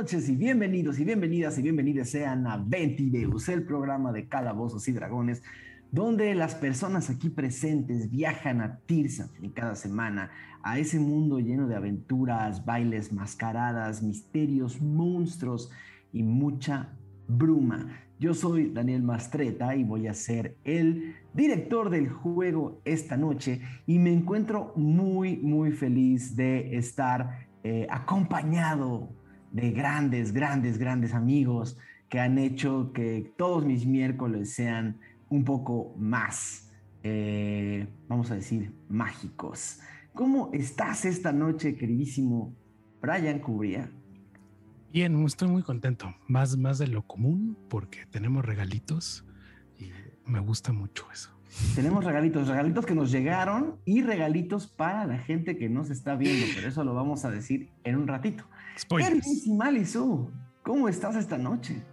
Noches 0.00 0.30
y 0.30 0.34
bienvenidos 0.34 0.98
y 0.98 1.04
bienvenidas 1.04 1.58
y 1.58 1.62
bienvenidas 1.62 2.08
sean 2.08 2.46
a 2.46 2.56
Ventideus, 2.56 3.50
el 3.50 3.64
programa 3.64 4.12
de 4.12 4.28
Calabozos 4.28 4.88
y 4.88 4.92
Dragones, 4.92 5.42
donde 5.92 6.34
las 6.34 6.54
personas 6.54 7.10
aquí 7.10 7.28
presentes 7.28 8.10
viajan 8.10 8.62
a 8.62 8.78
Tirsan 8.78 9.28
cada 9.52 9.74
semana, 9.74 10.30
a 10.62 10.78
ese 10.78 10.98
mundo 10.98 11.38
lleno 11.38 11.68
de 11.68 11.76
aventuras, 11.76 12.64
bailes, 12.64 13.12
mascaradas, 13.12 14.02
misterios, 14.02 14.80
monstruos 14.80 15.70
y 16.14 16.22
mucha 16.22 16.96
bruma. 17.28 18.00
Yo 18.18 18.32
soy 18.32 18.70
Daniel 18.70 19.02
Mastreta 19.02 19.76
y 19.76 19.84
voy 19.84 20.06
a 20.06 20.14
ser 20.14 20.56
el 20.64 21.14
director 21.34 21.90
del 21.90 22.08
juego 22.08 22.80
esta 22.86 23.18
noche 23.18 23.60
y 23.86 23.98
me 23.98 24.14
encuentro 24.14 24.72
muy, 24.76 25.36
muy 25.36 25.72
feliz 25.72 26.36
de 26.36 26.78
estar 26.78 27.50
eh, 27.62 27.86
acompañado 27.90 29.19
de 29.50 29.70
grandes, 29.72 30.32
grandes, 30.32 30.78
grandes 30.78 31.14
amigos 31.14 31.76
que 32.08 32.20
han 32.20 32.38
hecho 32.38 32.92
que 32.92 33.32
todos 33.36 33.64
mis 33.64 33.86
miércoles 33.86 34.52
sean 34.52 34.98
un 35.28 35.44
poco 35.44 35.94
más, 35.96 36.70
eh, 37.02 37.86
vamos 38.08 38.30
a 38.30 38.34
decir, 38.34 38.72
mágicos. 38.88 39.80
¿Cómo 40.12 40.50
estás 40.52 41.04
esta 41.04 41.32
noche, 41.32 41.76
queridísimo 41.76 42.52
Brian 43.00 43.38
Cubría? 43.38 43.90
Bien, 44.92 45.24
estoy 45.24 45.48
muy 45.48 45.62
contento, 45.62 46.12
más, 46.26 46.56
más 46.56 46.78
de 46.78 46.88
lo 46.88 47.06
común, 47.06 47.56
porque 47.68 48.06
tenemos 48.10 48.44
regalitos 48.44 49.24
y 49.78 49.92
me 50.26 50.40
gusta 50.40 50.72
mucho 50.72 51.06
eso. 51.12 51.30
Tenemos 51.76 52.04
regalitos, 52.04 52.48
regalitos 52.48 52.86
que 52.86 52.94
nos 52.94 53.12
llegaron 53.12 53.76
y 53.84 54.02
regalitos 54.02 54.66
para 54.66 55.04
la 55.04 55.18
gente 55.18 55.56
que 55.56 55.68
nos 55.68 55.90
está 55.90 56.16
viendo, 56.16 56.46
pero 56.56 56.68
eso 56.68 56.82
lo 56.84 56.94
vamos 56.94 57.24
a 57.24 57.30
decir 57.30 57.70
en 57.84 57.96
un 57.96 58.08
ratito. 58.08 58.44
Queridísima 58.88 59.70
Lizu, 59.70 60.30
¿cómo 60.62 60.88
estás 60.88 61.16
esta 61.16 61.38
noche? 61.38 61.84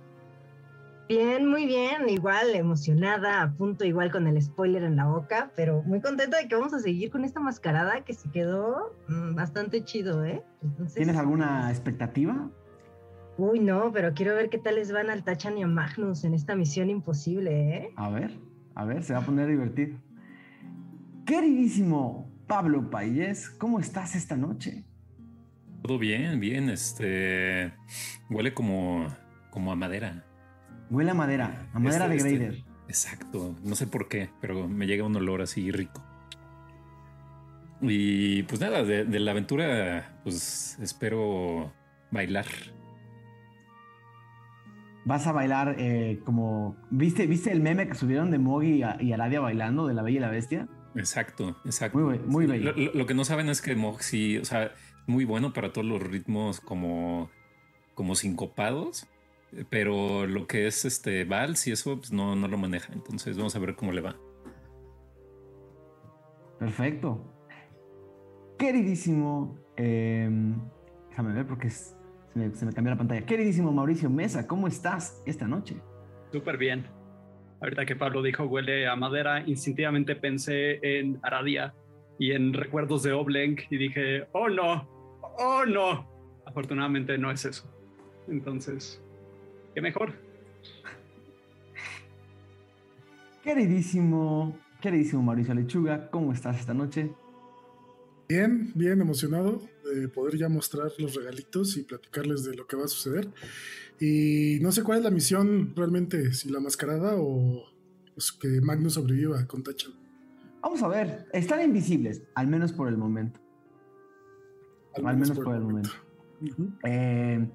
Bien, 1.09 1.47
muy 1.47 1.66
bien, 1.66 2.09
igual 2.09 2.53
emocionada, 2.53 3.41
a 3.41 3.53
punto 3.53 3.85
igual 3.85 4.11
con 4.11 4.27
el 4.27 4.41
spoiler 4.41 4.83
en 4.83 4.97
la 4.97 5.05
boca, 5.05 5.52
pero 5.55 5.81
muy 5.84 6.01
contenta 6.01 6.38
de 6.38 6.50
que 6.50 6.56
vamos 6.56 6.73
a 6.73 6.79
seguir 6.79 7.12
con 7.12 7.23
esta 7.23 7.39
mascarada 7.39 8.03
que 8.03 8.13
se 8.13 8.29
quedó 8.29 8.94
mm, 9.07 9.34
bastante 9.34 9.85
chido, 9.85 10.25
¿eh? 10.25 10.44
¿Tienes 10.94 11.16
alguna 11.16 11.69
expectativa? 11.69 12.50
Uy, 13.38 13.59
no, 13.59 13.91
pero 13.94 14.13
quiero 14.13 14.35
ver 14.35 14.50
qué 14.50 14.57
tal 14.57 14.75
les 14.75 14.91
van 14.91 15.09
al 15.09 15.23
Tachan 15.23 15.57
y 15.57 15.63
a 15.63 15.67
Magnus 15.67 16.25
en 16.25 16.33
esta 16.33 16.56
misión 16.56 16.89
imposible, 16.89 17.78
¿eh? 17.78 17.94
A 17.95 18.09
ver, 18.09 18.38
a 18.75 18.83
ver, 18.83 19.03
se 19.03 19.13
va 19.13 19.19
a 19.19 19.25
poner 19.25 19.47
divertido. 19.47 19.97
Queridísimo 21.25 22.29
Pablo 22.47 22.89
Payés, 22.89 23.50
¿cómo 23.50 23.79
estás 23.79 24.16
esta 24.16 24.35
noche? 24.35 24.83
Todo 25.88 26.00
bien, 26.00 26.42
bien, 26.42 26.70
este 26.70 27.72
huele 28.30 28.53
como, 28.53 29.08
como 29.52 29.72
a 29.72 29.75
madera. 29.78 30.25
Huele 30.90 31.12
a 31.12 31.14
madera, 31.14 31.70
a 31.74 31.80
madera 31.80 32.14
este, 32.14 32.28
de 32.28 32.34
este, 32.34 32.46
grader. 32.46 32.66
exacto, 32.90 33.56
no 33.64 33.74
sé 33.74 33.88
por 33.88 34.09
qué, 34.09 34.30
pero 34.42 34.68
me 34.68 34.86
llega 34.86 35.06
un 35.06 35.16
olor 35.16 35.42
así 35.42 35.72
rico. 35.72 36.03
Y 37.80 38.44
pues 38.44 38.59
nada, 38.59 38.84
de, 38.84 39.06
la 39.06 39.31
aventura, 39.31 40.20
pues 40.25 40.78
espero 40.81 41.72
bailar. 42.12 42.48
Vas 45.06 45.25
a 45.25 45.31
bailar 45.31 45.78
eh, 45.80 46.19
como. 46.25 46.75
¿Viste, 46.92 47.28
¿Viste 47.28 47.50
el 47.54 47.62
meme 47.62 47.88
que 47.88 47.96
subieron 47.96 48.30
de 48.30 48.40
Mogi 48.40 48.84
y, 49.00 49.14
Aradia 49.14 49.40
bailando 49.40 49.88
de 49.88 49.94
la 49.94 50.02
Bella 50.02 50.18
y 50.18 50.19
la 50.19 50.30
Bestia? 50.31 50.68
Exacto, 50.96 51.56
exacto. 51.64 51.98
Muy, 51.98 52.19
muy 52.19 52.46
bello. 52.46 52.74
Lo, 52.94 53.06
que 53.06 53.14
no 53.14 53.24
saben 53.24 53.48
es 53.48 53.62
que 53.62 53.74
Mogi 53.78 54.04
sí, 54.04 54.38
o 54.38 54.44
sea, 54.44 54.74
muy 55.07 55.25
bueno 55.25 55.53
para 55.53 55.73
todos 55.73 55.88
los 55.88 56.01
ritmos 56.01 56.59
como, 56.59 57.29
como 57.95 58.16
sincopados 58.16 59.07
pero 59.69 60.28
lo 60.28 60.47
que 60.47 60.68
es 60.68 60.85
este 60.85 61.23
vals 61.23 61.68
y 61.68 61.72
eso 61.72 61.97
pues 61.97 62.12
no, 62.12 62.35
no 62.35 62.47
lo 62.47 62.57
maneja. 62.57 62.94
Entonces 62.94 63.38
vamos 63.38 63.56
a 63.56 63.59
ver 63.59 63.75
cómo 63.75 63.91
le 63.91 64.01
va. 64.01 64.16
Perfecto. 66.59 67.34
Queridísimo, 68.57 69.57
em, 69.75 70.56
déjame 71.09 71.34
ver 71.34 71.45
porque 71.45 71.69
se, 71.69 71.95
me, 72.34 72.51
cambió 72.74 72.91
la 72.91 72.97
pantalla. 72.97 73.25
Queridísimo 73.25 73.72
Mauricio 73.72 74.09
Mesa, 74.09 74.47
¿cómo 74.47 74.68
estás 74.68 75.22
esta 75.25 75.47
noche? 75.47 75.78
Súper 76.31 76.57
bien. 76.57 76.85
Ahorita 77.62 77.85
que 77.85 77.95
Pablo 77.95 78.22
dijo 78.22 78.44
huele 78.45 78.88
a 78.88 78.95
madera, 78.95 79.44
instintivamente 79.47 80.16
pensé 80.16 80.79
en 80.81 81.19
Aradia 81.24 81.74
y 82.19 82.31
en 82.31 82.53
recuerdos 82.53 83.03
de 83.03 83.13
Obleng 83.13 83.57
y 83.69 83.78
dije, 83.78 84.28
oh 84.31 84.50
no, 84.50 84.88
oh 85.38 85.66
no. 85.66 86.08
Afortunadamente 86.46 87.18
no 87.18 87.31
es 87.31 87.46
eso. 87.46 87.70
Entonces, 88.28 89.02
qué 89.74 89.81
mejor. 89.81 90.14
Queridísimo, 93.44 94.59
queridísimo 94.81 95.22
Mauricio 95.24 95.53
Lechuga, 95.53 96.09
¿cómo 96.09 96.34
estás 96.34 96.59
esta 96.59 96.74
noche? 96.74 97.12
Bien, 98.28 98.74
bien 98.75 99.00
emocionado 99.00 99.62
de 99.86 100.09
poder 100.09 100.38
ya 100.38 100.50
mostrar 100.50 100.92
los 100.98 101.16
regalitos 101.16 101.78
y 101.78 101.84
platicarles 101.84 102.44
de 102.44 102.56
lo 102.56 102.68
que 102.68 102.75
va 102.75 102.84
a 102.84 102.90
suceder. 102.90 103.30
Y 104.02 104.59
no 104.62 104.74
sé 104.74 104.84
cuál 104.84 104.98
es 104.98 105.04
la 105.06 105.12
misión 105.12 105.74
realmente, 105.75 106.34
si 106.34 106.50
la 106.50 106.59
mascarada 106.59 107.16
o 107.16 107.64
pues, 108.14 108.34
que 108.34 108.59
Magnus 108.59 108.96
sobreviva 108.96 109.48
con 109.48 109.64
Tacha. 109.64 109.88
Vamos 110.62 110.84
a 110.84 110.90
ver, 110.90 111.28
están 111.31 111.62
invisibles, 111.62 112.24
al 112.36 112.48
menos 112.48 112.74
por 112.74 112.90
el 112.90 112.98
momento. 112.98 113.40
Al, 115.03 115.18
menos, 115.18 115.38
por, 115.38 115.56
el 115.56 115.62
momento. 115.62 115.90
eh, 116.84 117.47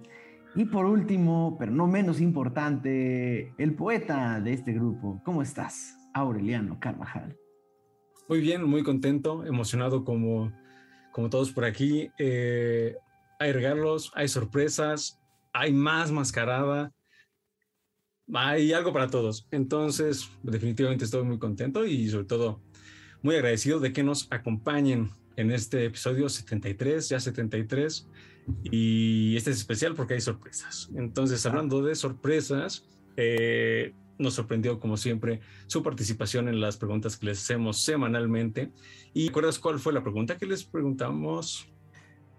y 0.54 0.64
por 0.66 0.86
último, 0.86 1.56
pero 1.58 1.72
no 1.72 1.86
menos 1.86 2.20
importante, 2.20 3.54
el 3.58 3.74
poeta 3.74 4.40
de 4.40 4.52
este 4.52 4.72
grupo. 4.72 5.20
¿Cómo 5.24 5.42
estás, 5.42 5.96
Aureliano 6.14 6.78
Carvajal? 6.78 7.36
Muy 8.28 8.40
bien, 8.40 8.64
muy 8.64 8.82
contento, 8.82 9.44
emocionado 9.44 10.04
como, 10.04 10.52
como 11.12 11.30
todos 11.30 11.52
por 11.52 11.64
aquí. 11.64 12.10
Eh, 12.18 12.96
hay 13.38 13.52
regalos, 13.52 14.12
hay 14.14 14.28
sorpresas, 14.28 15.20
hay 15.52 15.72
más 15.72 16.10
mascarada, 16.12 16.92
hay 18.32 18.72
algo 18.72 18.92
para 18.92 19.08
todos. 19.08 19.48
Entonces, 19.50 20.30
definitivamente 20.42 21.04
estoy 21.04 21.24
muy 21.24 21.38
contento 21.38 21.84
y 21.86 22.08
sobre 22.08 22.26
todo 22.26 22.62
muy 23.22 23.36
agradecido 23.36 23.80
de 23.80 23.92
que 23.92 24.02
nos 24.02 24.30
acompañen 24.30 25.10
en 25.36 25.50
este 25.50 25.84
episodio 25.84 26.28
73, 26.28 27.08
ya 27.08 27.20
73, 27.20 28.08
y 28.64 29.36
este 29.36 29.50
es 29.50 29.58
especial 29.58 29.94
porque 29.94 30.14
hay 30.14 30.20
sorpresas. 30.20 30.90
Entonces, 30.96 31.44
hablando 31.46 31.82
de 31.82 31.94
sorpresas, 31.94 32.84
eh, 33.16 33.94
nos 34.18 34.34
sorprendió 34.34 34.78
como 34.80 34.96
siempre 34.96 35.40
su 35.66 35.82
participación 35.82 36.48
en 36.48 36.60
las 36.60 36.76
preguntas 36.76 37.16
que 37.16 37.26
les 37.26 37.42
hacemos 37.42 37.82
semanalmente. 37.82 38.70
¿Y 39.14 39.26
recuerdas 39.28 39.58
cuál 39.58 39.78
fue 39.78 39.92
la 39.92 40.02
pregunta 40.02 40.36
que 40.36 40.46
les 40.46 40.64
preguntamos 40.64 41.68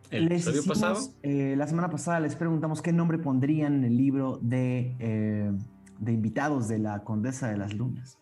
el 0.10 0.32
episodio 0.32 0.64
pasado? 0.66 1.00
Eh, 1.24 1.56
la 1.58 1.68
semana 1.68 1.90
pasada 1.90 2.20
les 2.20 2.36
preguntamos 2.36 2.82
qué 2.82 2.94
nombre 2.94 3.18
pondrían 3.18 3.76
en 3.76 3.84
el 3.86 3.98
libro 3.98 4.40
de, 4.42 4.96
eh, 5.00 5.52
de 6.00 6.12
invitados 6.12 6.68
de 6.68 6.80
la 6.80 7.04
Condesa 7.04 7.50
de 7.50 7.58
las 7.58 7.74
Lunas. 7.74 8.18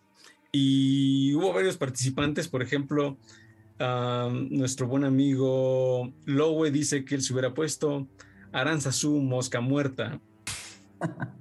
Y 0.54 1.34
hubo 1.34 1.52
varios 1.54 1.78
participantes, 1.78 2.46
por 2.46 2.62
ejemplo, 2.62 3.16
nuestro 4.50 4.86
buen 4.86 5.04
amigo 5.04 6.12
Lowe 6.24 6.70
dice 6.70 7.04
que 7.04 7.14
él 7.16 7.22
se 7.22 7.32
hubiera 7.32 7.52
puesto 7.54 8.06
Aranzazú, 8.52 9.18
mosca 9.18 9.60
muerta. 9.60 10.20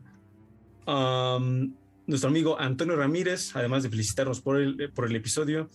nuestro 2.07 2.29
amigo 2.29 2.59
Antonio 2.59 2.95
Ramírez, 2.95 3.55
además 3.55 3.83
de 3.83 3.89
felicitarnos 3.89 4.41
por 4.41 4.57
el, 4.57 4.91
por 4.93 5.05
el 5.05 5.15
episodio, 5.15 5.69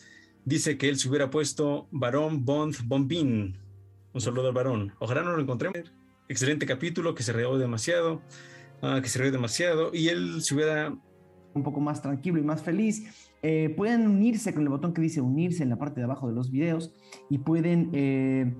dice 0.44 0.76
que 0.76 0.88
él 0.88 0.98
se 0.98 1.08
hubiera 1.08 1.30
puesto 1.30 1.88
Barón 1.90 2.44
Bond 2.44 2.76
Bombín. 2.84 3.58
Un 4.12 4.20
saludo 4.20 4.48
al 4.48 4.54
varón. 4.54 4.92
Ojalá 4.98 5.22
no 5.22 5.32
lo 5.32 5.42
encontremos. 5.42 5.92
Excelente 6.28 6.66
capítulo 6.66 7.14
que 7.14 7.22
se 7.22 7.32
rió 7.32 7.58
demasiado, 7.58 8.22
ah, 8.82 9.00
que 9.02 9.08
se 9.08 9.18
rió 9.18 9.30
demasiado 9.30 9.94
y 9.94 10.08
él 10.08 10.42
se 10.42 10.54
hubiera 10.54 10.96
un 11.54 11.62
poco 11.62 11.80
más 11.80 12.02
tranquilo 12.02 12.38
y 12.38 12.42
más 12.42 12.62
feliz 12.62 13.25
eh, 13.48 13.72
pueden 13.76 14.08
unirse 14.08 14.52
con 14.52 14.64
el 14.64 14.68
botón 14.68 14.92
que 14.92 15.00
dice 15.00 15.20
unirse 15.20 15.62
en 15.62 15.70
la 15.70 15.78
parte 15.78 16.00
de 16.00 16.04
abajo 16.04 16.26
de 16.26 16.34
los 16.34 16.50
videos 16.50 16.92
y 17.30 17.38
pueden 17.38 17.90
eh, 17.92 18.52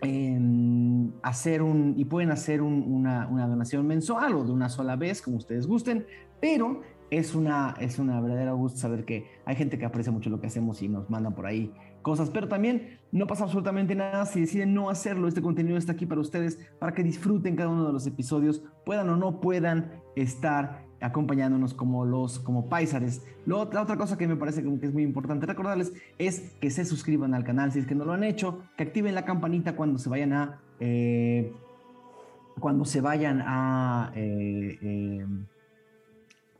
em, 0.00 1.12
hacer 1.22 1.60
un 1.60 1.92
y 1.98 2.06
pueden 2.06 2.30
hacer 2.30 2.62
una, 2.62 3.26
donación 3.26 3.86
mensual 3.86 4.34
o 4.34 4.44
de 4.44 4.50
una 4.50 4.70
sola 4.70 4.96
vez 4.96 5.20
como 5.20 5.36
ustedes 5.36 5.66
gusten 5.66 6.06
pero 6.40 6.80
es 7.10 7.34
una 7.34 7.74
es 7.80 7.98
una 7.98 8.18
verdadera 8.22 8.52
gusto 8.52 8.78
saber 8.78 9.04
que 9.04 9.26
hay 9.44 9.56
gente 9.56 9.78
que 9.78 9.84
aprecia 9.84 10.10
mucho 10.10 10.30
lo 10.30 10.40
que 10.40 10.46
hacemos 10.46 10.80
y 10.80 10.88
nos 10.88 11.10
mandan 11.10 11.34
por 11.34 11.44
ahí 11.44 11.70
cosas 12.00 12.30
pero 12.30 12.48
también 12.48 12.98
no 13.10 13.26
pasa 13.26 13.44
absolutamente 13.44 13.94
nada 13.94 14.24
si 14.24 14.40
deciden 14.40 14.72
no 14.72 14.88
hacerlo. 14.88 15.28
Este 15.28 15.42
contenido 15.42 15.76
está 15.76 15.92
aquí 15.92 16.06
para 16.06 16.22
ustedes 16.22 16.58
para 16.78 16.94
que 16.94 17.02
disfruten 17.02 17.56
cada 17.56 17.68
uno 17.68 17.86
de 17.86 17.92
los 17.92 18.06
episodios 18.06 18.64
puedan 18.86 19.10
o 19.10 19.16
no 19.16 19.38
puedan 19.38 20.00
estar 20.16 20.86
acompañándonos 21.02 21.74
como 21.74 22.04
los 22.04 22.38
como 22.38 22.68
paisares. 22.68 23.22
la 23.44 23.56
otra 23.56 23.96
cosa 23.96 24.16
que 24.16 24.26
me 24.26 24.36
parece 24.36 24.62
que 24.62 24.86
es 24.86 24.92
muy 24.92 25.02
importante 25.02 25.46
recordarles 25.46 25.92
es 26.18 26.52
que 26.60 26.70
se 26.70 26.84
suscriban 26.84 27.34
al 27.34 27.44
canal 27.44 27.72
si 27.72 27.80
es 27.80 27.86
que 27.86 27.94
no 27.94 28.04
lo 28.04 28.12
han 28.12 28.24
hecho, 28.24 28.62
que 28.76 28.84
activen 28.84 29.14
la 29.14 29.24
campanita 29.24 29.74
cuando 29.74 29.98
se 29.98 30.08
vayan 30.08 30.32
a 30.32 30.60
eh, 30.80 31.52
cuando 32.58 32.84
se 32.84 33.00
vayan 33.00 33.42
a, 33.44 34.12
eh, 34.14 34.78
eh, 34.80 35.26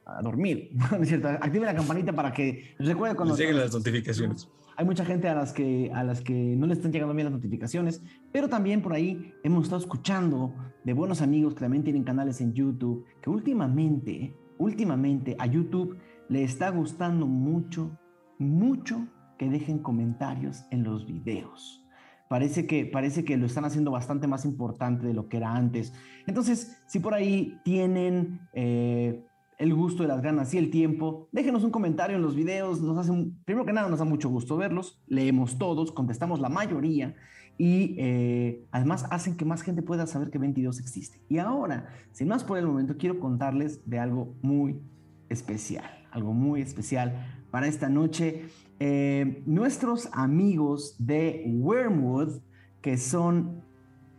a 0.07 0.23
dormir, 0.23 0.71
¿no 0.91 1.03
es 1.03 1.09
cierto? 1.09 1.29
Activen 1.29 1.67
la 1.67 1.75
campanita 1.75 2.13
para 2.13 2.33
que 2.33 2.75
recuerden 2.79 3.17
cuando... 3.17 3.35
Les 3.35 3.41
lleguen 3.41 3.59
las 3.59 3.73
notificaciones. 3.73 4.49
Hay 4.77 4.85
mucha 4.85 5.05
gente 5.05 5.29
a 5.29 5.35
las 5.35 5.53
que, 5.53 5.91
a 5.95 6.03
las 6.03 6.21
que 6.21 6.57
no 6.57 6.67
les 6.67 6.79
están 6.79 6.93
llegando 6.93 7.15
bien 7.15 7.27
las 7.27 7.35
notificaciones, 7.35 8.03
pero 8.33 8.49
también 8.49 8.83
por 8.83 8.93
ahí 8.93 9.33
hemos 9.43 9.65
estado 9.65 9.81
escuchando 9.81 10.55
de 10.85 10.93
buenos 10.93 11.21
amigos 11.21 11.55
que 11.55 11.61
también 11.61 11.85
tienen 11.85 12.05
canales 12.05 12.41
en 12.41 12.55
YouTube, 12.55 13.05
que 13.21 13.31
últimamente, 13.31 14.35
últimamente 14.59 15.37
a 15.39 15.47
YouTube 15.47 15.99
le 16.29 16.43
está 16.43 16.71
gustando 16.71 17.27
mucho, 17.27 17.99
mucho 18.39 19.07
que 19.39 19.51
dejen 19.51 19.79
comentarios 19.79 20.65
en 20.71 20.85
los 20.85 21.07
videos. 21.07 21.85
Parece 22.29 22.67
que, 22.67 22.87
parece 22.87 23.25
que 23.25 23.37
lo 23.37 23.45
están 23.45 23.67
haciendo 23.67 23.91
bastante 23.91 24.27
más 24.27 24.47
importante 24.47 25.07
de 25.07 25.13
lo 25.13 25.29
que 25.29 25.37
era 25.37 25.55
antes. 25.55 25.93
Entonces, 26.27 26.83
si 26.87 26.99
por 26.99 27.13
ahí 27.13 27.61
tienen 27.63 28.41
eh, 28.55 29.23
el 29.59 29.75
gusto 29.75 30.03
de 30.03 30.09
las 30.09 30.23
ganas 30.23 30.53
y 30.55 30.59
el 30.59 30.71
tiempo, 30.71 31.29
déjenos 31.33 31.65
un 31.65 31.71
comentario 31.71 32.17
en 32.17 32.23
los 32.23 32.35
videos. 32.35 32.81
Nos 32.81 32.99
hace, 32.99 33.13
primero 33.45 33.65
que 33.67 33.73
nada, 33.73 33.89
nos 33.89 33.99
da 33.99 34.05
mucho 34.05 34.29
gusto 34.29 34.57
verlos. 34.57 35.01
Leemos 35.07 35.59
todos, 35.59 35.93
contestamos 35.93 36.41
la 36.41 36.49
mayoría 36.49 37.15
y 37.59 37.95
eh, 37.99 38.67
además 38.73 39.07
hacen 39.11 39.37
que 39.37 39.45
más 39.45 39.63
gente 39.63 39.83
pueda 39.83 40.07
saber 40.07 40.31
que 40.31 40.39
22 40.39 40.81
existe. 40.81 41.21
Y 41.29 41.39
ahora, 41.39 41.89
sin 42.13 42.29
más 42.29 42.45
por 42.45 42.59
el 42.59 42.67
momento, 42.67 42.97
quiero 42.97 43.21
contarles 43.21 43.89
de 43.89 43.99
algo 43.99 44.35
muy 44.43 44.81
especial, 45.29 46.07
algo 46.11 46.33
muy 46.33 46.61
especial 46.61 47.45
para 47.51 47.67
esta 47.67 47.89
noche. 47.89 48.47
Eh, 48.81 49.43
nuestros 49.47 50.09
amigos 50.13 50.97
de 50.99 51.45
Wormwood, 51.47 52.41
que 52.81 52.97
son, 52.97 53.63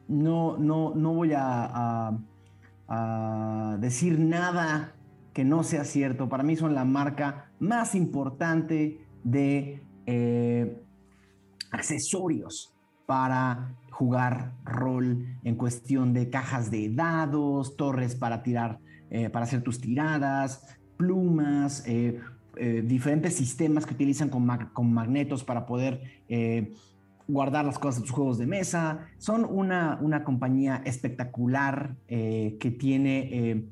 no, 0.08 0.58
no, 0.58 0.94
no 0.96 1.14
voy 1.14 1.34
a 1.36 2.18
decir 3.80 4.20
nada 4.20 4.94
que 5.34 5.44
no 5.44 5.64
sea 5.64 5.84
cierto. 5.84 6.30
Para 6.30 6.44
mí 6.44 6.56
son 6.56 6.76
la 6.76 6.86
marca 6.86 7.52
más 7.60 7.96
importante 7.96 9.06
de 9.24 9.82
eh, 10.06 10.82
accesorios 11.72 12.74
para 13.06 13.76
jugar 13.90 14.54
rol 14.64 15.26
en 15.44 15.56
cuestión 15.56 16.14
de 16.14 16.30
cajas 16.30 16.72
de 16.72 16.90
dados, 16.90 17.76
torres 17.76 18.16
para 18.16 18.44
tirar, 18.44 18.80
eh, 19.10 19.30
para 19.30 19.46
hacer 19.46 19.62
tus 19.62 19.80
tiradas, 19.80 20.78
plumas, 20.98 21.84
eh, 21.88 22.22
diferentes 22.84 23.36
sistemas 23.36 23.88
que 23.88 23.96
utilizan 23.96 24.30
con, 24.30 24.48
con 24.74 24.94
magnetos 24.94 25.44
para 25.44 25.66
poder 25.66 26.02
guardar 27.28 27.66
las 27.66 27.80
cosas 27.80 27.96
de 27.96 28.02
tus 28.02 28.12
juegos 28.12 28.38
de 28.38 28.46
mesa. 28.46 29.08
Son 29.18 29.44
una, 29.44 29.98
una 30.02 30.24
compañía 30.24 30.84
espectacular 30.86 31.96
que 32.08 32.78
tiene 32.80 33.66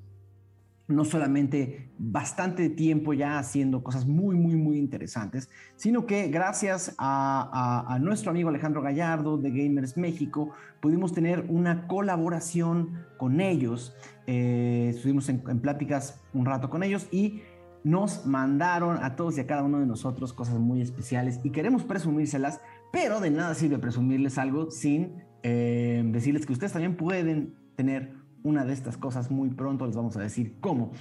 no 0.91 1.05
solamente 1.05 1.89
bastante 1.97 2.69
tiempo 2.69 3.13
ya 3.13 3.39
haciendo 3.39 3.83
cosas 3.83 4.05
muy, 4.05 4.35
muy, 4.35 4.55
muy 4.55 4.77
interesantes, 4.77 5.49
sino 5.75 6.05
que 6.05 6.27
gracias 6.27 6.95
a, 6.97 7.97
nuestro 8.01 8.31
amigo 8.31 8.49
Alejandro 8.49 8.81
Gallardo 8.81 9.37
de 9.37 9.51
Gamers 9.51 9.97
México, 9.97 10.51
pudimos 10.79 11.13
tener 11.13 11.45
una 11.49 11.87
colaboración 11.87 13.05
con 13.17 13.39
ellos. 13.41 13.95
Eh, 14.27 14.87
estuvimos 14.95 15.29
en, 15.29 15.39
pláticas 15.39 16.19
un 16.33 16.45
rato 16.45 16.69
con 16.69 16.83
ellos 16.83 17.07
y 17.11 17.41
nos 17.83 18.25
mandaron 18.25 19.03
a 19.03 19.15
todos 19.15 19.37
y 19.37 19.41
a 19.41 19.47
cada 19.47 19.63
uno 19.63 19.79
de 19.79 19.85
nosotros 19.85 20.33
cosas 20.33 20.59
muy 20.59 20.81
especiales 20.81 21.39
y 21.43 21.49
queremos 21.49 21.83
presumírselas, 21.83 22.61
pero 22.91 23.19
de 23.19 23.31
nada 23.31 23.55
sirve 23.55 23.79
presumirles 23.79 24.37
algo 24.37 24.69
sin 24.69 25.23
eh, 25.43 26.03
decirles 26.05 26.45
que 26.45 26.53
ustedes 26.53 26.73
también 26.73 26.95
pueden 26.95 27.55
tener 27.75 28.20
una 28.43 28.65
de 28.65 28.73
estas 28.73 28.97
cosas 28.97 29.31
muy 29.31 29.49
pronto, 29.49 29.85
les 29.85 29.95
vamos 29.95 30.17
a 30.17 30.21
decir 30.21 30.59
cómo. 30.59 30.91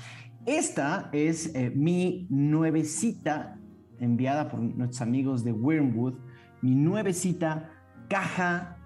Esta 0.46 1.08
es 1.12 1.54
eh, 1.54 1.70
mi 1.75 2.26
nuevecita 2.31 3.58
enviada 3.98 4.48
por 4.48 4.60
nuestros 4.60 5.02
amigos 5.02 5.44
de 5.44 5.52
Wormwood, 5.52 6.14
mi 6.62 6.75
nuevecita 6.75 7.70
caja 8.08 8.76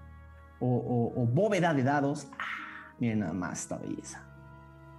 o, 0.59 1.27
bóveda 1.33 1.73
de 1.73 1.83
dados. 1.83 2.29
Ah, 2.39 2.95
miren 2.99 3.19
nada 3.19 3.33
más 3.33 3.61
esta 3.61 3.77
belleza. 3.77 4.23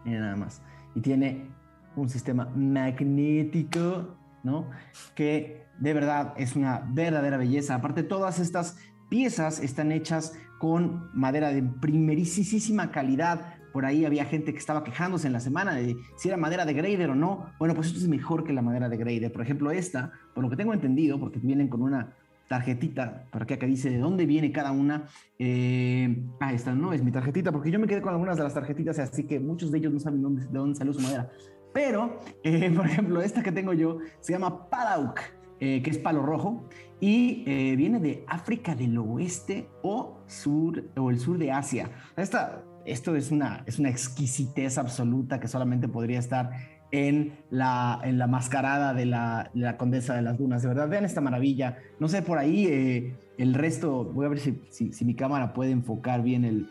Miren 0.05 0.21
nada 0.21 0.37
más. 0.37 0.63
Y 0.95 1.01
tiene 1.01 1.51
un 1.97 2.09
sistema 2.09 2.47
magnético, 2.55 4.17
¿no? 4.43 4.71
Que 5.15 5.67
de 5.79 5.95
verdad 5.95 6.35
es 6.37 6.57
una 6.57 6.87
verdadera 6.89 7.37
belleza. 7.37 7.75
Aparte, 7.75 8.03
todas 8.03 8.39
estas 8.39 8.79
piezas 9.09 9.61
están 9.61 9.93
hechas 9.93 10.35
con 10.59 11.11
madera 11.15 11.51
de 11.51 11.63
primerísima 11.63 12.91
calidad. 12.91 13.55
Por 13.73 13.85
ahí 13.85 14.05
había 14.05 14.25
gente 14.25 14.53
que 14.53 14.59
estaba 14.59 14.85
quejándose 14.85 15.27
en 15.27 15.33
la 15.33 15.41
semana 15.41 15.75
de 15.75 15.97
si 16.17 16.29
era 16.29 16.37
madera 16.37 16.65
de 16.65 16.73
grader 16.73 17.11
o 17.11 17.15
no. 17.15 17.47
Bueno, 17.59 17.75
pues 17.75 17.89
esto 17.89 17.99
es 17.99 18.09
mejor 18.09 18.45
que 18.45 18.53
la 18.53 18.63
madera 18.63 18.89
de 18.89 18.97
grader. 18.97 19.33
Por 19.33 19.43
ejemplo, 19.43 19.71
esta, 19.71 20.13
por 20.35 20.43
lo 20.43 20.51
que 20.51 20.57
tengo 20.57 20.73
entendido, 20.73 21.21
porque 21.21 21.39
vienen 21.39 21.69
con 21.69 21.83
una 21.83 22.15
tarjetita, 22.49 23.27
para 23.31 23.45
que 23.45 23.55
acá 23.55 23.67
dice 23.67 23.91
de 23.91 23.99
dónde 23.99 24.27
viene 24.27 24.53
cada 24.53 24.73
una. 24.73 25.05
Eh, 25.39 26.25
ah, 26.41 26.53
esta 26.53 26.75
no 26.75 26.93
es 26.93 27.03
mi 27.03 27.11
tarjetita, 27.11 27.53
porque 27.53 27.71
yo 27.71 27.79
me 27.79 27.87
quedé 27.87 28.01
con 28.01 28.13
algunas 28.13 28.37
de 28.37 28.45
las 28.45 28.55
tarjetitas, 28.55 28.99
así 28.99 29.25
que 29.25 29.41
muchos 29.41 29.71
de 29.71 29.79
ellos 29.79 29.93
no 29.93 30.01
saben 30.01 30.23
dónde, 30.23 30.47
de 30.47 30.59
dónde 30.59 30.77
salió 30.77 30.93
su 30.93 31.01
madera. 31.01 31.31
Pero, 31.73 32.21
eh, 32.43 32.71
por 32.77 32.87
ejemplo, 32.87 33.21
esta 33.21 33.43
que 33.43 33.53
tengo 33.53 33.73
yo 33.73 33.99
se 34.21 34.33
llama 34.33 34.71
Padauk, 34.71 35.21
eh, 35.59 35.83
que 35.83 35.91
es 35.91 35.99
palo 35.99 36.23
rojo, 36.23 36.69
y 37.01 37.45
eh, 37.47 37.77
viene 37.77 38.01
de 38.01 38.25
África 38.27 38.75
del 38.75 38.97
Oeste 38.99 39.69
o, 39.83 40.19
sur, 40.27 40.85
o 40.97 41.11
el 41.11 41.19
sur 41.19 41.39
de 41.39 41.53
Asia. 41.53 41.91
Esta, 42.17 42.63
esto 42.87 43.17
es 43.17 43.31
una, 43.31 43.63
es 43.67 43.79
una 43.79 43.91
exquisitez 43.91 44.79
absoluta 44.79 45.39
que 45.41 45.49
solamente 45.49 45.89
podría 45.89 46.19
estar 46.19 46.51
en 46.93 47.39
la, 47.51 48.01
en 48.05 48.19
la 48.19 48.27
mascarada 48.27 48.95
de 48.95 49.07
la, 49.07 49.51
Condesa 49.77 50.15
de 50.15 50.23
las 50.23 50.39
Dunas. 50.39 50.63
De 50.63 50.69
verdad, 50.69 50.89
vean 50.89 51.05
esta 51.05 51.21
maravilla. 51.21 51.77
No 51.99 52.09
sé, 52.09 52.23
por 52.23 52.39
ahí 52.39 52.67
eh, 52.67 53.17
el 53.39 53.55
resto, 53.55 54.05
voy 54.05 54.27
a 54.27 54.29
ver 54.29 54.39
si, 54.39 54.63
si, 54.71 55.05
mi 55.05 55.15
cámara 55.15 55.53
puede 55.53 55.73
enfocar 55.73 56.23
bien 56.23 56.45
el, 56.45 56.71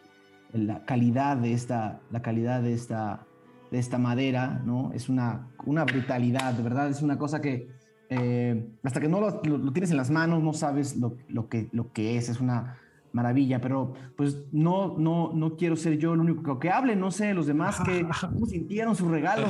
la 0.53 0.85
calidad 0.85 1.37
de 1.37 1.53
esta, 1.53 1.99
la 2.11 2.21
calidad 2.21 2.61
de 2.61 2.73
esta, 2.73 3.25
de 3.71 3.77
esta 3.77 3.97
madera, 3.97 4.61
¿no? 4.65 4.91
Es 4.93 5.09
una, 5.09 5.49
una 5.65 5.83
brutalidad, 5.83 6.53
de 6.53 6.63
verdad, 6.63 6.89
es 6.89 7.01
una 7.01 7.17
cosa 7.17 7.41
que 7.41 7.74
eh, 8.09 8.67
hasta 8.83 8.99
que 8.99 9.07
no 9.07 9.19
lo, 9.19 9.41
tienes 9.73 9.91
en 9.91 9.97
las 9.97 10.09
manos, 10.11 10.43
no 10.43 10.53
sabes 10.53 10.97
lo, 10.97 11.17
que, 11.49 11.69
lo 11.71 11.91
que 11.91 12.17
es, 12.17 12.29
es 12.29 12.39
una 12.39 12.77
maravilla, 13.11 13.61
pero 13.61 13.93
pues 14.15 14.37
no, 14.51 14.97
no, 14.97 15.31
no 15.33 15.55
quiero 15.55 15.75
ser 15.75 15.97
yo 15.97 16.13
el 16.13 16.19
único 16.19 16.59
que 16.59 16.69
hable, 16.69 16.95
no 16.95 17.11
sé, 17.11 17.33
los 17.33 17.47
demás 17.47 17.79
que 17.85 18.05
cómo 18.21 18.45
sintieron 18.45 18.95
su 18.95 19.09
regalo. 19.09 19.47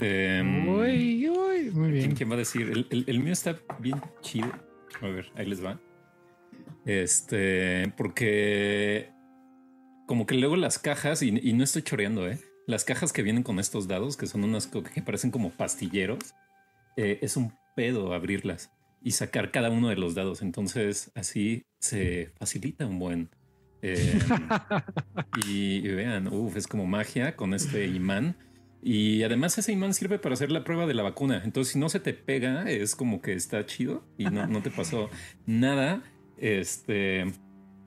Em, 0.00 0.64
muy 0.64 1.30
bien. 1.90 2.12
¿Quién, 2.12 2.30
va 2.30 2.34
a 2.34 2.38
decir? 2.38 2.86
El, 2.90 3.20
mío 3.20 3.32
está 3.32 3.56
bien 3.78 4.00
chido. 4.20 4.50
A 5.00 5.06
ver, 5.06 5.32
ahí 5.34 5.46
les 5.46 5.64
va. 5.64 5.80
Este, 6.84 7.92
porque 7.96 9.10
como 10.06 10.26
que 10.26 10.34
luego 10.34 10.56
las 10.56 10.78
cajas, 10.78 11.22
y, 11.22 11.28
y, 11.42 11.52
no 11.54 11.64
estoy 11.64 11.82
choreando, 11.82 12.28
¿eh? 12.28 12.38
Las 12.66 12.84
cajas 12.84 13.12
que 13.12 13.22
vienen 13.22 13.42
con 13.42 13.58
estos 13.58 13.88
dados, 13.88 14.16
que 14.16 14.26
son 14.26 14.44
unas 14.44 14.66
que 14.66 15.02
parecen 15.02 15.30
como 15.30 15.50
pastilleros, 15.50 16.34
eh, 16.96 17.18
es 17.22 17.36
un 17.36 17.52
pedo 17.74 18.12
abrirlas 18.12 18.70
y 19.02 19.12
sacar 19.12 19.50
cada 19.50 19.70
uno 19.70 19.88
de 19.88 19.96
los 19.96 20.14
dados. 20.14 20.42
Entonces 20.42 21.10
así 21.14 21.66
se 21.78 22.32
facilita 22.38 22.86
un 22.86 22.98
buen. 22.98 23.30
Eh, 23.82 24.18
y, 25.46 25.80
vean, 25.88 26.30
es 26.56 26.66
como 26.66 26.86
magia 26.86 27.36
con 27.36 27.54
este 27.54 27.86
imán. 27.86 28.36
Y 28.82 29.22
además 29.22 29.56
ese 29.56 29.72
imán 29.72 29.94
sirve 29.94 30.18
para 30.18 30.34
hacer 30.34 30.50
la 30.50 30.64
prueba 30.64 30.86
de 30.86 30.94
la 30.94 31.02
vacuna. 31.02 31.42
Entonces 31.44 31.72
si 31.72 31.78
no 31.78 31.88
se 31.88 32.00
te 32.00 32.14
pega, 32.14 32.70
es 32.70 32.96
como 32.96 33.20
que 33.20 33.34
está 33.34 33.64
chido 33.66 34.04
y 34.18 34.24
no, 34.24 34.46
no 34.46 34.62
te 34.62 34.70
pasó 34.70 35.10
nada. 35.46 36.02
Este, 36.38 37.26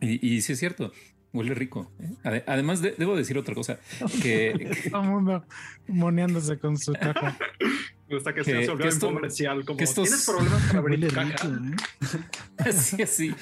y, 0.01 0.35
y 0.35 0.41
sí 0.41 0.53
es 0.53 0.59
cierto. 0.59 0.91
Huele 1.33 1.53
rico. 1.53 1.91
¿eh? 1.99 2.43
Además, 2.47 2.81
debo 2.81 3.15
decir 3.15 3.37
otra 3.37 3.53
cosa. 3.53 3.79
Que, 4.23 4.71
Todo 4.91 5.01
el 5.03 5.07
mundo 5.07 5.45
moneándose 5.87 6.57
con 6.57 6.77
su 6.77 6.93
caja. 6.93 7.37
Me 8.09 8.15
gusta 8.15 8.33
que, 8.33 8.43
sea 8.43 8.65
sobre 8.65 8.89
un 8.89 8.99
comercial. 8.99 9.65
Como, 9.65 9.77
¿Tienes 9.77 10.25
problemas 10.25 10.63
para 10.63 10.79
abrir 10.79 11.13
caja? 11.13 11.47
¿eh? 11.47 12.19
así, 12.57 13.01
así. 13.01 13.35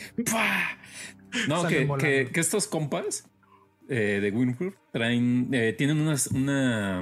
No, 1.47 1.67
que, 1.67 2.29
que, 2.31 2.39
estos 2.39 2.67
compas 2.67 3.29
eh, 3.89 4.19
de 4.21 4.31
Winford 4.31 4.73
traen, 4.91 5.51
tienen 5.77 5.99
unas, 5.99 6.27
una, 6.27 6.97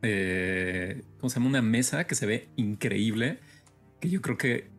¿cómo 0.00 1.28
se 1.28 1.34
llama? 1.34 1.48
Una 1.48 1.62
mesa 1.62 2.06
que 2.06 2.14
se 2.14 2.26
ve 2.26 2.48
increíble. 2.56 3.40
Que 4.00 4.08
yo 4.08 4.22
creo 4.22 4.38
que 4.38 4.70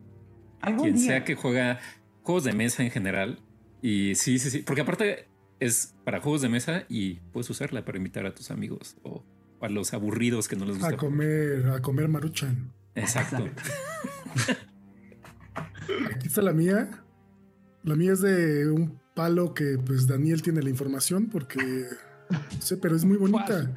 quien 0.80 0.98
sea 0.98 1.24
que 1.24 1.34
juega 1.34 1.80
juegos 2.22 2.44
de 2.44 2.52
mesa 2.52 2.82
en 2.82 2.90
general 2.90 3.40
y 3.82 4.14
sí, 4.14 4.38
sí, 4.38 4.50
sí, 4.50 4.58
porque 4.60 4.82
aparte 4.82 5.26
es 5.58 5.94
para 6.04 6.20
juegos 6.20 6.40
de 6.40 6.48
mesa 6.48 6.84
y 6.88 7.14
puedes 7.32 7.50
usarla 7.50 7.84
para 7.84 7.98
invitar 7.98 8.24
a 8.26 8.34
tus 8.34 8.50
amigos 8.50 8.96
o 9.02 9.24
a 9.62 9.68
los 9.68 9.94
aburridos 9.94 10.48
que 10.48 10.56
no 10.56 10.64
les 10.64 10.78
gusta. 10.78 10.94
A 10.94 10.96
comer, 10.96 11.66
a 11.68 11.80
comer 11.80 12.08
maruchan. 12.08 12.72
Exacto. 12.94 13.36
Aquí 16.14 16.26
está 16.26 16.42
la 16.42 16.52
mía. 16.52 16.90
La 17.82 17.96
mía 17.96 18.12
es 18.12 18.20
de 18.20 18.70
un 18.70 19.00
palo 19.14 19.54
que 19.54 19.78
pues 19.84 20.06
Daniel 20.06 20.42
tiene 20.42 20.62
la 20.62 20.70
información 20.70 21.26
porque 21.26 21.84
No 22.30 22.38
sé, 22.60 22.76
pero 22.76 22.96
es 22.96 23.04
muy 23.04 23.16
bonita. 23.16 23.74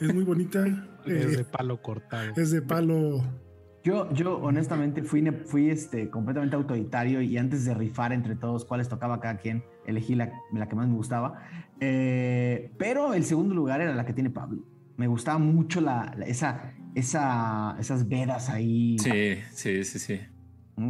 Es 0.00 0.12
muy 0.14 0.24
bonita. 0.24 0.66
Es 0.66 1.24
Eh, 1.32 1.36
de 1.38 1.44
palo 1.44 1.80
cortado. 1.82 2.32
es 2.36 2.50
de 2.50 2.62
palo. 2.62 3.22
Yo, 3.84 4.12
yo 4.12 4.36
honestamente 4.38 5.02
fui, 5.02 5.28
fui 5.46 5.68
este, 5.70 6.08
completamente 6.08 6.54
autoritario 6.54 7.20
y 7.20 7.36
antes 7.36 7.64
de 7.64 7.74
rifar 7.74 8.12
entre 8.12 8.36
todos 8.36 8.64
cuáles 8.64 8.88
tocaba 8.88 9.18
cada 9.20 9.38
quien, 9.38 9.64
elegí 9.86 10.14
la, 10.14 10.32
la 10.52 10.68
que 10.68 10.76
más 10.76 10.86
me 10.86 10.94
gustaba. 10.94 11.42
Eh, 11.80 12.72
pero 12.78 13.12
el 13.14 13.24
segundo 13.24 13.54
lugar 13.56 13.80
era 13.80 13.92
la 13.96 14.06
que 14.06 14.12
tiene 14.12 14.30
Pablo. 14.30 14.62
Me 15.02 15.08
gustaba 15.08 15.38
mucho 15.38 15.80
la, 15.80 16.14
la- 16.16 16.26
esa, 16.26 16.74
esa, 16.94 17.74
esas 17.80 18.06
vedas 18.08 18.48
ahí. 18.48 18.96
Sí, 19.00 19.10
sí, 19.50 19.82
sí, 19.82 19.98
sí. 19.98 20.20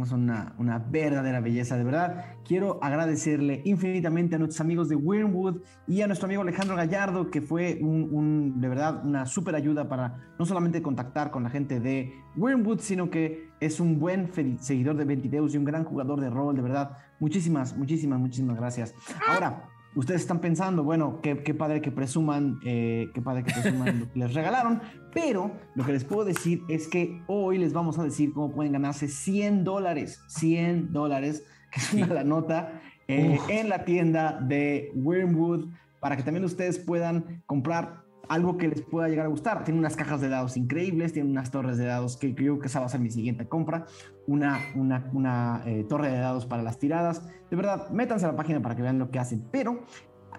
Son 0.05 0.21
una, 0.21 0.53
una 0.59 0.77
verdadera 0.77 1.39
belleza, 1.39 1.75
de 1.77 1.83
verdad. 1.83 2.25
Quiero 2.47 2.77
agradecerle 2.83 3.63
infinitamente 3.65 4.35
a 4.35 4.37
nuestros 4.37 4.61
amigos 4.61 4.87
de 4.87 4.95
Wyrmwood 4.95 5.61
y 5.87 6.01
a 6.01 6.07
nuestro 6.07 6.27
amigo 6.27 6.43
Alejandro 6.43 6.75
Gallardo, 6.75 7.31
que 7.31 7.41
fue 7.41 7.79
un, 7.81 8.07
un- 8.11 8.61
de 8.61 8.69
verdad 8.69 9.03
una 9.03 9.25
súper 9.25 9.55
ayuda 9.55 9.89
para 9.89 10.19
no 10.37 10.45
solamente 10.45 10.83
contactar 10.83 11.31
con 11.31 11.41
la 11.41 11.49
gente 11.49 11.79
de 11.79 12.13
Wyrmwood, 12.37 12.81
sino 12.81 13.09
que 13.09 13.49
es 13.59 13.79
un 13.79 13.97
buen 13.99 14.29
seguidor 14.59 14.95
de 14.95 15.05
Ventideus 15.05 15.55
y 15.55 15.57
un 15.57 15.65
gran 15.65 15.85
jugador 15.85 16.21
de 16.21 16.29
rol, 16.29 16.55
de 16.55 16.61
verdad. 16.61 16.91
Muchísimas, 17.19 17.75
muchísimas, 17.75 18.19
muchísimas 18.19 18.57
gracias. 18.57 18.93
Ahora, 19.27 19.63
ustedes 19.95 20.21
están 20.21 20.39
pensando, 20.39 20.83
bueno, 20.83 21.19
qué, 21.21 21.43
qué 21.43 21.53
padre 21.53 21.81
que 21.81 21.91
presuman, 21.91 22.59
eh, 22.65 23.09
qué 23.13 23.21
padre 23.21 23.43
que 23.43 23.53
presuman 23.53 23.99
lo 23.99 24.11
que 24.11 24.19
les 24.19 24.33
regalaron, 24.33 24.81
pero 25.13 25.51
lo 25.75 25.85
que 25.85 25.93
les 25.93 26.03
puedo 26.03 26.25
decir 26.25 26.61
es 26.69 26.87
que 26.87 27.21
hoy 27.27 27.57
les 27.57 27.73
vamos 27.73 27.99
a 27.99 28.03
decir 28.03 28.33
cómo 28.33 28.51
pueden 28.51 28.73
ganarse 28.73 29.07
100 29.07 29.63
dólares, 29.63 30.21
100 30.27 30.91
dólares, 30.91 31.43
que 31.71 31.79
es 31.79 31.93
una 31.93 32.07
la 32.07 32.23
nota, 32.23 32.81
eh, 33.07 33.37
en 33.49 33.69
la 33.69 33.85
tienda 33.85 34.39
de 34.41 34.91
Wormwood, 34.95 35.67
para 35.99 36.17
que 36.17 36.23
también 36.23 36.43
ustedes 36.43 36.79
puedan 36.79 37.43
comprar 37.45 38.02
algo 38.27 38.57
que 38.57 38.67
les 38.67 38.81
pueda 38.81 39.09
llegar 39.09 39.25
a 39.25 39.29
gustar. 39.29 39.63
Tiene 39.63 39.79
unas 39.79 39.95
cajas 39.95 40.21
de 40.21 40.29
dados 40.29 40.57
increíbles, 40.57 41.13
tiene 41.13 41.29
unas 41.29 41.51
torres 41.51 41.77
de 41.77 41.85
dados 41.85 42.17
que 42.17 42.33
creo 42.33 42.59
que 42.59 42.67
esa 42.67 42.79
va 42.79 42.85
a 42.85 42.89
ser 42.89 42.99
mi 42.99 43.11
siguiente 43.11 43.47
compra, 43.47 43.85
una, 44.27 44.59
una, 44.75 45.09
una 45.13 45.61
eh, 45.65 45.83
torre 45.83 46.09
de 46.09 46.17
dados 46.17 46.45
para 46.45 46.63
las 46.63 46.79
tiradas. 46.79 47.27
De 47.49 47.55
verdad, 47.55 47.89
métanse 47.89 48.25
a 48.25 48.29
la 48.29 48.35
página 48.35 48.61
para 48.61 48.75
que 48.75 48.81
vean 48.81 48.99
lo 48.99 49.11
que 49.11 49.19
hacen, 49.19 49.43
pero 49.51 49.83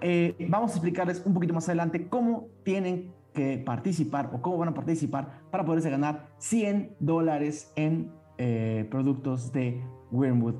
eh, 0.00 0.35
vamos 0.49 0.73
a 0.73 0.75
explicarles 0.75 1.23
un 1.25 1.35
poquito 1.35 1.55
más 1.55 1.69
adelante 1.69 2.09
cómo 2.09 2.49
tienen 2.62 3.12
que 3.33 3.59
participar 3.59 4.31
o 4.33 4.41
cómo 4.41 4.59
van 4.59 4.69
a 4.69 4.75
participar 4.75 5.43
para 5.50 5.64
poderse 5.64 5.91
ganar 5.91 6.29
100 6.38 6.97
dólares 7.00 7.73
en 7.76 8.11
eh, 8.38 8.87
productos 8.91 9.53
de 9.53 9.83
Wormwood. 10.11 10.55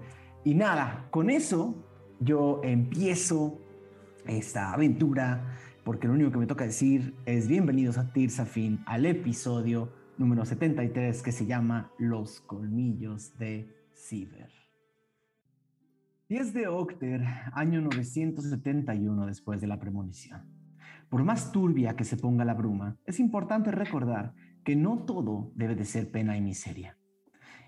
Y 0.45 0.55
nada, 0.55 1.07
con 1.11 1.31
eso 1.31 1.75
yo 2.21 2.61
empiezo 2.65 3.59
esta 4.27 4.73
aventura 4.73 5.57
porque 5.85 6.09
lo 6.09 6.15
único 6.15 6.31
que 6.31 6.39
me 6.39 6.47
toca 6.47 6.65
decir 6.65 7.15
es 7.27 7.47
bienvenidos 7.47 7.99
a 7.99 8.11
Tirsafin 8.11 8.81
al 8.87 9.05
episodio 9.05 9.93
número 10.17 10.45
73 10.47 11.23
que 11.23 11.31
se 11.31 11.45
llama 11.45 11.93
Los 11.99 12.41
colmillos 12.41 13.37
de 13.39 13.69
Ciber. 13.95 14.51
10 16.31 16.55
de 16.55 16.69
Octer, 16.69 17.23
año 17.53 17.83
971 17.83 19.27
después 19.27 19.61
de 19.61 19.67
la 19.67 19.79
premonición. 19.79 20.43
Por 21.11 21.23
más 21.23 21.53
turbia 21.53 21.97
que 21.97 22.05
se 22.05 22.17
ponga 22.17 22.47
la 22.47 22.55
bruma, 22.55 22.97
es 23.05 23.21
importante 23.21 23.71
recordar 23.71 24.35
que 24.65 24.77
no 24.77 25.05
todo 25.05 25.53
debe 25.55 25.75
de 25.75 25.85
ser 25.85 26.11
pena 26.11 26.37
y 26.39 26.41
miseria. 26.41 26.97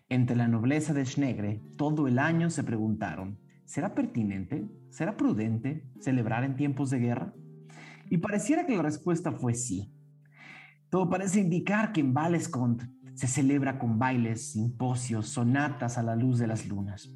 Entre 0.09 0.37
la 0.37 0.49
nobleza 0.49 0.95
de 0.95 1.05
Schnegre, 1.05 1.61
todo 1.77 2.09
el 2.09 2.19
año 2.19 2.49
se 2.49 2.65
preguntaron, 2.65 3.39
¿será 3.67 3.95
pertinente, 3.95 4.71
será 4.89 5.19
prudente 5.19 5.85
celebrar 6.01 6.45
en 6.45 6.57
tiempos 6.57 6.89
de 6.89 6.99
guerra? 6.99 7.35
Y 8.11 8.19
pareciera 8.19 8.67
que 8.67 8.77
la 8.77 8.83
respuesta 8.83 9.33
fue 9.33 9.55
sí. 9.55 9.93
Todo 10.91 11.09
parece 11.09 11.41
indicar 11.41 11.93
que 11.93 12.01
en 12.01 12.15
Valescont 12.15 12.83
se 13.15 13.27
celebra 13.27 13.79
con 13.79 13.99
bailes, 13.99 14.53
simposios, 14.53 15.29
sonatas 15.29 15.99
a 15.99 16.03
la 16.03 16.15
luz 16.15 16.39
de 16.39 16.47
las 16.47 16.67
lunas. 16.67 17.11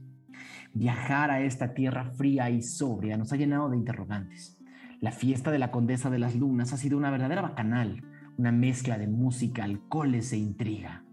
Viajar 0.72 1.30
a 1.30 1.40
esta 1.40 1.74
tierra 1.74 2.06
fría 2.12 2.48
y 2.50 2.62
sobria 2.62 3.16
nos 3.16 3.32
ha 3.32 3.36
llenado 3.36 3.68
de 3.68 3.76
interrogantes. 3.76 4.58
La 5.00 5.12
fiesta 5.12 5.50
de 5.50 5.58
la 5.58 5.70
Condesa 5.70 6.10
de 6.10 6.18
las 6.18 6.34
Lunas 6.34 6.72
ha 6.72 6.76
sido 6.76 6.98
una 6.98 7.10
verdadera 7.10 7.42
bacanal, 7.42 8.04
una 8.36 8.52
mezcla 8.52 8.98
de 8.98 9.08
música, 9.08 9.64
alcoholes 9.64 10.32
e 10.32 10.36
intriga. 10.36 11.04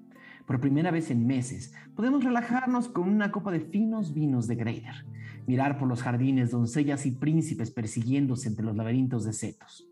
Por 0.46 0.60
primera 0.60 0.92
vez 0.92 1.12
en 1.12 1.26
meses, 1.26 1.74
podemos 1.96 2.24
relajarnos 2.24 2.88
con 2.88 3.10
una 3.10 3.32
copa 3.32 3.52
de 3.52 3.60
finos 3.60 4.14
vinos 4.14 4.48
de 4.48 4.56
Greider, 4.56 5.06
mirar 5.48 5.80
por 5.80 5.88
los 5.88 6.04
jardines 6.04 6.51
doncellas 6.51 7.06
y 7.06 7.12
príncipes 7.12 7.72
persiguiéndose 7.72 8.50
entre 8.50 8.66
los 8.66 8.75
laberintos 8.75 9.24
de 9.24 9.34
setos. 9.34 9.89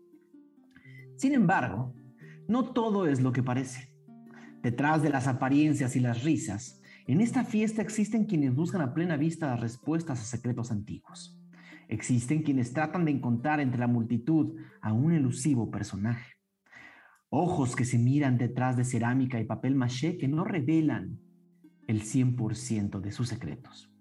Sin 1.16 1.32
embargo, 1.32 1.94
no 2.46 2.72
todo 2.72 3.06
es 3.06 3.20
lo 3.20 3.32
que 3.32 3.42
parece. 3.42 3.92
Detrás 4.62 5.02
de 5.02 5.08
las 5.08 5.26
apariencias 5.26 5.96
y 5.96 6.00
las 6.00 6.22
risas, 6.22 6.82
en 7.06 7.20
esta 7.20 7.44
fiesta 7.44 7.82
existen 7.82 8.26
quienes 8.26 8.54
buscan 8.54 8.82
a 8.82 8.92
plena 8.92 9.16
vista 9.16 9.46
las 9.46 9.60
respuestas 9.60 10.20
a 10.20 10.24
secretos 10.24 10.70
antiguos. 10.70 11.40
Existen 11.88 12.42
quienes 12.42 12.72
tratan 12.72 13.04
de 13.04 13.12
encontrar 13.12 13.60
entre 13.60 13.80
la 13.80 13.86
multitud 13.86 14.56
a 14.82 14.92
un 14.92 15.12
elusivo 15.12 15.70
personaje. 15.70 16.34
Ojos 17.30 17.76
que 17.76 17.84
se 17.84 17.98
miran 17.98 18.38
detrás 18.38 18.76
de 18.76 18.84
cerámica 18.84 19.40
y 19.40 19.44
papel 19.44 19.74
maché 19.74 20.18
que 20.18 20.28
no 20.28 20.44
revelan 20.44 21.18
el 21.86 22.02
100% 22.02 23.00
de 23.00 23.12
sus 23.12 23.28
secretos. 23.28 23.95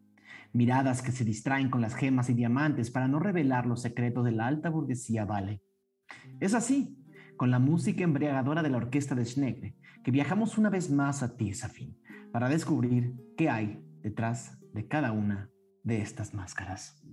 Miradas 0.55 1.01
que 1.01 1.11
se 1.11 1.25
distraen 1.25 1.69
con 1.69 1.81
las 1.81 1.95
gemas 1.95 2.29
y 2.29 2.33
diamantes 2.33 2.89
para 2.89 3.09
no 3.09 3.19
revelar 3.19 3.65
los 3.65 3.81
secretos 3.81 4.23
de 4.23 4.31
la 4.31 4.47
alta 4.47 4.69
burguesía 4.69 5.25
vale. 5.25 5.61
Es 6.39 6.53
así, 6.53 6.97
con 7.35 7.51
la 7.51 7.59
música 7.59 8.05
embriagadora 8.05 8.63
de 8.63 8.69
la 8.69 8.77
orquesta 8.77 9.15
de 9.15 9.25
Schnegre, 9.25 9.75
que 10.01 10.11
viajamos 10.11 10.57
una 10.57 10.69
vez 10.69 10.89
más 10.89 11.23
a 11.23 11.35
Tirsafin 11.35 11.97
para 12.31 12.47
descubrir 12.47 13.13
qué 13.35 13.49
hay 13.49 13.83
detrás 14.01 14.57
de 14.73 14.87
cada 14.87 15.11
una 15.11 15.49
de 15.83 16.01
estas 16.01 16.33
máscaras. 16.33 17.03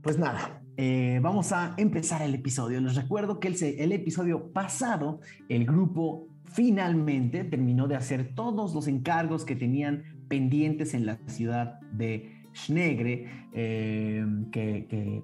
Pues 0.00 0.18
nada, 0.18 0.62
eh, 0.78 1.20
vamos 1.22 1.52
a 1.52 1.74
empezar 1.76 2.22
el 2.22 2.34
episodio. 2.34 2.80
Les 2.80 2.94
recuerdo 2.94 3.40
que 3.40 3.48
el, 3.48 3.92
episodio 3.92 4.52
pasado, 4.52 5.20
el 5.50 5.66
grupo 5.66 6.28
finalmente 6.44 7.44
terminó 7.44 7.88
de 7.88 7.96
hacer 7.96 8.34
todos 8.34 8.74
los 8.74 8.86
encargos 8.86 9.44
que 9.44 9.56
tenían 9.56 10.13
pendientes 10.28 10.94
en 10.94 11.06
la 11.06 11.18
ciudad 11.26 11.80
de 11.92 12.42
Schnegre, 12.54 13.48
eh, 13.52 14.24
que, 14.52 15.22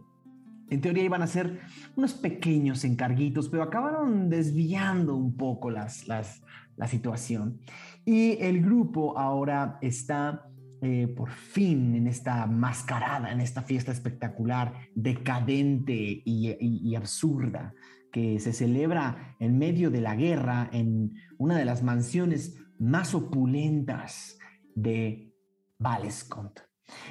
en 0.71 0.80
teoría 0.80 1.04
iban 1.04 1.23
a 1.23 1.26
ser 1.26 1.61
unos 1.97 2.14
pequeños 2.14 2.85
encarguitos, 2.85 3.49
pero 3.49 3.62
acabaron 3.62 4.30
desviando 4.30 5.16
un 5.16 5.37
poco 5.37 5.71
las, 5.71 6.07
las, 6.07 6.42
la 6.76 6.87
situación. 6.87 7.59
Y 8.04 8.38
el 8.40 8.62
grupo 8.62 9.19
ahora 9.19 9.78
está 9.83 10.50
eh, 10.83 11.09
por 11.14 11.30
fin 11.30 11.95
en 11.95 12.07
esta 12.07 12.47
mascarada, 12.47 13.30
en 13.30 13.42
esta 13.42 13.61
fiesta 13.61 13.92
espectacular, 13.92 14.73
decadente 14.95 16.23
y, 16.25 16.95
absurda, 16.95 17.75
que 18.11 18.40
se 18.40 18.54
celebra 18.54 19.37
en 19.40 19.59
medio 19.59 19.90
de 19.90 20.00
la 20.00 20.16
guerra 20.16 20.71
en 20.73 21.12
una 21.37 21.59
de 21.59 21.66
las 21.66 21.83
mansiones 21.83 22.57
más 22.78 23.14
opulentas 23.14 24.38
de 24.74 25.32
Valescont. 25.78 26.58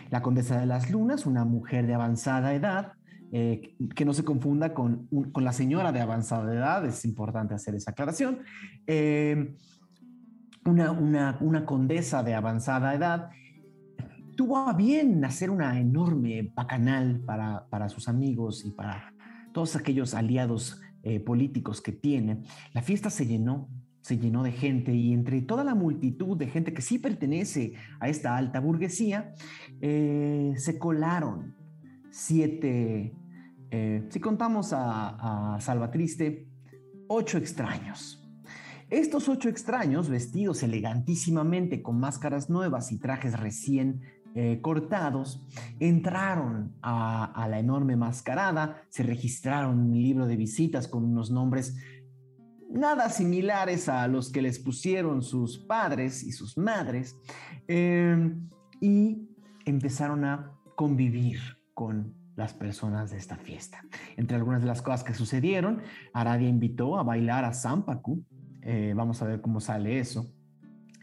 La 0.09 0.21
condesa 0.21 0.59
de 0.59 0.65
las 0.65 0.89
lunas, 0.89 1.25
una 1.25 1.45
mujer 1.45 1.87
de 1.87 1.93
avanzada 1.93 2.53
edad, 2.53 2.93
eh, 3.31 3.75
que 3.95 4.05
no 4.05 4.13
se 4.13 4.23
confunda 4.23 4.73
con, 4.73 5.07
con, 5.31 5.43
la 5.43 5.53
señora 5.53 5.91
de 5.91 6.01
avanzada 6.01 6.53
edad, 6.53 6.85
es 6.85 7.05
importante 7.05 7.53
hacer 7.53 7.75
esa 7.75 7.91
aclaración. 7.91 8.39
Eh, 8.87 9.55
una, 10.65 10.91
una, 10.91 11.37
una, 11.39 11.65
condesa 11.65 12.23
de 12.23 12.33
avanzada 12.33 12.93
edad 12.93 13.29
tuvo 14.35 14.57
a 14.57 14.73
bien 14.73 15.23
hacer 15.25 15.49
una 15.49 15.79
enorme 15.79 16.51
bacanal 16.55 17.21
para, 17.25 17.67
para 17.69 17.89
sus 17.89 18.07
amigos 18.07 18.65
y 18.65 18.71
para 18.71 19.13
todos 19.53 19.75
aquellos 19.75 20.13
aliados 20.13 20.81
eh, 21.03 21.19
políticos 21.19 21.81
que 21.81 21.91
tiene. 21.91 22.43
La 22.73 22.81
fiesta 22.81 23.09
se 23.09 23.25
llenó, 23.25 23.69
se 24.01 24.17
llenó 24.17 24.43
de 24.43 24.51
gente 24.51 24.93
y 24.93 25.13
entre 25.13 25.41
toda 25.41 25.63
la 25.63 25.75
multitud 25.75 26.37
de 26.37 26.47
gente 26.47 26.73
que 26.73 26.81
sí 26.81 26.99
pertenece 26.99 27.73
a 27.99 28.09
esta 28.09 28.37
alta 28.37 28.59
burguesía, 28.59 29.33
eh, 29.81 30.53
se 30.57 30.79
colaron 30.79 31.55
siete, 32.09 33.13
eh, 33.71 34.07
si 34.09 34.19
contamos 34.19 34.71
a, 34.73 35.57
Salvatriste, 35.59 36.47
ocho 37.07 37.37
extraños. 37.37 38.15
Estos 38.89 39.29
ocho 39.29 39.49
extraños, 39.49 40.09
vestidos 40.09 40.63
elegantísimamente 40.63 41.83
con 41.83 41.99
máscaras 41.99 42.49
nuevas 42.49 42.91
y 42.91 42.97
trajes 42.97 43.39
recién 43.39 44.01
eh, 44.33 44.59
cortados, 44.61 45.45
entraron 45.79 46.73
a, 46.81 47.25
a, 47.25 47.47
la 47.47 47.59
enorme 47.59 47.95
mascarada, 47.95 48.81
se 48.89 49.03
registraron 49.03 49.79
en 49.79 49.91
un 49.91 50.01
libro 50.01 50.25
de 50.25 50.37
visitas 50.37 50.87
con 50.87 51.03
unos 51.03 51.29
nombres 51.29 51.77
nada 52.69 53.09
similares 53.09 53.89
a 53.89 54.07
los 54.07 54.31
que 54.31 54.41
les 54.41 54.59
pusieron 54.59 55.21
sus 55.21 55.57
padres 55.57 56.23
y 56.23 56.31
sus 56.31 56.57
madres, 56.57 57.17
eh, 57.67 58.33
y 58.79 59.27
empezaron 59.65 60.25
a 60.25 60.51
convivir 60.75 61.39
con 61.73 62.15
las 62.35 62.53
personas 62.53 63.11
de 63.11 63.17
esta 63.17 63.35
fiesta. 63.35 63.83
Entre 64.15 64.37
algunas 64.37 64.61
de 64.61 64.67
las 64.67 64.81
cosas 64.81 65.03
que 65.03 65.13
sucedieron, 65.13 65.81
Aradia 66.13 66.47
invitó 66.47 66.97
a 66.97 67.03
bailar 67.03 67.43
a 67.43 67.53
Sampaku. 67.53 68.23
Eh, 68.61 68.93
vamos 68.95 69.21
a 69.21 69.25
ver 69.25 69.41
cómo 69.41 69.59
sale 69.59 69.99
eso. 69.99 70.33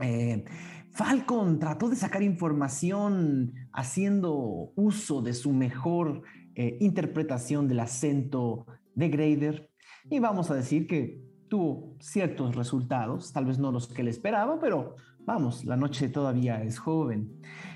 Eh, 0.01 0.45
Falcon 0.93 1.59
trató 1.59 1.91
de 1.91 1.97
sacar 1.97 2.23
información 2.23 3.53
haciendo 3.73 4.73
uso 4.77 5.21
de 5.21 5.35
su 5.35 5.53
mejor 5.53 6.23
eh, 6.55 6.79
interpretación 6.81 7.69
del 7.69 7.81
acento 7.81 8.67
de 8.95 9.11
Grader 9.11 9.71
y 10.09 10.21
vamos 10.21 10.51
a 10.51 10.55
decir 10.55 10.87
que 10.87 11.21
tuvo 11.49 11.97
ciertos 12.01 12.57
resultados, 12.57 13.33
tal 13.33 13.47
vez 13.47 13.59
no 13.59 13.73
los 13.73 13.89
que 13.89 14.03
él 14.03 14.09
esperaba, 14.09 14.59
pero 14.61 14.97
vamos, 15.25 15.65
la 15.65 15.77
noche 15.77 16.09
todavía 16.09 16.63
es 16.63 16.79
joven. 16.79 17.31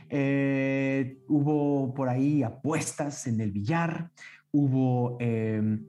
Eh, 0.09 1.19
hubo 1.29 1.95
por 1.95 2.09
ahí 2.09 2.43
apuestas 2.43 3.27
en 3.27 3.41
el 3.41 3.53
billar, 3.53 4.11
hubo, 4.53 5.17
em, 5.21 5.85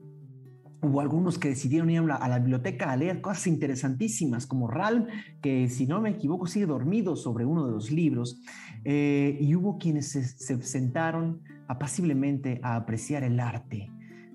hubo 0.80 1.00
algunos 1.00 1.38
que 1.38 1.48
decidieron 1.48 1.90
ir 1.90 2.00
a 2.10 2.28
la, 2.28 2.38
biblioteca 2.38 2.90
a 2.90 2.96
leer 2.96 3.20
cosas 3.20 3.46
interesantísimas, 3.46 4.46
como 4.46 4.68
Ralm, 4.68 5.06
que 5.40 5.68
si 5.68 5.86
no 5.86 6.00
me 6.00 6.10
equivoco 6.10 6.46
sigue 6.46 6.66
dormido 6.66 7.16
sobre 7.16 7.44
uno 7.44 7.66
de 7.66 7.72
los 7.72 7.90
libros, 7.90 8.40
eh, 8.84 9.38
y 9.40 9.54
hubo 9.54 9.78
quienes 9.78 10.10
se, 10.10 10.24
se 10.24 10.60
sentaron 10.62 11.40
apaciblemente 11.68 12.60
a 12.62 12.76
apreciar 12.76 13.24
el 13.24 13.40
arte 13.40 13.90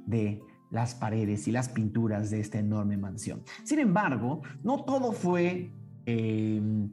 de 0.05 0.41
las 0.71 0.95
paredes 0.95 1.47
y 1.47 1.51
las 1.51 1.69
pinturas 1.69 2.29
de 2.29 2.39
esta 2.39 2.59
enorme 2.59 2.97
mansión. 2.97 3.43
Sin 3.63 3.79
embargo, 3.79 4.41
no 4.63 4.83
todo 4.83 5.11
fue, 5.11 5.71
em, 6.05 6.91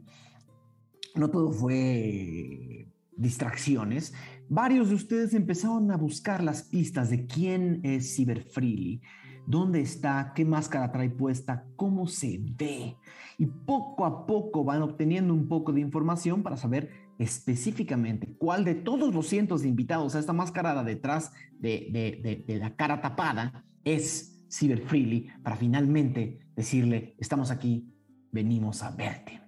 no 1.15 1.29
todo 1.29 1.51
fue 1.51 2.87
distracciones. 3.15 4.13
Varios 4.49 4.89
de 4.89 4.95
ustedes 4.95 5.33
empezaron 5.33 5.91
a 5.91 5.97
buscar 5.97 6.43
las 6.43 6.63
pistas 6.63 7.09
de 7.09 7.25
quién 7.25 7.79
es 7.83 8.15
Cyber 8.15 8.43
Freely, 8.43 9.01
dónde 9.47 9.81
está, 9.81 10.33
qué 10.35 10.45
máscara 10.45 10.91
trae 10.91 11.09
puesta, 11.09 11.65
cómo 11.75 12.07
se 12.07 12.39
ve. 12.41 12.95
Y 13.37 13.45
poco 13.45 14.05
a 14.05 14.25
poco 14.25 14.63
van 14.63 14.81
obteniendo 14.81 15.33
un 15.33 15.47
poco 15.47 15.71
de 15.73 15.81
información 15.81 16.43
para 16.43 16.57
saber 16.57 17.04
específicamente 17.17 18.35
cuál 18.37 18.65
de 18.65 18.75
todos 18.75 19.13
los 19.13 19.27
cientos 19.27 19.61
de 19.61 19.69
invitados 19.69 20.15
a 20.15 20.19
esta 20.19 20.33
mascarada 20.33 20.83
detrás 20.83 21.31
de, 21.59 22.43
la 22.59 22.75
cara 22.75 23.01
tapada 23.01 23.65
es 23.83 24.43
Cyber 24.51 24.81
Freely 24.81 25.29
para 25.43 25.55
finalmente 25.55 26.39
decirle, 26.55 27.15
estamos 27.17 27.51
aquí, 27.51 27.91
venimos 28.31 28.83
a 28.83 28.91
verte. 28.91 29.41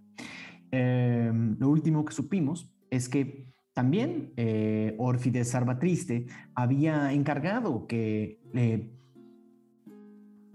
Em, 0.71 1.58
lo 1.60 1.69
último 1.69 2.03
que 2.03 2.13
supimos 2.13 2.69
es 2.89 3.08
que 3.10 3.47
también 3.73 4.34
eh, 4.38 4.95
Orfides 4.97 5.49
Sarbatriste 5.49 6.25
había 6.56 7.13
encargado 7.13 7.86
que 7.88 8.41
le 8.53 8.91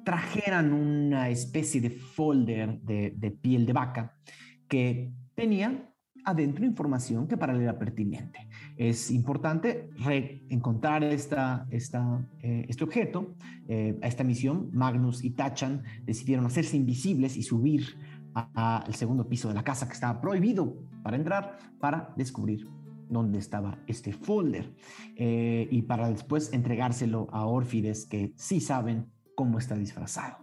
trajeran 0.05 0.73
una 0.73 1.29
especie 1.29 1.81
de 1.81 1.91
folder 1.91 2.81
de, 2.81 3.15
de 3.17 3.31
piel 3.31 3.65
de 3.65 3.73
vaca 3.73 4.19
que 4.67 5.13
tenía 5.35 5.92
adentro 6.25 6.65
información 6.65 7.27
que 7.27 7.37
para 7.37 7.53
él 7.53 7.63
era 7.63 7.79
pertinente. 7.79 8.49
Es 8.77 9.11
importante 9.11 9.91
reencontrar 9.99 11.05
esta, 11.05 11.67
eh, 11.71 12.67
este 12.69 12.85
objeto. 12.85 13.35
Eh, 13.69 13.99
esta 14.03 14.25
misión, 14.25 14.71
Magnus 14.73 15.25
y 15.25 15.31
Tachan 15.31 15.83
decidieron 16.05 16.47
hacerse 16.47 16.77
invisibles 16.77 17.37
y 17.37 17.43
subir 17.43 17.97
al 18.35 18.95
segundo 18.95 19.29
piso 19.29 19.49
de 19.49 19.55
la 19.55 19.63
casa 19.63 19.87
que 19.87 19.93
estaba 19.93 20.21
prohibido 20.21 20.75
para 21.03 21.17
entrar 21.17 21.59
para 21.79 22.15
descubrir 22.17 22.67
dónde 23.11 23.39
estaba 23.39 23.79
este 23.87 24.15
folder 24.15 24.75
eh, 25.17 25.69
y 25.71 25.83
para 25.83 26.09
después 26.09 26.51
entregárselo 26.55 27.29
a 27.31 27.45
Orfides 27.45 28.07
que 28.07 28.33
sí 28.37 28.61
saben 28.61 29.13
cómo 29.35 29.59
está 29.59 29.75
disfrazado. 29.75 30.39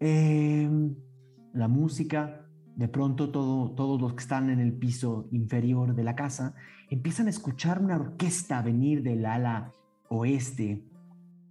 la 0.00 1.68
música 1.68 2.47
de 2.78 2.86
pronto 2.86 3.30
todo, 3.30 3.72
todos 3.72 4.00
los 4.00 4.14
que 4.14 4.20
están 4.20 4.50
en 4.50 4.60
el 4.60 4.72
piso 4.72 5.26
inferior 5.32 5.96
de 5.96 6.04
la 6.04 6.14
casa 6.14 6.54
empiezan 6.88 7.26
a 7.26 7.30
escuchar 7.30 7.82
una 7.82 7.96
orquesta 7.96 8.62
venir 8.62 9.02
del 9.02 9.26
ala 9.26 9.72
oeste 10.08 10.84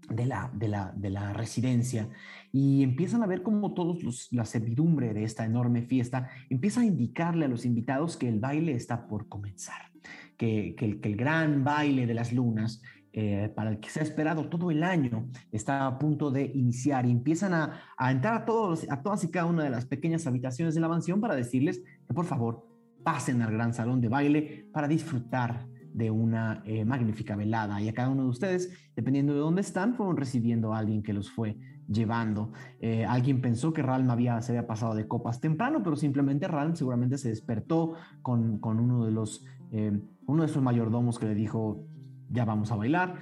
de 0.10 0.26
la, 0.26 0.50
de 0.54 0.70
la, 0.70 0.94
de 0.96 1.10
la 1.10 1.34
residencia 1.34 2.08
y 2.54 2.82
empiezan 2.82 3.24
a 3.24 3.28
ver 3.28 3.44
cómo 3.44 3.74
todos 3.74 4.30
la 4.32 4.46
servidumbre 4.46 5.14
de 5.14 5.26
esta 5.26 5.44
enorme 5.44 5.82
fiesta 5.82 6.30
empieza 6.50 6.80
a 6.80 6.86
indicarle 6.86 7.44
a 7.44 7.50
los 7.50 7.66
invitados 7.66 8.16
que 8.16 8.30
el 8.30 8.40
baile 8.40 8.72
está 8.72 9.06
por 9.06 9.28
comenzar, 9.28 9.92
que 10.38 10.76
el 10.80 11.18
gran 11.18 11.66
baile 11.66 12.08
de 12.08 12.14
las 12.14 12.32
lunas 12.32 12.82
eh, 13.20 13.52
para 13.56 13.72
el 13.72 13.80
que 13.80 13.90
se 13.90 14.00
ha 14.00 14.04
esperado 14.04 14.48
todo 14.48 14.70
el 14.70 14.84
año, 14.84 15.28
está 15.52 15.88
a 15.88 15.98
punto 15.98 16.30
de 16.30 16.52
iniciar 16.54 17.08
y 17.08 17.10
empiezan 17.10 17.52
a, 17.52 17.82
entrar 18.12 18.36
a, 18.36 18.46
todos, 18.46 18.86
a 18.92 19.02
todas 19.02 19.24
y 19.24 19.32
cada 19.32 19.48
una 19.48 19.64
de 19.64 19.72
las 19.72 19.88
pequeñas 19.88 20.28
habitaciones 20.28 20.76
de 20.76 20.82
la 20.82 20.88
mansión 20.88 21.20
para 21.20 21.34
decirles 21.34 21.82
que 22.08 22.14
por 22.14 22.26
favor 22.26 22.68
pasen 23.04 23.42
al 23.42 23.52
gran 23.52 23.74
salón 23.74 24.02
de 24.02 24.08
baile 24.08 24.70
para 24.72 24.88
disfrutar 24.88 25.66
de 25.96 26.12
una 26.12 26.62
eh, 26.64 26.86
magnífica 26.86 27.36
velada. 27.36 27.82
Y 27.82 27.90
a 27.90 27.94
cada 27.96 28.10
uno 28.10 28.22
de 28.22 28.30
ustedes, 28.30 28.72
dependiendo 28.96 29.34
de 29.34 29.40
dónde 29.40 29.62
están, 29.62 29.96
fueron 29.96 30.16
recibiendo 30.16 30.76
a 30.76 30.78
alguien 30.78 31.02
que 31.02 31.14
los 31.14 31.32
fue 31.32 31.58
llevando. 31.88 32.52
Eh, 32.80 33.04
alguien 33.04 33.42
pensó 33.42 33.74
que 33.74 33.82
Ralm 33.82 34.12
había, 34.12 34.40
se 34.44 34.52
había 34.52 34.68
pasado 34.68 34.94
de 34.94 35.08
copas 35.08 35.42
temprano, 35.42 35.82
pero 35.82 35.96
simplemente 35.96 36.48
Ralm 36.48 36.76
seguramente 36.76 37.18
se 37.18 37.30
despertó 37.30 37.96
con, 38.22 38.60
uno 38.62 39.06
de 39.06 39.12
los... 39.12 39.44
uno 40.28 40.44
de 40.44 40.46
esos 40.46 40.62
mayordomos 40.62 41.18
que 41.18 41.26
le 41.26 41.34
dijo, 41.34 41.84
ya 42.30 42.46
vamos 42.46 42.72
a 42.72 42.76
bailar. 42.76 43.16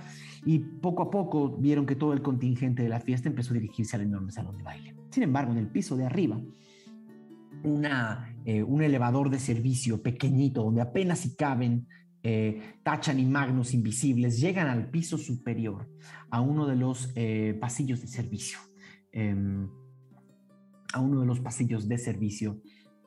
Y 0.46 0.60
poco 0.60 1.04
a 1.04 1.10
poco 1.10 1.58
vieron 1.58 1.86
que 1.86 1.96
todo 1.96 2.14
el 2.14 2.22
contingente 2.22 2.84
de 2.84 2.90
la 2.90 3.00
fiesta 3.00 3.30
empezó 3.30 3.52
a 3.52 3.56
dirigirse 3.56 3.96
al 3.96 4.04
enorme 4.04 4.32
salón 4.32 4.58
de 4.58 4.64
baile. 4.64 4.96
Sin 5.10 5.24
embargo, 5.24 5.52
en 5.52 5.58
el 5.58 5.68
piso 5.68 5.96
de 5.96 6.06
arriba, 6.06 6.40
una, 7.64 8.36
eh, 8.46 8.62
un 8.62 8.84
elevador 8.84 9.30
de 9.30 9.40
servicio 9.40 10.04
pequeñito 10.04 10.64
donde 10.64 10.82
apenas 10.82 11.20
si 11.20 11.36
caben 11.36 11.88
eh, 12.22 12.76
Tachan 12.84 13.20
y 13.20 13.26
Magnus 13.26 13.74
invisibles, 13.74 14.40
llegan 14.40 14.68
al 14.68 14.90
piso 14.90 15.18
superior, 15.18 15.90
a 16.30 16.42
uno 16.42 16.68
de 16.68 16.76
los 16.76 17.12
eh, 17.16 17.58
pasillos 17.60 18.02
de 18.02 18.08
servicio. 18.08 18.60
Em, 19.12 19.70
a 20.96 21.00
uno 21.00 21.22
de 21.22 21.26
los 21.26 21.40
pasillos 21.42 21.88
de 21.88 21.98
servicio 21.98 22.62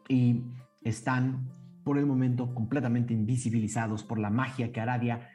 y 0.09 0.43
están 0.83 1.49
por 1.85 1.99
el 1.99 2.07
momento 2.07 2.55
completamente 2.55 3.15
invisibilizados 3.15 4.05
por 4.05 4.19
la 4.19 4.31
magia 4.31 4.73
que 4.73 4.81
Aradia 4.81 5.29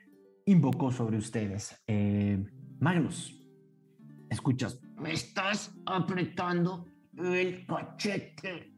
invocó 0.45 0.91
sobre 0.91 1.17
ustedes. 1.17 1.75
Eh, 1.87 2.43
Magnus, 2.79 3.39
escuchas, 4.29 4.79
me 4.97 5.13
estás 5.13 5.71
apretando 5.85 6.87
el 7.17 7.65
cachete. 7.65 8.73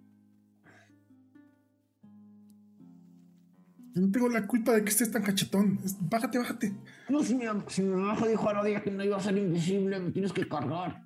no 3.96 4.12
tengo 4.12 4.28
la 4.28 4.46
culpa 4.46 4.74
de 4.74 4.84
que 4.84 4.90
estés 4.90 5.10
tan 5.10 5.24
cachetón. 5.24 5.80
Bájate, 6.02 6.38
bájate. 6.38 6.74
No, 7.10 7.24
si 7.24 7.34
me, 7.34 7.46
si 7.68 7.82
me 7.82 7.96
bajo, 7.96 8.28
dijo 8.28 8.50
Aradia 8.50 8.84
que 8.84 8.92
no 8.92 9.04
iba 9.04 9.16
a 9.16 9.22
ser 9.22 9.38
invisible, 9.38 10.00
me 10.00 10.12
tienes 10.12 10.34
que 10.34 10.48
cargar. 10.48 11.06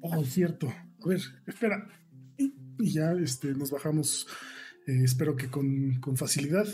Oh, 0.00 0.24
cierto. 0.24 0.66
A 0.68 1.08
ver, 1.08 1.20
espera. 1.46 1.88
Y, 2.36 2.52
ya 2.92 3.12
este, 3.12 3.54
nos 3.54 3.70
bajamos, 3.70 4.26
eh, 4.88 5.02
espero 5.04 5.36
que 5.36 5.48
con, 5.48 6.00
con 6.00 6.16
facilidad. 6.16 6.66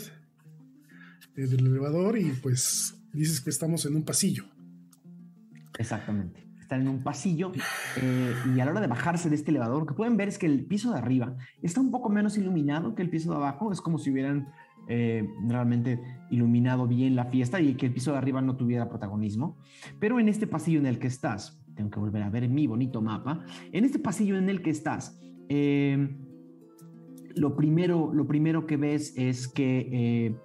Eh, 1.39 1.47
del 1.47 1.67
elevador 1.67 2.17
y 2.17 2.31
pues 2.41 3.01
dices 3.13 3.39
que 3.39 3.49
estamos 3.49 3.85
en 3.85 3.95
un 3.95 4.03
pasillo. 4.03 4.43
Exactamente. 5.77 6.45
Están 6.59 6.81
en 6.81 6.89
un 6.89 7.01
pasillo 7.01 7.53
eh, 7.95 8.33
y 8.53 8.59
a 8.59 8.65
la 8.65 8.71
hora 8.71 8.81
de 8.81 8.87
bajarse 8.87 9.29
de 9.29 9.35
este 9.35 9.51
elevador, 9.51 9.79
lo 9.79 9.85
que 9.85 9.93
pueden 9.93 10.17
ver 10.17 10.27
es 10.27 10.37
que 10.37 10.45
el 10.45 10.65
piso 10.65 10.91
de 10.91 10.99
arriba 10.99 11.37
está 11.61 11.79
un 11.79 11.91
poco 11.91 12.09
menos 12.09 12.37
iluminado 12.37 12.93
que 12.93 13.01
el 13.01 13.09
piso 13.09 13.31
de 13.31 13.37
abajo. 13.37 13.71
Es 13.71 13.79
como 13.79 13.97
si 13.97 14.11
hubieran 14.11 14.49
eh, 14.89 15.25
realmente 15.47 16.01
iluminado 16.29 16.87
bien 16.87 17.15
la 17.15 17.25
fiesta 17.25 17.61
y 17.61 17.75
que 17.75 17.85
el 17.85 17.93
piso 17.93 18.11
de 18.11 18.17
arriba 18.17 18.41
no 18.41 18.57
tuviera 18.57 18.89
protagonismo. 18.89 19.57
Pero 19.99 20.19
en 20.19 20.27
este 20.27 20.45
pasillo 20.45 20.79
en 20.79 20.87
el 20.87 20.99
que 20.99 21.07
estás, 21.07 21.63
tengo 21.73 21.89
que 21.89 21.99
volver 21.99 22.21
a 22.21 22.29
ver 22.29 22.49
mi 22.49 22.67
bonito 22.67 23.01
mapa, 23.01 23.45
en 23.71 23.85
este 23.85 23.97
pasillo 23.97 24.37
en 24.37 24.49
el 24.49 24.61
que 24.61 24.71
estás, 24.71 25.17
lo, 27.35 27.55
primero, 27.55 28.13
lo 28.13 28.27
primero 28.27 28.67
que 28.67 28.75
ves 28.75 29.13
es 29.15 29.47
que 29.47 30.35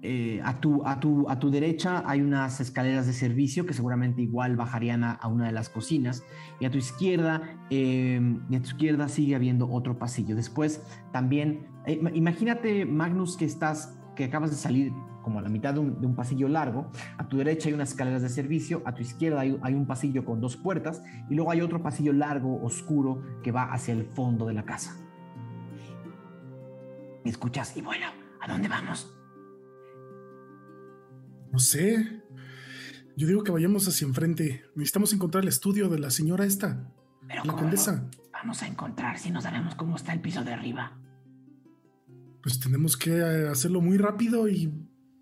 eh, 0.00 0.40
a, 0.44 0.60
tu, 0.60 0.86
a, 0.86 1.00
tu, 1.00 1.28
a 1.28 1.40
tu 1.40 1.50
derecha 1.50 2.04
hay 2.06 2.20
unas 2.20 2.60
escaleras 2.60 3.06
de 3.06 3.12
servicio 3.12 3.66
que 3.66 3.74
seguramente 3.74 4.22
igual 4.22 4.54
bajarían 4.54 5.02
a, 5.02 5.18
una 5.26 5.46
de 5.46 5.52
las 5.52 5.68
cocinas 5.68 6.22
y 6.60 6.66
a 6.66 6.70
tu 6.70 6.78
izquierda 6.78 7.42
em, 7.68 8.42
a 8.44 8.60
tu 8.60 8.66
izquierda 8.66 9.08
sigue 9.08 9.34
habiendo 9.34 9.68
otro 9.68 9.98
pasillo. 9.98 10.36
Después 10.36 10.82
también, 11.12 11.66
eh, 11.86 12.00
imagínate 12.14 12.86
Magnus 12.86 13.36
que 13.36 13.44
estás, 13.44 13.98
que 14.14 14.24
acabas 14.24 14.50
de 14.50 14.56
salir 14.56 14.92
como 15.22 15.40
a 15.40 15.42
la 15.42 15.48
mitad 15.48 15.74
de 15.74 15.80
un, 15.80 16.14
pasillo 16.14 16.48
largo, 16.48 16.90
a 17.18 17.28
tu 17.28 17.36
derecha 17.36 17.68
hay 17.68 17.74
unas 17.74 17.90
escaleras 17.90 18.22
de 18.22 18.28
servicio, 18.28 18.82
a 18.86 18.94
tu 18.94 19.02
izquierda 19.02 19.40
hay, 19.40 19.58
hay 19.62 19.74
un 19.74 19.86
pasillo 19.86 20.24
con 20.24 20.40
dos 20.40 20.56
puertas 20.56 21.02
y 21.28 21.34
luego 21.34 21.50
hay 21.50 21.60
otro 21.60 21.82
pasillo 21.82 22.12
largo, 22.12 22.62
oscuro, 22.62 23.22
que 23.42 23.52
va 23.52 23.64
hacia 23.64 23.92
el 23.94 24.04
fondo 24.04 24.46
de 24.46 24.54
la 24.54 24.64
casa. 24.64 24.96
¿Me 27.24 27.30
escuchas? 27.30 27.76
Y 27.76 27.82
bueno, 27.82 28.06
¿a 28.40 28.50
dónde 28.50 28.68
vamos? 28.68 29.17
No 31.52 31.58
sé. 31.58 32.22
Yo 33.16 33.26
digo 33.26 33.42
que 33.42 33.50
vayamos 33.52 33.86
hacia 33.88 34.06
enfrente. 34.06 34.64
Necesitamos 34.76 35.12
encontrar 35.12 35.42
el 35.42 35.48
estudio 35.48 35.88
de 35.88 35.98
la 35.98 36.10
señora 36.10 36.44
esta, 36.44 36.92
Pero 37.26 37.44
la 37.44 37.50
¿cómo 37.52 37.62
condesa. 37.62 38.08
vamos 38.32 38.62
a 38.62 38.66
encontrar 38.68 39.18
si 39.18 39.30
no 39.30 39.40
sabemos 39.40 39.74
cómo 39.74 39.96
está 39.96 40.12
el 40.12 40.20
piso 40.20 40.44
de 40.44 40.52
arriba? 40.52 40.98
Pues 42.42 42.60
tenemos 42.60 42.96
que 42.96 43.10
eh, 43.16 43.48
hacerlo 43.48 43.80
muy 43.80 43.98
rápido 43.98 44.48
y 44.48 44.72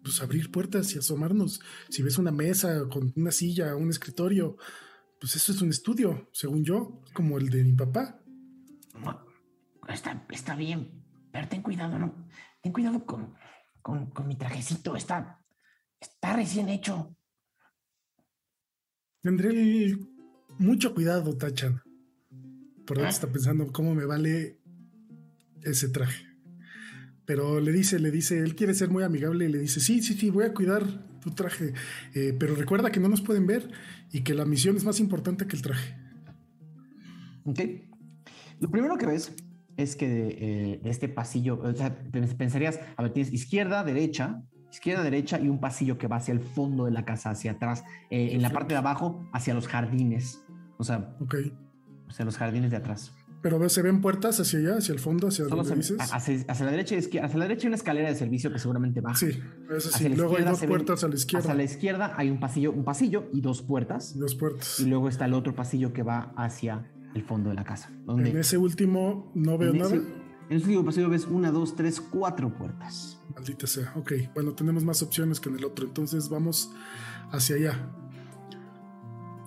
pues 0.03 0.21
abrir 0.21 0.51
puertas 0.51 0.95
y 0.95 0.99
asomarnos. 0.99 1.61
Si 1.89 2.03
ves 2.03 2.19
una 2.19 2.31
mesa 2.31 2.87
con 2.89 3.13
una 3.17 3.31
silla, 3.31 3.75
un 3.75 3.89
escritorio, 3.91 4.57
pues 5.19 5.35
eso 5.35 5.53
es 5.53 5.63
un 5.63 5.71
estudio, 5.71 6.29
según 6.33 6.63
yo, 6.65 7.03
como 7.15 7.39
el 7.39 7.49
de 7.49 7.65
mi 7.65 7.73
papá. 7.73 8.21
Está, 9.89 10.25
está 10.31 10.55
bien, 10.55 11.03
pero 11.33 11.49
ten 11.49 11.63
cuidado, 11.63 11.99
¿no? 11.99 12.29
Ten 12.63 12.73
cuidado 12.73 13.05
con, 13.07 13.35
con, 13.83 14.11
con 14.11 14.29
mi 14.29 14.37
trajecito, 14.37 14.95
está, 14.97 15.41
está 16.01 16.35
recién 16.37 16.69
hecho. 16.69 17.15
Tendré 19.23 19.51
el- 19.51 20.07
mucho 20.59 20.95
cuidado, 20.95 21.37
Tachan. 21.37 21.83
Por 22.87 22.99
Ah. 22.99 23.01
ahora 23.01 23.11
está 23.11 23.27
pensando 23.31 23.73
cómo 23.73 23.95
me 23.95 24.05
vale 24.05 24.59
ese 25.63 25.89
traje. 25.89 26.25
Pero 27.25 27.59
le 27.61 27.73
dice, 27.73 27.99
le 27.99 28.13
dice, 28.13 28.39
él 28.39 28.55
quiere 28.55 28.73
ser 28.75 28.89
muy 28.89 29.03
amigable 29.03 29.47
y 29.47 29.49
le 29.53 29.59
dice, 29.59 29.81
sí, 29.81 30.01
sí, 30.01 30.15
sí, 30.15 30.31
voy 30.31 30.45
a 30.45 30.55
cuidar 30.55 30.85
tu 31.21 31.31
traje. 31.33 31.73
Eh, 32.15 32.37
pero 32.39 32.55
recuerda 32.55 32.93
que 32.93 33.01
no 33.01 33.09
nos 33.09 33.21
pueden 33.21 33.47
ver 33.49 33.69
y 34.13 34.23
que 34.23 34.33
la 34.35 34.45
misión 34.45 34.77
es 34.77 34.85
más 34.85 35.01
importante 35.01 35.47
que 35.49 35.57
el 35.57 35.63
traje. 35.63 35.97
Ok. 37.45 37.61
Lo 38.61 38.71
primero 38.71 38.97
que 38.97 39.07
ves 39.07 39.33
es 39.77 39.97
que 39.97 40.07
eh, 40.07 40.81
de 40.83 40.91
este 40.91 41.09
pasillo, 41.09 41.59
o 41.61 41.75
sea, 41.75 41.99
pens- 42.13 42.37
pensarías, 42.37 42.79
a 42.97 43.03
ver, 43.03 43.13
tienes 43.13 43.33
izquierda, 43.33 43.83
derecha, 43.83 44.45
izquierda, 44.71 45.03
derecha 45.03 45.39
y 45.41 45.49
un 45.49 45.59
pasillo 45.61 45.99
que 45.99 46.07
va 46.07 46.17
hacia 46.17 46.33
el 46.33 46.41
fondo 46.41 46.85
de 46.85 46.91
la 46.91 47.05
casa, 47.05 47.31
hacia 47.31 47.53
atrás, 47.53 47.85
eh, 48.11 48.31
en 48.33 48.43
la 48.43 48.51
parte 48.51 48.75
de 48.75 48.79
abajo, 48.79 49.29
hacia 49.33 49.55
los 49.55 49.69
jardines, 49.69 50.43
o 50.79 50.85
sea, 50.85 51.17
Ok. 51.21 51.37
hacia 52.09 52.25
los 52.25 52.37
jardines 52.37 52.71
de 52.71 52.77
atrás. 52.79 53.13
Pero 53.43 53.69
se 53.69 53.81
ven 53.83 54.01
puertas 54.01 54.41
hacia 54.41 54.59
allá, 54.59 54.79
hacia 54.79 54.93
el 54.93 54.99
fondo, 54.99 55.29
hacia 55.29 55.45
donde 55.45 55.77
dices. 55.77 55.97
hacia, 56.01 56.45
hacia 56.49 56.65
la 56.65 56.71
derecha 56.73 56.97
y 56.97 56.99
izquierda, 56.99 57.27
hacia 57.27 57.39
la 57.39 57.45
derecha 57.45 57.63
hay 57.63 57.69
una 57.69 57.77
escalera 57.77 58.09
de 58.09 58.15
servicio 58.17 58.53
que 58.53 58.59
seguramente 58.59 59.01
baja. 59.01 59.15
Sí, 59.17 59.39
eso 59.71 59.91
sí. 59.91 60.09
Luego 60.09 60.37
hay 60.37 60.43
dos 60.45 60.61
ven- 60.61 60.69
puertas 60.71 61.05
a 61.05 61.09
la 61.09 61.15
izquierda. 61.15 61.45
Hacia 61.45 61.55
la 61.55 61.63
izquierda 61.63 62.15
hay 62.17 62.31
un 62.31 62.41
pasillo, 62.41 62.73
un 62.73 62.83
pasillo 62.83 63.29
y 63.33 63.43
dos 63.43 63.63
puertas. 63.63 64.19
Dos 64.19 64.35
puertas. 64.35 64.81
Y 64.81 64.87
luego 64.87 65.09
está 65.09 65.27
el 65.27 65.35
otro 65.35 65.55
pasillo 65.55 65.93
que 65.93 66.03
va 66.03 66.33
hacia 66.37 66.91
el 67.15 67.23
fondo 67.23 67.51
de 67.51 67.55
la 67.55 67.63
casa. 67.65 67.91
Donde 68.05 68.31
En 68.31 68.39
ese 68.39 68.59
último 68.59 69.31
no 69.37 69.57
veo 69.59 69.73
nada. 69.75 69.95
ese- 69.95 70.05
en 70.49 70.57
ese 70.57 70.67
último 70.67 70.85
pasillo 70.85 71.09
ves 71.09 71.27
una, 71.27 71.51
dos, 71.51 71.75
tres, 71.75 72.01
cuatro 72.01 72.53
puertas. 72.53 73.21
Maldita 73.35 73.67
sea. 73.67 73.93
Ok, 73.97 74.13
bueno, 74.35 74.53
tenemos 74.55 74.85
más 74.85 75.03
opciones 75.03 75.41
que 75.41 75.49
en 75.49 75.57
el 75.57 75.65
otro. 75.65 75.87
Entonces 75.87 76.29
vamos 76.29 76.73
hacia 77.31 77.57
allá. 77.57 77.91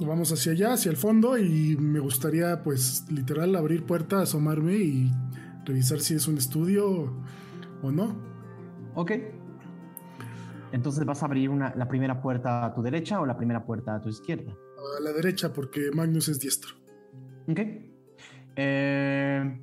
Vamos 0.02 0.32
hacia 0.32 0.54
allá, 0.54 0.74
hacia 0.74 0.92
el 0.92 0.98
fondo 0.98 1.38
y 1.38 1.76
me 1.78 2.00
gustaría 2.00 2.64
pues 2.64 3.06
literal 3.10 3.56
abrir 3.56 3.86
puerta, 3.86 4.22
asomarme 4.22 4.76
y 4.76 5.12
revisar 5.66 6.00
si 6.00 6.16
es 6.16 6.28
un 6.28 6.38
estudio 6.38 7.14
o 7.82 7.92
no. 7.92 8.16
Ok. 8.96 9.12
Entonces 10.72 11.06
vas 11.06 11.22
a 11.24 11.26
abrir 11.26 11.50
una, 11.50 11.74
la 11.76 11.88
primera 11.88 12.22
puerta 12.22 12.66
a 12.66 12.74
tu 12.74 12.82
derecha 12.82 13.20
o 13.20 13.26
la 13.26 13.38
primera 13.38 13.66
puerta 13.66 13.96
a 13.96 14.02
tu 14.02 14.10
izquierda. 14.10 14.52
A 14.98 15.02
la 15.02 15.12
derecha 15.12 15.52
porque 15.52 15.92
Magnus 15.94 16.30
es 16.30 16.40
diestro. 16.40 16.76
Ok. 17.48 17.60
Eh, 18.56 19.62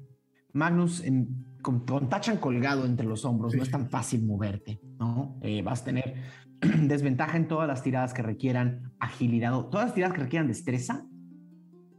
Magnus, 0.56 1.04
en- 1.04 1.44
con, 1.62 1.80
con 1.84 2.08
Tachan 2.08 2.38
colgado 2.38 2.84
entre 2.86 3.06
los 3.06 3.24
hombros, 3.24 3.54
no 3.56 3.62
es 3.62 3.70
tan 3.70 3.88
fácil 3.90 4.24
moverte, 4.24 4.80
¿no? 4.98 5.38
Eh, 5.42 5.62
vas 5.62 5.82
a 5.82 5.84
tener 5.86 6.14
desventaja 6.60 7.36
en 7.36 7.48
todas 7.48 7.66
las 7.68 7.82
tiradas 7.82 8.14
que 8.14 8.22
requieran 8.22 8.92
agilidad, 9.00 9.54
o 9.56 9.66
todas 9.66 9.86
las 9.86 9.94
tiradas 9.94 10.14
que 10.16 10.22
requieran 10.22 10.46
destreza, 10.48 11.06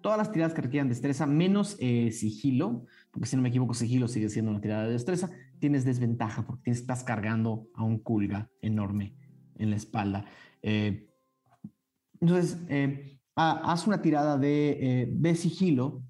todas 0.01 0.17
las 0.17 0.31
tiradas 0.31 0.53
que 0.53 0.61
requieran 0.61 0.87
destreza, 0.87 1.25
menos 1.25 1.75
eh, 1.79 2.11
sigilo, 2.11 2.85
porque 3.11 3.27
si 3.27 3.35
no 3.35 3.41
me 3.41 3.49
equivoco, 3.49 3.73
sigilo 3.73 4.07
sigue 4.07 4.29
siendo 4.29 4.51
una 4.51 4.61
tirada 4.61 4.85
de 4.85 4.93
destreza, 4.93 5.29
tienes 5.59 5.83
desventaja 5.83 6.45
porque 6.45 6.63
tienes- 6.63 6.79
estás 6.81 7.03
cargando 7.03 7.67
a 7.73 7.83
un 7.83 7.99
culga 7.99 8.49
enorme 8.61 9.15
en 9.55 9.69
la 9.69 9.75
espalda. 9.75 10.25
Eh, 10.61 11.09
entonces, 12.21 12.57
ha- 13.35 13.71
haz 13.71 13.85
una 13.85 14.01
tirada 14.01 14.37
de, 14.37 15.09
de 15.11 15.35
sigilo, 15.35 16.03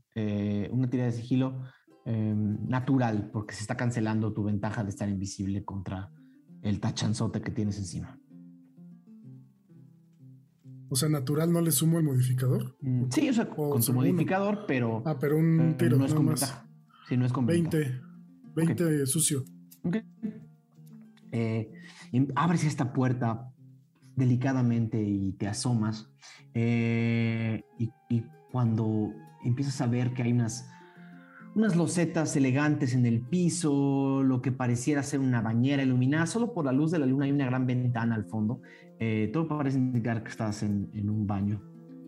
una 0.72 0.90
tirada 0.90 1.12
de 1.12 1.18
sigilo 1.18 1.64
eh, 2.10 2.34
natural, 2.36 3.30
porque 3.34 3.54
se 3.54 3.62
está 3.62 3.76
cancelando 3.76 4.32
tu 4.34 4.43
ventaja 4.43 4.84
de 4.84 4.89
estar 4.91 5.10
invisible 5.10 5.65
contra 5.65 6.10
el 6.62 6.80
tachanzote 6.80 7.41
que 7.41 7.52
tienes 7.52 7.78
encima. 7.78 8.17
O 10.89 10.96
sea, 10.96 11.10
natural 11.10 11.52
no 11.52 11.60
le 11.62 11.72
sumo 11.72 11.98
el 11.98 12.06
modificador. 12.06 12.78
Mm, 12.82 13.06
Sí, 13.12 13.28
o 13.30 13.34
sea, 13.34 13.43
O 13.58 13.70
con 13.72 13.84
segundo. 13.84 14.08
modificador, 14.10 14.63
pero 14.67 15.04
Ah, 15.06 15.17
pero 15.20 15.38
un 15.38 15.60
eh, 15.60 15.76
tiro, 15.78 15.98
no 15.98 16.06
es 16.06 16.13
con 16.13 16.26
ventaja. 16.28 16.65
Sí, 17.10 17.17
no 17.17 17.26
es 17.26 17.34
con 17.34 17.46
ventaja. 17.46 17.84
20. 17.84 18.02
20 18.56 19.06
sucio. 19.06 19.43
Ok. 19.84 19.98
Eh, 21.34 21.72
abres 22.36 22.63
esta 22.63 22.93
puerta 22.93 23.52
delicadamente 24.15 25.02
y 25.04 25.34
te 25.34 25.48
asomas. 25.48 26.10
eh, 26.54 27.63
y, 27.78 27.91
y 28.10 28.24
cuando 28.52 29.12
empiezas 29.43 29.80
a 29.82 29.88
ver 29.88 30.13
que 30.13 30.24
hay 30.24 30.32
unas, 30.32 30.70
unas 31.58 31.76
losetas 31.76 32.36
elegantes 32.36 32.93
en 32.93 33.06
el 33.06 33.22
piso, 33.22 34.22
lo 34.24 34.41
que 34.41 34.52
pareciera 34.52 35.02
ser 35.04 35.20
una 35.20 35.41
bañera 35.41 35.84
iluminada, 35.84 36.26
solo 36.28 36.54
por 36.54 36.65
la 36.65 36.72
luz 36.72 36.91
de 36.91 37.00
la 37.00 37.06
luna 37.06 37.26
hay 37.26 37.32
una 37.32 37.46
gran 37.46 37.65
ventana 37.65 38.15
al 38.15 38.26
fondo. 38.26 38.62
eh, 39.00 39.30
todo 39.34 39.48
parece 39.48 39.78
indicar 39.78 40.24
que 40.24 40.30
estás 40.30 40.63
en, 40.63 40.89
en 40.93 41.10
un 41.10 41.26
baño. 41.28 41.62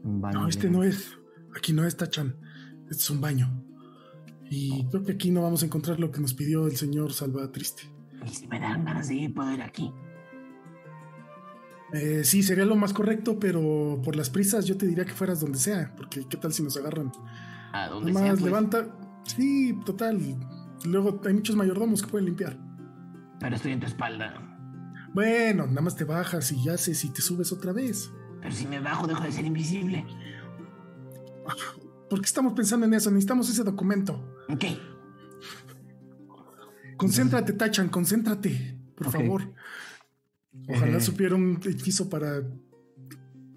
un 0.03 0.21
baño 0.21 0.41
No, 0.41 0.47
este 0.47 0.69
no 0.69 0.83
es. 0.83 1.17
Aquí 1.55 1.73
no 1.73 1.85
es 1.85 1.97
Tachan. 1.97 2.35
Este 2.89 3.01
es 3.03 3.09
un 3.09 3.21
baño. 3.21 3.63
Y 4.51 4.85
creo 4.89 5.03
que 5.03 5.11
aquí 5.13 5.29
no 5.31 5.41
vamos 5.43 5.61
a 5.61 5.65
encontrar 5.65 5.99
lo 5.99 6.11
que 6.11 6.19
nos 6.21 6.33
pidió 6.33 6.65
el 6.67 6.75
señor 6.75 7.13
Salva 7.13 7.51
Triste. 7.51 7.83
Y 8.25 8.29
si 8.29 8.47
me 8.47 8.59
dan 8.59 8.83
ganas 8.85 9.07
de 9.07 9.15
ir, 9.15 9.33
puedo 9.33 9.51
ir 9.53 9.61
aquí. 9.61 9.91
Eh, 11.93 12.21
sí, 12.23 12.43
sería 12.43 12.65
lo 12.65 12.75
más 12.75 12.93
correcto, 12.93 13.39
pero 13.39 13.99
por 14.03 14.15
las 14.15 14.29
prisas 14.29 14.65
yo 14.65 14.77
te 14.77 14.85
diría 14.85 15.05
que 15.05 15.13
fueras 15.13 15.39
donde 15.39 15.57
sea, 15.57 15.93
porque 15.95 16.23
qué 16.29 16.37
tal 16.37 16.53
si 16.53 16.61
nos 16.63 16.77
agarran. 16.77 17.11
A 17.73 17.87
donde 17.89 18.11
Nada 18.11 18.25
sea, 18.25 18.33
más 18.33 18.39
pues. 18.41 18.51
levanta. 18.51 19.08
Sí, 19.35 19.77
total. 19.85 20.19
Luego 20.85 21.21
hay 21.25 21.33
muchos 21.33 21.55
mayordomos 21.55 22.01
que 22.01 22.07
pueden 22.07 22.25
limpiar. 22.25 22.57
Pero 23.39 23.55
estoy 23.55 23.71
en 23.73 23.79
tu 23.79 23.85
espalda. 23.85 24.33
Bueno, 25.13 25.65
nada 25.67 25.81
más 25.81 25.95
te 25.95 26.03
bajas 26.03 26.51
y 26.51 26.69
haces 26.69 27.03
y 27.05 27.09
te 27.09 27.21
subes 27.21 27.51
otra 27.51 27.71
vez. 27.73 28.11
Pero 28.41 28.53
si 28.53 28.67
me 28.67 28.79
bajo, 28.79 29.07
dejo 29.07 29.23
de 29.23 29.31
ser 29.31 29.45
invisible. 29.45 30.05
¿Por 32.09 32.19
qué 32.21 32.25
estamos 32.25 32.53
pensando 32.53 32.85
en 32.85 32.93
eso? 32.93 33.09
Necesitamos 33.11 33.49
ese 33.49 33.63
documento. 33.63 34.35
Ok. 34.49 34.65
Concéntrate, 36.97 37.53
Tachan, 37.53 37.89
concéntrate, 37.89 38.77
por 38.95 39.11
favor. 39.11 39.53
Ojalá 40.67 40.97
Eh. 40.97 41.01
supiera 41.01 41.35
un 41.35 41.59
hechizo 41.63 42.09
para 42.09 42.41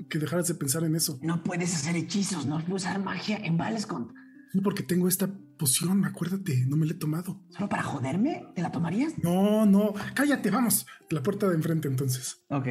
que 0.08 0.18
dejaras 0.18 0.46
de 0.48 0.54
pensar 0.54 0.84
en 0.84 0.94
eso. 0.94 1.18
No 1.22 1.42
puedes 1.42 1.74
hacer 1.74 1.96
hechizos, 1.96 2.46
no 2.46 2.58
puedes 2.60 2.84
usar 2.84 3.02
magia 3.02 3.38
en 3.38 3.56
Valescont. 3.56 4.12
Sí, 4.52 4.60
porque 4.60 4.82
tengo 4.82 5.08
esta 5.08 5.30
poción, 5.58 6.04
acuérdate, 6.04 6.64
no 6.66 6.76
me 6.76 6.84
la 6.84 6.92
he 6.92 6.96
tomado. 6.96 7.40
¿Solo 7.48 7.68
para 7.70 7.82
joderme? 7.82 8.44
¿Te 8.54 8.60
la 8.60 8.70
tomarías? 8.70 9.14
No, 9.22 9.64
no, 9.64 9.94
cállate, 10.14 10.50
vamos. 10.50 10.86
La 11.10 11.22
puerta 11.22 11.48
de 11.48 11.54
enfrente 11.54 11.88
entonces. 11.88 12.44
Ok. 12.50 12.68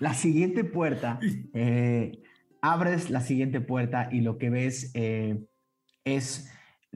La 0.00 0.12
siguiente 0.12 0.64
puerta, 0.64 1.18
eh, 1.54 2.22
abres 2.60 3.08
la 3.10 3.22
siguiente 3.22 3.60
puerta 3.62 4.08
y 4.12 4.20
lo 4.20 4.36
que 4.36 4.50
ves 4.50 4.90
eh, 4.94 5.46
es 6.04 6.50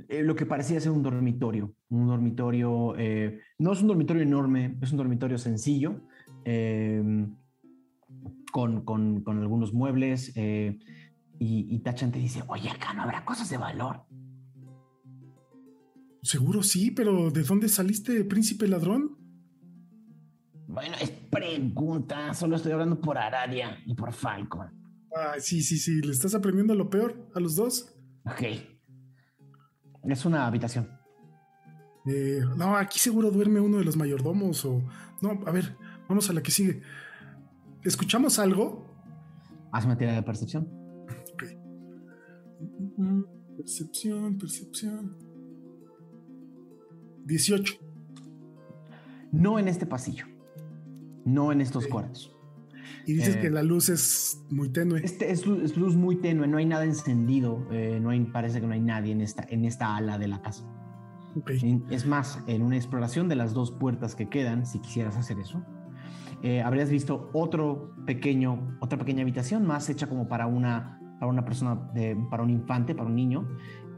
eh, 0.08 0.22
lo 0.22 0.36
que 0.36 0.44
parecía 0.44 0.78
ser 0.80 0.92
un 0.92 1.02
dormitorio. 1.02 1.74
Un 1.88 2.06
dormitorio, 2.08 2.94
no 3.58 3.72
es 3.72 3.80
un 3.80 3.88
dormitorio 3.88 4.22
enorme, 4.22 4.76
es 4.82 4.90
un 4.92 4.98
dormitorio 4.98 5.38
sencillo, 5.38 6.02
con, 8.52 8.82
con- 8.84 9.22
con 9.22 9.38
algunos 9.38 9.72
muebles. 9.72 10.32
Y, 11.42 11.74
y 11.74 11.78
Tachan 11.80 12.12
te 12.12 12.20
dice, 12.20 12.44
oye, 12.46 12.70
acá 12.70 12.94
no 12.94 13.02
habrá 13.02 13.24
cosas 13.24 13.50
de 13.50 13.56
valor. 13.56 14.04
Seguro 16.22 16.62
sí, 16.62 16.92
pero 16.92 17.30
¿de 17.30 17.42
dónde 17.42 17.68
saliste, 17.68 18.24
príncipe 18.24 18.68
ladrón? 18.68 19.18
Bueno, 20.68 20.94
es 21.00 21.10
pregunta, 21.10 22.32
solo 22.32 22.56
estoy 22.56 22.72
hablando 22.72 23.00
por 23.00 23.18
Aradia 23.18 23.76
y 23.84 23.94
por 23.94 24.12
Falcon. 24.12 24.68
Ah, 25.14 25.34
sí, 25.38 25.62
sí, 25.62 25.78
sí, 25.78 26.00
¿le 26.00 26.12
estás 26.12 26.34
aprendiendo 26.34 26.76
lo 26.76 26.88
peor 26.88 27.28
a 27.34 27.40
los 27.40 27.56
dos? 27.56 27.92
Ok. 28.24 28.42
Es 30.04 30.24
una 30.24 30.46
habitación. 30.46 30.88
Eh, 32.06 32.40
no, 32.56 32.76
aquí 32.76 33.00
seguro 33.00 33.32
duerme 33.32 33.60
uno 33.60 33.78
de 33.78 33.84
los 33.84 33.96
mayordomos 33.96 34.64
o... 34.64 34.80
No, 35.20 35.40
a 35.44 35.50
ver, 35.50 35.76
vamos 36.08 36.30
a 36.30 36.32
la 36.32 36.42
que 36.42 36.52
sigue. 36.52 36.82
¿Escuchamos 37.82 38.38
algo? 38.38 38.86
Haz 39.72 39.84
una 39.84 39.96
tirada 39.98 40.16
de 40.16 40.22
percepción. 40.22 40.81
Percepción, 43.56 44.38
percepción. 44.38 45.16
18. 47.24 47.74
No 49.32 49.58
en 49.58 49.68
este 49.68 49.86
pasillo. 49.86 50.26
No 51.24 51.52
en 51.52 51.60
estos 51.60 51.86
cuartos. 51.86 52.34
Y 53.06 53.14
dices 53.14 53.36
Eh. 53.36 53.40
que 53.40 53.50
la 53.50 53.62
luz 53.62 53.88
es 53.88 54.42
muy 54.50 54.68
tenue. 54.68 55.00
Este 55.04 55.30
es 55.30 55.46
luz, 55.46 55.62
es 55.62 55.76
luz 55.76 55.96
muy 55.96 56.16
tenue, 56.16 56.46
no 56.46 56.58
hay 56.58 56.66
nada 56.66 56.84
encendido, 56.84 57.66
eh, 57.70 57.98
no 58.00 58.10
hay, 58.10 58.24
parece 58.24 58.60
que 58.60 58.66
no 58.66 58.74
hay 58.74 58.80
nadie 58.80 59.12
en 59.12 59.20
esta, 59.20 59.44
en 59.48 59.64
esta 59.64 59.96
ala 59.96 60.18
de 60.18 60.28
la 60.28 60.40
casa. 60.42 60.64
En- 61.46 61.84
Es 61.90 62.06
más, 62.06 62.40
en 62.46 62.62
una 62.62 62.76
exploración 62.76 63.28
de 63.28 63.36
las 63.36 63.54
dos 63.54 63.72
puertas 63.72 64.14
que 64.14 64.28
quedan, 64.28 64.66
si 64.66 64.78
quisieras 64.80 65.16
hacer 65.16 65.38
eso, 65.38 65.64
eh, 66.42 66.60
habrías 66.60 66.90
visto 66.90 67.30
otro 67.32 67.94
pequeño, 68.04 68.76
otra 68.80 68.98
pequeña 68.98 69.22
habitación 69.22 69.64
más 69.66 69.88
hecha 69.88 70.08
como 70.08 70.28
para 70.28 70.46
una, 70.46 71.00
para 71.22 71.30
una 71.30 71.44
persona, 71.44 71.76
de- 71.94 72.16
para 72.28 72.42
un 72.42 72.50
infante, 72.50 72.96
para 72.96 73.08
un 73.08 73.14
niño, 73.14 73.48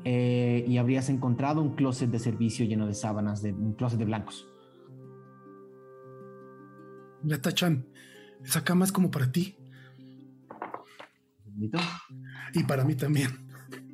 eh, 0.05 0.63
y 0.69 0.77
habrías 0.77 1.09
encontrado 1.09 1.63
un 1.63 1.75
closet 1.75 2.11
de 2.11 2.19
servicio 2.19 2.67
lleno 2.67 2.87
de 2.87 2.93
sábanas, 2.93 3.41
de, 3.41 3.51
un 3.55 3.73
closet 3.73 3.99
de 3.99 4.05
blancos. 4.05 4.47
Ya 7.23 7.41
Tachan, 7.41 7.87
esa 8.45 8.63
cama 8.63 8.85
es 8.85 8.93
como 8.93 9.11
para 9.11 9.33
ti 9.33 9.57
¿Listo? 11.57 11.79
y 12.53 12.63
para 12.65 12.85
mí 12.85 12.95
también. 12.95 13.31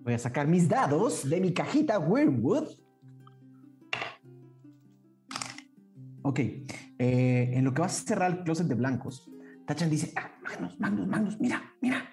Voy 0.03 0.15
a 0.15 0.19
sacar 0.19 0.49
mis 0.49 0.69
dados 0.69 1.31
de 1.31 1.41
mi 1.41 1.55
cajita 1.55 2.01
Wormwood. 2.01 2.67
Ok, 6.23 6.41
eh, 6.41 7.53
en 7.55 7.65
lo 7.65 7.73
que 7.73 7.81
vas 7.81 8.03
a 8.03 8.05
cerrar 8.05 8.33
el 8.33 8.43
closet 8.43 8.67
de 8.67 8.75
blancos, 8.75 9.31
Tachan 9.69 9.89
dice, 9.89 10.13
ah, 10.17 10.33
Magnus, 10.43 10.81
Magnus, 10.81 11.07
Magnus, 11.07 11.39
mira, 11.39 11.63
mira. 11.81 12.10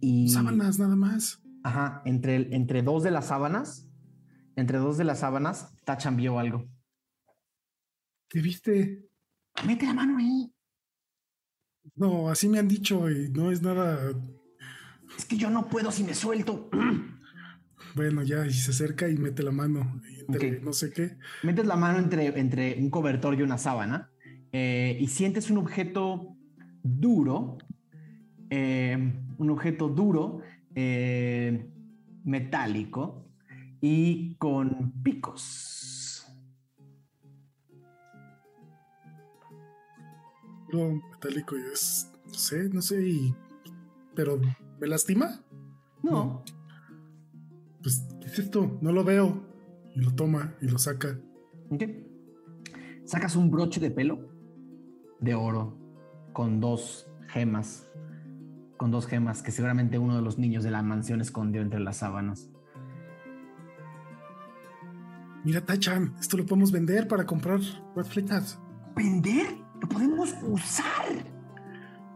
Y, 0.00 0.28
Sábanas 0.28 0.78
nada 0.78 0.96
más. 0.96 1.42
ajá, 1.62 2.02
entre, 2.04 2.54
entre 2.54 2.82
dos 2.82 3.02
de 3.02 3.10
las 3.10 3.26
sábanas, 3.26 3.88
entre 4.56 4.78
dos 4.78 4.96
de 4.98 5.04
las 5.04 5.20
sábanas, 5.20 5.74
Tachan 5.84 6.16
vio 6.16 6.38
algo. 6.38 6.66
¿Qué 8.28 8.40
viste? 8.40 9.08
Mete 9.66 9.86
la 9.86 9.94
mano 9.94 10.18
ahí. 10.18 10.52
No, 11.96 12.30
así 12.30 12.48
me 12.48 12.58
han 12.58 12.68
dicho 12.68 13.10
y 13.10 13.30
no 13.30 13.50
es 13.50 13.62
nada. 13.62 14.12
Es 15.16 15.24
que 15.24 15.36
yo 15.36 15.50
no 15.50 15.68
puedo 15.68 15.90
si 15.90 16.04
me 16.04 16.14
suelto. 16.14 16.70
Bueno, 17.96 18.22
ya, 18.22 18.46
y 18.46 18.52
se 18.52 18.70
acerca 18.70 19.08
y 19.08 19.16
mete 19.16 19.42
la 19.42 19.50
mano 19.50 20.00
entre 20.28 20.60
no 20.60 20.72
sé 20.72 20.92
qué. 20.92 21.16
Metes 21.42 21.66
la 21.66 21.74
mano 21.74 21.98
entre, 21.98 22.38
entre 22.38 22.78
un 22.78 22.88
cobertor 22.88 23.34
y 23.36 23.42
una 23.42 23.58
sábana 23.58 24.12
eh, 24.52 24.96
y 25.00 25.06
sientes 25.08 25.50
un 25.50 25.58
objeto 25.58 26.36
duro, 26.82 27.58
eh, 28.50 29.12
un 29.40 29.48
objeto 29.50 29.88
duro, 29.88 30.40
eh, 30.74 31.66
metálico 32.24 33.24
y 33.80 34.34
con 34.36 34.92
picos. 35.02 36.26
Lo 40.68 40.92
metálico 41.10 41.56
y 41.56 41.62
es. 41.72 42.12
No 42.26 42.34
sé, 42.34 42.68
no 42.68 42.82
sé. 42.82 43.02
Y, 43.08 43.34
pero, 44.14 44.38
¿me 44.78 44.86
lastima? 44.86 45.42
No, 46.02 46.44
Pues, 47.82 48.06
¿qué 48.20 48.26
es 48.26 48.38
esto? 48.38 48.78
No 48.82 48.92
lo 48.92 49.04
veo. 49.04 49.46
Y 49.96 50.00
lo 50.02 50.14
toma 50.14 50.54
y 50.60 50.68
lo 50.68 50.78
saca. 50.78 51.18
ok. 51.70 51.82
Sacas 53.04 53.34
un 53.36 53.50
broche 53.50 53.80
de 53.80 53.90
pelo 53.90 54.28
de 55.18 55.34
oro 55.34 55.76
con 56.32 56.60
dos 56.60 57.08
gemas, 57.28 57.90
con 58.80 58.90
dos 58.90 59.06
gemas 59.06 59.42
que 59.42 59.50
seguramente 59.50 59.98
uno 59.98 60.16
de 60.16 60.22
los 60.22 60.38
niños 60.38 60.64
de 60.64 60.70
la 60.70 60.82
mansión 60.82 61.20
escondió 61.20 61.60
entre 61.60 61.80
las 61.80 61.98
sábanas. 61.98 62.48
Mira, 65.44 65.60
Tachan, 65.60 66.14
esto 66.18 66.38
lo 66.38 66.46
podemos 66.46 66.72
vender 66.72 67.06
para 67.06 67.26
comprar 67.26 67.60
más 67.94 68.08
flechas. 68.08 68.58
¿Vender? 68.96 69.54
Lo 69.82 69.86
podemos 69.86 70.34
usar. 70.48 71.12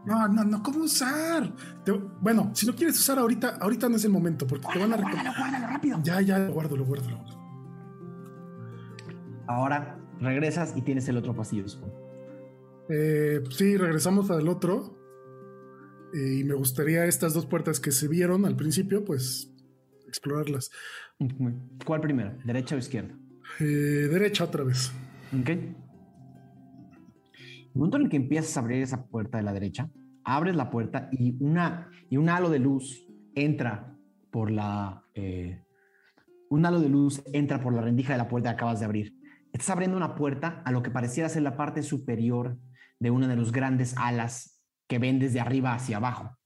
No, 0.07 0.27
no, 0.29 0.43
no, 0.45 0.63
¿cómo 0.63 0.85
usar? 0.85 1.53
Te- 1.85 1.93
bueno, 1.93 2.51
si 2.55 2.67
no 2.67 2.75
quieres 2.75 2.99
usar 2.99 3.19
ahorita, 3.19 3.59
ahorita 3.61 3.91
no 3.91 3.97
es 3.97 4.05
el 4.07 4.13
momento, 4.13 4.47
porque 4.47 4.67
te 4.73 4.79
van 4.79 4.95
a 4.95 4.97
Guárdalo, 4.97 5.13
guárdalo, 5.23 5.39
guárdalo, 5.39 5.67
rápido. 5.67 5.99
Ya, 6.03 6.23
ya, 6.23 6.39
lo 6.39 6.53
guardo, 6.55 6.77
lo 6.79 6.87
guardo, 6.87 7.11
lo 7.11 7.17
guardo. 7.19 7.41
Ahora 9.49 9.99
regresas 10.19 10.75
y 10.75 10.81
tienes 10.81 11.07
el 11.09 11.19
otro 11.19 11.35
pasillo. 11.37 11.69
supongo. 11.69 11.95
Eh, 12.89 13.43
sí, 13.51 13.77
regresamos 13.77 14.31
al 14.31 14.49
otro. 14.49 15.04
Eh, 16.15 16.41
y 16.41 16.45
me 16.45 16.55
gustaría 16.55 17.05
estas 17.07 17.35
dos 17.35 17.47
puertas 17.47 17.81
que 17.81 17.91
se 17.91 18.07
vieron 18.09 18.45
al 18.45 18.57
principio, 18.57 19.05
pues 19.05 19.53
explorarlas. 20.07 20.71
¿Cuál 21.85 22.01
primero? 22.01 22.39
¿Derecha 22.45 22.77
o 22.77 22.79
izquierda? 22.79 23.15
Eh, 23.61 23.65
derecha 23.65 24.45
otra 24.45 24.63
vez. 24.65 24.93
Ok. 25.39 25.49
El 25.49 25.75
momento 27.75 27.97
en 27.97 28.05
el 28.05 28.09
que 28.09 28.17
empiezas 28.17 28.57
a 28.57 28.61
abrir 28.61 28.83
esa 28.83 29.07
puerta 29.07 29.39
de 29.39 29.45
la 29.45 29.53
derecha, 29.53 29.91
abres 30.23 30.55
la 30.55 30.71
puerta 30.71 31.09
y, 31.11 31.37
una, 31.41 31.91
y 32.09 32.17
un 32.17 32.29
halo 32.29 32.49
de 32.49 32.61
luz 32.61 33.07
entra 33.35 33.97
por 34.31 34.51
la. 34.53 35.03
eh, 35.15 35.61
un 36.51 36.65
halo 36.65 36.81
de 36.81 36.89
luz 36.89 37.23
entra 37.33 37.61
por 37.61 37.75
la 37.75 37.83
rendija 37.83 38.13
de 38.13 38.19
la 38.19 38.29
puerta 38.29 38.51
que 38.51 38.55
acabas 38.55 38.79
de 38.79 38.85
abrir. 38.87 39.15
Estás 39.53 39.71
abriendo 39.71 39.97
una 39.97 40.15
puerta 40.15 40.63
a 40.65 40.71
lo 40.71 40.83
que 40.83 40.91
pareciera 40.91 41.29
ser 41.29 41.43
la 41.43 41.57
parte 41.57 41.83
superior 41.83 42.57
de 43.01 43.11
una 43.11 43.27
de 43.27 43.35
los 43.35 43.51
grandes 43.51 43.97
alas 43.97 44.54
que 44.87 44.99
ven 44.99 45.19
desde 45.19 45.41
arriba 45.41 45.75
hacia 45.75 45.97
abajo. 45.99 46.37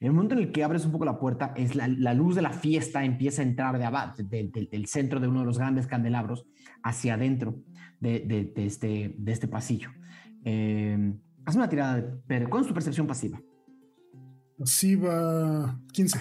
En 0.00 0.08
el 0.08 0.12
momento 0.14 0.34
en 0.34 0.40
el 0.40 0.52
que 0.52 0.64
abres 0.64 0.84
un 0.84 0.90
poco 0.92 1.04
la 1.04 1.18
puerta, 1.18 1.52
es 1.56 1.76
la, 1.76 1.86
la 1.86 2.12
luz 2.12 2.34
de 2.34 2.42
la 2.42 2.50
fiesta 2.52 3.04
empieza 3.04 3.42
a 3.42 3.44
entrar 3.44 3.78
de 3.78 3.84
abajo, 3.84 4.14
de- 4.22 4.48
de- 4.48 4.68
del 4.70 4.86
centro 4.86 5.20
de 5.20 5.28
uno 5.28 5.40
de 5.40 5.46
los 5.46 5.58
grandes 5.58 5.86
candelabros 5.86 6.44
hacia 6.82 7.14
adentro 7.14 7.60
de, 8.00 8.52
este, 8.56 9.14
de 9.16 9.32
este 9.32 9.46
pasillo. 9.46 9.90
Eh, 10.44 11.14
haz 11.44 11.54
una 11.54 11.68
tirada 11.68 11.96
de... 11.96 12.02
per- 12.02 12.48
¿Cuál 12.48 12.62
es 12.62 12.68
tu 12.68 12.74
percepción 12.74 13.06
pasiva? 13.06 13.40
Así 14.60 14.96
va 14.96 15.78
15. 15.92 16.18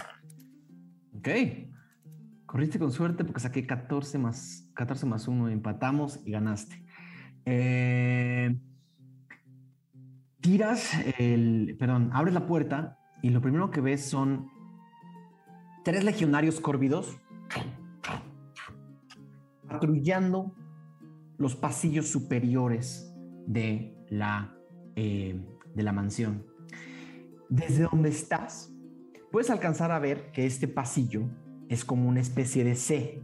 Ok. 1.18 1.30
Corriste 2.46 2.78
con 2.78 2.92
suerte 2.92 3.24
porque 3.24 3.40
saqué 3.40 3.66
14 3.66 4.18
más, 4.20 4.70
14 4.76 5.06
más 5.08 5.28
1, 5.28 5.50
empatamos 5.50 6.20
y 6.26 6.32
ganaste. 6.32 6.84
Eh, 7.46 8.60
tiras 10.42 10.92
el... 11.18 11.76
Perdón, 11.80 12.10
abres 12.14 12.34
la 12.34 12.46
puerta 12.46 12.98
y 13.22 13.30
lo 13.30 13.42
primero 13.42 13.72
que 13.72 13.82
ves 13.82 14.04
son 14.04 14.50
tres 15.84 16.04
legionarios 16.04 16.60
córvidos 16.60 17.18
patrullando 19.68 20.54
los 21.38 21.56
pasillos 21.56 22.08
superiores 22.08 23.14
de 23.48 23.96
la, 24.10 24.56
eh, 24.96 25.40
de 25.74 25.84
la 25.84 25.92
mansión. 25.92 26.46
Desde 27.50 27.84
donde 27.84 28.10
estás, 28.10 28.74
puedes 29.32 29.50
alcanzar 29.50 29.92
a 29.92 30.00
ver 30.00 30.32
que 30.32 30.46
este 30.46 30.68
pasillo 30.68 31.30
es 31.70 31.86
como 31.86 32.08
una 32.08 32.20
especie 32.20 32.64
de 32.64 32.76
C, 32.76 33.24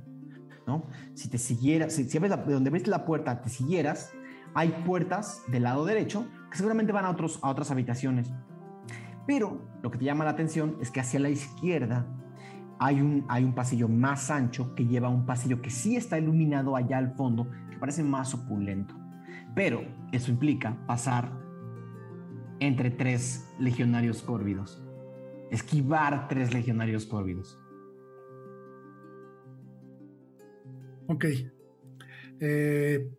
¿no? 0.65 0.87
Si 1.13 1.29
te 1.29 1.37
siguieras, 1.37 1.93
si, 1.93 2.05
si 2.05 2.19
de 2.19 2.29
donde 2.29 2.69
ves 2.69 2.87
la 2.87 3.05
puerta, 3.05 3.41
te 3.41 3.49
siguieras, 3.49 4.11
hay 4.53 4.69
puertas 4.85 5.43
del 5.49 5.63
lado 5.63 5.85
derecho 5.85 6.27
que 6.49 6.57
seguramente 6.57 6.91
van 6.91 7.05
a, 7.05 7.09
otros, 7.09 7.39
a 7.41 7.49
otras 7.49 7.71
habitaciones. 7.71 8.31
Pero 9.25 9.61
lo 9.81 9.91
que 9.91 9.97
te 9.97 10.05
llama 10.05 10.23
la 10.23 10.31
atención 10.31 10.77
es 10.81 10.91
que 10.91 10.99
hacia 10.99 11.19
la 11.19 11.29
izquierda 11.29 12.05
hay 12.79 13.01
un, 13.01 13.25
hay 13.27 13.43
un 13.43 13.53
pasillo 13.53 13.87
más 13.87 14.29
ancho 14.29 14.73
que 14.75 14.85
lleva 14.85 15.07
a 15.07 15.11
un 15.11 15.25
pasillo 15.25 15.61
que 15.61 15.69
sí 15.69 15.95
está 15.95 16.17
iluminado 16.17 16.75
allá 16.75 16.97
al 16.97 17.15
fondo, 17.15 17.49
que 17.69 17.77
parece 17.77 18.03
más 18.03 18.33
opulento. 18.33 18.95
Pero 19.55 19.81
eso 20.11 20.31
implica 20.31 20.77
pasar 20.85 21.31
entre 22.59 22.91
tres 22.91 23.53
legionarios 23.59 24.21
córvidos. 24.21 24.83
Esquivar 25.51 26.27
tres 26.27 26.53
legionarios 26.53 27.05
córvidos. 27.05 27.59
Ok. 31.07 31.25
Eh, 32.39 33.09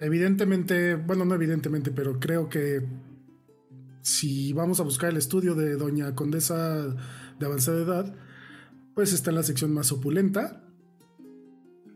evidentemente, 0.00 0.94
bueno, 0.94 1.24
no 1.24 1.34
evidentemente, 1.34 1.90
pero 1.90 2.18
creo 2.18 2.48
que 2.48 2.86
si 4.02 4.52
vamos 4.52 4.80
a 4.80 4.82
buscar 4.82 5.10
el 5.10 5.18
estudio 5.18 5.54
de 5.54 5.76
Doña 5.76 6.14
Condesa 6.14 6.88
de 7.38 7.46
avanzada 7.46 7.82
edad, 7.82 8.16
pues 8.94 9.12
está 9.12 9.30
en 9.30 9.36
la 9.36 9.42
sección 9.42 9.72
más 9.72 9.92
opulenta. 9.92 10.64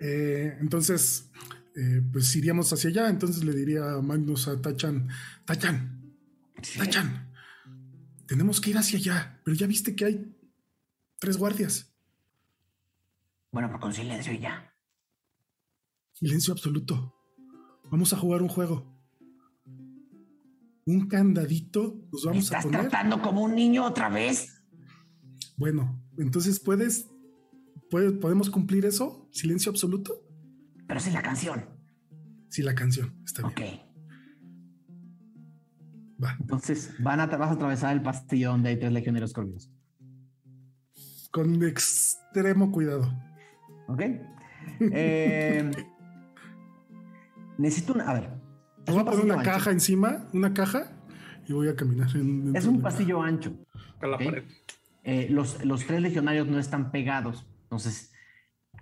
Eh, 0.00 0.56
entonces, 0.60 1.30
eh, 1.76 2.02
pues 2.12 2.34
iríamos 2.36 2.72
hacia 2.72 2.90
allá. 2.90 3.08
Entonces 3.08 3.44
le 3.44 3.54
diría 3.54 3.94
a 3.94 4.02
Magnus 4.02 4.48
a 4.48 4.60
Tachan, 4.60 5.08
Tachan, 5.44 6.14
Tachan, 6.78 7.32
tenemos 8.26 8.60
que 8.60 8.70
ir 8.70 8.78
hacia 8.78 8.98
allá, 8.98 9.40
pero 9.44 9.56
ya 9.56 9.66
viste 9.66 9.94
que 9.94 10.04
hay 10.04 10.36
tres 11.18 11.36
guardias. 11.36 11.94
Bueno, 13.50 13.68
pero 13.68 13.80
con 13.80 13.92
silencio 13.92 14.32
y 14.32 14.40
ya. 14.40 14.74
Silencio 16.12 16.52
absoluto. 16.52 17.13
Vamos 17.90 18.12
a 18.12 18.16
jugar 18.16 18.42
un 18.42 18.48
juego. 18.48 18.92
Un 20.86 21.06
candadito 21.08 21.96
nos 22.12 22.24
¿Me 22.24 22.30
vamos 22.30 22.52
a 22.52 22.56
estás 22.58 22.64
poner. 22.64 22.80
tratando 22.82 23.22
como 23.22 23.42
un 23.42 23.54
niño 23.54 23.84
otra 23.84 24.08
vez? 24.08 24.62
Bueno, 25.56 26.02
entonces 26.18 26.60
puedes, 26.60 27.08
puede- 27.90 28.12
podemos 28.12 28.50
cumplir 28.50 28.84
eso. 28.84 29.28
Silencio 29.32 29.70
absoluto. 29.70 30.20
Pero 30.86 31.00
sin 31.00 31.12
la 31.14 31.22
canción. 31.22 31.64
Sí, 32.48 32.62
la 32.62 32.74
canción 32.74 33.14
está 33.24 33.48
bien. 33.48 33.74
Ok. 33.74 33.80
Va. 36.22 36.36
Entonces, 36.40 36.94
van 37.00 37.20
a, 37.20 37.26
vas 37.26 37.50
a 37.50 37.54
atravesar 37.54 37.94
el 37.96 38.02
pasillo 38.02 38.50
donde 38.50 38.68
hay 38.70 38.78
tres 38.78 38.92
legioneros 38.92 39.32
corvidos. 39.32 39.70
Con 41.30 41.62
extremo 41.64 42.70
cuidado. 42.72 43.10
¿Ok? 43.88 44.02
Eh, 44.80 45.70
necesito 47.58 47.92
una. 47.94 48.08
A 48.10 48.14
ver. 48.14 48.30
es 48.86 48.92
Voy 48.94 48.96
a 48.96 48.98
un 48.98 49.04
poner 49.04 49.04
pasillo 49.06 49.24
una 49.24 49.34
ancho. 49.40 49.50
caja 49.50 49.70
encima, 49.70 50.28
una 50.32 50.54
caja, 50.54 50.92
y 51.48 51.52
voy 51.52 51.68
a 51.68 51.76
caminar. 51.76 52.08
en- 52.16 52.54
Es 52.54 52.66
un 52.66 52.80
pasillo 52.80 53.22
ancho. 53.22 53.54
Con 54.00 54.10
la 54.10 54.18
pared. 54.18 54.44
Eh, 55.02 55.28
los, 55.30 55.64
los 55.64 55.86
tres 55.86 56.00
legionarios 56.02 56.46
no 56.48 56.58
están 56.58 56.90
pegados. 56.90 57.46
Entonces, 57.64 58.12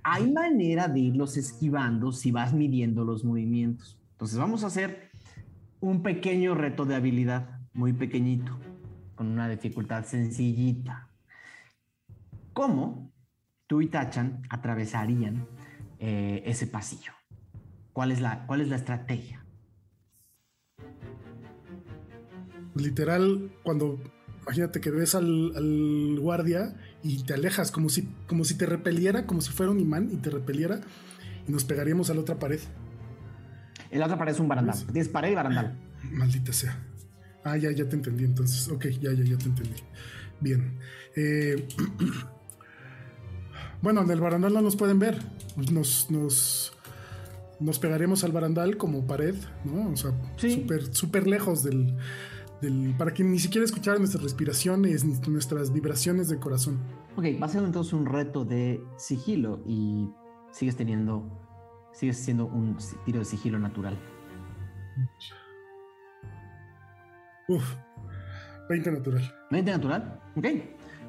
hay 0.05 0.31
manera 0.33 0.89
de 0.89 1.01
irlos 1.01 1.37
esquivando 1.37 2.13
si 2.13 2.31
vas 2.33 2.53
midiendo 2.53 3.05
los 3.05 3.25
movimientos. 3.25 4.01
Entonces, 4.13 4.39
vamos 4.39 4.63
a 4.65 4.69
hacer 4.69 5.11
un 5.81 6.03
pequeño 6.03 6.55
reto 6.55 6.85
de 6.85 6.95
habilidad, 6.95 7.61
muy 7.73 7.93
pequeñito, 7.93 8.57
con 9.17 9.27
una 9.29 9.49
dificultad 9.49 10.05
sencillita. 10.05 11.09
¿Cómo 12.53 13.11
tú 13.67 13.81
y 13.81 13.89
Tachan 13.89 14.43
atravesarían 14.49 15.47
eh, 15.99 16.43
ese 16.47 16.67
pasillo? 16.67 17.13
¿Cuál 17.93 18.13
es 18.13 18.21
la, 18.21 18.47
cuál 18.47 18.61
es 18.61 18.69
la 18.69 18.77
estrategia? 18.77 19.45
Literal, 22.75 23.51
cuando 23.63 24.01
imagínate 24.43 24.81
que 24.81 24.91
ves 24.91 25.15
al, 25.15 25.53
al 25.57 26.19
guardia 26.21 26.75
y 27.03 27.23
te 27.23 27.35
alejas 27.35 27.71
como 27.71 27.89
si, 27.91 28.09
como 28.27 28.45
si 28.45 28.57
te 28.57 28.67
repeliera, 28.67 29.27
como 29.27 29.41
si 29.41 29.51
fuera 29.51 29.71
un 29.71 29.79
imán 29.81 30.09
y 30.11 30.17
te 30.17 30.31
repeliera, 30.31 30.81
y 31.47 31.53
nos 31.53 31.65
pegaríamos 31.65 32.09
a 32.11 32.15
la 32.15 32.21
otra 32.21 32.39
pared. 32.39 32.61
La 33.91 34.07
otra 34.07 34.17
pared 34.17 34.33
es 34.33 34.41
un 34.41 34.49
barandal. 34.49 34.75
Pues- 34.75 34.87
Tienes 34.93 35.09
pared 35.09 35.33
y 35.33 35.35
barandal. 35.35 35.79
Maldita 36.11 36.53
sea. 36.53 36.79
Ah, 37.45 37.57
ya, 37.57 37.71
ya 37.73 37.87
te 37.89 37.97
entendí 37.97 38.25
entonces. 38.25 38.69
Ok, 38.69 38.87
ya, 39.01 39.13
ya, 39.13 39.25
ya 39.25 39.37
te 39.37 39.45
entendí. 39.45 39.83
Bien. 40.41 40.79
Eh, 41.15 41.69
bueno, 43.83 44.01
en 44.03 44.11
el 44.11 44.21
barandal 44.21 44.55
no 44.55 44.63
nos 44.63 44.77
pueden 44.77 44.99
ver. 44.99 45.19
Nos, 45.71 46.11
nos, 46.11 46.73
nos 47.63 47.79
pegaremos 47.79 48.25
al 48.25 48.33
barandal 48.33 48.77
como 48.77 49.07
pared, 49.07 49.35
¿no? 49.65 49.91
O 49.91 49.97
sea, 49.97 50.13
Sí. 50.37 50.53
súper 50.53 50.95
súper 50.95 51.27
lejos 51.27 51.63
del, 51.63 51.97
del... 52.61 52.95
Para 52.99 53.13
que 53.15 53.25
ni 53.25 53.39
siquiera 53.39 53.65
escuchara 53.65 53.99
nuestras 53.99 54.23
respiraciones, 54.23 55.05
ni 55.05 55.15
nuestras 55.31 55.73
vibraciones 55.73 56.29
de 56.29 56.39
corazón. 56.39 56.79
Ok, 57.17 57.25
va 57.41 57.47
a 57.47 57.49
ser 57.49 57.63
entonces 57.63 57.93
un 57.93 58.07
reto 58.07 58.45
de 58.45 58.83
sigilo 58.97 59.61
y 59.67 60.09
sigues 60.51 60.77
teniendo, 60.77 61.25
sigues 61.93 62.17
siendo 62.19 62.47
un 62.47 62.77
tiro 63.05 63.19
de 63.21 63.25
sigilo 63.25 63.59
natural. 63.59 63.97
Uf. 67.49 67.75
20 68.69 68.93
natural. 68.93 69.35
20 69.51 69.71
natural, 69.71 70.21
ok. 70.37 70.47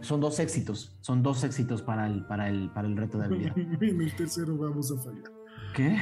Son 0.01 0.19
dos 0.19 0.39
éxitos, 0.39 0.97
son 0.99 1.23
dos 1.23 1.43
éxitos 1.45 1.81
para 1.81 2.07
el, 2.07 2.25
para 2.25 2.49
el, 2.49 2.69
para 2.71 2.87
el 2.87 2.97
reto 2.97 3.17
de 3.17 3.25
habilidad. 3.25 3.57
en 3.57 4.01
el 4.01 4.15
tercero 4.15 4.57
vamos 4.57 4.91
a 4.91 4.97
fallar. 5.01 5.31
¿Qué? 5.73 5.97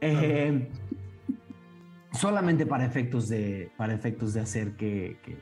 Eh, 0.00 0.68
solamente 2.12 2.66
para 2.66 2.84
efectos 2.84 3.28
de, 3.28 3.70
para 3.76 3.94
efectos 3.94 4.34
de 4.34 4.40
hacer 4.40 4.72
que, 4.72 5.18
que- 5.24 5.36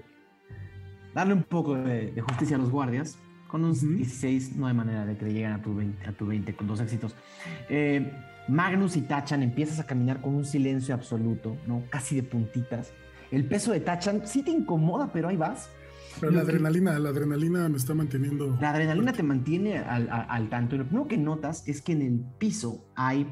darle 1.15 1.35
un 1.35 1.43
poco 1.43 1.75
de, 1.75 2.11
de 2.13 2.21
justicia 2.21 2.57
a 2.57 2.59
los 2.59 2.71
guardias. 2.71 3.19
Con 3.49 3.65
un 3.65 3.73
Ujú. 3.73 3.87
16 3.97 4.55
no 4.57 4.69
hay 4.69 4.75
manera 4.75 5.05
de 5.05 5.17
que 5.17 5.25
le 5.25 5.33
lleguen 5.33 5.51
a 5.53 5.61
tu 5.61 5.75
20, 5.75 6.07
a 6.07 6.13
tu 6.13 6.25
20 6.27 6.55
con 6.55 6.69
dos 6.69 6.81
éxitos. 6.81 7.17
Eh, 7.69 8.13
Magnus 8.47 8.97
y 8.97 9.03
Tachan 9.03 9.43
empiezas 9.43 9.81
a 9.81 9.87
caminar 9.87 10.21
con 10.21 10.35
un 10.37 10.45
silencio 10.45 10.95
absoluto, 10.95 11.57
¿no? 11.67 11.83
Casi 11.91 12.15
de 12.15 12.23
puntitas. 12.23 12.93
El 13.33 13.45
peso 13.47 13.73
de 13.73 13.81
Tachan 13.81 14.23
sí 14.25 14.43
te 14.45 14.53
incomoda, 14.53 15.11
pero 15.13 15.29
ahí 15.29 15.37
vas. 15.37 15.69
Pero 16.21 16.31
la 16.31 16.41
Lo 16.41 16.47
que- 16.47 16.53
adrenalina, 16.53 16.97
la 17.01 17.09
adrenalina 17.09 17.69
me 17.69 17.77
está 17.77 17.93
manteniendo. 17.93 18.57
La 18.61 18.71
adrenalina 18.71 19.13
te 19.13 19.23
mantiene 19.25 19.79
al, 19.79 20.09
a- 20.11 20.23
al 20.23 20.49
tanto. 20.49 20.77
Y 20.77 20.79
lo 20.79 20.85
primero 20.85 21.09
que 21.09 21.17
notas 21.19 21.67
es 21.67 21.83
que 21.83 21.91
en 21.93 22.03
el 22.03 22.21
piso 22.39 22.85
hay. 22.95 23.27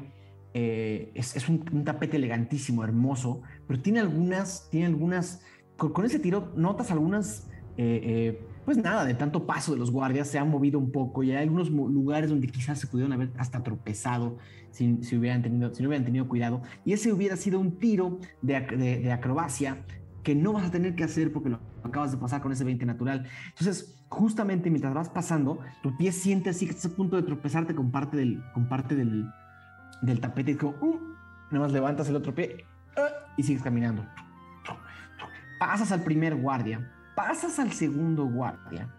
Eh, 0.53 1.11
es 1.15 1.35
es 1.35 1.47
un, 1.49 1.63
un 1.71 1.83
tapete 1.83 2.17
elegantísimo, 2.17 2.83
hermoso, 2.83 3.41
pero 3.67 3.81
tiene 3.81 3.99
algunas. 3.99 4.67
Tiene 4.71 4.87
algunas. 4.87 5.41
Con, 5.77 5.93
con 5.93 6.05
ese 6.05 6.19
tiro 6.19 6.51
notas 6.55 6.91
algunas. 6.91 7.47
eh, 7.77 8.01
eh, 8.03 8.45
pues 8.65 8.77
nada, 8.77 9.03
de 9.03 9.15
tanto 9.15 9.47
paso 9.47 9.71
de 9.73 9.79
los 9.79 9.89
guardias 9.89 10.27
se 10.27 10.37
han 10.37 10.47
movido 10.49 10.77
un 10.77 10.91
poco 10.91 11.23
y 11.23 11.31
hay 11.31 11.37
algunos 11.43 11.71
lugares 11.71 12.29
donde 12.29 12.45
quizás 12.47 12.77
se 12.79 12.85
pudieron 12.85 13.11
haber 13.13 13.31
hasta 13.37 13.63
tropezado 13.63 14.37
si, 14.69 14.97
si 15.01 15.17
hubieran 15.17 15.41
tenido, 15.41 15.73
si 15.73 15.81
no 15.81 15.89
hubieran 15.89 16.05
tenido 16.05 16.27
cuidado. 16.27 16.61
Y 16.85 16.93
ese 16.93 17.11
hubiera 17.11 17.35
sido 17.35 17.59
un 17.59 17.79
tiro 17.79 18.19
de, 18.43 18.59
de- 18.61 18.99
de 18.99 19.11
acrobacia 19.11 19.85
que 20.21 20.35
no 20.35 20.53
vas 20.53 20.65
a 20.67 20.71
tener 20.71 20.93
que 20.95 21.03
hacer 21.03 21.33
porque 21.33 21.49
lo 21.49 21.59
acabas 21.83 22.11
de 22.11 22.17
pasar 22.17 22.41
con 22.41 22.51
ese 22.51 22.63
20 22.63 22.85
natural. 22.85 23.25
Entonces, 23.47 24.03
justamente 24.09 24.69
mientras 24.69 24.93
vas 24.93 25.09
pasando, 25.09 25.59
tu 25.81 25.95
pie 25.97 26.11
siente 26.11 26.51
así 26.51 26.65
que 26.65 26.71
estás 26.73 26.91
a 26.91 26.95
punto 26.95 27.15
de 27.15 27.23
tropezarte 27.23 27.73
con 27.73 27.89
parte 27.89 28.17
del, 28.17 28.39
con 28.53 28.67
parte 28.69 28.93
del, 28.95 29.25
del 30.01 30.19
tapete 30.19 30.51
y 30.51 30.55
como, 30.55 30.75
"Uh", 30.81 30.99
nada 31.51 31.65
más 31.65 31.71
levantas 31.71 32.09
el 32.09 32.15
otro 32.15 32.33
pie 32.33 32.65
"Ah", 32.95 33.27
y 33.37 33.43
sigues 33.43 33.63
caminando. 33.63 34.05
Pasas 35.59 35.91
al 35.91 36.03
primer 36.03 36.35
guardia, 36.35 36.91
pasas 37.15 37.59
al 37.59 37.73
segundo 37.73 38.25
guardia, 38.25 38.93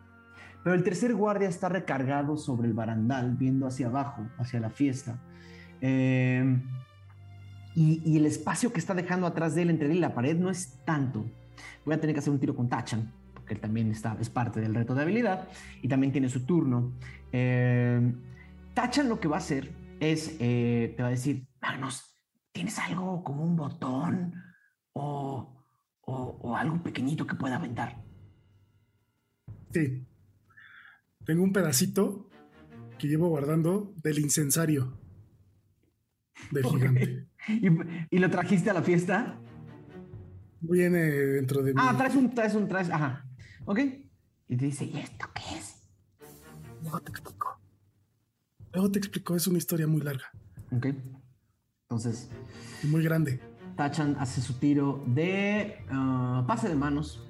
pero 0.62 0.74
el 0.74 0.84
tercer 0.84 1.14
guardia 1.14 1.48
está 1.48 1.68
recargado 1.68 2.36
sobre 2.36 2.68
el 2.68 2.74
barandal, 2.74 3.36
viendo 3.36 3.66
hacia 3.66 3.86
abajo, 3.86 4.26
hacia 4.38 4.60
la 4.60 4.70
fiesta. 4.70 5.18
Eh, 5.80 6.60
y, 7.74 8.16
el 8.16 8.26
espacio 8.26 8.72
que 8.72 8.80
está 8.80 8.94
dejando 8.94 9.26
atrás 9.26 9.54
de 9.54 9.62
él 9.62 9.70
entre 9.70 9.86
él 9.86 9.96
y 9.96 10.00
la 10.00 10.12
pared 10.12 10.36
no 10.36 10.50
es 10.50 10.78
tanto. 10.84 11.24
Voy 11.84 11.94
a 11.94 12.00
tener 12.00 12.14
que 12.14 12.20
hacer 12.20 12.32
un 12.32 12.38
tiro 12.38 12.54
con 12.54 12.68
Tachan, 12.68 13.10
porque 13.32 13.54
él 13.54 13.60
también 13.60 13.90
está, 13.90 14.16
es 14.20 14.28
parte 14.28 14.60
del 14.60 14.74
reto 14.74 14.94
de 14.94 15.02
habilidad 15.02 15.48
y 15.80 15.88
también 15.88 16.12
tiene 16.12 16.28
su 16.28 16.44
turno. 16.44 16.92
Eh, 17.32 18.12
Tachan 18.74 19.08
lo 19.08 19.18
que 19.18 19.28
va 19.28 19.36
a 19.36 19.38
hacer 19.38 19.70
es, 20.00 20.36
eh, 20.40 20.94
te 20.96 21.02
va 21.02 21.08
a 21.08 21.12
decir, 21.12 21.46
Magnus, 21.60 22.16
¿tienes 22.52 22.78
algo 22.78 23.22
como 23.22 23.44
un 23.44 23.54
botón 23.56 24.34
o, 24.92 25.62
o- 26.00 26.38
o 26.42 26.56
algo 26.56 26.82
pequeñito 26.82 27.26
que 27.26 27.36
pueda 27.36 27.56
aventar? 27.56 28.02
Sí. 29.72 30.06
Tengo 31.24 31.44
un 31.44 31.52
pedacito 31.52 32.28
que 32.98 33.06
llevo 33.08 33.28
guardando 33.28 33.94
del 34.02 34.18
incensario 34.18 34.98
del 36.50 36.64
gigante. 36.64 37.28
¿Y, 37.48 37.68
y 38.10 38.18
lo 38.18 38.30
trajiste 38.30 38.70
a 38.70 38.74
la 38.74 38.82
fiesta? 38.82 39.38
Viene 40.60 41.00
dentro 41.00 41.62
de 41.62 41.72
mí. 41.74 41.80
Ah, 41.82 41.94
traes 41.96 42.14
un, 42.16 42.34
traes 42.34 42.54
un, 42.54 42.68
traes, 42.68 42.90
ajá. 42.90 43.24
Ok. 43.64 43.78
Y 44.48 44.56
te 44.56 44.64
dice, 44.64 44.84
¿y 44.84 44.98
esto 44.98 45.26
qué 45.34 45.56
es? 45.56 45.76
Luego 48.72 48.90
te 48.90 48.98
explico. 48.98 49.34
Es 49.36 49.46
una 49.46 49.58
historia 49.58 49.86
muy 49.86 50.00
larga 50.00 50.24
Ok. 50.76 50.86
Entonces, 51.88 52.30
y 52.82 52.86
muy 52.86 53.02
grande. 53.02 53.40
Tachan 53.76 54.16
hace 54.20 54.40
su 54.40 54.54
tiro 54.54 55.02
de 55.06 55.78
ah, 55.90 56.44
pase 56.46 56.68
de 56.68 56.76
manos. 56.76 57.26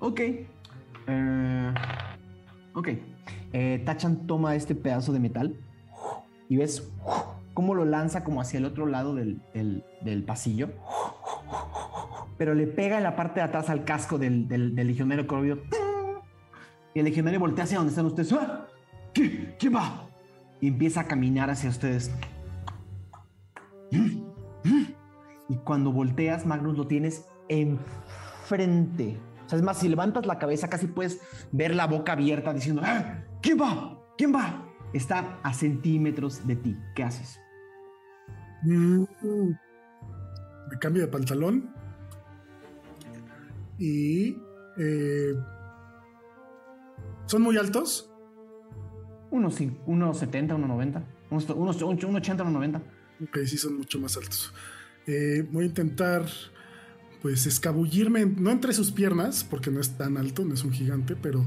Ok. 0.00 0.20
Eh, 1.06 1.74
ok. 2.74 2.88
Eh, 3.52 3.82
Tachan 3.86 4.26
toma 4.26 4.56
este 4.56 4.74
pedazo 4.74 5.12
de 5.12 5.20
metal 5.20 5.56
y 6.48 6.56
ves 6.56 6.90
cómo 7.54 7.74
lo 7.74 7.84
lanza 7.84 8.24
como 8.24 8.40
hacia 8.40 8.58
el 8.58 8.64
otro 8.64 8.86
lado 8.86 9.14
del, 9.14 9.40
del- 9.54 9.84
del 10.02 10.24
pasillo. 10.24 10.70
Pero 12.38 12.54
le 12.54 12.66
pega 12.66 12.96
en 12.98 13.04
la 13.04 13.14
parte 13.14 13.40
de 13.40 13.46
atrás 13.46 13.70
al 13.70 13.84
casco 13.84 14.18
del, 14.18 14.48
del- 14.48 14.74
legionario 14.74 15.26
corvido. 15.28 15.58
Y 16.94 16.98
el 16.98 17.04
legionario 17.04 17.38
voltea 17.38 17.64
hacia 17.64 17.78
donde 17.78 17.90
están 17.90 18.06
ustedes. 18.06 18.32
¡Ah! 18.32 18.66
¿Qué? 19.16 19.56
¿Quién 19.58 19.74
va? 19.74 20.10
Y 20.60 20.68
empieza 20.68 21.00
a 21.00 21.04
caminar 21.06 21.48
hacia 21.48 21.70
ustedes. 21.70 22.10
Y 25.48 25.56
cuando 25.64 25.90
volteas, 25.90 26.44
Magnus 26.44 26.76
lo 26.76 26.86
tienes 26.86 27.24
enfrente. 27.48 29.18
O 29.46 29.48
sea, 29.48 29.58
es 29.58 29.64
más, 29.64 29.78
si 29.78 29.88
levantas 29.88 30.26
la 30.26 30.38
cabeza, 30.38 30.68
casi 30.68 30.86
puedes 30.86 31.22
ver 31.50 31.74
la 31.74 31.86
boca 31.86 32.12
abierta 32.12 32.52
diciendo: 32.52 32.82
"¡Ah! 32.84 33.22
¿Quién 33.40 33.58
va? 33.58 33.98
¿Quién 34.18 34.34
va? 34.34 34.66
Está 34.92 35.38
a 35.42 35.54
centímetros 35.54 36.46
de 36.46 36.56
ti. 36.56 36.76
¿Qué 36.94 37.02
haces? 37.02 37.40
Mm. 38.64 39.04
Me 40.70 40.78
cambio 40.78 41.02
de 41.02 41.08
pantalón. 41.08 41.70
Y. 43.78 44.36
eh, 44.76 45.32
¿Son 47.24 47.40
muy 47.40 47.56
altos? 47.56 48.12
unos, 49.36 49.58
unos 49.86 50.18
70, 50.18 50.54
unos 50.54 50.68
90, 50.68 51.02
unos, 51.30 51.50
unos, 51.50 51.82
unos 51.82 52.02
unos 52.02 52.52
90. 52.52 52.82
Ok, 53.22 53.38
sí, 53.46 53.56
son 53.56 53.76
mucho 53.78 53.98
más 53.98 54.16
altos. 54.16 54.52
Eh, 55.06 55.46
voy 55.50 55.64
a 55.64 55.66
intentar, 55.68 56.26
pues, 57.22 57.46
escabullirme, 57.46 58.26
no 58.26 58.50
entre 58.50 58.72
sus 58.72 58.92
piernas, 58.92 59.44
porque 59.44 59.70
no 59.70 59.80
es 59.80 59.96
tan 59.96 60.16
alto, 60.16 60.44
no 60.44 60.54
es 60.54 60.64
un 60.64 60.72
gigante, 60.72 61.16
pero 61.16 61.44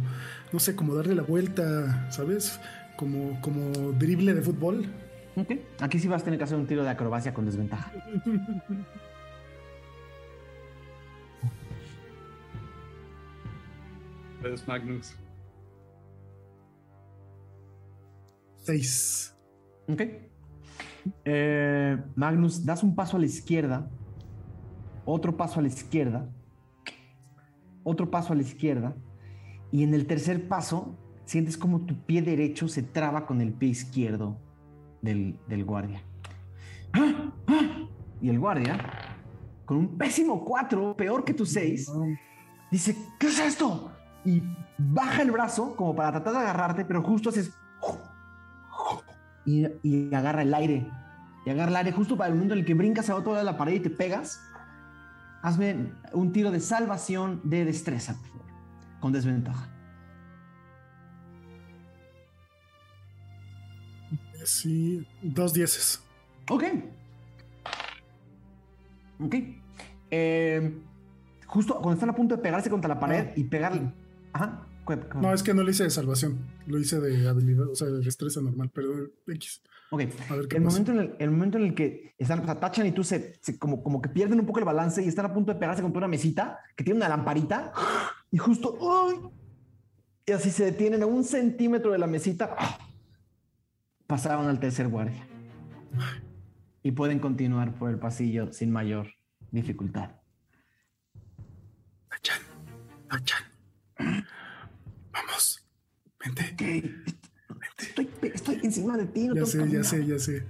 no 0.51 0.59
sé, 0.59 0.75
como 0.75 0.95
darle 0.95 1.15
la 1.15 1.23
vuelta, 1.23 2.11
¿sabes? 2.11 2.59
Como, 2.97 3.39
como 3.41 3.71
drible 3.93 4.33
de 4.33 4.41
fútbol. 4.41 4.85
Ok, 5.35 5.51
aquí 5.79 5.99
sí 5.99 6.07
vas 6.07 6.21
a 6.21 6.25
tener 6.25 6.37
que 6.37 6.43
hacer 6.43 6.57
un 6.57 6.67
tiro 6.67 6.83
de 6.83 6.89
acrobacia 6.89 7.33
con 7.33 7.45
desventaja. 7.45 7.91
Es 14.43 14.65
Magnus. 14.67 15.15
Ok. 19.88 20.01
Eh, 21.26 21.97
Magnus, 22.15 22.65
das 22.65 22.84
un 22.84 22.95
paso 22.95 23.17
a 23.17 23.20
la 23.20 23.26
izquierda, 23.26 23.89
otro 25.05 25.36
paso 25.36 25.59
a 25.59 25.63
la 25.63 25.70
izquierda, 25.70 26.30
otro 27.84 28.09
paso 28.11 28.34
a 28.34 28.36
la 28.36 28.41
izquierda, 28.41 28.95
y 29.72 29.84
en 29.84 29.93
el 29.93 30.05
tercer 30.05 30.47
paso 30.47 30.97
sientes 31.26 31.57
como 31.57 31.82
tu 31.82 31.95
pie 32.05 32.22
derecho 32.22 32.67
se 32.67 32.84
traba 32.84 33.26
con 33.26 33.41
el 33.41 33.53
pie 33.53 33.70
izquierdo 33.70 34.39
del, 35.01 35.39
del 35.47 35.63
guardia. 35.63 36.03
Y 38.22 38.30
el 38.30 38.39
guardia, 38.39 38.78
con 39.65 39.78
un 39.78 39.97
pésimo 39.97 40.43
4, 40.43 40.97
peor 40.97 41.24
que 41.24 41.34
tu 41.34 41.45
6, 41.45 41.91
dice, 42.70 42.97
¿qué 43.17 43.28
es 43.28 43.39
esto? 43.39 43.91
Y 44.26 44.43
baja 44.78 45.22
el 45.22 45.32
brazo 45.32 45.76
como 45.76 45.95
para 45.95 46.11
tratar 46.11 46.34
de 46.34 46.39
agarrarte, 46.39 46.86
pero 46.86 47.01
justo 47.01 47.30
haces... 47.30 47.53
Y, 49.49 49.65
y 49.83 50.13
agarra 50.13 50.43
el 50.43 50.53
aire. 50.53 50.87
Y 51.45 51.49
agarra 51.49 51.71
el 51.71 51.75
aire 51.77 51.91
justo 51.91 52.15
para 52.17 52.27
el 52.29 52.35
momento 52.35 52.53
en 52.53 52.59
el 52.59 52.65
que 52.65 52.73
brincas 52.75 53.09
a 53.09 53.15
otro 53.15 53.31
lado 53.33 53.45
de 53.45 53.51
la 53.51 53.57
pared 53.57 53.73
y 53.73 53.79
te 53.79 53.89
pegas. 53.89 54.39
Hazme 55.41 55.91
un 56.13 56.31
tiro 56.31 56.51
de 56.51 56.59
salvación 56.59 57.41
de 57.43 57.65
destreza, 57.65 58.13
por 58.19 58.27
favor. 58.27 58.45
Con 58.99 59.11
desventaja. 59.13 59.69
Sí, 64.45 65.05
dos 65.21 65.53
dieces. 65.53 66.01
Ok. 66.49 66.63
Ok. 69.19 69.35
Eh, 70.11 70.77
justo 71.45 71.75
cuando 71.75 71.93
están 71.93 72.09
a 72.09 72.15
punto 72.15 72.35
de 72.35 72.41
pegarse 72.41 72.69
contra 72.69 72.87
la 72.87 72.99
pared 72.99 73.27
Ah. 73.29 73.33
y 73.35 73.43
pegarle. 73.43 73.91
Ajá. 74.33 74.65
¿Qué- 74.89 74.99
qué- 74.99 75.17
No, 75.19 75.33
es 75.33 75.43
que 75.43 75.53
no 75.53 75.63
lo 75.63 75.69
hice 75.69 75.83
de 75.83 75.89
salvación. 75.89 76.39
Lo 76.67 76.77
hice 76.79 76.99
de 76.99 77.27
habilidad, 77.27 77.69
o 77.69 77.75
sea, 77.75 77.87
de 77.87 77.99
destreza 77.99 78.41
normal, 78.41 78.69
pero 78.73 78.89
X. 79.27 79.61
Ok. 79.91 80.01
A 80.29 80.35
ver 80.35 80.47
qué 80.47 80.57
El 80.57 80.63
pasa. 80.63 80.79
momento, 80.79 80.91
en 80.91 80.99
el, 80.99 81.15
el 81.19 81.31
momento 81.31 81.57
en 81.57 81.63
el 81.65 81.75
que 81.75 82.13
están, 82.17 82.39
o 82.41 82.45
sea, 82.45 82.59
Tachan 82.59 82.85
y 82.87 82.91
tú 82.91 83.03
se, 83.03 83.39
se- 83.41 83.57
como, 83.57 83.81
como 83.83 84.01
que 84.01 84.09
pierden 84.09 84.39
un 84.39 84.45
poco 84.45 84.59
el 84.59 84.65
balance 84.65 85.03
y 85.03 85.07
están 85.07 85.25
a 85.25 85.33
punto 85.33 85.53
de 85.53 85.59
pegarse 85.59 85.81
contra 85.81 85.97
una 85.99 86.07
mesita 86.07 86.59
que 86.75 86.83
tiene 86.83 86.97
una 86.97 87.09
lamparita 87.09 87.71
y 88.31 88.37
justo 88.37 88.77
¡ay! 88.81 89.19
y 90.27 90.31
así 90.31 90.51
se 90.51 90.65
detienen 90.65 91.01
a 91.01 91.07
un 91.07 91.23
centímetro 91.23 91.91
de 91.91 91.97
la 91.97 92.05
mesita 92.07 92.55
pasaron 94.05 94.47
al 94.47 94.59
tercer 94.59 94.87
guardia 94.87 95.25
y 96.83 96.91
pueden 96.91 97.17
continuar 97.19 97.73
por 97.79 97.89
el 97.89 97.97
pasillo 97.97 98.51
sin 98.53 98.71
mayor 98.71 99.07
dificultad. 99.51 100.11
Tachan, 102.09 102.41
Tachan. 103.09 104.23
Vente. 106.24 106.53
Ok, 106.53 107.61
Estoy, 107.80 108.09
estoy 108.34 108.59
encima 108.63 108.97
de 108.97 109.05
ti. 109.05 109.28
No 109.28 109.36
Ya 109.36 109.45
sé, 109.45 109.70
ya 109.70 109.84
sé, 109.84 110.05
ya 110.05 110.20
sé. 110.20 110.43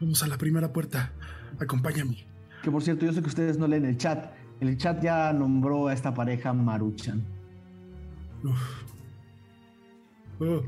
Vamos 0.00 0.22
a 0.22 0.26
la 0.26 0.36
primera 0.36 0.72
puerta. 0.72 1.12
Acompáñame. 1.60 2.26
Que 2.62 2.70
por 2.70 2.82
cierto, 2.82 3.06
yo 3.06 3.12
sé 3.12 3.20
que 3.22 3.28
ustedes 3.28 3.56
no 3.58 3.68
leen 3.68 3.84
el 3.84 3.96
chat. 3.96 4.32
El 4.60 4.76
chat 4.76 5.02
ya 5.02 5.32
nombró 5.32 5.88
a 5.88 5.92
esta 5.92 6.12
pareja 6.14 6.52
Maruchan. 6.52 7.22
Uf. 8.44 8.82
Oh, 10.40 10.62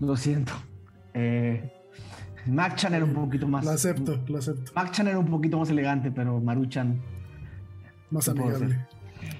Lo 0.00 0.16
siento. 0.16 0.52
Eh, 1.14 1.72
Mac-chan 2.46 2.94
era 2.94 3.04
un 3.04 3.14
poquito 3.14 3.46
más. 3.48 3.64
lo 3.64 3.70
acepto, 3.70 4.20
lo 4.28 4.38
acepto. 4.38 4.72
Mac-chan 4.74 5.06
era 5.08 5.18
un 5.18 5.26
poquito 5.26 5.58
más 5.58 5.70
elegante, 5.70 6.10
pero 6.10 6.40
Maruchan. 6.40 7.00
Más 8.10 8.24
¿Qué 8.24 8.32
puedo 8.32 8.56
amigable. 8.56 8.86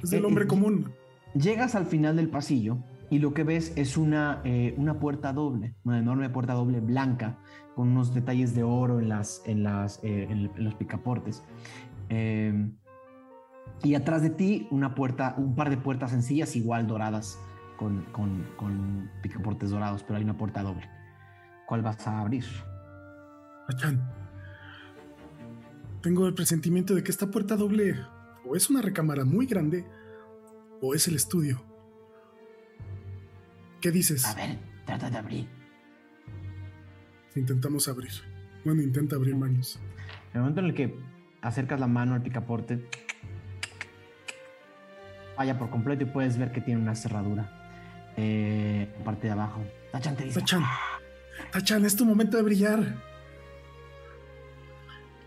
Es 0.02 0.10
del 0.10 0.22
Eh, 0.22 0.26
hombre 0.26 0.44
eh, 0.44 0.48
común. 0.48 0.92
Llegas 1.34 1.74
al 1.74 1.86
final 1.86 2.16
del 2.16 2.28
pasillo 2.28 2.78
y 3.10 3.18
lo 3.18 3.34
que 3.34 3.44
ves 3.44 3.72
es 3.76 3.96
una, 3.96 4.40
eh, 4.44 4.74
una 4.76 4.98
puerta 4.98 5.32
doble, 5.32 5.74
una 5.84 5.98
enorme 5.98 6.28
puerta 6.30 6.54
doble 6.54 6.80
blanca 6.80 7.38
con 7.74 7.88
unos 7.88 8.14
detalles 8.14 8.54
de 8.54 8.62
oro 8.62 9.00
en, 9.00 9.08
las, 9.08 9.42
en, 9.46 9.62
las, 9.62 10.00
eh, 10.02 10.26
en, 10.28 10.50
los 10.64 10.74
picaportes. 10.74 11.42
Eh, 12.08 12.70
y 13.82 13.94
atrás 13.94 14.22
de 14.22 14.30
ti 14.30 14.66
una 14.70 14.94
puerta, 14.94 15.34
un 15.36 15.54
par 15.54 15.70
de 15.70 15.76
puertas 15.76 16.10
sencillas 16.10 16.56
igual 16.56 16.86
doradas 16.86 17.38
con, 17.76 18.02
con, 18.12 18.44
con 18.56 19.10
picaportes 19.22 19.70
dorados, 19.70 20.02
pero 20.02 20.16
hay 20.16 20.24
una 20.24 20.36
puerta 20.36 20.62
doble. 20.62 20.88
¿Cuál 21.66 21.82
vas 21.82 22.06
a 22.06 22.20
abrir? 22.20 22.44
Tachan. 23.68 24.00
Tengo 26.00 26.26
el 26.26 26.34
presentimiento 26.34 26.94
de 26.94 27.02
que 27.02 27.10
esta 27.10 27.30
puerta 27.30 27.56
doble 27.56 27.96
o 28.48 28.56
es 28.56 28.70
una 28.70 28.80
recámara 28.80 29.24
muy 29.24 29.46
grande 29.46 29.84
o 30.80 30.94
es 30.94 31.08
el 31.08 31.16
estudio. 31.16 31.65
¿Qué 33.86 33.92
dices? 33.92 34.24
A 34.24 34.34
ver, 34.34 34.58
trata 34.84 35.08
de 35.08 35.16
abrir. 35.16 35.46
Intentamos 37.36 37.86
abrir. 37.86 38.10
Bueno, 38.64 38.82
intenta 38.82 39.14
abrir 39.14 39.36
manos. 39.36 39.78
En 40.32 40.34
el 40.34 40.40
momento 40.40 40.60
en 40.60 40.66
el 40.66 40.74
que 40.74 40.98
acercas 41.40 41.78
la 41.78 41.86
mano 41.86 42.14
al 42.14 42.20
picaporte, 42.20 42.84
falla 45.36 45.56
por 45.56 45.70
completo 45.70 46.02
y 46.02 46.06
puedes 46.06 46.36
ver 46.36 46.50
que 46.50 46.60
tiene 46.60 46.80
una 46.80 46.96
cerradura. 46.96 48.12
Eh, 48.16 48.92
en 48.98 49.04
parte 49.04 49.28
de 49.28 49.34
abajo. 49.34 49.62
Tachan 49.92 50.16
te 50.16 50.24
dice. 50.24 50.40
Tachan, 50.40 50.64
Tachan, 51.52 51.84
es 51.84 51.94
tu 51.94 52.04
momento 52.04 52.38
de 52.38 52.42
brillar. 52.42 52.80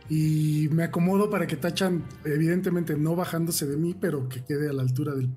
Y 0.10 0.68
me 0.74 0.84
acomodo 0.84 1.30
para 1.30 1.48
que 1.48 1.56
Tachan, 1.56 2.04
evidentemente 2.26 2.98
no 2.98 3.16
bajándose 3.16 3.66
de 3.68 3.78
mí, 3.78 3.96
pero 3.98 4.28
que 4.28 4.44
quede 4.44 4.70
a 4.70 4.74
la 4.74 4.82
altura 4.82 5.16
del 5.16 5.30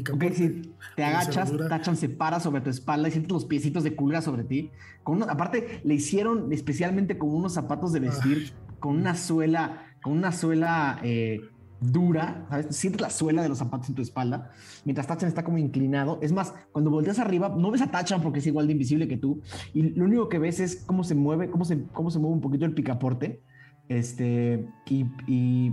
Ok, 0.00 0.18
picaporte. 0.18 0.34
si 0.34 0.72
te 0.96 1.04
agachas. 1.04 1.52
Tachan 1.68 1.96
se 1.96 2.08
para 2.08 2.40
sobre 2.40 2.60
tu 2.62 2.70
espalda 2.70 3.08
y 3.08 3.12
sientes 3.12 3.32
los 3.32 3.44
piecitos 3.44 3.84
de 3.84 3.94
culga 3.94 4.20
sobre 4.22 4.44
ti. 4.44 4.70
Con 5.02 5.16
uno- 5.16 5.26
aparte, 5.28 5.80
le 5.84 5.94
hicieron 5.94 6.52
especialmente 6.52 7.16
con 7.18 7.30
unos 7.34 7.52
zapatos 7.54 7.92
de 7.92 8.00
vestir, 8.00 8.52
con 8.78 8.96
una 8.96 9.14
suela, 9.14 9.82
con 10.02 10.12
una 10.14 10.32
suela 10.32 10.98
eh, 11.02 11.40
dura, 11.80 12.46
¿sabes? 12.50 12.76
Sientes 12.76 13.00
la 13.00 13.08
suela 13.10 13.42
de 13.42 13.48
los 13.48 13.56
zapatos 13.58 13.88
en 13.88 13.94
tu 13.94 14.02
espalda, 14.02 14.50
mientras 14.84 15.06
Tachan 15.06 15.28
está 15.28 15.44
como 15.44 15.56
inclinado. 15.58 16.18
Es 16.20 16.30
más, 16.32 16.54
cuando 16.72 16.90
volteas 16.90 17.18
arriba, 17.18 17.54
no 17.56 17.70
ves 17.70 17.80
a 17.82 17.90
Tachan 17.90 18.20
porque 18.22 18.40
es 18.40 18.46
igual 18.46 18.66
de 18.66 18.72
invisible 18.74 19.08
que 19.08 19.16
tú, 19.16 19.40
y 19.72 19.82
lo 19.82 20.04
único 20.04 20.28
que 20.28 20.38
ves 20.38 20.60
es 20.60 20.76
cómo 20.84 21.04
se 21.04 21.14
mueve, 21.14 21.50
cómo 21.50 21.64
se, 21.64 21.84
cómo 21.92 22.10
se 22.10 22.18
mueve 22.18 22.34
un 22.34 22.40
poquito 22.42 22.64
el 22.66 22.74
picaporte. 22.74 23.42
Este, 23.88 24.68
y, 24.86 25.06
y 25.26 25.72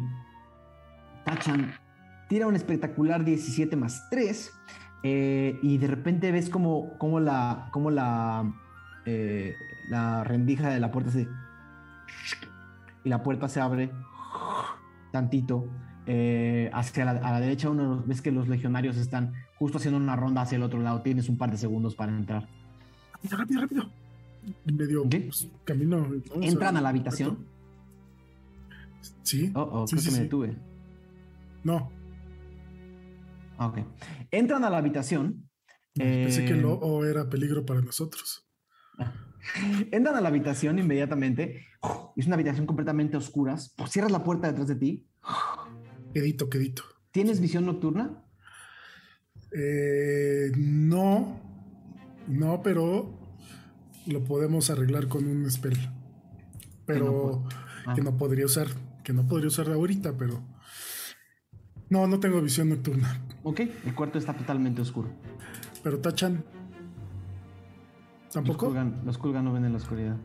Tachan 1.25 1.71
tira 2.27 2.47
un 2.47 2.55
espectacular 2.55 3.23
17 3.23 3.75
más 3.75 4.09
3 4.09 4.53
eh, 5.03 5.59
y 5.61 5.77
de 5.77 5.87
repente 5.87 6.31
ves 6.31 6.49
como, 6.49 6.97
como 6.97 7.19
la, 7.19 7.69
como 7.71 7.91
la, 7.91 8.53
eh, 9.05 9.55
la 9.89 10.23
rendija 10.23 10.69
de 10.69 10.79
la 10.79 10.91
puerta 10.91 11.11
se... 11.11 11.27
Y 13.03 13.09
la 13.09 13.23
puerta 13.23 13.47
se 13.47 13.61
abre 13.61 13.91
tantito 15.11 15.69
eh, 16.05 16.69
hacia 16.73 17.05
la, 17.05 17.11
a 17.11 17.31
la 17.31 17.39
derecha. 17.39 17.69
Uno 17.69 18.03
ves 18.05 18.21
que 18.21 18.31
los 18.31 18.49
legionarios 18.49 18.97
están 18.97 19.33
justo 19.57 19.77
haciendo 19.77 19.97
una 19.97 20.15
ronda 20.15 20.41
hacia 20.41 20.57
el 20.57 20.63
otro 20.63 20.79
lado. 20.79 21.01
Tienes 21.01 21.29
un 21.29 21.37
par 21.37 21.51
de 21.51 21.57
segundos 21.57 21.95
para 21.95 22.11
entrar. 22.11 22.47
Rápido, 23.13 23.37
rápido, 23.37 23.61
rápido. 23.61 23.89
Medio 24.65 25.03
pues, 25.03 25.47
camino. 25.63 26.07
Entran 26.41 26.75
a 26.75 26.81
la 26.81 26.89
habitación. 26.89 27.45
Sí. 29.23 29.51
Oh, 29.55 29.61
oh, 29.71 29.87
Sí, 29.87 29.95
creo 29.95 30.03
sí, 30.03 30.09
que 30.09 30.15
me 30.15 30.23
detuve. 30.23 30.57
No, 31.63 31.91
Ok. 33.59 33.79
Entran 34.31 34.63
a 34.63 34.69
la 34.69 34.77
habitación. 34.77 35.49
pensé 35.93 36.45
que 36.45 36.53
Eh, 36.53 36.61
lo 36.61 36.73
o 36.75 37.05
era 37.05 37.27
peligro 37.29 37.65
para 37.65 37.81
nosotros. 37.81 38.47
Entran 39.91 40.15
a 40.15 40.21
la 40.21 40.29
habitación 40.29 40.77
inmediatamente. 40.79 41.65
Es 42.15 42.25
una 42.27 42.35
habitación 42.35 42.65
completamente 42.65 43.17
oscura. 43.17 43.57
Cierras 43.87 44.11
la 44.11 44.23
puerta 44.23 44.47
detrás 44.47 44.67
de 44.67 44.75
ti. 44.75 45.07
Quedito, 46.13 46.49
quedito. 46.49 46.83
¿Tienes 47.11 47.39
visión 47.39 47.65
nocturna? 47.65 48.23
Eh, 49.51 50.51
no, 50.57 51.39
no, 52.27 52.61
pero 52.61 53.17
lo 54.05 54.23
podemos 54.23 54.69
arreglar 54.69 55.07
con 55.07 55.25
un 55.27 55.49
spell. 55.49 55.77
Pero 56.85 57.43
Ah. 57.85 57.93
que 57.95 58.01
no 58.01 58.17
podría 58.17 58.45
usar, 58.45 58.67
que 59.03 59.13
no 59.13 59.27
podría 59.27 59.47
usar 59.47 59.69
ahorita, 59.69 60.17
pero 60.17 60.43
no, 61.89 62.05
no 62.07 62.19
tengo 62.19 62.41
visión 62.41 62.69
nocturna. 62.69 63.21
Ok, 63.43 63.59
el 63.85 63.95
cuarto 63.95 64.17
está 64.17 64.33
totalmente 64.33 64.81
oscuro. 64.81 65.09
Pero 65.83 65.99
Tachan, 65.99 66.43
Los 68.25 68.33
tampoco. 68.33 68.65
Kulgan, 68.67 69.01
los 69.05 69.17
Kulgan 69.17 69.45
no 69.45 69.53
ven 69.53 69.65
en 69.65 69.71
la 69.71 69.77
oscuridad. 69.77 70.15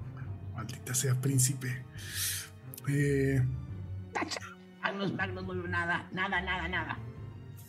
Maldita 0.54 0.94
sea, 0.94 1.14
príncipe. 1.20 1.84
Eh, 2.88 3.40
Magnus, 4.82 5.12
Magnus 5.14 5.44
no 5.46 5.52
veo 5.54 5.68
nada, 5.68 6.08
nada, 6.12 6.40
nada, 6.42 6.68
nada. 6.68 6.98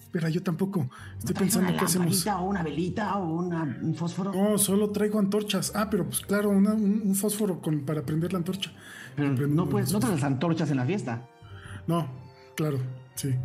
espera, 0.01 0.29
yo 0.29 0.41
tampoco. 0.43 0.89
Estoy 1.19 1.33
¿Traes 1.35 1.37
pensando 1.53 1.69
una 1.69 1.77
qué 1.79 1.85
hacemos. 1.85 2.27
o 2.27 2.41
una 2.43 2.63
velita 2.63 3.17
o 3.17 3.33
una- 3.35 3.63
un 3.63 3.95
fósforo? 3.95 4.31
No, 4.33 4.57
solo 4.57 4.89
traigo 4.91 5.19
antorchas. 5.19 5.71
Ah, 5.75 5.87
pero 5.89 6.05
pues 6.05 6.21
claro, 6.21 6.49
una- 6.49 6.73
un, 6.73 7.01
un 7.05 7.15
fósforo 7.15 7.61
con, 7.61 7.81
para 7.81 8.01
prender 8.03 8.31
la 8.33 8.39
antorcha. 8.39 8.71
Pero 9.15 9.47
no 9.47 9.69
puedes, 9.69 9.89
no 9.91 9.99
los- 9.99 10.05
traes 10.05 10.21
las 10.21 10.23
antorchas 10.31 10.69
en 10.71 10.77
la 10.77 10.85
fiesta. 10.85 11.27
No, 11.87 12.07
claro, 12.55 12.79
sí. 13.15 13.35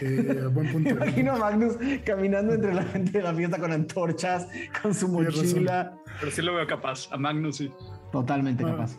Eh, 0.00 0.48
buen 0.52 0.72
punto. 0.72 0.94
Me 0.94 1.06
imagino 1.06 1.32
a 1.32 1.36
Magnus 1.38 1.76
caminando 2.04 2.54
entre 2.54 2.74
la 2.74 2.82
gente 2.84 3.18
de 3.18 3.22
la 3.24 3.34
fiesta 3.34 3.58
con 3.58 3.72
antorchas, 3.72 4.48
con 4.82 4.94
su 4.94 5.08
mochila. 5.08 5.96
Pero 6.20 6.32
sí 6.32 6.42
lo 6.42 6.54
veo 6.54 6.66
capaz. 6.66 7.08
A 7.12 7.16
Magnus 7.16 7.56
sí. 7.56 7.72
Totalmente 8.12 8.64
Ah. 8.64 8.70
capaz. 8.70 8.98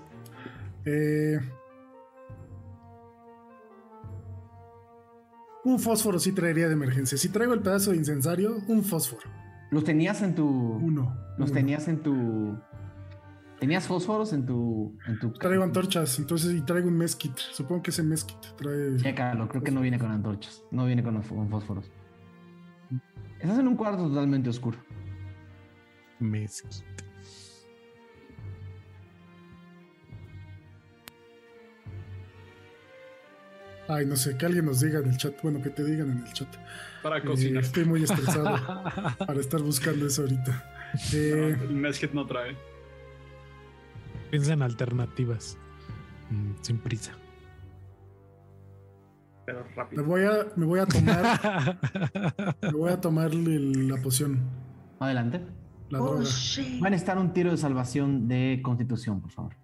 Eh, 0.85 1.39
un 5.65 5.79
fósforo 5.79 6.19
sí 6.19 6.31
traería 6.31 6.67
de 6.67 6.73
emergencia. 6.73 7.17
Si 7.17 7.29
traigo 7.29 7.53
el 7.53 7.61
pedazo 7.61 7.91
de 7.91 7.97
incensario, 7.97 8.57
un 8.67 8.83
fósforo. 8.83 9.29
Los 9.71 9.83
tenías 9.83 10.21
en 10.21 10.33
tu. 10.33 10.47
Uno. 10.47 11.17
Los 11.37 11.49
uno. 11.49 11.53
tenías 11.59 11.87
en 11.89 11.99
tu. 12.01 12.57
¿Tenías 13.59 13.87
fósforos 13.87 14.33
en 14.33 14.45
tu. 14.45 14.95
En 15.07 15.17
tu 15.19 15.31
Traigo 15.33 15.63
antorchas, 15.63 16.19
entonces, 16.19 16.53
y 16.53 16.61
traigo 16.61 16.87
un 16.87 16.97
mezquit. 16.97 17.35
Supongo 17.37 17.81
que 17.81 17.89
ese 17.89 18.03
mezquit 18.03 18.37
trae. 18.55 18.97
Chécalo, 18.97 19.47
creo 19.49 19.63
que 19.63 19.71
no 19.71 19.81
viene 19.81 19.97
con 19.97 20.11
antorchas. 20.11 20.63
No 20.71 20.85
viene 20.85 21.01
con, 21.03 21.19
con 21.21 21.49
fósforos. 21.49 21.89
Estás 23.39 23.57
en 23.59 23.67
un 23.67 23.75
cuarto 23.75 24.07
totalmente 24.07 24.49
oscuro. 24.49 24.77
Mezquite. 26.19 26.83
Ay, 33.89 34.05
no 34.05 34.17
sé, 34.17 34.37
que 34.37 34.45
alguien 34.45 34.65
nos 34.65 34.81
diga 34.81 34.99
en 34.99 35.07
el 35.09 35.17
chat. 35.17 35.41
Bueno, 35.41 35.61
que 35.61 35.69
te 35.69 35.83
digan 35.83 36.11
en 36.11 36.25
el 36.25 36.33
chat. 36.33 36.47
Para 37.01 37.19
Eh, 37.19 37.21
cocinar. 37.23 37.63
estoy 37.63 37.85
muy 37.85 38.03
estresado 38.03 38.59
para 39.25 39.39
estar 39.39 39.61
buscando 39.61 40.07
eso 40.07 40.23
ahorita. 40.23 40.65
Eh, 41.13 41.57
El 41.61 41.75
mezquit 41.75 42.11
no 42.11 42.25
trae. 42.25 42.55
Piensa 44.29 44.53
en 44.53 44.61
alternativas. 44.61 45.57
Mm, 46.29 46.51
sin 46.61 46.77
prisa. 46.79 47.13
Pero 49.45 49.63
me 49.63 49.75
rápido. 49.75 50.03
voy 50.03 50.23
a, 50.25 50.47
me 50.57 50.65
voy 50.65 50.79
a 50.81 50.85
tomar, 50.85 51.79
me 52.61 52.71
voy 52.71 52.91
a 52.91 52.99
tomar 52.99 53.33
la 53.33 53.95
poción, 54.01 54.41
Adelante. 54.99 55.41
la 55.89 56.01
Oh, 56.01 56.07
droga. 56.15 56.23
shit. 56.25 56.81
Van 56.81 56.91
a 56.91 56.97
estar 56.97 57.17
un 57.17 57.31
tiro 57.31 57.51
de 57.51 57.57
salvación 57.57 58.27
de 58.27 58.59
constitución, 58.61 59.21
por 59.21 59.31
favor. 59.31 59.55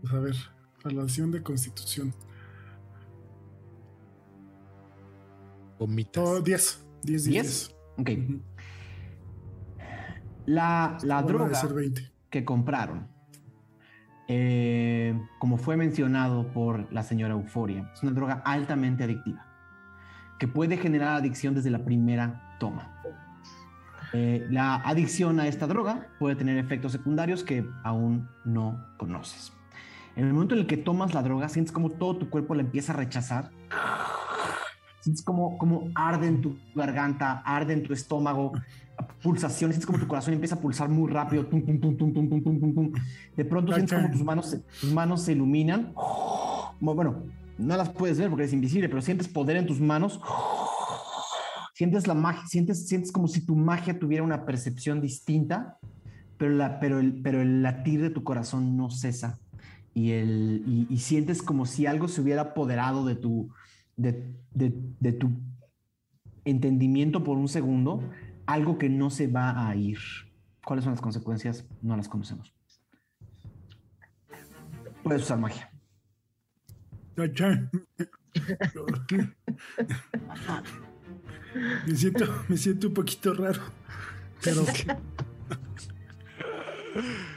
Pues 0.00 0.12
a 0.14 0.18
ver, 0.18 0.36
relación 0.82 1.30
de 1.30 1.42
constitución. 1.42 2.14
Vomitas. 5.78 6.24
Oh, 6.26 6.40
10. 6.40 6.86
10, 7.02 7.24
10. 7.24 7.24
¿Diez? 7.24 7.74
Ok. 7.98 8.10
La, 10.46 10.96
la 11.02 11.22
droga 11.22 11.44
debe 11.44 11.56
ser 11.56 11.74
20. 11.74 12.12
que 12.30 12.44
compraron, 12.46 13.08
eh, 14.34 15.14
como 15.38 15.58
fue 15.58 15.76
mencionado 15.76 16.46
por 16.54 16.90
la 16.90 17.02
señora 17.02 17.34
Euforia, 17.34 17.90
es 17.92 18.02
una 18.02 18.12
droga 18.12 18.40
altamente 18.46 19.04
adictiva, 19.04 19.44
que 20.38 20.48
puede 20.48 20.78
generar 20.78 21.16
adicción 21.16 21.54
desde 21.54 21.68
la 21.68 21.84
primera 21.84 22.56
toma. 22.58 22.90
Eh, 24.14 24.46
la 24.48 24.76
adicción 24.76 25.38
a 25.38 25.48
esta 25.48 25.66
droga 25.66 26.06
puede 26.18 26.34
tener 26.34 26.56
efectos 26.56 26.92
secundarios 26.92 27.44
que 27.44 27.68
aún 27.84 28.26
no 28.46 28.86
conoces. 28.96 29.52
En 30.16 30.26
el 30.26 30.32
momento 30.32 30.54
en 30.54 30.62
el 30.62 30.66
que 30.66 30.78
tomas 30.78 31.12
la 31.12 31.22
droga, 31.22 31.50
sientes 31.50 31.70
como 31.70 31.90
todo 31.90 32.16
tu 32.16 32.30
cuerpo 32.30 32.54
la 32.54 32.62
empieza 32.62 32.94
a 32.94 32.96
rechazar 32.96 33.50
sientes 35.02 35.24
como, 35.24 35.58
como 35.58 35.90
arde 35.94 36.28
en 36.28 36.40
tu 36.40 36.56
garganta, 36.74 37.42
arde 37.44 37.72
en 37.72 37.82
tu 37.82 37.92
estómago, 37.92 38.52
pulsaciones, 39.22 39.74
sientes 39.74 39.86
como 39.86 39.98
tu 39.98 40.06
corazón 40.06 40.34
empieza 40.34 40.54
a 40.54 40.60
pulsar 40.60 40.88
muy 40.88 41.10
rápido, 41.10 41.42
de 41.42 43.44
pronto 43.44 43.74
sientes 43.74 43.98
como 43.98 44.10
tus 44.10 44.22
manos, 44.22 44.56
tus 44.80 44.92
manos 44.92 45.22
se 45.22 45.32
iluminan, 45.32 45.92
bueno, 46.80 47.24
no 47.58 47.76
las 47.76 47.90
puedes 47.90 48.18
ver 48.18 48.30
porque 48.30 48.44
es 48.44 48.52
invisible, 48.52 48.88
pero 48.88 49.02
sientes 49.02 49.26
poder 49.26 49.56
en 49.56 49.66
tus 49.66 49.80
manos, 49.80 50.20
sientes 51.74 52.06
la 52.06 52.14
magia, 52.14 52.46
sientes, 52.46 52.86
sientes 52.86 53.10
como 53.10 53.26
si 53.26 53.44
tu 53.44 53.56
magia 53.56 53.98
tuviera 53.98 54.22
una 54.22 54.44
percepción 54.44 55.00
distinta, 55.00 55.78
pero, 56.38 56.54
la, 56.54 56.78
pero, 56.78 57.00
el, 57.00 57.20
pero 57.22 57.42
el 57.42 57.62
latir 57.62 58.02
de 58.02 58.10
tu 58.10 58.24
corazón 58.24 58.76
no 58.76 58.90
cesa. 58.90 59.38
Y, 59.94 60.12
el, 60.12 60.62
y, 60.66 60.86
y 60.88 60.98
sientes 60.98 61.42
como 61.42 61.66
si 61.66 61.86
algo 61.86 62.08
se 62.08 62.20
hubiera 62.20 62.42
apoderado 62.42 63.04
de 63.04 63.14
tu, 63.14 63.50
de, 64.02 64.34
de, 65.00 65.12
tu 65.12 65.30
entendimiento 66.44 67.22
por 67.24 67.38
un 67.38 67.48
segundo, 67.48 68.02
algo 68.46 68.78
que 68.78 68.88
no 68.88 69.10
se 69.10 69.26
va 69.26 69.68
a 69.68 69.76
ir. 69.76 69.98
¿Cuáles 70.64 70.84
son 70.84 70.92
las 70.92 71.00
consecuencias? 71.00 71.64
No 71.80 71.96
las 71.96 72.08
conocemos. 72.08 72.52
Puedes 75.02 75.22
usar 75.22 75.38
magia. 75.38 75.70
Me 81.86 81.96
siento, 81.96 82.24
me 82.48 82.56
siento 82.56 82.88
un 82.88 82.94
poquito 82.94 83.34
raro. 83.34 83.60
Pero. 84.42 84.64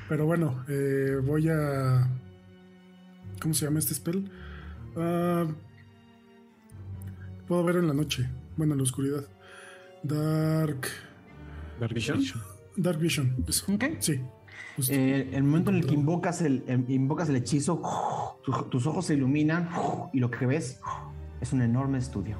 Pero 0.07 0.25
bueno, 0.25 0.63
eh, 0.67 1.19
voy 1.23 1.49
a. 1.49 2.07
¿Cómo 3.41 3.53
se 3.53 3.65
llama 3.65 3.79
este 3.79 3.93
spell? 3.93 4.29
Ah, 4.95 5.45
puedo 7.47 7.63
ver 7.63 7.77
en 7.77 7.87
la 7.87 7.93
noche. 7.93 8.29
Bueno, 8.57 8.73
en 8.73 8.77
la 8.79 8.83
oscuridad. 8.83 9.23
Dark. 10.03 10.87
Dark 11.79 11.93
Vision. 11.93 12.19
Dark 12.77 12.99
Vision. 12.99 13.35
Eso. 13.47 13.71
Ok. 13.73 13.83
Sí. 13.99 14.21
Eh, 14.89 15.29
el 15.33 15.43
momento 15.43 15.71
en 15.71 15.77
el 15.77 15.85
que 15.85 15.93
invocas 15.93 16.41
el, 16.41 16.63
em- 16.67 16.85
invocas 16.89 17.29
el 17.29 17.37
hechizo, 17.37 17.81
tu- 18.43 18.63
tus 18.69 18.85
ojos 18.87 19.05
se 19.05 19.13
iluminan 19.13 19.69
y 20.13 20.19
lo 20.19 20.29
que 20.29 20.45
ves 20.45 20.81
es 21.41 21.53
un 21.53 21.61
enorme 21.61 21.97
estudio. 21.97 22.39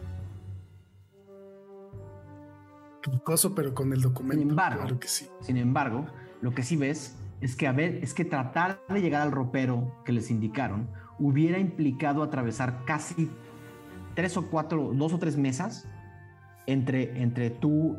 Trucoso, 3.01 3.53
pero 3.53 3.73
con 3.73 3.93
el 3.93 4.01
documento. 4.01 4.41
Sin 4.41 4.49
embargo. 4.49 4.81
Claro 4.81 4.99
que 4.99 5.07
sí. 5.07 5.27
Sin 5.41 5.57
embargo, 5.57 6.07
lo 6.41 6.53
que 6.53 6.63
sí 6.63 6.75
ves 6.75 7.15
es 7.41 7.55
que, 7.55 7.67
a 7.67 7.71
ver, 7.71 7.99
es 8.03 8.13
que 8.13 8.25
tratar 8.25 8.81
de 8.89 9.01
llegar 9.01 9.21
al 9.21 9.31
ropero 9.31 9.95
que 10.05 10.11
les 10.11 10.31
indicaron 10.31 10.89
hubiera 11.19 11.59
implicado 11.59 12.23
atravesar 12.23 12.83
casi 12.85 13.29
tres 14.15 14.37
o 14.37 14.49
cuatro, 14.49 14.91
dos 14.93 15.13
o 15.13 15.19
tres 15.19 15.37
mesas 15.37 15.87
entre, 16.65 17.21
entre 17.21 17.49
tú 17.49 17.97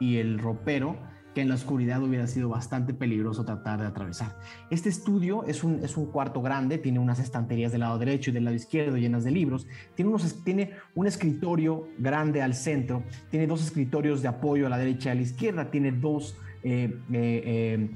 y 0.00 0.16
el 0.16 0.38
ropero, 0.38 0.96
que 1.34 1.42
en 1.42 1.50
la 1.50 1.54
oscuridad 1.54 2.02
hubiera 2.02 2.26
sido 2.26 2.48
bastante 2.48 2.94
peligroso 2.94 3.44
tratar 3.44 3.78
de 3.80 3.86
atravesar. 3.86 4.38
Este 4.70 4.88
estudio 4.88 5.44
es 5.44 5.64
un, 5.64 5.84
es 5.84 5.98
un 5.98 6.06
cuarto 6.06 6.40
grande, 6.40 6.78
tiene 6.78 6.98
unas 6.98 7.18
estanterías 7.18 7.72
del 7.72 7.82
lado 7.82 7.98
derecho 7.98 8.30
y 8.30 8.32
del 8.32 8.44
lado 8.44 8.56
izquierdo 8.56 8.96
llenas 8.96 9.22
de 9.22 9.32
libros, 9.32 9.66
tiene, 9.94 10.08
unos, 10.08 10.42
tiene 10.44 10.70
un 10.94 11.06
escritorio 11.06 11.88
grande 11.98 12.40
al 12.40 12.54
centro, 12.54 13.02
tiene 13.30 13.46
dos 13.46 13.62
escritorios 13.62 14.22
de 14.22 14.28
apoyo 14.28 14.66
a 14.66 14.70
la 14.70 14.78
derecha 14.78 15.10
y 15.10 15.12
a 15.12 15.14
la 15.14 15.20
izquierda, 15.20 15.70
tiene 15.70 15.92
dos 15.92 16.38
eh, 16.62 16.90
eh, 17.12 17.42
eh, 17.44 17.90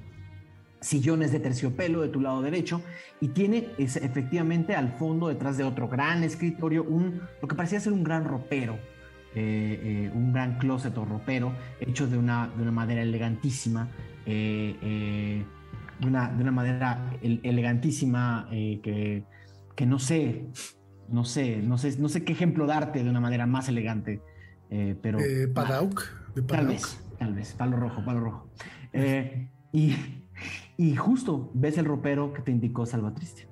sillones 0.81 1.31
de 1.33 1.41
terciopelo 1.41 2.01
de 2.01 2.09
tu 2.09 2.20
lado 2.20 2.41
derecho 2.43 2.83
y 3.20 3.28
tiene 3.28 3.68
es, 3.78 3.97
efectivamente 3.97 4.74
al 4.74 4.93
fondo, 4.93 5.28
detrás 5.28 5.57
de 5.59 5.64
otro 5.64 5.89
gran 5.89 6.24
escritorio, 6.24 6.85
un, 6.85 7.20
lo 7.41 7.49
que 7.49 7.55
parecía 7.55 7.81
ser 7.81 7.93
un 7.93 8.03
gran 8.03 8.24
ropero, 8.24 8.78
eh, 9.35 10.09
eh, 10.09 10.11
un 10.14 10.33
gran 10.33 10.59
closet 10.59 10.97
o 10.97 11.05
ropero 11.05 11.53
hecho 11.81 12.07
de 12.07 12.16
una, 12.16 12.49
de 12.57 12.62
una 12.62 12.72
madera 12.72 13.03
elegantísima, 13.03 13.89
eh, 14.26 15.45
de, 16.01 16.07
una, 16.07 16.28
de 16.28 16.43
una 16.43 16.53
madera 16.53 17.11
el- 17.22 17.41
elegantísima 17.43 18.49
que, 18.51 19.24
que 19.76 19.87
no 19.87 19.99
sé, 19.99 20.47
no 21.09 21.24
sé, 21.24 21.59
no 21.62 21.76
sé, 21.78 21.99
no 21.99 22.09
sé 22.09 22.24
qué 22.24 22.33
ejemplo 22.33 22.66
darte 22.66 23.05
de 23.05 23.11
una 23.11 23.20
manera 23.20 23.47
más 23.47 23.68
elegante, 23.68 24.20
pero 25.03 25.18
Padauk. 25.53 26.03
De 26.35 26.43
Tal 26.43 26.66
vez, 26.68 27.05
tal 27.18 27.35
vez, 27.35 27.53
palo 27.55 27.76
rojo, 27.76 28.05
palo 28.05 28.20
rojo. 28.20 28.51
Y, 29.72 29.95
y 30.81 30.97
justo 30.97 31.51
ves 31.53 31.76
el 31.76 31.85
ropero 31.85 32.33
que 32.33 32.41
te 32.41 32.51
indicó 32.51 32.87
Salvatriste. 32.87 33.47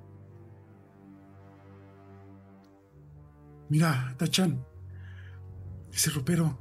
Mira, 3.69 4.15
Tachan. 4.17 4.65
Ese 5.93 6.09
ropero. 6.09 6.57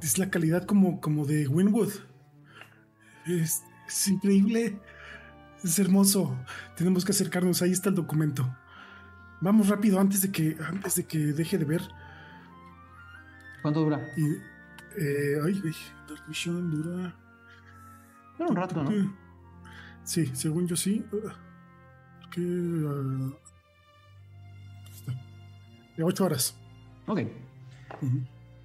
Es 0.00 0.18
la 0.18 0.30
calidad 0.30 0.66
como, 0.66 1.00
como 1.00 1.26
de 1.26 1.48
Winwood. 1.48 1.90
Es, 3.26 3.64
es 3.88 4.06
increíble. 4.06 4.80
Es 5.64 5.80
hermoso. 5.80 6.38
Tenemos 6.76 7.04
que 7.04 7.10
acercarnos. 7.10 7.60
Ahí 7.60 7.72
está 7.72 7.88
el 7.88 7.96
documento. 7.96 8.48
Vamos 9.40 9.68
rápido 9.68 9.98
antes 9.98 10.22
de 10.22 10.30
que, 10.30 10.56
antes 10.64 10.94
de 10.94 11.06
que 11.06 11.18
deje 11.18 11.58
de 11.58 11.64
ver. 11.64 11.82
¿Cuánto 13.62 13.80
dura? 13.80 14.00
Y, 14.16 14.26
eh, 15.02 15.40
ay, 15.44 15.60
dura. 16.54 17.16
Dura 18.38 18.50
un 18.50 18.56
rato, 18.56 18.84
¿no? 18.84 19.25
Eh, 20.06 20.08
Sí, 20.08 20.26
según 20.34 20.66
yo 20.68 20.76
sí. 20.76 21.04
Uh, 21.12 21.28
Que. 22.30 22.42
ah, 22.86 23.32
está. 24.94 25.12
De 25.96 26.02
ocho 26.04 26.24
horas. 26.24 26.56
Ok. 27.06 27.20
Ujú. 28.02 28.20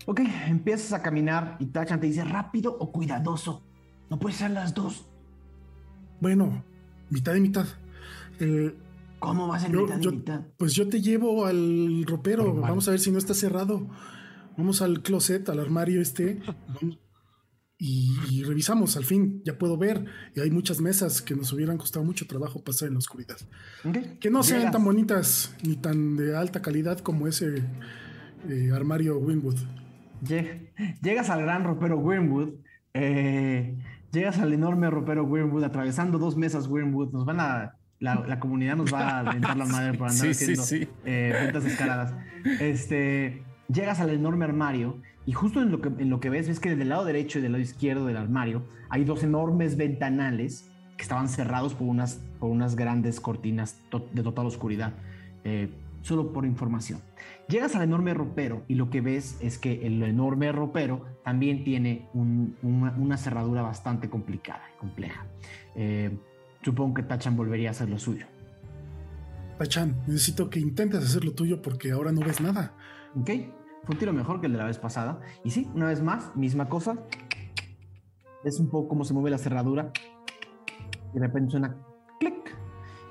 Ok, 0.07 0.19
empiezas 0.47 0.93
a 0.93 1.01
caminar 1.01 1.57
y 1.59 1.67
Tachan 1.67 1.99
te 1.99 2.07
dice 2.07 2.23
rápido 2.23 2.75
o 2.79 2.91
cuidadoso. 2.91 3.63
No 4.09 4.17
puede 4.19 4.35
ser 4.35 4.51
las 4.51 4.73
dos. 4.73 5.05
Bueno, 6.19 6.63
mitad 7.09 7.33
y 7.35 7.39
mitad. 7.41 7.65
Eh, 8.39 8.75
¿Cómo 9.19 9.47
vas 9.47 9.63
a 9.65 9.69
Yo- 9.69 9.81
mitad 9.83 9.99
y 9.99 10.03
yo- 10.03 10.11
mitad? 10.11 10.41
Pues 10.57 10.73
yo 10.73 10.87
te 10.89 11.01
llevo 11.01 11.45
al 11.45 12.03
ropero. 12.07 12.43
Normal. 12.45 12.69
Vamos 12.71 12.87
a 12.87 12.91
ver 12.91 12.99
si 12.99 13.11
no 13.11 13.17
está 13.19 13.33
cerrado. 13.35 13.87
Vamos 14.57 14.81
al 14.81 15.01
closet, 15.01 15.47
al 15.49 15.59
armario 15.59 16.01
este. 16.01 16.41
vamos- 16.67 16.97
y, 17.83 18.15
y 18.29 18.43
revisamos, 18.43 18.95
al 18.95 19.05
fin, 19.05 19.41
ya 19.43 19.57
puedo 19.57 19.75
ver. 19.75 20.05
Y 20.35 20.39
hay 20.39 20.51
muchas 20.51 20.79
mesas 20.81 21.19
que 21.23 21.35
nos 21.35 21.51
hubieran 21.51 21.77
costado 21.79 22.05
mucho 22.05 22.27
trabajo 22.27 22.63
pasar 22.63 22.89
en 22.89 22.93
la 22.93 22.99
oscuridad. 22.99 23.37
Que 24.19 24.29
no 24.29 24.43
sean 24.43 24.59
Llegas. 24.59 24.73
tan 24.73 24.83
bonitas 24.85 25.55
ni 25.63 25.75
tan 25.77 26.15
de 26.15 26.37
alta 26.37 26.61
calidad 26.61 26.99
como 26.99 27.25
ese 27.27 27.63
eh, 28.47 28.69
armario 28.71 29.17
Winwood. 29.17 29.57
Lleg- 30.23 30.69
Llegas 31.01 31.31
al 31.31 31.41
gran 31.41 31.63
ropero 31.63 31.97
Wormwood. 31.97 32.49
eh, 32.93 33.75
llegas 34.11 34.37
al 34.37 34.53
enorme 34.53 34.89
ropero 34.91 35.23
Wormwood, 35.23 35.63
atravesando 35.63 36.19
dos 36.19 36.37
mesas 36.37 36.67
Wormwood. 36.67 37.11
Nos 37.13 37.25
van 37.25 37.39
a. 37.39 37.77
La, 37.99 38.15
la 38.27 38.39
comunidad 38.39 38.75
nos 38.77 38.91
va 38.91 39.07
a 39.09 39.19
aventar 39.19 39.55
la 39.57 39.65
madre 39.65 39.95
por 39.97 40.09
andar 40.09 40.25
Sí, 40.33 40.43
haciendo 40.43 40.63
sí. 40.63 40.87
eh, 41.05 41.33
ventas 41.43 41.63
descaradas. 41.63 42.13
Este, 42.59 43.43
llegas 43.71 43.99
al 43.99 44.09
enorme 44.09 44.43
armario 44.45 44.99
y 45.25 45.33
justo 45.33 45.61
en 45.61 45.71
lo, 45.71 45.81
que, 45.81 45.89
en 45.89 46.09
lo 46.09 46.19
que 46.19 46.29
ves, 46.29 46.47
ves 46.47 46.59
que 46.59 46.75
del 46.75 46.89
lado 46.89 47.05
derecho 47.05 47.39
y 47.39 47.41
del 47.41 47.51
lado 47.53 47.61
izquierdo 47.61 48.05
del 48.05 48.17
armario 48.17 48.63
hay 48.89 49.03
dos 49.03 49.23
enormes 49.23 49.77
ventanales 49.77 50.69
que 50.97 51.03
estaban 51.03 51.29
cerrados 51.29 51.73
por 51.73 51.87
unas, 51.87 52.21
por 52.39 52.49
unas 52.49 52.75
grandes 52.75 53.19
cortinas 53.19 53.79
to- 53.89 54.07
de 54.13 54.23
total 54.23 54.45
oscuridad. 54.47 54.93
Eh, 55.43 55.69
solo 56.01 56.33
por 56.33 56.45
información. 56.45 56.99
Llegas 57.47 57.75
al 57.75 57.83
enorme 57.83 58.13
ropero 58.15 58.63
y 58.67 58.73
lo 58.75 58.89
que 58.89 59.01
ves 59.01 59.37
es 59.41 59.59
que 59.59 59.85
el 59.85 60.01
enorme 60.01 60.51
ropero 60.51 61.05
también 61.23 61.63
tiene 61.63 62.07
un- 62.13 62.55
una, 62.63 62.91
una 62.97 63.17
cerradura 63.17 63.61
bastante 63.61 64.09
complicada 64.09 64.63
y 64.75 64.79
compleja. 64.79 65.25
Eh, 65.75 66.17
supongo 66.63 66.95
que 66.95 67.03
Tachan 67.03 67.35
volvería 67.37 67.69
a 67.69 67.71
hacer 67.71 67.89
lo 67.89 67.99
suyo. 67.99 68.25
Tachan, 69.59 69.95
necesito 70.07 70.49
que 70.49 70.59
intentes 70.59 71.03
hacer 71.03 71.23
lo 71.23 71.33
tuyo 71.33 71.61
porque 71.61 71.91
ahora 71.91 72.11
no 72.11 72.21
ves 72.21 72.41
nada. 72.41 72.73
¿Ok? 73.19 73.29
Fue 73.83 73.93
un 73.95 73.99
tiro 73.99 74.13
mejor 74.13 74.39
que 74.39 74.47
el 74.47 74.53
de 74.53 74.59
la 74.59 74.65
vez 74.65 74.77
pasada. 74.77 75.19
Y 75.43 75.51
sí, 75.51 75.69
una 75.73 75.87
vez 75.87 76.01
más, 76.01 76.35
misma 76.35 76.69
cosa. 76.69 76.97
Es 78.43 78.59
un 78.59 78.69
poco 78.69 78.89
cómo 78.89 79.03
se 79.05 79.13
mueve 79.13 79.29
la 79.31 79.37
cerradura. 79.37 79.91
Y 81.13 81.19
de 81.19 81.19
repente 81.27 81.51
suena 81.51 81.75
clic 82.19 82.55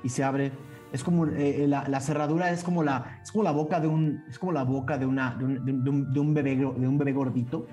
y 0.03 0.09
se 0.09 0.23
abre. 0.23 0.51
Es 0.91 1.03
como 1.03 1.25
eh, 1.27 1.65
la, 1.67 1.87
la 1.87 1.99
cerradura 2.01 2.51
es 2.51 2.63
como 2.63 2.83
la 2.83 3.19
es 3.23 3.31
como 3.31 3.43
la 3.43 3.51
boca 3.51 3.79
de 3.79 3.87
un 3.87 4.23
es 4.27 4.37
como 4.39 4.51
la 4.51 4.63
boca 4.63 4.97
de 4.97 5.05
una 5.05 5.35
de 5.35 5.45
un, 5.45 5.65
de 5.65 5.71
un- 5.71 6.13
de 6.13 6.19
un- 6.19 6.33
bebé 6.33 6.55
de 6.57 6.65
un 6.65 6.97
bebé 6.97 7.13
gordito, 7.13 7.65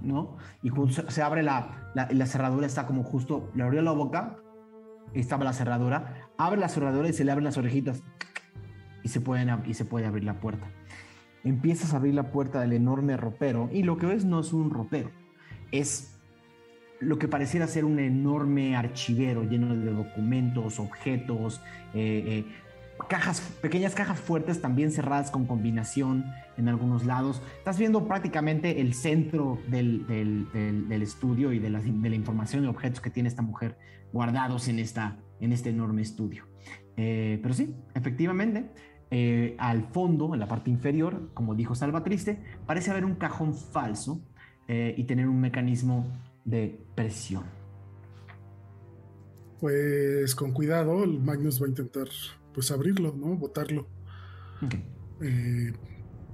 ¿no? 0.00 0.36
Y 0.62 0.70
justo 0.70 1.10
se, 1.10 1.22
abre 1.22 1.42
la, 1.42 1.90
la 1.94 2.08
la 2.10 2.24
cerradura 2.26 2.66
está 2.66 2.86
como 2.86 3.02
justo 3.04 3.50
le 3.54 3.64
abrió 3.64 3.82
la 3.82 3.92
boca 3.92 4.36
estaba 5.12 5.44
la 5.44 5.52
cerradura. 5.52 6.28
Abre 6.38 6.58
la 6.58 6.68
cerradura 6.70 7.08
y 7.08 7.12
se 7.12 7.24
le 7.24 7.32
abren 7.32 7.44
las 7.44 7.58
orejitas 7.58 8.02
y 9.02 9.08
se 9.08 9.20
pueden 9.20 9.50
y 9.66 9.74
se 9.74 9.84
puede 9.84 10.06
abrir 10.06 10.24
la 10.24 10.40
puerta 10.40 10.66
empiezas 11.44 11.92
a 11.92 11.98
abrir 11.98 12.14
la 12.14 12.30
puerta 12.30 12.60
del 12.60 12.72
enorme 12.72 13.16
ropero 13.16 13.68
y 13.72 13.82
lo 13.82 13.96
que 13.96 14.06
ves 14.06 14.24
no 14.24 14.40
es 14.40 14.52
un 14.52 14.70
ropero, 14.70 15.10
es 15.70 16.10
lo 17.00 17.18
que 17.18 17.28
pareciera 17.28 17.66
ser 17.66 17.84
un 17.84 17.98
enorme 17.98 18.76
archivero 18.76 19.44
lleno 19.44 19.74
de 19.74 19.92
documentos, 19.92 20.78
objetos, 20.80 21.60
eh, 21.92 22.24
eh, 22.26 22.44
cajas, 23.08 23.40
pequeñas 23.60 23.94
cajas 23.94 24.18
fuertes 24.18 24.62
también 24.62 24.90
cerradas 24.90 25.30
con 25.30 25.46
combinación 25.46 26.24
en 26.56 26.68
algunos 26.68 27.04
lados. 27.04 27.42
Estás 27.58 27.78
viendo 27.78 28.06
prácticamente 28.06 28.80
el 28.80 28.94
centro 28.94 29.58
del, 29.68 30.06
del- 30.06 31.02
estudio 31.02 31.52
y 31.52 31.58
de 31.58 31.68
la, 31.70 31.80
de 31.80 32.08
la 32.08 32.16
información 32.16 32.64
y 32.64 32.68
objetos 32.68 33.00
que 33.00 33.10
tiene 33.10 33.28
esta 33.28 33.42
mujer 33.42 33.76
guardados 34.12 34.68
en, 34.68 34.78
esta, 34.78 35.18
en 35.40 35.52
este 35.52 35.70
enorme 35.70 36.00
estudio. 36.00 36.46
Eh, 36.96 37.40
pero 37.42 37.52
sí, 37.52 37.74
efectivamente, 37.94 38.70
eh, 39.16 39.54
al 39.60 39.84
fondo, 39.84 40.34
en 40.34 40.40
la 40.40 40.48
parte 40.48 40.70
inferior, 40.70 41.30
como 41.34 41.54
dijo 41.54 41.76
Salvatriste, 41.76 42.42
parece 42.66 42.90
haber 42.90 43.04
un 43.04 43.14
cajón 43.14 43.54
falso 43.54 44.20
eh, 44.66 44.92
y 44.98 45.04
tener 45.04 45.28
un 45.28 45.40
mecanismo 45.40 46.04
de 46.44 46.84
presión. 46.96 47.44
Pues 49.60 50.34
con 50.34 50.50
cuidado, 50.50 51.04
el 51.04 51.20
Magnus 51.20 51.62
va 51.62 51.66
a 51.66 51.68
intentar 51.68 52.08
pues 52.52 52.72
abrirlo, 52.72 53.14
¿no? 53.16 53.36
Botarlo. 53.36 53.86
Ok. 54.60 54.74
Eh, 55.22 55.72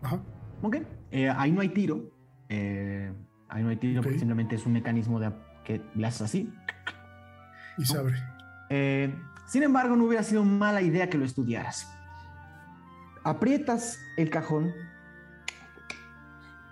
ajá. 0.01 0.22
Ok, 0.62 0.76
ahí 1.37 1.53
no 1.53 1.61
hay 1.61 1.68
tiro. 1.68 2.11
ahí 2.49 3.62
no 3.62 3.68
hay 3.68 3.76
tiro 3.76 4.01
porque 4.01 4.18
simplemente 4.18 4.57
es 4.57 4.64
un 4.64 4.72
mecanismo 4.72 5.20
de 5.20 5.31
que 5.66 5.83
le 5.95 6.07
haces 6.07 6.22
así. 6.22 6.51
Y 7.76 7.85
se 7.85 7.99
abre. 7.99 8.16
Sin 9.49 9.64
embargo, 9.64 9.97
no 9.97 10.05
hubiera 10.05 10.22
sido 10.22 10.45
mala 10.45 10.81
idea 10.81 11.11
que 11.11 11.18
lo 11.18 11.26
estudiaras. 11.26 11.99
Aprietas 13.25 13.99
el 14.16 14.31
cajón 14.31 14.73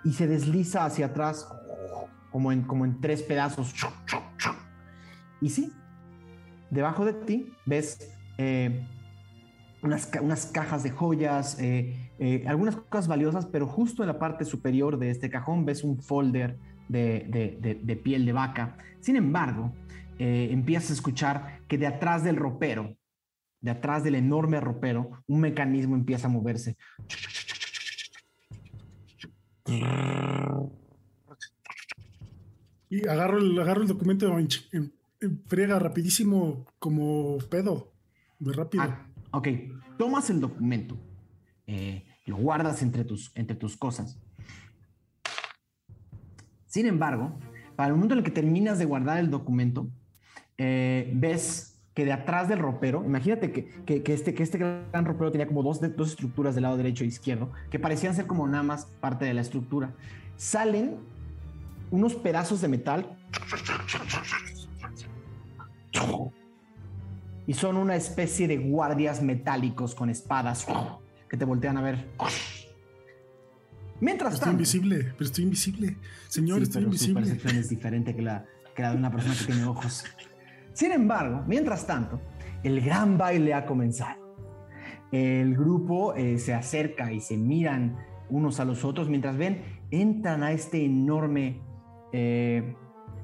y 0.03 0.13
se 0.13 0.27
desliza 0.27 0.85
hacia 0.85 1.07
atrás 1.07 1.47
como 2.31 2.51
en, 2.51 2.63
como 2.63 2.85
en 2.85 2.99
tres 3.01 3.21
pedazos. 3.21 3.73
Y 5.41 5.49
sí, 5.49 5.71
debajo 6.69 7.05
de 7.05 7.13
ti 7.13 7.53
ves 7.65 8.11
eh, 8.37 8.85
unas, 9.81 10.09
unas 10.21 10.45
cajas 10.47 10.83
de 10.83 10.91
joyas, 10.91 11.59
eh, 11.59 12.11
eh, 12.19 12.43
algunas 12.47 12.75
cosas 12.75 13.07
valiosas, 13.07 13.45
pero 13.45 13.67
justo 13.67 14.03
en 14.03 14.07
la 14.07 14.19
parte 14.19 14.45
superior 14.45 14.97
de 14.97 15.11
este 15.11 15.29
cajón 15.29 15.65
ves 15.65 15.83
un 15.83 16.01
folder 16.01 16.57
de, 16.87 17.55
de- 17.83 17.95
piel 17.95 18.25
de 18.25 18.33
vaca. 18.33 18.77
Sin 18.99 19.15
embargo, 19.15 19.73
empiezas 20.17 20.89
a 20.89 20.93
escuchar 20.93 21.59
que 21.67 21.77
de 21.77 21.87
atrás 21.87 22.23
del 22.23 22.35
ropero, 22.35 22.95
de 23.61 23.71
atrás 23.71 24.03
del 24.03 24.15
enorme 24.15 24.59
ropero, 24.59 25.23
un 25.27 25.41
mecanismo 25.41 25.95
empieza 25.95 26.27
a 26.27 26.31
moverse. 26.31 26.77
Y 32.89 33.07
agarro 33.07 33.37
el, 33.37 33.59
agarro 33.59 33.81
el 33.81 33.87
documento 33.87 34.37
en, 34.39 34.47
en- 34.71 34.93
en 35.21 35.43
friega 35.47 35.77
rapidísimo 35.79 36.65
como 36.79 37.37
pedo. 37.49 37.91
De 38.39 38.53
rápido. 38.53 38.83
Ah, 38.83 39.05
ok, 39.31 39.47
tomas 39.97 40.29
el 40.29 40.39
documento, 40.39 40.97
eh, 41.67 42.05
lo 42.25 42.37
guardas 42.37 42.81
entre 42.81 43.03
tus, 43.03 43.31
entre 43.35 43.55
tus 43.57 43.75
cosas. 43.75 44.17
Sin 46.67 46.85
embargo, 46.85 47.37
para 47.75 47.89
el 47.89 47.95
momento 47.95 48.13
en 48.13 48.19
el 48.19 48.23
que 48.23 48.31
terminas 48.31 48.79
de 48.79 48.85
guardar 48.85 49.17
el 49.17 49.29
documento, 49.29 49.89
eh, 50.57 51.11
ves 51.15 51.68
que 51.99 52.05
de 52.05 52.13
atrás 52.13 52.47
del 52.47 52.59
ropero, 52.59 53.03
imagínate 53.03 53.51
que, 53.51 53.65
que- 53.85 54.01
que 54.03 54.13
este, 54.13 54.33
que 54.33 54.41
este 54.41 54.57
gran 54.57 55.03
ropero 55.03 55.33
tenía 55.33 55.45
como 55.47 55.61
dos, 55.63 55.81
de- 55.81 55.89
dos 55.89 56.11
estructuras 56.11 56.55
del 56.55 56.61
lado 56.63 56.77
derecho 56.77 57.03
e 57.03 57.07
izquierdo, 57.07 57.51
que 57.69 57.77
parecían 57.77 58.15
ser 58.15 58.25
como 58.25 58.47
nada 58.47 58.63
más 58.63 58.85
parte 59.01 59.25
de 59.25 59.33
la 59.33 59.41
estructura. 59.41 59.91
Salen 60.37 60.95
unos 61.91 62.15
pedazos 62.15 62.61
de 62.61 62.69
metal 62.69 63.17
y 67.45 67.53
son 67.53 67.75
una 67.75 67.97
especie 67.97 68.47
de 68.47 68.57
guardias 68.59 69.21
metálicos 69.21 69.93
con 69.93 70.09
espadas 70.09 70.65
que 71.29 71.35
te 71.35 71.43
voltean 71.43 71.75
a 71.75 71.81
ver. 71.81 72.05
Mientras 73.99 74.35
Estoy 74.35 74.45
tanto, 74.45 74.53
invisible, 74.59 75.11
pero 75.17 75.25
estoy 75.25 75.43
invisible. 75.43 75.97
Señor, 76.29 76.59
Sí, 76.59 76.63
estoy 76.63 76.83
pero 76.83 76.97
su 76.97 77.03
invisible. 77.09 77.21
percepción 77.21 77.55
es 77.57 77.69
diferente 77.69 78.15
que 78.15 78.21
la, 78.21 78.45
que 78.73 78.83
la 78.83 78.91
de 78.91 78.97
una 78.97 79.11
persona 79.11 79.35
que 79.37 79.43
tiene 79.43 79.65
ojos. 79.65 80.05
Sin 80.79 80.93
embargo, 80.93 81.43
mientras 81.45 81.85
tanto, 81.85 82.21
el 82.63 82.79
gran 82.79 83.17
baile 83.17 83.53
ha 83.53 83.65
comenzado. 83.65 84.17
El 85.11 85.57
grupo 85.57 86.13
eh, 86.13 86.37
se 86.37 86.53
acerca 86.53 87.11
y 87.11 87.19
se 87.19 87.35
miran 87.35 87.97
unos 88.29 88.61
a 88.61 88.63
los 88.63 88.85
otros 88.85 89.09
mientras 89.09 89.35
ven, 89.35 89.61
entran 89.91 90.41
a 90.41 90.53
este 90.53 90.85
enorme... 90.85 91.59
eh, 92.13 92.73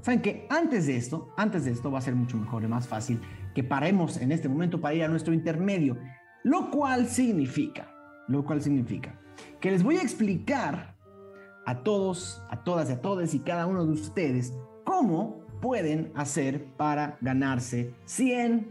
Saben 0.02 0.22
que 0.22 0.46
antes 0.50 0.88
de 0.88 0.98
esto, 0.98 1.34
antes 1.38 1.64
de 1.64 1.72
esto 1.72 1.90
va 1.90 2.00
a 2.00 2.02
ser 2.02 2.14
mucho 2.14 2.36
mejor 2.36 2.66
y 2.66 2.68
más 2.68 2.90
fácil 2.90 3.22
que 3.54 3.64
paremos 3.64 4.18
en 4.18 4.34
este 4.34 4.50
momento 4.50 4.82
para 4.82 4.94
ir 4.94 5.06
a 5.06 5.08
nuestro 5.08 5.34
intermedio, 5.34 5.98
lo 6.44 6.70
cual 6.70 7.08
significa, 7.08 7.90
lo 8.28 8.44
cual 8.44 8.62
significa 8.62 9.18
que 9.62 9.72
les 9.72 9.82
voy 9.82 9.96
a 9.96 10.02
explicar 10.02 10.98
a 11.66 11.84
todos, 11.84 12.44
a 12.50 12.66
todas 12.66 12.90
y 12.90 12.92
a 12.92 13.02
todos 13.02 13.34
y 13.34 13.40
cada 13.40 13.66
uno 13.66 13.86
de 13.86 13.94
ustedes 13.94 14.54
cómo 14.84 15.45
pueden 15.66 16.12
hacer 16.14 16.64
para 16.78 17.18
ganarse 17.22 17.90
100 18.06 18.68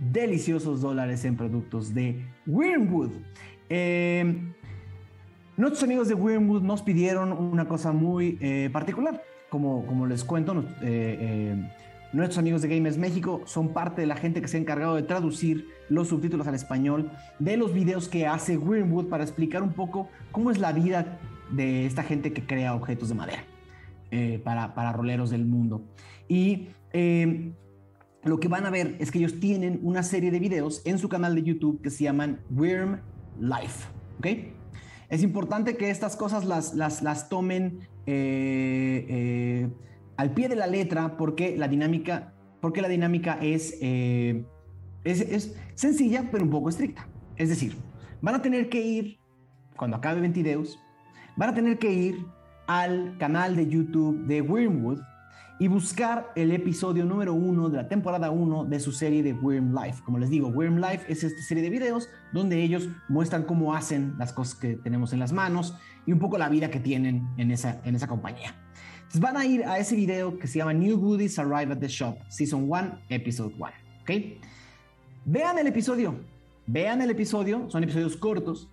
deliciosos 0.00 0.80
dólares 0.80 1.24
en 1.24 1.36
productos 1.36 1.94
de 1.94 2.26
Wormwood. 2.48 3.12
Eh, 3.68 4.42
nuestros 5.56 5.84
amigos 5.84 6.08
de 6.08 6.14
Wormwood 6.14 6.62
nos 6.62 6.82
pidieron 6.82 7.30
una 7.30 7.68
cosa 7.68 7.92
muy 7.92 8.36
eh, 8.40 8.70
particular. 8.72 9.22
Como, 9.50 9.86
como 9.86 10.04
les 10.04 10.24
cuento, 10.24 10.64
eh, 10.82 11.16
eh, 11.20 11.70
nuestros 12.12 12.38
amigos 12.38 12.62
de 12.62 12.74
Gamers 12.74 12.98
México 12.98 13.42
son 13.44 13.72
parte 13.72 14.00
de 14.00 14.08
la 14.08 14.16
gente 14.16 14.42
que 14.42 14.48
se 14.48 14.56
ha 14.56 14.60
encargado 14.60 14.96
de 14.96 15.04
traducir 15.04 15.68
los 15.88 16.08
subtítulos 16.08 16.48
al 16.48 16.56
español 16.56 17.12
de 17.38 17.56
los 17.56 17.72
videos 17.72 18.08
que 18.08 18.26
hace 18.26 18.58
Wormwood 18.58 19.06
para 19.08 19.22
explicar 19.22 19.62
un 19.62 19.74
poco 19.74 20.08
cómo 20.32 20.50
es 20.50 20.58
la 20.58 20.72
vida 20.72 21.20
de 21.52 21.86
esta 21.86 22.02
gente 22.02 22.32
que 22.32 22.44
crea 22.44 22.74
objetos 22.74 23.10
de 23.10 23.14
madera 23.14 23.44
eh, 24.10 24.40
para, 24.42 24.74
para 24.74 24.92
roleros 24.92 25.30
del 25.30 25.44
mundo. 25.44 25.84
Y 26.28 26.68
eh, 26.92 27.52
lo 28.24 28.38
que 28.38 28.48
van 28.48 28.66
a 28.66 28.70
ver 28.70 28.96
es 28.98 29.10
que 29.10 29.18
ellos 29.18 29.40
tienen 29.40 29.80
una 29.82 30.02
serie 30.02 30.30
de 30.30 30.38
videos 30.38 30.82
en 30.84 30.98
su 30.98 31.08
canal 31.08 31.34
de 31.34 31.42
YouTube 31.42 31.80
que 31.80 31.90
se 31.90 32.04
llaman 32.04 32.40
Worm 32.50 33.00
Life. 33.40 33.88
¿Ok? 34.18 34.26
Es 35.08 35.22
importante 35.22 35.76
que 35.76 35.90
estas 35.90 36.16
cosas 36.16 36.44
las, 36.44 36.74
las, 36.74 37.02
las 37.02 37.28
tomen 37.28 37.80
eh, 38.06 39.06
eh, 39.08 39.68
al 40.16 40.32
pie 40.32 40.48
de 40.48 40.56
la 40.56 40.66
letra 40.66 41.16
porque 41.16 41.56
la 41.56 41.66
dinámica, 41.66 42.32
porque 42.60 42.80
la 42.80 42.88
dinámica 42.88 43.38
es, 43.40 43.76
eh, 43.80 44.44
es, 45.02 45.20
es 45.20 45.56
sencilla 45.74 46.28
pero 46.30 46.44
un 46.44 46.50
poco 46.50 46.68
estricta. 46.68 47.08
Es 47.36 47.48
decir, 47.48 47.74
van 48.20 48.36
a 48.36 48.42
tener 48.42 48.68
que 48.68 48.80
ir, 48.80 49.18
cuando 49.76 49.96
acabe 49.96 50.20
Ventideus, 50.20 50.78
van 51.36 51.50
a 51.50 51.54
tener 51.54 51.78
que 51.78 51.92
ir 51.92 52.24
al 52.70 53.16
canal 53.18 53.56
de 53.56 53.66
YouTube 53.66 54.26
de 54.26 54.42
Wormwood 54.42 55.00
y 55.58 55.66
buscar 55.66 56.30
el 56.36 56.52
episodio 56.52 57.04
número 57.04 57.34
uno 57.34 57.68
de 57.68 57.78
la 57.78 57.88
temporada 57.88 58.30
1 58.30 58.66
de 58.66 58.78
su 58.78 58.92
serie 58.92 59.24
de 59.24 59.32
Worm 59.32 59.74
Life. 59.74 60.04
Como 60.04 60.18
les 60.18 60.30
digo, 60.30 60.46
Worm 60.50 60.76
Life 60.76 61.04
es 61.08 61.24
esta 61.24 61.42
serie 61.42 61.64
de 61.64 61.70
videos 61.70 62.08
donde 62.32 62.62
ellos 62.62 62.88
muestran 63.08 63.42
cómo 63.42 63.74
hacen 63.74 64.14
las 64.18 64.32
cosas 64.32 64.54
que 64.54 64.76
tenemos 64.76 65.12
en 65.12 65.18
las 65.18 65.32
manos 65.32 65.74
y 66.06 66.12
un 66.12 66.20
poco 66.20 66.38
la 66.38 66.48
vida 66.48 66.70
que 66.70 66.78
tienen 66.78 67.28
en 67.38 67.50
esa, 67.50 67.80
en 67.84 67.96
esa 67.96 68.06
compañía. 68.06 68.54
Entonces 68.98 69.20
van 69.20 69.36
a 69.36 69.44
ir 69.44 69.64
a 69.64 69.80
ese 69.80 69.96
video 69.96 70.38
que 70.38 70.46
se 70.46 70.58
llama 70.58 70.72
New 70.72 70.96
Goodies 70.96 71.40
Arrive 71.40 71.72
at 71.72 71.78
the 71.78 71.88
Shop, 71.88 72.18
Season 72.28 72.70
1, 72.70 73.00
Episode 73.08 73.52
1. 73.58 73.72
¿Ok? 74.02 74.10
Vean 75.24 75.58
el 75.58 75.66
episodio. 75.66 76.20
Vean 76.68 77.02
el 77.02 77.10
episodio. 77.10 77.68
Son 77.68 77.82
episodios 77.82 78.16
cortos. 78.16 78.70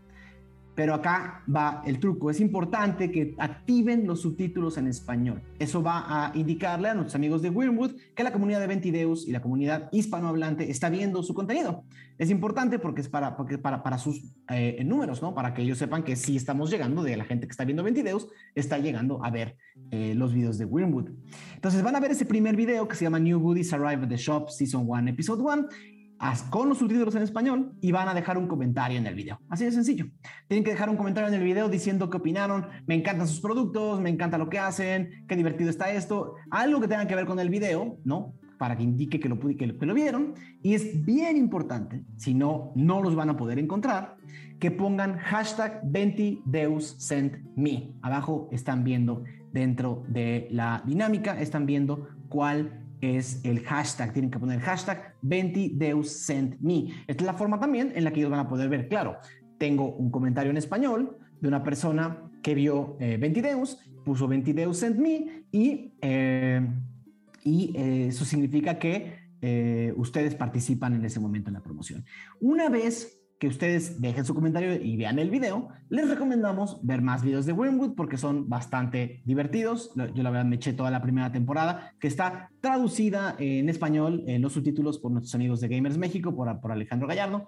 Pero 0.78 0.94
acá 0.94 1.42
va 1.54 1.82
el 1.88 2.00
truco. 2.00 2.30
Es 2.30 2.40
importante 2.40 3.10
que 3.10 3.34
activen 3.40 4.06
los 4.06 4.22
subtítulos 4.22 4.78
en 4.78 4.86
español. 4.86 5.42
Eso 5.58 5.82
va 5.82 6.06
a 6.08 6.38
indicarle 6.38 6.90
a 6.90 6.94
nuestros 6.94 7.16
amigos 7.16 7.42
de 7.42 7.50
Wormwood 7.50 7.96
que 8.14 8.24
la 8.24 8.32
comunidad 8.32 8.60
de 8.60 8.68
Ventideus 8.68 9.28
y 9.28 9.32
la 9.32 9.42
comunidad 9.42 9.90
hispanohablante 9.92 10.70
está 10.70 10.92
viendo 10.92 11.24
su 11.24 11.34
contenido. 11.34 11.84
Es 12.20 12.30
importante 12.30 12.78
porque 12.78 13.02
es 13.02 13.10
para, 13.10 13.36
porque 13.36 13.58
para, 13.58 13.82
para 13.82 13.98
sus 13.98 14.22
eh, 14.52 14.84
números, 14.86 15.20
¿no? 15.24 15.34
Para 15.34 15.56
que 15.56 15.64
ellos 15.64 15.80
sepan 15.80 16.04
que 16.04 16.16
sí 16.16 16.36
estamos 16.36 16.70
llegando, 16.70 17.02
de 17.02 17.18
la 17.18 17.26
gente 17.26 17.48
que 17.48 17.52
está 17.52 17.66
viendo 17.66 17.82
Ventideus, 17.82 18.28
está 18.54 18.78
llegando 18.78 19.26
a 19.26 19.32
ver 19.32 19.58
eh, 19.90 20.14
los 20.14 20.32
videos 20.32 20.60
de 20.60 20.66
Wormwood. 20.66 21.10
Entonces 21.56 21.82
van 21.82 21.96
a 21.96 22.00
ver 22.00 22.12
ese 22.12 22.28
primer 22.28 22.56
video 22.56 22.88
que 22.88 22.96
se 22.96 23.04
llama 23.04 23.18
New 23.18 23.40
Goodies 23.40 23.74
Arrive 23.74 24.04
at 24.04 24.10
the 24.10 24.18
Shop 24.18 24.50
Season 24.50 24.84
1, 24.88 25.10
Episode 25.10 25.42
1 25.42 25.97
con 26.50 26.70
los 26.70 26.78
subtítulos 26.78 27.16
en 27.16 27.24
español 27.24 27.74
y 27.82 27.92
van 27.92 28.08
a 28.08 28.14
dejar 28.14 28.38
un 28.38 28.48
comentario 28.48 28.98
en 28.98 29.08
el 29.08 29.16
video. 29.16 29.40
Así 29.50 29.66
de 29.66 29.72
sencillo. 29.72 30.06
Tienen 30.48 30.64
que 30.64 30.72
dejar 30.72 30.90
un 30.90 30.98
comentario 30.98 31.28
en 31.28 31.34
el 31.34 31.44
video 31.44 31.70
diciendo 31.70 32.10
qué 32.10 32.18
opinaron, 32.18 32.68
me 32.86 32.96
encantan 32.96 33.28
sus 33.28 33.40
productos, 33.40 34.02
me 34.02 34.10
encanta 34.10 34.38
lo 34.38 34.50
que 34.50 34.60
hacen, 34.60 35.26
qué 35.28 35.36
divertido 35.36 35.70
está 35.70 35.92
esto, 35.92 36.36
algo 36.50 36.82
que 36.82 36.88
tenga 36.88 37.08
que 37.08 37.16
ver 37.16 37.26
con 37.26 37.40
el 37.40 37.50
video, 37.50 37.98
¿no? 38.04 38.34
Para 38.58 38.76
que 38.76 38.84
indique 38.84 39.20
que 39.20 39.30
lo, 39.30 39.40
que 39.40 39.94
vieron. 39.94 40.34
Y 40.64 40.74
es 40.74 41.06
bien 41.06 41.38
importante, 41.38 42.04
si 42.16 42.34
no, 42.34 42.72
no 42.76 43.02
los 43.02 43.16
van 43.16 43.30
a 43.30 43.38
poder 43.38 43.60
encontrar, 43.60 44.16
que 44.60 44.72
pongan 44.72 45.20
hashtag 45.20 45.82
20 45.84 46.42
me. 47.56 47.94
Abajo 48.02 48.50
están 48.52 48.84
viendo 48.84 49.24
dentro 49.52 50.04
de 50.08 50.48
la 50.52 50.84
dinámica, 50.86 51.40
están 51.40 51.66
viendo 51.66 52.08
cuál 52.30 52.87
es 53.02 53.42
el 53.44 53.62
hashtag. 53.62 54.14
Tienen 54.14 54.32
que 54.32 54.40
poner 54.40 54.60
hashtag 54.60 55.16
20 55.22 55.72
Deus 55.74 56.10
sent 56.10 56.60
me. 56.60 56.92
Esta 57.08 57.24
es 57.24 57.26
la 57.26 57.34
forma 57.34 57.60
también 57.60 57.92
en 57.96 58.04
la 58.04 58.12
que 58.12 58.20
ellos 58.20 58.32
van 58.32 58.42
a 58.42 58.48
poder 58.48 58.70
ver. 58.70 58.88
Claro, 58.88 59.18
tengo 59.58 59.96
un 59.96 60.12
comentario 60.12 60.52
en 60.52 60.58
español 60.58 61.18
de 61.40 61.48
una 61.48 61.64
persona 61.64 62.24
que 62.42 62.56
vio 62.56 62.98
eh, 63.00 63.18
20 63.18 63.42
Deus, 63.42 63.78
puso 64.06 64.28
20 64.28 64.54
Deus 64.54 64.78
sent 64.78 64.98
me 64.98 65.44
y, 65.52 65.94
eh, 66.02 66.66
y 67.44 67.74
eh, 67.76 68.08
eso 68.08 68.26
significa 68.26 68.80
que 68.80 69.28
eh, 69.42 69.94
ustedes 69.96 70.34
participan 70.34 70.96
en 70.96 71.06
ese 71.06 71.20
momento 71.20 71.50
en 71.50 71.56
la 71.56 71.62
promoción. 71.62 72.06
Una 72.40 72.70
vez 72.70 73.20
que 73.40 73.48
ustedes 73.48 74.02
dejen 74.02 74.26
su 74.26 74.34
comentario 74.34 74.74
y 74.74 74.98
vean 74.98 75.20
el 75.20 75.30
video, 75.30 75.70
les 75.90 76.10
recomendamos 76.10 76.80
ver 76.84 77.02
más 77.02 77.24
videos 77.24 77.46
de 77.46 77.54
Wormwood 77.54 77.96
porque 77.96 78.18
son 78.18 78.50
bastante 78.50 79.22
divertidos. 79.26 79.92
Yo 79.96 80.24
la 80.24 80.32
verdad 80.32 80.46
me 80.46 80.56
eché 80.56 80.74
toda 80.74 80.90
la 80.90 81.02
primera 81.02 81.32
temporada 81.32 81.94
que 82.00 82.08
está 82.08 82.50
traducida 82.62 83.36
en 83.38 83.70
español 83.70 84.24
en 84.28 84.42
los 84.42 84.54
subtítulos 84.54 84.98
por 84.98 85.12
nuestros 85.12 85.36
amigos 85.36 85.62
de 85.62 85.68
Gamers 85.68 85.98
México, 85.98 86.36
por, 86.36 86.60
por 86.60 86.72
Alejandro 86.72 87.08
Gallardo. 87.08 87.48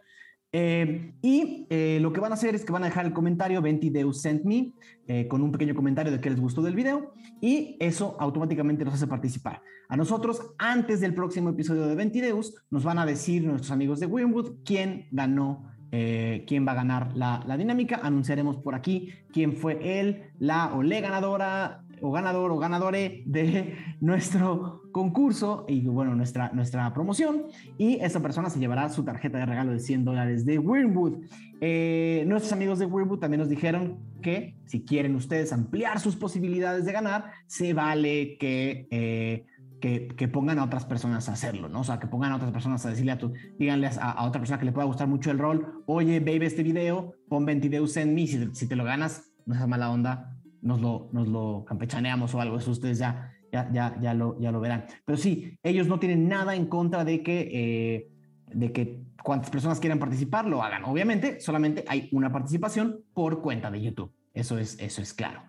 Eh, 0.52 1.14
y 1.22 1.68
eh, 1.70 2.00
lo 2.02 2.12
que 2.12 2.20
van 2.20 2.32
a 2.32 2.34
hacer 2.34 2.56
es 2.56 2.66
que 2.66 2.72
van 2.72 2.82
a 2.82 2.88
dejar 2.88 3.06
el 3.06 3.14
comentario 3.14 3.62
20 3.62 3.92
Deus 3.92 4.20
sent 4.20 4.44
me 4.46 4.74
eh, 5.08 5.28
con 5.28 5.44
un 5.44 5.52
pequeño 5.52 5.76
comentario 5.76 6.12
de 6.12 6.20
qué 6.20 6.32
les 6.32 6.40
gustó 6.40 6.64
del 6.64 6.74
video 6.74 7.14
y 7.40 7.78
eso 7.80 8.18
automáticamente 8.20 8.84
nos 8.84 8.96
hace 8.96 9.06
participar. 9.06 9.62
A 9.90 9.96
nosotros, 9.96 10.54
antes 10.58 11.02
del 11.02 11.14
próximo 11.14 11.52
episodio 11.52 11.86
de 11.86 11.94
20 11.94 12.22
Deus, 12.22 12.56
nos 12.72 12.84
van 12.84 12.98
a 12.98 13.06
decir 13.06 13.44
nuestros 13.44 13.70
amigos 13.70 14.00
de 14.00 14.08
Wormwood 14.08 14.64
quién 14.66 15.08
ganó 15.12 15.70
eh, 15.92 16.44
quién 16.48 16.68
va 16.68 16.74
a 16.74 16.76
ganar 16.76 17.16
la, 17.16 17.58
dinámica. 17.58 18.00
Anunciaremos 18.04 18.58
por 18.58 18.76
aquí 18.76 19.10
quién 19.32 19.54
fue 19.54 20.00
él, 20.00 20.24
la 20.40 20.74
o 20.74 20.84
le 20.84 21.02
ganadora 21.02 21.84
o 22.02 22.12
ganador 22.12 22.52
o 22.52 22.58
ganadore 22.58 23.24
de 23.26 23.76
nuestro 24.00 24.84
concurso 24.92 25.66
y 25.68 25.82
bueno, 25.82 26.16
nuestra, 26.16 26.52
nuestra 26.54 26.94
promoción. 26.94 27.44
Y 27.78 28.00
esa 28.02 28.22
persona 28.22 28.50
se 28.50 28.60
llevará 28.60 28.90
su 28.90 29.04
tarjeta 29.04 29.38
de 29.38 29.46
regalo 29.46 29.72
de 29.72 29.80
100 29.80 30.06
dólares 30.06 30.46
de 30.46 30.60
Wormwood. 30.60 31.24
Eh, 31.62 32.24
nuestros 32.28 32.54
amigos 32.54 32.80
de 32.80 32.86
Wormwood 32.86 33.20
también 33.20 33.40
nos 33.40 33.50
dijeron 33.50 34.00
que 34.22 34.56
si 34.66 34.86
quieren 34.86 35.16
ustedes 35.16 35.52
ampliar 35.52 36.00
sus 36.00 36.16
posibilidades 36.16 36.86
de 36.86 36.92
ganar, 36.92 37.32
se 37.48 37.74
vale 37.74 38.38
que 38.38 38.88
eh, 38.92 39.46
que, 39.80 40.28
pongan 40.28 40.60
a 40.60 40.64
otras 40.64 40.86
personas 40.86 41.30
a 41.30 41.34
hacerlo, 41.34 41.70
¿no? 41.70 41.82
O 41.82 41.84
sea, 41.84 42.00
que 42.00 42.08
pongan 42.08 42.32
a 42.32 42.36
otras 42.36 42.52
personas 42.52 42.86
a 42.86 42.90
decirle 42.90 43.12
a 43.12 43.18
tu, 43.18 43.34
díganle 43.58 43.90
a, 44.00 44.26
otra 44.26 44.42
persona 44.42 44.60
que 44.60 44.66
le 44.66 44.72
pueda 44.72 44.86
gustar 44.86 45.08
mucho 45.08 45.32
el 45.32 45.40
rol, 45.40 45.84
oye, 45.86 46.20
baby, 46.20 46.46
este 46.46 46.64
video, 46.64 47.16
pon 47.28 47.46
20 47.46 47.68
videos 47.68 47.98
en 47.98 48.14
mí, 48.14 48.28
si, 48.28 48.54
si, 48.54 48.68
te 48.68 48.76
lo 48.76 48.84
ganas, 48.84 49.32
no 49.46 49.56
es 49.56 49.68
mala 49.68 49.90
onda, 49.90 50.38
nos 50.62 50.82
lo, 50.82 51.10
nos 51.14 51.28
lo 51.28 51.66
campechaneamos 51.66 52.34
o 52.36 52.42
algo, 52.42 52.58
eso 52.58 52.72
ustedes 52.72 53.00
ya, 53.00 53.32
ya, 53.52 53.70
ya, 53.72 53.98
ya, 54.02 54.14
lo, 54.14 54.40
ya 54.40 54.52
lo 54.52 54.60
verán. 54.60 54.86
Pero 55.06 55.18
sí, 55.18 55.58
ellos 55.64 55.88
no 55.88 56.00
tienen 56.00 56.28
nada 56.28 56.56
en 56.56 56.68
contra 56.68 57.06
de 57.06 57.24
que, 57.24 57.50
eh, 57.52 58.12
de 58.54 58.72
que 58.72 59.02
cuantas 59.24 59.50
personas 59.50 59.80
quieran 59.80 60.00
participar 60.00 60.46
lo 60.46 60.64
hagan. 60.64 60.84
Obviamente, 60.86 61.40
solamente 61.40 61.84
hay 61.88 62.10
una 62.12 62.32
participación 62.32 63.04
por 63.14 63.42
cuenta 63.42 63.72
de 63.72 63.82
YouTube. 63.82 64.14
Eso 64.34 64.58
es, 64.58 64.78
eso 64.80 65.02
es 65.02 65.14
claro. 65.14 65.42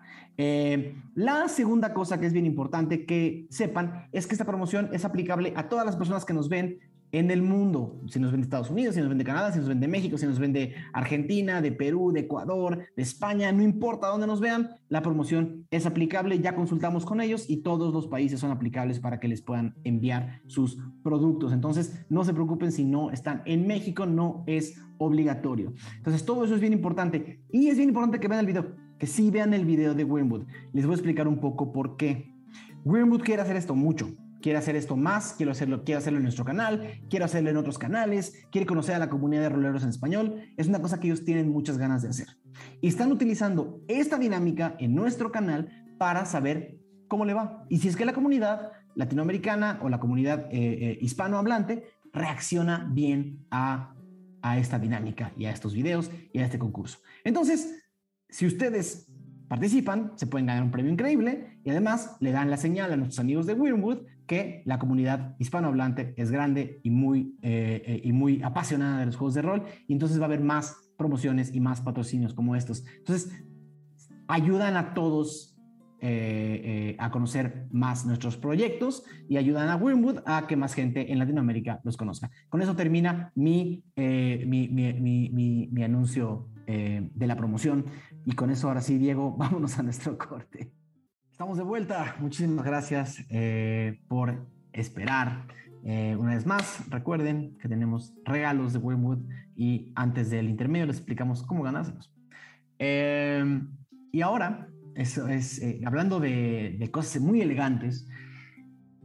Eh, 0.43 0.95
la 1.13 1.47
segunda 1.49 1.93
cosa 1.93 2.19
que 2.19 2.25
es 2.25 2.33
bien 2.33 2.47
importante 2.47 3.05
que 3.05 3.45
sepan 3.51 4.07
es 4.11 4.25
que 4.25 4.33
esta 4.33 4.43
promoción 4.43 4.89
es 4.91 5.05
aplicable 5.05 5.53
a 5.55 5.69
todas 5.69 5.85
las 5.85 5.95
personas 5.95 6.25
que 6.25 6.33
nos 6.33 6.49
ven 6.49 6.79
en 7.11 7.29
el 7.29 7.43
mundo. 7.43 8.01
Si 8.07 8.19
nos 8.19 8.31
ven 8.31 8.41
de 8.41 8.45
Estados 8.45 8.71
Unidos, 8.71 8.95
si 8.95 9.01
nos 9.01 9.09
ven 9.09 9.19
de 9.19 9.23
Canadá, 9.23 9.51
si 9.51 9.59
nos 9.59 9.67
ven 9.67 9.79
de 9.79 9.87
México, 9.87 10.17
si 10.17 10.25
nos 10.25 10.39
ven 10.39 10.51
de 10.51 10.73
Argentina, 10.93 11.61
de 11.61 11.71
Perú, 11.71 12.11
de 12.11 12.21
Ecuador, 12.21 12.79
de 12.95 13.03
España, 13.03 13.51
no 13.51 13.61
importa 13.61 14.07
dónde 14.07 14.25
nos 14.25 14.39
vean, 14.39 14.71
la 14.89 15.03
promoción 15.03 15.67
es 15.69 15.85
aplicable. 15.85 16.39
Ya 16.39 16.55
consultamos 16.55 17.05
con 17.05 17.21
ellos 17.21 17.47
y 17.47 17.57
todos 17.57 17.93
los 17.93 18.07
países 18.07 18.39
son 18.39 18.49
aplicables 18.49 18.99
para 18.99 19.19
que 19.19 19.27
les 19.27 19.43
puedan 19.43 19.75
enviar 19.83 20.41
sus 20.47 20.79
productos. 21.03 21.53
Entonces, 21.53 22.03
no 22.09 22.23
se 22.23 22.33
preocupen 22.33 22.71
si 22.71 22.83
no 22.83 23.11
están 23.11 23.43
en 23.45 23.67
México, 23.67 24.07
no 24.07 24.43
es 24.47 24.81
obligatorio. 24.97 25.71
Entonces, 25.97 26.25
todo 26.25 26.45
eso 26.45 26.55
es 26.55 26.61
bien 26.61 26.73
importante. 26.73 27.43
Y 27.51 27.67
es 27.67 27.77
bien 27.77 27.89
importante 27.89 28.19
que 28.19 28.27
vean 28.27 28.39
el 28.39 28.47
video 28.47 28.80
que 29.01 29.07
sí 29.07 29.31
vean 29.31 29.55
el 29.55 29.65
video 29.65 29.95
de 29.95 30.03
Wormwood. 30.03 30.43
Les 30.73 30.85
voy 30.85 30.93
a 30.93 30.95
explicar 30.95 31.27
un 31.27 31.39
poco 31.39 31.73
por 31.73 31.97
qué. 31.97 32.35
Wormwood 32.85 33.23
quiere 33.23 33.41
hacer 33.41 33.55
esto 33.55 33.73
mucho. 33.73 34.11
Quiere 34.43 34.59
hacer 34.59 34.75
esto 34.75 34.95
más, 34.95 35.33
quiero 35.33 35.51
hacerlo, 35.51 35.83
quiero 35.83 35.97
hacerlo 35.97 36.19
en 36.19 36.23
nuestro 36.23 36.45
canal, 36.45 37.01
quiero 37.09 37.25
hacerlo 37.25 37.49
en 37.49 37.57
otros 37.57 37.79
canales, 37.79 38.45
quiere 38.51 38.67
conocer 38.67 38.93
a 38.93 38.99
la 38.99 39.09
comunidad 39.09 39.41
de 39.41 39.49
roleros 39.49 39.81
en 39.81 39.89
español. 39.89 40.43
Es 40.55 40.67
una 40.67 40.83
cosa 40.83 40.99
que 40.99 41.07
ellos 41.07 41.25
tienen 41.25 41.49
muchas 41.49 41.79
ganas 41.79 42.03
de 42.03 42.09
hacer. 42.09 42.27
Y 42.79 42.89
están 42.89 43.11
utilizando 43.11 43.81
esta 43.87 44.19
dinámica 44.19 44.75
en 44.77 44.93
nuestro 44.93 45.31
canal 45.31 45.87
para 45.97 46.25
saber 46.25 46.77
cómo 47.07 47.25
le 47.25 47.33
va. 47.33 47.65
Y 47.69 47.79
si 47.79 47.87
es 47.87 47.95
que 47.95 48.05
la 48.05 48.13
comunidad 48.13 48.71
latinoamericana 48.93 49.79
o 49.81 49.89
la 49.89 49.99
comunidad 49.99 50.45
eh, 50.51 50.91
eh, 50.91 50.97
hispanohablante 51.01 51.85
reacciona 52.13 52.87
bien 52.91 53.47
a, 53.49 53.95
a 54.43 54.59
esta 54.59 54.77
dinámica 54.77 55.31
y 55.35 55.45
a 55.45 55.51
estos 55.51 55.73
videos 55.73 56.11
y 56.33 56.37
a 56.37 56.45
este 56.45 56.59
concurso. 56.59 56.99
Entonces, 57.23 57.80
si 58.31 58.47
ustedes 58.47 59.11
participan, 59.51 60.13
se 60.15 60.27
pueden 60.27 60.47
ganar 60.47 60.63
un 60.63 60.71
premio 60.71 60.89
increíble 60.89 61.59
y 61.65 61.69
además 61.69 62.15
le 62.21 62.31
dan 62.31 62.49
la 62.49 62.55
señal 62.55 62.93
a 62.93 62.95
nuestros 62.95 63.19
amigos 63.19 63.45
de 63.45 63.53
Wormwood 63.53 63.99
que 64.25 64.63
la 64.65 64.79
comunidad 64.79 65.35
hispanohablante 65.39 66.13
es 66.15 66.31
grande 66.31 66.79
y 66.83 66.89
muy, 66.89 67.35
eh, 67.41 67.83
eh, 67.85 68.01
y 68.01 68.13
muy 68.13 68.41
apasionada 68.43 69.01
de 69.01 69.07
los 69.07 69.17
juegos 69.17 69.33
de 69.33 69.41
rol 69.41 69.63
y 69.89 69.91
entonces 69.91 70.19
va 70.19 70.23
a 70.23 70.25
haber 70.27 70.39
más 70.39 70.77
promociones 70.97 71.53
y 71.53 71.59
más 71.59 71.81
patrocinios 71.81 72.33
como 72.33 72.55
estos. 72.55 72.85
Entonces, 72.99 73.29
ayudan 74.29 74.77
a 74.77 74.93
todos 74.93 75.57
eh, 75.99 76.95
a 76.97 77.11
conocer 77.11 77.67
más 77.71 78.05
nuestros 78.05 78.37
proyectos 78.37 79.03
y 79.27 79.35
ayudan 79.35 79.67
a 79.67 79.75
Wormwood 79.75 80.19
a 80.25 80.47
que 80.47 80.55
más 80.55 80.73
gente 80.75 81.11
en 81.11 81.19
Latinoamérica 81.19 81.81
los 81.83 81.97
conozca. 81.97 82.31
Con 82.47 82.61
eso 82.61 82.73
termina 82.73 83.33
mi, 83.35 83.83
mi, 83.97 84.69
mi, 84.69 85.69
mi 85.69 85.83
anuncio 85.83 86.47
de 86.65 87.27
la 87.27 87.35
promoción. 87.35 87.83
Y 88.25 88.33
con 88.33 88.51
eso, 88.51 88.67
ahora 88.67 88.81
sí, 88.81 88.97
Diego, 88.97 89.31
vámonos 89.37 89.77
a 89.79 89.83
nuestro 89.83 90.17
corte. 90.17 90.71
Estamos 91.31 91.57
de 91.57 91.63
vuelta. 91.63 92.15
Muchísimas 92.19 92.65
gracias 92.65 93.23
eh, 93.29 93.99
por 94.07 94.47
esperar. 94.73 95.47
Eh, 95.83 96.15
una 96.19 96.35
vez 96.35 96.45
más, 96.45 96.87
recuerden 96.89 97.57
que 97.57 97.67
tenemos 97.67 98.13
regalos 98.23 98.73
de 98.73 98.79
Wormwood 98.79 99.19
y 99.55 99.91
antes 99.95 100.29
del 100.29 100.49
intermedio 100.49 100.85
les 100.85 100.97
explicamos 100.97 101.43
cómo 101.43 101.63
ganárselos. 101.63 102.13
Eh, 102.77 103.61
y 104.11 104.21
ahora, 104.21 104.67
eso 104.95 105.27
es, 105.27 105.59
eh, 105.61 105.81
hablando 105.85 106.19
de, 106.19 106.75
de 106.79 106.91
cosas 106.91 107.21
muy 107.21 107.41
elegantes, 107.41 108.07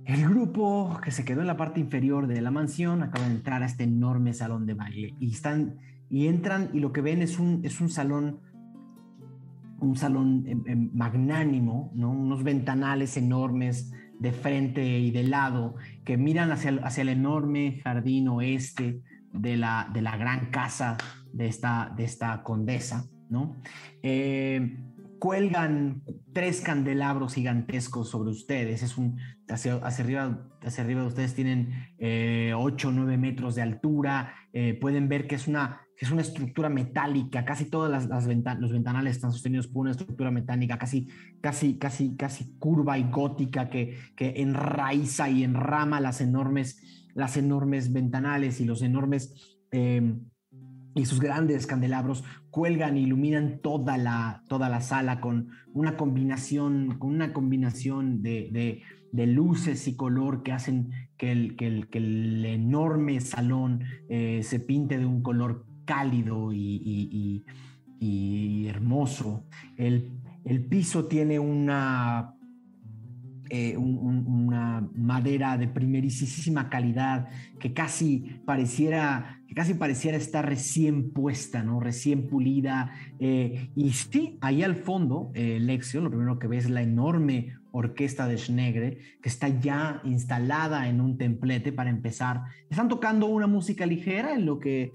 el 0.05 0.29
grupo 0.29 1.01
que 1.03 1.11
se 1.11 1.25
quedó 1.25 1.41
en 1.41 1.47
la 1.47 1.57
parte 1.57 1.81
inferior 1.81 2.27
de 2.27 2.41
la 2.41 2.51
mansión 2.51 3.03
acaba 3.03 3.27
de 3.27 3.35
entrar 3.35 3.63
a 3.63 3.67
este 3.67 3.85
enorme 3.85 4.35
salón 4.35 4.67
de 4.67 4.75
baile 4.75 5.15
y 5.19 5.33
están 5.33 5.79
y 6.09 6.29
entran 6.29 6.71
y 6.73 6.81
lo 6.81 6.93
que 6.93 7.01
ven 7.01 7.23
es 7.23 7.39
un, 7.39 7.61
es 7.65 7.81
un 7.81 7.89
salón 7.89 8.41
un 9.81 9.97
salón 9.97 10.45
em, 10.47 10.63
em, 10.67 10.91
magnánimo, 10.93 11.93
¿no? 11.95 12.11
unos 12.11 12.43
ventanales 12.43 13.17
enormes 13.17 13.93
de 14.19 14.33
frente 14.33 14.99
y 14.99 15.11
de 15.11 15.25
lado 15.25 15.75
que 16.05 16.17
miran 16.17 16.51
hacia 16.51 16.71
el, 16.71 16.85
hacia 16.85 17.03
el 17.03 17.11
enorme 17.11 17.81
jardín 17.85 18.29
oeste 18.29 19.03
de 19.33 19.57
la, 19.57 19.91
de 19.93 20.03
la 20.03 20.17
gran 20.17 20.51
casa 20.51 20.97
de 21.33 21.47
esta, 21.47 21.93
de 21.97 22.05
esta 22.05 22.43
condesa. 22.43 23.07
¿no? 23.29 23.57
Eh, 24.03 24.79
cuelgan 25.19 26.03
tres 26.33 26.61
candelabros 26.61 27.35
gigantescos 27.35 28.11
sobre 28.11 28.31
ustedes. 28.31 28.83
Es 28.83 28.97
un, 28.97 29.19
hacia, 29.49 29.77
hacia 29.77 30.05
arriba, 30.05 30.49
hacia 30.63 30.85
arriba 30.85 31.03
de 31.03 31.07
ustedes 31.09 31.35
tienen 31.35 31.73
eh, 31.99 32.53
8 32.57 32.89
o 32.89 32.93
9 32.93 33.19
metros 33.19 33.55
de 33.55 33.63
altura. 33.63 34.35
Eh, 34.53 34.75
pueden 34.81 35.09
ver 35.09 35.27
que 35.27 35.35
es 35.35 35.49
una 35.49 35.86
que 35.97 36.05
es 36.05 36.11
una 36.11 36.23
estructura 36.23 36.69
metálica, 36.69 37.45
casi 37.45 37.71
todas 37.71 37.91
las, 37.91 38.07
las 38.07 38.27
los 38.61 38.73
ventanales 38.73 39.17
están 39.17 39.33
sostenidos 39.33 39.67
por 39.67 39.83
una 39.83 39.93
estructura 39.93 40.31
metálica 40.31 40.79
casi, 40.79 41.09
casi, 41.41 41.79
casi, 41.79 42.17
casi 42.17 42.57
curva 42.59 42.99
y 42.99 43.05
gótica 43.11 43.71
que, 43.71 43.97
que 44.15 44.35
enraiza 44.43 45.31
y 45.31 45.43
enrama 45.43 46.01
las 46.01 46.21
enormes, 46.21 47.09
las 47.15 47.37
enormes 47.37 47.93
ventanales 47.93 48.61
y 48.61 48.67
los 48.67 48.83
enormes 48.83 49.59
eh, 49.73 50.19
y 50.95 51.05
sus 51.05 51.21
grandes 51.21 51.67
candelabros 51.67 52.25
cuelgan 52.51 52.97
e 52.97 53.01
iluminan 53.01 53.61
toda 53.61 53.99
la, 53.99 54.43
toda 54.49 54.69
la 54.69 54.81
sala 54.81 55.21
con 55.21 55.49
una 55.75 55.97
combinación, 55.97 56.99
con 56.99 57.11
una 57.11 57.35
combinación 57.35 58.23
de, 58.23 58.49
de, 58.51 58.83
de 59.13 59.27
luces 59.27 59.89
y 59.89 59.97
color 59.97 60.43
que 60.43 60.53
hacen 60.53 60.91
que 61.19 61.33
el, 61.33 61.57
que 61.57 61.67
el, 61.67 61.89
que 61.89 61.99
el 61.99 62.45
enorme 62.45 63.21
salón 63.21 63.85
eh, 64.09 64.41
se 64.43 64.59
pinte 64.59 64.99
de 64.99 65.05
un 65.05 65.23
color 65.23 65.67
cálido 65.87 66.53
y, 66.53 67.45
hermoso. 68.69 69.47
El, 69.77 70.21
piso 70.69 71.07
tiene 71.07 71.39
una, 71.39 72.35
eh, 73.49 73.77
una 73.77 74.87
madera 74.95 75.57
de 75.57 75.69
primerísima 75.69 76.69
calidad 76.69 77.29
que 77.59 77.73
casi 77.73 78.41
pareciera, 78.45 79.41
que 79.49 79.55
casi 79.55 79.75
pareciera 79.75 80.17
estar 80.17 80.47
recién 80.47 81.13
puesta, 81.13 81.63
¿no? 81.63 81.81
recién 81.81 82.29
pulida. 82.29 82.93
Eh, 83.19 83.71
y 83.75 83.93
sí, 83.93 84.37
ahí 84.41 84.63
al 84.63 84.77
fondo, 84.77 85.31
eh, 85.35 85.59
Lexio, 85.61 86.01
lo 86.03 86.11
primero 86.11 86.39
que 86.39 86.49
ves 86.49 86.67
es 86.67 86.71
la 86.71 86.83
enorme 86.83 87.55
orquesta 87.77 88.27
de 88.27 88.39
Schnegre, 88.39 88.99
que 89.23 89.29
está 89.29 89.49
ya 89.49 90.01
instalada 90.05 90.89
en 90.89 91.01
un 91.01 91.19
templete 91.19 91.73
para 91.73 91.91
empezar. 91.91 92.43
Están 92.71 92.89
tocando 92.89 93.27
una 93.27 93.47
música 93.47 93.87
ligera 93.87 94.35
en 94.35 94.47
lo 94.47 94.59
que 94.59 94.93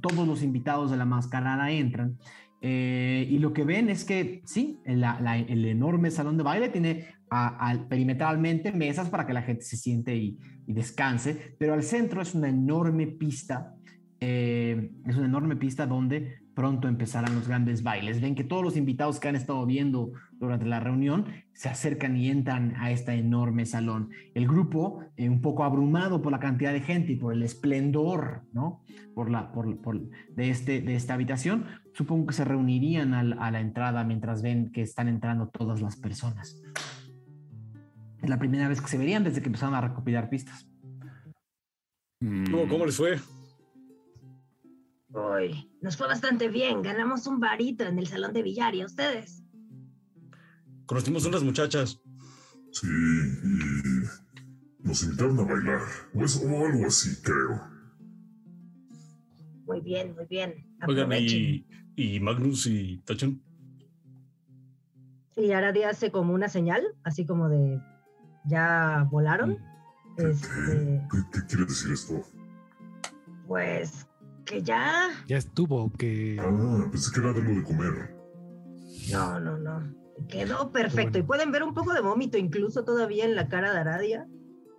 todos 0.00 0.26
los 0.26 0.42
invitados 0.42 0.90
de 0.90 0.96
la 0.96 1.04
mascarada 1.04 1.70
entran. 1.70 2.16
Eh, 2.64 3.26
y 3.28 3.38
lo 3.38 3.52
que 3.52 3.64
ven 3.64 3.90
es 3.90 4.04
que 4.04 4.40
sí, 4.44 4.80
el 4.84 5.64
enorme 5.64 6.12
salón 6.12 6.36
de 6.36 6.44
baile 6.44 6.68
tiene 6.68 7.06
perimetralmente 7.88 8.70
mesas 8.72 9.10
para 9.10 9.26
que 9.26 9.32
la 9.32 9.42
gente 9.42 9.62
se 9.62 9.76
siente 9.76 10.16
y, 10.16 10.38
descanse, 10.66 11.56
pero 11.58 11.74
al 11.74 11.82
centro 11.82 12.22
es 12.22 12.34
una 12.34 12.48
enorme 12.48 13.08
pista, 13.08 13.74
eh, 14.20 14.90
es 15.04 15.16
una 15.16 15.26
enorme 15.26 15.56
pista 15.56 15.86
donde 15.86 16.38
pronto 16.54 16.88
empezarán 16.88 17.34
los 17.34 17.48
grandes 17.48 17.82
bailes. 17.82 18.20
Ven 18.20 18.34
que 18.34 18.44
todos 18.44 18.62
los 18.62 18.76
invitados 18.76 19.18
que 19.18 19.28
han 19.28 19.36
estado 19.36 19.66
viendo 19.66 20.12
durante 20.46 20.66
la 20.66 20.80
reunión 20.80 21.26
se 21.52 21.68
acercan 21.68 22.16
y 22.16 22.28
entran 22.28 22.74
a 22.76 22.90
este 22.90 23.12
enorme 23.12 23.64
salón. 23.64 24.10
El 24.34 24.48
grupo, 24.48 25.04
eh, 25.16 25.28
un 25.28 25.40
poco 25.40 25.62
abrumado 25.62 26.20
por 26.20 26.32
la 26.32 26.40
cantidad 26.40 26.72
de 26.72 26.80
gente 26.80 27.12
y 27.12 27.16
por 27.16 27.32
el 27.32 27.42
esplendor, 27.44 28.42
¿no? 28.52 28.82
Por 29.14 29.30
la, 29.30 29.52
por, 29.52 29.68
de, 29.70 30.50
este, 30.50 30.80
de 30.80 30.96
esta 30.96 31.14
habitación, 31.14 31.66
supongo 31.94 32.26
que 32.26 32.34
se 32.34 32.44
reunirían 32.44 33.14
a 33.14 33.50
la 33.50 33.60
entrada 33.60 34.02
mientras 34.02 34.42
ven 34.42 34.72
que 34.72 34.82
están 34.82 35.08
entrando 35.08 35.48
todas 35.48 35.80
las 35.80 35.96
personas. 35.96 36.60
Es 38.20 38.28
la 38.28 38.38
primera 38.38 38.68
vez 38.68 38.80
que 38.80 38.88
se 38.88 38.98
verían 38.98 39.22
desde 39.22 39.42
que 39.42 39.46
empezaron 39.48 39.74
a 39.74 39.80
recopilar 39.80 40.28
pistas. 40.28 40.68
¿Cómo, 42.20 42.68
cómo 42.68 42.86
les 42.86 42.96
fue? 42.96 43.20
Uy, 45.08 45.70
nos 45.80 45.96
fue 45.96 46.06
bastante 46.06 46.48
bien. 46.48 46.82
Ganamos 46.82 47.26
un 47.26 47.38
varito 47.38 47.84
en 47.84 47.98
el 47.98 48.06
salón 48.06 48.32
de 48.32 48.42
billar. 48.42 48.74
¿Y 48.74 48.80
a 48.80 48.86
ustedes? 48.86 49.41
Conocimos 50.86 51.26
unas 51.26 51.42
muchachas. 51.42 52.00
Sí, 52.72 52.86
y 52.86 54.86
nos 54.86 55.02
invitaron 55.02 55.38
a 55.40 55.44
bailar. 55.44 55.80
O, 56.14 56.66
algo 56.66 56.86
así, 56.86 57.20
creo. 57.22 57.60
Muy 59.66 59.80
bien, 59.80 60.14
muy 60.14 60.26
bien. 60.26 60.66
Oigan, 60.86 61.12
¿y, 61.12 61.66
¿y, 61.96 62.20
Magnus 62.20 62.66
y 62.66 62.98
Tachan? 62.98 63.40
Y 65.36 65.52
Aradia 65.52 65.90
hace 65.90 66.10
como 66.10 66.34
una 66.34 66.48
señal, 66.48 66.82
así 67.04 67.24
como 67.24 67.48
de 67.48 67.80
ya 68.44 69.06
volaron. 69.10 69.58
¿Qué, 70.16 70.30
este... 70.30 71.02
¿Qué, 71.32 71.46
quiere 71.48 71.64
decir 71.64 71.92
esto? 71.92 72.20
Pues 73.46 74.06
que 74.44 74.62
ya. 74.62 75.10
Ya 75.26 75.38
estuvo, 75.38 75.90
que. 75.92 76.38
Ah, 76.40 76.88
pensé 76.90 77.12
que 77.12 77.20
era 77.20 77.32
de 77.32 77.42
lo 77.42 77.50
de 77.50 77.62
comer. 77.62 78.14
No, 79.10 79.40
no, 79.40 79.58
no. 79.58 80.01
Quedó 80.28 80.72
perfecto. 80.72 81.18
Y 81.18 81.22
pueden 81.22 81.52
ver 81.52 81.62
un 81.62 81.74
poco 81.74 81.92
de 81.92 82.00
vómito 82.00 82.38
incluso 82.38 82.84
todavía 82.84 83.24
en 83.24 83.34
la 83.34 83.48
cara 83.48 83.72
de 83.72 83.78
Aradia. 83.78 84.26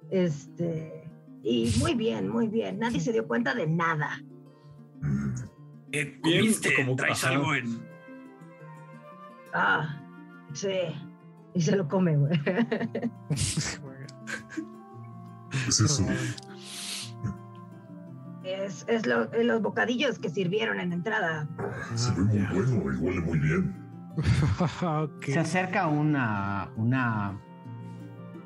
Este. 0.09 1.11
Y 1.43 1.73
muy 1.79 1.95
bien, 1.95 2.29
muy 2.29 2.47
bien. 2.47 2.79
Nadie 2.79 2.99
se 2.99 3.11
dio 3.11 3.27
cuenta 3.27 3.53
de 3.53 3.67
nada. 3.67 4.21
¿Qué 5.91 6.19
comiste? 6.21 6.73
Como, 6.75 6.95
¿Traes 6.95 7.23
algo 7.25 7.53
en.? 7.53 7.85
Ah, 9.53 10.01
sí. 10.53 10.71
Y 11.53 11.61
se 11.61 11.75
lo 11.75 11.87
come, 11.87 12.17
güey. 12.17 12.39
es 13.29 13.79
eso? 15.79 16.05
Es, 18.43 18.85
es 18.87 19.05
lo, 19.05 19.29
los 19.43 19.61
bocadillos 19.61 20.17
que 20.19 20.29
sirvieron 20.29 20.79
en 20.79 20.89
la 20.89 20.95
entrada. 20.95 21.47
se 21.95 22.11
ve 22.11 22.23
muy 22.23 22.41
bueno 22.41 22.73
y 22.73 22.77
huele 22.97 23.21
muy 23.21 23.39
bien. 23.39 23.82
Se 25.21 25.39
acerca 25.39 25.87
una, 25.87 26.71
una, 26.77 27.41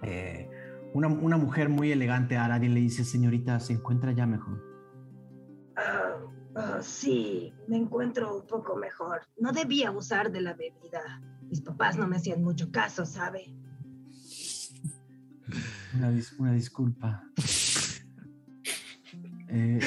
eh, 0.02 0.50
una, 0.94 1.08
una, 1.08 1.38
mujer 1.38 1.70
muy 1.70 1.92
elegante 1.92 2.38
a 2.38 2.46
Arad 2.46 2.62
y 2.62 2.70
le 2.70 2.80
dice, 2.80 3.04
señorita, 3.04 3.60
¿se 3.60 3.74
encuentra 3.74 4.12
ya 4.12 4.26
mejor? 4.26 4.64
Uh, 6.56 6.82
sí, 6.82 7.54
me 7.68 7.78
encuentro 7.78 8.38
un 8.38 8.48
poco 8.48 8.76
mejor. 8.76 9.22
No 9.38 9.52
debía 9.52 9.90
abusar 9.90 10.32
de 10.32 10.42
la 10.42 10.54
bebida. 10.54 11.22
Mis 11.50 11.62
papás 11.62 11.98
no 11.98 12.08
me 12.08 12.16
hacían 12.16 12.44
mucho 12.44 12.72
caso, 12.72 13.06
¿sabe? 13.06 13.54
Una, 15.96 16.12
una 16.40 16.54
disculpa. 16.54 17.24
Eh, 19.50 19.80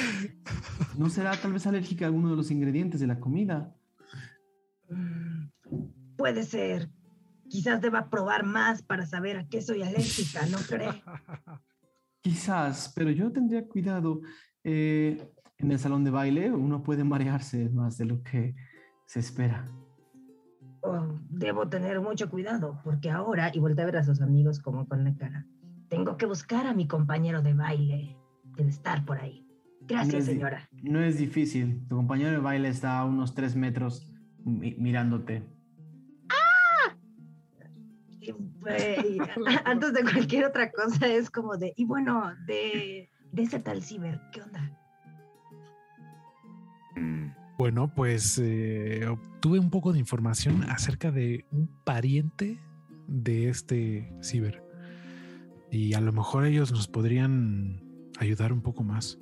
¿No 0.97 1.11
será 1.11 1.37
tal 1.37 1.53
vez 1.53 1.67
alérgica 1.67 2.05
a 2.05 2.09
alguno 2.09 2.31
de 2.31 2.37
los 2.37 2.51
ingredientes 2.51 3.01
de 3.01 3.07
la 3.07 3.21
comida? 3.21 3.75
Mm, 4.89 5.50
puede 6.17 6.43
ser. 6.45 6.91
Quizás 7.49 7.81
deba 7.81 8.09
probar 8.11 8.45
más 8.45 8.83
para 8.83 9.07
saber 9.07 9.37
a 9.37 9.49
qué 9.49 9.61
soy 9.61 9.83
alérgica, 9.83 10.47
¿no 10.47 10.59
cree? 10.59 10.89
Quizás, 12.23 12.93
pero 12.95 13.11
yo 13.11 13.33
tendría 13.33 13.67
cuidado. 13.67 14.21
Eh, 14.63 15.33
en 15.59 15.73
el 15.73 15.79
salón 15.79 16.05
de 16.05 16.11
baile 16.11 16.53
uno 16.53 16.83
puede 16.83 17.05
marearse 17.05 17.69
más 17.71 17.99
de 17.99 18.05
lo 18.05 18.23
que 18.23 18.55
se 19.07 19.21
espera. 19.21 19.65
Oh, 20.83 21.19
debo 21.29 21.69
tener 21.69 22.01
mucho 22.01 22.31
cuidado, 22.31 22.81
porque 22.85 23.11
ahora, 23.11 23.51
y 23.53 23.59
voltea 23.59 23.85
a 23.85 23.87
ver 23.87 23.97
a 23.99 24.05
sus 24.05 24.23
amigos 24.23 24.61
como 24.61 24.87
con 24.87 25.05
la 25.05 25.15
cara, 25.17 25.47
tengo 25.89 26.17
que 26.17 26.27
buscar 26.27 26.67
a 26.67 26.73
mi 26.73 26.87
compañero 26.87 27.43
de 27.43 27.53
baile. 27.53 28.17
Debe 28.57 28.71
estar 28.71 29.05
por 29.05 29.19
ahí. 29.19 29.47
Gracias, 29.83 30.27
señora. 30.27 30.69
No 30.83 31.01
es 31.01 31.19
difícil. 31.19 31.87
Tu 31.89 31.97
compañero 31.97 32.31
de 32.31 32.39
baile 32.39 32.69
está 32.69 32.99
a 32.99 33.05
unos 33.05 33.35
tres 33.35 33.57
metros 33.57 34.07
mirándote. 34.45 35.43
Antes 39.65 39.93
de 39.93 40.03
cualquier 40.03 40.45
otra 40.47 40.71
cosa 40.71 41.07
es 41.07 41.31
como 41.31 41.57
de, 41.57 41.73
y 41.77 41.85
bueno, 41.85 42.35
de, 42.47 43.11
de 43.33 43.43
ese 43.43 43.61
tal 43.61 43.83
ciber, 43.83 44.21
¿qué 44.33 44.43
onda? 44.43 44.77
Mm. 46.97 47.31
Bueno, 47.61 47.93
pues 47.95 48.39
eh, 48.43 49.07
obtuve 49.07 49.59
un 49.59 49.69
poco 49.69 49.93
de 49.93 49.99
información 49.99 50.65
acerca 50.71 51.11
de 51.11 51.45
un 51.51 51.69
pariente 51.85 52.59
de 53.07 53.51
este 53.51 54.11
ciber. 54.23 54.65
Y 55.71 55.93
a 55.93 56.01
lo 56.01 56.11
mejor 56.11 56.47
ellos 56.47 56.73
nos 56.73 56.89
podrían 56.89 57.83
ayudar 58.19 58.55
un 58.55 58.63
poco 58.63 58.83
más. 58.83 59.19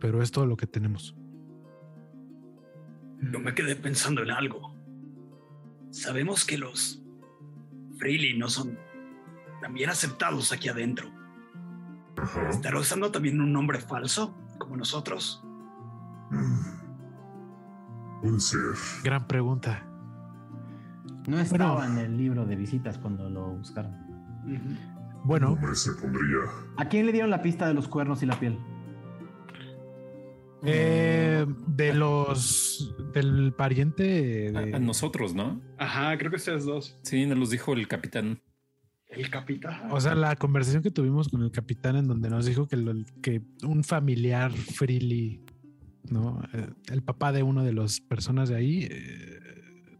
Pero 0.00 0.22
es 0.22 0.30
todo 0.30 0.46
lo 0.46 0.56
que 0.56 0.66
tenemos. 0.66 1.14
Yo 3.20 3.40
me 3.40 3.54
quedé 3.54 3.76
pensando 3.76 4.22
en 4.22 4.30
algo. 4.30 4.74
Sabemos 5.90 6.46
que 6.46 6.56
los 6.56 7.02
Freely 7.98 8.38
no 8.38 8.48
son 8.48 8.78
también 9.60 9.90
aceptados 9.90 10.52
aquí 10.52 10.68
adentro. 10.68 11.10
Ajá. 12.16 12.48
¿Estará 12.48 12.78
usando 12.78 13.10
también 13.10 13.40
un 13.40 13.52
nombre 13.52 13.80
falso, 13.80 14.34
como 14.58 14.76
nosotros? 14.76 15.44
Mm. 16.30 16.78
Puede 18.22 18.40
ser. 18.40 18.60
Gran 19.04 19.26
pregunta. 19.26 19.84
No 21.26 21.38
estaba 21.38 21.86
en 21.86 21.98
el 21.98 22.16
libro 22.16 22.46
de 22.46 22.56
visitas 22.56 22.98
cuando 22.98 23.28
lo 23.28 23.50
buscaron. 23.50 23.92
Bueno, 25.24 25.50
Nombre 25.50 25.74
se 25.74 25.92
pondría. 25.92 26.38
¿A 26.78 26.86
quién 26.86 27.06
le 27.06 27.12
dieron 27.12 27.30
la 27.30 27.42
pista 27.42 27.68
de 27.68 27.74
los 27.74 27.86
cuernos 27.86 28.22
y 28.22 28.26
la 28.26 28.38
piel? 28.40 28.58
Eh, 30.64 31.46
de 31.68 31.94
los 31.94 32.94
del 33.14 33.52
pariente 33.56 34.52
A, 34.54 34.60
de- 34.62 34.74
a 34.74 34.78
nosotros, 34.78 35.34
¿no? 35.34 35.60
Ajá, 35.78 36.16
creo 36.18 36.30
que 36.30 36.36
ustedes 36.36 36.64
dos. 36.64 36.98
Sí, 37.02 37.26
nos 37.26 37.38
los 37.38 37.50
dijo 37.50 37.72
el 37.74 37.86
capitán. 37.88 38.40
El 39.08 39.30
capitán. 39.30 39.90
O 39.90 40.00
sea, 40.00 40.14
la 40.14 40.36
conversación 40.36 40.82
que 40.82 40.90
tuvimos 40.90 41.28
con 41.28 41.42
el 41.42 41.50
capitán 41.50 41.96
en 41.96 42.06
donde 42.08 42.28
nos 42.28 42.44
dijo 42.46 42.66
que, 42.68 42.76
lo- 42.76 43.04
que 43.22 43.40
un 43.62 43.82
familiar 43.84 44.52
freely, 44.52 45.40
¿no? 46.10 46.42
Eh, 46.52 46.68
el 46.92 47.02
papá 47.02 47.32
de 47.32 47.42
una 47.42 47.62
de 47.64 47.72
las 47.72 48.00
personas 48.00 48.48
de 48.50 48.56
ahí, 48.56 48.86
eh, 48.90 49.38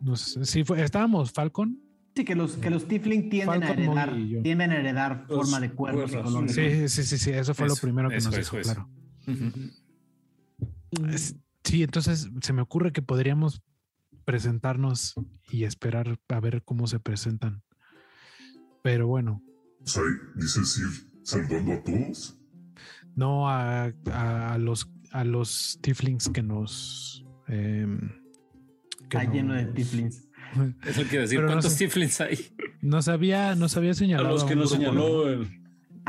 no 0.03 0.15
sé, 0.17 0.45
sí 0.45 0.65
fue, 0.65 0.83
estábamos 0.83 1.33
Falcon. 1.33 1.81
Sí, 2.15 2.25
que 2.25 2.35
los, 2.35 2.57
que 2.57 2.69
los 2.69 2.87
Tiefling 2.89 3.31
tienden 3.31 3.63
a 3.63 3.71
heredar, 3.71 4.13
tienden 4.43 4.73
a 4.73 4.77
heredar 4.77 5.25
Los 5.29 5.39
forma 5.49 5.61
de 5.61 5.69
piel. 5.71 6.49
Sí, 6.49 6.89
sí, 6.89 7.05
sí, 7.05 7.17
sí, 7.17 7.31
eso 7.31 7.55
fue 7.55 7.69
lo 7.69 7.77
primero 7.77 8.09
que 8.11 8.17
eso, 8.17 8.29
nos 8.31 8.39
eso, 8.39 8.57
dijo, 8.57 8.71
eso. 8.71 8.75
claro. 8.75 8.89
Sí, 11.65 11.83
entonces 11.83 12.31
se 12.41 12.53
me 12.53 12.63
ocurre 12.63 12.93
que 12.93 13.03
podríamos 13.03 13.63
presentarnos 14.25 15.15
y 15.51 15.65
esperar 15.65 16.19
a 16.29 16.41
ver 16.41 16.63
cómo 16.65 16.87
se 16.87 17.01
presentan. 17.01 17.63
Pero 18.83 19.07
bueno, 19.07 19.43
dices 20.37 20.79
ir 20.79 20.87
saludando 21.25 21.73
a 21.75 21.83
todos. 21.83 22.39
no 23.15 23.49
a, 23.49 23.85
a- 24.13 24.53
a 24.55 24.59
los 24.59 24.91
a 25.11 25.25
los 25.25 25.79
tieflings 25.83 26.29
que 26.29 26.43
nos 26.43 27.25
em, 27.49 27.99
que 29.09 29.17
Está 29.17 29.25
lleno 29.33 29.55
de 29.55 29.65
Tieflings. 29.67 30.29
Eso 30.85 31.03
quiere 31.05 31.21
decir, 31.21 31.39
Pero 31.39 31.43
no 31.43 31.53
¿cuántos 31.55 31.73
sé. 31.73 31.79
tieflings 31.79 32.21
hay? 32.21 32.39
Nos 32.83 33.09
había, 33.09 33.55
nos 33.55 33.77
había 33.77 33.93
A 33.93 33.95
señalado. 33.95 34.29
los 34.31 34.45
que 34.45 34.55
nos 34.57 34.71
señaló 34.71 35.29
el. 35.29 35.49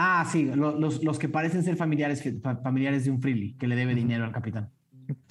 Ah, 0.01 0.23
sí, 0.31 0.45
lo- 0.45 0.79
los, 0.79 1.03
los 1.03 1.19
que 1.19 1.27
parecen 1.27 1.61
ser 1.61 1.75
familiares, 1.75 2.23
fa- 2.41 2.55
familiares 2.57 3.03
de 3.03 3.11
un 3.11 3.21
Freely 3.21 3.55
que 3.57 3.67
le 3.67 3.75
debe 3.75 3.93
dinero 3.93 4.23
al 4.23 4.31
capitán. 4.31 4.71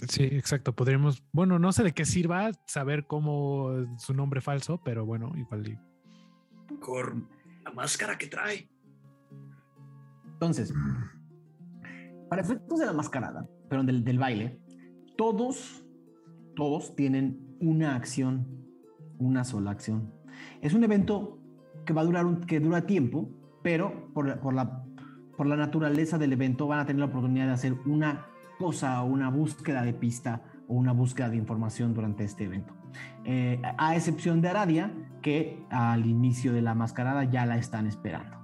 Sí, 0.08 0.24
exacto. 0.24 0.74
Podríamos, 0.74 1.24
bueno, 1.32 1.58
no 1.58 1.72
sé 1.72 1.84
de 1.84 1.92
qué 1.92 2.04
sirva 2.04 2.50
saber 2.66 3.06
cómo 3.06 3.70
su 3.96 4.12
nombre 4.12 4.42
falso, 4.42 4.78
pero 4.84 5.06
bueno, 5.06 5.32
igual. 5.36 5.68
y- 5.68 6.74
Con 6.80 7.28
la 7.64 7.70
máscara 7.70 8.18
que 8.18 8.26
trae. 8.26 8.68
Entonces, 10.34 10.74
para 12.28 12.42
efectos 12.42 12.78
de 12.78 12.86
la 12.86 12.92
mascarada, 12.92 13.48
pero 13.70 13.82
del, 13.84 14.04
del 14.04 14.18
baile, 14.18 14.60
todos, 15.16 15.82
todos 16.56 16.94
tienen 16.94 17.56
una 17.60 17.96
acción, 17.96 18.46
una 19.18 19.44
sola 19.44 19.70
acción. 19.70 20.12
Es 20.60 20.74
un 20.74 20.84
evento 20.84 21.40
que 21.86 21.92
va 21.94 22.02
a 22.02 22.04
durar 22.04 22.26
un, 22.26 22.40
que 22.42 22.60
dura 22.60 22.84
tiempo, 22.86 23.30
pero 23.62 24.11
por, 24.14 24.26
la- 24.28 24.40
por 24.40 24.54
la, 24.54 24.82
por 25.36 25.46
la 25.46 25.56
naturaleza 25.56 26.18
del 26.18 26.32
evento 26.32 26.66
van 26.66 26.80
a 26.80 26.86
tener 26.86 27.00
la 27.00 27.06
oportunidad 27.06 27.46
de 27.46 27.52
hacer 27.52 27.74
una 27.86 28.26
cosa 28.59 29.02
o 29.02 29.06
una 29.06 29.30
búsqueda 29.30 29.82
de 29.82 29.92
pista 29.94 30.42
o 30.66 30.74
una 30.74 30.92
búsqueda 30.92 31.28
de 31.30 31.36
información 31.36 31.94
durante 31.94 32.24
este 32.24 32.44
evento. 32.44 32.74
Eh, 33.24 33.61
a 33.78 33.94
excepción 33.94 34.40
de 34.40 34.48
Aradia, 34.48 34.92
que 35.22 35.64
al 35.70 36.06
inicio 36.06 36.52
de 36.52 36.62
la 36.62 36.74
mascarada 36.74 37.24
ya 37.24 37.46
la 37.46 37.56
están 37.59 37.86
esperando. 37.86 38.36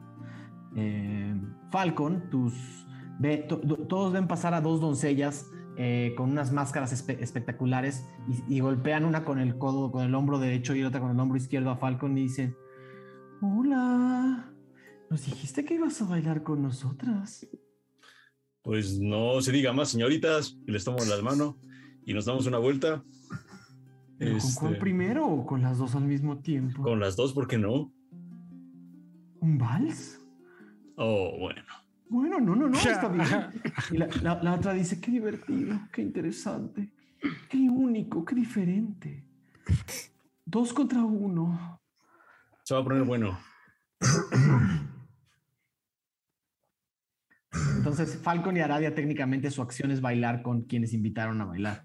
Eh, 0.77 1.35
Falcon, 1.71 2.29
tus, 2.31 2.87
ve- 3.19 3.45
to- 3.49 3.61
to- 3.61 3.79
todos 3.87 4.13
ven 4.13 4.27
pasar 4.29 4.55
a 4.55 4.61
dos 4.61 4.81
doncellas 4.81 5.51
eh, 5.77 6.15
con 6.17 6.31
unas 6.31 6.53
máscaras 6.53 6.93
espe- 6.93 7.19
espectaculares 7.21 8.09
y, 8.49 8.57
y 8.57 8.61
golpean 8.61 9.05
una 9.05 9.25
con 9.25 9.41
el 9.41 9.59
codo, 9.59 9.91
con 9.91 10.05
el 10.05 10.15
hombro 10.15 10.39
derecho 10.39 10.75
y 10.75 10.85
otra 10.85 11.01
con 11.01 11.11
el 11.11 11.19
hombro 11.19 11.37
izquierdo 11.37 11.71
a 11.71 11.77
Falcon 11.77 12.17
y 12.17 12.23
dicen, 12.23 12.55
hola, 13.41 14.53
nos 15.15 15.27
dijiste 15.27 15.65
que 15.65 15.75
ibas 15.75 16.03
a 16.03 16.07
bailar 16.07 16.43
con 16.43 16.61
nosotras. 16.61 17.47
Pues 18.63 18.99
no 18.99 19.41
se 19.43 19.53
diga 19.53 19.73
más, 19.73 19.91
señoritas. 19.91 20.59
Y 20.67 20.73
les 20.73 20.83
tomo 20.83 20.99
las 21.05 21.23
manos 21.23 21.55
y 22.05 22.13
nos 22.13 22.25
damos 22.25 22.49
una 22.49 22.59
vuelta. 22.59 23.05
¿Pero 24.19 24.39
¿Con 24.39 24.55
cuál 24.55 24.73
Este, 24.73 24.81
primero 24.81 25.25
o 25.25 25.47
con 25.47 25.63
las 25.63 25.79
dos 25.79 25.95
al 25.95 26.03
mismo 26.03 26.39
tiempo? 26.41 26.83
Con 26.83 26.99
las 26.99 27.15
dos, 27.15 27.33
¿por 27.33 27.47
qué 27.47 27.59
no? 27.59 27.93
¿Un 29.39 29.57
vals? 29.57 30.21
Oh, 30.97 31.39
bueno. 31.39 31.63
Bueno, 32.09 32.41
no, 32.41 32.57
no, 32.57 32.69
no, 32.69 32.77
está 32.77 33.07
bien. 33.07 33.63
Y 33.93 33.99
la, 33.99 34.09
la- 34.21 34.43
la 34.43 34.55
otra 34.55 34.73
dice, 34.73 35.01
qué 35.01 35.13
divertido, 35.13 35.79
qué 35.93 36.03
interesante, 36.03 36.93
qué 37.49 37.59
único, 37.71 38.25
qué 38.25 38.35
diferente. 38.35 39.25
Dos 40.45 40.73
contra 40.73 41.05
uno. 41.05 41.81
Se 42.65 42.75
va 42.75 42.81
a 42.81 42.85
poner 42.85 43.05
bueno. 43.05 43.39
Entonces, 47.77 48.17
Falcon 48.23 48.57
y 48.57 48.61
Aradia 48.61 48.95
técnicamente 48.95 49.51
su 49.51 49.63
acción 49.63 49.91
es 49.91 50.01
bailar 50.01 50.43
con 50.43 50.63
quienes 50.63 50.93
invitaron 50.93 51.41
a 51.41 51.45
bailar. 51.45 51.85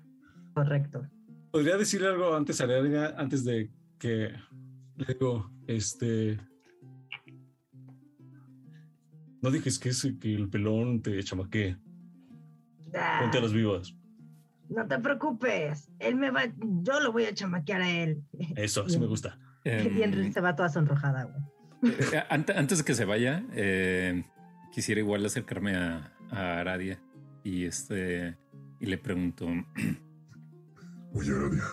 Correcto. 0.54 1.08
¿Podría 1.52 1.78
decirle 1.78 2.08
algo 2.08 2.36
antes 2.36 2.60
a 2.62 2.64
Aradia, 2.66 3.16
antes 3.18 3.44
de 3.44 3.72
que 3.98 4.32
le 4.98 5.06
digo, 5.14 5.52
este... 5.68 6.40
No 9.42 9.52
dijes 9.52 9.80
que, 9.80 9.90
el 10.36 10.50
pelón 10.50 11.02
te 11.02 11.22
chamaquee. 11.24 11.78
Ah, 12.94 13.20
Ponte 13.22 13.38
a 13.38 13.42
las 13.42 13.54
vivas. 13.54 13.96
no 14.70 14.86
te 14.88 15.00
preocupes. 15.00 15.90
Él 16.00 16.16
me 16.16 16.30
va, 16.32 16.42
yo 16.58 17.00
lo 17.00 17.12
voy 17.14 17.26
a 17.26 17.34
chamaquear 17.34 17.82
a 17.82 17.90
él. 17.90 18.22
Eso, 18.56 18.84
así 18.86 19.00
me 19.00 19.06
gusta. 19.08 19.38
Y 19.64 19.70
Henry 20.02 20.26
Em, 20.26 20.34
se 20.34 20.42
va 20.42 20.56
toda 20.56 20.70
sonrojada, 20.70 21.24
güey. 21.26 21.94
eh, 22.14 22.24
ante- 22.30 22.54
antes 22.54 22.80
de 22.80 22.84
que 22.84 22.94
se 22.96 23.06
vaya, 23.06 23.44
eh, 23.54 24.26
quisiera 24.72 25.02
igual 25.02 25.26
acercarme 25.26 25.76
a, 25.76 26.14
a 26.32 26.60
Aradia 26.60 27.02
y 27.44 27.66
este 27.66 28.38
y 28.80 28.86
le 28.86 28.98
pregunto, 28.98 29.48
Oye, 31.14 31.32
Aradia. 31.34 31.64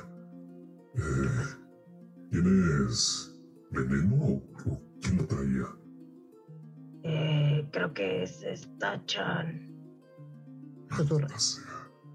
Eh, 0.94 1.56
¿Tienes 2.30 3.38
veneno 3.70 4.16
o, 4.16 4.32
o 4.70 4.82
quién 5.02 5.16
lo 5.18 5.26
traía? 5.26 5.66
Eh, 7.04 7.68
creo 7.72 7.92
que 7.92 8.22
es 8.22 8.42
esta 8.42 9.04
Chan. 9.06 9.62
Sea. 11.36 11.64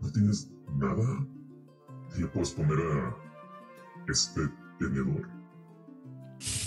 ¿No 0.01 0.11
tienes 0.11 0.51
nada? 0.77 1.27
¿Le 2.17 2.25
puedes 2.27 2.51
poner 2.51 2.79
a 2.79 3.15
este 4.07 4.41
tenedor? 4.79 5.29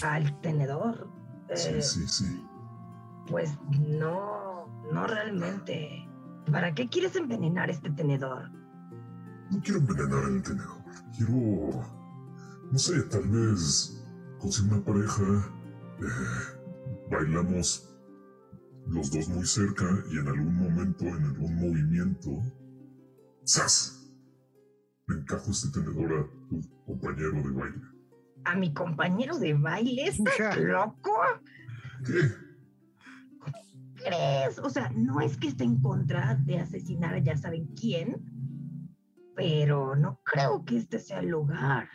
Al 0.03 0.41
tenedor. 0.41 1.09
Sí, 1.55 1.69
Eh, 1.75 1.83
sí, 1.83 2.07
sí. 2.07 2.47
Pues 3.29 3.57
no, 3.89 4.67
no 4.93 5.07
realmente. 5.07 6.09
¿Para 6.51 6.75
qué 6.75 6.89
quieres 6.89 7.17
envenenar 7.17 7.71
este 7.71 7.91
tenedor? 7.91 8.51
No 9.51 9.61
quiero 9.63 9.81
envenenar 9.81 10.25
el 10.25 10.43
tenedor. 10.43 10.83
Quiero. 11.17 11.83
No 12.71 12.79
sé, 12.79 13.03
tal 13.05 13.29
vez 13.29 14.07
conseguir 14.39 14.73
una 14.73 14.85
pareja. 14.85 15.23
eh, 16.01 16.61
bailamos 17.11 17.91
los 18.87 19.11
dos 19.11 19.29
muy 19.29 19.47
cerca 19.47 19.85
y 20.11 20.19
en 20.19 20.29
algún 20.29 20.57
momento, 20.57 21.05
en 21.05 21.25
algún 21.25 21.55
movimiento. 21.57 22.31
¡Zas! 23.47 24.11
Le 25.07 25.17
encajo 25.17 25.51
este 25.51 25.69
tenedor 25.71 26.13
a 26.13 26.49
tu 26.49 26.61
compañero 26.87 27.33
de 27.43 27.51
baile. 27.53 27.83
¿A 28.45 28.57
mi 28.57 28.75
compañero 28.75 29.39
de 29.39 29.55
baile? 29.55 30.09
¿Estás 30.09 30.59
loco? 30.59 31.13
¿Qué? 32.05 32.44
Crees? 34.05 34.59
O 34.59 34.71
sea, 34.71 34.91
no 34.95 35.21
es 35.21 35.37
que 35.37 35.49
esté 35.49 35.65
en 35.65 35.81
contra 35.81 36.35
de 36.37 36.61
asesinar 36.61 37.15
a 37.15 37.19
ya 37.19 37.37
saben 37.37 37.67
quién, 37.75 38.23
pero 39.35 39.97
no 39.97 40.21
creo 40.25 40.65
que 40.65 40.77
este 40.77 40.99
sea 40.99 41.21
el 41.21 41.29
lugar. 41.29 41.89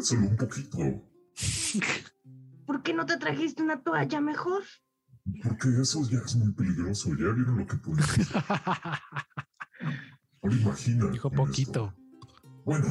Solo 0.00 0.28
un 0.28 0.36
poquito. 0.36 0.78
¿Por 2.66 2.82
qué 2.82 2.94
no 2.94 3.06
te 3.06 3.16
trajiste 3.18 3.62
una 3.62 3.82
toalla 3.82 4.20
mejor? 4.20 4.62
Porque 5.42 5.68
eso 5.80 6.02
ya 6.10 6.18
es 6.18 6.36
muy 6.36 6.52
peligroso. 6.52 7.10
Ya 7.10 7.32
vieron 7.32 7.58
lo 7.58 7.66
que 7.66 7.76
puede. 7.76 8.02
Ahora 10.42 10.56
imagina. 10.56 11.06
Dijo 11.10 11.30
poquito. 11.30 11.86
esto. 11.86 11.94
Bueno, 12.64 12.86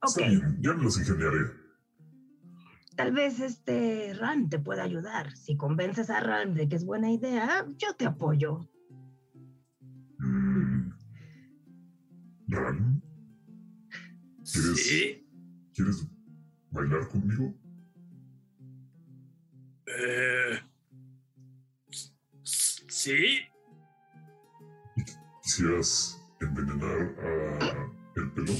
Ok, 0.00 0.18
está 0.18 0.28
bien. 0.28 0.58
Ya 0.60 0.74
me 0.74 0.82
los 0.82 0.98
ingeniaré. 0.98 1.63
Tal 2.96 3.12
vez 3.12 3.40
este 3.40 4.14
Ram 4.14 4.48
te 4.48 4.58
pueda 4.60 4.84
ayudar. 4.84 5.36
Si 5.36 5.56
convences 5.56 6.10
a 6.10 6.20
Ram 6.20 6.54
de 6.54 6.68
que 6.68 6.76
es 6.76 6.84
buena 6.84 7.10
idea, 7.10 7.66
yo 7.76 7.94
te 7.96 8.06
apoyo. 8.06 8.68
Mm. 10.18 10.90
¿Ran? 12.48 13.02
¿Quieres, 14.44 14.86
Sí. 14.86 15.26
¿Quieres 15.74 16.06
bailar 16.70 17.08
conmigo? 17.08 17.52
Eh, 19.86 20.60
sí. 22.44 23.40
¿Quisieras 25.42 26.20
envenenar 26.40 27.16
a 27.18 27.92
el 28.16 28.32
pelón? 28.32 28.56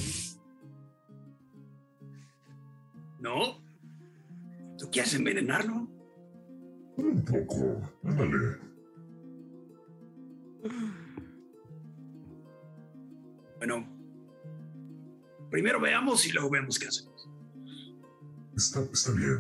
¿No? 3.21 3.64
¿Tú 4.95 4.99
quieres 5.01 5.15
envenenarlo? 5.15 5.89
Un 6.99 7.25
poco. 7.25 7.83
Ándale. 8.05 8.59
Bueno. 13.59 13.89
Primero 15.51 15.81
veamos 15.81 16.25
y 16.29 16.33
luego 16.33 16.49
vemos 16.51 16.79
qué 16.79 16.87
hacemos. 16.87 17.29
Está, 18.57 18.83
está 18.93 19.11
bien. 19.13 19.39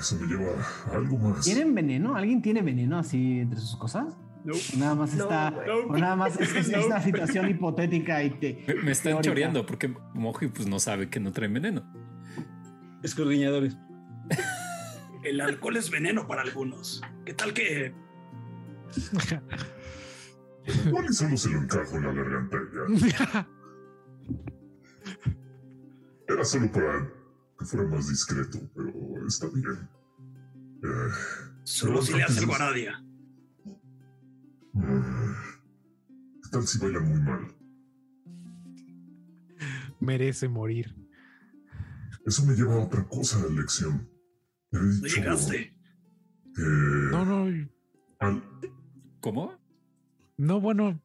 Eso 0.00 0.16
me 0.20 0.26
lleva 0.26 0.52
a 0.90 0.96
algo 0.96 1.16
más. 1.16 1.44
¿Tienen 1.44 1.72
veneno? 1.72 2.16
¿Alguien 2.16 2.42
tiene 2.42 2.62
veneno 2.62 2.98
así 2.98 3.38
entre 3.38 3.60
sus 3.60 3.76
cosas? 3.76 4.16
No. 4.44 4.54
O 4.54 4.78
Nada 4.78 4.94
más 4.96 5.12
está. 5.14 5.54
O 5.88 5.96
nada 5.96 6.16
más 6.16 6.38
es, 6.40 6.52
es- 6.52 6.68
es 6.68 6.84
una 6.86 7.00
situación 7.00 7.48
hipotética 7.48 8.24
y 8.24 8.30
te. 8.30 8.64
Me, 8.66 8.74
me 8.82 8.90
están 8.90 9.12
teórica. 9.12 9.22
choreando 9.30 9.64
porque 9.66 9.94
Moji 10.14 10.48
pues 10.48 10.66
no 10.66 10.80
sabe 10.80 11.08
que 11.08 11.20
no 11.20 11.30
trae 11.30 11.48
veneno. 11.48 11.82
Escudriñadores. 13.04 13.76
El 15.22 15.40
alcohol 15.40 15.76
es 15.76 15.90
veneno 15.90 16.26
para 16.26 16.42
algunos. 16.42 17.00
¿Qué 17.24 17.34
tal 17.34 17.54
que 17.54 17.94
y 20.66 21.12
solo 21.12 21.36
se 21.36 21.50
lo 21.50 21.58
encajo 21.62 21.96
en 21.96 22.02
la 22.02 22.12
garganta. 22.12 23.48
Era 26.26 26.44
solo 26.44 26.72
para 26.72 27.12
que 27.58 27.64
fuera 27.64 27.86
más 27.88 28.08
discreto, 28.08 28.58
pero 28.74 29.26
está 29.26 29.46
bien. 29.48 29.88
Eh, 30.82 31.12
solo 31.64 32.02
si 32.02 32.14
le 32.14 32.22
hace 32.22 32.40
algo 32.40 32.54
a 32.54 32.56
Aradia? 32.56 33.04
mm, 34.72 35.34
¿Qué 36.42 36.48
tal 36.50 36.66
si 36.66 36.78
bailan 36.78 37.08
muy 37.08 37.20
mal? 37.20 37.54
Merece 40.00 40.48
morir. 40.48 41.03
Eso 42.26 42.44
me 42.46 42.54
lleva 42.54 42.74
a 42.74 42.78
otra 42.84 43.04
cosa, 43.06 43.38
lección. 43.50 44.08
He 44.72 44.78
No 44.78 44.84
dicho 45.02 45.16
llegaste. 45.16 45.76
que 46.54 46.62
No, 46.62 47.24
no, 47.24 47.68
al- 48.20 48.42
¿Cómo? 49.20 49.58
no, 50.36 50.60
bueno, 50.60 51.00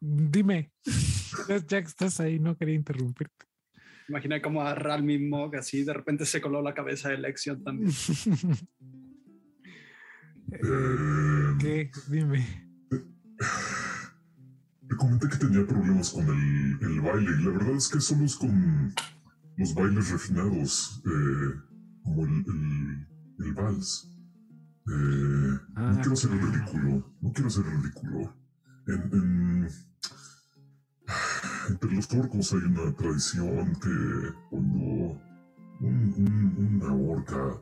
dime. 0.00 0.72
Ya, 1.48 1.60
que 1.66 1.76
estás 1.88 2.20
ahí, 2.20 2.38
no 2.38 2.56
quería 2.56 2.74
interrumpirte. 2.74 3.46
Imagina 4.08 4.40
como 4.40 4.62
a 4.62 4.74
Ralmi 4.74 5.18
Mog 5.18 5.56
así 5.56 5.82
de 5.84 5.92
repente 5.92 6.24
se 6.26 6.40
coló 6.40 6.62
la 6.62 6.72
cabeza 6.74 7.08
de 7.10 7.18
Lexion 7.18 7.62
también. 7.64 7.90
eh, 10.52 11.56
¿Qué? 11.58 11.90
Dime. 12.08 12.68
Le 14.88 14.96
comenté 14.96 15.28
que 15.28 15.36
tenía 15.38 15.66
problemas 15.66 16.10
con 16.10 16.26
el, 16.28 16.78
el 16.80 17.00
baile 17.00 17.30
y 17.40 17.42
la 17.44 17.50
verdad 17.50 17.76
es 17.76 17.88
que 17.88 18.00
solo 18.00 18.24
es 18.24 18.36
con 18.36 18.94
los 19.56 19.74
bailes 19.74 20.10
refinados, 20.10 21.02
eh, 21.06 21.60
como 22.04 22.24
el, 22.24 22.44
el, 22.46 23.46
el 23.46 23.54
vals. 23.54 24.12
Eh, 24.88 25.58
Ah, 25.74 25.90
no 25.92 25.96
quiero 25.96 26.12
hacer 26.12 26.30
el 26.30 26.38
claro. 26.38 26.52
ridículo, 26.54 27.14
no 27.20 27.32
quiero 27.32 27.48
hacer 27.48 27.64
el 27.66 27.82
ridículo. 27.82 28.36
En, 28.86 29.00
en- 29.12 29.68
entre 31.68 31.92
los 31.92 32.06
turcos 32.08 32.52
hay 32.52 32.60
una 32.60 32.94
tradición 32.94 33.72
que 33.82 34.32
cuando 34.50 35.20
un- 35.80 36.14
un- 36.16 36.80
una 36.82 36.92
orca 36.94 37.60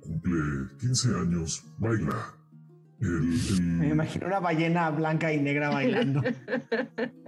cumple 0.00 0.40
15 0.78 1.14
años, 1.14 1.64
baila. 1.78 2.16
El, 3.00 3.32
el- 3.50 3.62
Me 3.62 3.88
imagino 3.90 4.26
una 4.26 4.40
ballena 4.40 4.90
blanca 4.90 5.32
y 5.32 5.40
negra 5.42 5.68
bailando. 5.70 6.22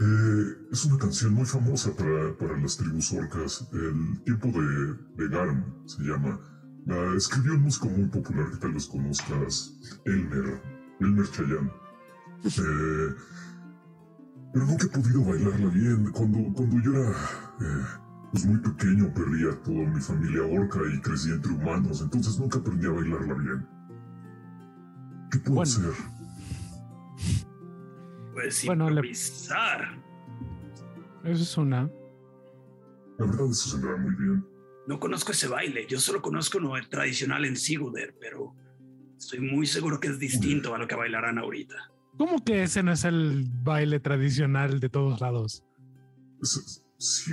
Eh, 0.00 0.56
es 0.70 0.84
una 0.84 0.98
canción 0.98 1.32
muy 1.34 1.44
famosa 1.44 1.90
para, 1.96 2.36
para 2.38 2.56
las 2.58 2.76
tribus 2.76 3.12
orcas. 3.12 3.68
El 3.72 4.22
tiempo 4.24 4.48
de, 4.48 4.94
de 5.24 5.28
Garm 5.28 5.64
se 5.86 6.02
llama. 6.02 6.38
La 6.86 7.14
escribió 7.16 7.54
un 7.54 7.62
músico 7.62 7.88
muy 7.88 8.06
popular 8.06 8.50
que 8.50 8.56
tal 8.58 8.72
vez 8.72 8.86
conozcas, 8.86 9.74
Elmer, 10.06 10.62
Elmer 11.00 11.30
Chayan. 11.30 11.70
Eh, 12.44 13.14
pero 14.52 14.66
nunca 14.66 14.86
he 14.86 14.88
podido 14.88 15.24
bailarla 15.24 15.68
bien. 15.70 16.10
Cuando, 16.12 16.38
cuando 16.54 16.80
yo 16.80 16.92
era 16.94 17.10
eh, 17.10 17.84
pues 18.32 18.46
muy 18.46 18.58
pequeño, 18.58 19.12
perdí 19.12 19.46
a 19.48 19.62
toda 19.62 19.84
mi 19.90 20.00
familia 20.00 20.42
orca 20.44 20.78
y 20.94 21.00
crecí 21.00 21.30
entre 21.32 21.52
humanos, 21.52 22.00
entonces 22.02 22.38
nunca 22.38 22.58
aprendí 22.58 22.86
a 22.86 22.90
bailarla 22.90 23.34
bien. 23.34 23.66
¿Qué 25.30 25.38
puedo 25.40 25.56
Bueno. 25.56 25.62
hacer? 25.70 25.92
Pues 28.40 28.64
Bueno, 28.66 28.84
le- 28.88 28.94
improvisar. 28.96 30.00
Eso 31.24 31.42
es 31.42 31.56
una. 31.58 31.90
La 33.18 33.26
verdad, 33.26 33.50
eso 33.50 33.78
da 33.78 33.96
muy 33.96 34.14
bien. 34.14 34.44
No 34.86 35.00
conozco 35.00 35.32
ese 35.32 35.48
baile, 35.48 35.86
yo 35.88 35.98
solo 35.98 36.22
conozco 36.22 36.58
uno 36.58 36.72
tradicional 36.88 37.44
en 37.44 37.56
Siguder, 37.56 38.16
pero 38.20 38.54
estoy 39.18 39.40
muy 39.40 39.66
seguro 39.66 39.98
que 39.98 40.08
es 40.08 40.18
distinto 40.20 40.72
a 40.74 40.78
lo 40.78 40.86
que 40.86 40.94
bailarán 40.94 41.38
ahorita. 41.38 41.74
¿Cómo 42.16 42.42
que 42.44 42.62
ese 42.62 42.82
no 42.84 42.92
es 42.92 43.04
el 43.04 43.44
baile 43.64 43.98
tradicional 44.00 44.78
de 44.80 44.88
todos 44.88 45.20
lados? 45.20 45.64
Es- 46.40 46.84
Sí, 47.00 47.30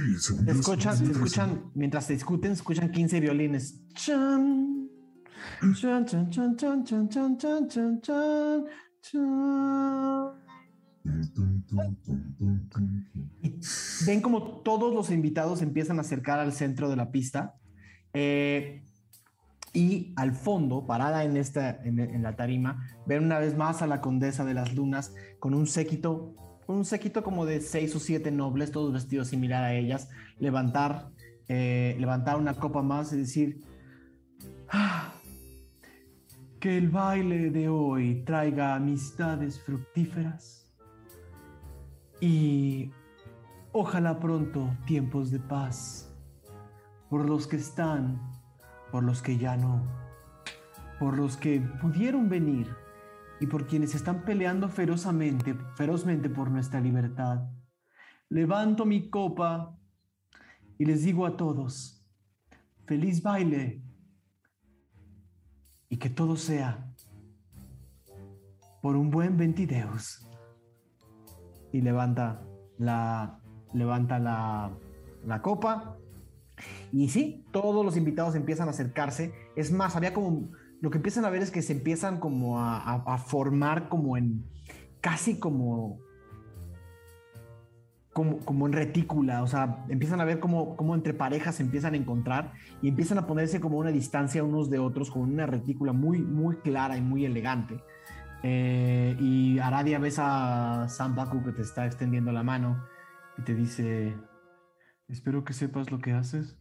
Escuchan, 0.48 1.10
escuchan, 1.10 1.72
mientras 1.73 2.06
se 2.06 2.14
discuten, 2.14 2.52
escuchan 2.52 2.91
15 2.91 3.19
violines. 3.19 3.82
Chan, 3.95 4.88
chan, 5.73 6.06
chan, 6.06 6.30
chan, 6.30 6.56
chan, 6.56 6.86
chan, 6.86 7.38
chan, 7.40 7.69
chan, 7.69 8.02
chan, 9.02 10.44
Ven 14.06 14.22
como 14.22 14.61
todos 14.61 14.94
los 14.94 15.11
invitados 15.11 15.61
empiezan 15.61 15.98
a 15.98 16.02
acercar 16.02 16.40
al 16.40 16.53
centro 16.53 16.90
de 16.90 16.95
la 16.95 17.11
pista. 17.11 17.56
eh, 18.14 18.82
y 19.76 20.14
al 20.15 20.32
fondo, 20.32 20.88
parada 20.88 21.26
en, 21.26 21.36
esta, 21.36 21.69
en, 21.84 22.23
la 22.23 22.38
tarima, 22.38 22.88
ven 23.06 23.26
una 23.26 23.40
vez 23.40 23.57
más 23.57 23.82
a 23.82 23.88
la 23.88 23.99
condesa 23.99 24.45
de 24.45 24.53
las 24.53 24.73
lunas 24.73 25.14
con 25.38 25.53
un 25.53 25.68
séquito, 25.68 26.34
un 26.65 26.86
séquito 26.86 27.23
como 27.23 27.45
de 27.45 27.60
seis 27.60 27.94
o 27.94 27.99
siete 27.99 28.32
nobles, 28.32 28.72
todos 28.72 28.94
vestidos 28.94 29.27
similar 29.27 29.65
a 29.65 29.73
ellas, 29.73 30.07
levantar, 30.40 31.10
eh, 31.49 31.98
levantar 31.99 32.38
una 32.38 32.53
copa 32.53 32.82
más 32.82 33.11
y 33.11 33.18
decir, 33.18 33.60
"Ah, 34.69 35.14
que 36.61 36.77
el 36.77 36.90
baile 36.90 37.52
de 37.52 37.68
hoy 37.68 38.23
traiga 38.23 38.76
amistades 38.76 39.60
fructíferas 39.60 40.64
y 42.19 42.91
ojalá 43.71 44.19
pronto 44.19 44.75
tiempos 44.85 45.31
de 45.31 45.39
paz 45.39 46.13
por 47.09 47.27
los 47.27 47.47
que 47.47 47.57
están, 47.57 48.21
por 48.91 49.03
los 49.03 49.21
que 49.21 49.37
ya 49.37 49.57
no, 49.57 49.83
por 50.99 51.17
los 51.17 51.37
que 51.37 51.59
pudieron 51.81 52.29
venir 52.29 52.67
y 53.39 53.47
por 53.47 53.67
quienes 53.67 53.95
están 53.95 54.23
peleando 54.23 54.69
ferozmente, 54.69 55.55
ferozmente 55.75 56.29
por 56.29 56.49
nuestra 56.49 56.79
libertad. 56.79 57.49
Levanto 58.29 58.85
mi 58.85 59.09
copa 59.09 59.77
y 60.77 60.85
les 60.85 61.03
digo 61.03 61.25
a 61.25 61.37
todos, 61.37 62.05
feliz 62.85 63.21
baile 63.21 63.83
y 65.89 65.97
que 65.97 66.09
todo 66.09 66.35
sea 66.35 66.91
por 68.81 68.95
un 68.95 69.09
buen 69.09 69.37
ventideus. 69.37 70.24
Y 71.76 71.81
levanta 71.81 72.41
la, 72.77 73.41
levanta 73.73 74.18
la, 74.18 74.72
la 75.26 75.41
copa. 75.41 75.97
Y 76.93 77.10
sí, 77.10 77.43
todos 77.52 77.84
los 77.84 77.97
invitados 77.97 78.34
empiezan 78.35 78.69
a 78.69 78.72
acercarse. 78.72 79.34
Es 79.57 79.73
más, 79.73 79.97
había 79.97 80.14
como, 80.14 80.52
lo 80.80 80.89
que 80.89 80.99
empiezan 80.99 81.26
a 81.26 81.30
ver 81.30 81.41
es 81.41 81.52
que 81.52 81.61
se 81.61 81.73
empiezan 81.73 82.22
como 82.22 82.61
a, 82.61 82.77
a- 82.77 83.18
formar 83.18 83.89
como 83.89 84.15
en, 84.15 84.45
casi 85.02 85.38
como, 85.38 85.99
como, 88.14 88.38
como 88.38 88.68
en 88.68 88.72
retícula. 88.72 89.43
O 89.43 89.47
sea, 89.47 89.85
empiezan 89.89 90.22
a 90.22 90.23
ver 90.23 90.39
como 90.39 90.95
entre 90.95 91.14
parejas 91.14 91.56
se 91.56 91.64
empiezan 91.64 91.93
a 91.93 91.97
encontrar 91.97 92.53
y 92.81 92.88
empiezan 92.88 93.18
a 93.18 93.27
ponerse 93.27 93.60
como 93.60 93.80
una 93.80 93.91
distancia 93.91 94.45
unos 94.45 94.69
de 94.69 94.80
otros, 94.80 95.11
como 95.11 95.26
en 95.26 95.34
una 95.34 95.45
retícula 95.45 95.91
muy, 95.91 96.22
muy 96.22 96.56
clara 96.56 96.95
y 96.95 97.02
muy 97.02 97.26
elegante. 97.26 97.84
Eh, 98.47 99.17
y 99.19 99.57
Aradia 99.57 99.97
ves 99.97 100.19
a 100.19 100.85
Sam 100.88 101.15
Baku 101.15 101.43
que 101.43 101.51
te 101.51 101.63
está 101.63 101.88
extendiendo 101.88 102.31
la 102.31 102.43
mano 102.43 102.85
y 103.39 103.41
te 103.41 103.55
dice, 103.55 104.15
espero 105.07 105.43
que 105.43 105.53
sepas 105.53 105.89
lo 105.89 105.97
que 105.97 106.11
haces. 106.11 106.55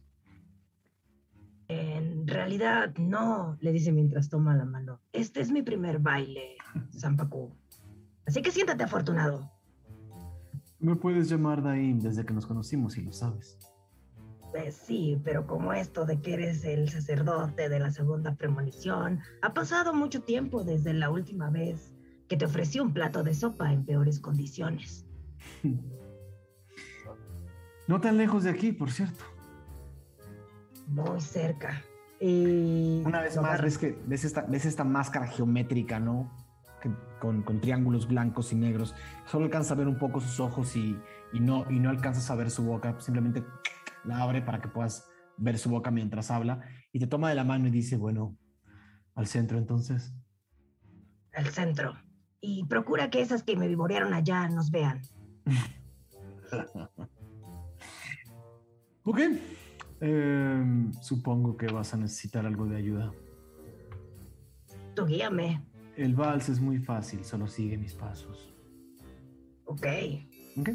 Eh, 1.67 2.23
realidad, 2.25 2.91
no, 2.97 3.55
le 3.61 3.71
dice 3.71 3.91
mientras 3.91 4.29
toma 4.29 4.55
la 4.55 4.65
mano. 4.65 4.99
Este 5.13 5.41
es 5.41 5.51
mi 5.51 5.61
primer 5.61 5.99
baile, 5.99 6.57
Zampacu. 6.97 7.55
Así 8.25 8.41
que 8.41 8.49
siéntate 8.49 8.83
afortunado. 8.83 9.51
Me 10.79 10.95
puedes 10.95 11.29
llamar 11.29 11.61
Daim 11.61 11.99
desde 11.99 12.25
que 12.25 12.33
nos 12.33 12.47
conocimos 12.47 12.97
y 12.97 13.03
lo 13.03 13.11
sabes. 13.11 13.59
Pues 14.55 14.77
sí, 14.77 15.19
pero 15.25 15.45
como 15.45 15.73
esto 15.73 16.05
de 16.05 16.21
que 16.21 16.35
eres 16.35 16.63
el 16.63 16.87
sacerdote 16.87 17.67
de 17.67 17.77
la 17.77 17.91
segunda 17.91 18.35
premonición, 18.35 19.19
ha 19.41 19.53
pasado 19.53 19.93
mucho 19.93 20.21
tiempo 20.21 20.63
desde 20.63 20.93
la 20.93 21.09
última 21.09 21.49
vez 21.49 21.93
que 22.29 22.37
te 22.37 22.45
ofrecí 22.45 22.79
un 22.79 22.93
plato 22.93 23.21
de 23.21 23.33
sopa 23.33 23.73
en 23.73 23.83
peores 23.85 24.21
condiciones. 24.21 25.05
No 27.87 28.01
tan 28.01 28.17
lejos 28.17 28.43
de 28.45 28.49
aquí, 28.49 28.71
por 28.71 28.89
cierto. 28.91 29.23
Muy 30.87 31.21
cerca. 31.21 31.83
Y 32.19 33.03
Una 33.05 33.21
vez 33.21 33.39
más, 33.39 33.61
ves, 33.61 33.77
que, 33.77 33.95
ves, 34.07 34.23
esta, 34.25 34.41
ves 34.41 34.65
esta 34.65 34.83
máscara 34.83 35.27
geométrica, 35.27 35.99
¿no? 35.99 36.31
Que- 36.81 36.89
con, 37.19 37.43
con 37.43 37.61
triángulos 37.61 38.07
blancos 38.07 38.51
y 38.53 38.55
negros. 38.55 38.95
Solo 39.27 39.45
alcanzas 39.45 39.73
a 39.73 39.75
ver 39.75 39.87
un 39.87 39.99
poco 39.99 40.19
sus 40.19 40.39
ojos 40.39 40.75
y, 40.75 40.97
y 41.31 41.39
no, 41.39 41.69
y 41.69 41.77
no 41.79 41.91
alcanzas 41.91 42.31
a 42.31 42.35
ver 42.35 42.49
su 42.49 42.63
boca. 42.63 42.99
Simplemente 42.99 43.43
la 44.07 44.21
abre 44.21 44.41
para 44.41 44.61
que 44.61 44.67
puedas 44.67 45.07
ver 45.37 45.57
su 45.57 45.69
boca 45.69 45.91
mientras 45.91 46.31
habla. 46.31 46.61
Y 46.91 46.99
te 46.99 47.07
toma 47.07 47.29
de 47.29 47.35
la 47.35 47.43
mano 47.43 47.67
y 47.67 47.71
dice, 47.71 47.97
bueno, 47.97 48.37
al 49.15 49.27
centro 49.27 49.57
entonces. 49.57 50.13
al 51.33 51.47
centro. 51.47 51.95
Y 52.41 52.65
procura 52.65 53.09
que 53.09 53.21
esas 53.21 53.43
que 53.43 53.55
me 53.55 53.67
vivorearon 53.67 54.13
allá 54.13 54.47
nos 54.49 54.71
vean. 54.71 55.01
Ok. 59.07 59.19
Em, 60.01 60.91
supongo 60.93 61.55
que 61.55 61.67
vas 61.67 61.93
a 61.93 61.97
necesitar 61.97 62.43
algo 62.45 62.65
de 62.65 62.77
ayuda. 62.77 63.13
Tú 64.95 65.05
guíame. 65.05 65.61
El 65.95 66.15
vals 66.15 66.49
es 66.49 66.59
muy 66.59 66.79
fácil, 66.79 67.23
solo 67.23 67.45
sigue 67.45 67.77
mis 67.77 67.93
pasos. 67.93 68.51
Ok. 69.65 69.85
Ok. 70.57 70.69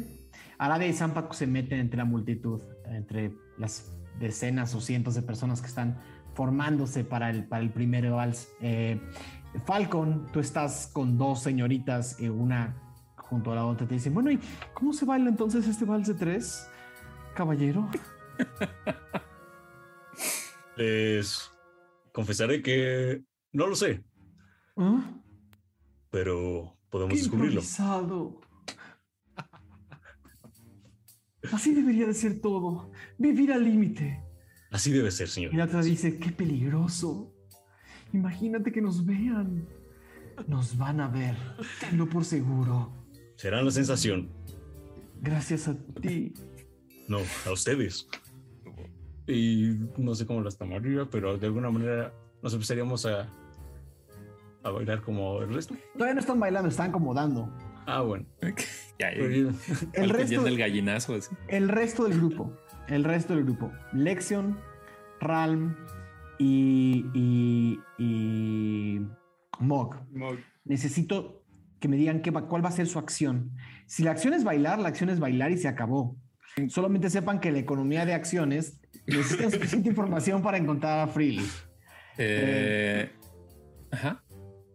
Aradia 0.57 0.87
y 0.87 0.93
Zampaco 0.93 1.33
se 1.33 1.45
meten 1.45 1.79
entre 1.79 1.97
la 1.97 2.05
multitud, 2.05 2.61
entre 2.85 3.33
las 3.57 3.91
decenas 4.19 4.73
o 4.75 4.81
cientos 4.81 5.15
de 5.15 5.21
personas 5.21 5.61
que 5.61 5.67
están 5.67 5.97
formándose 6.33 7.03
para 7.03 7.29
el, 7.29 7.45
para 7.47 7.63
el 7.63 7.71
primer 7.71 8.09
vals. 8.11 8.49
Eh, 8.61 8.99
Falcon, 9.65 10.27
tú 10.31 10.39
estás 10.39 10.89
con 10.93 11.17
dos 11.17 11.41
señoritas, 11.41 12.19
eh, 12.19 12.29
una 12.29 12.75
junto 13.17 13.51
a 13.51 13.55
la 13.55 13.65
otra. 13.65 13.87
Te 13.87 13.95
dicen, 13.95 14.13
bueno, 14.13 14.31
¿y 14.31 14.39
cómo 14.73 14.93
se 14.93 15.05
baila 15.05 15.29
entonces 15.29 15.67
este 15.67 15.85
vals 15.85 16.07
de 16.07 16.13
tres, 16.13 16.67
caballero? 17.35 17.89
Les 20.77 21.49
confesaré 22.11 22.61
que 22.61 23.23
no 23.51 23.67
lo 23.67 23.75
sé, 23.75 24.03
¿Ah? 24.77 25.01
pero 26.09 26.77
podemos 26.89 27.13
¡Qué 27.13 27.19
descubrirlo. 27.19 27.61
improvisado! 27.61 28.40
Así 31.51 31.73
debería 31.73 32.07
de 32.07 32.13
ser 32.13 32.39
todo. 32.39 32.91
Vivir 33.17 33.51
al 33.51 33.63
límite. 33.63 34.23
Así 34.71 34.91
debe 34.91 35.11
ser, 35.11 35.27
señor. 35.27 35.53
Y 35.53 35.57
la 35.57 35.65
otra 35.65 35.81
dice, 35.81 36.17
qué 36.17 36.31
peligroso. 36.31 37.33
Imagínate 38.13 38.71
que 38.71 38.81
nos 38.81 39.05
vean. 39.05 39.67
Nos 40.47 40.77
van 40.77 41.01
a 41.01 41.07
ver. 41.07 41.35
Tenlo 41.79 42.07
por 42.07 42.25
seguro. 42.25 42.93
Será 43.35 43.61
la 43.61 43.71
sensación. 43.71 44.29
Gracias 45.21 45.67
a 45.67 45.75
ti. 46.01 46.33
No, 47.07 47.19
a 47.45 47.51
ustedes. 47.51 48.07
Y 49.27 49.77
no 49.97 50.15
sé 50.15 50.25
cómo 50.25 50.41
las 50.41 50.57
tomaría, 50.57 51.05
pero 51.09 51.37
de 51.37 51.47
alguna 51.47 51.69
manera 51.69 52.13
nos 52.41 52.53
empezaríamos 52.53 53.05
a, 53.05 53.29
a 54.63 54.69
bailar 54.69 55.01
como 55.01 55.41
el 55.41 55.53
resto. 55.53 55.75
Todavía 55.93 56.15
no 56.15 56.19
están 56.21 56.39
bailando, 56.39 56.69
están 56.69 56.89
acomodando. 56.89 57.49
Ah, 57.97 58.01
bueno. 58.01 58.25
Ya, 58.99 59.11
Muy 59.17 59.27
bien. 59.29 59.55
El 59.93 60.09
resto, 60.09 60.43
del 60.43 60.57
gallinazo. 60.57 61.15
así. 61.15 61.29
el 61.47 61.67
resto 61.69 62.03
del 62.05 62.17
grupo. 62.17 62.55
El 62.87 63.03
resto 63.03 63.35
del 63.35 63.43
grupo. 63.45 63.71
Lexion, 63.93 64.57
Ralm 65.19 65.75
y, 66.39 67.05
y, 67.13 67.79
y 67.99 69.01
Mog. 69.59 69.95
Mog. 70.11 70.37
necesito 70.65 71.43
que 71.79 71.87
me 71.87 71.95
digan 71.97 72.21
qué 72.21 72.31
va- 72.31 72.47
cuál 72.47 72.63
va 72.63 72.69
a 72.69 72.71
ser 72.71 72.87
su 72.87 72.99
acción. 72.99 73.51
Si 73.87 74.03
la 74.03 74.11
acción 74.11 74.33
es 74.33 74.43
bailar, 74.43 74.79
la 74.79 74.87
acción 74.89 75.09
es 75.09 75.19
bailar 75.19 75.51
y 75.51 75.57
se 75.57 75.67
acabó. 75.67 76.15
Solamente 76.69 77.09
sepan 77.09 77.39
que 77.39 77.51
la 77.51 77.59
economía 77.59 78.05
de 78.05 78.13
acciones 78.13 78.79
necesitan 79.07 79.51
suficiente 79.51 79.89
información 79.89 80.41
para 80.41 80.57
encontrar 80.57 80.99
a 80.99 81.07
Freely. 81.07 81.45
Eh, 82.17 83.11
ajá. 83.91 84.23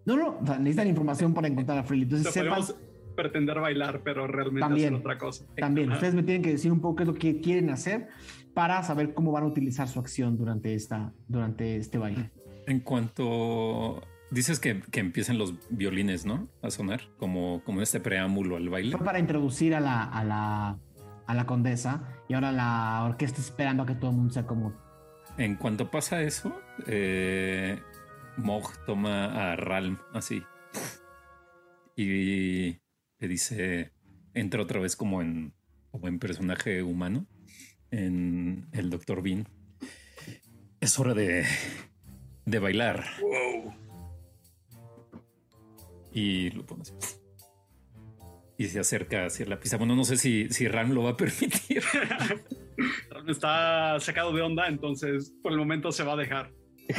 No, 0.05 0.17
no, 0.17 0.39
o 0.41 0.47
sea, 0.47 0.59
necesitan 0.59 0.89
información 0.89 1.35
para 1.35 1.49
encontrar 1.49 1.79
a 1.79 1.83
Freely. 1.85 2.03
O 2.05 2.07
Entonces 2.07 2.33
sea, 2.33 2.43
sepan 2.45 2.61
podemos 2.61 2.81
pretender 3.17 3.61
bailar, 3.61 4.03
pero 4.05 4.27
realmente 4.27 4.61
También. 4.61 4.95
hacer 4.95 5.01
otra 5.01 5.19
cosa. 5.19 5.45
también, 5.57 5.91
ustedes 5.91 6.15
me 6.15 6.23
tienen 6.23 6.43
que 6.43 6.51
decir 6.51 6.71
un 6.71 6.81
poco 6.81 6.97
qué 6.97 7.03
es 7.03 7.09
lo 7.09 7.15
que 7.15 7.41
quieren 7.41 7.71
hacer 7.71 8.09
para 8.55 8.83
saber 8.83 9.15
cómo 9.15 9.33
van 9.33 9.45
a 9.45 9.47
utilizar 9.47 9.89
su 9.89 9.99
acción 9.99 10.37
durante, 10.37 10.75
esta, 10.75 11.13
durante 11.27 11.77
este 11.77 11.99
baile. 11.99 12.31
En 12.67 12.81
cuanto 12.81 14.03
dices 14.31 14.61
que, 14.61 14.81
que 14.91 15.01
empiezan 15.01 15.39
los 15.39 15.55
violines, 15.71 16.25
¿no? 16.27 16.49
A 16.63 16.71
sonar 16.71 17.01
como, 17.19 17.63
como 17.65 17.83
este 17.83 18.01
preámbulo 18.01 18.57
al 18.57 18.69
baile. 18.69 18.97
Fue 18.97 19.05
para 19.05 19.19
introducir 19.19 19.75
a 19.75 19.81
la, 19.81 20.03
a 20.03 20.25
la, 20.25 20.79
a 21.27 21.35
la 21.35 21.47
condesa 21.47 22.03
y 22.29 22.35
ahora 22.35 22.53
la 22.53 23.05
orquesta 23.05 23.41
esperando 23.41 23.83
a 23.83 23.87
que 23.87 23.95
todo 23.95 24.11
el 24.11 24.17
mundo 24.17 24.33
se 24.33 24.41
acomode. 24.41 24.75
En 25.39 25.57
cuanto 25.57 25.91
pasa 25.91 26.23
eso, 26.23 26.59
eh, 26.87 27.79
Mog 28.39 28.73
toma 28.87 29.53
a 29.53 29.57
Ralm 29.57 29.99
así 30.15 30.43
y 31.97 32.79
dice, 33.29 33.93
entra 34.35 34.63
otra 34.63 34.81
vez 34.81 34.97
como 34.97 35.23
en, 35.23 35.55
como 35.91 36.09
en 36.09 36.19
personaje 36.19 36.83
humano, 36.83 37.27
en 37.91 38.69
el 38.73 38.91
Dr. 38.91 39.23
Bean. 39.23 39.49
Es 40.81 40.99
hora 40.99 41.15
de, 41.15 41.45
de 42.45 42.59
bailar. 42.59 43.05
Y 46.13 46.51
lo 46.51 46.65
pone 46.65 46.83
así. 46.83 46.95
Y 48.59 48.67
se 48.67 48.81
acerca 48.81 49.27
hacia 49.27 49.45
la 49.47 49.61
pista. 49.61 49.77
Bueno, 49.77 49.95
no 49.97 50.05
sé 50.05 50.17
si, 50.17 50.49
si 50.49 50.67
Ram 50.67 50.93
lo 50.93 51.03
va 51.03 51.11
a 51.11 51.17
permitir. 51.17 51.83
Está 53.29 53.99
sacado 54.01 54.33
de 54.33 54.41
onda, 54.41 54.69
entonces 54.69 55.35
por 55.43 55.53
el 55.53 55.59
momento 55.59 55.93
se 55.93 56.05
va 56.05 56.13
a 56.13 56.17
dejar. 56.17 56.53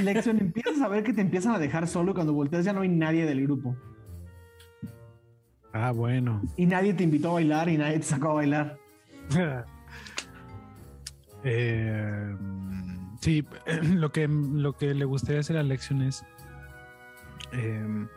Lexion, 0.04 0.40
empiezas 0.40 0.82
a 0.82 0.88
ver 0.88 1.04
que 1.04 1.14
te 1.14 1.22
empiezan 1.22 1.56
a 1.56 1.60
dejar 1.60 1.88
solo 1.88 2.12
y 2.12 2.14
cuando 2.14 2.34
volteas 2.34 2.66
ya 2.66 2.74
no 2.74 2.82
hay 2.82 2.90
nadie 2.90 3.26
del 3.26 3.42
grupo. 3.44 3.78
Ah, 5.80 5.92
bueno. 5.92 6.42
Y 6.56 6.66
nadie 6.66 6.94
te 6.96 7.04
invitó 7.04 7.30
a 7.30 7.34
bailar 7.34 7.70
y 7.70 7.78
nadie 7.78 7.98
te 8.00 8.04
sacó 8.04 8.32
a 8.32 8.34
bailar. 8.36 8.78
Eh, 11.44 12.36
sí, 13.22 13.46
lo 13.94 14.12
que, 14.12 14.28
lo 14.28 14.74
que 14.76 14.94
le 14.94 15.06
gustaría 15.06 15.40
hacer 15.42 15.56
a 15.58 15.64
Lexion 15.64 16.02
es. 16.02 16.26
eh, 17.54 18.08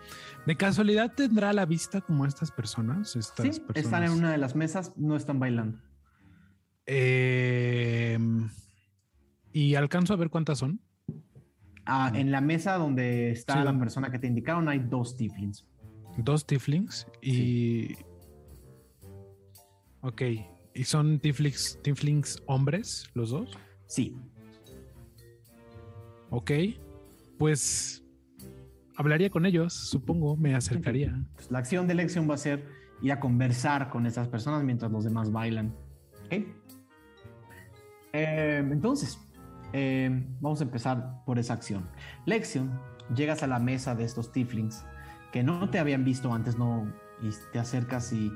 ¿De 0.46 0.56
casualidad 0.56 1.12
tendrá 1.14 1.52
la 1.52 1.66
vista 1.66 2.00
como 2.00 2.24
estas 2.24 2.50
personas? 2.50 3.14
Estas 3.14 3.36
Sí, 3.54 3.60
personas? 3.60 3.76
están 3.76 4.02
en 4.04 4.12
una 4.12 4.32
de 4.32 4.38
las 4.38 4.56
mesas, 4.56 4.92
no 4.96 5.16
están 5.16 5.38
bailando. 5.38 5.78
Eh, 6.86 8.18
y 9.52 9.74
alcanzo 9.74 10.14
a 10.14 10.16
ver 10.16 10.30
cuántas 10.30 10.58
son. 10.58 10.80
Ah, 11.84 12.10
en 12.14 12.32
la 12.32 12.40
mesa 12.40 12.74
donde 12.78 13.30
está 13.32 13.58
Sí, 13.58 13.64
la 13.64 13.78
persona 13.78 14.10
que 14.10 14.18
te 14.18 14.26
indicaron 14.26 14.68
hay 14.68 14.78
dos 14.78 15.16
tieflings. 15.16 15.66
Dos 16.24 16.46
tieflings 16.46 17.06
y. 17.22 17.96
Ok. 20.02 20.22
¿Y 20.74 20.84
son 20.84 21.18
tieflings, 21.18 21.78
tieflings 21.82 22.42
hombres 22.46 23.10
los 23.14 23.30
dos? 23.30 23.50
Sí. 23.86 24.16
Ok. 26.30 26.50
Pues 27.38 28.04
hablaría 28.96 29.30
con 29.30 29.46
ellos, 29.46 29.72
supongo, 29.72 30.36
me 30.36 30.54
acercaría. 30.54 31.24
Pues, 31.34 31.50
la 31.50 31.58
acción 31.58 31.88
de 31.88 31.94
Lexion 31.94 32.28
va 32.28 32.34
a 32.34 32.38
ser 32.38 32.66
ir 33.02 33.12
a 33.12 33.20
conversar 33.20 33.88
con 33.88 34.04
esas 34.06 34.28
personas 34.28 34.62
mientras 34.62 34.92
los 34.92 35.04
demás 35.04 35.32
bailan. 35.32 35.74
¿Ok? 36.26 36.44
Eh, 38.12 38.58
entonces, 38.70 39.18
eh, 39.72 40.26
vamos 40.40 40.60
a 40.60 40.64
empezar 40.64 41.24
por 41.24 41.38
esa 41.38 41.54
acción. 41.54 41.88
Lexion, 42.26 42.78
llegas 43.14 43.42
a 43.42 43.46
la 43.46 43.58
mesa 43.58 43.94
de 43.94 44.04
estos 44.04 44.32
tieflings 44.32 44.84
que 45.32 45.42
no 45.42 45.70
te 45.70 45.78
habían 45.78 46.04
visto 46.04 46.32
antes, 46.32 46.58
no, 46.58 46.92
y 47.22 47.30
te 47.52 47.58
acercas 47.58 48.12
y 48.12 48.32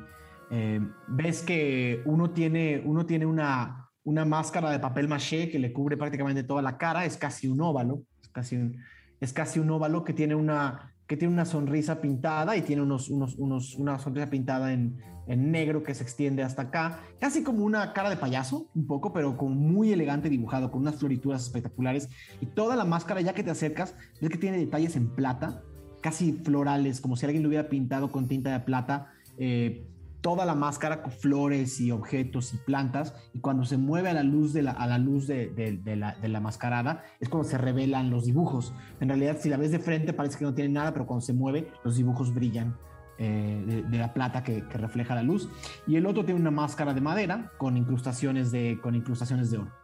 eh, 0.51 0.81
ves 1.09 1.43
que 1.43 2.03
uno 2.05 2.31
tiene, 2.31 2.83
uno 2.85 3.07
tiene 3.07 3.27
una, 3.27 3.91
una 4.05 4.25
máscara 4.25 4.71
de 4.71 4.79
papel 4.79 5.09
maché 5.09 5.51
que 5.51 5.59
le 5.59 5.73
cubre 5.73 5.97
prácticamente 5.97 6.45
toda 6.45 6.63
la 6.63 6.77
cara, 6.77 7.05
es 7.05 7.17
casi 7.17 7.49
un 7.49 7.61
óvalo, 7.61 8.03
es 8.23 8.29
casi 8.29 8.57
un, 8.57 8.77
es 9.21 9.33
casi 9.33 9.59
un 9.59 9.71
óvalo 9.71 10.05
que 10.05 10.13
tiene 10.13 10.35
una, 10.35 10.93
que 11.07 11.17
tiene 11.17 11.33
una 11.33 11.45
sonrisa 11.45 12.01
pintada 12.01 12.57
y 12.57 12.63
tiene 12.63 12.83
unos, 12.83 13.09
unos, 13.09 13.37
unos, 13.37 13.75
una 13.75 13.99
sonrisa 13.99 14.31
pintada 14.31 14.73
en, 14.73 14.99
en 15.27 15.51
negro 15.51 15.83
que 15.83 15.95
se 15.95 16.03
extiende 16.03 16.43
hasta 16.43 16.63
acá, 16.63 17.01
casi 17.19 17.43
como 17.43 17.65
una 17.65 17.93
cara 17.93 18.11
de 18.11 18.17
payaso, 18.17 18.71
un 18.75 18.87
poco, 18.87 19.13
pero 19.13 19.37
con 19.37 19.57
muy 19.57 19.93
elegante 19.93 20.29
dibujado, 20.29 20.71
con 20.71 20.83
unas 20.83 20.97
florituras 20.97 21.43
espectaculares. 21.43 22.09
Y 22.41 22.47
toda 22.47 22.77
la 22.77 22.85
máscara, 22.85 23.21
ya 23.21 23.33
que 23.33 23.43
te 23.43 23.51
acercas, 23.51 23.95
ves 24.21 24.31
que 24.31 24.39
tiene 24.39 24.59
detalles 24.59 24.97
en 24.97 25.09
plata, 25.09 25.63
casi 26.05 26.35
florales, 26.35 27.01
como 27.01 27.17
si 27.17 27.25
alguien 27.25 27.43
lo 27.43 27.49
hubiera 27.49 27.71
pintado 27.71 28.13
con 28.13 28.29
tinta 28.29 28.53
de 28.53 28.61
plata. 28.61 29.11
Eh, 29.39 29.87
toda 30.21 30.45
la 30.45 30.55
máscara 30.55 31.03
con 31.03 31.13
flores 31.13 31.81
y 31.81 31.91
objetos 31.91 32.53
y 32.53 32.59
plantas, 32.59 33.15
y 33.33 33.41
cuando 33.41 33.65
se 33.65 33.79
mueve 33.79 34.11
a 34.11 34.13
la 34.13 34.23
luz 34.23 34.53
de 34.53 34.61
la, 34.61 34.73
a 34.73 34.87
la, 34.87 34.99
luz 34.99 35.27
de, 35.27 35.49
de 35.49 36.29
la 36.29 36.41
mascarada, 36.41 37.05
es 37.21 37.31
cuando 37.31 37.49
se 37.49 37.57
revelan 37.57 38.11
los 38.11 38.27
dibujos. 38.27 38.75
En 39.01 39.09
realidad, 39.09 39.39
si 39.41 39.49
la 39.49 39.57
ves 39.57 39.71
de 39.71 39.79
frente, 39.79 40.13
parece 40.13 40.39
que 40.39 40.45
no 40.45 40.53
tiene 40.53 40.75
nada, 40.75 40.93
pero 40.93 41.07
cuando 41.07 41.25
se 41.25 41.33
mueve, 41.33 41.69
los 41.85 41.97
dibujos 41.97 42.35
brillan. 42.35 42.77
Eh, 43.17 43.85
de, 43.89 43.99
la 43.99 44.13
plata 44.13 44.43
que, 44.43 44.67
que, 44.67 44.77
refleja 44.77 45.15
la 45.15 45.23
luz 45.23 45.49
y 45.87 45.95
el 45.95 46.05
otro 46.05 46.25
tiene 46.25 46.41
una 46.41 46.51
máscara 46.51 46.93
de 46.95 47.01
madera 47.01 47.53
con 47.59 47.77
incrustaciones 47.77 48.51
de, 48.51 48.81
con 48.83 48.97
incrustaciones 48.97 49.53
de 49.53 49.59
oro 49.59 49.84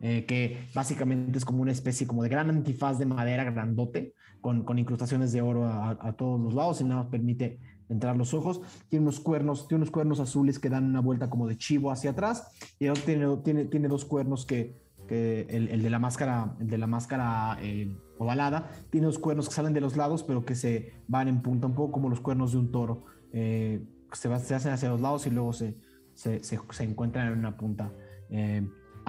eh, 0.00 0.24
que 0.26 0.68
básicamente 0.74 1.38
es 1.38 1.44
como 1.44 1.62
una 1.62 1.72
especie 1.72 2.06
como 2.06 2.22
de 2.22 2.28
gran 2.28 2.48
antifaz 2.50 2.98
de 3.00 3.06
madera 3.06 3.42
grandote 3.44 4.14
con, 4.40 4.62
con 4.62 4.78
incrustaciones 4.78 5.32
de 5.32 5.42
oro 5.42 5.66
a, 5.66 6.12
todos 6.16 6.40
los 6.40 6.54
lados 6.54 6.80
y 6.80 6.84
nada 6.84 7.02
más 7.02 7.10
permite 7.10 7.58
entrar 7.88 8.16
los 8.16 8.32
ojos. 8.32 8.60
Tiene 8.88 9.02
unos 9.02 9.18
cuernos, 9.18 9.66
tiene 9.66 9.82
unos 9.82 9.90
cuernos 9.90 10.20
azules 10.20 10.60
que 10.60 10.68
dan 10.68 10.84
una 10.84 11.00
vuelta 11.00 11.28
como 11.28 11.48
de 11.48 11.56
chivo 11.56 11.90
hacia 11.90 12.10
atrás 12.10 12.48
y 12.78 12.88
tiene, 13.04 13.36
tiene, 13.38 13.64
tiene 13.64 13.88
dos 13.88 14.04
cuernos 14.04 14.46
que, 14.46 14.76
que 15.08 15.46
el, 15.50 15.68
el, 15.68 15.82
de 15.82 15.90
la 15.90 15.98
máscara, 15.98 16.54
el 16.60 16.68
de 16.68 16.78
la 16.78 16.86
máscara 16.86 17.58
eh, 17.60 17.92
ovalada, 18.18 18.70
tiene 18.90 19.06
dos 19.06 19.18
cuernos 19.18 19.48
que 19.48 19.54
salen 19.54 19.72
de 19.72 19.80
los 19.80 19.96
lados 19.96 20.22
pero 20.22 20.44
que 20.44 20.54
se 20.54 20.92
van 21.08 21.26
en 21.26 21.42
punta, 21.42 21.66
un 21.66 21.74
poco 21.74 21.90
como 21.90 22.08
los 22.08 22.20
cuernos 22.20 22.52
de 22.52 22.58
un 22.58 22.70
toro. 22.70 23.04
Eh, 23.32 23.84
se, 24.12 24.28
va, 24.28 24.38
se, 24.38 24.54
hacen 24.54 24.72
hacia 24.72 24.90
los 24.90 25.00
lados 25.00 25.26
y 25.26 25.30
luego 25.30 25.52
se, 25.52 25.76
se, 26.14 26.40
se, 26.44 26.84
encuentran 26.84 27.32
en 27.32 27.38
una 27.40 27.56
punta. 27.56 27.92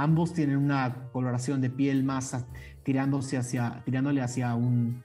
Ambos 0.01 0.33
tienen 0.33 0.57
una 0.57 1.09
coloración 1.11 1.61
de 1.61 1.69
piel 1.69 2.03
más 2.03 2.45
tirándose 2.83 3.37
hacia, 3.37 3.81
tirándole 3.85 4.21
hacia 4.21 4.55
un, 4.55 5.03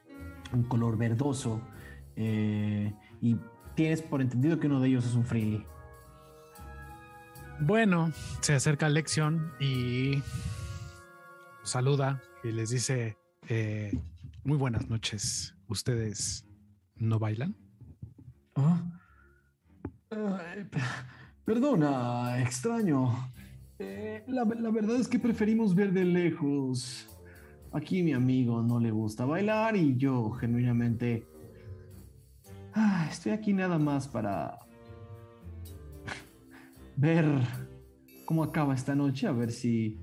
un 0.53 0.63
color 0.65 0.97
verdoso. 0.97 1.61
Eh, 2.17 2.93
y 3.21 3.37
tienes 3.75 4.03
por 4.03 4.23
entendido 4.23 4.59
que 4.59 4.67
uno 4.67 4.81
de 4.81 4.89
ellos 4.89 5.05
es 5.05 5.15
un 5.15 5.25
freely. 5.25 5.67
Bueno, 7.61 8.13
se 8.41 8.55
acerca 8.55 8.87
a 8.87 8.89
Lección 8.89 9.53
y 9.61 10.23
saluda 11.63 12.21
y 12.43 12.53
les 12.53 12.71
dice, 12.71 13.17
eh, 13.49 13.93
muy 14.43 14.59
buenas 14.59 14.89
noches, 14.89 15.55
¿ustedes 15.69 16.47
no 16.97 17.19
bailan? 17.19 17.57
¿Ah? 18.57 18.83
Eh, 20.11 20.67
perdona, 21.45 22.41
extraño. 22.41 23.33
Eh, 23.79 24.23
la, 24.29 24.45
la, 24.45 24.71
verdad 24.71 24.97
es 24.97 25.09
que 25.09 25.19
preferimos 25.19 25.75
ver 25.75 25.93
de 25.93 26.05
lejos. 26.05 27.09
Aquí 27.73 28.03
mi 28.03 28.13
amigo 28.13 28.63
no 28.63 28.79
le 28.79 28.91
gusta 28.91 29.25
bailar 29.25 29.77
y 29.77 29.97
yo 29.97 30.31
genuinamente 30.31 31.27
Ah, 32.77 33.07
estoy 33.09 33.31
aquí 33.31 33.53
nada 33.53 33.79
más 33.79 34.09
para 34.09 34.59
ver 36.97 37.25
cómo 38.27 38.43
acaba 38.43 38.75
esta 38.75 38.97
noche, 38.97 39.29
a 39.29 39.33
ver 39.33 39.53
si 39.53 40.01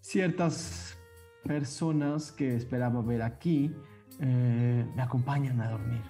ciertas 0.00 0.96
personas 1.42 2.30
que 2.30 2.54
esperaba 2.54 3.02
ver 3.02 3.22
aquí 3.22 3.74
eh, 4.20 4.86
me 4.94 5.02
acompañan 5.02 5.60
a 5.60 5.70
dormir. 5.70 6.02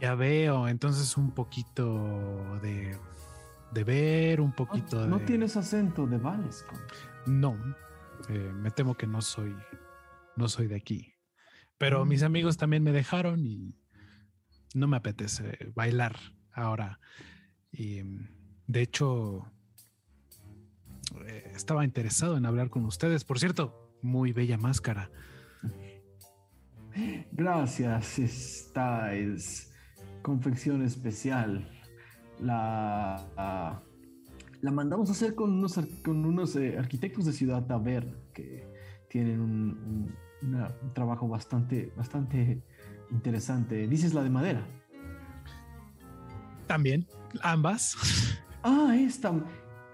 Ya 0.00 0.14
veo, 0.14 0.68
entonces 0.68 1.16
un 1.16 1.32
poquito 1.32 2.60
de, 2.62 2.96
de 3.74 3.84
ver, 3.84 4.40
un 4.40 4.52
poquito 4.52 4.96
no, 4.96 5.02
de... 5.02 5.08
No 5.08 5.20
tienes 5.20 5.56
acento 5.56 6.06
de 6.06 6.18
Valesco. 6.18 6.74
No, 7.26 7.58
eh, 8.28 8.52
me 8.54 8.70
temo 8.70 8.96
que 8.96 9.06
no 9.06 9.20
soy, 9.20 9.54
no 10.36 10.48
soy 10.48 10.68
de 10.68 10.76
aquí. 10.76 11.14
Pero 11.76 12.04
mis 12.04 12.22
amigos 12.22 12.56
también 12.56 12.82
me 12.82 12.92
dejaron 12.92 13.44
y 13.44 13.76
no 14.74 14.86
me 14.86 14.96
apetece 14.96 15.72
bailar 15.74 16.16
ahora. 16.52 17.00
Y 17.72 18.02
de 18.66 18.80
hecho, 18.80 19.50
eh, 21.26 21.52
estaba 21.54 21.84
interesado 21.84 22.36
en 22.36 22.46
hablar 22.46 22.70
con 22.70 22.84
ustedes. 22.84 23.24
Por 23.24 23.38
cierto, 23.38 23.92
muy 24.02 24.32
bella 24.32 24.56
máscara. 24.56 25.10
Gracias, 27.32 28.18
esta 28.20 29.14
es 29.14 29.72
confección 30.22 30.82
especial. 30.82 31.68
La, 32.40 33.24
la, 33.36 33.82
la 34.60 34.70
mandamos 34.70 35.08
a 35.08 35.12
hacer 35.12 35.34
con 35.34 35.52
unos, 35.52 35.78
con 36.04 36.24
unos 36.24 36.56
eh, 36.56 36.76
arquitectos 36.78 37.24
de 37.24 37.32
Ciudad 37.32 37.66
Taber 37.66 38.06
que 38.32 38.66
tienen 39.08 39.40
un, 39.40 39.50
un 39.50 40.14
una, 40.44 40.74
un 40.82 40.92
trabajo 40.92 41.28
bastante, 41.28 41.92
bastante 41.96 42.62
interesante. 43.10 43.86
Dices 43.88 44.14
la 44.14 44.22
de 44.22 44.30
madera. 44.30 44.66
También, 46.66 47.06
ambas. 47.42 47.96
Ah, 48.66 48.96
esta, 48.96 49.30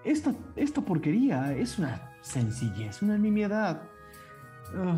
esta, 0.05 0.33
esta 0.55 0.79
porquería 0.79 1.53
es 1.53 1.77
una 1.77 2.09
sencillez, 2.21 3.01
una 3.01 3.17
nimiedad. 3.17 3.83
Uh, 4.73 4.95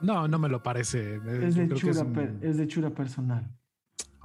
no, 0.00 0.26
no 0.26 0.38
me 0.38 0.48
lo 0.48 0.62
parece. 0.62 1.16
Es 1.16 1.56
de, 1.56 1.68
chura, 1.74 1.92
es, 1.92 1.98
un... 1.98 2.12
per, 2.14 2.38
es 2.40 2.56
de, 2.56 2.66
chura, 2.66 2.88
personal. 2.88 3.54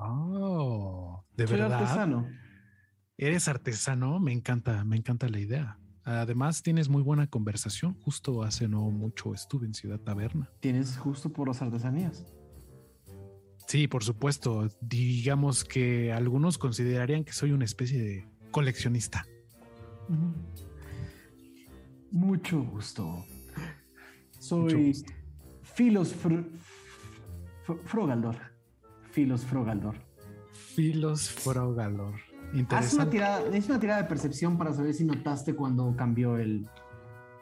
Oh, 0.03 1.23
de 1.35 1.47
Soy 1.47 1.57
verdad. 1.57 1.79
artesano. 1.79 2.27
Eres 3.17 3.47
artesano, 3.47 4.19
me 4.19 4.33
encanta, 4.33 4.83
me 4.83 4.97
encanta 4.97 5.29
la 5.29 5.39
idea. 5.39 5.77
Además, 6.03 6.63
tienes 6.63 6.89
muy 6.89 7.03
buena 7.03 7.27
conversación. 7.27 7.93
Justo 8.01 8.41
hace 8.41 8.67
no 8.67 8.89
mucho 8.89 9.33
estuve 9.35 9.67
en 9.67 9.75
Ciudad 9.75 9.99
Taberna. 9.99 10.49
¿Tienes 10.59 10.97
justo 10.97 11.31
por 11.31 11.47
las 11.47 11.61
artesanías? 11.61 12.25
Sí, 13.67 13.87
por 13.87 14.03
supuesto. 14.03 14.67
Digamos 14.81 15.63
que 15.63 16.11
algunos 16.11 16.57
considerarían 16.57 17.23
que 17.23 17.33
soy 17.33 17.51
una 17.51 17.65
especie 17.65 18.01
de 18.01 18.27
coleccionista. 18.49 19.25
Mucho 22.09 22.63
gusto. 22.63 23.23
Soy 24.39 24.63
Mucho 24.63 24.77
gusto. 24.79 25.13
Filos 25.61 26.13
Fr 26.13 26.43
Frogaldor. 27.85 28.50
Filos 29.11 29.45
Frogaldor. 29.45 29.95
Filos. 30.53 31.35
Haz 32.69 32.93
una 32.93 33.09
tirada, 33.09 33.55
es 33.55 33.69
una 33.69 33.79
tirada 33.79 34.01
de 34.01 34.07
percepción 34.07 34.57
para 34.57 34.73
saber 34.73 34.93
si 34.93 35.05
notaste 35.05 35.55
cuando 35.55 35.95
cambió 35.95 36.37
el, 36.37 36.67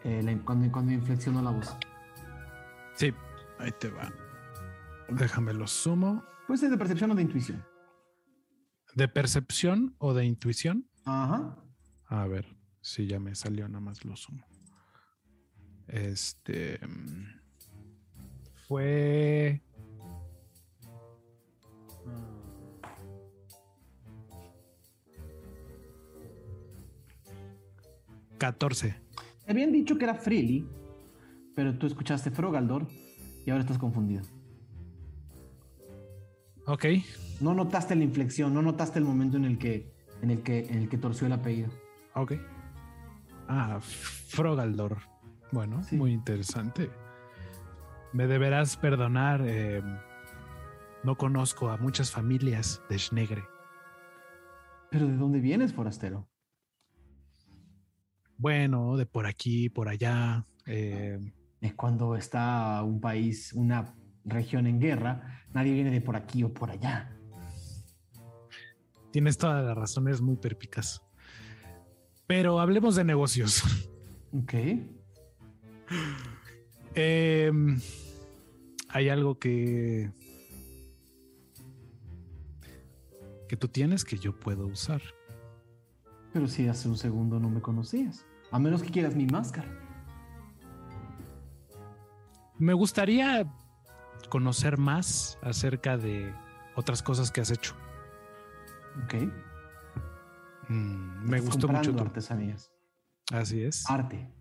el 0.04 0.42
cuando, 0.44 0.72
cuando 0.72 0.92
inflexionó 0.92 1.42
la 1.42 1.52
voz. 1.52 1.76
Sí, 2.96 3.12
ahí 3.60 3.72
te 3.80 3.90
va. 3.90 4.12
Déjame 5.10 5.54
lo 5.54 5.68
sumo. 5.68 6.24
Puede 6.48 6.60
ser 6.60 6.70
de 6.70 6.78
percepción 6.78 7.12
o 7.12 7.16
de 7.16 7.22
intuición. 7.24 7.66
¿De 8.96 9.08
percepción 9.08 9.96
o 10.00 10.14
de 10.14 10.26
intuición? 10.26 10.88
Ajá. 11.06 11.56
A 12.08 12.28
ver, 12.28 12.46
si 12.82 13.08
ya 13.08 13.20
me 13.20 13.36
salió, 13.36 13.68
nada 13.68 13.82
más 13.82 14.04
lo 14.06 14.16
sumo. 14.16 14.46
Este. 15.88 16.80
Fue. 18.68 19.64
14. 28.40 28.96
Te 29.46 29.52
habían 29.52 29.72
dicho 29.72 29.98
que 29.98 30.06
era 30.06 30.16
Freely, 30.16 30.68
pero 31.56 31.78
tú 31.78 31.86
escuchaste 31.86 32.32
Frogaldor 32.32 32.88
y 33.46 33.52
ahora 33.52 33.62
estás 33.62 33.78
confundido. 33.78 34.24
Ok. 36.66 36.86
No 37.42 37.54
notaste 37.54 37.96
la 37.96 38.04
inflexión, 38.04 38.54
no 38.54 38.62
notaste 38.62 39.00
el 39.00 39.06
momento 39.06 39.38
en 39.38 39.46
el 39.46 39.58
que, 39.58 39.92
en 40.22 40.32
el 40.32 40.42
que, 40.42 40.60
en 40.68 40.80
el 40.80 40.90
que 40.90 40.98
torció 40.98 41.28
el 41.28 41.34
apellido. 41.34 41.70
Ok. 42.16 42.34
Ah, 43.48 43.80
Frogaldor. 43.82 44.98
Bueno, 45.52 45.84
sí. 45.84 45.96
muy 45.96 46.12
interesante. 46.12 46.90
Me 48.14 48.28
deberás 48.28 48.78
perdonar. 48.78 49.42
Eh, 49.46 49.82
no 51.04 51.16
conozco 51.16 51.70
a 51.70 51.78
muchas 51.78 52.12
familias 52.12 52.82
de 52.90 52.98
Schnegre. 53.00 53.44
¿Pero 54.92 55.08
de 55.08 55.18
dónde 55.18 55.40
vienes, 55.40 55.74
forastero? 55.74 56.28
bueno, 58.40 58.96
de 58.96 59.06
por 59.06 59.28
aquí, 59.28 59.70
por 59.70 59.90
allá. 59.90 60.44
Eh, 60.66 61.20
es 61.62 61.74
cuando 61.74 62.16
está 62.16 62.82
un 62.84 63.02
país, 63.02 63.54
una 63.54 63.94
región 64.24 64.66
en 64.66 64.80
guerra, 64.80 65.44
nadie 65.54 65.74
viene 65.74 65.92
de 65.92 66.02
por 66.02 66.16
aquí 66.16 66.44
o 66.44 66.54
por 66.54 66.72
allá. 66.72 67.16
Tienes 69.12 69.38
toda 69.38 69.62
la 69.62 69.76
razón, 69.76 70.08
es 70.08 70.22
muy 70.22 70.38
perpicaz. 70.38 71.02
Pero 72.28 72.60
hablemos 72.60 72.96
de 72.96 73.04
negocios. 73.04 73.64
Ok. 74.34 74.54
Eh, 76.96 77.52
hay 78.90 79.10
algo 79.10 79.38
que 79.38 80.12
que 83.50 83.58
tú 83.58 83.68
tienes 83.68 84.06
que 84.06 84.18
yo 84.18 84.40
puedo 84.40 84.68
usar. 84.68 85.02
Pero 86.32 86.48
si 86.48 86.68
hace 86.68 86.88
un 86.88 86.96
segundo 86.96 87.40
no 87.40 87.50
me 87.50 87.62
conocías. 87.62 88.26
A 88.52 88.60
menos 88.60 88.84
que 88.84 88.92
quieras 88.92 89.16
mi 89.16 89.26
máscara. 89.26 89.68
Me 92.60 92.74
gustaría 92.74 93.52
conocer 94.30 94.78
más 94.78 95.40
acerca 95.42 95.98
de 95.98 96.32
otras 96.76 97.02
cosas 97.02 97.32
que 97.32 97.42
has 97.42 97.50
hecho. 97.50 97.74
Ok. 99.04 99.16
Mm, 100.70 101.28
me 101.28 101.40
gustó 101.42 101.68
mucho 101.68 101.96
tu 101.96 102.04
artesanías. 102.04 102.72
Así 103.32 103.64
es. 103.64 103.90
Arte. 103.90 104.32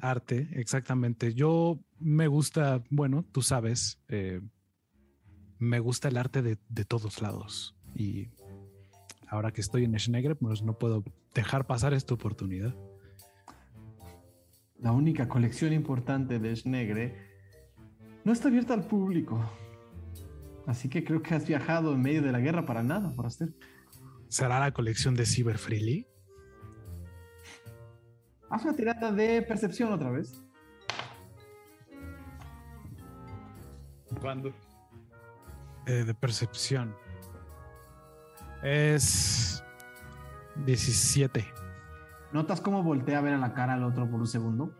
Arte, 0.00 0.48
exactamente. 0.52 1.34
Yo 1.34 1.80
me 1.98 2.28
gusta, 2.28 2.84
bueno, 2.90 3.24
tú 3.32 3.42
sabes, 3.42 3.98
eh, 4.08 4.40
me 5.58 5.80
gusta 5.80 6.08
el 6.08 6.18
arte 6.18 6.42
de, 6.42 6.58
de 6.68 6.84
todos 6.84 7.20
lados. 7.20 7.74
Y 7.96 8.28
ahora 9.28 9.52
que 9.52 9.60
estoy 9.60 9.84
en 9.84 9.98
Schnegre, 9.98 10.34
pues 10.34 10.62
no 10.62 10.78
puedo 10.78 11.04
dejar 11.34 11.66
pasar 11.66 11.94
esta 11.94 12.14
oportunidad. 12.14 12.74
La 14.78 14.92
única 14.92 15.28
colección 15.28 15.72
importante 15.72 16.38
de 16.38 16.54
Schnegre 16.54 17.16
no 18.24 18.32
está 18.32 18.48
abierta 18.48 18.74
al 18.74 18.86
público. 18.86 19.42
Así 20.66 20.88
que 20.88 21.04
creo 21.04 21.22
que 21.22 21.34
has 21.34 21.46
viajado 21.46 21.92
en 21.94 22.02
medio 22.02 22.22
de 22.22 22.32
la 22.32 22.40
guerra 22.40 22.64
para 22.64 22.82
nada, 22.82 23.10
Foraster. 23.10 23.50
¿Será 24.28 24.58
la 24.58 24.72
colección 24.72 25.14
de 25.14 25.26
Cyber 25.26 25.58
Freely? 25.58 26.06
Haz 28.50 28.64
una 28.64 28.74
tirada 28.74 29.12
de 29.12 29.42
percepción 29.42 29.92
otra 29.92 30.10
vez. 30.10 30.42
¿Cuándo? 34.20 34.52
Eh, 35.86 36.04
de 36.04 36.14
percepción. 36.14 36.94
Es 38.64 39.62
17. 40.64 41.44
¿Notas 42.32 42.62
cómo 42.62 42.82
voltea 42.82 43.18
a 43.18 43.20
ver 43.20 43.34
a 43.34 43.38
la 43.38 43.52
cara 43.52 43.74
al 43.74 43.84
otro 43.84 44.10
por 44.10 44.20
un 44.20 44.26
segundo? 44.26 44.74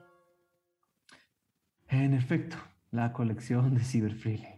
En 1.89 2.15
efecto, 2.15 2.57
la 2.93 3.13
colección 3.13 3.75
de 3.75 3.85
Cyber 3.85 4.15
Freely. 4.15 4.49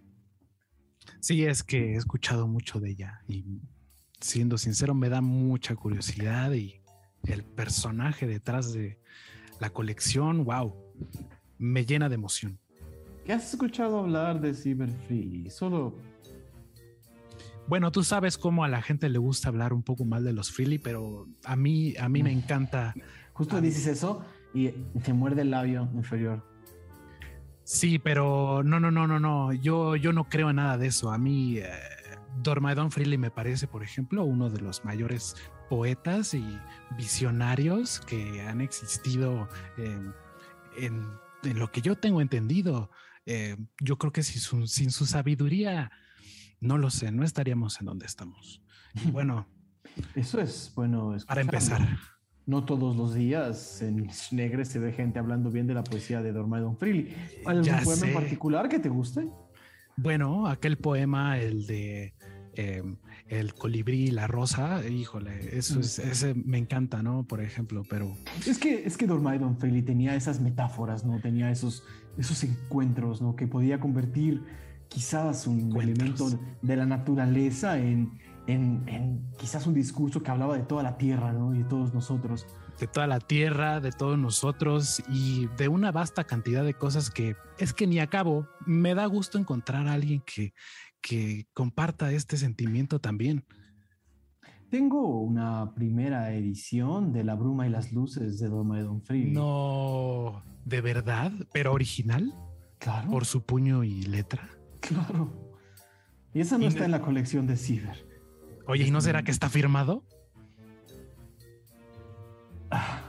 Sí, 1.19 1.45
es 1.45 1.65
que 1.65 1.95
he 1.95 1.97
escuchado 1.97 2.47
mucho 2.47 2.79
de 2.79 2.91
ella 2.91 3.25
y 3.27 3.63
siendo 4.21 4.59
sincero 4.59 4.95
me 4.95 5.09
da 5.09 5.21
mucha 5.21 5.75
curiosidad 5.75 6.53
y 6.53 6.81
el 7.25 7.43
personaje 7.43 8.29
detrás 8.29 8.73
de 8.73 9.01
la 9.59 9.71
colección, 9.71 10.45
wow, 10.45 10.73
me 11.59 11.85
llena 11.85 12.09
de 12.09 12.15
emoción. 12.15 12.61
¿Qué 13.25 13.33
has 13.33 13.53
escuchado 13.53 13.99
hablar 13.99 14.41
de 14.41 14.55
Cyber 14.55 14.89
Freely? 14.89 15.51
Solo 15.51 15.97
Bueno, 17.69 17.91
tú 17.91 18.05
sabes 18.05 18.39
cómo 18.39 18.65
a 18.65 18.69
la 18.69 18.81
gente 18.83 19.09
le 19.09 19.19
gusta 19.19 19.49
hablar 19.49 19.73
un 19.73 19.83
poco 19.83 20.05
mal 20.05 20.25
de 20.25 20.33
los 20.33 20.53
freely, 20.53 20.79
pero 20.79 21.27
a 21.45 21.57
mí, 21.57 21.95
a 21.99 22.09
mí 22.09 22.23
me 22.23 22.33
encanta. 22.33 22.95
justo 23.33 23.61
dices 23.61 23.87
eso 23.87 24.25
y 24.55 24.69
te 25.03 25.13
muerde 25.13 25.43
el 25.43 25.51
labio 25.51 25.89
inferior. 25.95 26.45
Sí, 27.65 27.99
pero 27.99 28.63
no, 28.63 28.79
no, 28.79 28.91
no, 28.93 29.07
no, 29.09 29.19
no. 29.19 29.53
Yo, 29.53 29.97
yo 29.97 30.13
no 30.13 30.29
creo 30.29 30.51
en 30.51 30.57
nada 30.57 30.79
de 30.79 30.87
eso. 30.87 31.11
A 31.11 31.19
mí, 31.19 31.59
eh, 31.59 31.69
Freely 32.91 33.19
me 33.19 33.31
parece, 33.33 33.67
por 33.67 33.83
ejemplo, 33.83 34.25
uno 34.25 34.49
de 34.51 34.61
los 34.61 34.85
mayores 34.85 35.35
poetas 35.69 36.33
y 36.35 36.45
visionarios 36.97 38.01
que 38.01 38.41
han 38.43 38.61
existido 38.61 39.49
en, 39.77 40.15
en- 40.79 41.05
en 41.43 41.59
lo 41.59 41.71
que 41.73 41.81
yo 41.83 41.97
tengo 41.97 42.21
entendido. 42.21 42.91
Eh, 43.25 43.57
yo 43.81 43.99
creo 43.99 44.13
que 44.13 44.23
su, 44.23 44.67
sin 44.69 44.91
su 44.93 45.05
sabiduría, 45.07 45.91
no 46.61 46.79
lo 46.79 46.91
sé, 46.91 47.13
no 47.13 47.25
estaríamos 47.25 47.81
en 47.81 47.87
donde 47.87 48.07
estamos. 48.07 48.63
Y 49.07 49.11
bueno, 49.11 49.47
Eso 50.15 50.41
es 50.41 50.73
bueno. 50.75 51.15
para 51.27 51.41
escucharlo. 51.43 51.87
empezar, 51.87 51.99
No 52.47 52.65
todos 52.65 52.97
los 52.97 53.15
días 53.15 53.83
en 53.83 54.09
Negre 54.33 54.65
se 54.65 54.79
ve 54.79 54.93
gente 54.93 55.19
hablando 55.19 55.51
bien 55.51 55.67
de 55.67 55.75
la 55.75 55.85
poesía 55.85 56.23
de 56.23 56.33
Dormaedon 56.33 56.77
Freely. 56.79 57.15
¿Algún 57.45 57.65
Ya 57.65 57.81
poema 57.83 58.07
en 58.07 58.15
particular 58.15 58.69
que 58.69 58.79
te 58.79 58.89
guste? 58.89 59.29
Bueno, 59.97 60.47
aquel 60.47 60.77
poema, 60.77 61.39
el 61.39 61.67
de 61.67 62.15
eh, 62.55 62.83
El 63.29 63.55
colibrí 63.55 64.05
y 64.05 64.11
la 64.11 64.27
rosa, 64.27 64.87
híjole, 64.87 65.57
eso 65.59 65.81
es, 65.81 65.99
ese 65.99 66.35
me 66.35 66.59
encanta, 66.59 67.03
¿no? 67.03 67.25
Por 67.27 67.41
ejemplo, 67.41 67.83
pero 67.89 68.15
Es 68.47 68.59
que, 68.59 68.85
es 68.87 68.97
que 68.97 69.07
Dormaedon 69.07 69.59
Freely 69.59 69.83
tenía 69.83 70.15
esas 70.15 70.41
metáforas, 70.41 71.05
¿no? 71.05 71.19
Tenía 71.21 71.51
esos, 71.51 71.83
esos 72.19 72.45
encuentros, 72.45 73.21
¿no? 73.21 73.35
Que 73.37 73.47
podía 73.47 73.81
convertir 73.81 74.43
quizás 74.89 75.47
un 75.47 75.61
Encuentros. 75.61 76.33
elemento 76.33 76.57
de 76.63 76.77
la 76.77 76.87
naturaleza 76.87 77.79
en, 77.79 78.19
en, 78.47 78.89
en 78.89 79.27
quizás 79.39 79.67
un 79.67 79.75
discurso 79.75 80.23
que 80.23 80.31
hablaba 80.31 80.57
de 80.57 80.63
toda 80.65 80.83
la 80.83 80.97
tierra, 80.97 81.33
¿no? 81.33 81.55
Y 81.55 81.59
de 81.59 81.65
todos 81.65 81.93
nosotros. 81.95 82.47
de 82.79 82.87
toda 82.87 83.07
la 83.07 83.21
tierra, 83.21 83.81
de 83.81 83.91
todos 83.93 84.19
nosotros 84.19 85.03
y 85.09 85.47
de 85.57 85.69
una 85.69 85.93
vasta 85.93 86.25
cantidad 86.25 86.63
de 86.65 86.75
cosas 86.75 87.11
que 87.11 87.35
es 87.59 87.73
que 87.73 87.87
ni 87.87 87.99
acabo. 88.01 88.47
Me 88.67 88.95
da 88.95 89.07
gusto 89.07 89.39
encontrar 89.39 89.87
a 89.89 89.93
alguien 89.95 90.23
que, 90.27 90.53
que 91.01 91.47
comparta 91.55 92.13
este 92.13 92.37
sentimiento 92.37 92.99
también. 93.01 93.45
Tengo 94.71 95.21
una 95.21 95.73
primera 95.75 96.33
edición 96.33 97.13
de 97.13 97.23
La 97.25 97.35
Bruma 97.37 97.67
y 97.67 97.71
las 97.71 97.93
Luces 97.93 98.39
de 98.41 98.49
Dormaedon 98.49 99.01
Freely. 99.01 99.31
No, 99.31 100.43
de 100.65 100.81
verdad, 100.81 101.33
pero 101.53 101.73
original 101.73 102.35
Claro. 102.79 103.11
por 103.11 103.25
su 103.25 103.43
puño 103.47 103.85
y 103.85 104.03
letra. 104.03 104.51
Claro. 104.89 105.31
Y 106.33 106.41
esa 106.41 106.59
no 106.59 106.65
Y 106.65 106.69
está 106.69 106.85
en 106.85 106.91
la 106.91 107.01
colección 107.01 107.47
de 107.47 107.57
Ciber. 107.57 108.07
Oye, 108.67 108.85
¿y 108.87 108.91
no 108.91 109.01
será 109.01 109.23
que 109.23 109.31
está 109.31 109.49
firmado? 109.49 110.05
Ah, 112.71 113.03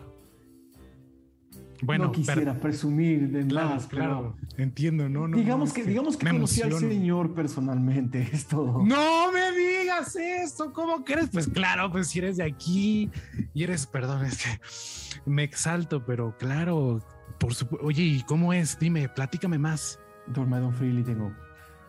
Bueno, 1.82 2.06
no 2.06 2.12
quisiera 2.12 2.60
presumir 2.60 3.30
de 3.30 3.46
claro, 3.46 3.70
más, 3.70 3.88
claro, 3.88 4.36
pero 4.52 4.64
entiendo, 4.64 5.10
no, 5.10 5.28
no. 5.28 5.38
digamos 5.38 5.70
no, 5.70 5.76
que 5.76 5.84
digamos 5.84 6.18
que 6.18 6.26
me 6.26 6.32
conocí 6.32 6.62
al 6.62 6.74
señor 6.74 7.34
personalmente, 7.34 8.22
es 8.34 8.48
todo. 8.48 8.84
No 8.86 9.32
me 9.32 9.52
digas 9.52 10.16
eso, 10.16 10.72
¿cómo 10.74 11.04
crees? 11.04 11.30
Pues 11.32 11.48
claro, 11.48 11.92
pues 11.92 12.08
si 12.08 12.20
eres 12.20 12.38
de 12.38 12.44
aquí 12.44 13.10
y 13.54 13.64
eres, 13.64 13.86
perdón, 13.88 14.26
es 14.26 14.44
que 14.44 14.60
me 15.30 15.44
exalto, 15.44 16.06
pero 16.06 16.36
claro, 16.38 17.02
por 17.40 17.54
supuesto. 17.54 17.86
Oye, 17.86 18.04
¿y 18.04 18.22
cómo 18.24 18.54
es? 18.54 18.80
Dime, 18.80 19.10
platícame 19.10 19.58
más. 19.58 20.00
Dormaedon 20.28 20.74
Freely 20.74 21.04
tengo 21.04 21.32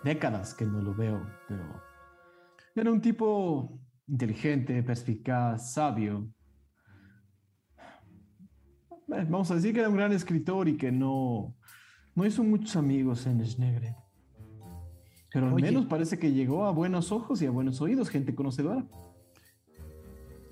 décadas 0.05 0.55
que 0.55 0.65
no 0.65 0.81
lo 0.81 0.95
veo, 0.95 1.27
pero 1.49 1.83
era 2.75 2.93
un 2.93 3.01
tipo 3.01 3.81
inteligente, 4.07 4.83
perspicaz, 4.83 5.73
sabio. 5.73 6.29
Eh, 9.09 9.27
Vamos 9.29 9.51
a 9.51 9.57
decir 9.57 9.73
que 9.73 9.81
era 9.81 9.89
un 9.89 9.97
gran 9.97 10.13
escritor 10.13 10.69
y 10.69 10.77
que 10.77 10.93
no, 10.93 11.55
no 12.15 12.27
hizo 12.27 12.43
muchos 12.45 12.77
amigos 12.77 13.27
en 13.27 13.45
Snegre. 13.45 13.97
Pero 15.33 15.49
al 15.49 15.55
Oye. 15.55 15.67
menos 15.67 15.87
parece 15.87 16.19
que 16.19 16.33
llegó 16.33 16.65
a 16.65 16.71
buenos 16.71 17.13
ojos 17.13 17.43
y 17.43 17.47
a 17.47 17.51
buenos 17.51 17.81
oídos, 17.81 18.09
gente 18.09 18.35
conocedora. 18.35 18.87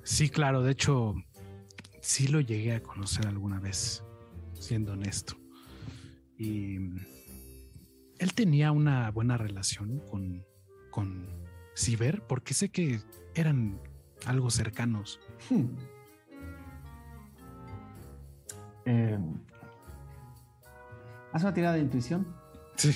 Sí, 0.02 0.28
claro, 0.28 0.62
de 0.62 0.73
hecho, 0.73 1.14
sí 2.01 2.28
lo 2.28 2.40
llegué 2.40 2.74
a 2.74 2.82
conocer 2.82 3.27
alguna 3.27 3.59
vez, 3.59 4.05
siendo 4.52 4.93
honesto. 4.93 5.35
Y 6.39 6.78
él 8.18 8.34
tenía 8.34 8.72
una 8.72 9.10
buena 9.10 9.36
relación 9.36 10.01
con, 10.10 10.44
con 10.90 11.26
Ciber, 11.76 12.22
porque 12.26 12.55
sé 12.55 12.70
que 12.70 13.01
eran 13.34 13.80
algo 14.24 14.51
cercanos. 14.51 15.20
Hmm. 15.51 15.76
Eh, 18.86 19.18
haz 21.32 21.43
una 21.43 21.52
tirada 21.52 21.74
de 21.74 21.82
intuición. 21.82 22.26
Sí. 22.76 22.94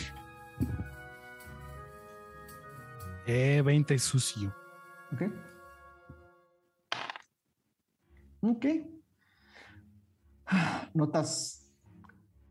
Eh, 3.26 3.62
20 3.64 3.98
sucio. 3.98 4.54
¿Ok? 5.12 5.22
Ok. 8.42 8.66
Notas, 10.94 11.59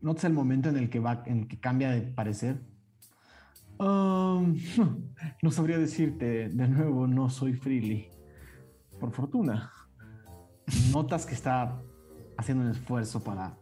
notas 0.00 0.24
el 0.24 0.32
momento 0.32 0.68
en 0.68 0.76
el 0.76 0.90
que 0.90 1.00
va, 1.00 1.22
en 1.26 1.40
el 1.40 1.48
que 1.48 1.58
cambia 1.58 1.90
de 1.90 2.02
parecer. 2.02 2.60
Um, 3.78 4.58
no 5.42 5.50
sabría 5.50 5.78
decirte 5.78 6.48
de 6.48 6.68
nuevo, 6.68 7.06
no 7.06 7.30
soy 7.30 7.54
Freely. 7.54 8.08
Por 8.98 9.12
fortuna. 9.12 9.72
Notas 10.92 11.26
que 11.26 11.34
está 11.34 11.80
haciendo 12.36 12.64
un 12.64 12.70
esfuerzo 12.70 13.22
para, 13.24 13.56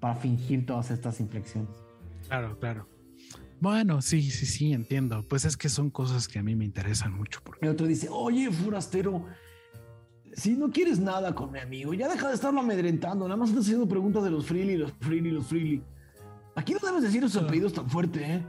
para 0.00 0.14
fingir 0.16 0.66
todas 0.66 0.90
estas 0.90 1.20
inflexiones. 1.20 1.70
Claro, 2.26 2.58
claro. 2.58 2.88
Bueno, 3.60 4.02
sí, 4.02 4.22
sí, 4.30 4.46
sí, 4.46 4.72
entiendo. 4.72 5.24
Pues 5.28 5.44
es 5.44 5.56
que 5.56 5.68
son 5.68 5.90
cosas 5.90 6.26
que 6.26 6.40
a 6.40 6.42
mí 6.42 6.56
me 6.56 6.64
interesan 6.64 7.12
mucho. 7.14 7.40
Porque 7.44 7.64
El 7.64 7.72
otro 7.72 7.86
dice, 7.86 8.08
oye, 8.10 8.50
forastero, 8.50 9.24
si 10.32 10.56
no 10.56 10.70
quieres 10.70 10.98
nada 10.98 11.34
con 11.34 11.52
mi 11.52 11.58
amigo, 11.58 11.94
ya 11.94 12.08
deja 12.08 12.28
de 12.28 12.34
estarlo 12.34 12.60
amedrentando, 12.60 13.26
nada 13.26 13.36
más 13.36 13.50
estás 13.50 13.64
haciendo 13.64 13.88
preguntas 13.88 14.24
de 14.24 14.30
los 14.30 14.46
freely, 14.46 14.76
los 14.76 14.92
freely, 14.92 15.30
los 15.30 15.46
freely. 15.46 15.82
Aquí 16.54 16.74
no 16.74 16.80
debes 16.82 17.02
decir 17.02 17.24
esos 17.24 17.42
apellidos 17.42 17.72
tan 17.72 17.88
fuerte, 17.88 18.36
¿eh? 18.36 18.42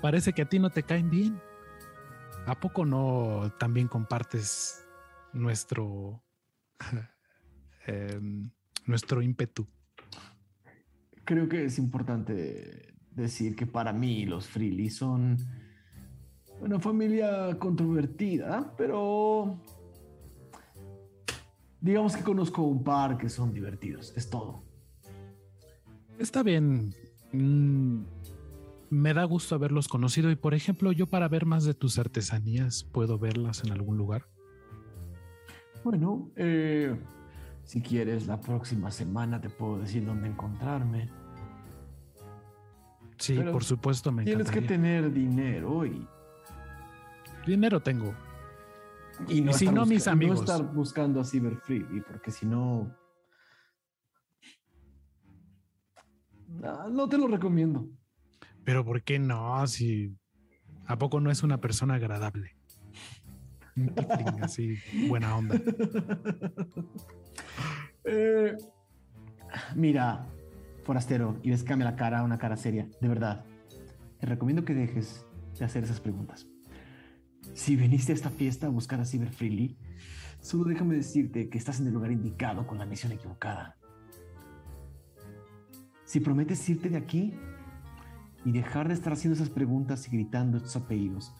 parece 0.00 0.32
que 0.32 0.42
a 0.42 0.48
ti 0.48 0.58
no 0.58 0.70
te 0.70 0.82
caen 0.82 1.10
bien. 1.10 1.40
¿A 2.46 2.58
poco 2.58 2.86
no 2.86 3.52
también 3.58 3.86
compartes 3.86 4.84
nuestro, 5.32 6.22
em, 7.86 8.50
nuestro 8.86 9.22
ímpetu? 9.22 9.66
Creo 11.24 11.48
que 11.48 11.66
es 11.66 11.78
importante 11.78 12.94
decir 13.10 13.54
que 13.54 13.66
para 13.66 13.92
mí 13.92 14.24
los 14.24 14.48
Freely 14.48 14.90
son 14.90 15.36
una 16.60 16.78
familia 16.78 17.58
controvertida, 17.58 18.72
pero 18.76 19.58
digamos 21.80 22.16
que 22.16 22.22
conozco 22.22 22.62
un 22.62 22.84
par 22.84 23.16
que 23.16 23.28
son 23.28 23.52
divertidos, 23.52 24.12
es 24.16 24.28
todo. 24.28 24.62
Está 26.18 26.42
bien. 26.42 26.94
Mm, 27.32 28.02
me 28.90 29.14
da 29.14 29.24
gusto 29.24 29.54
haberlos 29.54 29.88
conocido 29.88 30.30
y 30.30 30.36
por 30.36 30.52
ejemplo 30.52 30.92
yo 30.92 31.06
para 31.06 31.28
ver 31.28 31.46
más 31.46 31.64
de 31.64 31.74
tus 31.74 31.98
artesanías 31.98 32.84
puedo 32.84 33.18
verlas 33.18 33.64
en 33.64 33.72
algún 33.72 33.96
lugar. 33.96 34.26
Bueno, 35.82 36.30
eh, 36.36 36.94
si 37.64 37.80
quieres 37.80 38.26
la 38.26 38.40
próxima 38.40 38.90
semana 38.90 39.40
te 39.40 39.48
puedo 39.48 39.78
decir 39.78 40.04
dónde 40.04 40.28
encontrarme. 40.28 41.08
Sí, 43.16 43.38
por 43.52 43.64
supuesto 43.64 44.12
me 44.12 44.24
Tienes 44.24 44.50
que 44.50 44.62
tener 44.62 45.12
dinero 45.12 45.86
y... 45.86 46.06
Dinero 47.46 47.80
tengo. 47.80 48.14
Y, 49.28 49.40
no 49.40 49.52
si 49.52 49.68
no, 49.68 49.86
mis 49.86 50.06
amigos. 50.08 50.38
No 50.38 50.44
estar 50.44 50.74
buscando 50.74 51.20
a 51.20 51.24
Cyber 51.24 51.56
Free, 51.56 51.84
porque 52.06 52.30
si 52.30 52.46
no... 52.46 52.94
No 56.90 57.08
te 57.08 57.16
lo 57.16 57.26
recomiendo. 57.28 57.88
Pero 58.64 58.84
¿por 58.84 59.02
qué 59.02 59.18
no? 59.18 59.66
Si 59.66 60.14
a 60.86 60.98
poco 60.98 61.20
no 61.20 61.30
es 61.30 61.42
una 61.42 61.60
persona 61.60 61.94
agradable. 61.94 62.56
así, 64.42 64.76
buena 65.08 65.36
onda. 65.36 65.60
Eh, 68.02 68.56
mira, 69.76 70.26
forastero, 70.84 71.38
y 71.42 71.50
descame 71.50 71.84
la 71.84 71.96
cara 71.96 72.20
a 72.20 72.22
una 72.22 72.38
cara 72.38 72.56
seria, 72.56 72.88
de 72.98 73.08
verdad. 73.08 73.44
Te 74.18 74.26
recomiendo 74.26 74.64
que 74.64 74.72
dejes 74.72 75.26
de 75.58 75.66
hacer 75.66 75.84
esas 75.84 76.00
preguntas. 76.00 76.49
Si 77.54 77.76
viniste 77.76 78.12
a 78.12 78.14
esta 78.14 78.30
fiesta 78.30 78.66
a 78.66 78.70
buscar 78.70 79.00
a 79.00 79.04
Cyber 79.04 79.30
Freely, 79.30 79.76
solo 80.40 80.64
déjame 80.64 80.94
decirte 80.94 81.48
que 81.48 81.58
estás 81.58 81.80
en 81.80 81.86
el 81.86 81.94
lugar 81.94 82.12
indicado 82.12 82.66
con 82.66 82.78
la 82.78 82.86
misión 82.86 83.12
equivocada. 83.12 83.76
Si 86.04 86.20
prometes 86.20 86.68
irte 86.68 86.88
de 86.88 86.96
aquí, 86.96 87.34
y 88.44 88.52
dejar 88.52 88.88
de 88.88 88.94
estar 88.94 89.12
haciendo 89.12 89.34
esas 89.34 89.50
preguntas 89.50 90.06
y 90.06 90.10
gritando 90.10 90.56
estos 90.56 90.76
apellidos. 90.76 91.34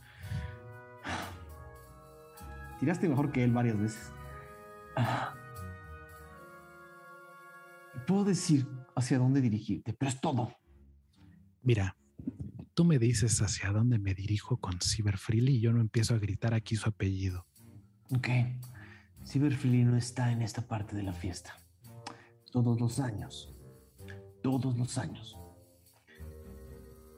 Tiraste 2.79 3.09
mejor 3.09 3.33
que 3.33 3.45
él 3.45 3.53
varias 3.53 3.79
veces. 3.79 4.13
Puedo 8.07 8.25
decir 8.25 8.67
hacia 8.95 9.19
dónde 9.19 9.41
dirigirte, 9.41 9.93
pero 9.93 10.11
es 10.11 10.21
todo. 10.21 10.53
Mira, 11.63 11.97
tú 12.81 12.87
me 12.87 12.99
dices 12.99 13.43
hacia 13.43 13.73
dónde 13.73 13.99
me 13.99 14.15
dirijo 14.15 14.57
con 14.57 14.79
Cyberfreely 14.81 15.57
y 15.57 15.61
yo 15.61 15.71
no 15.71 15.83
empiezo 15.83 16.15
a 16.15 16.19
gritar 16.19 16.55
aquí 16.55 16.77
su 16.77 16.89
apellido. 16.89 17.45
Ok. 18.11 18.27
Cyberfreely 19.27 19.85
no 19.85 19.99
está 19.99 20.33
en 20.33 20.41
esta 20.41 20.63
parte 20.63 20.97
de 20.97 21.03
la 21.03 21.13
fiesta. 21.13 21.59
Todos 22.51 22.81
los 22.81 22.99
años. 22.99 23.55
Todos 24.43 24.79
los 24.79 24.97
años 24.97 25.37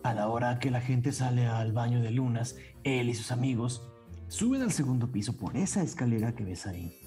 a 0.02 0.14
la 0.14 0.26
hora 0.26 0.58
que 0.58 0.72
la 0.72 0.80
gente 0.80 1.12
sale 1.12 1.46
al 1.46 1.70
baño 1.70 2.02
de 2.02 2.10
lunas, 2.10 2.56
él 2.82 3.08
y 3.08 3.14
sus 3.14 3.30
amigos 3.30 3.88
suben 4.26 4.62
al 4.62 4.72
segundo 4.72 5.12
piso 5.12 5.36
por 5.36 5.56
esa 5.56 5.80
escalera 5.84 6.34
que 6.34 6.42
ves 6.42 6.66
ahí. 6.66 6.98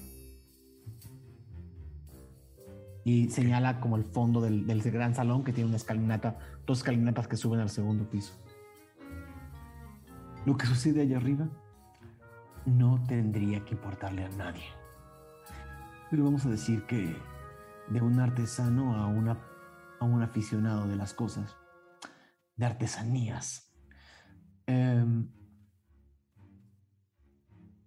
Y 3.04 3.28
señala 3.28 3.80
como 3.80 3.96
el 3.96 4.04
fondo 4.04 4.40
del, 4.40 4.64
gran 4.80 5.14
salón 5.14 5.44
que 5.44 5.52
tiene 5.52 5.68
una 5.68 5.76
escalinata, 5.76 6.38
dos 6.66 6.78
escalinatas 6.78 7.28
que 7.28 7.36
suben 7.36 7.60
al 7.60 7.68
segundo 7.68 8.08
piso. 8.08 8.32
Lo 10.46 10.56
que 10.56 10.66
sucede 10.66 11.02
allá 11.02 11.16
arriba 11.16 11.48
no 12.66 13.02
tendría 13.08 13.64
que 13.64 13.74
importarle 13.74 14.24
a 14.24 14.28
nadie. 14.28 14.64
Pero 16.08 16.22
vamos 16.22 16.46
a 16.46 16.50
decir 16.50 16.86
que 16.86 17.16
de 17.88 18.00
un 18.00 18.20
artesano 18.20 18.94
a, 18.94 19.08
una, 19.08 19.40
a 19.98 20.04
un 20.04 20.22
aficionado 20.22 20.86
de 20.86 20.94
las 20.94 21.14
cosas, 21.14 21.56
de 22.54 22.64
artesanías. 22.64 23.74
Em, 24.66 25.28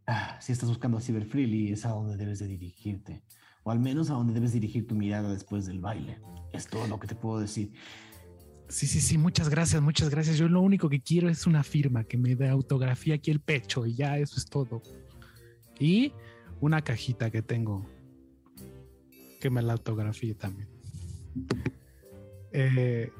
ah, 0.06 0.38
si 0.42 0.52
estás 0.52 0.68
buscando 0.68 0.98
a 0.98 1.02
Cyber 1.02 1.26
Freely, 1.26 1.72
es 1.72 1.86
a 1.86 1.92
donde 1.92 2.18
debes 2.18 2.40
de 2.40 2.48
dirigirte. 2.48 3.24
O 3.64 3.72
al 3.72 3.80
menos 3.80 4.10
a 4.10 4.16
donde 4.16 4.34
debes 4.34 4.52
dirigir 4.52 4.86
tu 4.86 4.96
mirada 4.96 5.32
después 5.32 5.66
del 5.66 5.80
baile. 5.80 6.22
Es 6.52 6.68
todo 6.68 6.88
lo 6.88 7.00
que 7.00 7.08
te 7.08 7.16
puedo 7.16 7.40
decir. 7.40 7.74
Sí, 8.70 8.86
sí, 8.86 9.02
sí, 9.02 9.18
muchas 9.18 9.50
gracias, 9.50 9.82
muchas 9.82 10.10
gracias. 10.10 10.38
Yo 10.38 10.48
lo 10.48 10.62
único 10.62 10.90
que 10.90 11.02
quiero 11.02 11.28
es 11.28 11.48
una 11.48 11.64
firma 11.64 12.04
que 12.04 12.18
me 12.18 12.36
dé 12.36 12.50
autografía 12.50 13.16
aquí 13.16 13.32
el 13.32 13.40
pecho 13.40 13.86
y 13.86 13.96
ya 13.96 14.18
eso 14.20 14.36
es 14.38 14.46
todo. 14.46 14.84
Y 15.80 16.14
una 16.62 16.84
cajita 16.84 17.32
que 17.32 17.42
tengo 17.42 17.90
que 19.42 19.50
me 19.50 19.64
la 19.64 19.74
autografíe 19.74 20.36
también. 20.36 20.70
Eh, 22.52 23.12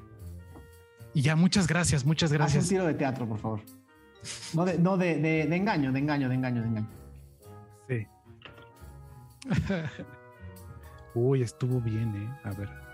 y 1.14 1.22
ya, 1.22 1.36
muchas 1.36 1.68
gracias, 1.68 2.06
muchas 2.06 2.32
gracias. 2.32 2.64
Haz 2.64 2.70
un 2.70 2.70
tiro 2.70 2.86
de 2.86 2.94
teatro, 2.94 3.28
por 3.28 3.40
favor. 3.40 3.62
No, 4.54 4.66
de, 4.66 4.78
no 4.78 4.98
de, 4.98 5.16
de, 5.16 5.48
de 5.48 5.56
engaño, 5.56 5.92
de 5.92 6.00
engaño, 6.00 6.30
de 6.30 6.36
engaño, 6.36 6.62
de 6.62 6.68
engaño. 6.68 6.90
Sí. 7.88 8.08
Uy, 11.16 11.42
estuvo 11.42 11.82
bien, 11.82 12.16
¿eh? 12.16 12.40
A 12.44 12.52
ver. 12.52 12.89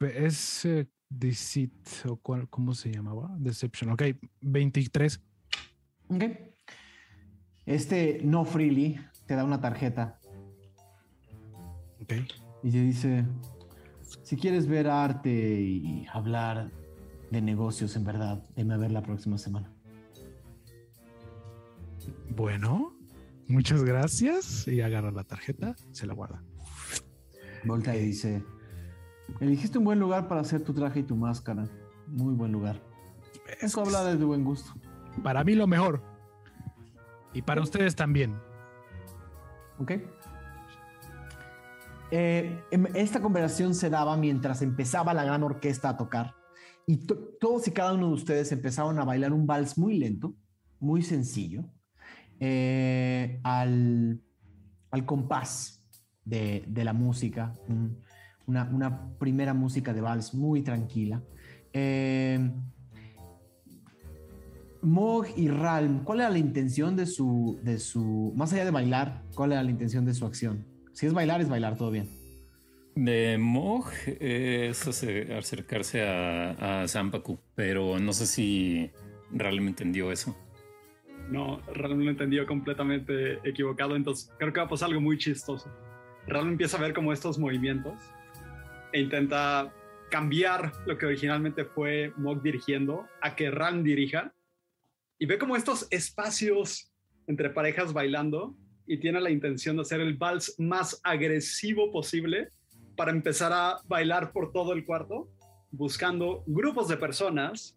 Es 0.00 0.64
eh, 0.64 0.88
Deceit, 1.08 1.72
o 2.06 2.16
cuál, 2.16 2.48
¿cómo 2.48 2.74
se 2.74 2.92
llamaba? 2.92 3.34
Deception. 3.38 3.90
Ok, 3.90 4.02
23. 4.40 5.20
Ok. 6.08 6.24
Este 7.66 8.20
no 8.24 8.44
freely 8.44 8.98
te 9.26 9.34
da 9.34 9.44
una 9.44 9.60
tarjeta 9.60 10.18
y 12.62 12.70
se 12.70 12.80
dice, 12.80 13.26
si 14.22 14.36
quieres 14.36 14.66
ver 14.66 14.88
arte 14.88 15.30
y 15.30 16.06
hablar 16.12 16.70
de 17.30 17.42
negocios 17.42 17.94
en 17.96 18.04
verdad, 18.04 18.44
déme 18.56 18.74
a 18.74 18.76
ver 18.78 18.90
la 18.90 19.02
próxima 19.02 19.36
semana. 19.36 19.72
Bueno, 22.30 22.96
muchas 23.46 23.84
gracias. 23.84 24.66
Y 24.68 24.80
agarra 24.80 25.10
la 25.10 25.24
tarjeta, 25.24 25.76
se 25.92 26.06
la 26.06 26.14
guarda. 26.14 26.42
Volta 27.64 27.94
y 27.94 28.06
dice, 28.06 28.42
eligiste 29.40 29.78
un 29.78 29.84
buen 29.84 29.98
lugar 29.98 30.28
para 30.28 30.40
hacer 30.40 30.62
tu 30.62 30.72
traje 30.72 31.00
y 31.00 31.02
tu 31.02 31.16
máscara. 31.16 31.68
Muy 32.06 32.34
buen 32.34 32.52
lugar. 32.52 32.80
Eso 33.60 33.80
habla 33.80 34.04
de 34.04 34.16
tu 34.16 34.26
buen 34.26 34.44
gusto. 34.44 34.72
Para 35.22 35.44
mí 35.44 35.54
lo 35.54 35.66
mejor. 35.66 36.02
Y 37.32 37.42
para 37.42 37.62
ustedes 37.62 37.94
también. 37.94 38.36
Ok. 39.78 39.92
Eh, 42.10 42.62
em, 42.70 42.86
esta 42.94 43.20
conversación 43.20 43.74
se 43.74 43.90
daba 43.90 44.16
mientras 44.16 44.62
empezaba 44.62 45.12
la 45.12 45.24
gran 45.24 45.42
orquesta 45.42 45.90
a 45.90 45.96
tocar 45.96 46.34
y 46.88 46.96
todos 47.38 47.68
y 47.68 47.72
cada 47.72 47.92
uno 47.92 48.08
de 48.08 48.14
ustedes 48.14 48.50
empezaron 48.50 48.98
a 48.98 49.04
bailar 49.04 49.34
un 49.34 49.46
vals 49.46 49.76
muy 49.76 49.98
lento, 49.98 50.34
muy 50.80 51.02
sencillo, 51.02 51.66
eh, 52.40 53.40
al, 53.44 54.22
al, 54.90 55.04
compás 55.04 55.84
de, 56.24 56.64
de 56.66 56.84
la 56.84 56.94
música, 56.94 57.52
una, 58.48 58.64
una, 58.72 59.18
primera 59.18 59.54
música 59.54 59.92
de 59.92 60.00
vals 60.00 60.34
muy 60.34 60.62
tranquila. 60.62 61.22
Eh, 61.72 62.50
Mog 64.82 65.26
y 65.36 65.48
Ralm, 65.48 66.04
¿cuál 66.04 66.20
era 66.20 66.30
la 66.30 66.38
intención 66.38 66.96
de 66.96 67.06
su, 67.06 67.58
de 67.62 67.78
su, 67.78 68.32
más 68.36 68.52
allá 68.52 68.64
de 68.64 68.70
bailar, 68.70 69.22
cuál 69.34 69.52
era 69.52 69.62
la 69.62 69.70
intención 69.70 70.04
de 70.04 70.14
su 70.14 70.24
acción? 70.24 70.64
Si 70.92 71.06
es 71.06 71.12
bailar, 71.12 71.40
es 71.40 71.48
bailar, 71.48 71.76
todo 71.76 71.90
bien. 71.90 72.08
De 72.94 73.38
Mog 73.38 73.86
es 74.06 74.86
acercarse 74.86 76.02
a, 76.02 76.82
a 76.82 76.88
Zampaku, 76.88 77.38
pero 77.54 77.98
no 78.00 78.12
sé 78.12 78.26
si 78.26 78.90
realmente 79.30 79.84
entendió 79.84 80.10
eso. 80.10 80.36
No, 81.30 81.60
realmente 81.74 82.04
lo 82.04 82.10
entendió 82.10 82.46
completamente 82.46 83.38
equivocado, 83.48 83.94
entonces 83.94 84.32
creo 84.38 84.52
que 84.52 84.60
va 84.60 84.66
a 84.66 84.68
pasar 84.68 84.88
algo 84.88 85.00
muy 85.00 85.18
chistoso. 85.18 85.68
Realmente 86.26 86.54
empieza 86.54 86.78
a 86.78 86.80
ver 86.80 86.94
como 86.94 87.12
estos 87.12 87.38
movimientos 87.38 87.94
e 88.92 89.00
intenta 89.00 89.72
cambiar 90.10 90.72
lo 90.86 90.96
que 90.96 91.06
originalmente 91.06 91.64
fue 91.64 92.12
Mog 92.16 92.42
dirigiendo 92.42 93.06
a 93.20 93.36
que 93.36 93.50
Ram 93.50 93.82
dirija 93.82 94.32
y 95.18 95.26
ve 95.26 95.38
como 95.38 95.56
estos 95.56 95.86
espacios 95.90 96.92
entre 97.26 97.50
parejas 97.50 97.92
bailando 97.92 98.56
y 98.86 98.98
tiene 98.98 99.20
la 99.20 99.30
intención 99.30 99.76
de 99.76 99.82
hacer 99.82 100.00
el 100.00 100.16
vals 100.16 100.54
más 100.58 101.00
agresivo 101.04 101.90
posible 101.92 102.48
para 102.96 103.10
empezar 103.10 103.52
a 103.52 103.78
bailar 103.86 104.32
por 104.32 104.50
todo 104.50 104.72
el 104.72 104.84
cuarto, 104.84 105.28
buscando 105.70 106.42
grupos 106.46 106.88
de 106.88 106.96
personas, 106.96 107.76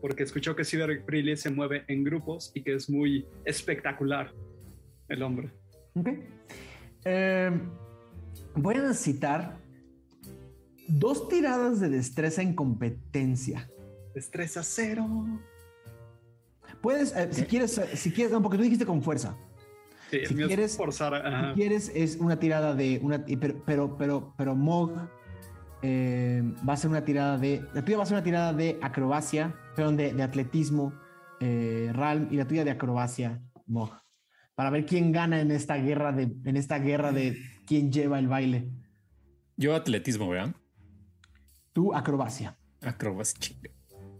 porque 0.00 0.22
escuchó 0.22 0.54
que 0.54 0.64
Cyber 0.64 1.02
Freely 1.04 1.36
se 1.36 1.50
mueve 1.50 1.84
en 1.88 2.04
grupos 2.04 2.52
y 2.54 2.62
que 2.62 2.74
es 2.74 2.88
muy 2.90 3.26
espectacular 3.44 4.32
el 5.08 5.22
hombre. 5.22 5.50
Ok. 5.94 6.08
Eh, 7.04 7.50
voy 8.54 8.76
a 8.76 8.82
necesitar 8.82 9.58
dos 10.98 11.28
tiradas 11.28 11.80
de 11.80 11.88
destreza 11.88 12.42
en 12.42 12.54
competencia. 12.54 13.70
Destreza 14.14 14.62
cero. 14.62 15.06
Puedes, 16.80 17.14
eh, 17.16 17.28
si 17.32 17.42
quieres, 17.44 17.76
eh, 17.78 17.96
si 17.96 18.10
quieres, 18.12 18.32
no, 18.32 18.40
porque 18.42 18.56
tú 18.56 18.64
dijiste 18.64 18.86
con 18.86 19.02
fuerza. 19.02 19.36
Sí, 20.10 20.26
Si 20.26 20.34
quieres- 20.34 20.76
forzar. 20.76 21.14
ajá. 21.14 21.50
Si 21.54 21.60
quieres, 21.60 21.92
es 21.94 22.16
una 22.16 22.38
tirada 22.40 22.74
de 22.74 22.98
una, 23.02 23.24
pero, 23.24 23.62
pero, 23.64 23.96
pero, 23.96 24.34
pero 24.36 24.56
Mog 24.56 24.92
eh, 25.82 26.42
va 26.68 26.72
a 26.72 26.76
ser 26.76 26.90
una 26.90 27.04
tirada 27.04 27.38
de, 27.38 27.62
la 27.72 27.84
tuya 27.84 27.96
va 27.96 28.02
a 28.02 28.06
ser 28.06 28.16
una 28.16 28.24
tirada 28.24 28.52
de 28.52 28.78
acrobacia, 28.82 29.54
perdón, 29.76 29.96
de, 29.96 30.12
de 30.12 30.22
atletismo, 30.22 30.92
eh, 31.40 31.90
Ralm, 31.94 32.28
y 32.30 32.36
la 32.36 32.46
tuya 32.46 32.64
de 32.64 32.70
acrobacia, 32.72 33.40
Mog, 33.66 33.90
para 34.54 34.70
ver 34.70 34.84
quién 34.84 35.12
gana 35.12 35.40
en 35.40 35.50
esta 35.52 35.76
guerra 35.76 36.12
de, 36.12 36.32
en 36.44 36.56
esta 36.56 36.78
guerra 36.78 37.12
de 37.12 37.38
quién 37.66 37.92
lleva 37.92 38.18
el 38.18 38.26
baile. 38.28 38.68
Yo 39.56 39.74
atletismo, 39.76 40.28
¿verdad? 40.28 40.54
Tú 41.72 41.94
acrobacia. 41.94 42.56
Acrobacia 42.82 43.38
chica. 43.38 43.70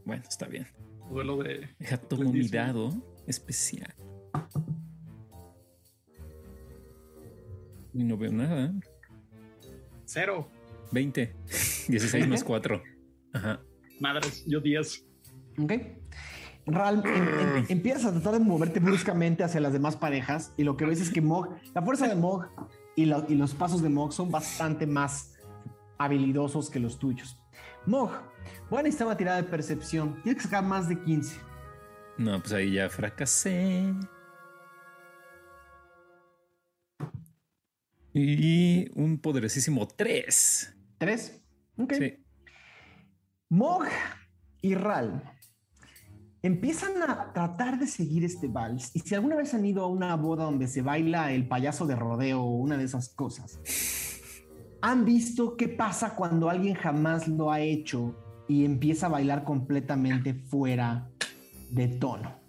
Bueno, 0.04 0.22
está 0.28 0.46
bien. 0.46 0.66
Duelo 1.10 1.36
de. 1.42 1.68
Deja 1.78 1.96
tomo 1.96 2.32
mi 2.32 2.48
dado 2.48 2.90
especial. 3.26 3.92
Y 7.92 8.04
no 8.04 8.16
veo 8.16 8.32
nada. 8.32 8.72
Cero. 10.04 10.48
20. 10.92 11.34
16 11.88 12.28
más 12.28 12.44
4. 12.44 12.82
Ajá. 13.32 13.60
Madres, 14.00 14.44
yo 14.46 14.60
10. 14.60 15.04
¿Ok? 15.62 15.72
Ralm, 16.66 17.02
em- 17.04 17.28
em- 17.58 17.66
empiezas 17.68 18.04
a 18.06 18.12
tratar 18.12 18.34
de 18.34 18.40
moverte 18.40 18.80
bruscamente 18.80 19.42
hacia 19.44 19.60
las 19.60 19.72
demás 19.72 19.96
parejas 19.96 20.52
y 20.56 20.62
lo 20.64 20.76
que 20.76 20.84
ves 20.86 21.00
es 21.00 21.10
que 21.10 21.20
Mog, 21.20 21.48
la 21.74 21.82
fuerza 21.82 22.06
de 22.06 22.14
Mog 22.14 22.46
y, 22.96 23.06
lo- 23.06 23.24
y 23.28 23.34
los 23.34 23.54
pasos 23.54 23.82
de 23.82 23.88
Mog 23.88 24.12
son 24.12 24.30
bastante 24.30 24.86
más 24.86 25.34
habilidosos 25.98 26.70
que 26.70 26.78
los 26.80 26.98
tuyos. 26.98 27.38
Mog, 27.86 28.10
voy 28.68 28.80
a 28.80 28.82
necesitar 28.82 29.06
una 29.06 29.16
tirada 29.16 29.36
de 29.38 29.48
percepción. 29.48 30.20
Tienes 30.22 30.42
que 30.42 30.48
sacar 30.48 30.64
más 30.64 30.88
de 30.88 31.00
15. 31.00 31.40
No, 32.18 32.40
pues 32.40 32.52
ahí 32.52 32.74
ya 32.74 32.88
fracasé. 32.90 33.94
Y 38.12 38.90
un 38.94 39.18
poderosísimo 39.20 39.86
3. 39.86 40.76
¿Tres? 40.98 41.42
Ok. 41.78 41.94
Sí. 41.94 42.24
Mog 43.48 43.84
y 44.60 44.74
Ral 44.74 45.22
empiezan 46.42 47.02
a 47.02 47.32
tratar 47.32 47.78
de 47.78 47.86
seguir 47.86 48.24
este 48.24 48.48
vals. 48.48 48.90
Y 48.94 49.00
si 49.00 49.14
alguna 49.14 49.36
vez 49.36 49.54
han 49.54 49.64
ido 49.64 49.82
a 49.84 49.86
una 49.86 50.14
boda 50.16 50.44
donde 50.44 50.68
se 50.68 50.82
baila 50.82 51.32
el 51.32 51.48
payaso 51.48 51.86
de 51.86 51.96
rodeo 51.96 52.42
o 52.42 52.56
una 52.56 52.76
de 52.76 52.84
esas 52.84 53.08
cosas, 53.10 53.60
han 54.82 55.04
visto 55.04 55.56
qué 55.56 55.68
pasa 55.68 56.14
cuando 56.14 56.48
alguien 56.48 56.74
jamás 56.74 57.28
lo 57.28 57.50
ha 57.50 57.60
hecho 57.60 58.14
y 58.48 58.64
empieza 58.64 59.06
a 59.06 59.10
bailar 59.10 59.44
completamente 59.44 60.34
fuera 60.34 61.08
de 61.70 61.88
tono. 61.88 62.40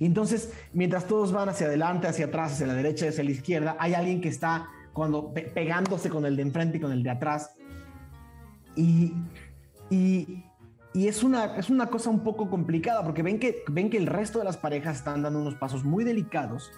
Entonces, 0.00 0.52
mientras 0.72 1.06
todos 1.06 1.32
van 1.32 1.48
hacia 1.48 1.66
adelante, 1.66 2.08
hacia 2.08 2.26
atrás, 2.26 2.52
hacia 2.52 2.66
la 2.66 2.74
derecha, 2.74 3.08
hacia 3.08 3.22
la 3.22 3.30
izquierda, 3.30 3.76
hay 3.78 3.94
alguien 3.94 4.20
que 4.20 4.28
está 4.28 4.68
cuando 4.92 5.32
pe- 5.32 5.42
pegándose 5.42 6.08
con 6.08 6.26
el 6.26 6.36
de 6.36 6.42
enfrente 6.42 6.78
y 6.78 6.80
con 6.80 6.92
el 6.92 7.02
de 7.02 7.10
atrás. 7.10 7.54
Y, 8.74 9.12
y, 9.90 10.44
y 10.94 11.06
es, 11.06 11.22
una, 11.22 11.56
es 11.56 11.70
una 11.70 11.86
cosa 11.86 12.10
un 12.10 12.20
poco 12.20 12.48
complicada 12.50 13.04
porque 13.04 13.22
ven 13.22 13.38
que, 13.38 13.62
ven 13.70 13.90
que 13.90 13.98
el 13.98 14.06
resto 14.06 14.38
de 14.38 14.44
las 14.44 14.56
parejas 14.56 14.96
están 14.96 15.22
dando 15.22 15.40
unos 15.40 15.54
pasos 15.54 15.84
muy 15.84 16.02
delicados, 16.04 16.72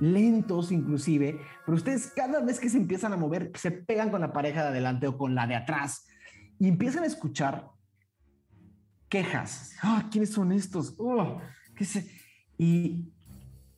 lentos 0.00 0.72
inclusive, 0.72 1.38
pero 1.64 1.76
ustedes 1.76 2.12
cada 2.14 2.40
vez 2.40 2.58
que 2.60 2.68
se 2.68 2.78
empiezan 2.78 3.12
a 3.12 3.16
mover 3.16 3.52
se 3.54 3.70
pegan 3.70 4.10
con 4.10 4.20
la 4.20 4.32
pareja 4.32 4.62
de 4.62 4.68
adelante 4.68 5.06
o 5.06 5.16
con 5.16 5.34
la 5.34 5.46
de 5.46 5.54
atrás 5.54 6.06
y 6.58 6.68
empiezan 6.68 7.04
a 7.04 7.06
escuchar 7.06 7.68
quejas. 9.08 9.72
Ah, 9.82 10.08
¿Quiénes 10.10 10.30
son 10.32 10.52
estos? 10.52 10.94
Oh, 10.98 11.38
¿qué 11.76 11.84
sé? 11.84 12.10
Y 12.58 13.12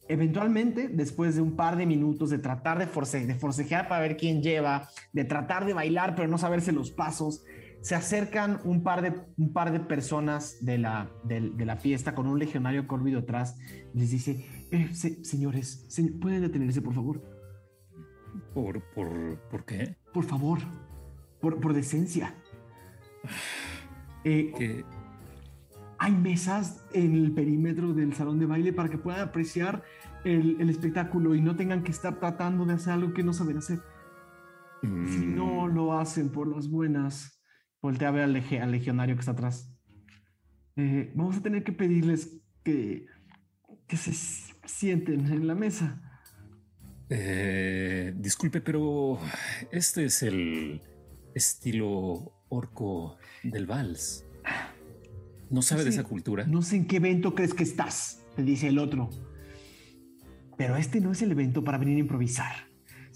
eventualmente, 0.08 0.88
después 0.88 1.34
de 1.34 1.42
un 1.42 1.56
par 1.56 1.76
de 1.76 1.84
minutos 1.86 2.30
de 2.30 2.38
tratar 2.38 2.78
de, 2.78 2.86
force- 2.86 3.26
de 3.26 3.34
forcejear 3.34 3.88
para 3.88 4.00
ver 4.00 4.16
quién 4.16 4.42
lleva, 4.42 4.88
de 5.12 5.24
tratar 5.24 5.66
de 5.66 5.74
bailar 5.74 6.14
pero 6.14 6.28
no 6.28 6.38
saberse 6.38 6.72
los 6.72 6.90
pasos, 6.90 7.42
se 7.82 7.94
acercan 7.94 8.60
un 8.64 8.82
par 8.82 9.02
de, 9.02 9.12
un 9.36 9.52
par 9.52 9.70
de 9.72 9.80
personas 9.80 10.64
de 10.64 10.78
la, 10.78 11.10
de, 11.24 11.40
la 11.64 11.76
fiesta 11.76 12.14
con 12.14 12.26
un 12.26 12.38
legionario 12.38 12.86
córvido 12.86 13.20
atrás. 13.20 13.56
Les 13.94 14.10
dice, 14.10 14.44
"Eh, 14.70 14.88
se- 14.92 15.24
señores, 15.24 15.84
se- 15.88 16.10
¿pueden 16.12 16.42
detenerse, 16.42 16.82
por 16.82 16.94
favor? 16.94 17.22
¿Por, 18.54 18.82
por, 18.94 19.38
¿por 19.50 19.64
qué? 19.64 19.96
Por 20.12 20.24
favor, 20.24 20.58
por, 21.40 21.60
por 21.60 21.72
decencia. 21.74 22.34
Eh, 24.24 24.84
hay 25.98 26.12
mesas 26.12 26.84
en 26.92 27.14
el 27.14 27.32
perímetro 27.32 27.92
del 27.94 28.12
salón 28.14 28.38
de 28.38 28.46
baile 28.46 28.72
para 28.72 28.88
que 28.88 28.98
puedan 28.98 29.20
apreciar 29.28 29.82
el, 30.24 30.60
el 30.60 30.68
espectáculo 30.70 31.34
y 31.34 31.40
no 31.40 31.56
tengan 31.56 31.82
que 31.82 31.92
estar 31.92 32.18
tratando 32.18 32.66
de 32.66 32.74
hacer 32.74 32.92
algo 32.94 33.14
que 33.14 33.22
no 33.22 33.32
saben 33.32 33.58
hacer. 33.58 33.80
Si 34.82 34.88
mm, 34.88 35.34
no 35.34 35.68
lo 35.68 35.98
hacen 35.98 36.28
por 36.30 36.48
las 36.48 36.68
buenas, 36.68 37.35
voltea 37.86 38.08
a 38.08 38.12
ver 38.12 38.24
al, 38.24 38.32
lege- 38.34 38.60
al 38.60 38.70
legionario 38.72 39.14
que 39.14 39.20
está 39.20 39.32
atrás. 39.32 39.72
Eh, 40.76 41.10
vamos 41.14 41.36
a 41.36 41.42
tener 41.42 41.62
que 41.64 41.72
pedirles 41.72 42.40
que, 42.64 43.06
que 43.86 43.96
se 43.96 44.12
sienten 44.66 45.26
en 45.26 45.46
la 45.46 45.54
mesa. 45.54 46.02
eh, 47.08 48.12
disculpe, 48.16 48.60
pero 48.60 49.18
este 49.70 50.04
es 50.06 50.22
el 50.22 50.82
estilo 51.34 52.32
orco 52.48 53.16
del 53.44 53.66
vals. 53.66 54.24
¿No 55.50 55.62
sabe 55.62 55.84
de 55.84 55.90
esa 55.90 56.02
cultura? 56.02 56.44
No 56.46 56.60
sé 56.62 56.76
en 56.76 56.86
qué 56.88 56.96
evento 56.96 57.34
crees 57.34 57.54
que 57.54 57.62
estás, 57.62 58.24
te 58.34 58.42
dice 58.42 58.66
el 58.68 58.78
otro. 58.78 59.10
Pero 60.58 60.76
este 60.76 61.00
no 61.00 61.12
es 61.12 61.22
el 61.22 61.30
evento 61.30 61.62
para 61.62 61.78
venir 61.78 61.96
a 61.96 62.00
improvisar. 62.00 62.54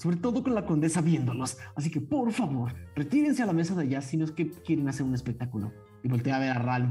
Sobre 0.01 0.17
todo 0.17 0.43
con 0.43 0.55
la 0.55 0.65
condesa 0.65 1.03
viéndolos. 1.03 1.59
Así 1.77 1.91
que 1.91 2.01
por 2.01 2.33
favor, 2.33 2.75
retírense 2.97 3.43
a 3.43 3.47
la 3.47 3.53
mesa 3.53 3.75
de 3.75 3.83
allá 3.83 4.01
si 4.01 4.17
no 4.17 4.25
es 4.25 4.31
que 4.31 4.51
quieren 4.51 4.89
hacer 4.89 5.05
un 5.05 5.15
espectáculo. 5.15 5.75
Y 6.03 6.09
voltea 6.09 6.37
a 6.37 6.39
ver 6.39 6.53
a 6.53 6.59
Ral. 6.59 6.87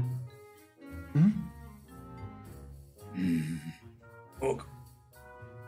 ¿Mm? 1.14 1.32
Og, 4.40 4.62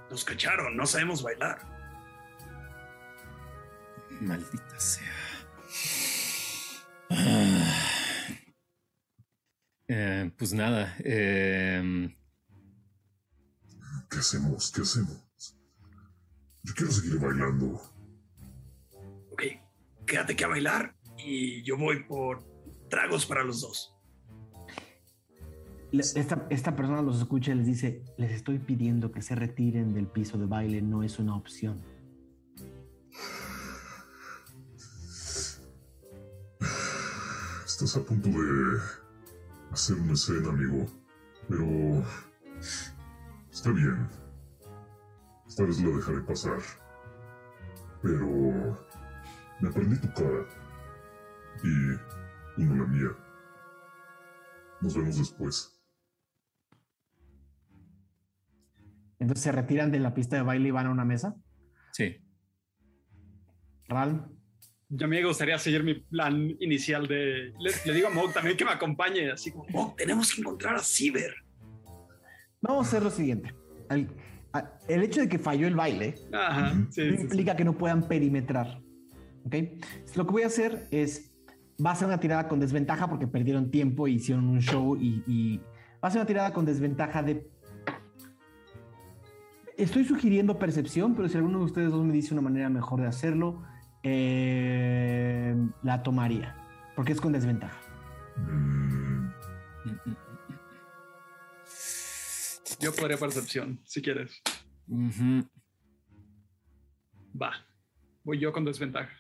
nos 0.09 0.24
cacharon, 0.24 0.77
no 0.77 0.86
sabemos 0.86 1.20
bailar. 1.24 1.59
Maldita 4.20 4.78
sea. 4.78 5.02
Ah. 7.10 7.77
Eh, 9.89 10.31
pues 10.39 10.52
nada. 10.52 10.94
eh, 11.01 12.09
¿Qué 14.09 14.19
hacemos? 14.19 14.70
¿Qué 14.70 14.82
hacemos? 14.82 15.31
Yo 16.62 16.74
quiero 16.74 16.93
seguir 16.93 17.18
bailando. 17.18 17.80
Ok, 19.30 19.43
quédate 20.06 20.36
que 20.36 20.44
a 20.44 20.48
bailar 20.48 20.94
y 21.18 21.62
yo 21.62 21.76
voy 21.76 22.05
por 22.05 22.44
tragos 22.89 23.26
para 23.26 23.43
los 23.43 23.60
dos. 23.60 23.97
Esta, 25.93 26.47
esta 26.48 26.74
persona 26.74 27.02
los 27.02 27.18
escucha 27.18 27.52
y 27.52 27.56
les 27.56 27.66
dice, 27.66 28.02
les 28.16 28.32
estoy 28.32 28.59
pidiendo 28.59 29.12
que 29.12 29.20
se 29.20 29.34
retiren 29.34 29.93
del 29.93 30.06
piso 30.06 30.39
de 30.39 30.47
baile, 30.47 30.80
no 30.80 31.02
es 31.02 31.18
una 31.18 31.36
opción. 31.36 31.82
Estás 37.66 37.97
a 37.97 38.05
punto 38.05 38.28
de 38.28 38.78
hacer 39.72 39.97
una 39.97 40.12
escena, 40.12 40.48
amigo. 40.48 40.86
Pero... 41.48 42.05
Está 43.51 43.70
bien. 43.70 44.22
Esta 45.52 45.64
vez 45.66 45.82
la 45.82 45.94
dejaré 45.94 46.20
pasar. 46.22 46.58
Pero... 48.00 48.86
Me 49.60 49.68
aprendí 49.68 50.00
tu 50.00 50.08
cara. 50.14 50.46
Y... 51.62 52.62
Uno 52.62 52.82
la 52.84 52.88
mía. 52.88 53.08
Nos 54.80 54.96
vemos 54.96 55.18
después. 55.18 55.78
Entonces 59.18 59.44
se 59.44 59.52
retiran 59.52 59.92
de 59.92 60.00
la 60.00 60.14
pista 60.14 60.36
de 60.36 60.42
baile 60.42 60.68
y 60.68 60.70
van 60.70 60.86
a 60.86 60.90
una 60.90 61.04
mesa. 61.04 61.36
sí. 61.92 62.16
Ral, 63.88 64.26
Ya 64.88 65.06
me 65.06 65.22
gustaría 65.22 65.58
seguir 65.58 65.84
mi 65.84 65.92
plan 66.00 66.48
inicial 66.60 67.06
de... 67.06 67.52
Le, 67.60 67.70
le 67.84 67.92
digo 67.92 68.08
a 68.08 68.10
Mog 68.10 68.32
también 68.32 68.56
que 68.56 68.64
me 68.64 68.70
acompañe, 68.70 69.30
así 69.30 69.50
como, 69.52 69.66
Mog, 69.68 69.96
tenemos 69.96 70.32
que 70.34 70.40
encontrar 70.40 70.76
a 70.76 70.78
Ciber. 70.78 71.34
vamos 72.62 72.86
a 72.86 72.88
hacer 72.88 73.02
lo 73.02 73.10
siguiente. 73.10 73.54
El, 73.90 74.06
a- 74.08 74.22
el 74.88 75.02
hecho 75.02 75.20
de 75.20 75.28
que 75.28 75.38
falló 75.38 75.66
el 75.66 75.74
baile 75.74 76.14
Ajá, 76.32 76.72
sí, 76.72 76.76
no 76.76 76.92
sí, 76.92 77.16
sí. 77.16 77.22
implica 77.22 77.56
que 77.56 77.64
no 77.64 77.72
puedan 77.74 78.08
perimetrar. 78.08 78.80
¿Ok? 79.44 79.54
Lo 80.14 80.26
que 80.26 80.32
voy 80.32 80.42
a 80.42 80.46
hacer 80.46 80.86
es, 80.90 81.34
va 81.84 81.92
a 81.92 81.96
ser 81.96 82.08
una 82.08 82.20
tirada 82.20 82.48
con 82.48 82.60
desventaja 82.60 83.08
porque 83.08 83.26
perdieron 83.26 83.70
tiempo 83.70 84.06
y 84.06 84.14
hicieron 84.14 84.48
un 84.48 84.60
show 84.60 84.96
y, 84.96 85.22
y 85.26 85.58
va 86.02 86.08
a 86.08 86.10
ser 86.10 86.20
una 86.20 86.26
tirada 86.26 86.52
con 86.52 86.64
desventaja 86.64 87.22
de... 87.22 87.50
Estoy 89.76 90.04
sugiriendo 90.04 90.58
percepción, 90.58 91.14
pero 91.14 91.28
si 91.28 91.36
alguno 91.38 91.58
de 91.58 91.64
ustedes 91.64 91.90
dos 91.90 92.04
me 92.04 92.12
dice 92.12 92.34
una 92.34 92.42
manera 92.42 92.68
mejor 92.68 93.00
de 93.00 93.06
hacerlo, 93.06 93.62
eh, 94.02 95.56
la 95.82 96.02
tomaría, 96.02 96.56
porque 96.94 97.12
es 97.12 97.20
con 97.20 97.32
desventaja. 97.32 97.78
Mm, 98.36 99.28
Yo 102.82 102.92
podría 102.92 103.16
percepción, 103.16 103.80
si 103.84 104.02
quieres. 104.02 104.42
Va. 107.40 107.52
Voy 108.24 108.40
yo 108.40 108.52
con 108.52 108.64
desventaja. 108.64 109.12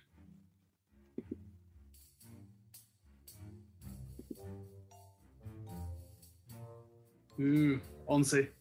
Uh, 7.38 7.78
11. 8.06 8.52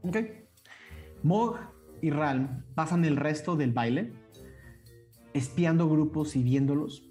Ok. 0.00 0.16
Mog 1.22 1.58
y 2.00 2.08
Ralm 2.08 2.64
pasan 2.74 3.04
el 3.04 3.16
resto 3.16 3.54
del 3.54 3.72
baile 3.72 4.14
espiando 5.34 5.90
grupos 5.90 6.36
y 6.36 6.42
viéndolos 6.42 7.06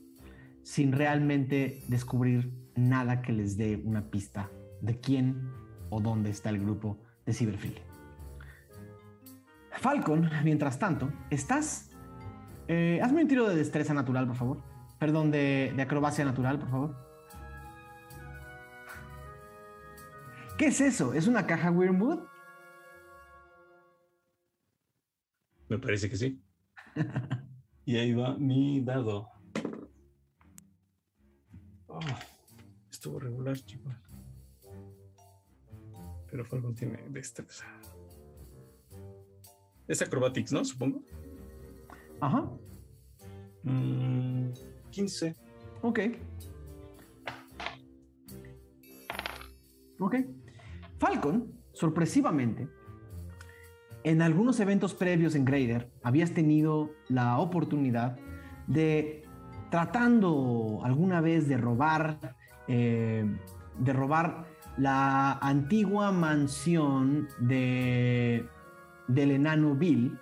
sin 0.63 0.91
realmente 0.91 1.84
descubrir 1.88 2.51
nada 2.75 3.21
que 3.21 3.31
les 3.31 3.57
dé 3.57 3.79
una 3.85 4.09
pista 4.09 4.49
de 4.81 4.99
quién 4.99 5.66
o 5.89 5.99
dónde 5.99 6.30
está 6.30 6.49
el 6.49 6.59
grupo 6.59 6.97
de 7.26 7.34
Cyberfield. 7.34 7.77
Falcon, 9.72 10.30
mientras 10.43 10.80
tanto, 10.80 11.11
estás... 11.30 11.91
eh, 12.68 12.99
hazme 13.03 13.22
un 13.22 13.27
tiro 13.27 13.47
de 13.47 13.55
destreza 13.55 13.93
natural, 13.93 14.27
por 14.27 14.35
favor. 14.35 14.64
Perdón, 14.99 15.30
de, 15.31 15.76
acrobacia 15.80 16.26
natural, 16.26 16.57
por 16.57 16.69
favor. 16.69 17.07
¿Qué 20.57 20.68
es 20.68 20.81
eso? 20.81 21.14
¿Es 21.14 21.27
una 21.27 21.45
caja 21.45 21.69
Wyrmwood? 21.69 22.19
Me 25.69 25.77
parece 25.77 26.09
que 26.09 26.18
sí. 26.18 26.41
y 27.85 27.97
ahí 27.97 28.14
va 28.14 28.35
mi 28.38 28.84
dado. 28.84 29.30
Oh, 31.85 31.99
estuvo 32.89 33.19
regular, 33.19 33.55
chicos. 33.57 33.93
Pero 36.29 36.45
Falcon 36.45 36.75
tiene 36.75 37.03
destreza. 37.09 37.65
Es 39.87 40.01
acrobatics, 40.01 40.51
¿no? 40.51 40.65
Supongo. 40.65 41.01
Ajá. 42.19 42.49
Mm, 43.63 44.49
15. 44.91 45.35
Ok. 45.81 45.99
Ok. 49.99 50.15
Falcon, 50.99 51.53
sorpresivamente, 51.73 52.67
en 54.03 54.21
algunos 54.21 54.59
eventos 54.59 54.93
previos 54.93 55.35
en 55.35 55.45
Grader, 55.45 55.91
habías 56.01 56.31
tenido 56.33 56.91
la 57.07 57.39
oportunidad 57.39 58.17
de, 58.67 59.23
tratando 59.69 60.79
alguna 60.83 61.21
vez 61.21 61.47
de 61.47 61.57
robar, 61.57 62.35
eh, 62.67 63.25
de 63.77 63.93
robar 63.93 64.47
la 64.77 65.33
antigua 65.39 66.11
mansión 66.11 67.27
de, 67.39 68.45
del 69.07 69.31
enano 69.31 69.75
Bill, 69.75 70.17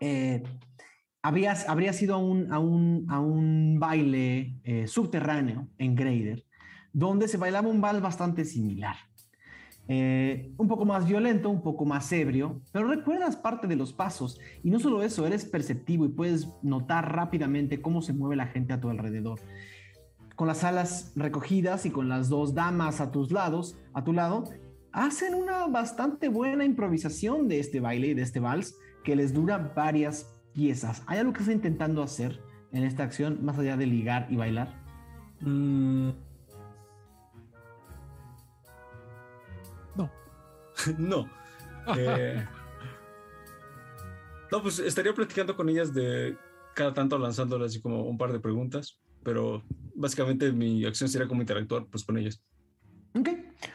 eh, 0.00 0.42
habías, 1.22 1.68
habrías 1.68 2.02
ido 2.02 2.14
a 2.14 2.18
un, 2.18 2.52
a 2.52 2.58
un, 2.58 3.06
a 3.08 3.20
un 3.20 3.78
baile 3.78 4.60
eh, 4.64 4.86
subterráneo 4.86 5.68
en 5.78 5.94
Grader, 5.94 6.44
donde 6.92 7.28
se 7.28 7.38
bailaba 7.38 7.68
un 7.68 7.80
bal 7.80 8.00
bastante 8.00 8.44
similar. 8.44 8.96
Eh, 9.88 10.52
un 10.58 10.68
poco 10.68 10.84
más 10.84 11.06
violento, 11.06 11.50
un 11.50 11.62
poco 11.62 11.84
más 11.84 12.10
ebrio, 12.12 12.62
pero 12.72 12.86
recuerdas 12.86 13.36
parte 13.36 13.66
de 13.66 13.74
los 13.74 13.92
pasos 13.92 14.38
y 14.62 14.70
no 14.70 14.78
solo 14.78 15.02
eso, 15.02 15.26
eres 15.26 15.44
perceptivo 15.44 16.04
y 16.04 16.08
puedes 16.08 16.48
notar 16.62 17.14
rápidamente 17.14 17.82
cómo 17.82 18.00
se 18.00 18.12
mueve 18.12 18.36
la 18.36 18.46
gente 18.46 18.72
a 18.72 18.80
tu 18.80 18.90
alrededor. 18.90 19.40
Con 20.36 20.48
las 20.48 20.64
alas 20.64 21.12
recogidas 21.14 21.86
y 21.86 21.90
con 21.90 22.08
las 22.08 22.28
dos 22.28 22.54
damas 22.54 23.00
a 23.00 23.10
tus 23.10 23.30
lados, 23.32 23.76
a 23.92 24.04
tu 24.04 24.12
lado, 24.12 24.44
hacen 24.92 25.34
una 25.34 25.66
bastante 25.66 26.28
buena 26.28 26.64
improvisación 26.64 27.48
de 27.48 27.60
este 27.60 27.80
baile 27.80 28.08
y 28.08 28.14
de 28.14 28.22
este 28.22 28.40
vals 28.40 28.76
que 29.04 29.16
les 29.16 29.32
dura 29.32 29.72
varias 29.74 30.34
piezas. 30.52 31.02
¿Hay 31.06 31.18
algo 31.18 31.32
que 31.32 31.40
está 31.40 31.52
intentando 31.52 32.02
hacer 32.02 32.40
en 32.72 32.84
esta 32.84 33.02
acción 33.02 33.44
más 33.44 33.58
allá 33.58 33.76
de 33.76 33.86
ligar 33.86 34.26
y 34.30 34.36
bailar? 34.36 34.80
Mm, 35.40 36.10
No. 39.96 40.10
no. 40.98 41.26
Eh, 41.98 42.46
no, 44.52 44.62
pues 44.62 44.78
estaría 44.78 45.12
platicando 45.12 45.56
con 45.56 45.68
ellas 45.68 45.92
de 45.92 46.36
cada 46.76 46.94
tanto 46.94 47.18
lanzándoles 47.18 47.72
así 47.72 47.82
como 47.82 48.04
un 48.04 48.16
par 48.16 48.32
de 48.32 48.38
preguntas, 48.38 49.00
pero 49.24 49.64
básicamente 49.94 50.52
mi 50.52 50.84
acción 50.84 51.08
sería 51.08 51.28
como 51.28 51.40
interactuar 51.40 51.86
pues 51.86 52.04
con 52.04 52.16
ellas. 52.18 52.42
Ok. 53.14 53.28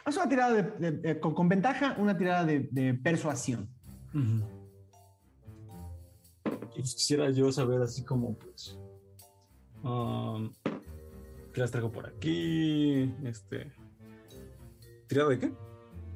Haz 0.04 0.16
una 0.16 0.28
tirada 0.28 0.52
de, 0.54 0.62
de- 0.90 0.98
de- 0.98 1.20
con, 1.20 1.34
con 1.34 1.48
ventaja, 1.48 1.96
una 1.98 2.16
tirada 2.16 2.44
de, 2.44 2.68
de 2.70 2.94
persuasión. 2.94 3.68
Pues 6.74 6.94
quisiera 6.94 7.30
yo 7.30 7.50
saber 7.52 7.82
así 7.82 8.04
como 8.04 8.36
pues 8.38 8.78
um, 9.82 10.52
qué 11.52 11.60
las 11.60 11.70
traigo 11.70 11.90
por 11.90 12.06
aquí, 12.06 13.12
este 13.24 13.72
tirada 15.08 15.30
de 15.30 15.38
qué? 15.38 15.52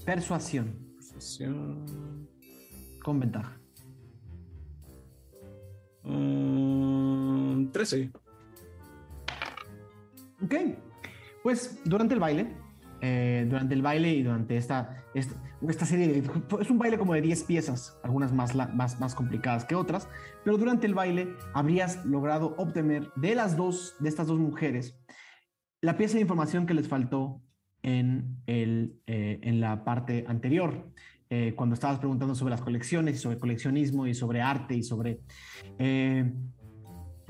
Persuasión. 0.04 0.76
Persuasión. 0.96 2.28
Con 3.02 3.20
ventaja. 3.20 3.58
Mm, 6.04 7.70
13. 7.70 8.10
Ok. 10.44 10.54
Pues 11.42 11.80
durante 11.84 12.14
el 12.14 12.20
baile, 12.20 12.54
eh, 13.00 13.46
durante 13.48 13.74
el 13.74 13.82
baile 13.82 14.12
y 14.12 14.22
durante 14.22 14.56
esta, 14.56 15.04
esta, 15.12 15.86
serie. 15.86 16.22
Es 16.60 16.70
un 16.70 16.78
baile 16.78 16.98
como 16.98 17.14
de 17.14 17.20
10 17.20 17.42
piezas, 17.44 17.98
algunas 18.04 18.32
más, 18.32 18.54
más, 18.54 19.14
complicadas 19.16 19.64
que 19.64 19.74
otras, 19.74 20.08
pero 20.44 20.56
durante 20.56 20.86
el 20.86 20.94
baile 20.94 21.34
habrías 21.52 22.04
logrado 22.06 22.54
obtener 22.58 23.10
de 23.16 23.34
las 23.34 23.56
dos, 23.56 23.96
de 23.98 24.08
estas 24.08 24.28
dos 24.28 24.38
mujeres, 24.38 24.96
la 25.80 25.96
pieza 25.96 26.14
de 26.14 26.20
información 26.20 26.64
que 26.64 26.74
les 26.74 26.86
faltó 26.86 27.42
en, 27.82 28.36
el, 28.46 29.00
eh, 29.08 29.40
en 29.42 29.60
la 29.60 29.82
parte 29.82 30.24
anterior, 30.28 30.92
eh, 31.28 31.54
cuando 31.56 31.74
estabas 31.74 31.98
preguntando 31.98 32.36
sobre 32.36 32.52
las 32.52 32.60
colecciones 32.60 33.16
y 33.16 33.18
sobre 33.18 33.38
coleccionismo 33.38 34.06
y 34.06 34.14
sobre 34.14 34.42
arte 34.42 34.76
y 34.76 34.84
sobre... 34.84 35.22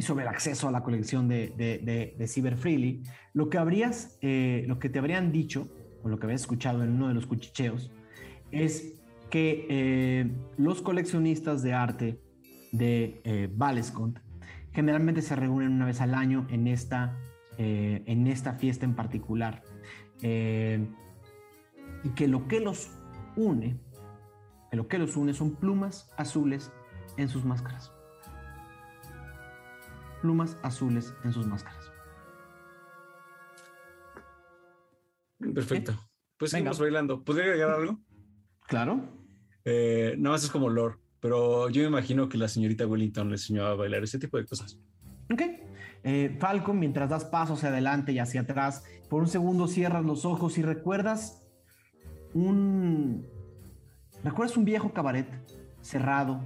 sobre 0.02 0.24
el 0.24 0.28
acceso 0.28 0.68
a 0.68 0.70
la 0.70 0.82
colección 0.82 1.28
de, 1.28 1.52
de, 1.56 2.14
de, 2.18 2.28
Cyber 2.28 2.56
Freely, 2.56 3.02
lo 3.32 3.48
que 3.48 3.58
habrías, 3.58 4.18
eh, 4.20 4.64
lo 4.66 4.78
que 4.78 4.88
te 4.88 4.98
habrían 4.98 5.32
dicho, 5.32 5.68
o 6.02 6.08
lo 6.08 6.18
que 6.18 6.26
habías 6.26 6.42
escuchado 6.42 6.82
en 6.82 6.90
uno 6.90 7.08
de 7.08 7.14
los 7.14 7.26
cuchicheos, 7.26 7.90
es 8.50 9.00
que 9.30 9.66
eh, 9.70 10.30
los 10.58 10.82
coleccionistas 10.82 11.62
de 11.62 11.72
arte 11.72 12.20
de 12.72 13.22
eh, 13.24 13.50
generalmente 14.72 15.22
se 15.22 15.36
reúnen 15.36 15.72
una 15.72 15.86
vez 15.86 16.00
al 16.00 16.14
año 16.14 16.46
en 16.50 16.66
esta, 16.66 17.16
eh, 17.56 18.02
en 18.06 18.26
esta 18.26 18.54
fiesta 18.54 18.84
en 18.84 18.94
particular. 18.94 19.62
Y 22.04 22.10
que 22.14 22.28
lo 22.28 22.46
que 22.46 22.60
los 22.60 22.90
une, 23.36 23.80
que 24.70 24.76
lo 24.76 24.86
que 24.86 24.98
los 24.98 25.16
une 25.16 25.34
son 25.34 25.56
plumas 25.56 26.10
azules 26.16 26.70
en 27.16 27.28
sus 27.28 27.44
máscaras 27.44 27.92
plumas 30.22 30.56
azules 30.62 31.12
en 31.24 31.32
sus 31.32 31.46
máscaras. 31.46 31.92
Perfecto. 35.54 35.92
Pues 36.38 36.52
Venga. 36.52 36.70
seguimos 36.72 36.80
bailando. 36.80 37.22
¿Podría 37.24 37.44
agregar 37.44 37.70
algo? 37.70 37.98
Claro. 38.66 39.00
Eh, 39.64 40.14
nada 40.18 40.34
más 40.34 40.44
es 40.44 40.50
como 40.50 40.70
lore, 40.70 40.96
pero 41.20 41.68
yo 41.68 41.82
me 41.82 41.88
imagino 41.88 42.28
que 42.28 42.38
la 42.38 42.48
señorita 42.48 42.86
Wellington 42.86 43.28
le 43.28 43.34
enseñó 43.34 43.66
a 43.66 43.74
bailar 43.74 44.02
ese 44.02 44.18
tipo 44.18 44.38
de 44.38 44.46
cosas. 44.46 44.78
Ok. 45.32 45.42
Eh, 46.04 46.36
Falcon, 46.40 46.78
mientras 46.78 47.08
das 47.10 47.24
pasos 47.24 47.58
hacia 47.58 47.68
adelante 47.68 48.12
y 48.12 48.18
hacia 48.18 48.40
atrás, 48.40 48.84
por 49.08 49.22
un 49.22 49.28
segundo 49.28 49.68
cierras 49.68 50.04
los 50.04 50.24
ojos 50.24 50.58
y 50.58 50.62
recuerdas 50.62 51.42
un. 52.34 53.26
¿Recuerdas 54.24 54.56
un 54.56 54.64
viejo 54.64 54.92
cabaret 54.92 55.28
cerrado? 55.80 56.40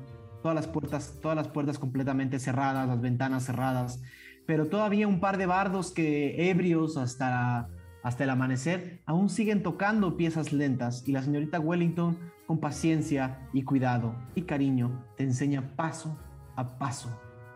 Todas 0.46 0.64
las 0.64 0.68
puertas, 0.68 1.18
todas 1.20 1.36
las 1.36 1.48
puertas 1.48 1.76
completamente 1.76 2.38
cerradas, 2.38 2.86
las 2.86 3.00
ventanas 3.00 3.46
cerradas, 3.46 4.00
pero 4.46 4.68
todavía 4.68 5.08
un 5.08 5.18
par 5.18 5.38
de 5.38 5.46
bardos 5.46 5.90
que 5.90 6.48
ebrios 6.48 6.96
hasta, 6.96 7.68
hasta 8.04 8.22
el 8.22 8.30
amanecer 8.30 9.02
aún 9.06 9.28
siguen 9.28 9.64
tocando 9.64 10.16
piezas 10.16 10.52
lentas 10.52 11.02
y 11.04 11.10
la 11.10 11.24
señorita 11.24 11.58
Wellington 11.58 12.16
con 12.46 12.60
paciencia 12.60 13.48
y 13.52 13.64
cuidado 13.64 14.14
y 14.36 14.42
cariño 14.42 15.04
te 15.16 15.24
enseña 15.24 15.74
paso 15.74 16.16
a 16.54 16.78
paso 16.78 17.10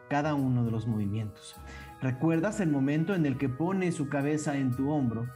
cada 0.08 0.34
uno 0.34 0.64
de 0.64 0.72
los 0.72 0.88
movimientos. 0.88 1.54
¿Recuerdas 2.02 2.58
el 2.58 2.70
momento 2.70 3.14
en 3.14 3.24
el 3.24 3.38
que 3.38 3.48
pone 3.48 3.92
su 3.92 4.08
cabeza 4.08 4.58
en 4.58 4.74
tu 4.74 4.90
hombro 4.90 5.28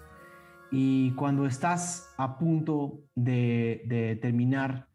y 0.72 1.12
cuando 1.12 1.46
estás 1.46 2.12
a 2.16 2.36
punto 2.36 3.04
de, 3.14 3.84
de 3.86 4.16
terminar 4.16 4.88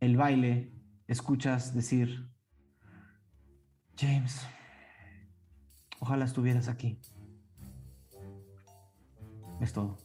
el 0.00 0.16
baile, 0.16 0.75
escuchas 1.08 1.74
decir, 1.74 2.28
James, 3.96 4.46
ojalá 6.00 6.24
estuvieras 6.24 6.68
aquí. 6.68 6.98
Es 9.60 9.72
todo. 9.72 9.98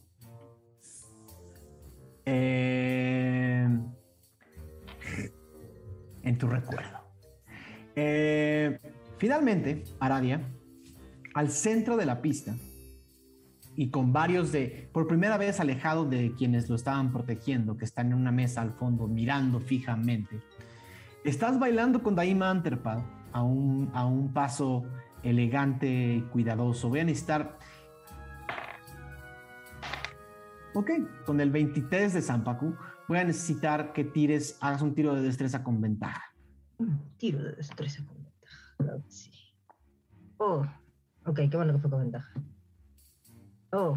Eh, 2.24 3.68
en 6.22 6.38
tu 6.38 6.46
recuerdo. 6.46 6.98
Eh, 7.94 8.78
finalmente, 9.18 9.84
Aradia, 10.00 10.40
al 11.34 11.50
centro 11.50 11.96
de 11.96 12.06
la 12.06 12.22
pista, 12.22 12.54
y 13.74 13.88
con 13.88 14.12
varios 14.12 14.52
de, 14.52 14.88
por 14.92 15.06
primera 15.06 15.38
vez 15.38 15.60
alejado 15.60 16.04
de 16.04 16.34
quienes 16.36 16.68
lo 16.68 16.76
estaban 16.76 17.12
protegiendo, 17.12 17.76
que 17.76 17.84
están 17.84 18.08
en 18.08 18.14
una 18.14 18.32
mesa 18.32 18.60
al 18.60 18.72
fondo 18.72 19.08
mirando 19.08 19.60
fijamente, 19.60 20.40
estás 21.24 21.58
bailando 21.58 22.02
con 22.02 22.14
Daima 22.14 22.50
Anterpad 22.50 23.02
a 23.32 23.42
un, 23.42 23.90
a 23.94 24.04
un 24.04 24.32
paso 24.32 24.84
elegante 25.22 26.14
y 26.16 26.22
cuidadoso. 26.22 26.88
Voy 26.88 27.00
a 27.00 27.04
necesitar... 27.04 27.58
Ok, 30.74 30.90
con 31.26 31.40
el 31.40 31.50
23 31.50 32.14
de 32.14 32.22
Zampacu 32.22 32.74
voy 33.06 33.18
a 33.18 33.24
necesitar 33.24 33.92
que 33.92 34.04
tires, 34.04 34.56
hagas 34.60 34.80
un 34.80 34.94
tiro 34.94 35.14
de 35.14 35.20
destreza 35.20 35.62
con 35.62 35.80
ventaja. 35.80 36.34
Tiro 37.18 37.42
de 37.42 37.52
destreza 37.52 38.02
con 38.06 38.16
ventaja, 38.24 39.04
sí. 39.08 39.30
Oh, 40.38 40.64
ok, 41.26 41.40
qué 41.50 41.56
bueno 41.56 41.74
que 41.74 41.78
fue 41.78 41.90
con 41.90 42.00
ventaja. 42.00 42.32
Oh. 43.70 43.96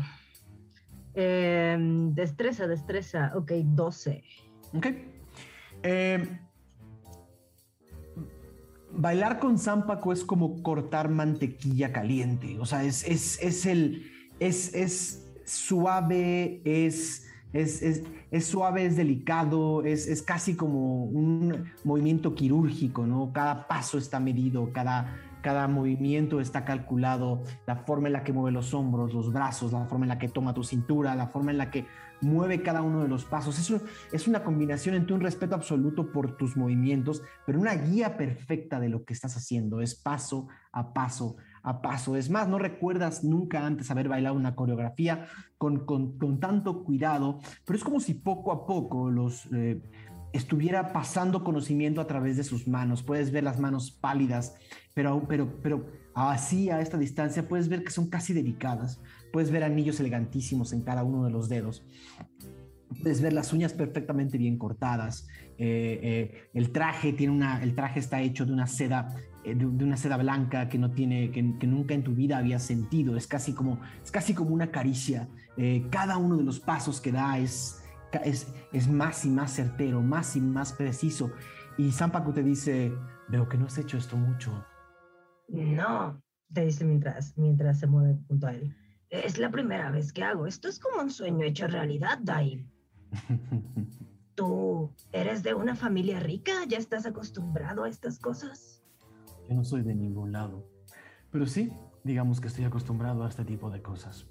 Em, 1.13 2.13
destreza, 2.13 2.67
destreza. 2.67 3.31
Ok, 3.35 3.51
12. 3.63 4.23
Ok. 4.73 4.87
Em, 5.81 6.39
bailar 8.97 9.39
con 9.39 9.57
Zampaco 9.57 10.11
es 10.13 10.23
como 10.23 10.61
cortar 10.63 11.09
mantequilla 11.09 11.91
caliente. 11.91 12.57
O 12.59 12.65
sea, 12.65 12.83
es, 12.83 13.03
es, 13.07 13.41
es 13.41 13.65
el. 13.65 14.11
Es, 14.39 14.73
es 14.73 15.27
suave, 15.45 16.61
es. 16.65 17.23
Es, 17.53 17.81
es, 17.81 18.03
es, 18.31 18.45
suave, 18.47 18.85
es 18.85 18.97
delicado, 18.97 19.85
es, 19.85 20.07
es, 20.07 20.21
casi 20.21 20.55
como 20.55 21.05
un 21.05 21.63
movimiento 21.85 22.35
quirúrgico, 22.35 23.07
¿no? 23.07 23.31
Cada 23.31 23.65
paso 23.69 23.97
está 23.97 24.19
medido, 24.19 24.73
cada, 24.73 25.15
cada 25.41 25.67
movimiento 25.69 26.41
está 26.41 26.65
calculado, 26.65 27.43
la 27.65 27.77
forma 27.77 28.07
en 28.07 28.13
la 28.13 28.23
que 28.25 28.33
mueve 28.33 28.51
los 28.51 28.73
hombros, 28.73 29.13
los 29.13 29.31
brazos, 29.31 29.71
la 29.71 29.85
forma 29.85 30.03
en 30.03 30.09
la 30.09 30.17
que 30.17 30.27
toma 30.27 30.53
tu 30.53 30.65
cintura, 30.65 31.15
la 31.15 31.27
forma 31.27 31.51
en 31.51 31.59
la 31.59 31.71
que 31.71 31.85
mueve 32.21 32.61
cada 32.61 32.81
uno 32.81 33.01
de 33.01 33.07
los 33.07 33.25
pasos. 33.25 33.59
Eso 33.59 33.81
es 34.11 34.27
una 34.27 34.43
combinación 34.43 34.95
entre 34.95 35.13
un 35.13 35.21
respeto 35.21 35.55
absoluto 35.55 36.11
por 36.11 36.37
tus 36.37 36.57
movimientos, 36.57 37.21
pero 37.45 37.59
una 37.59 37.75
guía 37.75 38.17
perfecta 38.17 38.79
de 38.79 38.89
lo 38.89 39.05
que 39.05 39.13
estás 39.13 39.35
haciendo. 39.37 39.81
Es 39.81 39.95
paso 39.95 40.47
a 40.71 40.93
paso 40.93 41.37
a 41.65 41.81
paso. 41.81 42.15
Es 42.15 42.29
más, 42.29 42.47
no 42.47 42.59
recuerdas 42.59 43.23
nunca 43.23 43.65
antes 43.65 43.89
haber 43.89 44.07
bailado 44.07 44.35
una 44.35 44.55
coreografía 44.55 45.27
con, 45.57 45.85
con, 45.85 46.17
con 46.17 46.39
tanto 46.39 46.83
cuidado, 46.83 47.39
pero 47.65 47.77
es 47.77 47.83
como 47.83 47.99
si 47.99 48.13
poco 48.13 48.51
a 48.51 48.65
poco 48.65 49.09
los... 49.09 49.47
Eh, 49.51 49.81
estuviera 50.31 50.91
pasando 50.91 51.45
conocimiento 51.45 52.01
a 52.01 52.07
través 52.07 52.35
de 52.35 52.43
sus 52.43 52.67
manos. 52.67 53.03
Puedes 53.03 53.31
ver 53.31 53.45
las 53.45 53.57
manos 53.57 53.89
pálidas, 53.89 54.55
pero, 54.93 55.25
pero, 55.29 55.61
pero 55.61 55.85
así 56.13 56.69
a 56.69 56.81
esta 56.81 56.97
distancia 56.97 57.47
puedes 57.47 57.69
ver 57.69 57.83
que 57.83 57.91
son 57.91 58.09
casi 58.09 58.33
delicadas. 58.33 58.99
Puedes 59.35 59.51
ver 59.51 59.65
anillos 59.65 59.99
elegantísimos 59.99 60.71
en 60.71 60.81
cada 60.81 61.03
uno 61.03 61.25
de 61.25 61.29
los 61.29 61.49
dedos. 61.49 61.85
Puedes 63.03 63.21
ver 63.21 63.33
las 63.33 63.51
uñas 63.51 63.73
perfectamente 63.73 64.37
bien 64.37 64.57
cortadas. 64.57 65.27
Eh, 65.57 65.99
eh, 66.01 66.49
el 66.53 66.71
traje 66.71 67.11
tiene 67.11 67.33
una, 67.33 67.61
el 67.61 67.75
traje 67.75 67.99
está 67.99 68.21
hecho 68.21 68.45
de 68.45 68.53
una 68.53 68.65
seda, 68.65 69.13
eh, 69.43 69.53
de, 69.53 69.65
una 69.65 69.97
seda 69.97 70.15
blanca 70.15 70.69
que 70.69 70.77
no 70.77 70.91
tiene, 70.91 71.31
que, 71.31 71.57
que, 71.59 71.67
nunca 71.67 71.93
en 71.93 72.05
tu 72.05 72.15
vida 72.15 72.37
habías 72.37 72.63
sentido. 72.63 73.17
Es 73.17 73.27
casi 73.27 73.51
como, 73.51 73.81
es 74.01 74.09
casi 74.09 74.33
como 74.33 74.51
una 74.51 74.71
caricia. 74.71 75.27
cada 75.89 76.15
uno 76.15 76.37
de 76.37 76.43
los 76.43 76.61
pasos 76.61 77.01
que 77.01 77.11
da 77.11 77.37
es, 77.37 77.83
es, 78.23 78.47
es 78.71 78.87
más 78.87 79.25
y 79.25 79.29
más 79.29 79.51
certero, 79.51 80.01
más 80.01 80.37
y 80.37 80.39
más 80.39 80.71
preciso. 80.71 81.29
Y 81.77 81.91
Zampacu 81.91 82.31
te 82.31 82.41
dice, 82.41 82.93
veo 83.27 83.49
que 83.49 83.57
no 83.57 83.65
has 83.65 83.77
hecho 83.77 83.97
esto 83.97 84.15
mucho. 84.15 84.65
No, 85.49 86.23
te 86.53 86.63
dice 86.63 86.85
mientras, 86.85 87.37
mientras 87.37 87.79
se 87.79 87.87
mueve 87.87 88.17
junto 88.29 88.47
a 88.47 88.53
él. 88.53 88.73
Es 89.23 89.37
la 89.37 89.49
primera 89.49 89.91
vez 89.91 90.11
que 90.11 90.23
hago. 90.23 90.47
Esto 90.47 90.67
es 90.67 90.79
como 90.79 91.01
un 91.01 91.11
sueño 91.11 91.45
hecho 91.45 91.67
realidad, 91.67 92.19
Dai. 92.21 92.67
¿Tú 94.35 94.93
eres 95.13 95.43
de 95.43 95.53
una 95.53 95.75
familia 95.75 96.19
rica? 96.19 96.51
¿Ya 96.67 96.77
estás 96.77 97.05
acostumbrado 97.05 97.83
a 97.83 97.89
estas 97.89 98.19
cosas? 98.19 98.83
Yo 99.47 99.55
no 99.55 99.63
soy 99.63 99.83
de 99.83 99.95
ningún 99.95 100.33
lado. 100.33 100.67
Pero 101.31 101.45
sí, 101.45 101.71
digamos 102.03 102.41
que 102.41 102.47
estoy 102.47 102.65
acostumbrado 102.65 103.23
a 103.23 103.29
este 103.29 103.45
tipo 103.45 103.69
de 103.69 103.81
cosas. 103.81 104.27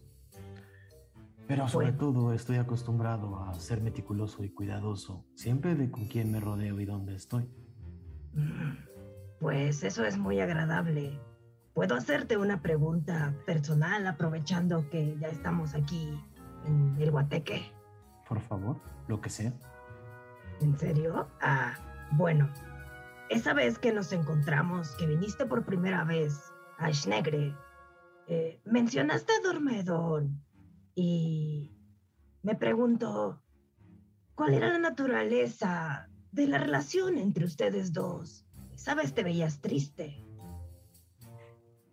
Pero 1.46 1.68
sobre 1.68 1.92
bueno. 1.92 1.98
todo 1.98 2.32
estoy 2.32 2.56
acostumbrado 2.56 3.38
a 3.38 3.54
ser 3.54 3.80
meticuloso 3.82 4.44
y 4.44 4.50
cuidadoso, 4.50 5.26
siempre 5.34 5.74
de 5.74 5.90
con 5.90 6.06
quién 6.06 6.32
me 6.32 6.40
rodeo 6.40 6.80
y 6.80 6.84
dónde 6.86 7.14
estoy. 7.14 7.48
Pues 9.40 9.84
eso 9.84 10.04
es 10.04 10.16
muy 10.16 10.40
agradable. 10.40 11.20
¿Puedo 11.74 11.96
hacerte 11.96 12.36
una 12.36 12.62
pregunta 12.62 13.34
personal 13.46 14.06
aprovechando 14.06 14.88
que 14.90 15.18
ya 15.18 15.26
estamos 15.26 15.74
aquí 15.74 16.16
en 16.66 16.96
el 17.00 17.10
Guateque? 17.10 17.72
Por 18.28 18.40
favor, 18.40 18.80
lo 19.08 19.20
que 19.20 19.28
sea. 19.28 19.52
¿En 20.60 20.78
serio? 20.78 21.28
Ah, 21.40 21.74
bueno. 22.12 22.48
Esa 23.28 23.54
vez 23.54 23.80
que 23.80 23.92
nos 23.92 24.12
encontramos, 24.12 24.94
que 24.94 25.06
viniste 25.06 25.46
por 25.46 25.64
primera 25.64 26.04
vez 26.04 26.52
a 26.78 26.92
Schnegre, 26.92 27.56
eh, 28.28 28.60
mencionaste 28.64 29.32
a 29.32 29.40
Dormedón 29.40 30.44
y 30.94 31.76
me 32.42 32.54
pregunto, 32.54 33.42
¿cuál 34.36 34.54
era 34.54 34.68
la 34.68 34.78
naturaleza 34.78 36.08
de 36.30 36.46
la 36.46 36.58
relación 36.58 37.18
entre 37.18 37.46
ustedes 37.46 37.92
dos? 37.92 38.46
Sabes, 38.76 39.12
te 39.12 39.24
veías 39.24 39.60
triste. 39.60 40.23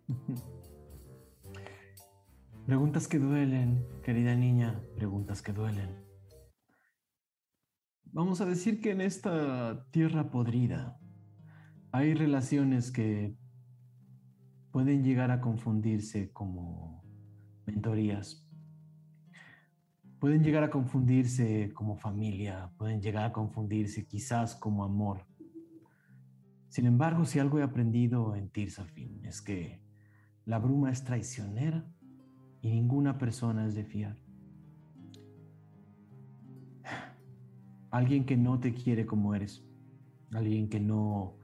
Preguntas 2.66 3.08
que 3.08 3.18
duelen, 3.18 3.86
querida 4.02 4.34
niña, 4.34 4.80
preguntas 4.94 5.42
que 5.42 5.52
duelen. 5.52 6.02
Vamos 8.04 8.40
a 8.40 8.46
decir 8.46 8.80
que 8.80 8.92
en 8.92 9.00
esta 9.00 9.86
tierra 9.90 10.30
podrida 10.30 10.98
hay 11.90 12.14
relaciones 12.14 12.92
que 12.92 13.36
pueden 14.70 15.02
llegar 15.02 15.30
a 15.30 15.40
confundirse 15.40 16.32
como 16.32 17.04
mentorías 17.66 18.46
pueden 20.22 20.44
llegar 20.44 20.62
a 20.62 20.70
confundirse 20.70 21.72
como 21.74 21.96
familia, 21.96 22.70
pueden 22.78 23.02
llegar 23.02 23.24
a 23.24 23.32
confundirse 23.32 24.06
quizás 24.06 24.54
como 24.54 24.84
amor. 24.84 25.26
Sin 26.68 26.86
embargo, 26.86 27.24
si 27.24 27.40
algo 27.40 27.58
he 27.58 27.64
aprendido 27.64 28.36
en 28.36 28.48
Tirsafin 28.48 29.24
es 29.24 29.42
que 29.42 29.81
la 30.44 30.58
bruma 30.58 30.90
es 30.90 31.04
traicionera 31.04 31.84
y 32.60 32.70
ninguna 32.70 33.18
persona 33.18 33.66
es 33.66 33.74
de 33.74 33.84
fiar. 33.84 34.16
Alguien 37.90 38.24
que 38.24 38.36
no 38.36 38.58
te 38.58 38.72
quiere 38.72 39.04
como 39.04 39.34
eres, 39.34 39.64
alguien 40.32 40.68
que 40.68 40.80
no 40.80 41.36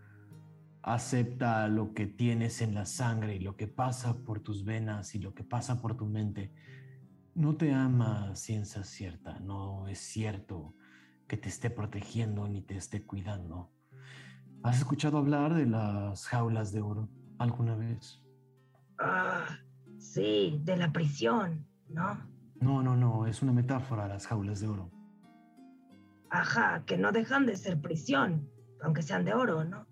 acepta 0.83 1.69
lo 1.69 1.93
que 1.93 2.07
tienes 2.07 2.63
en 2.63 2.75
la 2.75 2.87
sangre 2.87 3.37
y 3.37 3.41
lo 3.41 3.57
que 3.57 3.67
pasa 3.67 4.17
por 4.25 4.41
tus 4.41 4.65
venas 4.65 5.15
y 5.15 5.19
lo 5.19 5.35
que 5.35 5.45
pasa 5.45 5.83
por 5.83 5.97
tu 5.97 6.07
mente, 6.07 6.53
no 7.35 7.57
te 7.57 7.73
ama 7.73 8.35
ciencia 8.35 8.83
cierta, 8.85 9.39
no 9.41 9.87
es 9.89 9.99
cierto 9.99 10.75
que 11.27 11.37
te 11.37 11.49
esté 11.49 11.69
protegiendo 11.69 12.49
ni 12.49 12.63
te 12.63 12.77
esté 12.77 13.05
cuidando. 13.05 13.71
¿Has 14.63 14.79
escuchado 14.79 15.19
hablar 15.19 15.55
de 15.55 15.67
las 15.67 16.27
jaulas 16.27 16.73
de 16.73 16.81
oro 16.81 17.09
alguna 17.39 17.77
vez? 17.77 18.23
Ah, 18.99 19.47
sí, 19.99 20.61
de 20.65 20.77
la 20.77 20.93
prisión, 20.93 21.67
¿no? 21.89 22.27
No, 22.61 22.83
no, 22.83 22.97
no, 22.97 23.27
es 23.27 23.43
una 23.43 23.53
metáfora 23.53 24.09
las 24.09 24.27
jaulas 24.27 24.61
de 24.61 24.69
oro. 24.69 24.91
Ajá, 26.31 26.85
que 26.85 26.99
no 26.99 27.13
dejan 27.13 27.47
de 27.47 27.57
ser 27.57 27.81
prisión, 27.81 28.51
aunque 28.83 29.03
sean 29.03 29.25
de 29.25 29.35
oro, 29.35 29.65
¿no? 29.65 29.87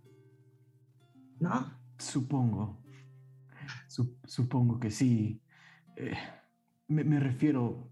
¿No? 1.39 1.73
Supongo. 1.99 2.83
supongo 4.25 4.81
que 4.81 4.91
sí. 4.91 5.41
Eh, 5.97 6.17
me, 6.89 7.21
refiero, 7.21 7.91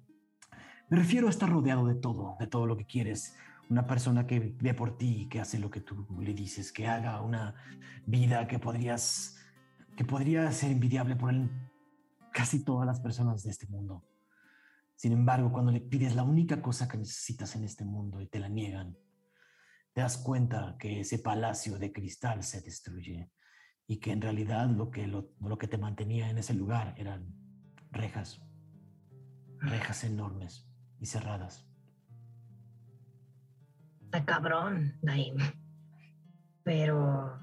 me 0.88 0.98
refiero 0.98 1.28
a 1.28 1.30
estar 1.30 1.48
rodeado 1.48 1.86
de 1.86 1.94
todo, 1.94 2.36
de 2.38 2.46
todo 2.46 2.66
lo 2.66 2.76
que 2.76 2.86
quieres. 2.86 3.36
Una 3.70 3.86
persona 3.86 4.26
que 4.26 4.54
ve 4.60 4.74
por 4.74 4.98
ti, 4.98 5.26
que 5.30 5.40
hace 5.40 5.58
lo 5.58 5.70
que 5.70 5.80
tú 5.80 6.06
le 6.20 6.34
dices, 6.34 6.70
que 6.70 6.86
haga 6.86 7.22
una 7.22 7.54
vida 8.06 8.46
que 8.46 8.58
podrías 8.58 9.38
que 9.96 10.04
podría 10.04 10.50
ser 10.52 10.70
envidiable 10.72 11.16
por 11.16 11.30
él 11.30 11.50
casi 12.32 12.64
todas 12.64 12.86
las 12.86 13.00
personas 13.00 13.42
de 13.42 13.50
este 13.50 13.66
mundo. 13.66 14.04
Sin 14.96 15.12
embargo, 15.12 15.52
cuando 15.52 15.72
le 15.72 15.80
pides 15.80 16.14
la 16.14 16.22
única 16.22 16.60
cosa 16.62 16.88
que 16.88 16.98
necesitas 16.98 17.54
en 17.56 17.64
este 17.64 17.84
mundo 17.84 18.20
y 18.20 18.26
te 18.26 18.38
la 18.38 18.48
niegan, 18.48 18.96
te 19.92 20.00
das 20.00 20.18
cuenta 20.18 20.76
que 20.78 21.00
ese 21.00 21.18
palacio 21.18 21.78
de 21.78 21.92
cristal 21.92 22.42
se 22.42 22.60
destruye 22.60 23.30
y 23.86 23.98
que 23.98 24.12
en 24.12 24.20
realidad 24.20 24.68
lo 24.68 24.90
que, 24.90 25.06
lo, 25.06 25.30
lo 25.40 25.58
que 25.58 25.68
te 25.68 25.78
mantenía 25.78 26.28
en 26.28 26.38
ese 26.38 26.54
lugar 26.54 26.94
eran 26.96 27.32
rejas, 27.90 28.42
rejas 29.58 30.04
enormes 30.04 30.68
y 30.98 31.06
cerradas. 31.06 31.68
Está 34.02 34.24
cabrón, 34.24 34.98
Naim. 35.02 35.36
Pero 36.62 37.38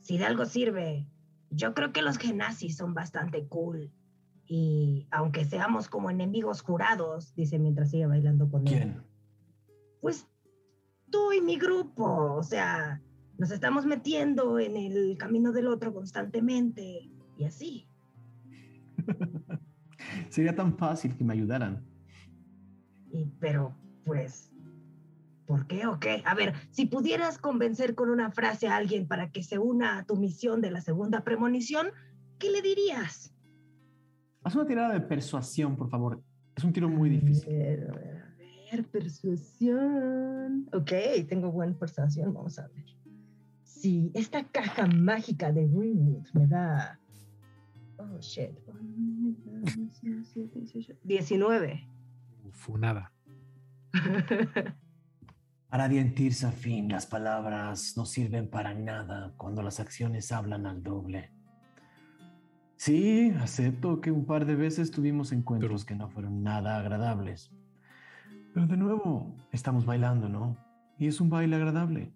si 0.00 0.18
de 0.18 0.24
algo 0.24 0.46
sirve, 0.46 1.06
yo 1.54 1.74
creo 1.74 1.92
que 1.92 2.02
los 2.02 2.18
genazis 2.18 2.76
son 2.76 2.94
bastante 2.94 3.46
cool. 3.46 3.90
Y 4.46 5.06
aunque 5.10 5.44
seamos 5.44 5.88
como 5.88 6.10
enemigos 6.10 6.62
jurados, 6.62 7.34
dice 7.34 7.58
mientras 7.58 7.90
sigue 7.90 8.06
bailando 8.06 8.50
con 8.50 8.66
él. 8.66 8.72
¿Quién? 8.72 9.02
Pues 10.00 10.26
tú 11.10 11.32
y 11.32 11.40
mi 11.40 11.56
grupo, 11.56 12.34
o 12.34 12.42
sea, 12.42 13.00
nos 13.38 13.50
estamos 13.50 13.86
metiendo 13.86 14.58
en 14.58 14.76
el 14.76 15.16
camino 15.18 15.52
del 15.52 15.68
otro 15.68 15.92
constantemente 15.92 17.10
y 17.36 17.44
así. 17.44 17.86
Sería 20.28 20.54
tan 20.54 20.76
fácil 20.76 21.16
que 21.16 21.24
me 21.24 21.34
ayudaran. 21.34 21.84
Y, 23.10 23.26
pero, 23.38 23.74
pues, 24.04 24.51
¿por 25.46 25.66
qué 25.66 25.86
o 25.86 25.98
qué? 25.98 26.22
A 26.24 26.34
ver, 26.34 26.54
si 26.70 26.86
pudieras 26.86 27.38
convencer 27.38 27.94
con 27.94 28.10
una 28.10 28.30
frase 28.30 28.68
a 28.68 28.76
alguien 28.76 29.06
para 29.06 29.30
que 29.30 29.42
se 29.42 29.58
una 29.58 29.98
a 29.98 30.04
tu 30.04 30.16
misión 30.16 30.60
de 30.60 30.70
la 30.70 30.80
segunda 30.80 31.24
premonición, 31.24 31.88
¿qué 32.38 32.50
le 32.50 32.62
dirías? 32.62 33.34
Haz 34.44 34.54
una 34.54 34.66
tirada 34.66 34.92
de 34.92 35.00
persuasión, 35.00 35.76
por 35.76 35.88
favor. 35.88 36.22
Es 36.56 36.64
un 36.64 36.72
tiro 36.72 36.88
muy 36.88 37.08
difícil. 37.10 37.48
A 37.48 37.52
ver, 37.52 37.90
a 37.90 37.94
ver, 37.94 38.16
a 38.16 38.76
ver, 38.76 38.84
persuasión. 38.88 40.68
Ok, 40.72 40.92
tengo 41.28 41.52
buena 41.52 41.76
persuasión, 41.78 42.32
vamos 42.34 42.58
a 42.58 42.68
ver. 42.68 42.84
Si 43.62 44.10
esta 44.14 44.44
caja 44.44 44.86
mágica 44.86 45.52
de 45.52 45.66
Greenwood 45.66 46.26
me 46.34 46.46
da... 46.46 46.98
Oh, 47.98 48.18
shit. 48.20 48.50
19. 51.04 51.88
Funada. 52.52 53.12
Aradian 55.72 56.14
Tirsafin, 56.14 56.90
las 56.90 57.06
palabras 57.06 57.94
no 57.96 58.04
sirven 58.04 58.46
para 58.46 58.74
nada 58.74 59.32
cuando 59.38 59.62
las 59.62 59.80
acciones 59.80 60.30
hablan 60.30 60.66
al 60.66 60.82
doble. 60.82 61.30
Sí, 62.76 63.32
acepto 63.40 64.02
que 64.02 64.10
un 64.10 64.26
par 64.26 64.44
de 64.44 64.54
veces 64.54 64.90
tuvimos 64.90 65.32
encuentros 65.32 65.86
que 65.86 65.94
no 65.94 66.10
fueron 66.10 66.42
nada 66.42 66.76
agradables. 66.76 67.50
Pero 68.52 68.66
de 68.66 68.76
nuevo, 68.76 69.34
estamos 69.50 69.86
bailando, 69.86 70.28
¿no? 70.28 70.58
Y 70.98 71.06
es 71.06 71.22
un 71.22 71.30
baile 71.30 71.56
agradable. 71.56 72.12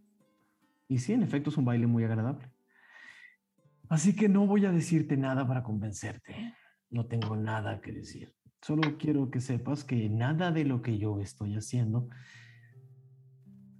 Y 0.86 0.98
sí, 0.98 1.14
en 1.14 1.22
efecto, 1.22 1.48
es 1.48 1.56
un 1.56 1.64
baile 1.64 1.86
muy 1.86 2.04
agradable. 2.04 2.52
Así 3.88 4.14
que 4.14 4.28
no 4.28 4.46
voy 4.46 4.66
a 4.66 4.70
decirte 4.70 5.16
nada 5.16 5.48
para 5.48 5.62
convencerte. 5.62 6.54
No 6.90 7.06
tengo 7.06 7.34
nada 7.36 7.80
que 7.80 7.92
decir. 7.92 8.34
Solo 8.60 8.98
quiero 8.98 9.30
que 9.30 9.40
sepas 9.40 9.82
que 9.82 10.10
nada 10.10 10.52
de 10.52 10.66
lo 10.66 10.82
que 10.82 10.98
yo 10.98 11.22
estoy 11.22 11.56
haciendo 11.56 12.10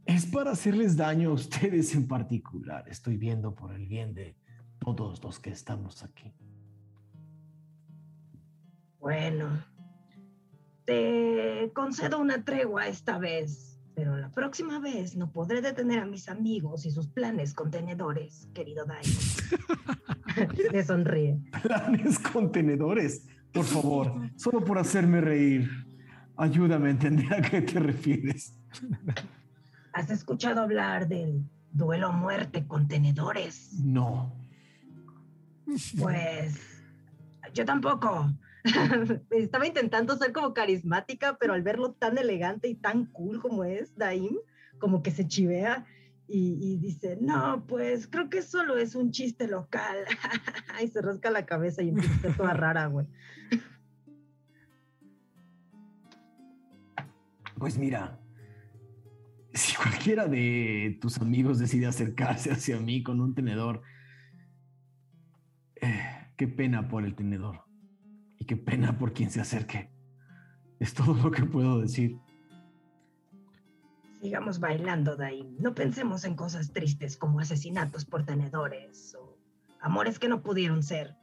es 0.06 0.24
para 0.24 0.52
hacerles 0.52 0.96
daño 0.96 1.30
a 1.30 1.32
ustedes 1.34 1.94
en 1.94 2.06
particular. 2.06 2.84
Estoy 2.88 3.16
viendo 3.16 3.54
por 3.54 3.74
el 3.74 3.86
bien 3.86 4.14
de 4.14 4.36
todos 4.78 5.22
los 5.22 5.40
que 5.40 5.50
estamos 5.50 6.02
aquí. 6.04 6.32
Bueno, 9.00 9.64
te 10.84 11.70
concedo 11.74 12.20
una 12.20 12.44
tregua 12.44 12.86
esta 12.86 13.18
vez, 13.18 13.80
pero 13.94 14.16
la 14.16 14.30
próxima 14.30 14.78
vez 14.78 15.16
no 15.16 15.32
podré 15.32 15.60
detener 15.60 16.00
a 16.00 16.06
mis 16.06 16.28
amigos 16.28 16.86
y 16.86 16.90
sus 16.90 17.08
planes 17.08 17.52
contenedores, 17.52 18.48
querido 18.54 18.84
Dai. 18.84 19.04
Le 20.72 20.84
sonríe. 20.84 21.40
Planes 21.62 22.18
contenedores, 22.18 23.26
por 23.52 23.64
favor, 23.64 24.12
solo 24.36 24.64
por 24.64 24.78
hacerme 24.78 25.20
reír. 25.20 25.68
Ayúdame 26.36 26.88
a 26.88 26.90
entender 26.90 27.32
a 27.32 27.40
qué 27.40 27.62
te 27.62 27.80
refieres. 27.80 28.54
¿Has 29.96 30.10
escuchado 30.10 30.60
hablar 30.60 31.08
del 31.08 31.48
duelo 31.72 32.12
muerte 32.12 32.66
contenedores? 32.66 33.80
No. 33.82 34.30
Pues 35.98 36.84
yo 37.54 37.64
tampoco. 37.64 38.30
Estaba 39.30 39.66
intentando 39.66 40.14
ser 40.18 40.34
como 40.34 40.52
carismática, 40.52 41.38
pero 41.40 41.54
al 41.54 41.62
verlo 41.62 41.92
tan 41.92 42.18
elegante 42.18 42.68
y 42.68 42.74
tan 42.74 43.06
cool 43.06 43.40
como 43.40 43.64
es, 43.64 43.96
Daim, 43.96 44.36
como 44.78 45.02
que 45.02 45.10
se 45.10 45.26
chivea 45.26 45.86
y, 46.28 46.58
y 46.60 46.76
dice, 46.76 47.16
no, 47.18 47.64
pues 47.66 48.06
creo 48.06 48.28
que 48.28 48.42
solo 48.42 48.76
es 48.76 48.94
un 48.94 49.12
chiste 49.12 49.48
local. 49.48 49.96
y 50.84 50.88
se 50.88 51.00
rasca 51.00 51.30
la 51.30 51.46
cabeza 51.46 51.82
y 51.82 51.88
empieza 51.88 52.12
a 52.16 52.18
ser 52.18 52.36
toda 52.36 52.52
rara, 52.52 52.84
güey. 52.84 53.06
Pues 57.58 57.78
mira, 57.78 58.20
si 59.56 59.74
cualquiera 59.76 60.26
de 60.26 60.98
tus 61.00 61.18
amigos 61.18 61.58
decide 61.58 61.86
acercarse 61.86 62.50
hacia 62.52 62.78
mí 62.78 63.02
con 63.02 63.20
un 63.20 63.34
tenedor, 63.34 63.82
eh, 65.76 66.32
qué 66.36 66.46
pena 66.46 66.88
por 66.88 67.04
el 67.04 67.14
tenedor 67.14 67.64
y 68.38 68.44
qué 68.44 68.56
pena 68.56 68.98
por 68.98 69.12
quien 69.12 69.30
se 69.30 69.40
acerque. 69.40 69.90
Es 70.78 70.92
todo 70.92 71.14
lo 71.14 71.30
que 71.30 71.44
puedo 71.44 71.80
decir. 71.80 72.18
Sigamos 74.20 74.60
bailando, 74.60 75.16
Daim. 75.16 75.56
No 75.58 75.74
pensemos 75.74 76.24
en 76.24 76.34
cosas 76.34 76.72
tristes 76.72 77.16
como 77.16 77.40
asesinatos 77.40 78.04
por 78.04 78.24
tenedores 78.24 79.14
o 79.14 79.38
amores 79.80 80.18
que 80.18 80.28
no 80.28 80.42
pudieron 80.42 80.82
ser, 80.82 81.14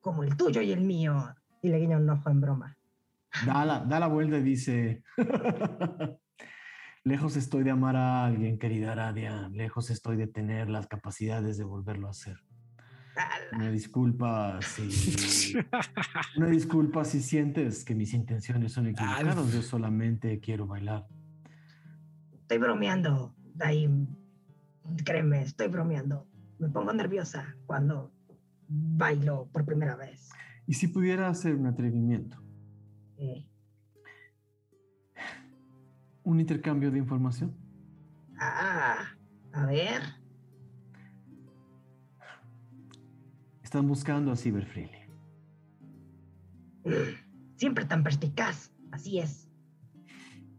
como 0.00 0.22
el 0.22 0.36
tuyo 0.36 0.60
y 0.60 0.72
el 0.72 0.82
mío. 0.82 1.34
Y 1.62 1.70
le 1.70 1.78
guiña 1.78 1.96
un 1.96 2.08
ojo 2.10 2.30
en 2.30 2.40
broma. 2.40 2.76
Da 3.44 3.64
la, 3.64 3.80
da 3.80 3.98
la 3.98 4.06
vuelta 4.06 4.38
y 4.38 4.42
dice, 4.42 5.02
lejos 7.06 7.36
estoy 7.36 7.62
de 7.62 7.70
amar 7.70 7.94
a 7.94 8.26
alguien, 8.26 8.58
querida 8.58 8.92
Aradia, 8.92 9.48
lejos 9.50 9.90
estoy 9.90 10.16
de 10.16 10.26
tener 10.26 10.68
las 10.68 10.88
capacidades 10.88 11.56
de 11.56 11.62
volverlo 11.62 12.08
a 12.08 12.10
hacer. 12.10 12.36
Una 13.52 13.70
disculpa 13.70 14.58
si... 14.60 15.54
Una 16.36 16.48
disculpa 16.48 17.04
si 17.04 17.22
sientes 17.22 17.84
que 17.84 17.94
mis 17.94 18.12
intenciones 18.12 18.72
son 18.72 18.88
equivocadas. 18.88 19.52
Yo 19.54 19.62
solamente 19.62 20.40
quiero 20.40 20.66
bailar. 20.66 21.06
Estoy 22.40 22.58
bromeando, 22.58 23.34
Daim. 23.54 24.08
Créeme, 25.04 25.42
estoy 25.42 25.68
bromeando. 25.68 26.26
Me 26.58 26.68
pongo 26.68 26.92
nerviosa 26.92 27.56
cuando 27.66 28.12
bailo 28.68 29.48
por 29.52 29.64
primera 29.64 29.94
vez. 29.94 30.28
Y 30.66 30.74
si 30.74 30.88
pudiera 30.88 31.28
hacer 31.28 31.54
un 31.54 31.66
atrevimiento, 31.66 32.42
Eh, 33.18 33.46
un 36.26 36.40
intercambio 36.40 36.90
de 36.90 36.98
información. 36.98 37.56
ah, 38.38 38.96
a 39.52 39.66
ver. 39.66 40.02
Están 43.62 43.86
buscando 43.86 44.32
a 44.32 44.36
Cyberfreely. 44.36 45.06
Siempre 47.56 47.84
tan 47.84 48.02
perspicaz. 48.02 48.72
Así 48.90 49.20
es. 49.20 49.48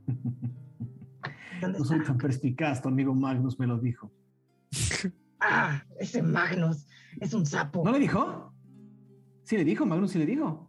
¿Dónde 1.61 1.80
No 1.80 1.85
soy 1.85 2.02
tan 2.02 2.18
perspicaz, 2.18 2.81
tu 2.81 2.88
amigo 2.88 3.14
Magnus 3.14 3.60
me 3.60 3.68
lo 3.68 3.77
dijo. 3.77 4.11
Ah, 5.39 5.84
ese 5.99 6.23
Magnus 6.23 6.88
es 7.22 7.31
un 7.35 7.45
sapo. 7.45 7.84
¿No 7.85 7.91
le 7.91 7.99
dijo? 7.99 8.52
Sí 9.44 9.56
le 9.56 9.64
dijo, 9.64 9.85
Magnus 9.85 10.10
sí 10.11 10.18
le 10.18 10.26
dijo. 10.26 10.66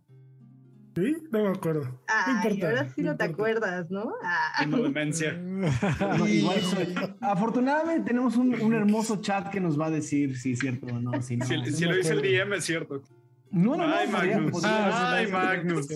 ¿Sí? 1.01 1.17
No 1.31 1.43
me 1.45 1.49
acuerdo. 1.51 1.85
No 1.85 1.99
Ay, 2.09 2.35
importa, 2.37 2.69
ahora 2.69 2.89
sí 2.95 3.03
no, 3.03 3.17
te 3.17 3.25
acuerdas, 3.25 3.91
¿no? 3.91 4.13
Ah. 4.25 4.53
Tengo 4.61 4.79
demencia. 4.83 5.33
No, 5.35 6.27
igual 6.29 6.61
soy- 6.61 6.95
Afortunadamente 7.21 8.09
tenemos 8.09 8.37
un, 8.37 8.61
un 8.61 8.75
hermoso 8.75 9.21
chat 9.21 9.49
que 9.51 9.61
nos 9.61 9.79
va 9.79 9.87
a 9.87 9.91
decir 9.91 10.37
si 10.37 10.53
es 10.53 10.59
cierto 10.59 10.87
o 10.87 10.99
no. 11.01 11.21
Si, 11.23 11.37
no, 11.37 11.47
Si, 11.47 11.55
no 11.57 11.91
lo 11.91 11.97
dice 11.97 12.13
el. 12.15 12.23
DM 12.23 12.55
es 12.57 12.65
cierto. 12.65 13.03
No, 13.51 13.77
no, 13.77 13.87
no. 13.87 13.95
Ay, 13.95 14.09
podría- 14.09 14.35
Magnus. 14.37 14.53
podría- 14.53 15.13
Ay, 15.17 15.27
Magnus. 15.33 15.87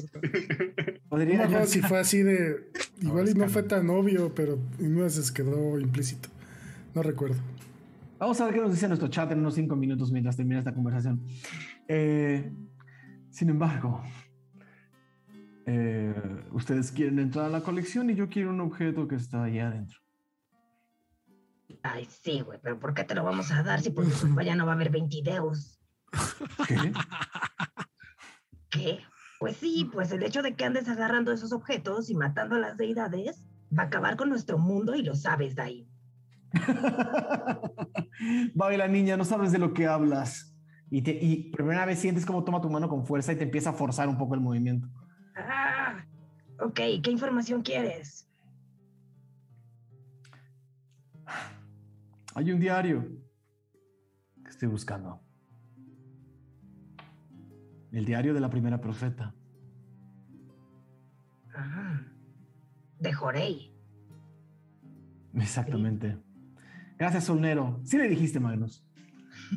podría- 1.08 1.46
No 1.48 1.66
si 1.66 1.80
fue 1.82 1.98
así 1.98 2.22
de. 2.22 2.70
Igual 3.00 3.28
y 3.28 3.34
no 3.34 3.48
fue 3.48 3.62
tan 3.62 3.88
obvio, 3.90 4.34
pero 4.34 4.58
en 4.78 4.96
una 4.96 5.08
se 5.10 5.32
quedó 5.34 5.78
implícito. 5.78 6.28
No 6.94 7.02
recuerdo. 7.02 7.36
Vamos 8.18 8.40
a 8.40 8.44
ver 8.44 8.54
qué 8.54 8.60
nos 8.60 8.70
dice 8.70 8.86
nuestro 8.86 9.08
chat 9.08 9.32
en 9.32 9.40
unos 9.40 9.54
cinco 9.54 9.74
minutos 9.74 10.12
mientras 10.12 10.36
termina 10.36 10.60
esta 10.60 10.72
conversación. 10.72 11.20
Eh, 11.88 12.52
sin 13.30 13.48
embargo, 13.50 14.02
eh, 15.66 16.14
ustedes 16.52 16.90
quieren 16.90 17.18
entrar 17.18 17.47
a 17.47 17.51
la 17.51 17.62
colección 17.62 18.10
y 18.10 18.14
yo 18.14 18.28
quiero 18.28 18.51
un 18.51 18.60
objeto 18.60 19.06
que 19.06 19.16
está 19.16 19.44
ahí 19.44 19.59
adentro. 19.59 19.98
Ay, 21.82 22.06
sí, 22.06 22.43
güey, 22.43 22.59
pero 22.62 22.78
¿por 22.78 22.94
qué 22.94 23.05
te 23.05 23.14
lo 23.14 23.24
vamos 23.24 23.51
a 23.51 23.62
dar 23.62 23.80
si 23.80 23.90
por 23.90 24.10
culpa 24.20 24.43
ya 24.43 24.55
no 24.55 24.66
va 24.66 24.72
a 24.72 24.74
haber 24.74 24.90
20 24.90 25.22
deus? 25.22 25.80
¿Qué? 26.68 26.93
¿Qué? 28.70 29.01
Pues 29.40 29.56
sí, 29.56 29.90
pues 29.93 30.12
el 30.12 30.22
hecho 30.22 30.43
de 30.43 30.55
que 30.55 30.64
andes 30.64 30.89
agarrando 30.89 31.32
esos 31.32 31.52
objetos 31.52 32.10
y 32.10 32.14
matando 32.14 32.55
a 32.55 32.60
las 32.60 32.76
deidades 32.76 33.44
va 33.76 33.84
a 33.84 33.86
acabar 33.86 34.16
con 34.16 34.28
nuestro 34.28 34.59
mundo 34.59 34.94
y 34.94 35.02
lo 35.02 35.16
sabes, 35.16 35.56
Dai. 35.56 35.89
la 38.55 38.89
niña, 38.89 39.16
no 39.16 39.24
sabes 39.24 39.52
de 39.52 39.59
lo 39.59 39.74
que 39.74 39.86
hablas. 39.86 40.55
Y, 40.90 41.02
te, 41.02 41.18
y 41.20 41.51
primera 41.51 41.86
vez 41.86 41.98
sientes 41.98 42.26
como 42.26 42.44
toma 42.44 42.60
tu 42.60 42.70
mano 42.70 42.89
con 42.89 43.06
fuerza 43.06 43.32
y 43.32 43.36
te 43.36 43.44
empieza 43.44 43.70
a 43.70 43.72
forzar 43.72 44.09
un 44.09 44.18
poco 44.18 44.34
el 44.34 44.40
movimiento. 44.40 44.89
Ah, 45.36 46.04
ok, 46.59 46.80
¿qué 47.02 47.10
información 47.10 47.62
quieres? 47.62 48.28
Hay 52.34 52.50
un 52.50 52.60
diario 52.60 53.06
que 54.42 54.50
estoy 54.50 54.68
buscando. 54.68 55.20
El 57.90 58.06
diario 58.06 58.32
de 58.32 58.40
la 58.40 58.48
primera 58.48 58.80
profeta. 58.80 59.34
Ah, 61.54 62.00
de 62.98 63.12
Jorei. 63.12 63.74
Exactamente. 65.34 66.18
Gracias, 66.98 67.24
Solnero. 67.24 67.80
Sí 67.84 67.98
le 67.98 68.09
dijiste, 68.09 68.40
Magnus. 68.40 68.84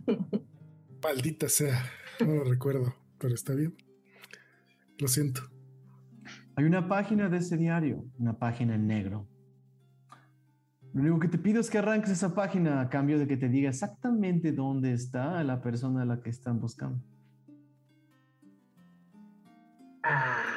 Maldita 1.04 1.48
sea. 1.48 1.82
No 2.20 2.34
lo 2.36 2.44
recuerdo, 2.44 2.94
pero 3.18 3.34
está 3.34 3.54
bien. 3.54 3.76
Lo 4.98 5.08
siento. 5.08 5.55
Hay 6.58 6.64
una 6.64 6.88
página 6.88 7.28
de 7.28 7.38
ese 7.38 7.58
diario, 7.58 8.06
una 8.18 8.38
página 8.38 8.76
en 8.76 8.88
negro. 8.88 9.28
Lo 10.94 11.02
único 11.02 11.20
que 11.20 11.28
te 11.28 11.38
pido 11.38 11.60
es 11.60 11.70
que 11.70 11.78
arranques 11.78 12.12
esa 12.12 12.34
página 12.34 12.80
a 12.80 12.90
cambio 12.90 13.20
de 13.20 13.28
que 13.28 13.36
te 13.36 13.50
diga 13.50 13.70
exactamente 13.70 14.54
dónde 14.54 14.94
está 14.94 15.44
la 15.44 15.62
persona 15.62 16.04
a 16.04 16.06
la 16.06 16.22
que 16.22 16.30
están 16.30 16.62
buscando. 16.62 17.04
Ah. 20.04 20.56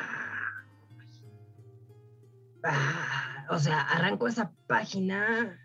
Ah, 2.62 3.46
o 3.50 3.58
sea, 3.58 3.80
arranco 3.80 4.28
esa 4.28 4.52
página 4.68 5.58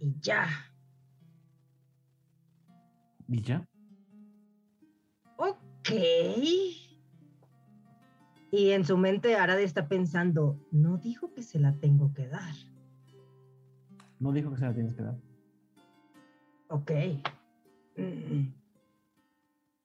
y 0.00 0.18
ya. 0.20 0.48
¿Y 3.28 3.42
ya? 3.42 3.64
Ok. 5.36 5.90
Y 8.52 8.72
en 8.72 8.84
su 8.84 8.98
mente 8.98 9.34
Arad 9.34 9.58
está 9.60 9.88
pensando, 9.88 10.60
no 10.70 10.98
dijo 10.98 11.32
que 11.32 11.42
se 11.42 11.58
la 11.58 11.72
tengo 11.80 12.12
que 12.12 12.28
dar. 12.28 12.54
No 14.18 14.30
dijo 14.30 14.50
que 14.50 14.58
se 14.58 14.66
la 14.66 14.74
tienes 14.74 14.94
que 14.94 15.02
dar. 15.02 15.16
Ok. 16.68 16.90
Mm. 17.96 18.52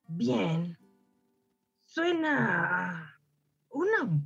Bien. 0.08 0.76
Suena 1.86 3.18
una 3.70 4.22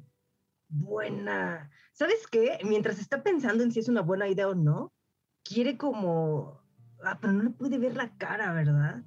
buena... 0.68 1.70
¿Sabes 1.92 2.26
qué? 2.26 2.58
Mientras 2.64 2.98
está 2.98 3.22
pensando 3.22 3.62
en 3.62 3.70
si 3.70 3.78
es 3.78 3.88
una 3.88 4.00
buena 4.00 4.26
idea 4.26 4.48
o 4.48 4.56
no, 4.56 4.92
quiere 5.44 5.78
como... 5.78 6.60
Ah, 7.04 7.16
pero 7.20 7.32
no 7.32 7.44
le 7.44 7.50
puede 7.50 7.78
ver 7.78 7.94
la 7.94 8.16
cara, 8.16 8.52
¿verdad? 8.52 9.04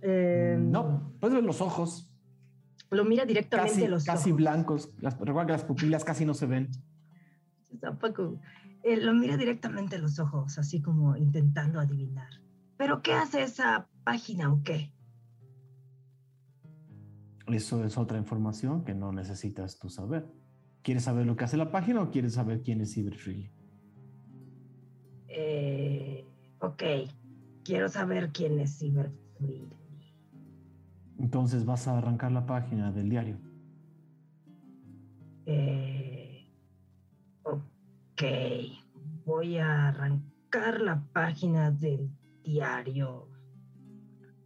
Em, 0.00 0.72
no, 0.72 1.16
puedes 1.20 1.36
ver 1.36 1.44
los 1.44 1.60
ojos. 1.60 2.12
Lo 2.90 3.04
mira 3.04 3.24
directamente 3.24 3.74
casi, 3.74 3.88
los 3.88 4.04
casi 4.04 4.32
blancos. 4.32 4.90
Las, 5.00 5.18
recuerda 5.18 5.46
que 5.46 5.52
las 5.52 5.64
pupilas 5.64 6.04
casi 6.04 6.24
no 6.24 6.34
se 6.34 6.46
ven. 6.46 6.70
Tampoco. 7.80 8.40
Eh, 8.82 8.96
lo 8.96 9.12
mira 9.14 9.36
directamente 9.36 9.98
los 9.98 10.18
ojos, 10.18 10.58
así 10.58 10.80
como 10.80 11.16
intentando 11.16 11.80
adivinar. 11.80 12.28
¿Pero 12.76 13.02
qué 13.02 13.14
hace 13.14 13.42
esa 13.42 13.88
página 14.04 14.52
o 14.52 14.62
qué? 14.62 14.92
Eso 17.48 17.84
es 17.84 17.96
otra 17.96 18.18
información 18.18 18.84
que 18.84 18.94
no 18.94 19.12
necesitas 19.12 19.78
tú 19.78 19.88
saber. 19.88 20.26
¿Quieres 20.82 21.04
saber 21.04 21.26
lo 21.26 21.36
que 21.36 21.44
hace 21.44 21.56
la 21.56 21.70
página 21.70 22.02
o 22.02 22.10
quieres 22.10 22.34
saber 22.34 22.62
quién 22.62 22.80
es 22.80 22.94
Cyberfree? 22.94 23.50
Eh, 25.28 26.24
ok, 26.60 26.82
quiero 27.64 27.88
saber 27.88 28.30
quién 28.30 28.58
es 28.60 28.78
Cyberfree. 28.78 29.66
Entonces 31.18 31.64
vas 31.64 31.88
a 31.88 31.96
arrancar 31.98 32.32
la 32.32 32.46
página 32.46 32.92
del 32.92 33.08
diario. 33.08 33.38
Eh, 35.46 36.50
ok, 37.42 38.22
voy 39.24 39.58
a 39.58 39.88
arrancar 39.88 40.80
la 40.80 41.02
página 41.12 41.70
del 41.70 42.10
diario. 42.42 43.28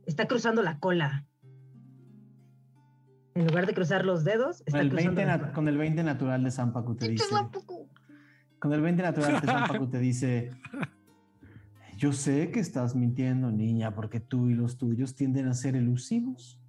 Está 0.07 0.27
cruzando 0.27 0.63
la 0.63 0.79
cola. 0.79 1.27
En 3.35 3.47
lugar 3.47 3.67
de 3.67 3.75
cruzar 3.75 4.05
los 4.05 4.25
dedos, 4.25 4.61
está 4.67 4.73
con 4.73 4.81
el, 4.81 4.89
cruzando 4.91 5.15
20 5.17 5.27
la 5.27 5.37
nat- 5.37 5.41
cola. 5.41 5.53
con 5.53 5.69
el 5.69 5.79
20 5.79 6.03
natural 6.03 6.45
de 6.45 6.51
Zampacu 6.51 6.95
te 6.97 7.09
dice. 7.09 7.25
Con 8.59 8.73
el 8.73 8.81
20 8.83 9.03
natural 9.03 9.41
de 9.41 9.47
Zampacu 9.47 9.87
te 9.89 9.99
dice. 10.01 10.51
Yo 11.97 12.13
sé 12.13 12.51
que 12.51 12.61
estás 12.61 12.95
mintiendo, 12.97 13.51
niña, 13.51 13.95
porque 13.95 14.21
tú 14.21 14.49
y 14.49 14.55
los 14.55 14.79
tuyos 14.79 15.15
tienden 15.15 15.49
a 15.49 15.55
ser 15.55 15.77
elusivos 15.77 16.60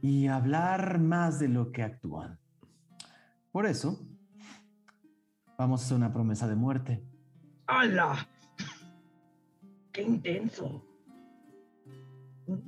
y 0.00 0.26
hablar 0.28 0.98
más 1.00 1.38
de 1.38 1.48
lo 1.48 1.72
que 1.72 1.82
actúan. 1.82 2.38
Por 3.50 3.66
eso, 3.66 3.98
vamos 5.56 5.80
a 5.80 5.84
hacer 5.84 5.96
una 5.96 6.12
promesa 6.12 6.46
de 6.46 6.54
muerte. 6.54 7.04
¡Hala! 7.66 8.28
¡Qué 9.92 10.02
intenso! 10.02 10.84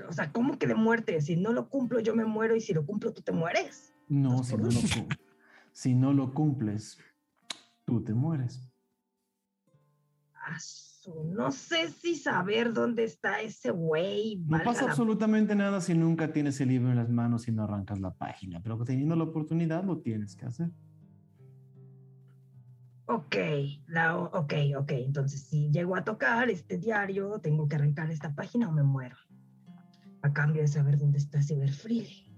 O 0.09 0.13
sea, 0.13 0.31
¿cómo 0.33 0.59
que 0.59 0.67
de 0.67 0.75
muerte? 0.75 1.21
Si 1.23 1.37
no 1.37 1.53
lo 1.53 1.69
cumplo, 1.71 2.01
yo 2.01 2.15
me 2.15 2.25
muero 2.25 2.55
y 2.57 2.61
si 2.61 2.75
lo 2.75 2.85
cumplo, 2.85 3.13
tú 3.13 3.23
te 3.23 3.33
mueres. 3.33 3.95
No, 4.09 4.43
si 4.45 4.57
no, 4.57 4.65
lo, 4.65 4.69
uno. 4.69 4.79
cum- 4.95 5.09
si 5.73 5.95
no 5.95 6.13
lo 6.13 6.35
cumples, 6.35 6.99
tú 7.87 8.03
te 8.03 8.13
mueres. 8.13 8.69
No 11.07 11.51
sé 11.51 11.89
si 11.89 12.15
saber 12.15 12.73
dónde 12.73 13.05
está 13.05 13.41
ese 13.41 13.71
güey. 13.71 14.37
No 14.47 14.63
pasa 14.63 14.85
la- 14.85 14.91
absolutamente 14.91 15.55
nada 15.55 15.81
si 15.81 15.95
nunca 15.95 16.33
tienes 16.33 16.61
el 16.61 16.69
libro 16.69 16.91
en 16.91 16.97
las 16.97 17.09
manos 17.09 17.49
y 17.49 17.53
no 17.53 17.65
arrancas 17.65 18.01
la 18.01 18.13
página, 18.15 18.61
pero 18.63 18.83
teniendo 18.85 19.17
la 19.17 19.25
oportunidad 19.25 19.85
lo 19.85 19.99
tienes 19.99 20.37
que 20.37 20.47
hacer. 20.47 20.71
Ok, 23.07 23.37
la, 23.89 24.17
ok, 24.17 24.55
ok. 24.79 24.93
Entonces, 24.93 25.43
si 25.43 25.69
llego 25.71 25.97
a 25.97 26.05
tocar 26.05 26.49
este 26.49 26.79
diario, 26.79 27.41
tengo 27.41 27.67
que 27.67 27.75
arrancar 27.77 28.09
esta 28.11 28.35
página 28.35 28.69
o 28.69 28.73
me 28.73 28.85
muero. 28.85 29.17
A 30.23 30.33
cambio 30.33 30.63
de 30.63 30.69
saber 30.69 30.97
dónde 30.99 31.19
está 31.19 31.43
Cyberfree. 31.43 32.30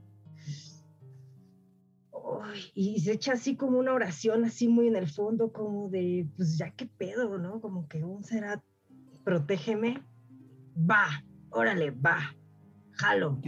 Y 2.74 3.00
se 3.00 3.12
echa 3.12 3.32
así 3.32 3.56
como 3.56 3.78
una 3.78 3.92
oración, 3.92 4.44
así 4.44 4.68
muy 4.68 4.88
en 4.88 4.96
el 4.96 5.08
fondo, 5.08 5.52
como 5.52 5.88
de, 5.88 6.28
pues 6.36 6.58
ya 6.58 6.70
qué 6.70 6.86
pedo, 6.86 7.38
¿no? 7.38 7.60
Como 7.60 7.88
que 7.88 8.04
un 8.04 8.22
será, 8.24 8.62
protégeme. 9.24 10.02
Va, 10.76 11.24
órale, 11.50 11.90
va. 11.90 12.34
Jalo. 12.92 13.40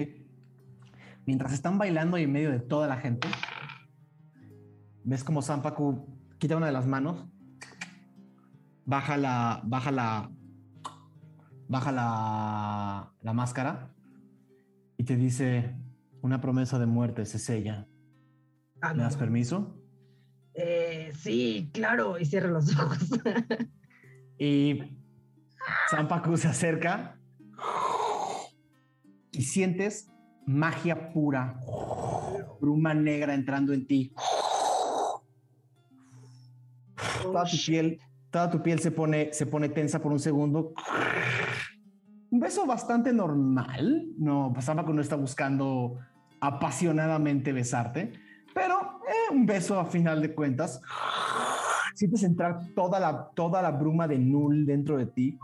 Mientras 1.27 1.53
están 1.53 1.79
bailando 1.79 2.19
y 2.19 2.23
en 2.25 2.33
medio 2.33 2.51
de 2.51 2.61
toda 2.61 2.87
la 2.87 2.97
gente, 2.97 3.29
ves 5.05 5.25
como 5.25 5.43
Zampacu 5.43 6.07
quita 6.39 6.57
una 6.57 6.67
de 6.67 6.73
las 6.73 6.87
manos, 6.87 7.27
baja 8.85 9.17
la, 9.17 9.61
baja 9.65 9.91
la, 9.91 10.31
baja 11.69 11.93
la, 11.93 13.15
la 13.23 13.33
máscara 13.33 13.95
y 14.97 15.05
te 15.05 15.17
dice 15.17 15.77
una 16.21 16.41
promesa 16.41 16.79
de 16.79 16.87
muerte 16.87 17.27
se 17.27 17.39
sella. 17.39 17.87
Ah, 18.85 18.93
¿Me 18.93 18.99
no. 18.99 19.05
das 19.05 19.17
permiso? 19.17 19.75
Eh, 20.53 21.11
sí, 21.19 21.71
claro, 21.73 22.19
y 22.19 22.27
cierra 22.27 22.51
los 22.51 22.69
ojos. 22.79 23.09
Y 24.39 24.79
Zampacu 25.91 26.37
se 26.37 26.49
acerca 26.49 27.19
y 29.33 29.43
sientes 29.43 30.13
magia 30.47 31.13
pura, 31.13 31.59
bruma 32.61 32.93
negra 32.93 33.33
entrando 33.33 33.73
en 33.73 33.87
ti. 33.87 34.13
Toda 37.23 37.45
tu 37.45 37.57
piel, 37.67 37.99
toda 38.31 38.51
tu 38.51 38.63
piel 38.63 38.81
se 38.81 38.91
pone, 38.91 39.33
se 39.33 39.47
pone 39.47 39.71
tensa 39.71 40.03
por 40.03 40.13
un 40.13 40.21
segundo. 40.21 40.75
Un 42.31 42.39
beso 42.39 42.67
bastante 42.67 43.15
normal. 43.15 44.09
No, 44.19 44.53
Zampacu 44.61 44.93
no 44.93 45.01
está 45.01 45.17
buscando 45.17 45.99
apasionadamente 46.41 47.55
besarte, 47.55 48.13
pero 48.55 49.01
eh, 49.09 49.33
un 49.33 49.45
beso 49.45 49.79
a 49.79 49.85
final 49.87 50.23
de 50.23 50.35
cuentas. 50.35 50.81
Sientes 51.95 52.23
entrar 52.23 52.73
toda 52.75 52.99
la, 52.99 53.31
toda 53.35 53.61
la 53.61 53.71
bruma 53.73 54.09
de 54.09 54.19
Null 54.19 54.65
dentro 54.65 54.97
de 54.97 55.07
ti. 55.07 55.39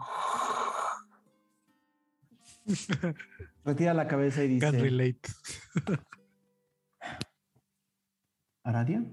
Retira 3.65 3.95
la 3.95 4.07
cabeza 4.07 4.43
y 4.45 4.49
dice, 4.49 4.71
relate. 4.71 5.29
¿Aradia? 8.63 9.05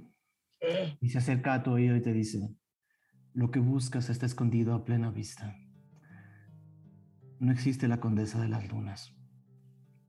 Eh, 0.60 0.98
Y 1.02 1.10
se 1.10 1.18
acerca 1.18 1.54
a 1.54 1.64
tu 1.64 1.72
oído 1.72 1.96
y 1.96 2.02
te 2.02 2.14
dice, 2.14 2.56
lo 3.34 3.52
que 3.52 3.60
buscas 3.60 4.10
está 4.10 4.26
escondido 4.26 4.74
a 4.74 4.84
plena 4.86 5.12
vista. 5.12 5.56
No 7.40 7.52
existe 7.52 7.88
la 7.88 8.00
condesa 8.00 8.42
de 8.42 8.50
las 8.50 8.68
lunas. 8.68 9.14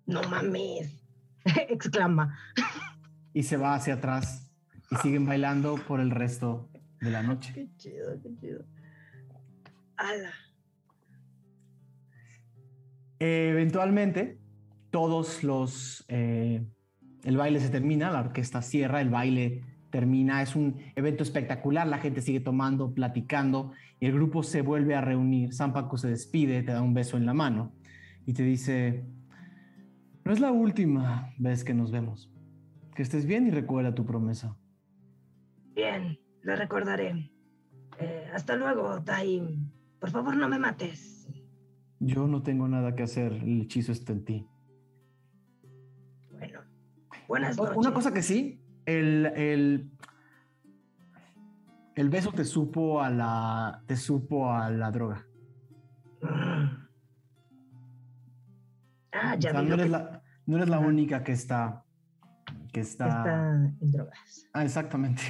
No 0.06 0.22
mames. 0.22 1.04
Exclama. 1.68 2.38
Y 3.32 3.42
se 3.42 3.56
va 3.56 3.74
hacia 3.74 3.94
atrás 3.94 4.50
y 4.90 4.96
siguen 4.96 5.26
bailando 5.26 5.76
por 5.86 6.00
el 6.00 6.10
resto 6.10 6.70
de 7.00 7.10
la 7.10 7.22
noche. 7.22 7.52
Qué 7.54 7.68
chido, 7.76 8.20
qué 8.22 8.34
chido. 8.36 8.64
Ala. 9.96 10.32
Eh, 13.20 13.50
eventualmente, 13.50 14.38
todos 14.90 15.42
los... 15.44 16.04
eh, 16.08 16.66
el 17.24 17.36
baile 17.36 17.60
se 17.60 17.68
termina, 17.68 18.10
la 18.10 18.20
orquesta 18.20 18.62
cierra, 18.62 19.00
el 19.00 19.10
baile 19.10 19.64
termina, 19.90 20.42
es 20.42 20.54
un 20.54 20.76
evento 20.96 21.22
espectacular, 21.22 21.86
la 21.86 21.98
gente 21.98 22.20
sigue 22.20 22.40
tomando, 22.40 22.94
platicando, 22.94 23.72
y 24.00 24.06
el 24.06 24.12
grupo 24.12 24.42
se 24.42 24.62
vuelve 24.62 24.94
a 24.94 25.00
reunir. 25.00 25.52
San 25.52 25.72
Paco 25.72 25.98
se 25.98 26.08
despide, 26.08 26.62
te 26.62 26.72
da 26.72 26.82
un 26.82 26.94
beso 26.94 27.16
en 27.16 27.26
la 27.26 27.34
mano 27.34 27.72
y 28.24 28.34
te 28.34 28.42
dice, 28.42 29.04
no 30.24 30.32
es 30.32 30.40
la 30.40 30.52
última 30.52 31.34
vez 31.38 31.64
que 31.64 31.74
nos 31.74 31.90
vemos. 31.90 32.30
Que 32.98 33.02
estés 33.04 33.26
bien 33.26 33.46
y 33.46 33.52
recuerda 33.52 33.94
tu 33.94 34.04
promesa. 34.04 34.56
Bien, 35.72 36.18
lo 36.42 36.56
recordaré. 36.56 37.30
Eh, 38.00 38.28
hasta 38.34 38.56
luego, 38.56 39.00
Taim. 39.04 39.70
Por 40.00 40.10
favor, 40.10 40.36
no 40.36 40.48
me 40.48 40.58
mates. 40.58 41.28
Yo 42.00 42.26
no 42.26 42.42
tengo 42.42 42.66
nada 42.66 42.96
que 42.96 43.04
hacer, 43.04 43.34
el 43.34 43.60
hechizo 43.62 43.92
está 43.92 44.14
en 44.14 44.24
ti. 44.24 44.48
Bueno, 46.32 46.58
buenas 47.28 47.56
noches. 47.56 47.76
Una 47.76 47.94
cosa 47.94 48.12
que 48.12 48.20
sí, 48.20 48.60
el, 48.84 49.26
el, 49.26 49.92
el 51.94 52.10
beso 52.10 52.32
te 52.32 52.44
supo 52.44 53.00
a 53.00 53.10
la, 53.10 53.80
te 53.86 53.94
supo 53.94 54.50
a 54.50 54.70
la 54.70 54.90
droga. 54.90 55.24
Mm. 56.20 56.88
Ah, 59.12 59.34
O 59.36 59.38
ya 59.38 59.52
no 59.52 59.62
lo 59.62 59.74
eres 59.74 59.86
que 59.86 59.92
la, 59.92 60.22
no 60.46 60.56
eres 60.56 60.68
la 60.68 60.80
única 60.80 61.22
que 61.22 61.30
está, 61.30 61.84
que 62.72 62.80
está. 62.80 63.08
está 63.08 63.54
en 63.80 63.90
drogas. 63.90 64.46
Ah, 64.52 64.64
exactamente. 64.64 65.22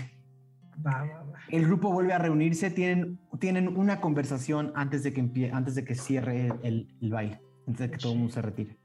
Va, 0.86 1.02
va, 1.04 1.22
va. 1.24 1.38
El 1.48 1.64
grupo 1.66 1.90
vuelve 1.92 2.12
a 2.12 2.18
reunirse, 2.18 2.70
tienen, 2.70 3.18
tienen 3.40 3.68
una 3.68 4.00
conversación 4.00 4.72
antes 4.76 5.02
de 5.02 5.12
que 5.12 5.22
empie- 5.22 5.50
antes 5.52 5.74
de 5.74 5.84
que 5.84 5.94
cierre 5.94 6.52
el, 6.62 6.94
el 7.00 7.10
baile, 7.10 7.40
antes 7.66 7.80
de 7.80 7.90
que 7.90 7.98
todo 7.98 8.12
el 8.12 8.18
mundo 8.18 8.32
se 8.34 8.42
retire. 8.42 8.78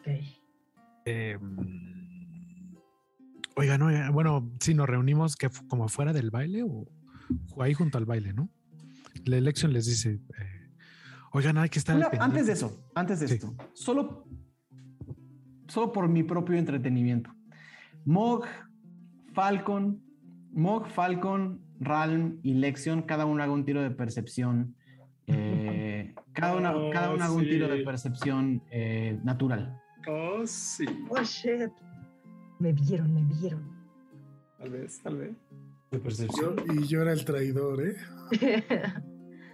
Ok. 0.00 0.08
Eh, 1.06 1.38
oigan, 3.56 3.82
oigan, 3.82 4.12
bueno, 4.12 4.50
si 4.60 4.74
nos 4.74 4.88
reunimos 4.88 5.36
que 5.36 5.48
como 5.68 5.88
fuera 5.88 6.12
del 6.12 6.30
baile 6.30 6.62
o 6.64 6.86
ahí 7.62 7.74
junto 7.74 7.98
al 7.98 8.04
baile, 8.04 8.32
¿no? 8.32 8.48
La 9.24 9.36
elección 9.38 9.72
les 9.72 9.86
dice, 9.86 10.20
eh, 10.38 10.70
oigan, 11.32 11.56
hay 11.58 11.68
que 11.68 11.78
estar. 11.78 11.96
Una- 11.96 12.10
pendiente". 12.10 12.24
antes 12.24 12.46
de 12.46 12.52
eso, 12.52 12.90
antes 12.94 13.20
de 13.20 13.28
Sí. 13.28 13.34
esto, 13.34 13.54
solo, 13.72 14.26
solo 15.68 15.92
por 15.92 16.08
mi 16.08 16.22
propio 16.22 16.56
entretenimiento. 16.56 17.30
Mog, 18.04 18.44
Falcon, 19.34 20.02
Mog, 20.52 20.86
Falcon, 20.88 21.60
Ralm 21.80 22.38
y 22.42 22.54
Lexion, 22.54 23.02
cada 23.02 23.26
uno 23.26 23.42
haga 23.42 23.52
un 23.52 23.64
tiro 23.64 23.82
de 23.82 23.90
percepción. 23.90 24.74
eh, 25.26 26.14
cada, 26.32 26.56
una, 26.56 26.74
Oh, 26.76 26.90
cada 26.90 27.12
uno 27.12 27.24
haga 27.24 27.32
un 27.34 27.44
tiro 27.44 27.68
de 27.68 27.82
percepción 27.84 28.62
eh, 28.70 29.18
natural. 29.24 29.78
Oh, 30.08 30.46
sí. 30.46 30.86
Oh, 31.08 31.22
shit. 31.22 31.70
Me 32.60 32.72
vieron, 32.72 33.12
me 33.12 33.22
vieron. 33.24 33.68
Tal 34.58 34.70
vez, 34.70 35.00
tal 35.02 35.16
vez. 35.18 35.30
De 35.90 35.98
Yo- 35.98 36.02
percepción. 36.02 36.56
y 36.74 36.86
yo 36.86 37.02
era 37.02 37.12
el 37.12 37.24
traidor, 37.24 37.82
¿eh? 37.86 37.96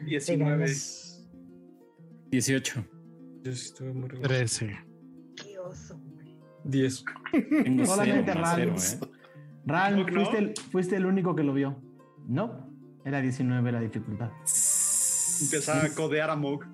19. 0.04 0.50
ganas. 0.50 1.26
18. 2.30 2.84
Yo 3.42 3.52
sí 3.52 3.66
estuve 3.66 3.92
muy 3.92 4.08
regocijado. 4.08 4.28
13. 4.38 4.78
Qué 5.36 5.58
oso. 5.58 6.00
10. 6.64 7.04
Tengo 7.64 7.86
Solamente 7.86 8.34
Ralm. 8.34 8.76
cero, 8.76 9.06
¿eh? 9.06 9.16
Ralm, 9.66 10.06
¿No? 10.06 10.12
fuiste 10.12 10.38
el, 10.38 10.54
fuiste 10.70 10.96
el 10.96 11.06
único 11.06 11.34
que 11.34 11.42
lo 11.42 11.52
vio. 11.52 11.80
No, 12.26 12.68
era 13.04 13.20
19 13.20 13.72
la 13.72 13.80
dificultad. 13.80 14.30
Empieza 15.40 15.84
a 15.84 15.88
codear 15.90 16.30
a 16.30 16.36
Mog. 16.36 16.64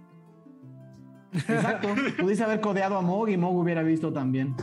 Exacto. 1.32 1.89
Pudiste 2.19 2.44
haber 2.44 2.60
codeado 2.60 2.97
a 2.97 3.02
Mog 3.02 3.28
y 3.28 3.36
Mog 3.36 3.56
hubiera 3.56 3.82
visto 3.82 4.12
también. 4.12 4.55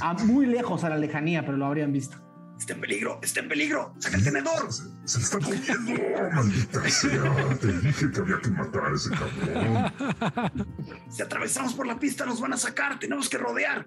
A 0.00 0.14
muy 0.14 0.46
lejos 0.46 0.84
a 0.84 0.90
la 0.90 0.98
lejanía, 0.98 1.44
pero 1.44 1.56
lo 1.56 1.66
habrían 1.66 1.92
visto. 1.92 2.16
Está 2.58 2.74
en 2.74 2.80
peligro, 2.82 3.18
está 3.22 3.40
en 3.40 3.48
peligro. 3.48 3.94
Saca 3.98 4.18
el 4.18 4.24
tenedor. 4.24 4.70
Se, 4.70 4.82
se 5.06 5.18
le 5.18 5.24
está 5.24 5.38
comiendo, 5.38 6.30
maldita 6.34 6.88
sea. 6.90 7.58
Te 7.58 7.72
dije 7.72 8.10
que 8.10 8.20
había 8.20 8.38
que 8.42 8.50
matar 8.50 8.82
a 8.84 8.94
ese 8.94 9.10
cabrón. 9.10 10.66
Si 11.08 11.22
atravesamos 11.22 11.72
por 11.72 11.86
la 11.86 11.98
pista 11.98 12.26
nos 12.26 12.38
van 12.38 12.52
a 12.52 12.58
sacar. 12.58 12.98
Tenemos 12.98 13.30
que 13.30 13.38
rodear. 13.38 13.86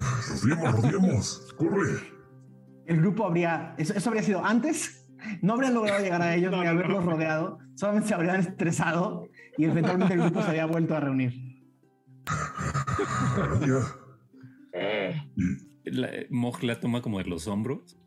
Rodeemos, 0.00 0.82
rodeemos. 0.82 1.54
Corre. 1.56 2.00
El 2.86 2.96
grupo 3.00 3.26
habría. 3.26 3.74
Eso, 3.78 3.94
eso 3.94 4.08
habría 4.10 4.22
sido 4.22 4.44
antes. 4.44 5.06
No 5.42 5.52
habrían 5.54 5.74
logrado 5.74 6.02
llegar 6.02 6.22
a 6.22 6.34
ellos 6.34 6.50
No, 6.50 6.58
ni 6.58 6.64
no, 6.64 6.70
haberlos 6.70 7.04
no. 7.04 7.10
rodeado. 7.12 7.58
Solamente 7.74 8.08
se 8.08 8.14
habrían 8.14 8.36
estresado 8.40 9.28
y 9.58 9.64
eventualmente 9.64 10.14
el 10.14 10.20
grupo 10.22 10.42
se 10.42 10.48
había 10.48 10.66
vuelto 10.66 10.96
a 10.96 11.00
reunir. 11.00 11.32
Eh, 14.72 15.14
¿Y 15.84 15.90
La, 15.90 16.08
Moj 16.30 16.62
la 16.62 16.80
toma 16.80 17.02
como 17.02 17.18
de 17.18 17.24
los 17.24 17.46
hombros 17.48 17.98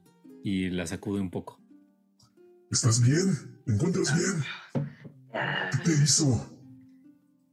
y 0.43 0.69
la 0.69 0.87
sacude 0.87 1.21
un 1.21 1.29
poco. 1.31 1.59
estás 2.71 3.01
bien? 3.01 3.61
¿Te 3.65 3.73
encuentras 3.73 4.13
bien? 4.15 4.85
ah, 5.33 5.69
¿Qué 5.71 5.77
te 5.91 6.03
hizo? 6.03 6.49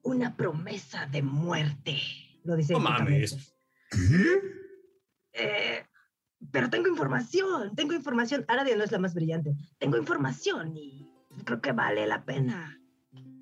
una 0.03 0.35
promesa 0.37 1.07
de 1.07 1.23
muerte. 1.23 1.97
Lo 2.45 2.57
dice. 2.57 2.73
No 2.73 2.81
mames. 2.81 3.55
¿Qué? 3.91 4.41
Eh, 5.33 5.85
pero 6.51 6.71
tengo 6.71 6.89
información, 6.89 7.75
tengo 7.75 7.93
información. 7.95 8.45
Aradia 8.49 8.77
no 8.77 8.85
es 8.85 8.93
la 8.93 8.99
más 8.99 9.15
brillante. 9.15 9.55
Tengo 9.79 9.97
información 9.99 10.77
y 10.77 11.07
creo 11.45 11.61
que 11.61 11.73
vale 11.73 12.07
la 12.07 12.25
pena. 12.25 12.79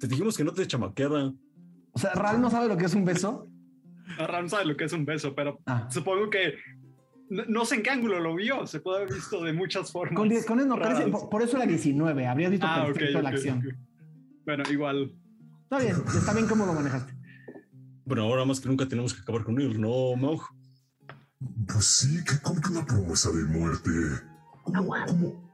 Te 0.00 0.06
dijimos 0.08 0.36
que 0.36 0.44
no 0.44 0.52
te 0.52 0.66
chamaqueada. 0.66 1.32
O 1.92 1.98
sea, 1.98 2.12
Ral 2.14 2.40
no 2.40 2.50
sabe 2.50 2.68
lo 2.68 2.76
que 2.76 2.86
es 2.86 2.94
un 2.94 3.04
beso. 3.04 3.48
Ram 4.18 4.48
sabe 4.48 4.64
lo 4.66 4.76
que 4.76 4.84
es 4.84 4.92
un 4.92 5.04
beso, 5.04 5.34
pero 5.34 5.60
Ah. 5.66 5.88
supongo 5.90 6.30
que 6.30 6.54
no, 7.28 7.44
no 7.46 7.64
sé 7.64 7.76
en 7.76 7.82
qué 7.82 7.90
ángulo 7.90 8.20
lo 8.20 8.34
vio. 8.34 8.66
Se 8.66 8.80
puede 8.80 9.02
haber 9.02 9.14
visto 9.14 9.42
de 9.44 9.52
muchas 9.52 9.92
formas. 9.92 10.16
Con, 10.16 10.28
die- 10.28 10.44
con 10.44 10.58
eso 10.58 10.68
no, 10.68 10.78
parece- 10.78 11.08
por, 11.08 11.28
por 11.28 11.42
eso 11.42 11.56
era 11.56 11.66
19. 11.66 12.26
Habrías 12.26 12.50
visto 12.50 12.66
Ah, 12.68 12.84
perfecto 12.86 13.20
la 13.22 13.28
ok, 13.30 13.34
acción. 13.34 13.58
ok. 13.58 13.74
Bueno, 14.44 14.64
igual. 14.70 15.14
Está 15.64 15.78
bien, 15.78 15.96
está 16.16 16.32
bien 16.32 16.46
cómo 16.48 16.64
lo 16.64 16.72
manejaste. 16.72 17.12
Bueno, 18.08 18.22
ahora 18.22 18.46
más 18.46 18.58
que 18.58 18.68
nunca 18.70 18.88
tenemos 18.88 19.12
que 19.12 19.20
acabar 19.20 19.44
con 19.44 19.60
él, 19.60 19.78
¿no, 19.78 20.16
Maug? 20.16 20.40
Pues 21.70 21.84
sí, 21.84 22.24
que 22.24 22.40
como 22.40 22.58
que 22.58 22.70
una 22.70 22.86
promesa 22.86 23.30
de 23.30 23.44
muerte. 23.44 23.90
¿Cómo, 24.64 24.78
Aguanta. 24.78 25.12
cómo? 25.12 25.52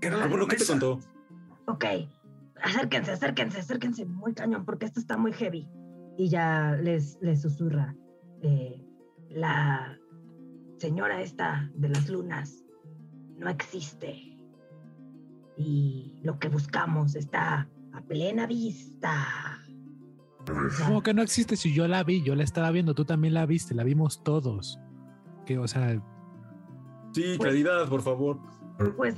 ¿Qué 0.00 0.06
era 0.06 0.22
Ah, 0.22 0.28
bueno, 0.28 0.46
¿qué 0.46 0.54
te 0.56 0.64
contó? 0.64 1.00
Ok, 1.66 1.84
acérquense, 2.62 3.10
acérquense, 3.10 3.58
acérquense 3.58 4.04
muy 4.06 4.32
cañón 4.32 4.64
porque 4.64 4.86
esto 4.86 5.00
está 5.00 5.16
muy 5.16 5.32
heavy. 5.32 5.68
Y 6.16 6.28
ya 6.28 6.76
les, 6.80 7.18
les 7.20 7.42
susurra. 7.42 7.96
eh, 8.42 8.86
la 9.28 9.98
señora 10.78 11.20
esta 11.20 11.68
de 11.74 11.88
las 11.88 12.08
lunas 12.08 12.62
no 13.38 13.50
existe. 13.50 14.38
Y 15.56 16.20
lo 16.22 16.38
que 16.38 16.48
buscamos 16.48 17.16
está 17.16 17.68
a 17.92 18.00
plena 18.02 18.46
vista. 18.46 19.58
Como 20.86 21.02
que 21.02 21.14
no 21.14 21.22
existe 21.22 21.56
si 21.56 21.72
yo 21.72 21.86
la 21.88 22.02
vi, 22.02 22.22
yo 22.22 22.34
la 22.34 22.44
estaba 22.44 22.70
viendo, 22.70 22.94
tú 22.94 23.04
también 23.04 23.34
la 23.34 23.46
viste, 23.46 23.74
la 23.74 23.84
vimos 23.84 24.22
todos. 24.22 24.78
Que, 25.46 25.58
o 25.58 25.68
sea, 25.68 26.02
Sí, 27.12 27.22
Pues- 27.22 27.38
claridad, 27.38 27.88
por 27.88 28.02
favor. 28.02 28.38
Pues 28.96 29.16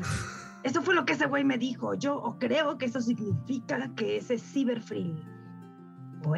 eso 0.65 0.83
fue 0.83 0.95
lo 0.95 1.05
que 1.05 1.13
ese 1.13 1.27
güey 1.27 1.45
me 1.45 1.59
dijo. 1.59 1.95
Yo 1.95 2.17
o 2.17 2.39
creo 2.39 2.79
que 2.79 2.87
eso 2.87 3.01
significa 3.01 3.93
que 3.95 4.17
ese 4.17 4.35
es 4.35 4.43
esa. 4.43 5.15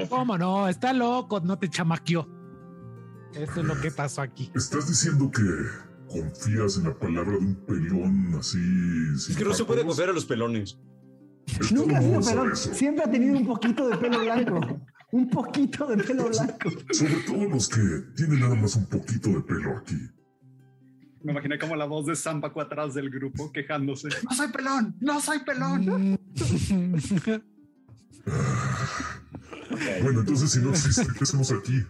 ¿cómo 0.09 0.37
no? 0.39 0.67
Está 0.69 0.93
loco, 0.93 1.41
no 1.41 1.59
te 1.59 1.69
chamaqueó. 1.69 2.29
Eso 3.35 3.61
es 3.61 3.67
lo 3.67 3.81
que 3.81 3.91
pasó 3.91 4.23
aquí. 4.23 4.51
¿estás 4.55 4.89
diciendo 4.89 5.31
que 5.31 5.43
confías 6.09 6.77
en 6.79 6.85
la 6.85 6.95
palabra 6.95 7.33
de 7.33 7.39
un 7.39 7.55
pelón 7.67 8.35
así? 8.39 8.59
Es 9.15 9.37
que 9.37 9.45
no 9.45 9.53
se 9.55 9.65
puede 9.65 9.85
confiar 9.85 10.09
a 10.11 10.13
los 10.13 10.25
pelones. 10.25 10.79
Nunca 11.73 11.99
ha 11.99 12.03
sido 12.03 12.21
pelón. 12.21 12.57
Siempre 12.57 13.05
ha 13.05 13.11
tenido 13.11 13.37
un 13.39 13.47
poquito 13.47 13.89
de 13.89 13.97
pelo 13.99 14.21
blanco. 14.21 14.81
Un 15.13 15.31
poquito 15.31 15.87
de 15.87 16.03
pelo 16.03 16.29
blanco. 16.29 16.71
Sobre 16.93 17.15
todo 17.27 17.45
los 17.49 17.69
que 17.69 17.81
tienen 18.17 18.41
nada 18.41 18.55
más 18.57 18.75
un 18.77 18.87
poquito 18.87 19.29
de 19.31 19.41
pelo 19.43 19.77
aquí. 19.79 19.97
Me 21.23 21.33
imaginé 21.33 21.59
como 21.59 21.75
la 21.77 21.87
voz 21.87 22.07
de 22.07 22.17
Zampaco 22.17 22.61
atrás 22.61 22.95
del 22.95 23.09
grupo 23.11 23.51
quejándose. 23.53 24.09
No 24.29 24.35
soy 24.37 24.49
pelón, 24.49 24.97
no 25.01 25.21
soy 25.21 25.39
pelón. 25.41 26.19
Bueno, 30.03 30.21
entonces 30.21 30.51
si 30.53 30.61
no 30.61 30.71
existe, 30.71 31.07
¿qué 31.17 31.25
hacemos 31.25 31.51
aquí? 31.53 31.83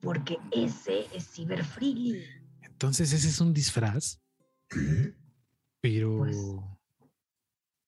Porque 0.00 0.36
ese 0.52 1.06
es 1.14 1.28
Cyberfree. 1.32 2.24
Entonces 2.62 3.12
ese 3.12 3.28
es 3.28 3.40
un 3.40 3.52
disfraz, 3.54 4.20
¿Qué? 4.68 5.14
pero 5.80 6.18
Pues- 6.18 6.36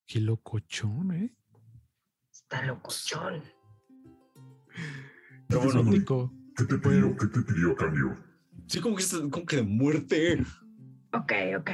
qué 0.07 0.21
locochón, 0.21 1.13
¿eh? 1.13 1.35
Está 2.33 2.65
locochón. 2.65 3.43
Pero 5.49 5.61
¿Qué 5.61 5.69
te 5.69 5.73
bueno. 5.75 6.31
¿Qué 6.57 6.65
te 6.65 6.79
pidió? 6.79 7.17
¿Qué 7.17 7.27
te 7.27 7.41
pidió 7.43 7.75
cambio? 7.77 8.17
sí, 8.67 8.81
como 8.81 8.97
que, 8.97 9.05
como 9.31 9.47
que 9.47 9.57
de 9.57 9.63
muerte. 9.63 10.43
Ok, 11.13 11.33
ok. 11.59 11.71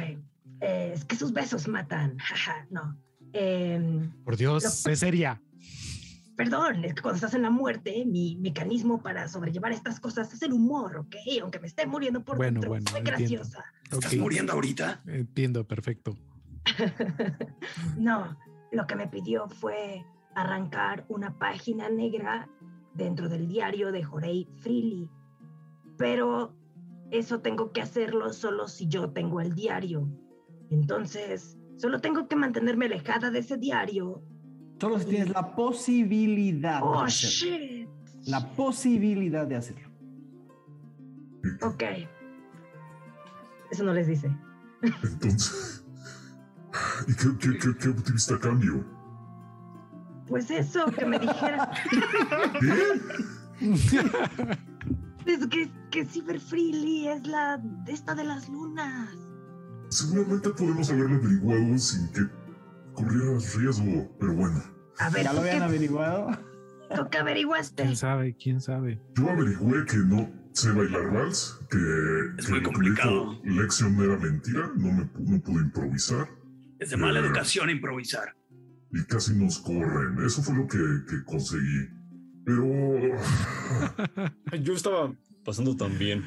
Eh, 0.61 0.93
es 0.94 1.05
que 1.05 1.16
sus 1.16 1.32
besos 1.32 1.69
matan. 1.69 2.19
Jaja, 2.19 2.66
no. 2.70 2.98
Em, 3.32 4.11
Por 4.24 4.36
Dios, 4.36 4.65
Lo- 4.65 4.70
sé 4.70 4.97
seria. 4.97 5.43
perdón, 6.36 6.85
es 6.85 6.94
que 6.94 7.02
cuando 7.02 7.16
estás 7.16 7.35
en 7.35 7.43
la 7.43 7.51
muerte, 7.51 8.05
mi 8.07 8.36
mecanismo 8.36 9.02
para 9.02 9.28
sobrellevar 9.28 9.73
estas 9.73 10.01
cosas 10.01 10.32
es 10.32 10.43
el 10.43 10.52
humor, 10.52 10.97
¿ok? 10.97 11.15
Aunque 11.43 11.61
me 11.61 11.66
esté 11.66 11.86
muriendo 11.86 12.24
por 12.24 12.36
Bueno, 12.39 12.55
dentro, 12.61 12.70
bueno, 12.70 12.90
soy 12.90 13.01
entiendo. 13.01 13.19
graciosa. 13.19 13.65
¿Estás 13.90 14.16
muriendo 14.16 14.52
ahorita? 14.52 15.02
Entiendo, 15.07 15.66
perfecto. 15.66 16.16
no, 17.99 18.37
lo 18.73 18.87
que 18.87 18.97
me 18.97 19.09
pidió 19.09 19.49
fue 19.49 20.05
arrancar 20.35 21.05
una 21.09 21.37
página 21.39 21.89
negra 21.89 22.49
dentro 22.95 23.28
del 23.28 23.49
diario 23.49 23.93
de 23.93 24.03
Jorei 24.03 24.47
Freely. 24.61 25.09
Pero 25.97 26.55
eso 27.11 27.41
tengo 27.41 27.73
que 27.73 27.82
hacerlo 27.82 28.32
solo 28.32 28.69
si 28.69 28.87
yo 28.89 29.11
tengo 29.11 29.41
el 29.41 29.55
diario. 29.55 30.09
Entonces, 30.70 31.59
solo 31.77 32.01
tengo 32.01 32.28
que 32.28 32.37
mantenerme 32.37 32.87
alejada 32.87 33.31
de 33.31 33.41
ese 33.41 33.57
diario. 33.57 34.23
Solo 34.81 34.99
si 34.99 35.07
tienes 35.07 35.31
la 35.31 35.55
posibilidad 35.55 36.78
de 36.81 36.85
Oh, 36.87 37.01
hacerlo. 37.01 37.57
shit. 37.59 37.89
La 38.27 38.51
posibilidad 38.55 39.47
de 39.47 39.57
hacerlo. 39.57 39.89
Ok. 41.62 41.82
Eso 43.70 43.85
no 43.85 43.93
les 43.93 44.07
dice. 44.07 44.31
Entonces. 44.82 45.80
¿Y 47.09 47.15
qué, 47.15 47.29
qué, 47.39 47.59
qué, 47.59 47.77
qué 47.79 47.89
obtuviste 47.89 48.35
a 48.35 48.39
cambio? 48.39 48.85
Pues 50.27 50.51
eso, 50.51 50.87
que 50.87 51.05
me 51.05 51.19
dijera. 51.19 51.71
¿Qué? 52.61 53.01
es 55.27 55.47
que, 55.49 55.71
que 55.91 56.05
Cyber 56.05 56.41
Freely 56.41 57.09
es 57.09 57.27
la 57.27 57.59
de 57.59 57.93
esta 57.93 58.15
de 58.15 58.25
las 58.25 58.49
lunas. 58.49 59.11
Seguramente 59.89 60.51
podemos 60.51 60.89
haberlo 60.91 61.17
averiguado 61.17 61.79
sin 61.79 62.09
que 62.13 62.21
corrieras 62.95 63.55
riesgo, 63.57 64.09
pero 64.21 64.35
bueno. 64.35 64.63
A 64.99 65.11
ver, 65.11 65.25
¿Ya 65.25 65.33
lo 65.33 65.41
¿tú 65.41 65.47
habían 65.47 65.63
averiguado? 65.63 66.31
tú 66.95 67.09
qué 67.11 67.19
averiguaste? 67.19 67.83
¿Quién 67.83 67.97
sabe? 67.97 68.37
¿Quién 68.37 68.61
sabe? 68.61 69.03
Yo 69.17 69.29
averigüé 69.31 69.85
que 69.87 69.97
no 69.97 70.31
sé 70.53 70.71
bailar 70.73 71.13
vals, 71.13 71.59
que, 71.71 71.79
Es 72.39 72.47
que 72.47 72.53
muy 72.53 72.63
complicado. 72.63 73.41
Lexion 73.45 74.01
era 74.01 74.17
mentira, 74.17 74.71
no, 74.77 74.93
me, 74.93 75.11
no 75.19 75.43
pude 75.43 75.63
improvisar 75.63 76.29
Es 76.81 76.90
de 76.90 76.97
mala 76.97 77.20
educación 77.20 77.70
improvisar. 77.70 78.35
y 78.93 79.05
casi 79.05 79.35
nos 79.35 79.59
corren. 79.61 80.24
Eso 80.24 80.43
fue 80.43 80.57
lo 80.57 80.66
que, 80.66 80.78
que 81.09 81.23
conseguí. 81.24 81.89
Pero, 82.44 82.65
Yo 84.62 84.73
estaba 84.73 85.15
pasando 85.44 85.77
también. 85.77 86.24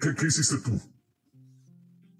¿qué, 0.00 0.14
qué 0.16 0.26
hiciste 0.26 0.56
tú? 0.62 0.78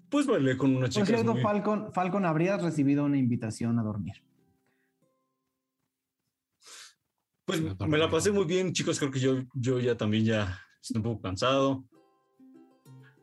Pues 0.09 0.25
bailé 0.27 0.57
con 0.57 0.71
una 0.71 0.81
Por 0.81 0.89
chica. 0.89 1.05
cierto, 1.05 1.33
muy- 1.33 1.41
Falcon, 1.41 1.93
Falcon, 1.93 2.25
habrías 2.25 2.61
recibido 2.61 3.05
una 3.05 3.17
invitación 3.17 3.79
a 3.79 3.83
dormir. 3.83 4.15
Pues 7.45 7.61
me 7.87 7.97
la 7.97 8.09
pasé 8.09 8.31
muy 8.31 8.45
bien, 8.45 8.73
chicos. 8.73 8.99
Creo 8.99 9.11
que 9.11 9.19
yo, 9.19 9.43
yo 9.53 9.79
ya 9.79 9.95
también 9.97 10.23
ya 10.25 10.59
estoy 10.81 10.97
un 10.97 11.03
poco 11.03 11.21
cansado. 11.21 11.83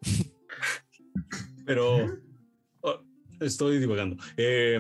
Pero 1.66 2.18
estoy 3.40 3.78
divagando. 3.78 4.22
Eh, 4.36 4.78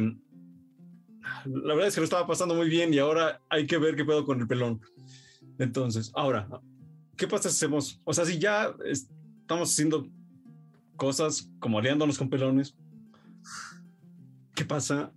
la 1.46 1.74
verdad 1.74 1.88
es 1.88 1.94
que 1.94 2.00
lo 2.00 2.04
estaba 2.04 2.26
pasando 2.26 2.54
muy 2.54 2.68
bien 2.68 2.92
y 2.92 2.98
ahora 2.98 3.40
hay 3.48 3.66
que 3.66 3.78
ver 3.78 3.96
qué 3.96 4.04
pedo 4.04 4.24
con 4.24 4.40
el 4.40 4.46
pelón. 4.46 4.80
Entonces, 5.58 6.10
ahora, 6.14 6.48
¿qué 7.16 7.26
pasa 7.26 7.48
si 7.50 7.56
hacemos? 7.56 8.00
O 8.04 8.14
sea, 8.14 8.24
si 8.24 8.38
ya 8.38 8.74
estamos 8.84 9.72
haciendo 9.72 10.08
cosas 10.96 11.50
como 11.58 11.78
aliándonos 11.78 12.18
con 12.18 12.30
pelones, 12.30 12.74
¿qué 14.54 14.64
pasa, 14.64 15.12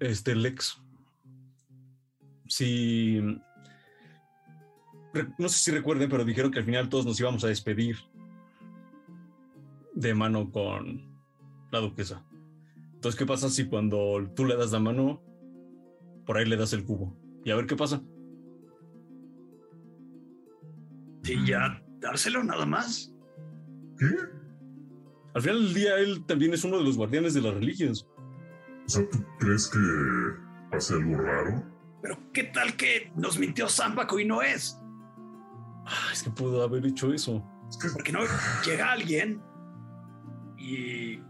este 0.00 0.34
Lex? 0.34 0.80
Si 2.48 3.20
no 5.38 5.48
sé 5.48 5.58
si 5.58 5.70
recuerden, 5.70 6.10
pero 6.10 6.24
dijeron 6.24 6.50
que 6.50 6.58
al 6.58 6.64
final 6.64 6.88
todos 6.88 7.06
nos 7.06 7.18
íbamos 7.18 7.42
a 7.44 7.48
despedir 7.48 7.96
de 9.94 10.14
mano 10.14 10.50
con 10.50 11.02
la 11.70 11.80
duquesa. 11.80 12.22
Entonces, 13.06 13.20
¿qué 13.20 13.26
pasa 13.26 13.48
si 13.50 13.68
cuando 13.68 14.32
tú 14.34 14.44
le 14.44 14.56
das 14.56 14.72
la 14.72 14.80
mano, 14.80 15.22
por 16.26 16.36
ahí 16.36 16.44
le 16.44 16.56
das 16.56 16.72
el 16.72 16.84
cubo? 16.84 17.16
Y 17.44 17.52
a 17.52 17.54
ver 17.54 17.66
qué 17.66 17.76
pasa. 17.76 18.02
Sí, 21.22 21.36
ya 21.46 21.80
dárselo 22.00 22.42
nada 22.42 22.66
más. 22.66 23.14
¿Qué? 23.96 24.06
Al 25.34 25.40
final 25.40 25.62
del 25.62 25.74
día, 25.74 25.98
él 25.98 26.26
también 26.26 26.52
es 26.52 26.64
uno 26.64 26.78
de 26.78 26.82
los 26.82 26.96
guardianes 26.96 27.32
de 27.34 27.42
las 27.42 27.54
religias. 27.54 28.08
O 28.86 28.88
sea, 28.88 29.08
¿tú 29.08 29.18
crees 29.38 29.68
que 29.68 29.78
pase 30.72 30.94
algo 30.94 31.16
raro? 31.16 31.62
Pero 32.02 32.18
¿qué 32.32 32.42
tal 32.42 32.76
que 32.76 33.12
nos 33.14 33.38
mintió 33.38 33.68
Zambaco 33.68 34.18
y 34.18 34.24
no 34.24 34.42
es? 34.42 34.80
Ah, 35.86 36.08
es 36.12 36.24
que 36.24 36.30
pudo 36.30 36.60
haber 36.60 36.84
hecho 36.84 37.12
eso. 37.12 37.40
Es 37.70 37.76
que 37.76 37.88
Porque 37.88 38.10
no 38.10 38.22
llega 38.64 38.90
alguien 38.90 39.40
y 40.58 41.20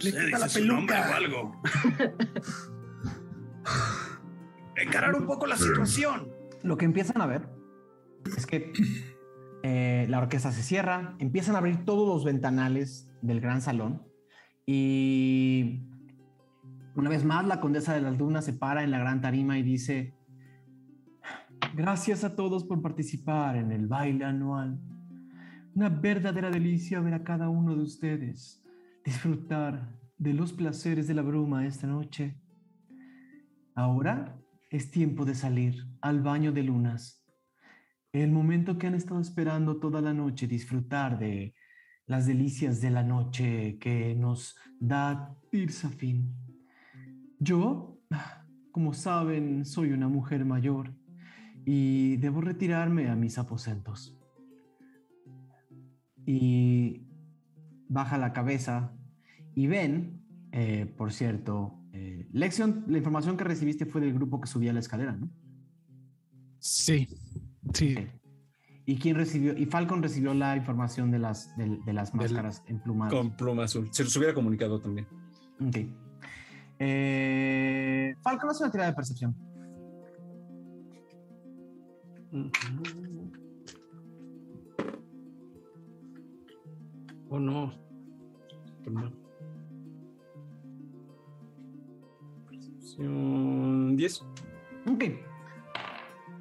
le 0.00 0.10
Le 0.10 0.24
quita 0.24 0.38
la 0.38 0.48
peluca. 0.48 1.10
o 1.10 1.14
algo. 1.14 1.62
Encarar 4.76 5.14
un 5.14 5.26
poco 5.26 5.46
la 5.46 5.56
situación. 5.56 6.28
Lo 6.62 6.76
que 6.76 6.84
empiezan 6.84 7.20
a 7.20 7.26
ver 7.26 7.48
es 8.36 8.46
que 8.46 8.72
eh, 9.62 10.06
la 10.08 10.18
orquesta 10.18 10.52
se 10.52 10.62
cierra, 10.62 11.16
empiezan 11.18 11.56
a 11.56 11.58
abrir 11.58 11.84
todos 11.84 12.06
los 12.06 12.24
ventanales 12.24 13.10
del 13.22 13.40
gran 13.40 13.60
salón 13.60 14.02
y 14.66 15.82
una 16.94 17.10
vez 17.10 17.24
más 17.24 17.46
la 17.46 17.60
condesa 17.60 17.94
de 17.94 18.00
las 18.00 18.18
lunas 18.18 18.44
se 18.44 18.52
para 18.52 18.84
en 18.84 18.90
la 18.90 18.98
gran 18.98 19.20
tarima 19.20 19.58
y 19.58 19.62
dice, 19.62 20.14
gracias 21.74 22.22
a 22.22 22.36
todos 22.36 22.64
por 22.64 22.82
participar 22.82 23.56
en 23.56 23.72
el 23.72 23.86
baile 23.86 24.24
anual. 24.24 24.78
Una 25.74 25.88
verdadera 25.88 26.50
delicia 26.50 27.00
ver 27.00 27.14
a 27.14 27.24
cada 27.24 27.48
uno 27.48 27.76
de 27.76 27.82
ustedes 27.82 28.62
disfrutar 29.08 29.98
de 30.18 30.34
los 30.34 30.52
placeres 30.52 31.06
de 31.06 31.14
la 31.14 31.22
bruma 31.22 31.66
esta 31.66 31.86
noche. 31.86 32.38
Ahora 33.74 34.38
es 34.68 34.90
tiempo 34.90 35.24
de 35.24 35.34
salir 35.34 35.86
al 36.02 36.20
baño 36.20 36.52
de 36.52 36.62
lunas. 36.62 37.24
El 38.12 38.32
momento 38.32 38.76
que 38.76 38.86
han 38.86 38.94
estado 38.94 39.18
esperando 39.22 39.80
toda 39.80 40.02
la 40.02 40.12
noche, 40.12 40.46
disfrutar 40.46 41.18
de 41.18 41.54
las 42.04 42.26
delicias 42.26 42.82
de 42.82 42.90
la 42.90 43.02
noche 43.02 43.78
que 43.78 44.14
nos 44.14 44.56
da 44.78 45.34
Tirsafin. 45.50 46.36
Yo, 47.38 47.98
como 48.72 48.92
saben, 48.92 49.64
soy 49.64 49.92
una 49.92 50.08
mujer 50.08 50.44
mayor 50.44 50.92
y 51.64 52.18
debo 52.18 52.42
retirarme 52.42 53.08
a 53.08 53.16
mis 53.16 53.38
aposentos. 53.38 54.14
Y 56.26 57.06
baja 57.88 58.18
la 58.18 58.34
cabeza 58.34 58.92
y 59.58 59.66
ven, 59.66 60.22
eh, 60.52 60.86
por 60.96 61.12
cierto, 61.12 61.74
eh, 61.92 62.28
Lexion, 62.30 62.84
la 62.86 62.98
información 62.98 63.36
que 63.36 63.42
recibiste 63.42 63.86
fue 63.86 64.00
del 64.00 64.14
grupo 64.14 64.40
que 64.40 64.46
subía 64.46 64.72
la 64.72 64.78
escalera, 64.78 65.16
¿no? 65.16 65.28
Sí, 66.60 67.08
sí. 67.74 67.96
¿Y 68.86 68.98
quién 68.98 69.16
recibió? 69.16 69.58
Y 69.58 69.66
Falcon 69.66 70.00
recibió 70.00 70.32
la 70.32 70.56
información 70.56 71.10
de 71.10 71.18
las, 71.18 71.56
de, 71.56 71.76
de 71.84 71.92
las 71.92 72.12
Del- 72.12 72.20
máscaras 72.20 72.62
emplumadas. 72.68 73.12
Con 73.12 73.36
pluma 73.36 73.64
azul. 73.64 73.88
Se 73.90 74.04
los 74.04 74.16
hubiera 74.16 74.32
comunicado 74.32 74.80
también. 74.80 75.08
Ok. 75.60 75.76
Eh, 76.78 78.14
Falcon 78.22 78.50
hace 78.50 78.62
una 78.62 78.70
tirada 78.70 78.90
de 78.90 78.94
percepción. 78.94 79.34
Oh, 87.28 87.38
no. 87.38 87.72
Perdón. 88.84 89.14
10. 92.98 94.22
Ok. 94.90 95.04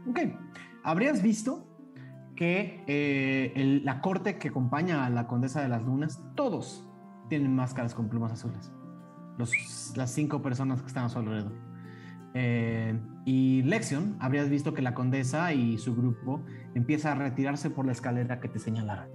Ok. 0.10 0.20
Habrías 0.84 1.22
visto 1.22 1.66
que 2.36 2.84
eh, 2.88 3.52
el- 3.56 3.84
la 3.86 4.02
corte 4.02 4.38
que 4.38 4.50
acompaña 4.50 5.06
a 5.06 5.10
la 5.10 5.28
condesa 5.28 5.62
de 5.62 5.70
las 5.70 5.84
lunas, 5.84 6.22
todos 6.36 6.88
tienen 7.30 7.56
máscaras 7.56 7.94
con 7.94 8.10
plumas 8.10 8.32
azules. 8.32 8.72
Los, 9.38 9.52
las 9.96 10.12
cinco 10.12 10.42
personas 10.42 10.82
que 10.82 10.88
están 10.88 11.06
a 11.06 11.10
su 11.10 11.20
alrededor. 11.20 11.52
Eh, 12.34 13.00
y 13.26 13.62
Lexion, 13.64 14.16
habrías 14.20 14.50
visto 14.50 14.74
que 14.74 14.82
la 14.82 14.94
condesa 14.94 15.54
y 15.54 15.78
su 15.78 15.96
grupo 15.96 16.44
empieza 16.76 17.12
a 17.12 17.16
retirarse 17.16 17.70
por 17.70 17.86
la 17.86 17.92
escalera 17.92 18.40
que 18.40 18.48
te 18.48 18.60
señalaron. 18.60 19.10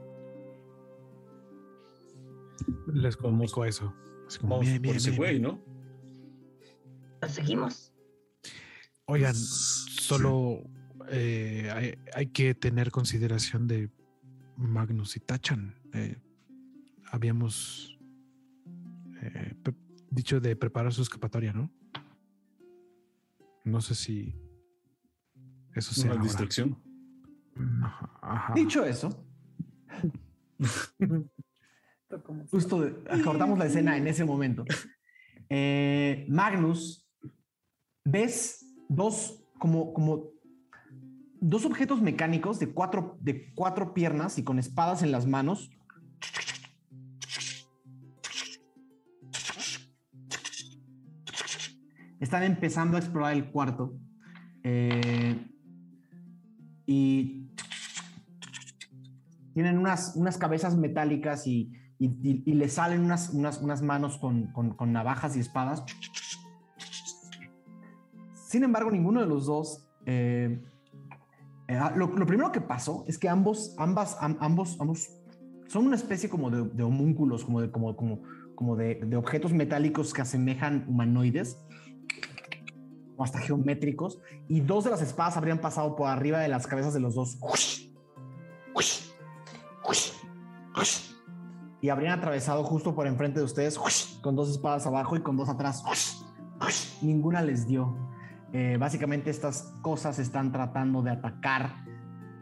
Les 2.92 3.16
comunico 3.16 3.64
eso. 3.64 3.94
Así 4.26 4.38
como, 4.38 4.56
Vamos 4.56 4.66
"Miren, 4.66 4.82
por 4.82 4.94
miren, 4.94 4.96
ese 4.96 5.16
güey, 5.16 5.38
miren". 5.40 5.42
¿no? 5.66 5.71
¿Lo 7.22 7.28
seguimos? 7.28 7.94
Oigan, 9.04 9.34
solo 9.34 10.64
eh, 11.08 11.70
hay, 11.72 11.94
hay 12.14 12.26
que 12.26 12.54
tener 12.54 12.90
consideración 12.90 13.68
de 13.68 13.90
Magnus 14.56 15.16
y 15.16 15.20
Tachan. 15.20 15.80
Eh, 15.92 16.16
habíamos 17.12 17.96
eh, 19.20 19.54
dicho 20.10 20.40
de 20.40 20.56
preparar 20.56 20.92
su 20.92 21.02
escapatoria, 21.02 21.52
¿no? 21.52 21.70
No 23.64 23.80
sé 23.80 23.94
si 23.94 24.34
eso 25.74 25.94
sea 25.94 26.14
Una 26.14 26.22
distracción. 26.24 26.76
Ajá, 27.82 28.18
ajá. 28.20 28.54
Dicho 28.54 28.84
eso, 28.84 29.24
justo 32.50 33.04
acordamos 33.08 33.58
la 33.58 33.66
escena 33.66 33.96
en 33.96 34.08
ese 34.08 34.24
momento. 34.24 34.64
Eh, 35.48 36.24
Magnus, 36.28 37.01
ves 38.04 38.66
dos 38.88 39.44
como, 39.58 39.92
como 39.92 40.24
dos 41.40 41.64
objetos 41.64 42.00
mecánicos 42.00 42.58
de 42.58 42.72
cuatro, 42.72 43.16
de 43.20 43.52
cuatro 43.54 43.94
piernas 43.94 44.38
y 44.38 44.44
con 44.44 44.58
espadas 44.58 45.02
en 45.02 45.12
las 45.12 45.26
manos. 45.26 45.70
Están 52.20 52.44
empezando 52.44 52.96
a 52.96 53.00
explorar 53.00 53.32
el 53.34 53.50
cuarto. 53.50 53.94
eh, 54.64 55.48
y 56.86 57.48
tienen 59.54 59.76
unas, 59.78 60.14
unas 60.14 60.38
cabezas 60.38 60.76
metálicas 60.76 61.46
y, 61.48 61.72
y, 61.98 62.06
y- 62.22 62.42
y 62.46 62.52
le 62.54 62.68
salen 62.68 63.00
unas, 63.02 63.30
unas, 63.30 63.60
unas 63.60 63.82
manos 63.82 64.18
con, 64.18 64.52
con- 64.52 64.74
con 64.76 64.92
navajas 64.92 65.36
y 65.36 65.40
espadas. 65.40 65.82
Sin 68.52 68.64
embargo, 68.64 68.90
ninguno 68.90 69.20
de 69.20 69.26
los 69.26 69.46
dos. 69.46 69.88
eh, 70.04 70.62
eh, 71.68 71.76
ah, 71.80 71.94
lo, 71.96 72.10
primero 72.26 72.52
que 72.52 72.60
pasó 72.60 73.02
es 73.08 73.16
que 73.16 73.26
ambos, 73.26 73.74
ambas, 73.78 74.18
am- 74.20 74.36
ambos, 74.40 74.78
ambos 74.78 75.08
son 75.68 75.86
una 75.86 75.96
especie 75.96 76.28
como 76.28 76.50
de, 76.50 76.64
de 76.64 76.82
homúnculos, 76.82 77.46
como 77.46 77.62
de, 77.62 77.70
como, 77.70 77.96
como, 77.96 78.20
como 78.54 78.76
de, 78.76 78.96
de 78.96 79.16
objetos 79.16 79.54
metálicos 79.54 80.12
que 80.12 80.20
asemejan 80.20 80.84
humanoides 80.86 81.64
o 83.16 83.24
hasta 83.24 83.38
geométricos, 83.38 84.18
y 84.48 84.60
dos 84.60 84.84
de 84.84 84.90
las 84.90 85.00
espadas 85.00 85.38
habrían 85.38 85.62
pasado 85.62 85.96
por 85.96 86.08
arriba 86.08 86.40
de 86.40 86.48
las 86.48 86.66
cabezas 86.66 86.92
de 86.92 87.00
los 87.00 87.14
dos. 87.14 87.38
Y 91.80 91.88
habrían 91.88 92.18
atravesado 92.18 92.64
justo 92.64 92.94
por 92.94 93.06
enfrente 93.06 93.38
de 93.38 93.46
ustedes 93.46 93.78
con 94.20 94.36
dos 94.36 94.50
espadas 94.50 94.86
abajo 94.86 95.16
y 95.16 95.22
con 95.22 95.38
dos 95.38 95.48
atrás. 95.48 95.82
Ninguna 97.00 97.40
les 97.40 97.66
dio. 97.66 97.96
Eh, 98.52 98.76
básicamente 98.78 99.30
estas 99.30 99.74
cosas 99.82 100.18
están 100.18 100.52
tratando 100.52 101.02
de 101.02 101.10
atacar 101.10 101.84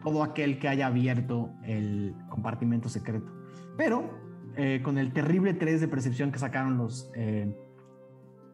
todo 0.03 0.23
aquel 0.23 0.59
que 0.59 0.67
haya 0.67 0.87
abierto 0.87 1.53
el 1.63 2.15
compartimento 2.29 2.89
secreto. 2.89 3.31
Pero 3.77 4.21
eh, 4.57 4.81
con 4.83 4.97
el 4.97 5.13
terrible 5.13 5.53
3 5.53 5.81
de 5.81 5.87
percepción 5.87 6.31
que 6.31 6.39
sacaron 6.39 6.77
los... 6.77 7.09
eh, 7.15 7.55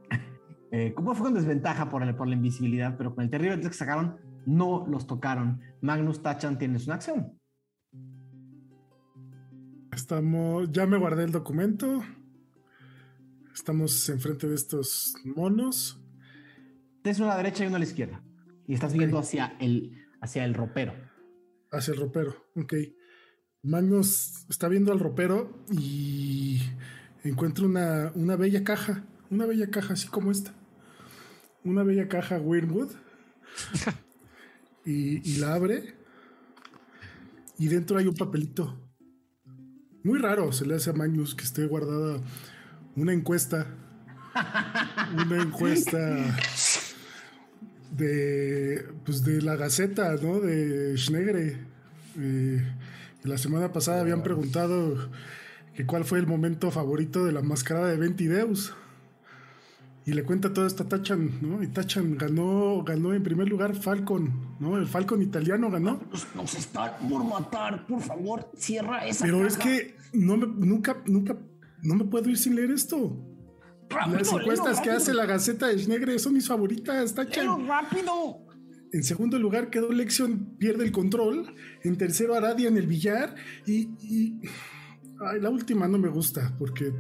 eh, 0.72 0.94
fue 0.96 1.16
con 1.16 1.34
desventaja 1.34 1.90
por, 1.90 2.16
por 2.16 2.28
la 2.28 2.36
invisibilidad, 2.36 2.98
pero 2.98 3.16
con 3.16 3.24
el 3.24 3.30
terrible 3.30 3.58
3 3.58 3.70
que 3.70 3.74
sacaron, 3.74 4.18
no 4.46 4.86
los 4.88 5.08
tocaron. 5.08 5.62
Magnus 5.82 6.22
Tachan 6.22 6.58
tienes 6.58 6.86
una 6.86 6.96
acción. 6.96 7.40
Estamos, 9.92 10.72
ya 10.72 10.86
me 10.86 10.98
guardé 10.98 11.24
el 11.24 11.32
documento. 11.32 12.04
Estamos 13.54 14.08
enfrente 14.10 14.48
de 14.48 14.54
estos 14.56 15.16
monos. 15.36 16.07
Tienes 17.08 17.22
una 17.22 17.32
a 17.32 17.38
la 17.38 17.44
derecha 17.44 17.64
y 17.64 17.68
una 17.68 17.78
a 17.78 17.80
la 17.80 17.86
izquierda. 17.86 18.22
Y 18.68 18.74
estás 18.74 18.92
viendo 18.92 19.18
hacia 19.18 19.56
el, 19.62 20.06
hacia 20.20 20.44
el 20.44 20.54
ropero. 20.54 20.94
Hacia 21.72 21.94
el 21.94 22.02
ropero, 22.02 22.36
ok. 22.54 22.74
Magnus 23.64 24.46
está 24.50 24.68
viendo 24.68 24.92
al 24.92 25.00
ropero 25.00 25.64
y 25.72 26.60
encuentra 27.24 27.66
una, 27.66 28.12
una 28.14 28.36
bella 28.36 28.66
caja. 28.66 29.06
Una 29.30 29.46
bella 29.46 29.70
caja 29.72 29.94
así 29.94 30.10
como 30.10 30.32
esta. 30.32 30.54
Una 31.64 31.84
bella 31.84 32.10
caja 32.10 32.42
Weirdwood. 32.42 32.92
y, 34.86 35.32
y 35.32 35.38
la 35.38 35.54
abre. 35.54 35.96
Y 37.58 37.70
dentro 37.70 38.00
hay 38.00 38.08
un 38.08 38.16
papelito. 38.16 38.78
Muy 40.04 40.20
raro 40.20 40.52
se 40.52 40.66
le 40.66 40.76
hace 40.76 40.90
a 40.90 40.94
Magnus 40.94 41.36
que 41.36 41.46
esté 41.46 41.68
guardada 41.68 42.20
una 42.98 43.14
encuesta. 43.14 43.66
Una 45.26 45.42
encuesta 45.42 46.38
de 47.92 48.86
pues 49.06 49.24
de 49.24 49.42
la 49.42 49.56
Gaceta, 49.56 50.16
¿no? 50.22 50.40
De 50.40 50.98
Schnegre. 50.98 51.58
Eh, 52.18 52.62
la 53.24 53.38
semana 53.38 53.72
pasada 53.72 54.02
habían 54.02 54.24
preguntado 54.24 55.10
que 55.76 55.86
cuál 55.86 56.06
fue 56.06 56.20
el 56.20 56.28
momento 56.28 56.72
favorito 56.72 57.26
de 57.26 57.32
la 57.32 57.42
mascarada 57.42 57.88
de 57.88 57.98
Ventideus. 57.98 58.74
Y 60.06 60.14
le 60.14 60.24
cuenta 60.24 60.54
todo 60.54 60.66
esto 60.66 60.84
a 60.84 60.88
Tachan, 60.88 61.40
¿no? 61.42 61.62
Y 61.62 61.68
Tachan 61.68 62.18
ganó, 62.18 62.82
ganó 62.84 63.14
en 63.14 63.22
primer 63.24 63.50
lugar 63.50 63.76
Falcon, 63.76 64.56
¿no? 64.58 64.78
El 64.78 64.88
Falcon 64.88 65.22
italiano 65.22 65.70
ganó. 65.70 66.00
Nos 66.34 66.56
está 66.56 66.98
por 66.98 67.26
matar, 67.26 67.86
por 67.86 68.02
favor, 68.02 68.50
cierra 68.56 69.06
esa. 69.06 69.26
Pero 69.26 69.46
es 69.46 69.58
que 69.58 69.98
no 70.14 70.38
me, 70.38 70.48
nunca, 70.48 70.96
nunca, 71.08 71.38
no 71.84 71.96
me 71.96 72.06
puedo 72.06 72.30
ir 72.30 72.38
sin 72.38 72.56
leer 72.56 72.72
esto. 72.72 73.18
Las 73.90 74.32
encuestas 74.32 74.82
que 74.82 74.92
hace 74.92 75.14
la 75.14 75.26
Gaceta 75.26 75.68
de 75.68 75.78
Schnegre 75.80 76.20
son 76.20 76.34
mis 76.34 76.48
favoritas, 76.48 77.14
Tachan. 77.16 77.68
rápido! 77.68 78.46
En 78.94 79.04
segundo 79.04 79.38
lugar 79.40 79.70
quedó 79.70 79.92
Lexion, 79.92 80.56
pierde 80.58 80.86
el 80.86 80.92
control. 80.92 81.54
En 81.84 81.98
tercero 81.98 82.36
Aradia 82.36 82.68
en 82.70 82.78
el 82.78 82.88
billar. 82.88 83.36
Y, 83.66 83.90
y- 84.02 84.42
ay, 85.26 85.40
la 85.42 85.50
última 85.50 85.88
no 85.88 85.98
me 85.98 86.08
gusta 86.10 86.56
porque 86.58 86.94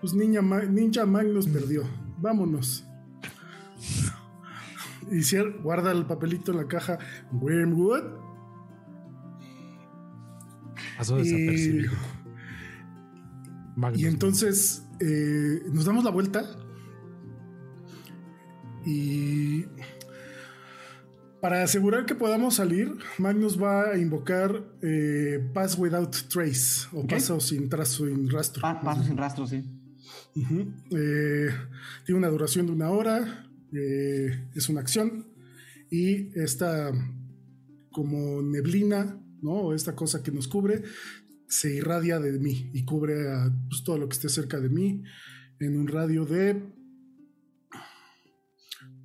pues 0.00 0.14
Ninja, 0.14 0.42
Ma- 0.42 0.62
Ninja 0.64 1.04
Magnus 1.06 1.48
perdió. 1.48 1.82
Vámonos. 2.18 2.84
Y 5.10 5.16
cier- 5.22 5.60
guarda 5.62 5.90
el 5.92 6.06
papelito 6.06 6.52
en 6.52 6.58
la 6.58 6.68
caja. 6.68 6.98
Wormwood. 7.32 8.04
Pasó 10.96 11.18
Y, 11.18 11.22
desapercibido. 11.24 11.92
Magnus. 13.80 14.00
y 14.02 14.06
entonces 14.06 14.82
eh, 15.00 15.62
nos 15.72 15.84
damos 15.86 16.04
la 16.04 16.10
vuelta. 16.10 16.44
Y 18.84 19.64
para 21.40 21.62
asegurar 21.62 22.06
que 22.06 22.14
podamos 22.14 22.56
salir, 22.56 22.92
Magnus 23.18 23.60
va 23.60 23.90
a 23.90 23.98
invocar 23.98 24.62
eh, 24.82 25.50
Pass 25.54 25.76
Without 25.78 26.14
Trace 26.28 26.86
o 26.92 27.06
paso 27.06 27.40
sin 27.40 27.68
trazo, 27.68 28.06
sin 28.06 28.28
rastro. 28.30 28.60
Pa- 28.62 28.80
paso 28.80 29.02
sin 29.04 29.16
rastro, 29.16 29.46
sí. 29.46 29.64
Eh, 30.36 31.48
tiene 32.04 32.18
una 32.18 32.28
duración 32.28 32.66
de 32.66 32.72
una 32.72 32.90
hora, 32.90 33.50
eh, 33.72 34.48
es 34.54 34.68
una 34.68 34.80
acción 34.80 35.26
y 35.90 36.38
esta 36.38 36.90
como 37.90 38.40
neblina, 38.42 39.18
¿no? 39.42 39.52
O 39.52 39.74
esta 39.74 39.94
cosa 39.96 40.22
que 40.22 40.30
nos 40.30 40.46
cubre, 40.46 40.82
se 41.50 41.74
irradia 41.74 42.18
de 42.20 42.38
mí 42.38 42.70
y 42.72 42.84
cubre 42.84 43.30
a 43.30 43.52
pues, 43.68 43.82
todo 43.84 43.98
lo 43.98 44.08
que 44.08 44.14
esté 44.14 44.28
cerca 44.30 44.58
de 44.60 44.68
mí 44.70 45.02
en 45.58 45.76
un 45.78 45.86
radio 45.88 46.24
de 46.24 46.62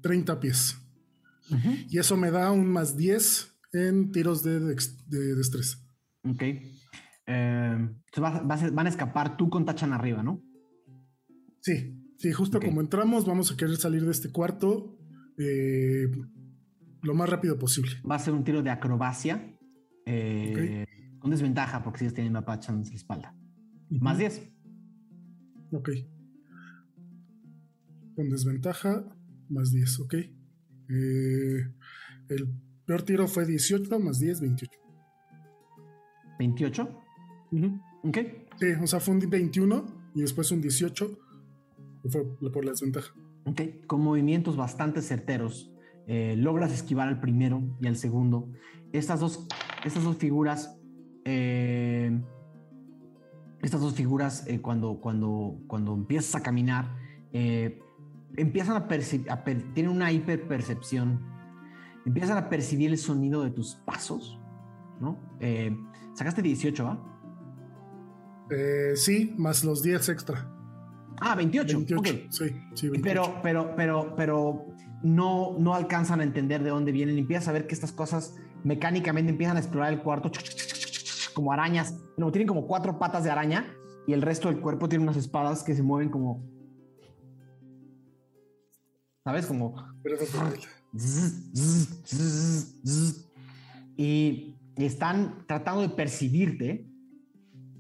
30 0.02 0.40
pies. 0.40 0.78
Y 1.90 2.00
eso 2.00 2.18
me 2.18 2.32
da 2.32 2.52
un 2.52 2.68
más 2.68 2.98
10 2.98 3.52
en 3.74 4.12
tiros 4.12 4.44
de, 4.44 4.60
dex- 4.62 4.98
de 5.08 5.36
destreza. 5.36 5.78
Ok. 6.24 6.42
Eh, 6.42 6.62
entonces 7.28 8.48
vas- 8.48 8.74
van 8.74 8.86
a 8.86 8.90
escapar 8.90 9.38
tú 9.38 9.50
con 9.50 9.66
Tachan 9.66 9.94
arriba, 9.94 10.24
¿no? 10.24 10.42
Sí, 11.62 11.96
sí, 12.18 12.32
justo 12.32 12.60
como 12.60 12.82
entramos, 12.82 13.26
vamos 13.26 13.52
a 13.52 13.58
querer 13.58 13.76
salir 13.78 14.06
de 14.06 14.12
este 14.12 14.32
cuarto 14.32 14.98
eh, 15.38 16.08
lo 17.02 17.14
más 17.16 17.30
rápido 17.30 17.58
posible. 17.60 17.92
Va 18.10 18.16
a 18.16 18.20
ser 18.20 18.34
un 18.34 18.44
tiro 18.44 18.62
de 18.64 18.70
acrobacia. 18.70 19.52
eh, 20.06 20.86
Con 21.26 21.32
desventaja 21.32 21.82
porque 21.84 22.08
si 22.08 22.14
tienen 22.14 22.36
a 22.36 22.46
Tachan 22.46 22.84
en 22.84 22.84
la 22.88 22.94
espalda. 22.94 23.36
Más 23.90 24.20
10. 24.20 24.48
Ok. 25.72 25.90
Con 28.16 28.30
desventaja, 28.30 29.04
más 29.50 29.72
10, 29.72 30.02
ok. 30.02 30.14
Eh, 30.14 30.30
el 32.30 32.54
peor 32.86 33.02
tiro 33.02 33.28
fue 33.28 33.48
18, 33.48 34.00
más 34.00 34.20
10, 34.20 34.42
28. 34.42 34.80
28. 36.38 36.90
Ok. 38.04 38.18
Sí, 38.60 38.68
o 38.80 38.86
sea, 38.86 39.00
fue 39.00 39.16
un 39.16 39.28
21 39.28 40.12
y 40.14 40.22
después 40.22 40.52
un 40.52 40.62
18. 40.62 41.10
que 42.04 42.10
Fue 42.12 42.52
por 42.52 42.64
la 42.64 42.70
desventaja. 42.70 43.16
Ok, 43.46 43.62
con 43.88 44.02
movimientos 44.02 44.58
bastante 44.58 45.02
certeros, 45.02 45.74
eh, 46.06 46.36
logras 46.38 46.72
esquivar 46.72 47.08
al 47.08 47.20
primero 47.20 47.64
y 47.82 47.88
al 47.88 47.96
segundo. 47.96 48.52
Estas 48.94 49.22
dos, 49.22 49.48
estas 49.84 50.04
dos 50.04 50.18
figuras, 50.18 50.80
eh, 51.26 52.18
estas 53.62 53.82
dos 53.82 53.94
figuras, 53.94 54.48
eh, 54.48 54.62
cuando, 54.62 55.02
cuando, 55.02 55.60
cuando 55.68 55.94
empiezas 55.94 56.36
a 56.36 56.44
caminar, 56.44 56.96
eh, 57.34 57.80
empiezan 58.38 58.78
a 58.78 58.88
percibir, 58.88 59.28
tienen 59.74 59.92
una 59.92 60.12
hiperpercepción 60.12 61.34
empiezan 62.06 62.38
a 62.38 62.50
percibir 62.50 62.92
el 62.92 63.00
sonido 63.00 63.44
de 63.44 63.50
tus 63.50 63.76
pasos, 63.76 64.40
¿no? 65.02 65.18
Sacaste 66.14 66.44
18, 66.44 66.84
¿va? 66.86 67.16
Eh, 68.50 68.94
sí, 68.96 69.34
más 69.38 69.64
los 69.64 69.82
10 69.82 70.10
extra. 70.10 70.52
Ah, 71.20 71.36
28. 71.36 71.78
28, 71.78 72.00
ok. 72.00 72.08
sí, 72.30 72.46
sí, 72.74 72.90
28. 72.90 73.02
Pero, 73.04 73.40
pero, 73.42 73.76
pero, 73.76 74.16
pero 74.16 74.66
no, 75.02 75.56
no 75.58 75.74
alcanzan 75.74 76.20
a 76.20 76.24
entender 76.24 76.64
de 76.64 76.70
dónde 76.70 76.92
vienen. 76.92 77.18
Empiezas 77.18 77.48
a 77.48 77.52
ver 77.52 77.68
que 77.68 77.74
estas 77.74 77.92
cosas 77.92 78.36
mecánicamente 78.64 79.32
empiezan 79.32 79.58
a 79.58 79.60
explorar 79.60 79.94
el 79.94 80.02
cuarto 80.02 80.32
como 81.36 81.52
arañas. 81.52 81.94
No, 82.18 82.32
tienen 82.32 82.48
como 82.48 82.66
cuatro 82.66 82.98
patas 82.98 83.24
de 83.24 83.30
araña 83.30 83.68
y 84.08 84.14
el 84.14 84.24
resto 84.24 84.48
del 84.50 84.60
cuerpo 84.62 84.90
tiene 84.90 85.04
unas 85.04 85.18
espadas 85.18 85.62
que 85.64 85.76
se 85.76 85.84
mueven 85.84 86.10
como. 86.10 86.44
¿Sabes? 89.24 89.46
Como. 89.46 89.76
Y 93.98 94.56
están 94.78 95.46
tratando 95.48 95.82
de 95.82 95.90
percibirte. 95.90 96.88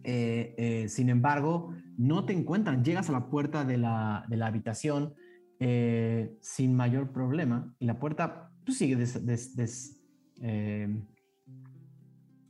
Eh, 0.04 0.54
eh, 0.58 0.90
sin 0.90 1.10
embargo, 1.10 1.74
no 1.98 2.26
te 2.26 2.34
encuentran. 2.34 2.84
Llegas 2.84 3.10
a 3.10 3.14
la 3.14 3.30
puerta 3.30 3.66
de 3.66 3.78
la, 3.78 4.26
de 4.30 4.38
la 4.38 4.48
habitación 4.48 5.14
eh, 5.60 6.38
sin 6.42 6.76
mayor 6.76 7.12
problema 7.12 7.74
y 7.80 7.86
la 7.86 7.98
puerta 7.98 8.52
pues, 8.66 8.78
sigue 8.78 8.96
des- 8.98 9.26
des- 9.26 9.56
des- 9.56 10.02
eh, 10.42 11.02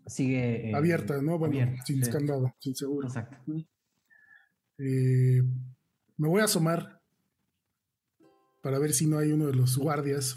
sigue 0.08 0.70
eh, 0.72 0.76
abierta, 0.76 1.22
¿no? 1.22 1.38
Bueno, 1.38 1.56
abierta, 1.56 1.86
sin 1.86 2.04
sí. 2.04 2.12
candado, 2.12 2.56
sin 2.60 2.76
seguro. 2.76 3.08
Exacto. 3.08 3.38
Eh, 4.78 5.42
me 6.18 6.28
voy 6.28 6.42
a 6.42 6.46
asomar 6.46 7.02
para 8.62 8.80
ver 8.80 8.94
si 8.94 9.06
no 9.08 9.18
hay 9.18 9.32
uno 9.32 9.48
de 9.48 9.54
los 9.54 9.78
guardias 9.78 10.36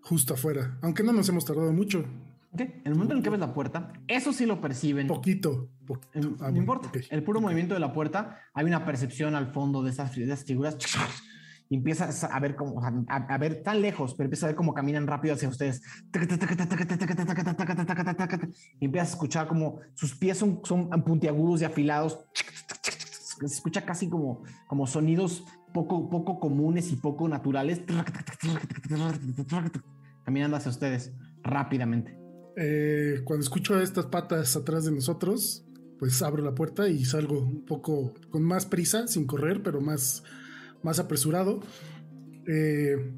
justo 0.00 0.34
afuera. 0.34 0.78
Aunque 0.82 1.02
no 1.02 1.12
nos 1.12 1.28
hemos 1.28 1.44
tardado 1.44 1.72
mucho. 1.72 2.04
Ok, 2.52 2.60
En 2.60 2.82
el 2.84 2.94
momento 2.94 3.14
en 3.16 3.22
que 3.22 3.30
ves 3.30 3.40
la 3.40 3.52
puerta, 3.52 3.92
eso 4.06 4.32
sí 4.32 4.46
lo 4.46 4.60
perciben. 4.60 5.06
Poquito. 5.08 5.70
poquito. 5.86 6.08
Eh, 6.14 6.20
Ah, 6.22 6.22
no 6.22 6.36
bueno, 6.38 6.58
importa. 6.58 6.92
El 7.10 7.22
puro 7.24 7.40
movimiento 7.40 7.74
de 7.74 7.80
la 7.80 7.92
puerta, 7.92 8.40
hay 8.54 8.64
una 8.66 8.84
percepción 8.84 9.34
al 9.34 9.52
fondo 9.52 9.82
de 9.82 9.90
esas, 9.90 10.14
de 10.14 10.24
esas 10.24 10.44
figuras. 10.44 10.76
Y 11.68 11.76
empiezas 11.76 12.24
a 12.24 12.40
ver 12.40 12.56
cómo, 12.56 12.82
a, 12.82 13.16
a 13.16 13.38
ver 13.38 13.62
tan 13.62 13.80
lejos, 13.80 14.14
pero 14.14 14.26
empiezas 14.26 14.44
a 14.44 14.46
ver 14.48 14.56
cómo 14.56 14.74
caminan 14.74 15.06
rápido 15.06 15.34
hacia 15.34 15.48
ustedes. 15.48 15.82
Y 18.80 18.84
empiezas 18.84 19.08
a 19.08 19.12
escuchar 19.12 19.48
como 19.48 19.80
sus 19.94 20.14
pies 20.14 20.38
son, 20.38 20.60
son 20.64 20.88
puntiagudos 21.04 21.62
y 21.62 21.64
afilados. 21.64 22.20
Se 23.38 23.46
escucha 23.46 23.84
casi 23.84 24.08
como, 24.08 24.44
como 24.68 24.86
sonidos 24.86 25.44
poco, 25.72 26.08
poco 26.08 26.38
comunes 26.38 26.92
y 26.92 26.96
poco 26.96 27.28
naturales. 27.28 27.82
Caminando 30.24 30.56
hacia 30.56 30.70
ustedes 30.70 31.12
rápidamente. 31.42 32.16
Eh, 32.56 33.20
cuando 33.24 33.42
escucho 33.42 33.80
estas 33.80 34.06
patas 34.06 34.56
atrás 34.56 34.84
de 34.84 34.92
nosotros, 34.92 35.66
pues 35.98 36.22
abro 36.22 36.42
la 36.42 36.54
puerta 36.54 36.88
y 36.88 37.04
salgo 37.04 37.40
un 37.40 37.64
poco 37.64 38.14
con 38.30 38.42
más 38.42 38.66
prisa, 38.66 39.06
sin 39.08 39.26
correr, 39.26 39.62
pero 39.62 39.80
más, 39.80 40.22
más 40.84 40.98
apresurado. 41.00 41.60
Eh, 42.46 43.12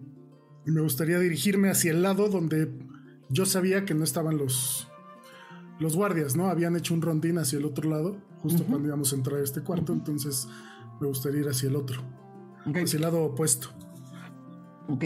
me 0.65 0.81
gustaría 0.81 1.19
dirigirme 1.19 1.69
hacia 1.69 1.93
el 1.93 2.03
lado 2.03 2.29
donde 2.29 2.73
yo 3.29 3.45
sabía 3.45 3.85
que 3.85 3.95
no 3.95 4.05
estaban 4.05 4.39
los, 4.39 4.89
los 5.79 5.97
guardias, 5.97 6.37
¿no? 6.37 6.49
Habían 6.49 6.77
hecho 6.77 6.95
un 6.95 7.03
rondín 7.03 7.39
hacia 7.39 7.59
el 7.59 7.65
otro 7.65 7.91
lado, 7.91 8.17
justo 8.41 8.65
cuando 8.65 8.89
íbamos 8.89 9.13
a 9.13 9.17
entrar 9.17 9.41
a 9.41 9.45
este 9.45 9.61
cuarto, 9.63 9.93
entonces 9.93 10.49
me 11.01 11.07
gustaría 11.07 11.41
ir 11.41 11.49
hacia 11.49 11.69
el 11.69 11.77
otro, 11.77 12.03
hacia 12.65 12.97
el 12.97 13.03
lado 13.03 13.25
opuesto. 13.25 13.69
Ok. 14.89 15.05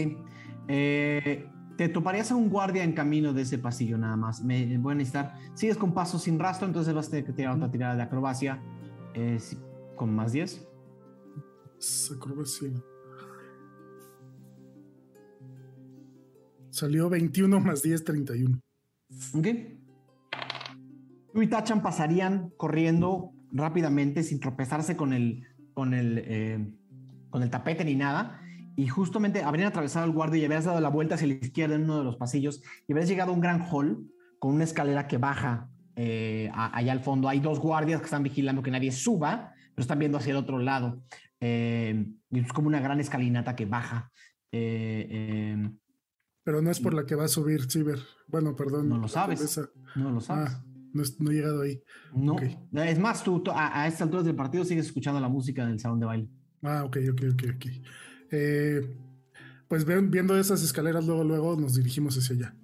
Eh, 0.67 1.47
te 1.77 1.89
toparías 1.89 2.31
a 2.31 2.35
un 2.35 2.49
guardia 2.49 2.83
en 2.83 2.93
camino 2.93 3.33
de 3.33 3.41
ese 3.41 3.57
pasillo 3.57 3.97
nada 3.97 4.15
más. 4.15 4.43
Me 4.43 4.77
voy 4.77 4.93
a 4.93 4.95
necesitar. 4.95 5.35
Sigues 5.55 5.77
con 5.77 5.93
paso 5.93 6.19
sin 6.19 6.37
rastro, 6.37 6.67
entonces 6.67 6.93
vas 6.93 7.07
a 7.07 7.09
tener 7.11 7.25
que 7.25 7.33
tirar 7.33 7.55
otra 7.55 7.71
tirada 7.71 7.95
de 7.95 8.03
acrobacia 8.03 8.61
eh, 9.15 9.39
con 9.95 10.13
más 10.13 10.31
10. 10.31 10.70
Acrobacia. 12.15 12.69
Salió 16.69 17.09
21 17.09 17.59
más 17.59 17.81
10, 17.81 18.03
31. 18.03 18.61
Ok. 19.33 19.47
Tú 21.33 21.41
y 21.41 21.47
Tachan 21.47 21.81
pasarían 21.81 22.51
corriendo 22.55 23.31
rápidamente 23.51 24.23
sin 24.23 24.39
tropezarse 24.39 24.95
con 24.95 25.13
el, 25.13 25.47
con 25.73 25.93
el, 25.93 26.23
eh, 26.25 26.71
con 27.29 27.41
el 27.41 27.49
tapete 27.49 27.83
ni 27.83 27.95
nada. 27.95 28.41
Y 28.75 28.87
justamente 28.87 29.43
habrían 29.43 29.67
atravesado 29.67 30.05
el 30.05 30.11
guardia 30.11 30.41
y 30.41 30.45
habrías 30.45 30.65
dado 30.65 30.79
la 30.79 30.89
vuelta 30.89 31.15
hacia 31.15 31.27
la 31.27 31.33
izquierda 31.33 31.75
en 31.75 31.83
uno 31.83 31.97
de 31.97 32.03
los 32.03 32.15
pasillos 32.15 32.61
y 32.87 32.93
habrías 32.93 33.09
llegado 33.09 33.31
a 33.31 33.33
un 33.33 33.41
gran 33.41 33.61
hall 33.61 34.07
con 34.39 34.53
una 34.53 34.63
escalera 34.63 35.07
que 35.07 35.17
baja 35.17 35.69
eh, 35.95 36.49
allá 36.53 36.91
al 36.91 37.01
fondo. 37.01 37.27
Hay 37.27 37.39
dos 37.39 37.59
guardias 37.59 37.99
que 37.99 38.05
están 38.05 38.23
vigilando 38.23 38.63
que 38.63 38.71
nadie 38.71 38.91
suba, 38.91 39.53
pero 39.75 39.81
están 39.81 39.99
viendo 39.99 40.17
hacia 40.17 40.31
el 40.31 40.37
otro 40.37 40.59
lado. 40.59 41.03
Eh, 41.41 42.05
y 42.29 42.39
es 42.39 42.53
como 42.53 42.67
una 42.67 42.79
gran 42.79 42.99
escalinata 42.99 43.55
que 43.55 43.65
baja. 43.65 44.11
Eh, 44.51 45.07
eh, 45.09 45.71
Pero 46.43 46.61
no 46.61 46.71
es 46.71 46.79
por 46.79 46.93
la 46.93 47.05
que 47.05 47.15
va 47.15 47.25
a 47.25 47.27
subir 47.27 47.69
Ciber. 47.69 47.99
Bueno, 48.27 48.55
perdón. 48.55 48.89
No 48.89 48.97
lo 48.97 49.07
sabes. 49.07 49.59
no 49.95 50.11
lo 50.11 50.21
sabes. 50.21 50.51
Ah, 50.53 50.63
no, 50.93 51.03
no 51.19 51.31
he 51.31 51.33
llegado 51.33 51.61
ahí. 51.61 51.81
No, 52.13 52.37
es 52.83 52.99
más, 52.99 53.23
tú 53.23 53.41
tú- 53.41 53.51
a, 53.51 53.81
a 53.81 53.87
estas 53.87 54.03
alturas 54.03 54.25
del 54.25 54.35
partido 54.35 54.63
sigues 54.63 54.85
escuchando 54.87 55.19
la 55.19 55.29
música 55.29 55.65
del 55.65 55.79
salón 55.79 55.99
de 55.99 56.05
baile. 56.05 56.29
Ah, 56.63 56.83
ok, 56.85 56.97
ok, 57.11 57.21
ok, 57.33 57.43
ok. 57.55 57.65
Eh, 58.31 58.97
pues 59.67 59.85
ven- 59.85 60.11
viendo 60.11 60.37
esas 60.37 60.61
escaleras, 60.63 61.05
luego, 61.05 61.23
luego 61.23 61.55
nos 61.59 61.75
dirigimos 61.75 62.17
hacia 62.17 62.35
allá. 62.35 62.55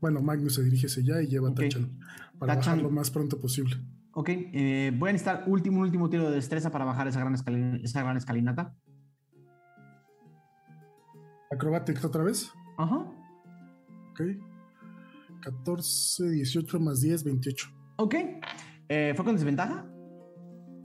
Bueno, 0.00 0.20
Magnus 0.22 0.54
se 0.54 0.62
dirige 0.62 0.86
hacia 0.86 1.02
allá 1.02 1.22
y 1.22 1.26
lleva 1.28 1.48
a. 1.50 1.54
Tachan 1.54 1.98
para 2.38 2.54
Tachan- 2.54 2.56
bajar 2.76 2.82
lo 2.82 2.90
más 2.90 3.10
pronto 3.10 3.38
posible. 3.40 3.76
Ok, 4.20 4.28
eh, 4.32 4.92
voy 4.98 5.08
a 5.08 5.12
necesitar 5.12 5.44
último, 5.46 5.80
último 5.80 6.10
tiro 6.10 6.28
de 6.28 6.34
destreza 6.36 6.70
para 6.70 6.84
bajar 6.84 7.08
esa 7.08 7.20
gran, 7.20 7.32
escalin- 7.34 7.80
esa 7.82 8.02
gran 8.02 8.18
escalinata. 8.18 8.76
Acrobatics 11.50 12.04
otra 12.04 12.22
vez. 12.22 12.52
Ajá. 12.76 12.98
Ok. 14.10 14.20
14, 15.40 16.28
18 16.28 16.78
más 16.80 17.00
10, 17.00 17.24
28. 17.24 17.68
Ok. 17.96 18.14
Eh, 18.90 19.14
¿Fue 19.16 19.24
con 19.24 19.36
desventaja? 19.36 19.86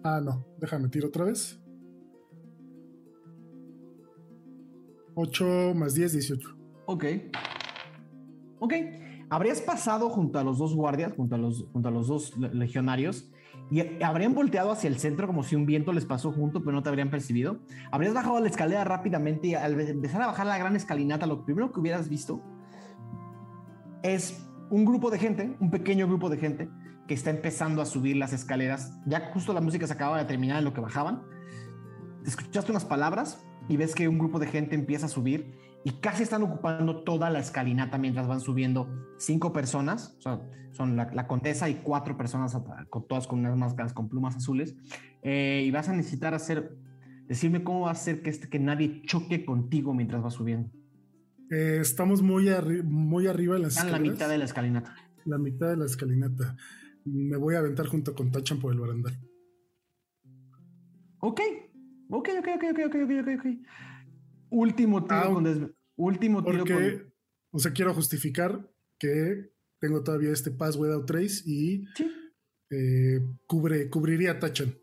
Ah, 0.06 0.22
no. 0.24 0.46
Déjame 0.58 0.88
tiro 0.88 1.10
otra 1.10 1.26
vez. 1.26 1.60
8 5.16 5.74
más 5.76 5.94
10, 5.94 6.14
18. 6.14 6.56
Ok. 6.86 7.04
Ok. 8.60 8.74
Habrías 9.30 9.62
pasado 9.62 10.10
junto 10.10 10.40
a 10.40 10.44
los 10.44 10.58
dos 10.58 10.76
guardias, 10.76 11.14
junto 11.16 11.36
a 11.36 11.38
los, 11.38 11.66
junto 11.74 11.90
a 11.90 11.92
los 11.92 12.08
dos 12.08 12.38
le- 12.38 12.54
legionarios, 12.54 13.32
y 13.72 14.04
habrían 14.04 14.36
volteado 14.36 14.72
hacia 14.72 14.88
el 14.88 14.98
centro 14.98 15.26
como 15.26 15.42
si 15.42 15.56
un 15.56 15.66
viento 15.66 15.92
les 15.92 16.06
pasó 16.06 16.32
junto, 16.32 16.60
pero 16.62 16.74
no 16.74 16.84
te 16.84 16.90
habrían 16.90 17.10
percibido. 17.10 17.60
Habrías 17.92 18.14
bajado 18.14 18.40
la 18.40 18.48
escalera 18.48 18.84
rápidamente 18.84 19.48
y 19.48 19.56
al 19.56 19.80
empezar 19.80 20.22
a 20.22 20.28
bajar 20.28 20.46
la 20.46 20.58
gran 20.58 20.76
escalinata, 20.76 21.26
lo 21.26 21.46
primero 21.46 21.72
que 21.72 21.80
hubieras 21.80 22.08
visto 22.08 22.42
es 24.04 24.48
un 24.70 24.86
grupo 24.86 25.10
de 25.10 25.18
gente, 25.18 25.56
un 25.60 25.72
pequeño 25.72 26.08
grupo 26.08 26.30
de 26.30 26.38
gente 26.38 26.70
que 27.08 27.14
está 27.16 27.30
empezando 27.32 27.82
a 27.82 27.86
subir 27.86 28.18
las 28.18 28.34
escaleras. 28.34 29.00
Ya 29.08 29.32
justo 29.34 29.54
la 29.54 29.62
música 29.62 29.88
se 29.88 29.94
acaba 29.94 30.18
de 30.18 30.26
terminar 30.26 30.60
en 30.60 30.66
lo 30.66 30.74
que 30.74 30.82
bajaban. 30.82 31.24
Escuchaste 32.26 32.72
unas 32.72 32.86
palabras 32.86 33.44
y 33.68 33.78
ves 33.78 33.96
que 33.96 34.08
un 34.08 34.18
grupo 34.20 34.38
de 34.38 34.48
gente 34.48 34.76
empieza 34.76 35.08
a 35.08 35.10
subir 35.10 35.58
y 35.86 35.92
casi 36.02 36.24
están 36.24 36.42
ocupando 36.42 37.04
toda 37.04 37.30
la 37.30 37.38
escalinata 37.38 38.00
mientras 38.00 38.28
van 38.28 38.42
subiendo 38.42 38.90
cinco 39.20 39.54
personas, 39.54 40.16
o 40.18 40.22
sea, 40.22 40.42
son 40.72 40.96
la, 40.96 41.12
la, 41.14 41.28
condesa 41.28 41.70
y 41.70 41.76
cuatro 41.76 42.18
personas, 42.18 42.58
con, 42.90 43.08
todas 43.08 43.28
con 43.28 43.40
unas 43.40 43.56
máscaras 43.56 43.94
con 43.94 44.10
plumas 44.10 44.36
azules, 44.36 44.76
eh, 45.22 45.64
y 45.64 45.70
vas 45.70 45.88
a 45.88 45.94
necesitar 45.94 46.34
hacer, 46.34 46.76
decirme 47.28 47.64
cómo 47.64 47.82
va 47.82 47.92
a 47.92 47.96
ser 47.96 48.24
que, 48.24 48.32
este, 48.32 48.50
que 48.50 48.58
nadie 48.58 49.04
choque 49.04 49.46
contigo 49.46 49.94
mientras 49.94 50.24
vas 50.24 50.34
subiendo. 50.34 50.72
Eh, 51.52 51.78
estamos 51.82 52.24
muy, 52.24 52.50
muy 52.84 53.28
arriba 53.28 53.54
de 53.54 53.62
la 53.62 53.68
escalinata. 53.68 54.00
la 54.00 54.12
mitad 54.12 54.30
de 54.30 54.38
la 54.40 54.46
escalinata. 54.46 54.96
La 55.26 55.38
mitad 55.38 55.70
de 55.70 55.78
la 55.78 55.86
escalinata. 55.86 56.56
Me 57.06 57.38
voy 57.38 57.54
a 57.54 57.60
aventar 57.60 57.86
junto 57.86 58.16
con 58.16 58.32
Tachan 58.32 58.58
por 58.58 58.74
el 58.74 58.80
barandal. 58.80 59.20
Ok, 61.20 61.42
ok, 62.10 62.30
ok, 62.40 62.48
ok, 62.56 62.80
ok, 62.88 62.96
ok, 63.04 63.28
ok. 63.38 63.46
Último 64.50 64.98
ah, 64.98 65.08
tiro 65.08 65.34
con 65.36 65.44
desventaja 65.44 65.75
último 65.96 66.44
tiro 66.44 66.66
con... 66.66 66.68
Porque, 66.68 67.06
o 67.52 67.60
sea, 67.60 67.72
quiero 67.72 67.94
justificar 67.94 68.70
que 69.00 69.52
tengo 69.80 70.04
todavía 70.04 70.32
este 70.32 70.52
Pass 70.52 70.76
Without 70.76 71.06
Trace 71.06 71.44
y 71.46 71.86
Sí, 71.96 72.12
eh, 72.72 73.22
cubre, 73.46 73.90
cubriría 73.90 74.40
Tachan, 74.40 74.74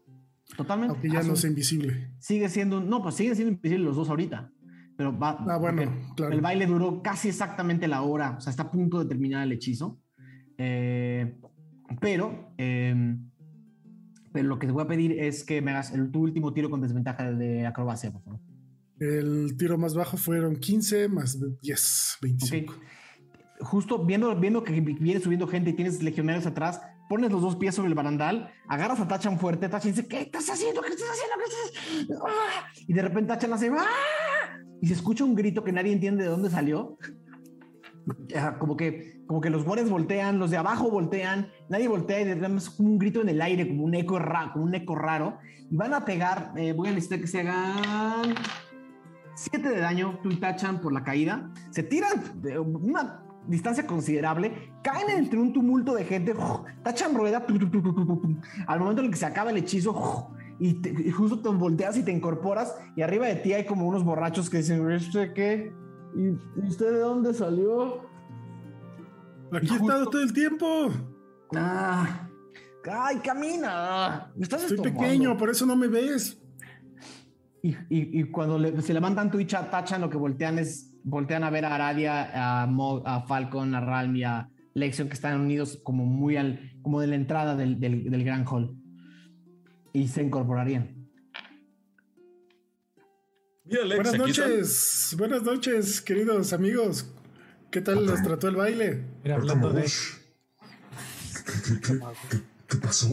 totalmente. 0.57 0.95
aunque 0.95 1.11
ya 1.11 1.21
Haz 1.21 1.27
no 1.27 1.37
sea 1.37 1.51
invisible. 1.51 2.15
Sigue 2.21 2.49
siendo, 2.49 2.81
no, 2.81 3.03
pues 3.03 3.17
siguen 3.17 3.35
siendo 3.35 3.53
invisibles 3.53 3.85
los 3.85 3.97
dos 3.97 4.09
ahorita. 4.09 4.53
Pero 4.97 5.19
va. 5.19 5.45
Ah, 5.49 5.57
bueno, 5.57 5.91
claro. 6.17 6.33
El 6.33 6.41
baile 6.41 6.67
duró 6.67 7.03
casi 7.03 7.29
exactamente 7.29 7.89
la 7.89 8.03
hora, 8.03 8.37
o 8.39 8.41
sea, 8.41 8.51
está 8.51 8.65
a 8.65 8.71
punto 8.71 8.99
de 9.01 9.07
terminar 9.07 9.45
el 9.45 9.53
hechizo. 9.53 10.01
Eh, 10.59 11.41
pero, 12.01 12.55
eh, 12.59 13.17
pero 14.33 14.49
lo 14.49 14.59
que 14.59 14.67
te 14.67 14.73
voy 14.73 14.85
a 14.85 14.87
pedir 14.87 15.19
es 15.19 15.45
que 15.45 15.61
me 15.61 15.73
hagas 15.73 15.93
el, 15.93 16.11
tu 16.11 16.21
último 16.21 16.53
tiro 16.53 16.71
con 16.71 16.81
desventaja 16.81 17.33
de 17.33 17.67
acrobacia, 17.67 18.13
por 18.13 18.23
favor. 18.23 18.41
El 19.01 19.57
tiro 19.57 19.79
más 19.79 19.95
bajo 19.95 20.17
fueron 20.17 20.57
15 20.57 21.09
más 21.09 21.39
10, 21.61 22.19
25. 22.23 22.73
Ok. 22.75 22.81
Justo 23.61 24.05
viendo, 24.05 24.35
viendo 24.39 24.63
que 24.65 24.73
viene 24.81 25.21
subiendo 25.21 25.47
gente 25.47 25.71
y 25.71 25.73
tienes 25.75 26.03
legionarios 26.03 26.47
atrás, 26.47 26.81
pones 27.09 27.31
los 27.31 27.43
dos 27.43 27.57
pies 27.57 27.75
sobre 27.75 27.89
el 27.89 27.95
barandal, 27.95 28.51
agarras 28.69 28.99
a 29.01 29.07
Tachan 29.07 29.39
fuerte, 29.39 29.69
Tachan 29.69 29.93
dice, 29.93 30.07
¿qué 30.09 30.23
estás 30.23 30.49
haciendo? 30.51 30.81
¿Qué 30.83 30.89
estás 30.89 31.09
haciendo? 31.11 31.37
¿Qué 31.39 32.09
estás 32.09 32.21
¡Ah! 32.27 32.67
Y 32.89 32.93
de 32.93 33.03
repente 33.03 33.29
Tachan 33.29 33.53
hace, 33.53 33.71
¡Ah! 33.77 34.59
y 34.81 34.87
se 34.89 34.95
escucha 34.95 35.25
un 35.25 35.35
grito 35.37 35.63
que 35.63 35.71
nadie 35.73 35.93
entiende 35.93 36.25
de 36.25 36.31
dónde 36.31 36.51
salió. 36.51 36.99
Como 38.59 38.77
que, 38.77 39.23
como 39.27 39.41
que 39.41 39.49
los 39.51 39.65
guardias 39.65 39.89
voltean, 39.89 40.41
los 40.41 40.51
de 40.51 40.57
abajo 40.57 40.91
voltean, 40.91 41.53
nadie 41.69 41.87
voltea 41.87 42.21
y 42.21 42.41
como 42.77 42.91
un 42.91 42.99
grito 42.99 43.21
en 43.21 43.29
el 43.29 43.41
aire, 43.41 43.69
como 43.69 43.85
un 43.85 43.95
eco, 43.95 44.19
ra- 44.19 44.51
como 44.53 44.65
un 44.65 44.75
eco 44.75 44.97
raro. 44.97 45.39
Y 45.71 45.77
van 45.77 45.95
a 45.95 46.05
pegar, 46.05 46.53
eh, 46.57 46.73
voy 46.73 46.89
a 46.89 46.93
necesitar 46.93 47.21
que 47.21 47.29
se 47.29 47.41
hagan 47.41 48.35
7 49.51 49.69
de 49.69 49.81
daño, 49.81 50.19
tú 50.23 50.31
y 50.31 50.37
Tachan 50.37 50.81
por 50.81 50.93
la 50.93 51.03
caída. 51.03 51.51
Se 51.71 51.83
tiran 51.83 52.11
de 52.43 52.59
una 52.59 53.23
distancia 53.49 53.87
considerable, 53.87 54.73
caen 54.85 55.11
entre 55.11 55.39
un 55.41 55.53
tumulto 55.53 55.95
de 55.95 56.05
gente, 56.05 56.35
Tachan 56.85 57.15
rueda, 57.15 57.45
al 58.67 58.79
momento 58.81 59.01
en 59.01 59.07
el 59.07 59.11
que 59.11 59.17
se 59.19 59.27
acaba 59.27 59.51
el 59.51 59.57
hechizo, 59.57 60.31
y, 60.61 60.75
te- 60.75 60.91
y 60.91 61.11
justo 61.11 61.41
te 61.41 61.49
volteas 61.49 61.97
y 61.97 62.05
te 62.05 62.13
incorporas, 62.13 62.77
y 62.95 63.03
arriba 63.03 63.27
de 63.27 63.35
ti 63.37 63.53
hay 63.53 63.67
como 63.67 63.87
unos 63.87 64.05
borrachos 64.05 64.49
que 64.49 64.59
dicen, 64.59 64.89
¿este 64.93 65.33
qué? 65.35 65.73
¿Y 66.15 66.67
usted 66.69 66.93
de 66.93 66.99
dónde 67.01 67.35
salió? 67.35 68.03
Aquí 69.53 69.73
he 69.73 69.77
estado 69.77 70.07
todo 70.09 70.23
el 70.23 70.33
tiempo. 70.33 70.67
Ah, 71.57 72.29
¡Ay, 72.91 73.17
camina! 73.19 74.31
Me 74.37 74.43
estás 74.45 74.65
Estoy 74.65 74.91
pequeño, 74.93 75.37
por 75.37 75.51
eso 75.51 75.67
no 75.67 75.75
me 75.77 75.89
ves. 75.89 76.39
Y, 77.63 77.71
y- 77.89 78.21
y 78.21 78.25
cuando 78.25 78.59
le- 78.59 78.83
se 78.83 78.93
levantan 78.93 79.31
Twitch 79.31 79.55
a 79.55 79.71
Tachan, 79.71 80.01
lo 80.01 80.11
que 80.11 80.17
voltean 80.17 80.59
es 80.59 80.89
voltean 81.05 81.45
a 81.45 81.51
ver 81.51 81.65
a 81.65 81.75
Aradia, 81.75 82.63
a, 82.63 82.67
Mo- 82.67 83.03
a 83.07 83.23
Falcon, 83.23 83.75
a 83.75 83.81
Ralm 83.81 84.15
y 84.17 84.25
a 84.25 84.49
Lexion 84.75 85.09
que 85.09 85.15
están 85.15 85.41
unidos 85.41 85.81
como 85.83 86.05
muy 86.05 86.37
al, 86.37 86.73
como 86.83 87.01
de 87.01 87.07
la 87.09 87.15
entrada 87.17 87.55
del, 87.57 87.79
del, 87.81 88.11
del 88.11 88.25
gran 88.25 88.45
hall. 88.47 88.77
Y 89.93 90.09
se 90.09 90.23
incorporarían. 90.23 90.97
Mira, 93.65 93.85
Lex, 93.85 93.97
Buenas 93.97 94.15
están. 94.15 94.27
noches, 94.51 95.15
buenas 95.19 95.43
noches, 95.43 96.01
queridos 96.01 96.53
amigos. 96.53 97.07
¿Qué 97.71 97.81
tal 97.81 98.05
les 98.07 98.23
trató 98.23 98.49
el 98.49 98.57
baile? 98.57 99.05
Mira, 99.23 99.37
hablando 99.37 99.71
de. 99.73 99.83
Artamosh. 99.83 100.19
¿Qué, 101.47 101.53
qué, 101.75 101.81
qué, 101.81 101.99
qué- 102.31 102.43
qué 102.69 102.77
pasó? 102.79 103.09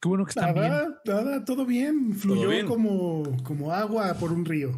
Qué 0.00 0.08
bueno 0.08 0.24
que 0.24 0.30
están 0.30 0.54
bien. 0.54 0.68
Nada, 0.68 0.94
nada, 1.06 1.44
todo 1.44 1.64
bien. 1.66 2.14
Fluyó 2.14 2.48
bien. 2.50 2.66
Como, 2.66 3.36
como 3.42 3.72
agua 3.72 4.14
por 4.14 4.32
un 4.32 4.44
río. 4.44 4.72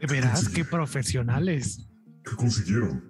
De 0.00 0.06
veras, 0.06 0.48
qué 0.48 0.64
profesionales. 0.64 1.86
¿Qué 2.24 2.36
consiguieron? 2.36 3.02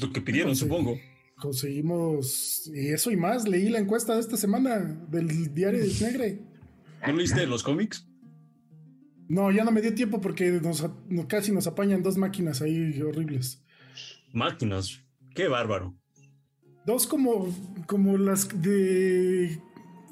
Lo 0.00 0.12
que 0.12 0.20
pidieron, 0.20 0.54
supongo. 0.54 0.96
Conseguimos 1.36 2.70
y 2.74 2.88
eso 2.88 3.10
y 3.10 3.16
más. 3.16 3.48
Leí 3.48 3.68
la 3.68 3.78
encuesta 3.78 4.14
de 4.14 4.20
esta 4.20 4.36
semana 4.36 4.78
del 5.08 5.54
diario 5.54 5.80
de 5.80 5.92
Negre. 6.00 6.42
¿No 7.06 7.12
leíste 7.14 7.46
los 7.46 7.62
cómics? 7.62 8.06
No, 9.28 9.50
ya 9.52 9.62
no 9.64 9.70
me 9.70 9.82
dio 9.82 9.94
tiempo 9.94 10.20
porque 10.20 10.50
nos, 10.52 10.84
no- 11.08 11.28
casi 11.28 11.52
nos 11.52 11.66
apañan 11.66 12.02
dos 12.02 12.16
máquinas 12.16 12.62
ahí 12.62 13.00
horribles. 13.02 13.62
Máquinas. 14.32 15.00
Qué 15.34 15.48
bárbaro. 15.48 15.94
Dos 16.88 17.06
como, 17.06 17.46
como 17.86 18.16
las 18.16 18.48
de 18.62 19.60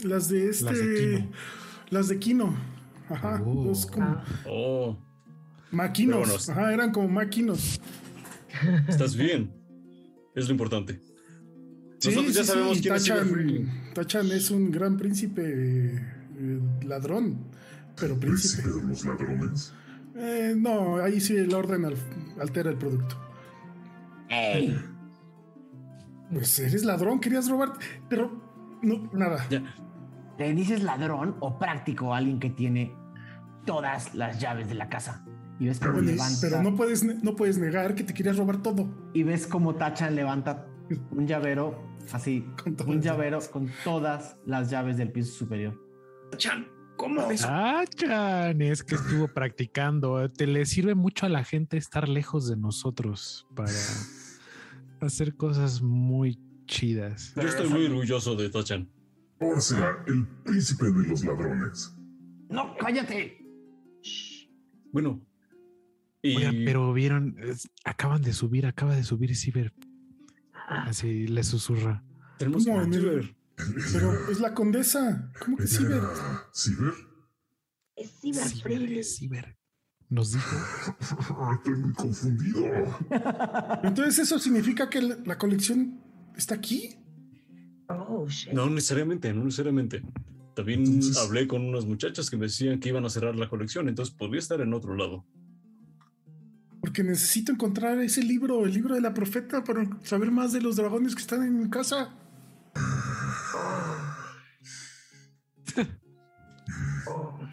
las 0.05 0.29
de 0.29 0.51
este 0.51 0.65
Las 0.67 0.79
de 0.79 0.95
Kino. 1.17 1.31
las 1.89 2.09
de 2.09 2.19
Kino. 2.19 2.55
Ajá, 3.09 3.43
Oh. 3.47 3.65
dos 3.65 3.87
como 3.87 4.05
Ah, 4.07 4.25
Oh, 4.47 4.99
maquinos. 5.71 6.29
Bueno, 6.47 6.61
Ajá, 6.61 6.75
eran 6.75 6.93
como 6.93 7.09
maquinos. 7.09 7.81
estás 8.89 9.17
bien. 9.17 9.51
Es 10.35 10.47
lo 10.49 10.51
importante. 10.53 11.01
Sí, 11.99 12.11
Nosotros 12.11 12.35
ya 12.35 12.43
sí, 12.43 12.49
sabemos 12.49 12.77
sí, 12.77 12.83
quién 12.83 12.95
es 12.95 13.03
Silver 13.05 13.25
Freely. 13.25 13.59
Tachan, 13.65 13.95
Tachan 13.95 14.31
es 14.33 14.51
un 14.51 14.71
gran 14.71 14.99
príncipe 14.99 15.43
eh, 15.97 16.61
ladrón, 16.85 17.39
pero 17.99 18.21
príncipe. 18.21 18.65
¿Príncipe 18.65 18.81
de 18.83 18.87
los 18.89 19.05
ladrones? 19.07 19.73
Eh, 20.15 20.55
no, 20.59 20.99
ahí 20.99 21.21
sí 21.23 21.37
el 21.37 21.55
orden 21.55 21.87
al- 21.87 21.97
altera 22.39 22.69
el 22.71 22.77
producto. 22.77 23.17
¡Ey! 24.29 24.77
Pues 26.33 26.59
eres 26.59 26.85
ladrón, 26.85 27.21
querías 27.21 27.49
robar, 27.49 27.73
pero 28.09 28.31
no, 28.83 29.09
nada. 29.13 29.47
¿Le 30.39 30.53
dices 30.55 30.83
ladrón 30.83 31.37
o 31.41 31.59
práctico 31.59 32.15
a 32.15 32.19
alguien 32.19 32.39
que 32.39 32.51
tiene 32.51 32.95
todas 33.65 34.15
las 34.15 34.41
llaves 34.41 34.69
de 34.69 34.75
la 34.75 34.89
casa? 34.89 35.25
Y 35.59 35.67
ves 35.67 35.81
cómo 35.81 36.01
levanta. 36.01 36.39
pero 36.41 36.63
no 36.63 36.75
puedes, 36.75 37.03
no 37.05 37.35
puedes 37.35 37.59
negar 37.59 37.95
que 37.95 38.05
te 38.05 38.13
querías 38.13 38.37
robar 38.37 38.63
todo. 38.63 38.89
Y 39.15 39.23
ves 39.23 39.47
cómo 39.47 39.75
Tachan 39.77 40.15
levanta 40.15 40.67
un 41.11 41.27
llavero, 41.27 41.83
así, 42.13 42.47
Con 42.63 42.77
todas 42.77 42.91
un 42.91 42.97
las 42.97 43.05
llavero 43.05 43.41
con 43.51 43.71
todas 43.83 44.37
las 44.45 44.71
llaves 44.71 44.97
del 44.99 45.11
piso 45.13 45.33
superior. 45.33 45.81
Chan, 46.37 46.69
¿cómo 46.97 47.31
eso? 47.31 47.47
Ah, 47.49 47.85
Chan, 47.95 48.61
es 48.61 48.83
que 48.83 48.97
estuvo 48.97 49.29
practicando. 49.29 50.31
Te 50.31 50.47
le 50.47 50.67
sirve 50.67 50.95
mucho 50.95 51.25
a 51.25 51.29
la 51.29 51.45
gente 51.45 51.79
estar 51.79 52.09
lejos 52.09 52.49
de 52.49 52.57
nosotros 52.57 53.47
para 53.55 53.71
hacer 55.01 55.37
cosas 55.37 55.83
muy 55.83 56.39
chidas. 56.67 57.33
Yo 57.37 57.43
estoy 57.43 57.69
muy 57.69 57.87
orgulloso 57.87 58.35
de 58.37 58.51
Tachan. 58.51 58.89
Ahora 59.41 59.61
será 59.61 60.05
el 60.07 60.27
príncipe 60.45 60.87
de 60.91 61.09
los 61.09 61.25
ladrones. 61.25 61.95
¡No, 62.49 62.75
cállate! 62.79 63.39
Bueno. 64.93 65.21
Y 66.23 66.37
Oigan, 66.37 66.57
pero 66.65 66.93
vieron, 66.93 67.37
Es- 67.43 67.69
acaban 67.85 68.23
de 68.23 68.33
subir, 68.33 68.67
acaba 68.67 68.97
de 68.97 69.05
subir 69.05 69.37
Ciber. 69.37 69.73
Así 70.69 71.27
le 71.29 71.45
susurra. 71.45 72.03
tenemos 72.39 72.65
¿Cómo? 72.65 72.91
que 72.91 72.97
él 72.97 73.37
Pero 73.93 74.31
es 74.31 74.41
la 74.41 74.53
condesa. 74.55 75.31
¿Cómo 75.39 75.57
que 75.57 75.65
era 75.65 75.71
¿Ciber? 76.53 76.93
es 77.95 78.11
Cyber 78.21 78.45
Ciber, 78.49 78.63
Freely. 78.63 78.99
es 78.99 79.17
Ciber. 79.17 79.56
Nos 80.09 80.33
dijo. 80.33 80.57
Estoy 81.55 81.75
muy 81.75 81.93
confundido. 81.95 82.65
Entonces 83.83 84.19
eso 84.21 84.39
significa 84.39 84.89
que 84.89 85.03
la, 85.03 85.39
colección 85.39 86.01
está 86.37 86.55
aquí. 86.55 86.97
Oh, 87.89 88.29
shit. 88.29 88.53
No 88.53 88.71
necesariamente, 88.71 89.33
no 89.33 89.45
necesariamente. 89.45 90.03
También 90.55 90.85
Entonces- 90.85 91.19
hablé 91.19 91.47
con 91.47 91.63
unas 91.63 91.85
muchachas 91.85 92.31
que 92.31 92.37
me 92.37 92.47
decían 92.47 92.81
que 92.81 92.89
iban 92.89 93.05
a 93.05 93.11
cerrar 93.11 93.37
la 93.37 93.49
colección, 93.49 93.89
entonces 93.89 94.15
podría 94.15 94.39
estar 94.39 94.61
en 94.61 94.73
otro 94.73 94.95
lado. 94.97 95.25
Porque 96.81 97.03
necesito 97.03 97.53
encontrar 97.53 97.99
ese 97.99 98.23
libro, 98.23 98.65
el 98.65 98.73
libro 98.73 98.95
de 98.95 99.01
la 99.01 99.13
profeta, 99.13 99.65
para 99.65 99.89
saber 100.05 100.31
más 100.31 100.53
de 100.53 100.61
los 100.61 100.77
dragones 100.77 101.15
que 101.15 101.21
están 101.21 101.43
en 101.43 101.59
mi 101.59 101.69
casa. 101.69 102.15
Oh, 107.09 107.39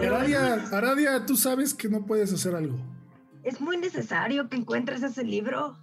Aradia, 0.00 0.54
Aradia, 0.72 1.26
tú 1.26 1.36
sabes 1.36 1.74
que 1.74 1.88
no 1.88 2.04
puedes 2.06 2.32
hacer 2.32 2.54
algo. 2.54 2.78
es 3.42 3.60
muy 3.60 3.76
necesario 3.76 4.48
que 4.48 4.56
encuentres 4.56 5.02
ese 5.02 5.24
libro. 5.24 5.78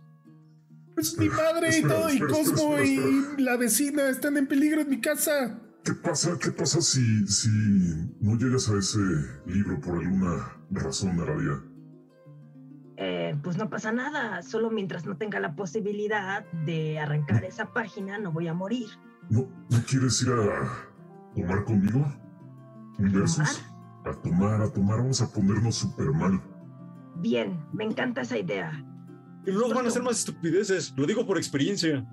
Es 0.97 1.17
mi 1.17 1.29
padre 1.29 1.77
y 1.77 1.81
todo, 1.81 2.09
y 2.09 2.13
espera, 2.13 2.31
espera, 2.31 2.55
Cosmo 2.55 2.77
espera, 2.77 3.35
y 3.37 3.41
la 3.41 3.57
vecina 3.57 4.09
están 4.09 4.37
en 4.37 4.47
peligro 4.47 4.81
en 4.81 4.89
mi 4.89 4.99
casa. 4.99 5.59
¿Qué 5.83 5.93
pasa, 5.93 6.37
qué 6.41 6.51
pasa 6.51 6.81
si, 6.81 7.25
si 7.27 7.49
no 8.19 8.37
llegas 8.37 8.69
a 8.69 8.77
ese 8.77 8.99
libro 9.45 9.79
por 9.79 9.97
alguna 9.97 10.57
razón, 10.71 11.19
Aradia? 11.19 11.63
Eh, 12.97 13.33
pues 13.41 13.57
no 13.57 13.69
pasa 13.69 13.93
nada, 13.93 14.41
solo 14.43 14.69
mientras 14.71 15.05
no 15.05 15.15
tenga 15.15 15.39
la 15.39 15.55
posibilidad 15.55 16.45
de 16.65 16.99
arrancar 16.99 17.45
esa 17.45 17.71
página 17.71 18.17
no 18.17 18.33
voy 18.33 18.49
a 18.49 18.53
morir. 18.53 18.87
¿No, 19.29 19.47
¿No 19.69 19.77
quieres 19.87 20.21
ir 20.21 20.29
a 20.31 20.89
tomar 21.33 21.63
conmigo? 21.63 22.05
¿Un 22.97 23.11
versus? 23.13 23.63
A 24.05 24.13
tomar, 24.21 24.61
a 24.61 24.71
tomar, 24.71 24.97
vamos 24.97 25.21
a 25.21 25.31
ponernos 25.31 25.75
súper 25.75 26.11
mal. 26.11 26.41
Bien, 27.17 27.65
me 27.73 27.83
encanta 27.83 28.21
esa 28.21 28.37
idea. 28.37 28.85
Y 29.45 29.51
luego 29.51 29.73
van 29.73 29.85
a 29.85 29.89
hacer 29.89 30.03
más 30.03 30.19
estupideces, 30.19 30.93
lo 30.95 31.05
digo 31.05 31.25
por 31.25 31.37
experiencia. 31.37 32.07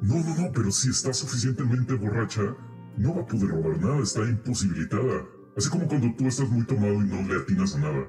No, 0.00 0.14
no, 0.14 0.36
no, 0.36 0.52
pero 0.52 0.70
si 0.70 0.90
está 0.90 1.12
suficientemente 1.12 1.94
borracha, 1.94 2.42
no 2.96 3.16
va 3.16 3.22
a 3.22 3.26
poder 3.26 3.48
robar 3.48 3.80
nada, 3.80 4.00
está 4.00 4.20
imposibilitada. 4.28 5.24
Así 5.56 5.68
como 5.70 5.88
cuando 5.88 6.14
tú 6.16 6.26
estás 6.28 6.48
muy 6.50 6.64
tomado 6.66 6.94
y 6.94 7.06
no 7.06 7.22
le 7.22 7.40
atinas 7.40 7.74
a 7.74 7.80
nada. 7.80 8.08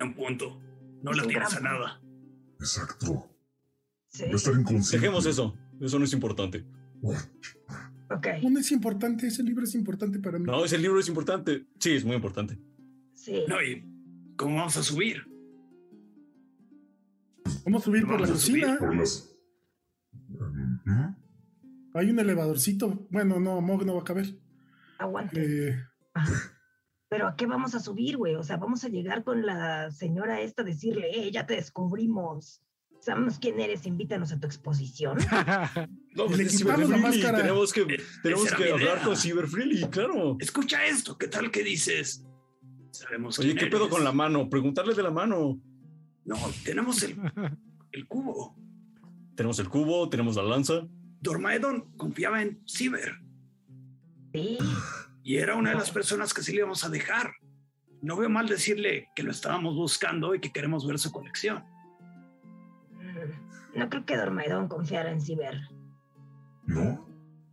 Un 0.00 0.14
punto. 0.14 0.60
No 1.02 1.12
le 1.12 1.22
un 1.22 1.28
tienes 1.28 1.54
a 1.54 1.60
nada. 1.60 2.00
Exacto. 2.58 3.30
Sí, 4.08 4.24
Va 4.24 4.32
a 4.32 4.34
estar 4.34 4.54
inconsciente. 4.54 5.06
Dejemos 5.06 5.26
eso, 5.26 5.54
eso 5.80 5.98
no 5.98 6.04
es 6.04 6.12
importante. 6.12 6.66
Ok, 8.10 8.26
¿Dónde 8.42 8.60
es 8.60 8.72
importante? 8.72 9.26
Ese 9.26 9.42
libro 9.42 9.64
es 9.64 9.74
importante 9.74 10.18
para 10.18 10.38
mí. 10.38 10.44
No, 10.46 10.64
ese 10.64 10.78
libro 10.78 11.00
es 11.00 11.08
importante. 11.08 11.66
Sí, 11.78 11.92
es 11.92 12.04
muy 12.04 12.16
importante. 12.16 12.58
sí. 13.14 13.44
No, 13.48 13.62
y 13.62 13.84
¿cómo 14.36 14.56
vamos 14.56 14.76
a 14.76 14.82
subir? 14.82 15.26
Vamos 17.64 17.82
a 17.82 17.84
subir 17.84 18.02
por 18.02 18.20
la 18.20 18.26
Vamos 18.26 18.30
cocina. 18.30 18.76
Por 18.78 18.96
las... 18.96 19.36
¿Mm? 20.84 21.14
Hay 21.94 22.10
un 22.10 22.18
elevadorcito. 22.18 23.06
Bueno, 23.10 23.40
no, 23.40 23.60
Mog 23.60 23.84
no 23.84 23.94
va 23.94 24.00
a 24.02 24.04
caber. 24.04 24.38
Aguante. 24.98 25.68
Eh. 25.68 25.84
Pero 27.08 27.26
¿a 27.26 27.36
qué 27.36 27.46
vamos 27.46 27.74
a 27.74 27.80
subir, 27.80 28.16
güey? 28.16 28.36
O 28.36 28.44
sea, 28.44 28.56
vamos 28.56 28.84
a 28.84 28.88
llegar 28.88 29.24
con 29.24 29.44
la 29.44 29.90
señora 29.90 30.40
esta 30.40 30.62
a 30.62 30.64
decirle, 30.64 31.10
eh, 31.12 31.30
ya 31.32 31.44
te 31.46 31.56
descubrimos. 31.56 32.62
Sabemos 33.00 33.38
quién 33.38 33.58
eres, 33.60 33.86
invítanos 33.86 34.30
a 34.32 34.38
tu 34.40 34.46
exposición. 34.46 35.18
No, 36.12 36.26
Le 36.26 36.42
es 36.42 36.58
quitamos 36.58 36.88
la 36.90 36.96
máscara. 36.96 37.38
Tenemos 37.38 37.72
que, 37.72 37.86
tenemos 38.22 38.46
esa 38.46 38.56
que 38.56 38.72
hablar 38.72 38.96
idea. 38.96 39.04
con 39.04 39.16
Cyber 39.16 39.46
Freely, 39.46 39.84
claro. 39.90 40.36
Escucha 40.40 40.84
esto, 40.84 41.16
¿qué 41.16 41.28
tal 41.28 41.52
que 41.52 41.62
dices? 41.62 42.24
Sabemos 42.90 43.38
Oye, 43.38 43.54
quién 43.54 43.58
¿qué 43.64 43.70
pedo 43.70 43.88
con 43.88 44.02
la 44.02 44.10
mano? 44.10 44.50
Preguntarle 44.50 44.94
de 44.94 45.04
la 45.04 45.12
mano. 45.12 45.60
No, 46.24 46.36
tenemos 46.64 47.00
el, 47.04 47.16
el 47.92 48.08
cubo. 48.08 48.56
Tenemos 49.36 49.58
el 49.60 49.68
cubo, 49.68 50.08
tenemos 50.08 50.34
la 50.34 50.42
lanza. 50.42 50.86
Dormaedon 51.20 51.92
confiaba 51.96 52.42
en 52.42 52.60
Ciber 52.66 53.20
Sí, 54.34 54.58
y 55.22 55.36
era 55.36 55.54
una 55.54 55.70
de 55.70 55.76
las 55.76 55.90
personas 55.92 56.34
que 56.34 56.42
sí 56.42 56.52
le 56.52 56.58
íbamos 56.58 56.84
a 56.84 56.88
dejar. 56.88 57.32
No 58.02 58.16
veo 58.16 58.28
mal 58.28 58.48
decirle 58.48 59.08
que 59.14 59.22
lo 59.22 59.30
estábamos 59.30 59.76
buscando 59.76 60.34
y 60.34 60.40
que 60.40 60.52
queremos 60.52 60.86
ver 60.86 60.98
su 60.98 61.12
colección. 61.12 61.64
No 63.74 63.88
creo 63.88 64.04
que 64.04 64.16
Dormaedón 64.16 64.68
confiara 64.68 65.10
en 65.10 65.20
Ciber. 65.20 65.60
¿No? 66.66 67.06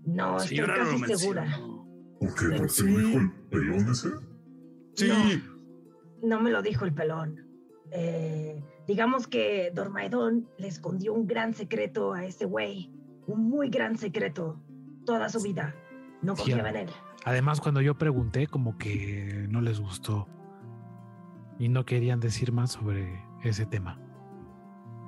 No, 0.06 0.38
estoy 0.38 0.60
casi 0.60 1.18
segura. 1.18 1.46
¿Por 2.20 2.34
qué? 2.36 2.58
¿Porque 2.58 2.70
sí. 2.70 2.84
lo 2.88 2.98
dijo 2.98 3.20
el 3.20 3.32
pelón 3.50 3.92
ese? 3.92 4.10
Sí, 4.96 5.44
No 6.24 6.42
me 6.42 6.50
lo 6.50 6.62
dijo 6.62 6.86
el 6.86 6.94
pelón. 6.94 7.46
Eh, 7.92 8.64
digamos 8.88 9.28
que 9.28 9.72
Dormaedón 9.74 10.50
le 10.58 10.68
escondió 10.68 11.14
un 11.14 11.28
gran 11.28 11.54
secreto 11.54 12.14
a 12.14 12.26
ese 12.26 12.46
güey. 12.46 12.92
Un 13.28 13.50
muy 13.50 13.70
gran 13.70 13.98
secreto. 13.98 14.62
Toda 15.06 15.30
su 15.30 15.42
vida. 15.42 15.76
No 16.22 16.36
confiaba 16.36 16.70
en 16.70 16.76
él. 16.78 16.90
Además, 17.26 17.62
cuando 17.62 17.82
yo 17.82 17.98
pregunté, 17.98 18.48
como 18.48 18.78
que 18.78 19.46
no 19.50 19.62
les 19.62 19.80
gustó 19.80 20.28
y 21.60 21.70
no 21.70 21.86
querían 21.86 22.20
decir 22.20 22.52
más 22.52 22.72
sobre 22.72 23.22
ese 23.44 23.66
tema. 23.66 24.00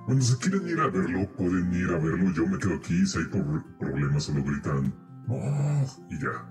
Bueno, 0.10 0.24
si 0.24 0.36
quieren 0.38 0.68
ir 0.68 0.80
a 0.80 0.88
verlo, 0.88 1.32
pueden 1.38 1.72
ir 1.72 1.88
a 1.90 2.00
verlo. 2.00 2.32
Yo 2.34 2.48
me 2.48 2.58
quedo 2.58 2.74
aquí. 2.78 3.06
Si 3.06 3.20
hay 3.20 3.26
pro- 3.26 3.64
problemas, 3.78 4.24
solo 4.24 4.44
gritan. 4.44 4.92
¡Oh! 5.28 5.86
Y 6.10 6.20
ya. 6.20 6.50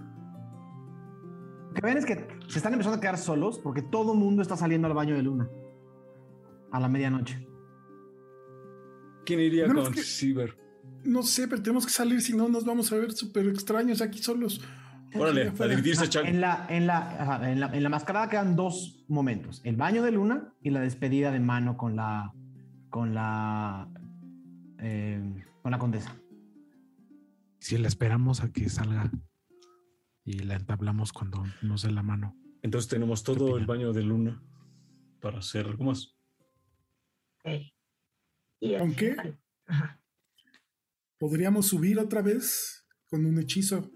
Lo 1.67 1.75
que 1.75 1.81
ven 1.83 1.99
es 1.99 2.07
que 2.07 2.29
se 2.47 2.59
están 2.59 2.73
empezando 2.75 2.99
a 2.99 3.01
quedar 3.01 3.19
solos 3.19 3.59
porque 3.59 3.83
todo 3.83 4.13
el 4.13 4.19
mundo 4.21 4.43
está 4.43 4.57
saliendo 4.57 4.87
al 4.87 4.95
baño 4.95 5.17
de 5.17 5.23
luna 5.25 5.49
a 6.71 6.79
la 6.79 6.89
medianoche. 6.89 7.49
¿quién 9.27 9.41
iría 9.41 9.67
con 9.67 9.93
que- 9.93 10.03
Cyber? 10.03 10.57
no 11.05 11.23
sé, 11.25 11.49
pero 11.49 11.61
tenemos 11.61 11.85
que 11.85 11.93
salir, 11.93 12.21
si 12.23 12.37
no 12.37 12.49
nos 12.49 12.65
vamos 12.65 12.93
a 12.93 12.97
ver 12.97 13.11
súper 13.13 13.47
extraños 13.49 14.01
aquí 14.01 14.19
solos. 14.23 14.65
Órale, 15.15 15.53
a 15.59 15.67
dividirse, 15.67 16.09
Chuck. 16.09 16.25
En 16.25 16.41
la, 16.41 16.65
en, 16.69 16.87
la, 16.87 17.41
en, 17.51 17.59
la, 17.61 17.67
en 17.75 17.83
la 17.83 17.89
mascarada 17.89 18.29
quedan 18.29 18.55
dos 18.55 19.05
momentos: 19.09 19.61
el 19.65 19.75
baño 19.77 20.03
de 20.03 20.13
luna 20.13 20.55
y 20.63 20.71
la 20.71 20.81
despedida 20.81 21.33
de 21.33 21.41
mano 21.41 21.77
con 21.77 21.97
la 21.97 22.33
con 22.91 23.15
la 23.15 23.89
eh, 24.79 25.45
con 25.63 25.71
la 25.73 25.79
condesa. 25.79 26.15
Si 27.61 27.77
la 27.79 27.89
esperamos 27.89 28.41
a 28.43 28.53
que 28.53 28.69
salga 28.69 29.11
y 30.25 30.39
la 30.41 30.57
entablamos 30.57 31.13
cuando 31.13 31.45
nos 31.63 31.83
dé 31.83 31.91
la 31.91 32.03
mano. 32.03 32.37
Entonces 32.63 32.89
tenemos 32.89 33.23
¿Qué 33.23 33.33
todo 33.33 33.57
el 33.59 33.67
baño 33.67 33.93
de 33.93 34.03
luna 34.03 34.43
para 35.21 35.39
hacer 35.39 35.67
algo 35.67 35.85
más. 35.85 36.15
Y 38.61 38.75
Aunque- 38.75 39.39
Ajá. 39.67 40.03
Podríamos 41.19 41.67
subir 41.67 41.99
otra 41.99 42.23
vez 42.23 42.87
con 43.07 43.27
un 43.27 43.39
hechizo. 43.39 43.91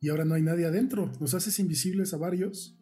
Y 0.00 0.08
ahora 0.08 0.24
no 0.24 0.34
hay 0.34 0.42
nadie 0.42 0.66
adentro. 0.66 1.12
Nos 1.20 1.34
haces 1.34 1.58
invisibles 1.58 2.12
a 2.14 2.16
varios. 2.16 2.76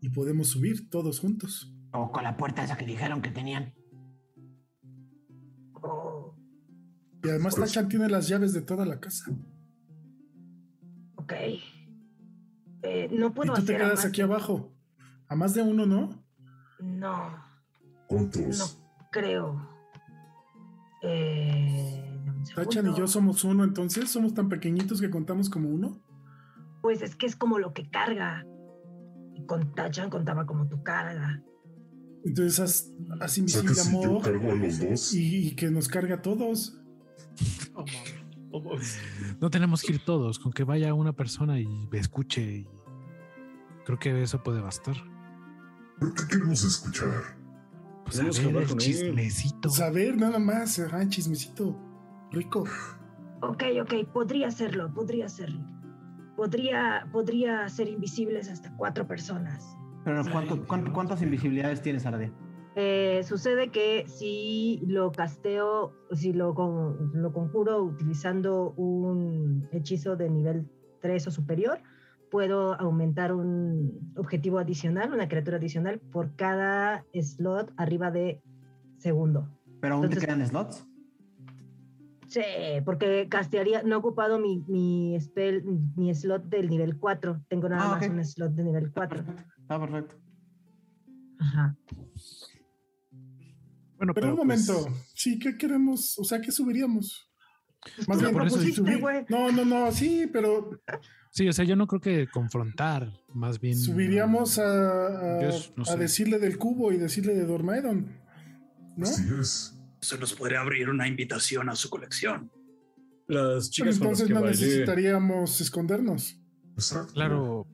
Y 0.00 0.08
podemos 0.10 0.48
subir 0.48 0.88
todos 0.88 1.20
juntos. 1.20 1.74
O 1.92 2.10
con 2.10 2.24
la 2.24 2.36
puerta 2.36 2.64
esa 2.64 2.76
que 2.76 2.86
dijeron 2.86 3.20
que 3.22 3.30
tenían. 3.30 3.74
Oh, 5.74 6.34
Y 7.24 7.28
además 7.28 7.54
Pues- 7.56 7.72
Tachan 7.72 7.88
tiene 7.88 8.08
las 8.08 8.28
llaves 8.28 8.52
de 8.52 8.62
toda 8.62 8.84
la 8.86 8.98
casa. 9.00 9.30
ok. 11.16 11.32
Eh, 12.82 13.08
no 13.12 13.28
Y 13.28 13.30
puedo 13.30 13.54
tú 13.54 13.60
te 13.60 13.62
hacer 13.74 13.76
quedas 13.76 13.94
más- 14.00 14.04
aquí 14.06 14.20
abajo. 14.22 14.72
A 15.28 15.36
más 15.36 15.54
de 15.54 15.62
uno, 15.62 15.86
¿no? 15.86 16.24
No, 16.80 17.36
¿Cuántos? 18.08 18.58
no 18.58 19.08
creo. 19.12 19.68
Eh, 21.02 21.98
Tachan 22.56 22.88
y 22.88 22.94
yo 22.96 23.06
somos 23.06 23.44
uno, 23.44 23.62
entonces 23.64 24.10
somos 24.10 24.34
tan 24.34 24.48
pequeñitos 24.48 25.00
que 25.00 25.10
contamos 25.10 25.48
como 25.48 25.68
uno. 25.68 26.00
Pues 26.80 27.02
es 27.02 27.14
que 27.14 27.26
es 27.26 27.36
como 27.36 27.58
lo 27.60 27.72
que 27.72 27.88
carga. 27.88 28.44
Y 29.34 29.46
con 29.46 29.74
Tachan 29.74 30.10
contaba 30.10 30.44
como 30.46 30.68
tu 30.68 30.82
carga. 30.82 31.42
Entonces 32.24 32.60
haz, 32.60 32.90
haz 33.20 33.38
invisible 33.38 33.72
a 33.72 33.74
si 33.74 33.92
yo 33.92 34.12
Mo 34.12 34.20
cargo 34.20 34.52
a 34.52 34.54
los 34.54 34.78
dos. 34.78 35.14
y, 35.14 35.48
y 35.48 35.56
que 35.56 35.70
nos 35.70 35.88
carga 35.88 36.16
a 36.16 36.22
todos. 36.22 36.78
Oh, 37.74 37.84
oh, 38.52 38.62
oh. 38.64 38.78
No 39.40 39.50
tenemos 39.50 39.82
que 39.82 39.94
ir 39.94 40.04
todos, 40.04 40.38
con 40.38 40.52
que 40.52 40.64
vaya 40.64 40.94
una 40.94 41.12
persona 41.12 41.58
y 41.58 41.66
me 41.66 41.98
escuche. 41.98 42.42
y 42.42 42.66
creo 43.84 43.98
que 43.98 44.22
eso 44.22 44.42
puede 44.42 44.60
bastar. 44.60 44.94
¿Pero 45.98 46.14
qué 46.14 46.26
queremos 46.28 46.62
escuchar? 46.64 47.36
Pues 48.04 48.16
a 48.16 48.18
Tenemos 48.18 48.40
que 48.40 48.46
ver 48.48 48.62
el 48.62 48.76
chismecito. 48.76 49.68
Saber 49.70 50.16
nada 50.16 50.38
más, 50.38 50.78
ajá, 50.78 51.08
chismecito. 51.08 51.76
Rico. 52.30 52.64
Ok, 53.40 53.64
ok, 53.82 53.94
podría 54.12 54.48
hacerlo, 54.48 54.92
podría 54.92 55.26
hacerlo. 55.26 55.60
Podría, 56.36 57.08
podría 57.12 57.68
ser 57.68 57.88
invisibles 57.88 58.48
hasta 58.48 58.74
cuatro 58.76 59.06
personas. 59.06 59.76
Pero 60.04 60.22
¿cuánto- 60.30 60.64
cuánto- 60.66 60.92
¿cuántas 60.92 61.22
invisibilidades 61.22 61.80
tienes, 61.82 62.04
Arde? 62.06 62.32
Eh, 62.74 63.22
sucede 63.24 63.68
que 63.70 64.04
si 64.08 64.82
lo 64.86 65.12
casteo, 65.12 65.92
si 66.12 66.32
lo, 66.32 66.54
con- 66.54 67.10
lo 67.14 67.32
conjuro 67.32 67.82
utilizando 67.82 68.70
un 68.76 69.68
hechizo 69.72 70.16
de 70.16 70.30
nivel 70.30 70.66
3 71.00 71.26
o 71.26 71.30
superior, 71.30 71.78
puedo 72.30 72.72
aumentar 72.80 73.34
un 73.34 74.12
objetivo 74.16 74.58
adicional, 74.58 75.12
una 75.12 75.28
criatura 75.28 75.58
adicional, 75.58 76.00
por 76.00 76.34
cada 76.34 77.04
slot 77.12 77.72
arriba 77.76 78.10
de 78.10 78.40
segundo. 78.96 79.48
¿Pero 79.80 79.96
aún 79.96 80.08
te 80.08 80.16
quedan 80.18 80.44
slots? 80.46 80.86
Sí, 82.28 82.40
porque 82.86 83.28
castearía, 83.28 83.82
no 83.82 83.96
he 83.96 83.98
ocupado 83.98 84.38
mi, 84.38 84.64
mi 84.66 85.20
spell, 85.20 85.62
mi 85.96 86.14
slot 86.14 86.44
del 86.44 86.70
nivel 86.70 86.96
4. 86.98 87.42
Tengo 87.48 87.68
nada 87.68 87.84
Ah, 87.84 87.96
más 87.96 88.08
un 88.08 88.24
slot 88.24 88.52
de 88.52 88.64
nivel 88.64 88.90
4. 88.90 89.22
Perfecto. 89.22 89.52
Está 89.74 89.86
perfecto. 89.86 90.16
Ajá. 91.38 91.76
Bueno, 93.96 94.14
Pero 94.14 94.28
un 94.30 94.36
pues, 94.36 94.66
momento. 94.68 94.86
Sí, 95.14 95.38
¿qué 95.38 95.56
queremos? 95.56 96.18
O 96.18 96.24
sea, 96.24 96.40
¿qué 96.40 96.50
subiríamos? 96.52 97.30
Más 98.06 98.18
Tú 98.18 98.24
bien, 98.24 98.24
lo 98.26 98.32
por 98.32 98.46
eso 98.46 98.56
propusiste, 98.56 98.80
subir- 98.82 99.00
güey. 99.00 99.24
No, 99.28 99.50
no, 99.50 99.64
no, 99.64 99.90
sí, 99.92 100.28
pero 100.32 100.70
Sí, 101.30 101.48
o 101.48 101.52
sea, 101.52 101.64
yo 101.64 101.74
no 101.76 101.86
creo 101.86 102.00
que 102.00 102.28
confrontar, 102.28 103.10
más 103.32 103.58
bien. 103.58 103.76
subiríamos 103.78 104.58
a, 104.58 105.06
a, 105.38 105.50
no 105.76 105.96
decirle 105.96 106.38
del 106.38 106.58
cubo 106.58 106.92
y 106.92 106.98
decirle 106.98 107.34
de 107.34 107.46
Dormaedon. 107.46 108.20
¿No? 108.96 109.06
Así 109.08 109.24
es. 109.40 109.78
Eso 110.00 110.18
nos 110.18 110.34
podría 110.34 110.60
abrir 110.60 110.90
una 110.90 111.08
invitación 111.08 111.68
a 111.70 111.76
su 111.76 111.88
colección. 111.88 112.50
Las 113.26 113.70
Pero 113.70 113.70
chicas 113.70 113.98
con 113.98 114.08
las 114.10 114.20
entonces 114.20 114.26
que 114.28 114.34
no 114.34 114.40
bailé. 114.42 114.60
necesitaríamos 114.60 115.60
escondernos. 115.60 116.38
Exacto. 116.74 117.12
Claro, 117.14 117.66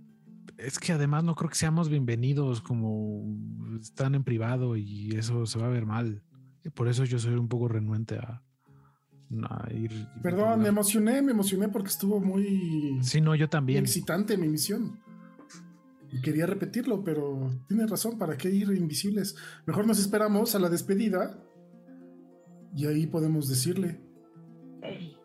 es 0.58 0.78
que 0.78 0.92
además 0.92 1.24
no 1.24 1.34
creo 1.34 1.48
que 1.48 1.56
seamos 1.56 1.88
bienvenidos 1.88 2.60
como 2.60 3.24
están 3.80 4.14
en 4.14 4.24
privado 4.24 4.76
y 4.76 5.10
eso 5.16 5.46
se 5.46 5.58
va 5.58 5.66
a 5.66 5.70
ver 5.70 5.86
mal. 5.86 6.22
Por 6.74 6.88
eso 6.88 7.04
yo 7.04 7.18
soy 7.18 7.34
un 7.34 7.48
poco 7.48 7.68
renuente 7.68 8.16
a, 8.18 8.42
a 9.48 9.72
ir. 9.72 9.90
Perdón, 10.22 10.60
me 10.60 10.68
emocioné, 10.68 11.22
me 11.22 11.32
emocioné 11.32 11.68
porque 11.68 11.88
estuvo 11.88 12.20
muy 12.20 12.98
Sí, 13.02 13.20
no, 13.20 13.34
yo 13.34 13.48
también. 13.48 13.84
excitante 13.84 14.36
mi 14.36 14.48
misión. 14.48 14.98
Y 16.10 16.20
quería 16.22 16.46
repetirlo, 16.46 17.04
pero 17.04 17.50
tiene 17.68 17.86
razón, 17.86 18.18
¿para 18.18 18.36
qué 18.36 18.50
ir 18.50 18.70
invisibles? 18.70 19.36
Mejor 19.66 19.86
nos 19.86 19.98
esperamos 20.00 20.54
a 20.54 20.58
la 20.58 20.68
despedida 20.70 21.38
y 22.74 22.86
ahí 22.86 23.06
podemos 23.06 23.48
decirle, 23.48 24.00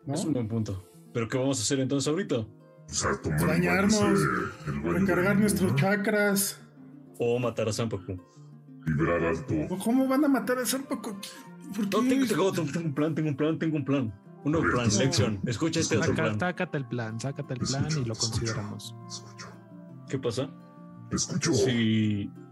¿no? 0.06 0.14
Es 0.14 0.24
un 0.24 0.34
buen 0.34 0.46
punto. 0.46 0.88
¿Pero 1.12 1.26
qué 1.28 1.38
vamos 1.38 1.58
a 1.58 1.62
hacer 1.62 1.80
entonces 1.80 2.06
ahorita? 2.08 2.46
O 2.90 2.94
sea, 2.94 3.10
tomar 3.20 3.46
Bañarnos, 3.46 4.00
baño 4.00 4.14
ese, 4.14 4.24
el 4.70 4.80
baño 4.80 4.92
de 4.92 4.98
Recargar 5.00 5.36
nuestros 5.38 5.74
chakras. 5.76 6.60
O 7.18 7.38
matar 7.38 7.68
a 7.68 7.72
Zampacu. 7.72 8.20
Vibrar 8.86 9.22
alto. 9.24 9.54
¿O 9.70 9.78
¿Cómo 9.78 10.06
van 10.06 10.24
a 10.24 10.28
matar 10.28 10.58
a 10.58 10.66
Zarpaco? 10.66 11.18
¿Por 11.74 11.84
No, 11.92 12.02
qué? 12.02 12.26
tengo, 12.26 12.52
tengo, 12.52 12.80
un 12.84 12.94
plan, 12.94 13.14
tengo 13.14 13.28
un 13.30 13.36
plan, 13.36 13.58
tengo 13.58 13.76
un 13.76 13.84
plan. 13.84 14.14
Un 14.44 14.52
nuevo 14.52 14.70
plan, 14.70 14.88
No. 14.92 14.98
lección. 14.98 15.40
Escucha 15.46 15.80
este 15.80 15.96
otro 15.96 16.10
Saca- 16.14 16.22
plan. 16.24 16.38
sácate 16.40 16.76
el 16.78 16.84
plan, 16.86 17.18
sácate 17.18 17.54
el 17.54 17.60
plan 17.60 17.86
y 17.90 18.04
lo 18.04 18.12
Escucho, 18.12 18.30
consideramos. 18.32 18.94
Escucho. 19.08 19.46
¿Qué 20.08 20.18
pasa? 20.18 20.50
Escucho. 21.10 21.52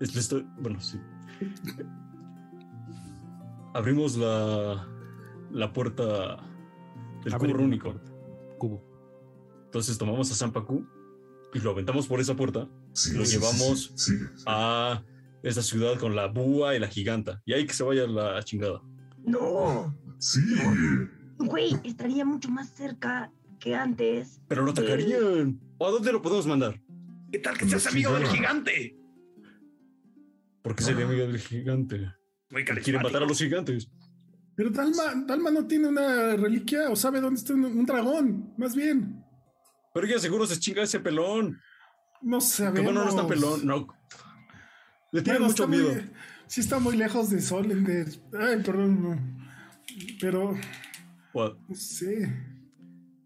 Estoy, 0.01 0.47
bueno, 0.59 0.81
sí. 0.81 0.99
Abrimos 3.75 4.17
la, 4.17 4.87
la 5.51 5.73
puerta 5.73 6.37
del 7.25 7.33
cubo 7.33 7.35
Abrimos 7.37 7.61
rúnico. 7.63 7.95
Cubo. 8.59 8.83
Entonces 9.73 9.97
tomamos 9.97 10.31
a 10.31 10.35
Zampacú 10.35 10.87
y 11.55 11.59
lo 11.61 11.71
aventamos 11.71 12.07
por 12.07 12.21
esa 12.21 12.37
puerta. 12.37 12.69
Sí, 12.93 13.15
Lo 13.17 13.25
sí, 13.25 13.33
sí, 13.33 13.39
llevamos 13.39 13.91
sí, 13.97 14.19
sí. 14.19 14.45
a 14.47 15.03
esta 15.43 15.63
ciudad 15.63 15.99
con 15.99 16.15
la 16.15 16.27
búa 16.27 16.77
y 16.77 16.79
la 16.79 16.89
giganta. 16.89 17.41
Y 17.47 17.55
ahí 17.55 17.67
que 17.67 17.73
se 17.73 17.83
vaya 17.83 18.07
la 18.07 18.43
chingada. 18.43 18.83
No, 19.25 19.97
Sí, 20.19 20.41
güey, 21.39 21.75
estaría 21.85 22.27
mucho 22.27 22.51
más 22.51 22.69
cerca 22.69 23.33
que 23.59 23.75
antes. 23.75 24.43
Pero 24.47 24.63
lo 24.63 24.73
atacarían. 24.73 25.59
¿O 25.79 25.89
a 25.89 25.91
dónde 25.91 26.13
lo 26.13 26.21
podemos 26.21 26.47
mandar? 26.47 26.79
¿Qué 27.31 27.39
tal 27.39 27.57
que 27.57 27.67
seas 27.67 27.87
amigo 27.87 28.13
del 28.13 28.27
gigante? 28.27 28.95
¿Por 30.61 30.77
qué 30.77 30.85
sería 30.85 31.07
amigo 31.07 31.27
del 31.27 31.39
gigante? 31.39 32.13
Muy 32.51 32.63
Quieren 32.67 33.03
matar 33.03 33.23
a 33.23 33.27
los 33.27 33.39
gigantes. 33.39 33.91
Pero 34.55 34.69
Dalma, 34.69 35.15
Dalma 35.27 35.51
no 35.51 35.67
tiene 35.67 35.89
una 35.89 36.37
reliquia 36.37 36.91
o 36.91 36.95
sabe 36.95 37.23
dónde 37.23 37.41
está 37.41 37.55
un, 37.55 37.65
un 37.65 37.87
dragón, 37.87 38.53
más 38.59 38.77
bien. 38.77 39.22
Pero 39.93 40.07
ella 40.07 40.19
seguro 40.19 40.47
se 40.47 40.59
chinga 40.59 40.83
ese 40.83 41.01
pelón. 41.01 41.61
No 42.23 42.39
Que 42.39 42.45
sabemos. 42.45 42.85
bueno, 42.85 43.05
no 43.05 43.11
está 43.11 43.27
pelón. 43.27 43.67
No. 43.67 43.89
Le 45.13 45.21
Bueno, 45.21 45.47
mucho 45.47 45.69
muy- 45.69 45.79
miedo. 45.79 45.95
sí 46.47 46.61
está 46.61 46.79
muy 46.79 46.97
lejos 46.97 47.29
de 47.31 47.41
Sol, 47.43 47.69
de, 47.85 48.07
ay, 48.39 48.63
perdón. 48.63 49.03
no. 49.03 49.43
Pero, 50.21 50.55
What? 51.35 51.55
no 51.69 51.75
sé. 51.75 52.33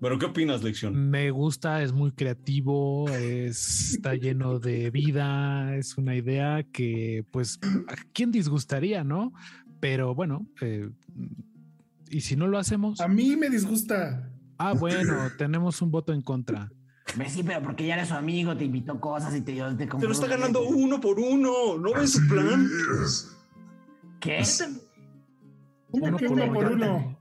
Bueno, 0.01 0.19
¿qué 0.19 0.27
opinas, 0.27 0.63
Lección? 0.63 1.11
Me 1.11 1.31
gusta, 1.31 1.83
es 1.83 1.93
muy 1.93 2.11
creativo, 2.13 3.09
es- 3.11 3.93
está 3.95 4.15
lleno 4.15 4.59
de 4.59 4.91
vida, 4.91 5.77
es 5.77 5.97
una 5.97 6.17
idea 6.17 6.65
que, 6.73 7.25
pues, 7.31 7.59
¿a 7.89 7.95
quién 8.13 8.31
disgustaría, 8.33 9.05
no? 9.05 9.33
Pero 9.81 10.15
bueno, 10.15 10.47
eh, 10.61 10.91
y 12.11 12.21
si 12.23 12.35
no 12.37 12.47
lo 12.49 12.59
hacemos, 12.59 13.01
A 13.01 13.09
mí 13.09 13.37
me 13.37 13.49
disgusta. 13.49 14.33
Ah, 14.59 14.75
bueno, 14.75 15.15
tenemos 15.39 15.81
un 15.83 15.91
voto 15.91 16.13
en 16.13 16.23
contra. 16.23 16.71
Sí, 17.29 17.43
pero 17.45 17.63
porque 17.63 17.87
ya 17.87 17.95
eres 17.95 18.09
su 18.09 18.15
amigo, 18.15 18.57
te 18.57 18.65
invitó 18.65 19.01
cosas 19.01 19.35
y 19.35 19.41
te 19.41 19.53
dio. 19.53 19.75
Te 19.77 19.87
Te 19.87 20.07
lo 20.07 20.13
está 20.13 20.27
ganando 20.27 20.67
uno 20.67 21.01
por 21.01 21.19
uno. 21.19 21.79
¿No 21.79 21.93
ves 21.95 22.13
su 22.13 22.29
plan? 22.29 22.69
es. 23.03 23.37
¿Qué? 24.21 24.43
Yo 24.43 24.67
Uno 25.93 26.17
por 26.19 26.31
Uno 26.33 26.53
por 26.53 26.73
uno. 26.73 27.19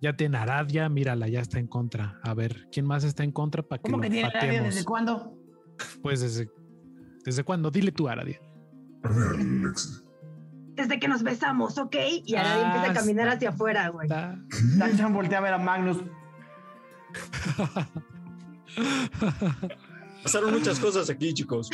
Ya 0.00 0.16
tiene 0.16 0.38
Aradia, 0.38 0.88
mírala, 0.88 1.28
ya 1.28 1.40
está 1.40 1.58
en 1.58 1.66
contra. 1.66 2.20
A 2.22 2.34
ver, 2.34 2.68
¿quién 2.70 2.86
más 2.86 3.04
está 3.04 3.24
en 3.24 3.32
contra 3.32 3.62
para 3.62 3.82
que 3.82 3.90
¿Cómo 3.90 4.02
que 4.02 4.10
tiene 4.10 4.30
pateemos? 4.30 4.74
¿Desde 4.74 4.84
cuándo? 4.84 5.38
Pues 6.02 6.20
desde, 6.20 6.50
¿desde 7.24 7.44
cuándo? 7.44 7.70
Dile 7.70 7.92
tú, 7.92 8.08
Aradia. 8.08 8.40
A 9.02 9.08
ver. 9.08 9.36
Desde 10.74 11.00
que 11.00 11.08
nos 11.08 11.22
besamos, 11.22 11.78
¿ok? 11.78 11.96
Y 12.24 12.34
ahora 12.36 12.52
Ah, 12.54 12.66
empieza 12.66 12.90
a 12.90 12.94
caminar 12.94 13.28
hacia 13.28 13.48
afuera, 13.48 13.88
güey. 13.88 14.08
Danchan 14.76 15.14
voltea 15.14 15.38
a 15.38 15.40
ver 15.42 15.54
a 15.54 15.58
Magnus. 15.58 15.98
Pasaron 20.22 20.52
muchas 20.52 20.80
cosas 20.80 21.08
aquí, 21.08 21.32
chicos. 21.32 21.70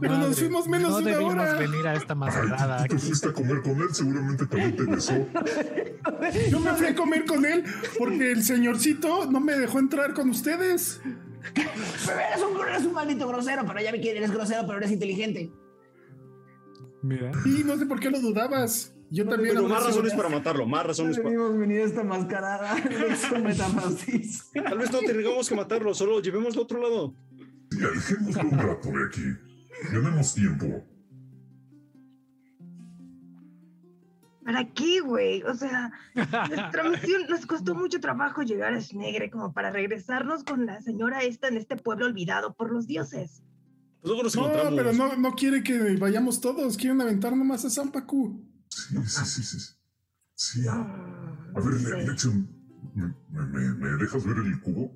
Pero 0.00 0.16
nos 0.18 0.38
fuimos 0.38 0.68
menos 0.68 0.90
no 0.92 0.96
de 0.98 1.02
una 1.02 1.10
debimos 1.16 1.34
hora. 1.34 1.54
venir 1.58 1.86
a 1.88 1.94
esta 1.94 2.12
Ay, 2.12 2.18
mascarada 2.18 2.76
tú 2.82 2.88
te 2.88 2.94
aquí. 2.94 3.06
fuiste 3.06 3.28
a 3.28 3.32
comer 3.32 3.62
con 3.62 3.80
él, 3.80 3.88
seguramente 3.92 4.46
también 4.46 4.76
te 4.76 4.84
besó. 4.84 5.14
Yo 6.48 6.60
me 6.60 6.72
fui 6.74 6.86
a 6.86 6.94
comer 6.94 7.24
con 7.26 7.44
él 7.44 7.64
porque 7.98 8.30
el 8.32 8.44
señorcito 8.44 9.26
no 9.26 9.40
me 9.40 9.58
dejó 9.58 9.80
entrar 9.80 10.14
con 10.14 10.30
ustedes. 10.30 11.00
Pero 12.06 12.20
eres 12.20 12.42
un, 12.42 12.68
eres 12.68 12.84
un 12.84 12.92
maldito 12.92 13.26
grosero, 13.26 13.64
pero 13.66 13.80
ya 13.80 13.90
vi 13.90 14.00
que 14.00 14.16
eres 14.16 14.30
grosero, 14.30 14.64
pero 14.64 14.78
eres 14.78 14.92
inteligente. 14.92 15.50
Mira. 17.02 17.32
Y 17.44 17.64
no 17.64 17.76
sé 17.78 17.86
por 17.86 17.98
qué 17.98 18.10
lo 18.10 18.20
dudabas. 18.20 18.94
Yo 19.12 19.28
también. 19.28 19.54
Pero 19.54 19.68
más 19.68 19.84
razones 19.84 20.14
para 20.14 20.30
matarlo, 20.30 20.66
más 20.66 20.86
razones 20.86 21.18
para... 21.18 21.28
Debimos 21.30 21.58
venir 21.58 21.80
a 21.82 21.84
esta 21.84 22.02
mascarada. 22.02 22.76
Tal 24.64 24.78
vez 24.78 24.90
no 24.90 24.98
tengamos 25.00 25.48
que 25.50 25.54
matarlo, 25.54 25.94
solo 25.94 26.20
llevémoslo 26.20 26.62
a 26.62 26.64
otro 26.64 26.80
lado. 26.80 27.14
Y 27.70 27.84
alejémoslo 27.84 28.48
un 28.48 28.58
rato 28.58 28.88
de 28.88 29.04
aquí. 29.06 29.22
Ganemos 29.92 30.34
tiempo. 30.34 30.82
¿Para 34.44 34.64
qué, 34.72 35.00
güey? 35.00 35.42
O 35.44 35.54
sea, 35.54 35.92
nuestra 36.14 36.82
misión 36.90 37.22
nos 37.28 37.46
costó 37.46 37.74
mucho 37.74 38.00
trabajo 38.00 38.42
llegar 38.42 38.72
a 38.74 38.80
Snegre 38.80 39.30
como 39.30 39.52
para 39.52 39.70
regresarnos 39.70 40.42
con 40.42 40.66
la 40.66 40.80
señora 40.80 41.22
esta 41.22 41.48
en 41.48 41.58
este 41.58 41.76
pueblo 41.76 42.06
olvidado 42.06 42.54
por 42.54 42.72
los 42.72 42.86
dioses. 42.86 43.42
Pues 44.00 44.08
luego 44.10 44.22
nos 44.24 44.34
No, 44.34 44.46
encontramos. 44.46 44.74
pero 44.76 44.92
no, 44.94 45.16
no 45.16 45.32
quiere 45.32 45.62
que 45.62 45.96
vayamos 45.96 46.40
todos. 46.40 46.76
Quieren 46.76 47.00
aventar 47.00 47.36
nomás 47.36 47.64
a 47.64 47.70
Zampacu. 47.70 48.42
Sí, 48.74 48.96
sí, 49.06 49.24
sí, 49.26 49.42
sí. 49.42 49.74
Sí. 50.34 50.66
A 50.68 50.74
ver, 51.60 51.64
no 51.64 51.70
Le- 51.70 51.78
sé. 51.78 52.06
Lexion, 52.10 52.48
¿me, 52.94 53.06
me, 53.30 53.46
me- 53.46 53.74
me 53.74 54.02
dejas 54.02 54.24
ver 54.24 54.38
el 54.38 54.60
cubo? 54.60 54.92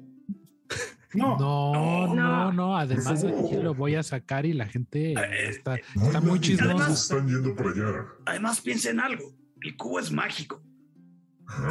No. 1.14 1.38
No, 1.38 2.06
no, 2.08 2.14
No. 2.14 2.52
no. 2.52 2.76
Además, 2.76 3.24
aquí 3.24 3.54
lo 3.56 3.74
voy 3.74 3.94
a 3.94 4.02
sacar 4.02 4.44
y 4.44 4.52
la 4.52 4.66
gente 4.66 5.12
Eh, 5.12 5.48
está, 5.48 5.76
No 5.94 6.06
está 6.06 6.20
muy 6.20 6.40
chismosa. 6.40 6.74
todos 6.86 7.02
están 7.02 7.28
yendo 7.28 7.54
para 7.54 7.70
allá. 7.70 8.04
Además, 8.26 8.60
piensa 8.60 8.90
en 8.90 9.00
algo. 9.00 9.24
El 9.62 9.76
cubo 9.76 9.98
es 10.00 10.10
mágico. 10.12 10.62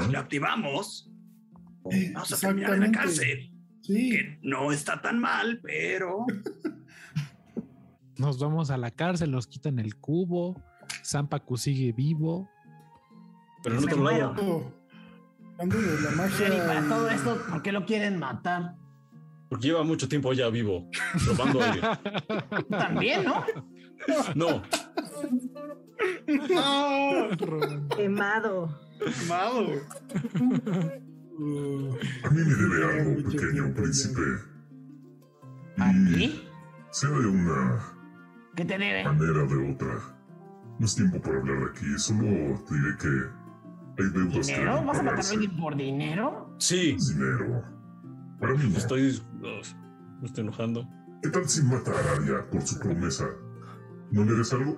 Si 0.05 0.11
lo 0.11 0.19
activamos, 0.19 1.11
Eh, 1.91 2.11
vamos 2.13 2.31
a 2.33 2.37
terminar 2.39 2.73
en 2.75 2.79
la 2.81 2.91
cárcel. 2.91 3.51
Sí. 3.81 4.09
Que 4.11 4.39
no 4.41 4.71
está 4.71 4.99
tan 5.01 5.19
mal, 5.19 5.59
pero 5.61 6.25
Nos 8.17 8.39
vamos 8.39 8.71
a 8.71 8.77
la 8.77 8.89
cárcel, 8.91 9.29
nos 9.31 9.45
quitan 9.47 9.77
el 9.79 9.95
cubo. 9.97 10.59
Zampacu 11.05 11.57
sigue 11.57 11.91
vivo. 11.91 12.49
Pero 13.63 13.79
lado. 13.81 14.35
Oh, 14.41 14.71
Hablando 15.59 15.81
de 15.81 16.01
la 16.01 16.11
magia. 16.11 16.47
Y 16.47 16.59
para 16.67 16.81
todo 16.87 17.09
esto, 17.09 17.37
¿por 17.49 17.61
qué 17.61 17.71
lo 17.71 17.85
quieren 17.85 18.19
matar? 18.19 18.75
Porque 19.49 19.67
lleva 19.67 19.83
mucho 19.83 20.07
tiempo 20.09 20.33
ya 20.33 20.49
vivo, 20.49 20.89
probando 21.23 21.61
aire. 21.61 21.81
También, 22.69 23.23
¿no? 23.23 23.45
No, 24.35 24.61
Quemado. 27.95 28.79
Amado. 29.25 29.67
Uh, 31.37 31.93
A 32.23 32.29
mí 32.29 32.41
me 32.43 32.55
debe 32.55 32.99
algo, 32.99 33.29
pequeño 33.29 33.73
príncipe. 33.73 34.21
¿A 35.77 35.91
Y 35.91 36.13
ti? 36.13 36.47
sea 36.91 37.09
de 37.09 37.27
una 37.27 37.79
¿Qué 38.55 38.63
te 38.65 38.77
debe? 38.77 39.03
manera 39.03 39.43
o 39.43 39.47
de 39.47 39.71
otra. 39.73 40.14
No 40.79 40.85
es 40.85 40.95
tiempo 40.95 41.21
para 41.21 41.37
hablar 41.37 41.59
de 41.59 41.65
aquí, 41.71 41.85
solo 41.97 42.21
te 42.67 42.75
diré 42.75 42.97
que 42.97 44.03
hay 44.03 44.09
deudas 44.11 44.47
que 44.47 44.53
¿Dinero? 44.53 44.71
deben 44.73 44.87
¿Vas 44.87 44.99
a 44.99 45.03
matar 45.03 45.19
a 45.25 45.61
por 45.61 45.75
dinero? 45.75 46.55
sí, 46.57 46.95
Es 46.97 47.17
dinero. 47.17 47.63
Para 48.39 48.53
mí 48.55 48.69
no. 48.69 48.77
estoy. 48.77 49.21
me 50.19 50.25
estoy 50.25 50.43
enojando. 50.43 50.87
¿Qué 51.21 51.29
tal 51.29 51.47
si 51.47 51.63
mata 51.63 51.91
a 51.91 51.99
Aradia 51.99 52.49
por 52.51 52.61
su 52.61 52.77
promesa? 52.79 53.25
¿No 54.11 54.25
le 54.25 54.33
des 54.33 54.51
algo? 54.53 54.77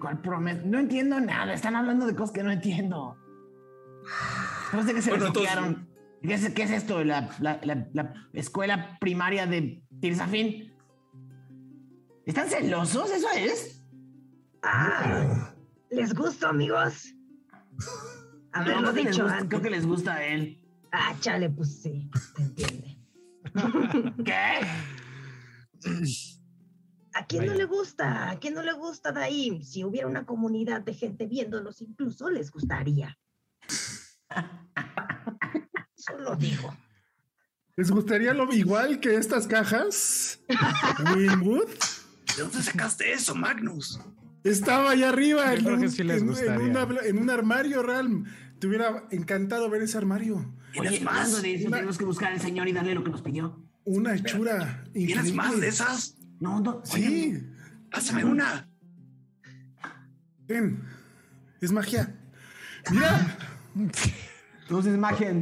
¿Cuál 0.00 0.20
promesa? 0.20 0.62
No 0.64 0.78
entiendo 0.78 1.18
nada. 1.20 1.54
Están 1.54 1.74
hablando 1.76 2.06
de 2.06 2.14
cosas 2.14 2.32
que 2.34 2.42
no 2.42 2.50
entiendo. 2.50 3.16
No 4.72 4.82
sé 4.82 4.94
qué 4.94 5.02
se 5.02 5.10
Bueno, 5.10 5.26
entonces-. 5.28 5.76
¿Qué 6.22 6.34
es, 6.34 6.50
qué 6.50 6.62
es 6.62 6.70
esto? 6.70 7.02
¿La, 7.04 7.30
la, 7.40 7.60
la, 7.64 7.88
la 7.92 8.14
escuela 8.32 8.96
primaria 9.00 9.46
de 9.46 9.82
Tirzafin? 10.00 10.72
¿Están 12.26 12.48
celosos? 12.48 13.10
¿Eso 13.10 13.26
es? 13.36 13.81
Ah, 14.62 15.54
¿Les 15.90 16.14
gusto, 16.14 16.48
amigos? 16.48 17.14
No, 18.54 18.60
Haberlo 18.60 18.92
les 18.92 19.06
dicho 19.06 19.22
gusta, 19.22 19.36
antes. 19.38 19.48
creo 19.48 19.62
que 19.62 19.70
les 19.70 19.86
gusta 19.86 20.12
a 20.12 20.24
él. 20.26 20.60
Ah, 20.92 21.16
chale, 21.20 21.48
pues 21.48 21.80
sí, 21.80 22.10
se 22.36 22.42
entiende. 22.42 22.98
¿Qué? 24.26 24.60
¿A 27.14 27.26
quién 27.26 27.46
no 27.46 27.54
le 27.54 27.64
gusta? 27.64 28.28
¿A 28.28 28.38
quién 28.38 28.52
no 28.52 28.62
le 28.62 28.74
gusta 28.74 29.10
de 29.10 29.22
ahí? 29.22 29.64
Si 29.64 29.84
hubiera 29.84 30.06
una 30.06 30.26
comunidad 30.26 30.82
de 30.82 30.92
gente 30.92 31.26
viéndolos, 31.26 31.80
incluso 31.80 32.28
les 32.28 32.50
gustaría. 32.50 33.18
Solo 35.94 36.36
digo. 36.36 36.76
¿Les 37.76 37.90
gustaría 37.90 38.34
lo 38.34 38.52
igual 38.52 39.00
que 39.00 39.14
estas 39.16 39.46
cajas? 39.46 40.40
Winwood. 41.16 41.70
¿de 42.36 42.42
dónde 42.42 42.62
sacaste 42.62 43.12
eso, 43.12 43.34
Magnus? 43.34 43.98
Estaba 44.44 44.90
allá 44.90 45.08
arriba 45.10 45.44
Yo 45.54 45.58
en 45.58 45.64
creo 45.64 45.80
que 45.80 45.88
sí 45.88 46.02
les 46.02 46.20
en- 46.22 46.28
en 46.30 46.60
una- 46.70 46.86
en 47.04 47.18
un 47.18 47.30
armario, 47.30 47.82
Realm. 47.82 48.24
Te 48.58 48.66
hubiera 48.68 49.04
encantado 49.10 49.68
ver 49.70 49.82
ese 49.82 49.98
armario. 49.98 50.54
¿Tienes 50.72 50.92
Oye, 50.92 51.00
más? 51.00 51.42
de 51.42 51.54
eso, 51.54 51.66
Una- 51.68 51.76
tenemos 51.78 51.98
que 51.98 52.04
buscar 52.04 52.32
al 52.32 52.40
señor 52.40 52.68
y 52.68 52.72
darle 52.72 52.94
lo 52.94 53.04
que 53.04 53.10
nos 53.10 53.22
pidió. 53.22 53.60
Una 53.84 54.14
hechura 54.14 54.84
¿Tienes 54.92 55.34
más 55.34 55.60
de 55.60 55.68
esas? 55.68 56.16
No, 56.40 56.60
no. 56.60 56.80
Sí. 56.84 57.40
Pásame 57.90 58.24
una. 58.24 58.68
Ven. 60.46 60.82
Es 61.60 61.72
magia. 61.72 62.14
Mira, 62.90 63.38
Entonces, 64.62 64.98
magia. 64.98 65.34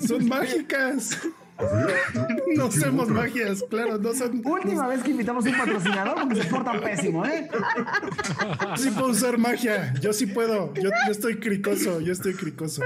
son 0.00 0.26
mágicas. 0.28 1.18
No 2.56 2.64
hacemos 2.64 3.04
otra. 3.04 3.14
magias, 3.14 3.64
claro, 3.70 3.98
no 3.98 4.12
son. 4.12 4.42
Última 4.44 4.86
vez 4.88 5.02
que 5.02 5.12
invitamos 5.12 5.46
a 5.46 5.50
un 5.50 5.56
patrocinador 5.56 6.14
porque 6.22 6.42
se 6.42 6.48
portan 6.48 6.80
pésimo, 6.80 7.24
¿eh? 7.24 7.48
Sí 8.76 8.90
puedo 8.90 9.08
usar 9.08 9.38
magia. 9.38 9.94
Yo 10.00 10.12
sí 10.12 10.26
puedo. 10.26 10.74
Yo, 10.74 10.90
yo 11.06 11.12
estoy 11.12 11.38
cricoso. 11.38 12.00
Yo 12.00 12.12
estoy 12.12 12.34
cricoso. 12.34 12.82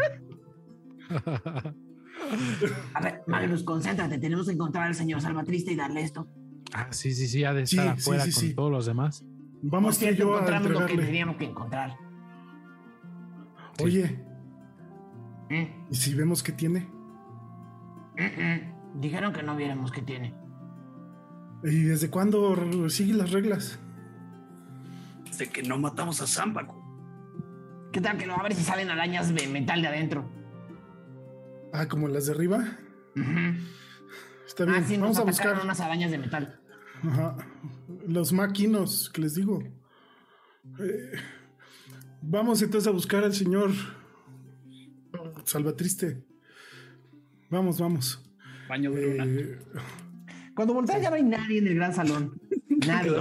A 2.95 3.01
ver, 3.01 3.23
Magnus, 3.27 3.63
concéntrate. 3.63 4.19
Tenemos 4.19 4.47
que 4.47 4.53
encontrar 4.53 4.87
al 4.87 4.95
señor 4.95 5.21
Salvatriste 5.21 5.73
y 5.73 5.77
darle 5.77 6.03
esto. 6.03 6.29
Ah, 6.73 6.89
sí, 6.91 7.15
sí, 7.15 7.29
sí, 7.29 7.45
ha 7.45 7.53
de 7.53 7.63
estar 7.63 7.97
sí, 7.97 8.03
afuera 8.03 8.25
sí, 8.25 8.33
con 8.33 8.43
sí. 8.43 8.55
todos 8.55 8.71
los 8.71 8.87
demás. 8.87 9.25
Vamos 9.63 9.95
Por 9.97 10.01
cierto, 10.01 10.19
yo 10.19 10.35
a 10.35 10.41
encontramos 10.41 10.71
lo 10.71 10.87
que 10.87 10.99
teníamos 10.99 11.37
que 11.37 11.45
encontrar. 11.45 11.97
Oye, 13.83 14.25
¿Mm? 15.51 15.91
¿y 15.91 15.95
si 15.95 16.15
vemos 16.15 16.43
qué 16.43 16.53
tiene? 16.53 16.94
Mm, 18.17 18.43
mm. 18.43 19.01
Dijeron 19.01 19.33
que 19.33 19.43
no 19.43 19.57
viéramos 19.57 19.91
qué 19.91 20.03
tiene. 20.03 20.35
¿Y 21.65 21.83
desde 21.85 22.11
cuándo 22.11 22.89
sigue 22.91 23.15
las 23.15 23.31
reglas? 23.33 23.79
Desde 25.25 25.49
que 25.49 25.63
no 25.63 25.79
matamos 25.79 26.21
a 26.21 26.27
Zampaco. 26.27 26.81
¿Qué 27.93 28.01
tal 28.01 28.19
que 28.19 28.27
lo 28.27 28.35
abres 28.37 28.61
y 28.61 28.63
salen 28.65 28.91
arañas 28.91 29.35
de 29.35 29.47
metal 29.49 29.81
de 29.83 29.89
adentro? 29.89 30.29
Ah, 31.73 31.87
como 31.89 32.09
las 32.09 32.27
de 32.27 32.33
arriba. 32.33 32.59
Ujú. 33.17 33.57
Está 34.47 34.65
bien, 34.65 34.77
Ah, 34.77 34.85
sí, 34.87 34.97
vamos 34.97 35.17
nos 35.17 35.19
a 35.19 35.25
buscar 35.25 35.61
unas 35.63 35.81
arañas 35.81 36.11
de 36.11 36.19
metal. 36.19 36.61
Ajá. 37.03 37.37
los 38.07 38.33
máquinos 38.33 39.11
que 39.13 39.21
les 39.23 39.35
digo. 39.35 39.63
Eh, 40.81 41.13
vamos 42.23 42.63
entonces 42.63 42.89
a 42.89 42.93
buscar 42.93 43.25
al 43.25 43.35
señor 43.35 43.71
Salvatriste. 45.45 46.25
Vamos, 47.55 47.79
vamos. 47.81 48.21
Baño 48.69 48.91
de 48.91 49.17
luna. 49.19 49.25
Eh, 49.27 49.59
Cuando 50.57 50.75
volteas 50.75 51.01
ya 51.01 51.09
no 51.11 51.15
hay 51.15 51.23
nadie 51.23 51.59
en 51.59 51.69
el 51.69 51.77
gran 51.77 51.95
salón. 51.95 52.41
Nadie. 52.69 53.13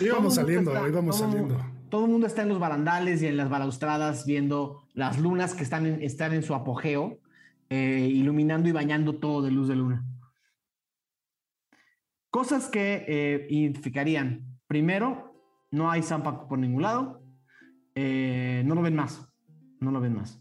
Íbamos 0.00 0.36
saliendo, 0.36 0.72
está- 0.72 0.88
íbamos 0.88 1.18
todo- 1.18 1.28
saliendo. 1.30 1.66
Todo 1.90 2.04
el 2.04 2.10
mundo 2.12 2.26
está 2.28 2.42
en 2.42 2.48
los 2.50 2.60
barandales 2.60 3.20
y 3.22 3.26
en 3.26 3.36
las 3.36 3.50
balaustradas 3.50 4.24
viendo 4.26 4.80
las 4.94 5.18
lunas 5.18 5.54
que 5.54 5.64
están 5.64 5.86
en, 5.86 6.02
están 6.02 6.32
en 6.32 6.42
su 6.44 6.54
apogeo, 6.54 7.18
eh, 7.68 8.08
iluminando 8.12 8.68
y 8.68 8.72
bañando 8.72 9.16
todo 9.18 9.42
de 9.42 9.50
luz 9.50 9.66
de 9.68 9.74
luna. 9.76 10.04
Cosas 12.30 12.68
que 12.68 13.04
eh, 13.08 13.46
identificarían. 13.50 14.56
Primero, 14.68 15.34
no 15.72 15.90
hay 15.90 16.02
Zampaco 16.02 16.46
por 16.48 16.58
ningún 16.60 16.82
lado. 16.82 17.20
Eh, 17.96 18.62
no 18.64 18.74
lo 18.76 18.82
ven 18.82 18.94
más. 18.94 19.26
No 19.80 19.90
lo 19.90 20.00
ven 20.00 20.14
más. 20.14 20.40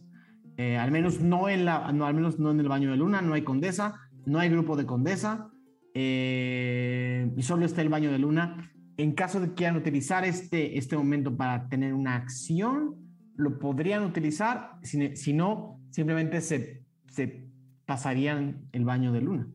Eh, 0.58 0.78
al 0.78 0.92
menos 0.92 1.22
no 1.22 1.50
en 1.50 1.66
la, 1.66 1.92
no, 1.92 2.06
al 2.06 2.14
menos 2.14 2.38
no 2.40 2.52
en 2.52 2.60
el 2.60 2.68
baño 2.68 2.92
de 2.92 2.98
luna, 2.98 3.22
no 3.22 3.34
hay 3.34 3.42
condesa, 3.44 3.96
no 4.26 4.40
hay 4.40 4.50
grupo 4.50 4.76
de 4.76 4.86
condesa. 4.86 5.50
eh, 5.94 7.32
y 7.36 7.42
solo 7.44 7.66
está 7.66 7.82
el 7.82 7.90
baño 7.90 8.12
de 8.12 8.20
luna. 8.20 8.72
En 8.98 9.14
caso 9.14 9.40
de 9.40 9.48
que 9.50 9.54
quieran 9.56 9.78
utilizar 9.78 10.24
este, 10.26 10.78
este 10.78 10.96
momento 10.96 11.36
para 11.36 11.68
tener 11.70 11.94
una 11.94 12.16
acción, 12.16 12.96
lo 13.36 13.58
podrían 13.58 14.04
utilizar. 14.04 14.74
Si, 14.84 15.16
si 15.16 15.34
no, 15.34 15.80
simplemente 15.90 16.40
se, 16.42 16.84
se 17.10 17.48
pasarían 17.86 18.68
el 18.72 18.86
baño 18.86 19.12
de 19.12 19.22
luna. 19.22 19.48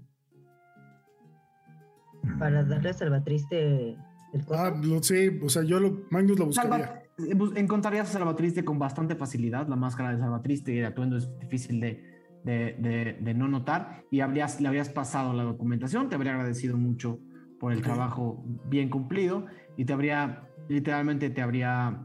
Para 2.38 2.64
darle 2.64 2.90
a 2.90 2.92
Salvatriste 2.92 3.90
el 4.32 4.44
costo. 4.44 4.54
Ah, 4.54 4.74
lo 4.82 5.02
sé, 5.02 5.38
o 5.42 5.48
sea, 5.48 5.62
yo 5.62 5.78
lo, 5.78 6.02
Magnus 6.10 6.38
lo 6.38 6.46
buscaría. 6.46 6.70
Salva- 6.70 7.02
encontrarías 7.18 8.10
a 8.10 8.12
Salvatriste 8.12 8.64
con 8.64 8.78
bastante 8.78 9.14
facilidad. 9.16 9.66
La 9.68 9.76
máscara 9.76 10.12
de 10.12 10.18
Salvatriste 10.18 10.74
y 10.74 10.78
el 10.78 10.86
atuendo 10.86 11.16
es 11.16 11.28
difícil 11.38 11.80
de, 11.80 12.02
de- 12.44 12.76
de- 12.78 13.18
de 13.20 13.34
no 13.34 13.48
notar. 13.48 14.04
Y 14.10 14.20
habrías, 14.20 14.60
le 14.60 14.68
habrías 14.68 14.88
pasado 14.88 15.32
la 15.32 15.42
documentación, 15.44 16.08
te 16.08 16.14
habría 16.14 16.32
agradecido 16.32 16.76
mucho 16.76 17.18
por 17.58 17.72
el 17.72 17.80
trabajo 17.82 18.44
bien 18.68 18.90
cumplido. 18.90 19.46
Y 19.76 19.84
te 19.84 19.92
habría, 19.92 20.48
literalmente 20.68 21.30
te 21.30 21.42
habría 21.42 22.02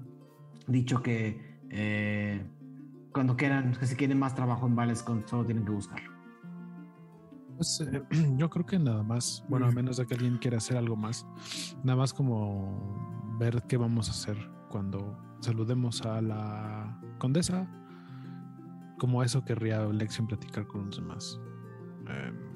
dicho 0.68 1.02
que 1.02 1.60
eh, 1.70 2.46
cuando 3.14 3.36
quieran, 3.36 3.74
que 3.74 3.86
si 3.86 3.96
quieren 3.96 4.18
más 4.20 4.34
trabajo 4.36 4.68
en 4.68 4.76
Valescon, 4.76 5.28
solo 5.28 5.46
tienen 5.46 5.66
que 5.66 5.72
buscarlo. 5.72 6.12
Pues, 7.58 7.82
eh, 7.82 8.02
yo 8.38 8.50
creo 8.50 8.66
que 8.66 8.80
nada 8.80 9.04
más, 9.04 9.44
bueno, 9.50 9.66
a 9.68 9.72
menos 9.72 9.98
de 9.98 10.06
que 10.08 10.14
alguien 10.14 10.38
quiera 10.38 10.58
hacer 10.58 10.78
algo 10.78 10.96
más, 10.96 11.28
nada 11.84 11.98
más 11.98 12.14
como 12.14 13.36
ver 13.38 13.62
qué 13.68 13.76
vamos 13.76 14.08
a 14.08 14.12
hacer 14.12 14.38
cuando 14.72 15.18
saludemos 15.42 16.02
a 16.06 16.22
la 16.22 17.00
condesa, 17.20 17.68
como 18.98 19.22
eso 19.24 19.44
querría 19.44 19.86
Lexion 19.86 20.28
platicar 20.28 20.66
con 20.68 20.86
los 20.88 20.98
demás. 20.98 21.40
Em, 22.08 22.52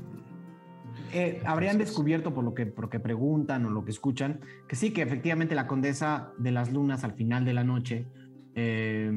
Eh, 1.11 1.41
habrían 1.45 1.73
Entonces- 1.73 1.89
descubierto 1.93 2.33
por 2.33 2.43
lo 2.45 2.53
que 2.53 2.65
por 2.67 2.85
lo 2.85 2.89
que 2.89 3.01
preguntan 3.01 3.65
o 3.65 3.69
lo 3.69 3.83
que 3.83 3.91
escuchan 3.91 4.39
que 4.67 4.77
sí 4.77 4.91
que 4.93 5.01
efectivamente 5.01 5.53
la 5.53 5.67
condesa 5.67 6.31
de 6.37 6.51
las 6.51 6.71
lunas 6.71 7.03
al 7.03 7.11
final 7.13 7.43
de 7.43 7.53
la 7.53 7.65
noche 7.65 8.07
eh, 8.55 9.11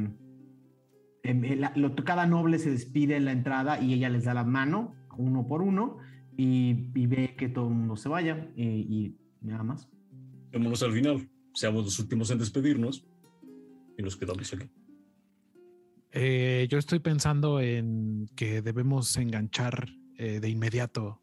em, 1.22 1.44
eh, 1.44 1.54
la- 1.56 1.72
lo- 1.76 1.94
cada 1.94 2.26
noble 2.26 2.58
se 2.58 2.70
despide 2.72 3.14
en 3.16 3.24
la 3.26 3.30
entrada 3.32 3.80
y 3.80 3.94
ella 3.94 4.08
les 4.08 4.24
da 4.24 4.34
la 4.34 4.42
mano 4.42 4.94
uno 5.16 5.46
por 5.46 5.62
uno 5.62 5.98
y, 6.36 6.90
y 6.96 7.06
ve 7.06 7.36
que 7.36 7.48
todo 7.48 7.68
el 7.68 7.74
mundo 7.74 7.94
se 7.96 8.08
vaya 8.08 8.50
y, 8.56 8.64
y 8.64 9.16
nada 9.40 9.62
más 9.62 9.88
Vámonos 10.52 10.82
al 10.82 10.92
final. 10.92 11.28
Seamos 11.58 11.84
los 11.84 11.98
últimos 11.98 12.30
en 12.30 12.38
despedirnos 12.38 13.04
y 13.96 14.02
nos 14.04 14.16
quedamos 14.16 14.54
aquí. 14.54 14.70
eh, 16.12 16.68
yo 16.70 16.78
estoy 16.78 17.00
pensando 17.00 17.60
en 17.60 18.28
que 18.36 18.62
debemos 18.62 19.16
enganchar 19.16 19.88
eh, 20.18 20.38
de 20.38 20.48
inmediato 20.50 21.20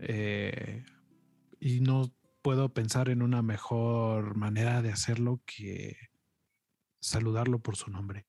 eh, 0.00 0.84
y 1.60 1.80
no 1.80 2.14
puedo 2.42 2.74
pensar 2.74 3.08
en 3.08 3.22
una 3.22 3.40
mejor 3.40 4.36
manera 4.36 4.82
de 4.82 4.92
hacerlo 4.92 5.40
que 5.46 5.96
saludarlo 7.00 7.58
por 7.60 7.76
su 7.76 7.90
nombre. 7.90 8.26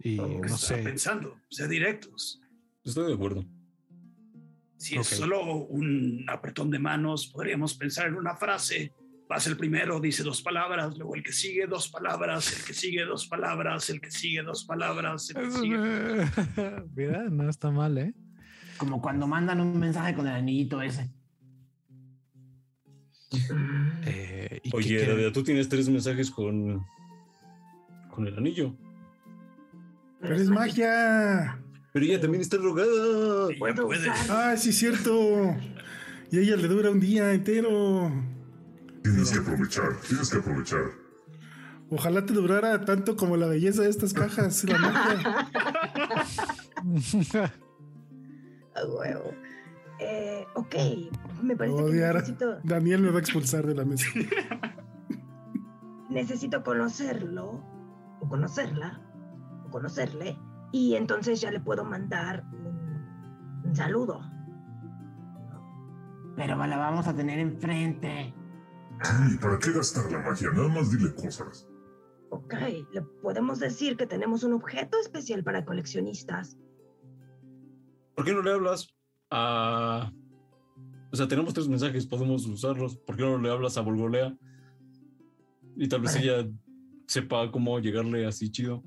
Y 0.00 0.16
¿Qué 0.16 0.40
no 0.40 0.58
sé, 0.58 0.78
pensando? 0.78 1.40
Sé 1.50 1.68
directos. 1.68 2.40
Estoy 2.82 3.06
de 3.06 3.14
acuerdo. 3.14 3.44
Si 4.76 4.96
es 4.96 5.06
solo 5.06 5.54
un 5.54 6.24
apretón 6.28 6.68
de 6.72 6.80
manos, 6.80 7.28
podríamos 7.28 7.74
pensar 7.74 8.08
en 8.08 8.16
una 8.16 8.34
frase. 8.34 8.92
Pasa 9.30 9.48
el 9.48 9.56
primero, 9.56 10.00
dice 10.00 10.24
dos 10.24 10.42
palabras, 10.42 10.98
luego 10.98 11.14
el 11.14 11.22
que 11.22 11.32
sigue 11.32 11.68
dos 11.68 11.88
palabras, 11.88 12.52
el 12.58 12.64
que 12.64 12.74
sigue 12.74 13.04
dos 13.04 13.28
palabras, 13.28 13.88
el 13.88 14.00
que 14.00 14.10
sigue 14.10 14.42
dos 14.42 14.64
palabras, 14.64 15.30
el 15.30 15.36
que 15.36 15.50
sigue... 15.52 15.78
Mira, 16.96 17.22
no 17.30 17.48
está 17.48 17.70
mal, 17.70 17.96
¿eh? 17.96 18.12
como 18.80 19.02
cuando 19.02 19.26
mandan 19.26 19.60
un 19.60 19.78
mensaje 19.78 20.14
con 20.14 20.26
el 20.26 20.34
anillito 20.34 20.80
ese 20.80 21.10
Eh, 24.06 24.60
¿y 24.64 24.70
qué 24.70 24.76
Oye? 24.76 25.06
David, 25.06 25.32
tú 25.32 25.42
tienes 25.44 25.68
tres 25.68 25.88
mensajes 25.90 26.30
con, 26.30 26.84
con 28.10 28.26
el 28.26 28.36
anillo. 28.36 28.74
Pero 30.20 30.34
es 30.34 30.48
magia. 30.48 31.60
Pero 31.92 32.04
ella 32.06 32.20
también 32.20 32.40
está 32.40 32.56
drogada. 32.56 33.48
Puede. 33.58 34.10
Ah, 34.30 34.56
sí, 34.56 34.72
cierto. 34.72 35.54
Y 36.32 36.38
a 36.38 36.40
ella 36.40 36.56
le 36.56 36.66
dura 36.66 36.90
un 36.90 37.00
día 37.00 37.32
entero. 37.32 38.10
Tienes 39.02 39.30
que 39.30 39.38
aprovechar, 39.38 39.96
tienes 40.06 40.30
que 40.30 40.38
aprovechar. 40.38 40.84
Ojalá 41.90 42.24
te 42.24 42.32
durara 42.32 42.84
tanto 42.84 43.16
como 43.16 43.36
la 43.36 43.46
belleza 43.46 43.82
de 43.82 43.90
estas 43.90 44.12
cajas. 44.12 44.64
La 44.64 44.78
magia. 44.78 45.50
A 48.76 48.84
huevo. 48.86 49.34
Eh, 49.98 50.46
ok, 50.54 50.74
me 51.42 51.56
parece 51.56 51.76
que 51.76 51.92
necesito, 51.92 52.58
Daniel 52.64 53.02
me 53.02 53.10
va 53.10 53.16
a 53.16 53.20
expulsar 53.20 53.66
de 53.66 53.74
la 53.74 53.84
mesa. 53.84 54.06
necesito 56.08 56.62
conocerlo, 56.64 57.62
o 58.20 58.28
conocerla, 58.28 59.02
o 59.66 59.70
conocerle, 59.70 60.38
y 60.72 60.94
entonces 60.94 61.40
ya 61.40 61.50
le 61.50 61.60
puedo 61.60 61.84
mandar 61.84 62.46
un, 62.52 63.62
un 63.64 63.76
saludo. 63.76 64.22
pero 66.34 66.56
la 66.56 66.78
vamos 66.78 67.06
a 67.06 67.14
tener 67.14 67.38
enfrente 67.38 68.32
Sí, 69.02 69.38
¿para 69.38 69.58
qué 69.58 69.72
gastar 69.72 70.10
la 70.12 70.18
magia? 70.18 70.50
Nada 70.50 70.68
más 70.68 70.90
dile 70.90 71.14
cosas. 71.14 71.66
Ok, 72.30 72.54
le 72.92 73.02
podemos 73.22 73.58
decir 73.58 73.96
que 73.96 74.06
tenemos 74.06 74.44
un 74.44 74.52
objeto 74.52 74.98
especial 75.00 75.42
para 75.42 75.64
coleccionistas. 75.64 76.58
¿Por 78.14 78.24
qué 78.24 78.34
no 78.34 78.42
le 78.42 78.52
hablas 78.52 78.88
a... 79.30 80.12
O 81.12 81.16
sea, 81.16 81.26
tenemos 81.26 81.54
tres 81.54 81.68
mensajes, 81.68 82.06
podemos 82.06 82.46
usarlos. 82.46 82.96
¿Por 82.98 83.16
qué 83.16 83.22
no 83.22 83.38
le 83.38 83.50
hablas 83.50 83.76
a 83.76 83.80
Volgolea? 83.80 84.36
Y 85.76 85.88
tal 85.88 86.02
vez 86.02 86.16
ella 86.16 86.48
sepa 87.06 87.50
cómo 87.50 87.80
llegarle 87.80 88.26
así 88.26 88.50
chido. 88.50 88.84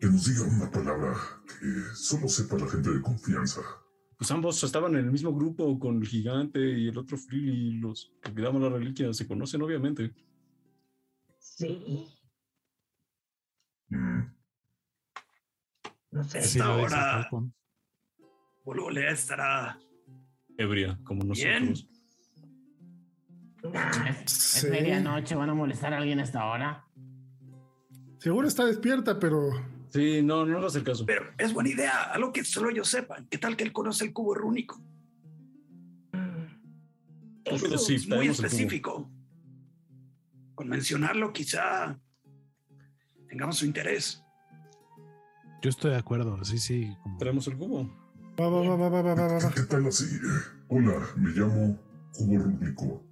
Que 0.00 0.06
nos 0.06 0.24
diga 0.24 0.42
una 0.44 0.70
palabra 0.70 1.14
que 1.46 1.94
solo 1.94 2.28
sepa 2.28 2.56
la 2.56 2.68
gente 2.68 2.90
de 2.90 3.02
confianza. 3.02 3.60
Pues 4.18 4.30
ambos 4.32 4.62
estaban 4.64 4.94
en 4.96 5.04
el 5.04 5.12
mismo 5.12 5.32
grupo 5.32 5.78
con 5.78 6.02
el 6.02 6.08
gigante 6.08 6.58
y 6.58 6.88
el 6.88 6.98
otro 6.98 7.16
Free 7.16 7.38
y 7.48 7.70
los 7.78 8.12
que 8.20 8.32
cuidamos 8.34 8.60
la 8.60 8.68
reliquia. 8.68 9.12
Se 9.14 9.26
conocen, 9.28 9.62
obviamente. 9.62 10.12
Sí, 11.38 12.08
Mm, 13.90 14.20
no 16.10 16.24
sé. 16.24 16.40
Esta 16.40 16.76
hora-. 16.76 17.30
Volvolea 18.62 19.12
estará 19.12 19.78
Ebria, 20.58 20.98
como 21.04 21.24
Bien. 21.32 21.70
nosotros. 21.70 21.88
Ah, 23.74 24.10
es, 24.10 24.26
es 24.26 24.32
Sí. 24.60 24.66
medianoche 24.68 25.34
van 25.36 25.48
a 25.48 25.54
molestar 25.54 25.94
a 25.94 25.98
alguien 25.98 26.20
a 26.20 26.24
esta 26.24 26.44
hora 26.44 26.84
Seguro 28.18 28.46
está 28.46 28.64
despierta, 28.66 29.18
pero 29.18 29.50
Sí, 29.90 30.22
no, 30.22 30.44
no 30.44 30.58
hagas 30.58 30.74
el 30.76 30.84
caso. 30.84 31.04
Pero 31.06 31.24
es 31.38 31.52
buena 31.52 31.70
idea, 31.70 32.02
algo 32.12 32.32
que 32.32 32.44
solo 32.44 32.70
ellos 32.70 32.88
sepan. 32.88 33.26
¿Qué 33.28 33.38
tal 33.38 33.56
que 33.56 33.64
él 33.64 33.72
conoce 33.72 34.04
el 34.04 34.12
cubo 34.12 34.34
rúnico? 34.34 34.80
Eso 37.44 37.64
Pero 37.66 37.78
sí, 37.78 37.94
Es 37.94 38.08
muy 38.08 38.28
específico. 38.28 39.10
Con 40.54 40.68
mencionarlo 40.68 41.32
quizá 41.32 41.98
tengamos 43.28 43.56
su 43.58 43.64
interés. 43.66 44.22
Yo 45.62 45.70
estoy 45.70 45.92
de 45.92 45.96
acuerdo, 45.96 46.42
sí, 46.44 46.58
sí. 46.58 46.94
como- 47.02 47.18
Traemos 47.18 47.46
el 47.48 47.56
cubo. 47.56 47.84
Va, 48.40 48.48
va, 48.48 48.60
va, 48.60 48.76
va, 48.76 48.88
va, 48.88 49.02
va, 49.02 49.14
va, 49.14 49.38
va. 49.38 49.52
¿Qué 49.54 49.62
tal 49.62 49.86
así? 49.86 50.04
Hola, 50.68 51.00
me 51.16 51.30
llamo 51.30 51.78
Cubo 52.12 52.38
Rúnico. 52.38 53.02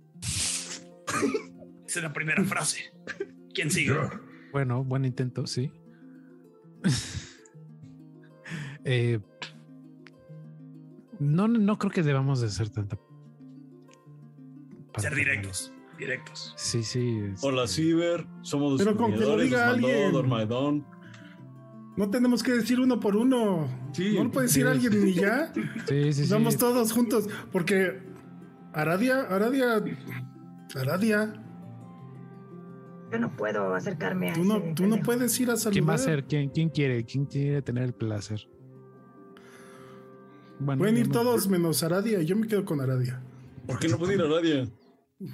Esa 1.88 1.98
es 1.98 2.02
la 2.02 2.12
primera 2.12 2.44
frase. 2.44 2.92
¿Quién 3.54 3.70
sigue? 3.70 3.94
Ya, 3.94 4.20
Bueno, 4.52 4.84
buen 4.84 5.04
intento, 5.04 5.46
sí. 5.46 5.72
Eh, 8.88 9.18
no, 11.18 11.48
no 11.48 11.76
creo 11.76 11.90
que 11.90 12.04
debamos 12.04 12.40
de 12.40 12.48
ser 12.50 12.70
tanta. 12.70 12.96
Ser 14.96 15.12
directos. 15.12 15.72
Directos. 15.98 16.54
Sí, 16.56 16.84
sí. 16.84 17.18
este, 17.32 17.46
Hola, 17.46 17.66
Ciber. 17.66 18.26
Somos 18.42 18.78
Pero 18.78 18.96
con 18.96 19.12
que 19.12 19.18
lo 19.18 19.36
diga 19.38 19.70
alguien. 19.70 20.12
No 21.96 22.10
tenemos 22.10 22.44
que 22.44 22.52
decir 22.52 22.78
uno 22.78 23.00
por 23.00 23.16
uno. 23.16 23.68
Sí, 23.92 24.14
no 24.14 24.24
lo 24.24 24.30
puede 24.30 24.46
decir 24.46 24.62
sí. 24.62 24.68
alguien 24.68 25.08
y 25.08 25.14
ya. 25.14 25.52
Sí, 25.88 26.12
sí, 26.12 26.26
sí. 26.26 26.32
Vamos 26.32 26.56
todos 26.56 26.92
juntos. 26.92 27.28
Porque 27.50 28.02
Aradia, 28.72 29.22
Aradia, 29.22 29.82
Aradia, 30.76 31.42
Yo 33.16 33.20
no 33.28 33.36
puedo 33.36 33.74
acercarme 33.74 34.30
a 34.30 34.34
tú 34.34 34.44
no, 34.44 34.56
ese 34.58 34.72
tú 34.74 34.86
no 34.86 35.00
puedes 35.00 35.38
ir 35.40 35.50
a 35.50 35.56
saludar. 35.56 35.72
¿Quién 35.72 35.88
va 35.88 35.94
a 35.94 35.98
ser? 35.98 36.24
¿Quién, 36.24 36.50
quién 36.50 36.68
quiere? 36.68 37.04
¿Quién 37.04 37.26
quiere 37.26 37.62
tener 37.62 37.84
el 37.84 37.92
placer? 37.94 38.48
Bueno, 40.58 40.78
Pueden 40.78 40.96
ir 40.96 41.10
todos 41.10 41.48
menos 41.48 41.82
Aradia. 41.82 42.22
Yo 42.22 42.36
me 42.36 42.46
quedo 42.46 42.64
con 42.64 42.80
Aradia. 42.80 43.20
¿Por 43.66 43.78
qué 43.78 43.88
no 43.88 43.98
puede 43.98 44.14
ir 44.14 44.22
a 44.22 44.28
nadie? 44.28 44.70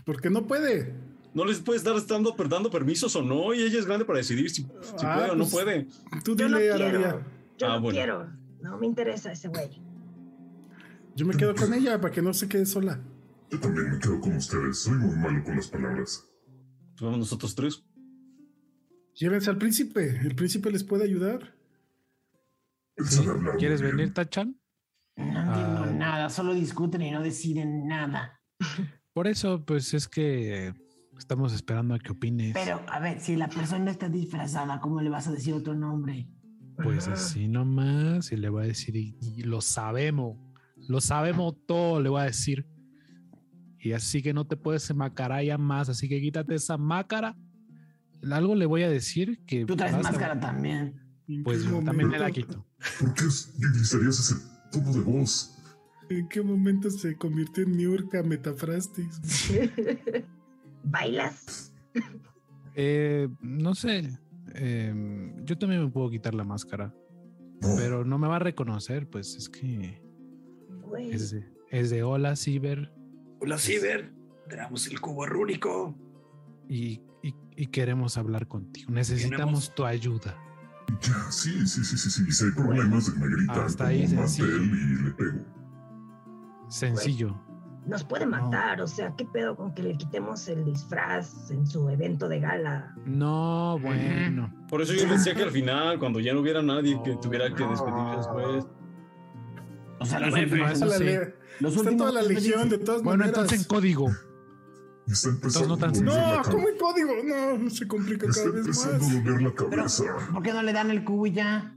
Porque 0.05 0.31
no 0.31 0.47
puede. 0.47 0.95
No 1.35 1.45
les 1.45 1.61
puede 1.61 1.79
estar 1.79 1.95
dando, 2.07 2.35
dando 2.49 2.71
permisos 2.71 3.15
o 3.17 3.23
no, 3.23 3.55
y 3.55 3.63
ella 3.63 3.79
es 3.79 3.87
grande 3.87 4.05
para 4.05 4.19
decidir 4.19 4.51
si, 4.51 4.63
si 4.63 4.69
Ah, 5.03 5.15
puede 5.17 5.31
o 5.31 5.35
no 5.35 5.45
pues, 5.45 5.53
puede. 5.53 5.87
Tú 6.25 6.37
Yo 6.37 6.49
no 6.49 6.59
dile, 6.59 6.75
quiero. 6.77 6.99
Aradia. 6.99 7.27
Yo 7.59 7.67
Ah, 7.67 7.75
no 7.77 7.81
bueno. 7.81 7.97
quiero. 7.97 8.31
No 8.61 8.79
me 8.79 8.87
interesa 8.87 9.33
ese 9.33 9.49
güey. 9.49 9.71
Yo 11.17 11.27
me 11.27 11.35
quedo 11.35 11.55
con 11.55 11.73
ella 11.75 12.01
para 12.01 12.13
que 12.13 12.23
no 12.23 12.33
se 12.35 12.49
quede 12.49 12.67
sola. 12.67 13.01
yo 13.51 13.59
también 13.61 13.91
me 13.93 13.99
quedo 13.99 14.21
con 14.21 14.37
ustedes. 14.37 14.79
Soy 14.81 14.95
muy 14.95 15.17
malo 15.17 15.43
con 15.45 15.57
las 15.57 15.69
palabras. 15.69 16.29
Vamos 17.01 17.19
nosotros 17.19 17.55
tres. 17.55 17.85
Llévense 19.15 19.51
al 19.51 19.59
príncipe. 19.59 20.19
El 20.21 20.35
príncipe 20.35 20.71
les 20.71 20.85
puede 20.85 21.05
ayudar. 21.05 21.55
¿Quieres 23.59 23.83
venir, 23.83 24.13
Tachan? 24.15 24.57
No 25.17 25.25
entiendo 25.25 25.85
Ah. 25.85 25.93
nada, 25.95 26.31
solo 26.31 26.55
discuten 26.55 27.03
y 27.03 27.11
no 27.11 27.23
deciden 27.23 27.87
nada. 27.87 28.41
Por 29.13 29.27
eso, 29.27 29.65
pues 29.65 29.93
es 29.95 30.09
que 30.09 30.73
estamos 31.19 31.53
esperando 31.53 31.95
a 31.95 31.99
que 31.99 32.13
opines. 32.13 32.55
Pero, 32.55 32.81
a 32.89 32.99
ver, 33.01 33.21
si 33.21 33.37
la 33.37 33.49
persona 33.49 33.91
está 33.91 34.09
disfrazada, 34.09 34.81
¿cómo 34.81 35.01
le 35.03 35.11
vas 35.11 35.29
a 35.29 35.33
decir 35.33 35.53
otro 35.55 35.75
nombre? 35.75 36.29
Pues 36.83 37.07
así 37.09 37.49
nomás, 37.49 38.33
y 38.33 38.37
le 38.37 38.49
voy 38.49 38.65
a 38.65 38.67
decir, 38.69 38.97
y, 38.97 39.17
y 39.21 39.43
lo 39.43 39.61
sabemos, 39.61 40.39
lo 40.89 41.01
sabemos 41.03 41.55
todo, 41.67 42.01
le 42.01 42.09
voy 42.09 42.23
a 42.23 42.25
decir. 42.25 42.67
Y 43.85 43.93
así 43.93 44.23
que 44.23 44.33
no 44.33 44.47
te 44.47 44.57
puedes 44.57 44.89
enmascarar 44.91 45.43
ya 45.45 45.59
más, 45.59 45.89
así 45.89 46.09
que 46.09 46.21
quítate 46.21 46.55
esa 46.55 46.77
máscara. 46.79 47.37
Algo 48.31 48.55
le 48.55 48.65
voy 48.67 48.85
a 48.85 48.89
decir 48.89 49.41
que. 49.45 49.67
Tú 49.67 49.75
traes 49.75 49.95
a- 49.95 49.99
máscara 50.03 50.39
también. 50.39 50.95
¿En 51.27 51.43
Pues 51.43 51.65
yo 51.65 51.83
también 51.83 52.09
me 52.09 52.19
la 52.19 52.31
quito. 52.31 52.65
¿Por 53.01 53.13
qué 53.15 53.25
utilizarías 53.25 54.21
ese 54.21 54.35
tono 54.71 54.93
de 54.93 55.01
voz? 55.01 55.57
¿En 56.11 56.29
qué 56.29 56.43
momento 56.43 56.91
se 56.91 57.17
convirtió 57.17 57.65
en 57.65 57.77
Niurka 57.77 58.23
Metafrastis? 58.23 59.21
¿Bailas? 60.85 61.73
Eh, 62.75 63.29
no 63.41 63.75
sé, 63.75 64.19
eh, 64.55 65.33
yo 65.45 65.59
también 65.59 65.85
me 65.85 65.91
puedo 65.91 66.11
quitar 66.11 66.35
la 66.35 66.45
máscara, 66.45 66.95
No, 67.61 67.69
pero 67.77 68.05
no 68.05 68.19
me 68.19 68.29
va 68.29 68.37
a 68.37 68.41
reconocer, 68.41 69.09
pues 69.09 69.37
es 69.37 69.49
que 69.49 70.01
Güey. 70.89 71.11
es 71.13 71.31
de, 71.33 71.45
es 71.71 71.91
de 71.91 72.03
hola, 72.03 72.35
Ciber, 72.37 72.93
Hola, 73.43 73.59
Ciber. 73.59 74.13
Tenemos 74.49 74.87
el 74.87 75.01
cubo 75.01 75.27
rúnico. 75.27 75.97
y, 76.69 77.01
y- 77.23 77.35
y 77.57 77.67
queremos 77.67 78.17
hablar 78.17 78.47
contigo. 78.47 78.91
Necesitamos 78.93 79.75
tu 79.75 79.85
ayuda. 79.85 80.37
ya, 81.01 81.31
sí, 81.31 81.67
sí, 81.67 81.85
sí, 81.85 81.97
sí, 81.99 82.09
sí. 82.11 82.31
Si 82.33 82.45
hay 82.45 82.51
problemas, 82.53 83.15
me 83.17 83.27
gritan 83.29 83.61
Hasta 83.67 83.87
ahí 83.89 84.07
sencillo. 84.07 84.57
y 84.63 85.03
le 85.05 85.11
pego. 85.11 85.39
Sencillo. 86.69 87.37
Nos 87.87 88.05
puede 88.05 88.27
matar, 88.27 88.81
o 88.81 88.87
sea, 88.87 89.13
¿qué 89.17 89.25
pedo 89.25 89.57
con 89.57 89.75
que 89.75 89.83
le 89.83 89.97
quitemos 89.97 90.47
el 90.49 90.65
disfraz 90.65 91.51
en 91.51 91.67
su 91.67 91.89
evento 91.91 92.29
de 92.29 92.39
gala? 92.39 92.95
No, 93.05 93.77
bueno. 93.81 94.55
Por 94.69 94.81
eso 94.83 94.93
yo 94.95 95.07
decía 95.09 95.35
que 95.35 95.43
al 95.43 95.51
final, 95.51 95.99
cuando 95.99 96.21
ya 96.21 96.33
no 96.33 96.41
hubiera 96.41 96.63
nadie 96.63 96.99
que 97.05 97.17
tuviera 97.17 97.53
que 97.53 97.65
despedir 97.67 98.17
después. 98.17 98.67
O 99.99 100.05
sea, 100.07 100.21
Bueno, 100.21 100.37
la 100.87 100.99
le- 100.99 101.35
los 101.61 101.73
está 101.77 101.81
últimos 101.91 101.97
toda 102.09 102.13
la 102.13 102.23
legión 102.29 102.69
de 102.69 102.79
todas 102.79 103.03
Bueno, 103.03 103.19
maneras. 103.21 103.39
entonces 103.41 103.61
en 103.61 103.65
código. 103.67 104.11
Está 105.07 105.29
empezando 105.31 105.69
no 105.69 105.77
tan 105.79 105.93
No. 106.05 106.43
¿cómo 106.51 106.69
en 106.69 106.79
código? 106.79 107.11
No, 107.25 107.71
se 107.71 107.87
complica 107.89 108.27
está 108.27 108.43
cada 108.43 108.53
vez 108.55 108.61
empezando 108.67 108.97
a 108.97 109.09
más. 109.09 109.25
doler 109.25 109.43
la 109.43 109.55
Pero, 109.55 109.71
cabeza. 109.71 110.05
¿por 110.33 110.43
qué 110.43 110.53
no 110.53 110.63
le 110.63 110.73
dan 110.73 110.91
el 110.91 111.05
cubo 111.05 111.27
y 111.27 111.33
ya? 111.33 111.77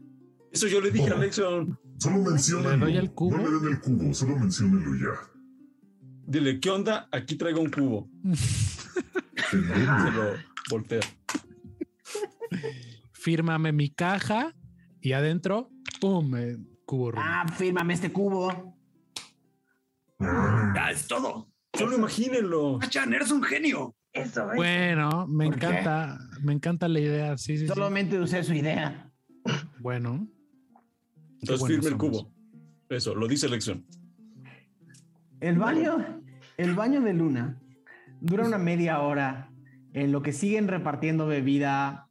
Eso 0.51 0.67
yo 0.67 0.79
le 0.79 0.91
dije 0.91 1.09
a 1.09 1.17
Lexon. 1.17 1.77
Solo 1.97 2.17
menciónenlo. 2.19 2.85
¿Le 2.85 2.93
doy 2.93 2.97
el 2.97 3.11
cubo? 3.13 3.37
No 3.37 3.49
le 3.49 3.59
den 3.59 3.73
el 3.73 3.79
cubo, 3.81 4.13
solo 4.13 4.37
menciónenlo 4.37 4.95
ya. 4.95 5.19
Dile, 6.27 6.59
¿qué 6.59 6.69
onda? 6.69 7.07
Aquí 7.11 7.35
traigo 7.35 7.61
un 7.61 7.69
cubo. 7.71 8.09
Voltea. 10.69 11.01
Fírmame 13.13 13.71
mi 13.71 13.89
caja 13.89 14.55
y 15.01 15.13
adentro, 15.13 15.69
¡pum! 15.99 16.31
cubo. 16.85 17.11
Ah, 17.17 17.45
fírmame 17.57 17.93
este 17.93 18.11
cubo. 18.11 18.74
Ah, 20.19 20.73
Ya 20.75 20.91
es 20.91 21.07
todo. 21.07 21.49
Solo 21.73 21.97
imagínenlo. 21.97 22.79
Achan, 22.81 23.13
eres 23.13 23.31
un 23.31 23.43
genio. 23.43 23.95
Eso 24.13 24.49
es. 24.51 24.55
Bueno, 24.55 25.27
me 25.27 25.45
encanta, 25.45 26.17
me 26.41 26.53
encanta 26.53 26.87
la 26.87 26.99
idea. 27.01 27.37
Sí, 27.37 27.57
sí, 27.57 27.67
sí. 27.67 27.73
Solamente 27.73 28.17
usé 28.19 28.43
su 28.43 28.53
idea. 28.53 29.11
Bueno, 29.79 30.27
Entonces 31.41 31.67
firme 31.67 31.89
el 31.89 31.97
cubo. 31.97 32.31
Eso, 32.89 33.13
lo 33.13 33.27
dice 33.27 33.49
Lexon. 33.49 33.85
El 35.41 35.57
baño, 35.59 36.21
el 36.57 36.73
baño 36.75 37.01
de 37.01 37.13
Luna 37.13 37.59
dura 38.21 38.47
una 38.47 38.57
media 38.57 39.01
hora 39.01 39.51
en 39.93 40.11
lo 40.11 40.21
que 40.21 40.31
siguen 40.31 40.67
repartiendo 40.67 41.27
bebida 41.27 42.07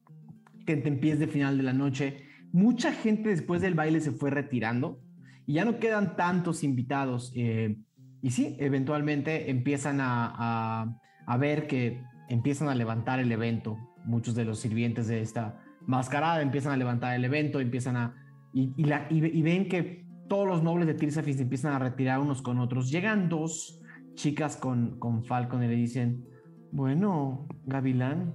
tentempiés 0.66 1.18
de 1.18 1.26
final 1.26 1.56
de 1.56 1.62
la 1.62 1.72
noche. 1.72 2.26
Mucha 2.52 2.92
gente 2.92 3.30
después 3.30 3.62
del 3.62 3.74
baile 3.74 4.00
se 4.00 4.12
fue 4.12 4.30
retirando 4.30 5.00
y 5.46 5.54
ya 5.54 5.64
no 5.64 5.78
quedan 5.78 6.16
tantos 6.16 6.62
invitados. 6.64 7.32
eh, 7.34 7.76
y 8.24 8.30
sí, 8.30 8.56
eventualmente 8.58 9.50
empiezan 9.50 10.00
a, 10.00 10.32
a- 10.34 10.98
a 11.26 11.36
ver 11.36 11.66
que 11.66 12.02
empiezan 12.28 12.68
a 12.68 12.74
levantar 12.74 13.20
el 13.20 13.30
evento. 13.30 13.76
Muchos 14.04 14.34
de 14.34 14.44
los 14.46 14.58
sirvientes 14.60 15.08
de 15.08 15.20
esta 15.20 15.60
mascarada 15.86 16.40
empiezan 16.40 16.72
a 16.72 16.76
levantar 16.78 17.14
el 17.14 17.24
evento, 17.24 17.60
empiezan 17.60 17.96
a... 17.96 18.14
Y, 18.54 18.72
y 18.76 18.84
la- 18.84 19.06
y 19.10 19.20
ve- 19.20 19.30
y 19.32 19.42
ven 19.42 19.68
que 19.68 20.06
todos 20.28 20.48
los 20.48 20.62
nobles 20.62 20.86
de 20.86 20.94
Tirsafis 20.94 21.38
empiezan 21.38 21.72
a 21.74 21.78
retirar 21.78 22.18
unos 22.18 22.40
con 22.40 22.58
otros. 22.60 22.90
Llegan 22.90 23.28
dos 23.28 23.80
chicas 24.14 24.56
con, 24.56 24.98
con 24.98 25.22
Falcon 25.24 25.62
y 25.62 25.68
le 25.68 25.74
dicen, 25.74 26.24
bueno, 26.72 27.46
Gavilán, 27.66 28.34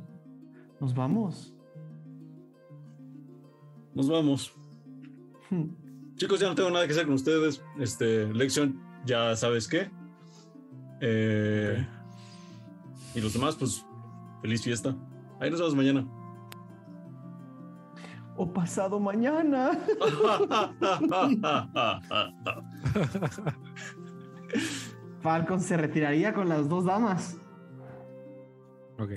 nos 0.79 0.93
vamos. 0.93 1.55
Nos 3.95 4.07
vamos. 4.09 4.53
Chicos, 6.15 6.39
ya 6.39 6.47
no 6.49 6.55
tengo 6.55 6.69
nada 6.69 6.85
que 6.85 6.91
hacer 6.91 7.05
con 7.05 7.15
ustedes. 7.15 7.63
Este, 7.79 8.31
Lexion, 8.33 8.79
ya 9.05 9.35
sabes 9.35 9.67
qué. 9.67 9.89
Eh, 11.01 11.85
Y 13.15 13.21
los 13.21 13.33
demás, 13.33 13.55
pues, 13.55 13.85
feliz 14.41 14.61
fiesta. 14.63 14.95
Ahí 15.39 15.49
nos 15.49 15.59
vemos 15.59 15.75
mañana. 15.75 16.05
O 18.35 18.51
pasado 18.53 18.99
mañana. 18.99 19.71
Falcon 25.21 25.59
se 25.59 25.75
retiraría 25.77 26.33
con 26.33 26.47
las 26.49 26.69
dos 26.69 26.85
damas. 26.85 27.37
ok. 28.97 29.11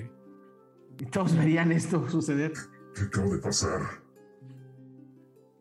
Y 0.99 1.05
todos 1.07 1.35
verían 1.35 1.71
esto 1.71 2.07
suceder. 2.09 2.53
¿Qué 2.95 3.01
acaba 3.03 3.27
de 3.29 3.39
pasar? 3.39 3.81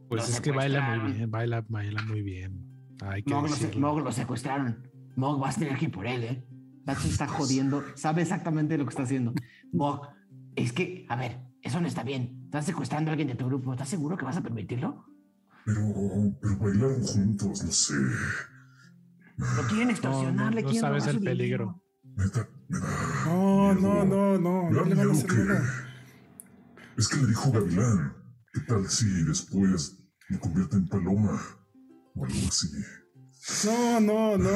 Pues 0.09 0.29
es 0.29 0.41
que 0.43 0.53
baila 0.53 0.83
muy 0.99 1.13
bien, 1.13 1.31
baila, 1.31 1.65
baila 1.69 2.03
muy 2.03 2.21
bien. 2.23 2.72
Hay 3.11 3.23
que 3.23 3.35
Mog 3.35 3.43
lo, 3.43 3.49
se- 3.49 3.67
decirlo. 3.67 3.89
Mog 3.89 4.05
lo 4.05 4.13
secuestraron. 4.13 4.91
Mog 5.17 5.39
vas 5.41 5.57
a 5.57 5.61
tener 5.61 5.77
que 5.79 5.87
ir 5.87 5.91
por 5.93 6.07
él, 6.07 6.25
¿eh? 6.25 6.47
Dachi 6.85 7.09
está 7.09 7.27
jodiendo. 7.29 7.85
Sabe 7.97 8.23
exactamente 8.23 8.77
lo 8.79 8.85
que 8.85 8.91
está 8.91 9.03
haciendo. 9.03 9.33
Mog, 9.73 10.09
Es 10.55 10.73
que, 10.73 11.07
a 11.09 11.17
ver, 11.17 11.41
eso 11.63 11.81
no 11.81 11.87
está 11.89 12.03
bien. 12.03 12.43
Estás 12.45 12.67
secuestrando 12.67 13.11
a 13.11 13.13
alguien 13.13 13.29
de 13.29 13.35
tu 13.35 13.47
grupo. 13.47 13.73
¿Estás 13.73 13.89
seguro 13.89 14.17
que 14.19 14.25
vas 14.27 14.37
a 14.37 14.43
permitirlo? 14.43 15.07
Pero, 15.65 15.81
pero 16.41 16.59
bailaron 16.59 17.03
juntos, 17.03 17.65
no 17.65 17.71
sé. 17.73 17.95
Lo 19.37 19.63
quieren 19.69 19.91
extorsionar, 19.91 20.35
No, 20.35 20.45
no, 20.45 20.51
le 20.51 20.63
no 20.63 20.69
quieren 20.69 20.81
sabes 20.81 21.07
el 21.07 21.21
peligro. 21.21 21.81
dinero. 22.05 22.27
Neta, 22.27 22.49
me 22.69 22.79
da. 22.79 22.89
No, 23.27 23.75
no, 23.75 23.81
miedo. 23.81 24.05
no, 24.05 24.39
no, 24.39 24.63
Me 24.65 24.71
no 24.71 24.77
da 24.83 24.89
le 24.89 24.91
van 24.91 24.91
a 24.91 24.95
miedo 24.95 25.13
hacer 25.13 25.27
que- 25.31 25.37
nada. 25.45 25.65
Es 26.99 27.09
que 27.09 27.17
le 27.17 27.27
dijo 27.29 27.51
Gavilán. 27.53 28.13
¿Qué 28.53 28.61
tal 28.61 28.87
si 28.89 29.07
después 29.25 29.99
me 30.29 30.39
convierte 30.39 30.77
en 30.77 30.87
paloma? 30.89 31.41
O 32.15 32.25
algo 32.25 32.39
así. 32.49 32.69
No, 33.67 34.01
no, 34.01 34.39
no. 34.39 34.51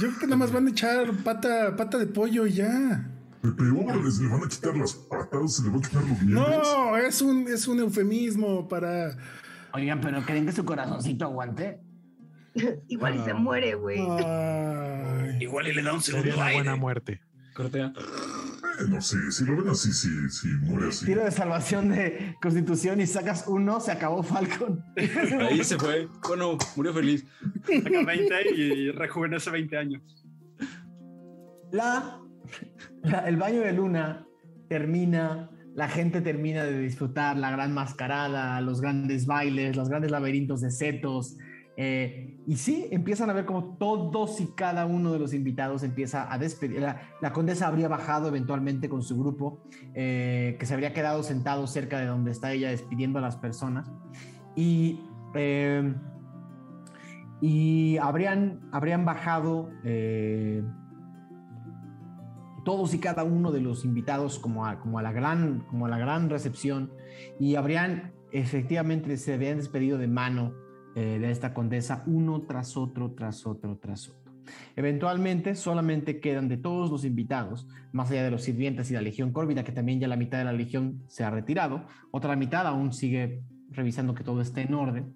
Yo 0.00 0.08
creo 0.08 0.18
que 0.18 0.26
nada 0.26 0.36
más 0.36 0.52
van 0.52 0.66
a 0.66 0.70
echar 0.70 1.12
pata, 1.24 1.74
pata 1.76 1.98
de 1.98 2.06
pollo 2.06 2.46
y 2.46 2.52
ya. 2.54 3.10
Pe- 3.42 3.52
Peor, 3.52 4.04
les 4.04 4.18
le 4.18 4.28
van 4.28 4.42
a 4.44 4.48
quitar 4.48 4.76
las 4.76 4.94
patas, 4.94 5.56
se 5.56 5.62
le 5.62 5.70
van 5.70 5.78
a 5.78 5.82
quitar 5.82 6.02
los 6.02 6.22
miembros. 6.22 6.58
No, 6.76 6.96
es 6.96 7.22
un, 7.22 7.46
es 7.48 7.68
un 7.68 7.78
eufemismo 7.80 8.66
para. 8.68 9.16
Oigan, 9.72 10.00
pero 10.00 10.22
¿creen 10.24 10.46
que 10.46 10.52
su 10.52 10.64
corazoncito 10.64 11.24
aguante? 11.24 11.80
Igual 12.88 13.16
y 13.16 13.24
se 13.24 13.30
Ah. 13.30 13.34
muere, 13.34 13.74
güey. 13.74 14.00
Igual 15.40 15.68
y 15.68 15.74
le 15.74 15.82
da 15.82 15.92
un 15.92 16.00
Sería 16.02 16.22
segundo 16.22 16.42
una 16.42 16.52
buena 16.52 16.76
muerte. 16.76 17.20
Cortea. 17.54 17.92
Eh, 18.80 18.84
no 18.88 19.00
sé, 19.00 19.30
si 19.32 19.44
lo 19.44 19.56
ven 19.56 19.68
así, 19.68 19.92
si, 19.92 20.08
si 20.30 20.48
muere 20.48 20.88
así. 20.88 21.06
Tiro 21.06 21.24
de 21.24 21.30
salvación 21.30 21.88
de 21.90 22.36
constitución 22.40 23.00
y 23.00 23.06
sacas 23.06 23.44
uno, 23.46 23.80
se 23.80 23.92
acabó 23.92 24.22
Falcon. 24.22 24.82
Ahí 25.40 25.62
se 25.64 25.76
fue. 25.78 26.08
Bueno, 26.26 26.56
murió 26.76 26.92
feliz. 26.94 27.24
Saca 27.66 28.04
20 28.04 28.50
y 28.56 28.90
rejuvenece 28.92 29.50
20 29.50 29.76
años. 29.76 30.02
La, 31.72 32.20
la- 33.02 33.28
el 33.28 33.36
baño 33.36 33.60
de 33.60 33.72
luna 33.72 34.26
termina, 34.68 35.50
la 35.74 35.88
gente 35.88 36.20
termina 36.20 36.64
de 36.64 36.78
disfrutar 36.78 37.36
la 37.36 37.50
gran 37.50 37.72
mascarada, 37.74 38.60
los 38.60 38.80
grandes 38.80 39.26
bailes, 39.26 39.76
los 39.76 39.88
grandes 39.88 40.10
laberintos 40.10 40.60
de 40.60 40.70
setos. 40.70 41.36
Eh, 41.80 42.34
y 42.44 42.56
sí, 42.56 42.88
empiezan 42.90 43.30
a 43.30 43.32
ver 43.32 43.44
como 43.44 43.76
todos 43.76 44.40
y 44.40 44.48
cada 44.48 44.84
uno 44.84 45.12
de 45.12 45.20
los 45.20 45.32
invitados 45.32 45.84
empieza 45.84 46.32
a 46.32 46.36
despedir. 46.36 46.80
La, 46.80 47.32
condesa 47.32 47.68
habría 47.68 47.86
bajado 47.86 48.26
eventualmente 48.26 48.88
con 48.88 49.04
su 49.04 49.16
grupo, 49.16 49.62
eh, 49.94 50.56
que 50.58 50.66
se 50.66 50.74
habría 50.74 50.92
quedado 50.92 51.22
sentado 51.22 51.68
cerca 51.68 52.00
de 52.00 52.06
donde 52.06 52.32
está 52.32 52.52
ella 52.52 52.70
despidiendo 52.70 53.20
a 53.20 53.22
las 53.22 53.36
personas. 53.36 53.92
Y, 54.56 55.04
eh, 55.36 55.94
y 57.40 57.96
habrían, 57.98 58.68
habrían 58.72 59.04
bajado 59.04 59.70
todos 62.64 62.92
y 62.92 62.98
cada 62.98 63.22
uno 63.22 63.52
de 63.52 63.60
los 63.60 63.84
invitados 63.84 64.40
como 64.40 64.66
a, 64.66 64.80
como 64.80 64.98
a, 64.98 65.02
la, 65.02 65.12
gran, 65.12 65.60
como 65.70 65.86
a 65.86 65.88
la 65.88 65.98
gran 65.98 66.28
recepción 66.28 66.90
y 67.38 67.54
habrían 67.54 68.12
efectivamente 68.32 69.16
se 69.16 69.32
habían 69.32 69.56
despedido 69.56 69.96
de 69.96 70.08
mano 70.08 70.52
eh, 70.98 71.20
de 71.20 71.30
esta 71.30 71.54
condesa 71.54 72.02
uno 72.06 72.42
tras 72.42 72.76
otro, 72.76 73.12
tras 73.12 73.46
otro, 73.46 73.78
tras 73.78 74.08
otro. 74.08 74.32
Eventualmente 74.74 75.54
solamente 75.54 76.18
quedan 76.18 76.48
de 76.48 76.56
todos 76.56 76.90
los 76.90 77.04
invitados, 77.04 77.68
más 77.92 78.10
allá 78.10 78.24
de 78.24 78.32
los 78.32 78.42
sirvientes 78.42 78.90
y 78.90 78.94
la 78.94 79.00
legión 79.00 79.32
córvida, 79.32 79.62
que 79.62 79.70
también 79.70 80.00
ya 80.00 80.08
la 80.08 80.16
mitad 80.16 80.38
de 80.38 80.44
la 80.44 80.52
legión 80.52 81.04
se 81.06 81.22
ha 81.22 81.30
retirado, 81.30 81.86
otra 82.10 82.34
mitad 82.34 82.66
aún 82.66 82.92
sigue 82.92 83.44
revisando 83.70 84.12
que 84.12 84.24
todo 84.24 84.40
esté 84.40 84.62
en 84.62 84.74
orden. 84.74 85.14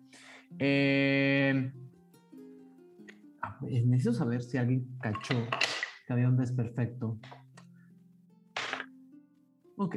Eh, 0.60 1.72
ah, 3.42 3.58
necesito 3.62 4.14
saber 4.14 4.40
si 4.40 4.58
alguien 4.58 4.86
cachó 5.00 5.34
que 6.06 6.12
había 6.12 6.28
un 6.28 6.36
desperfecto. 6.36 7.18
Ok. 9.76 9.96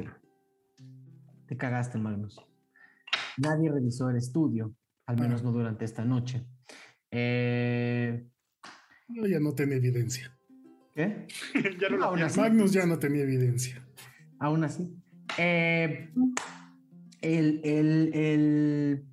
Te 1.46 1.56
cagaste, 1.56 1.96
Magnus. 1.96 2.40
Nadie 3.36 3.70
revisó 3.70 4.10
el 4.10 4.16
estudio, 4.16 4.74
al 5.06 5.18
menos 5.18 5.42
no 5.42 5.52
durante 5.52 5.84
esta 5.84 6.04
noche. 6.04 6.44
Eh, 7.10 8.26
No, 9.08 9.26
ya 9.26 9.38
no 9.40 9.54
tenía 9.54 9.76
evidencia. 9.76 10.36
¿Qué? 10.94 11.26
ya 11.80 11.88
no 11.90 12.02
Aún 12.04 12.22
así. 12.22 12.40
Magnus 12.40 12.72
ya 12.72 12.86
no 12.86 12.98
tenía 12.98 13.22
evidencia. 13.22 13.86
Aún 14.38 14.64
así. 14.64 14.92
Eh, 15.38 16.10
el, 17.20 17.60
el- 17.64 18.10
el- 18.14 19.04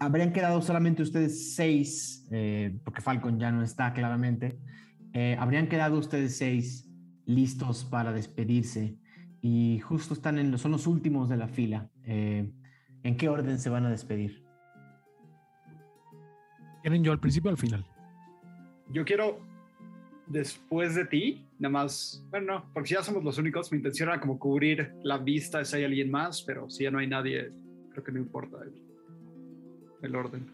Habrían 0.00 0.32
quedado 0.32 0.62
solamente 0.62 1.02
ustedes 1.02 1.56
seis, 1.56 2.24
eh, 2.30 2.78
porque 2.84 3.00
Falcon 3.02 3.40
ya 3.40 3.50
no 3.50 3.64
está 3.64 3.92
claramente. 3.92 4.60
Eh, 5.12 5.36
habrían 5.40 5.66
quedado 5.68 5.98
ustedes 5.98 6.36
seis 6.36 6.88
listos 7.26 7.84
para 7.84 8.12
despedirse 8.12 8.96
y 9.40 9.80
justo 9.80 10.14
están 10.14 10.38
en 10.38 10.52
los, 10.52 10.60
son 10.60 10.70
los 10.70 10.86
últimos 10.86 11.28
de 11.28 11.36
la 11.36 11.48
fila. 11.48 11.90
Eh, 12.04 12.52
¿En 13.02 13.16
qué 13.16 13.28
orden 13.28 13.58
se 13.58 13.70
van 13.70 13.86
a 13.86 13.90
despedir? 13.90 14.44
¿Quieren 16.82 17.04
yo 17.04 17.12
al 17.12 17.20
principio 17.20 17.50
o 17.50 17.52
al 17.52 17.58
final? 17.58 17.84
Yo 18.90 19.04
quiero, 19.04 19.40
después 20.26 20.94
de 20.94 21.04
ti, 21.04 21.46
nada 21.58 21.72
más, 21.72 22.24
bueno, 22.30 22.54
no, 22.54 22.70
porque 22.72 22.88
si 22.88 22.94
ya 22.94 23.02
somos 23.02 23.22
los 23.22 23.38
únicos, 23.38 23.70
mi 23.70 23.76
intención 23.78 24.08
era 24.08 24.20
como 24.20 24.38
cubrir 24.38 24.94
la 25.02 25.18
vista 25.18 25.64
si 25.64 25.76
hay 25.76 25.84
alguien 25.84 26.10
más, 26.10 26.42
pero 26.42 26.70
si 26.70 26.84
ya 26.84 26.90
no 26.90 26.98
hay 26.98 27.06
nadie, 27.06 27.52
creo 27.90 28.04
que 28.04 28.12
no 28.12 28.18
importa 28.18 28.58
el, 28.62 28.82
el 30.02 30.16
orden. 30.16 30.46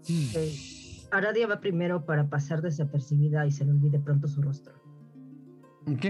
Ok. 0.00 0.76
Aradia 1.10 1.46
va 1.46 1.60
primero 1.60 2.04
para 2.04 2.28
pasar 2.28 2.62
desapercibida 2.62 3.46
y 3.46 3.50
se 3.50 3.64
le 3.64 3.72
olvide 3.72 3.98
pronto 3.98 4.28
su 4.28 4.42
rostro. 4.42 4.74
Ok. 5.86 6.06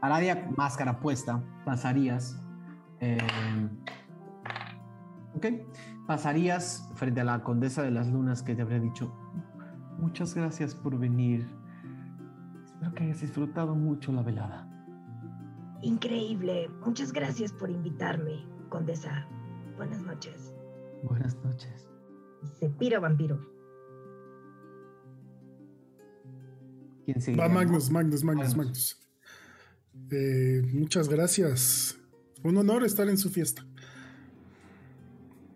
Aradia, 0.00 0.50
máscara 0.56 0.98
puesta, 0.98 1.42
pasarías. 1.64 2.43
Eh, 3.04 3.68
ok. 5.34 5.46
Pasarías 6.06 6.88
frente 6.94 7.20
a 7.20 7.24
la 7.24 7.42
condesa 7.42 7.82
de 7.82 7.90
las 7.90 8.08
lunas 8.08 8.42
que 8.42 8.54
te 8.54 8.62
habría 8.62 8.80
dicho: 8.80 9.12
Muchas 9.98 10.34
gracias 10.34 10.74
por 10.74 10.98
venir. 10.98 11.46
Espero 12.64 12.94
que 12.94 13.04
hayas 13.04 13.20
disfrutado 13.20 13.74
mucho 13.74 14.12
la 14.12 14.22
velada. 14.22 14.68
Increíble. 15.82 16.70
Muchas 16.84 17.12
gracias 17.12 17.52
por 17.52 17.70
invitarme, 17.70 18.44
condesa. 18.68 19.26
Buenas 19.76 20.02
noches. 20.02 20.54
Buenas 21.02 21.36
noches. 21.44 21.88
Se 22.58 22.70
pira 22.70 23.00
vampiro. 23.00 23.38
¿Quién 27.04 27.20
sigue? 27.20 27.38
Va 27.38 27.48
Magnus, 27.48 27.90
Magnus, 27.90 28.24
Magnus, 28.24 28.56
Magnus. 28.56 28.56
Magnus. 28.56 29.04
Eh, 30.10 30.62
muchas 30.72 31.08
gracias. 31.08 31.98
Un 32.44 32.58
honor 32.58 32.84
estar 32.84 33.08
en 33.08 33.16
su 33.16 33.30
fiesta. 33.30 33.66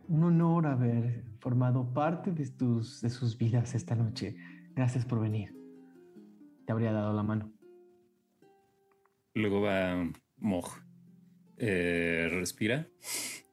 Un 0.08 0.25
honor 0.25 0.67
haber 0.67 1.23
formado 1.39 1.92
parte 1.92 2.33
de, 2.33 2.47
tus, 2.49 3.02
de 3.02 3.10
sus 3.10 3.36
vidas 3.36 3.75
esta 3.75 3.94
noche. 3.94 4.34
Gracias 4.75 5.05
por 5.05 5.20
venir. 5.20 5.55
Te 6.65 6.73
habría 6.73 6.92
dado 6.92 7.12
la 7.12 7.23
mano. 7.23 7.52
Luego 9.34 9.60
va 9.60 10.10
Moj. 10.39 10.78
Eh, 11.58 12.28
respira. 12.31 12.89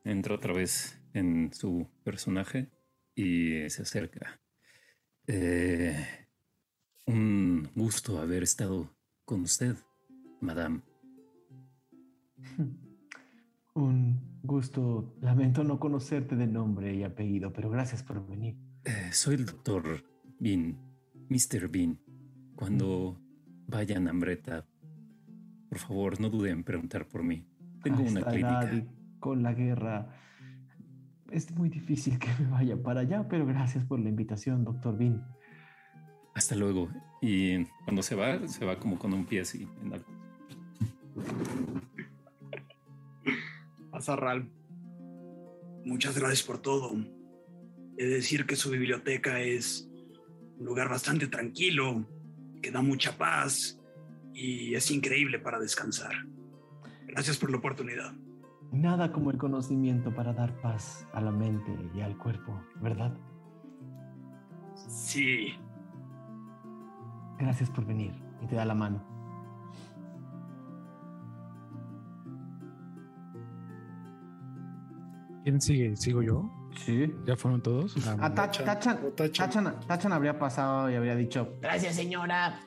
Entra 0.05 0.35
otra 0.35 0.53
vez 0.53 1.03
en 1.11 1.51
su 1.51 1.89
personaje 2.05 2.71
y 3.15 3.69
se 3.69 3.81
acerca. 3.81 4.39
Eh, 5.27 6.07
un 7.05 7.69
gusto 7.75 8.17
haber 8.17 8.43
estado 8.43 8.95
con 9.25 9.41
usted, 9.41 9.75
madame. 10.39 10.83
Un 13.75 14.39
gusto. 14.43 15.13
Lamento 15.21 15.63
no 15.63 15.79
conocerte 15.79 16.35
de 16.35 16.47
nombre 16.47 16.95
y 16.95 17.03
apellido, 17.03 17.51
pero 17.51 17.69
gracias 17.69 18.03
por 18.03 18.25
venir. 18.25 18.55
Eh, 18.85 19.09
soy 19.11 19.35
el 19.35 19.45
doctor 19.45 20.03
Bean, 20.39 20.77
Mr. 21.29 21.67
Bean. 21.69 21.99
Cuando 22.55 23.19
vayan 23.67 24.07
a 24.07 24.11
Ambreta, 24.11 24.65
por 25.67 25.79
favor, 25.79 26.21
no 26.21 26.29
duden 26.29 26.59
en 26.59 26.63
preguntar 26.63 27.05
por 27.07 27.23
mí. 27.23 27.45
Tengo 27.83 27.99
A 27.99 28.03
una 28.03 28.19
esta 28.21 28.31
clínica. 28.31 28.93
con 29.19 29.43
la 29.43 29.53
guerra 29.53 30.15
es 31.31 31.51
muy 31.51 31.67
difícil 31.69 32.17
que 32.17 32.29
me 32.39 32.49
vaya 32.49 32.81
para 32.81 33.01
allá, 33.01 33.27
pero 33.27 33.45
gracias 33.45 33.83
por 33.83 33.99
la 33.99 34.07
invitación, 34.07 34.63
doctor 34.63 34.97
Bean. 34.97 35.21
Hasta 36.33 36.55
luego. 36.55 36.87
Y 37.21 37.65
cuando 37.83 38.01
se 38.03 38.15
va, 38.15 38.47
se 38.47 38.63
va 38.63 38.79
como 38.79 38.97
con 38.97 39.11
un 39.13 39.25
pie 39.25 39.41
así 39.41 39.67
en 39.83 39.93
alto. 39.93 40.11
Muchas 45.85 46.17
gracias 46.17 46.43
por 46.43 46.59
todo. 46.59 46.91
He 47.97 48.05
de 48.05 48.15
decir 48.15 48.45
que 48.45 48.55
su 48.55 48.69
biblioteca 48.69 49.39
es 49.39 49.89
un 50.57 50.65
lugar 50.65 50.89
bastante 50.89 51.27
tranquilo, 51.27 52.05
que 52.61 52.71
da 52.71 52.81
mucha 52.81 53.17
paz 53.17 53.79
y 54.33 54.73
es 54.75 54.91
increíble 54.91 55.39
para 55.39 55.59
descansar. 55.59 56.13
Gracias 57.07 57.37
por 57.37 57.51
la 57.51 57.57
oportunidad. 57.57 58.13
Nada 58.71 59.11
como 59.11 59.31
el 59.31 59.37
conocimiento 59.37 60.13
para 60.13 60.33
dar 60.33 60.59
paz 60.61 61.07
a 61.13 61.21
la 61.21 61.31
mente 61.31 61.71
y 61.93 62.01
al 62.01 62.17
cuerpo, 62.17 62.61
¿verdad? 62.81 63.17
Sí, 64.87 65.53
Gracias 67.37 67.69
por 67.69 67.85
venir 67.85 68.13
y 68.41 68.47
te 68.47 68.55
da 68.55 68.65
la 68.65 68.75
mano. 68.75 69.14
¿Quién 75.45 75.61
sigue? 75.61 75.95
¿Sigo 75.95 76.23
yo? 76.23 76.49
Sí. 76.75 77.13
¿Ya 77.27 77.35
fueron 77.35 77.61
todos? 77.61 77.95
Ah, 78.07 78.17
Ah, 78.19 78.33
Ta- 78.33 78.47
Tachan, 78.51 78.65
Tachan, 78.65 78.97
o 79.05 79.09
Tachan. 79.11 79.49
Tachan- 79.51 79.87
Tachan 79.87 80.11
habría 80.11 80.39
pasado 80.39 80.89
y 80.89 80.95
habría 80.95 81.15
dicho, 81.15 81.53
Gracias, 81.61 81.95
señora. 81.95 82.61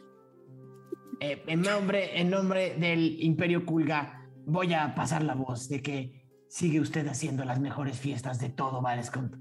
Eh, 1.19 1.43
en, 1.49 1.61
nombre, 1.63 2.21
en 2.21 2.31
nombre 2.31 2.77
del 2.79 3.21
Imperio 3.21 3.67
Kulga, 3.67 4.23
voy 4.47 4.75
a 4.75 4.95
pasar 4.95 5.25
la 5.25 5.35
voz 5.35 5.69
de 5.69 5.83
que 5.83 6.25
sigue 6.49 6.79
usted 6.79 7.05
haciendo 7.09 7.45
las 7.45 7.59
mejores 7.59 7.99
fiestas 7.99 8.39
de 8.39 8.49
todo 8.49 8.81
Valescont. 8.81 9.35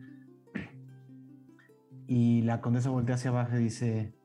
y 2.08 2.42
la 2.42 2.60
condesa 2.62 2.90
voltea 2.90 3.16
hacia 3.16 3.30
abajo 3.30 3.56
y 3.58 3.66
dice, 3.66 4.16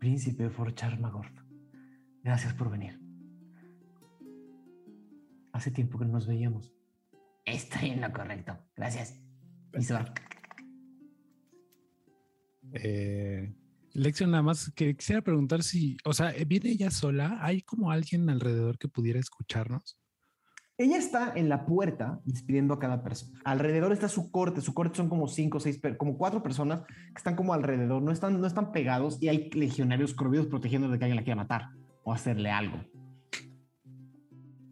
Príncipe 0.00 0.50
Forchar 0.50 0.98
Magorth, 0.98 1.38
gracias 2.24 2.52
por 2.54 2.68
venir. 2.70 2.98
Hace 5.52 5.70
tiempo 5.70 5.98
que 5.98 6.06
no 6.06 6.12
nos 6.12 6.26
veíamos. 6.26 6.74
Estoy 7.50 7.90
en 7.90 8.00
lo 8.00 8.12
correcto. 8.12 8.56
Gracias. 8.76 9.20
Y 9.78 9.82
se 9.82 9.94
va. 9.94 10.12
Eh, 12.72 13.52
Lección, 13.94 14.30
nada 14.30 14.42
más 14.42 14.70
que 14.74 14.94
quisiera 14.96 15.22
preguntar 15.22 15.62
si, 15.62 15.96
o 16.04 16.12
sea, 16.12 16.32
¿viene 16.46 16.70
ella 16.70 16.90
sola? 16.90 17.38
¿Hay 17.40 17.62
como 17.62 17.90
alguien 17.90 18.28
alrededor 18.30 18.78
que 18.78 18.88
pudiera 18.88 19.18
escucharnos? 19.18 19.98
Ella 20.76 20.96
está 20.96 21.32
en 21.34 21.48
la 21.48 21.66
puerta 21.66 22.20
despidiendo 22.24 22.74
a 22.74 22.78
cada 22.78 23.02
persona. 23.02 23.40
Alrededor 23.44 23.92
está 23.92 24.08
su 24.08 24.30
corte. 24.30 24.60
Su 24.60 24.74
corte 24.74 24.96
son 24.96 25.08
como 25.08 25.26
cinco 25.26 25.58
seis, 25.58 25.80
como 25.96 26.16
cuatro 26.16 26.40
personas 26.40 26.82
que 26.86 27.16
están 27.16 27.34
como 27.34 27.52
alrededor. 27.52 28.00
No 28.00 28.12
están, 28.12 28.40
no 28.40 28.46
están 28.46 28.70
pegados 28.70 29.20
y 29.20 29.28
hay 29.28 29.50
legionarios 29.50 30.14
corvidos 30.14 30.46
protegiendo 30.46 30.88
de 30.88 30.98
que 30.98 31.06
alguien 31.06 31.16
la 31.16 31.24
quiera 31.24 31.36
matar 31.36 31.70
o 32.04 32.12
hacerle 32.12 32.50
algo. 32.52 32.78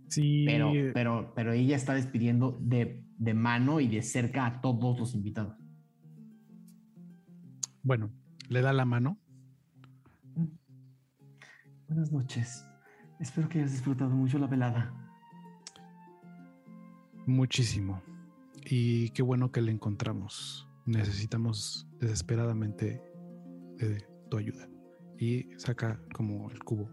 Sí, 0.09 0.45
Pero, 0.47 0.73
pero, 0.95 1.33
pero 1.35 1.53
ella 1.53 1.77
está 1.77 1.95
despidiendo 1.95 2.57
de, 2.61 3.05
de 3.19 3.35
mano 3.35 3.81
y 3.81 3.89
de 3.89 4.03
cerca 4.03 4.47
a 4.47 4.61
todos 4.61 4.99
los 4.99 5.15
invitados. 5.15 5.57
bueno, 7.83 8.11
le 8.49 8.63
da 8.63 8.73
la 8.73 8.85
mano. 8.85 9.19
Buenas 11.89 12.11
noches. 12.11 12.65
Espero 13.21 13.49
que 13.49 13.59
hayas 13.61 13.73
disfrutado 13.73 14.11
mucho 14.11 14.39
la 14.39 14.47
velada. 14.49 14.93
Muchísimo. 17.27 18.03
Y 18.65 19.11
qué 19.11 19.23
bueno 19.23 19.51
que 19.53 19.61
le 19.63 19.71
encontramos. 19.73 20.69
Necesitamos 20.85 21.89
desesperadamente 22.01 23.01
de 23.79 24.05
tu 24.31 24.37
ayuda. 24.37 24.69
Y 25.19 25.49
saca 25.57 26.01
como 26.13 26.51
el 26.51 26.59
cubo 26.65 26.91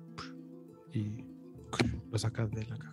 y 0.94 1.26
lo 2.12 2.18
saca 2.18 2.48
de 2.48 2.66
la 2.66 2.78
caja. 2.78 2.93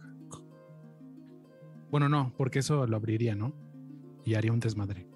Bueno, 1.91 2.09
no, 2.09 2.33
porque 2.37 2.61
eso 2.61 2.87
lo 2.87 2.97
abriría, 2.97 3.35
¿no? 3.35 3.53
Y 4.25 4.35
haría 4.35 4.53
un 4.53 4.61
desmadre. 4.61 5.07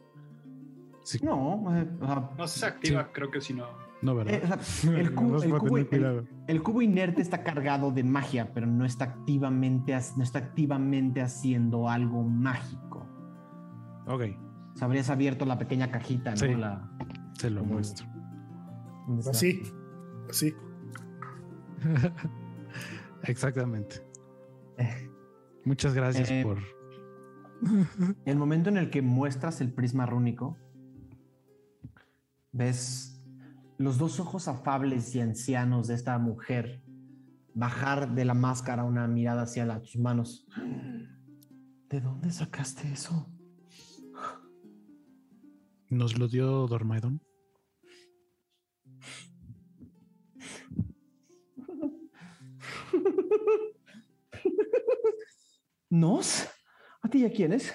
Sí, 1.04 1.18
No, 1.22 1.64
eh, 1.76 1.86
o 2.00 2.06
sea, 2.06 2.30
No 2.38 2.46
se 2.48 2.66
activa, 2.66 3.10
creo 3.12 3.30
que 3.30 3.40
si 3.40 3.52
no. 3.54 3.66
no, 4.02 4.14
¿verdad? 4.14 4.34
eh, 4.34 4.42
o 4.44 4.62
sea, 4.62 4.90
el, 4.98 5.14
cubo, 5.14 5.26
Vamos 5.28 5.44
el 5.44 5.52
a 5.52 5.58
cubo- 5.58 5.68
tener 5.68 5.80
el- 5.80 5.88
cuidado. 5.88 6.24
el 6.48 6.62
cubo 6.62 6.82
inerte 6.82 7.20
está 7.22 7.42
cargado 7.44 7.90
de 7.92 8.02
magia, 8.04 8.52
pero 8.54 8.66
no 8.66 8.84
está 8.84 9.04
activamente, 9.04 9.96
no 10.16 10.22
está 10.22 10.38
activamente 10.38 11.20
haciendo 11.20 11.88
algo 11.90 12.22
mágico. 12.22 13.06
Ok, 14.06 14.22
O 14.74 14.76
sea, 14.76 14.86
habrías 14.86 15.10
abierto 15.10 15.44
la 15.46 15.58
pequeña 15.58 15.90
cajita, 15.90 16.30
¿no? 16.30 16.36
Sí. 16.38 16.54
La, 16.54 16.90
se 17.38 17.50
lo 17.50 17.60
Como- 17.60 17.74
muestro. 17.74 18.06
Así, 19.30 19.62
así. 20.30 20.54
Exactamente. 23.24 23.96
Muchas 25.64 25.94
gracias 25.94 26.30
Eh, 26.30 26.42
por. 26.42 26.58
El 28.26 28.36
momento 28.36 28.68
en 28.68 28.76
el 28.76 28.90
que 28.90 29.00
muestras 29.02 29.60
el 29.60 29.72
prisma 29.72 30.04
rúnico, 30.06 30.58
ves 32.52 33.24
los 33.78 33.96
dos 33.98 34.20
ojos 34.20 34.48
afables 34.48 35.14
y 35.14 35.20
ancianos 35.20 35.88
de 35.88 35.94
esta 35.94 36.18
mujer 36.18 36.82
bajar 37.54 38.14
de 38.14 38.24
la 38.24 38.34
máscara 38.34 38.84
una 38.84 39.06
mirada 39.08 39.42
hacia 39.42 39.64
la- 39.64 39.80
tus 39.80 39.96
manos. 39.96 40.46
¿De 41.88 42.00
dónde 42.00 42.30
sacaste 42.32 42.92
eso? 42.92 43.30
Nos 45.88 46.18
lo 46.18 46.28
dio 46.28 46.66
Dormaedon. 46.66 47.20
¿Nos? 55.94 56.48
¿A 57.02 57.08
ti 57.08 57.18
y 57.18 57.24
a 57.24 57.30
quiénes? 57.30 57.72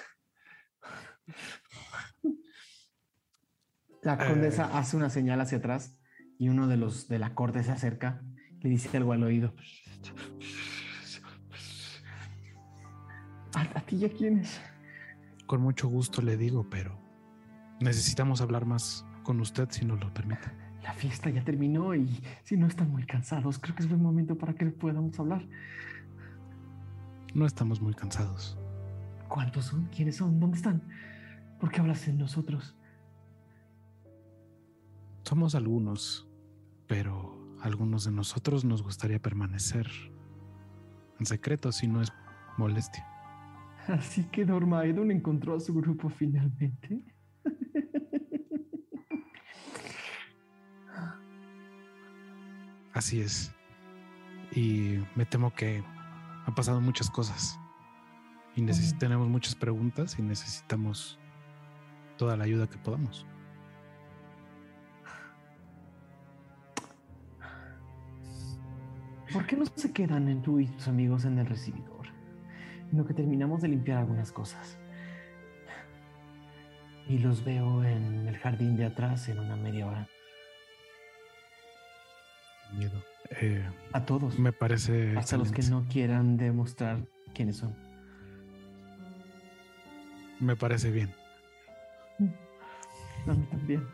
La 4.02 4.18
condesa 4.18 4.76
hace 4.78 4.94
una 4.98 5.08
señal 5.08 5.40
hacia 5.40 5.56
atrás 5.56 5.98
y 6.38 6.50
uno 6.50 6.68
de 6.68 6.76
los 6.76 7.08
de 7.08 7.18
la 7.18 7.34
corte 7.34 7.62
se 7.62 7.72
acerca, 7.72 8.22
le 8.60 8.68
dice 8.68 8.94
algo 8.94 9.14
al 9.14 9.22
oído. 9.22 9.54
¿A, 13.54 13.62
a 13.62 13.80
ti 13.86 13.96
y 13.96 14.04
a 14.04 14.12
quiénes? 14.12 14.60
Con 15.46 15.62
mucho 15.62 15.88
gusto 15.88 16.20
le 16.20 16.36
digo, 16.36 16.68
pero 16.68 17.00
necesitamos 17.80 18.42
hablar 18.42 18.66
más 18.66 19.06
con 19.22 19.40
usted 19.40 19.68
si 19.70 19.86
nos 19.86 19.98
lo 19.98 20.12
permite. 20.12 20.50
La 20.82 20.92
fiesta 20.92 21.30
ya 21.30 21.42
terminó 21.42 21.94
y 21.94 22.22
si 22.44 22.58
no 22.58 22.66
están 22.66 22.90
muy 22.90 23.06
cansados, 23.06 23.58
creo 23.58 23.74
que 23.74 23.82
es 23.82 23.88
buen 23.88 24.02
momento 24.02 24.36
para 24.36 24.52
que 24.52 24.66
podamos 24.66 25.18
hablar. 25.18 25.42
No 27.34 27.46
estamos 27.46 27.80
muy 27.80 27.94
cansados. 27.94 28.58
¿Cuántos 29.28 29.66
son? 29.66 29.86
¿Quiénes 29.86 30.16
son? 30.16 30.40
¿Dónde 30.40 30.56
están? 30.56 30.82
¿Por 31.60 31.70
qué 31.70 31.80
hablas 31.80 32.04
de 32.06 32.12
nosotros? 32.12 32.74
Somos 35.22 35.54
algunos, 35.54 36.26
pero 36.88 37.56
algunos 37.60 38.04
de 38.04 38.10
nosotros 38.10 38.64
nos 38.64 38.82
gustaría 38.82 39.20
permanecer 39.20 39.86
en 41.20 41.26
secreto 41.26 41.70
si 41.70 41.86
no 41.86 42.02
es 42.02 42.12
molestia. 42.56 43.06
Así 43.86 44.24
que 44.24 44.44
Dormaedon 44.44 45.12
encontró 45.12 45.54
a 45.54 45.60
su 45.60 45.72
grupo 45.74 46.08
finalmente. 46.08 47.04
Así 52.92 53.20
es. 53.20 53.54
Y 54.52 54.98
me 55.14 55.24
temo 55.26 55.54
que 55.54 55.84
han 56.50 56.54
pasado 56.56 56.80
muchas 56.80 57.08
cosas. 57.10 57.58
Y 58.56 58.62
neces- 58.62 58.94
Mm. 58.94 58.98
tenemos 58.98 59.28
muchas 59.28 59.54
preguntas 59.54 60.18
y 60.18 60.22
necesitamos 60.22 61.18
toda 62.18 62.36
la 62.36 62.44
ayuda 62.44 62.68
que 62.68 62.76
podamos. 62.78 63.24
¿Por 69.32 69.46
qué 69.46 69.56
no 69.56 69.64
se 69.66 69.92
quedan 69.92 70.28
en 70.28 70.42
tú 70.42 70.58
y 70.58 70.66
tus 70.66 70.88
amigos 70.88 71.24
en 71.24 71.38
el 71.38 71.46
recibidor? 71.46 72.08
En 72.90 72.98
lo 72.98 73.06
que 73.06 73.14
terminamos 73.14 73.60
de 73.62 73.68
limpiar 73.68 73.98
algunas 73.98 74.32
cosas. 74.32 74.76
Y 77.08 77.18
los 77.18 77.44
veo 77.44 77.84
en 77.84 78.26
el 78.26 78.36
jardín 78.38 78.76
de 78.76 78.86
atrás 78.86 79.28
en 79.28 79.38
una 79.38 79.56
media 79.56 79.86
hora. 79.86 80.08
Miedo. 82.72 83.02
Eh, 83.30 83.64
A 83.92 84.04
todos. 84.04 84.38
me 84.38 84.52
parece. 84.52 85.16
hasta 85.16 85.36
los 85.36 85.52
que 85.52 85.62
no 85.62 85.86
quieran 85.88 86.36
demostrar 86.36 86.98
quiénes 87.34 87.56
son. 87.58 87.74
Me 90.40 90.56
parece 90.56 90.90
bien. 90.90 91.14
A 93.26 93.32
mí 93.34 93.46
también. 93.50 93.86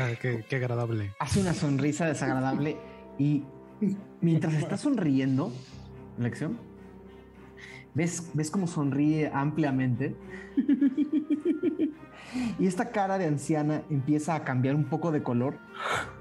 Ah, 0.00 0.10
qué, 0.20 0.44
qué 0.48 0.56
agradable. 0.56 1.12
Hace 1.20 1.40
una 1.40 1.54
sonrisa 1.54 2.06
desagradable 2.06 2.76
y 3.18 3.44
mientras 4.20 4.54
está 4.54 4.76
sonriendo, 4.76 5.52
lección, 6.18 6.58
ves, 7.94 8.30
ves 8.34 8.50
cómo 8.50 8.66
sonríe 8.66 9.30
ampliamente 9.32 10.16
y 12.58 12.66
esta 12.66 12.90
cara 12.90 13.18
de 13.18 13.26
anciana 13.26 13.82
empieza 13.90 14.34
a 14.34 14.44
cambiar 14.44 14.74
un 14.74 14.84
poco 14.84 15.12
de 15.12 15.22
color, 15.22 15.58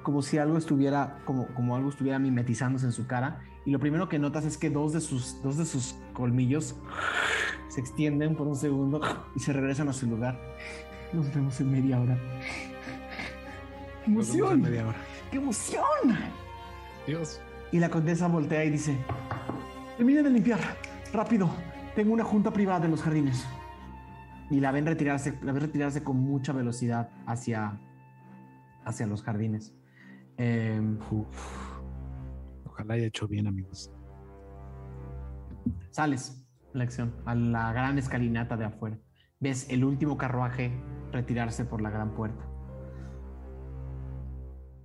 como 0.04 0.22
si 0.22 0.38
algo 0.38 0.58
estuviera, 0.58 1.20
como, 1.26 1.48
como 1.48 1.76
algo 1.76 1.90
estuviera 1.90 2.20
mimetizándose 2.20 2.86
en 2.86 2.92
su 2.92 3.08
cara. 3.08 3.42
Y 3.66 3.72
lo 3.72 3.80
primero 3.80 4.10
que 4.10 4.20
notas 4.20 4.46
es 4.46 4.58
que 4.58 4.70
dos 4.70 4.94
de 4.94 5.02
sus, 5.02 5.42
dos 5.42 5.58
de 5.58 5.66
sus 5.66 5.96
colmillos 6.14 6.76
se 7.70 7.80
extienden 7.80 8.36
por 8.36 8.48
un 8.48 8.56
segundo 8.56 9.02
y 9.36 9.40
se 9.40 9.54
regresan 9.54 9.90
a 9.90 9.94
su 9.94 10.08
lugar. 10.08 10.40
Nos 11.14 11.34
vemos 11.34 11.60
en 11.62 11.72
media 11.72 12.00
hora. 12.00 12.18
¡Emoción! 14.06 14.62
media 14.62 14.88
hora. 14.88 14.98
¡Qué 15.32 15.38
emoción! 15.38 16.18
Dios. 17.08 17.40
Y 17.72 17.80
la 17.80 17.90
condesa 17.90 18.28
voltea 18.28 18.66
y 18.66 18.72
dice: 18.72 18.98
Terminen 19.98 20.26
de 20.26 20.30
limpiar, 20.32 20.60
rápido. 21.14 21.50
Tengo 21.96 22.14
una 22.14 22.24
junta 22.24 22.52
privada 22.52 22.86
en 22.86 22.92
los 22.92 23.02
jardines. 23.02 23.48
Y 24.50 24.60
la 24.60 24.72
ven 24.72 24.86
retirarse, 24.86 25.40
la 25.42 25.52
ven 25.54 25.62
retirarse 25.62 26.04
con 26.04 26.18
mucha 26.18 26.52
velocidad 26.54 27.10
hacia, 27.26 27.80
hacia 28.84 29.08
los 29.08 29.24
jardines. 29.24 29.74
Em, 30.38 31.00
Ojalá 32.66 32.96
haya 32.96 33.06
hecho 33.06 33.28
bien, 33.28 33.48
amigos. 33.48 33.92
sales. 35.92 36.40
la 36.74 36.84
acción, 36.84 37.14
a 37.26 37.36
la 37.36 37.72
gran 37.72 38.00
escalinata 38.00 38.58
de 38.58 38.66
afuera. 38.66 38.98
Ves 39.40 39.70
el 39.70 39.84
último 39.86 40.18
carruaje 40.18 40.72
retirarse 41.12 41.66
por 41.66 41.82
la 41.82 41.92
gran 41.92 42.16
puerta. 42.16 42.44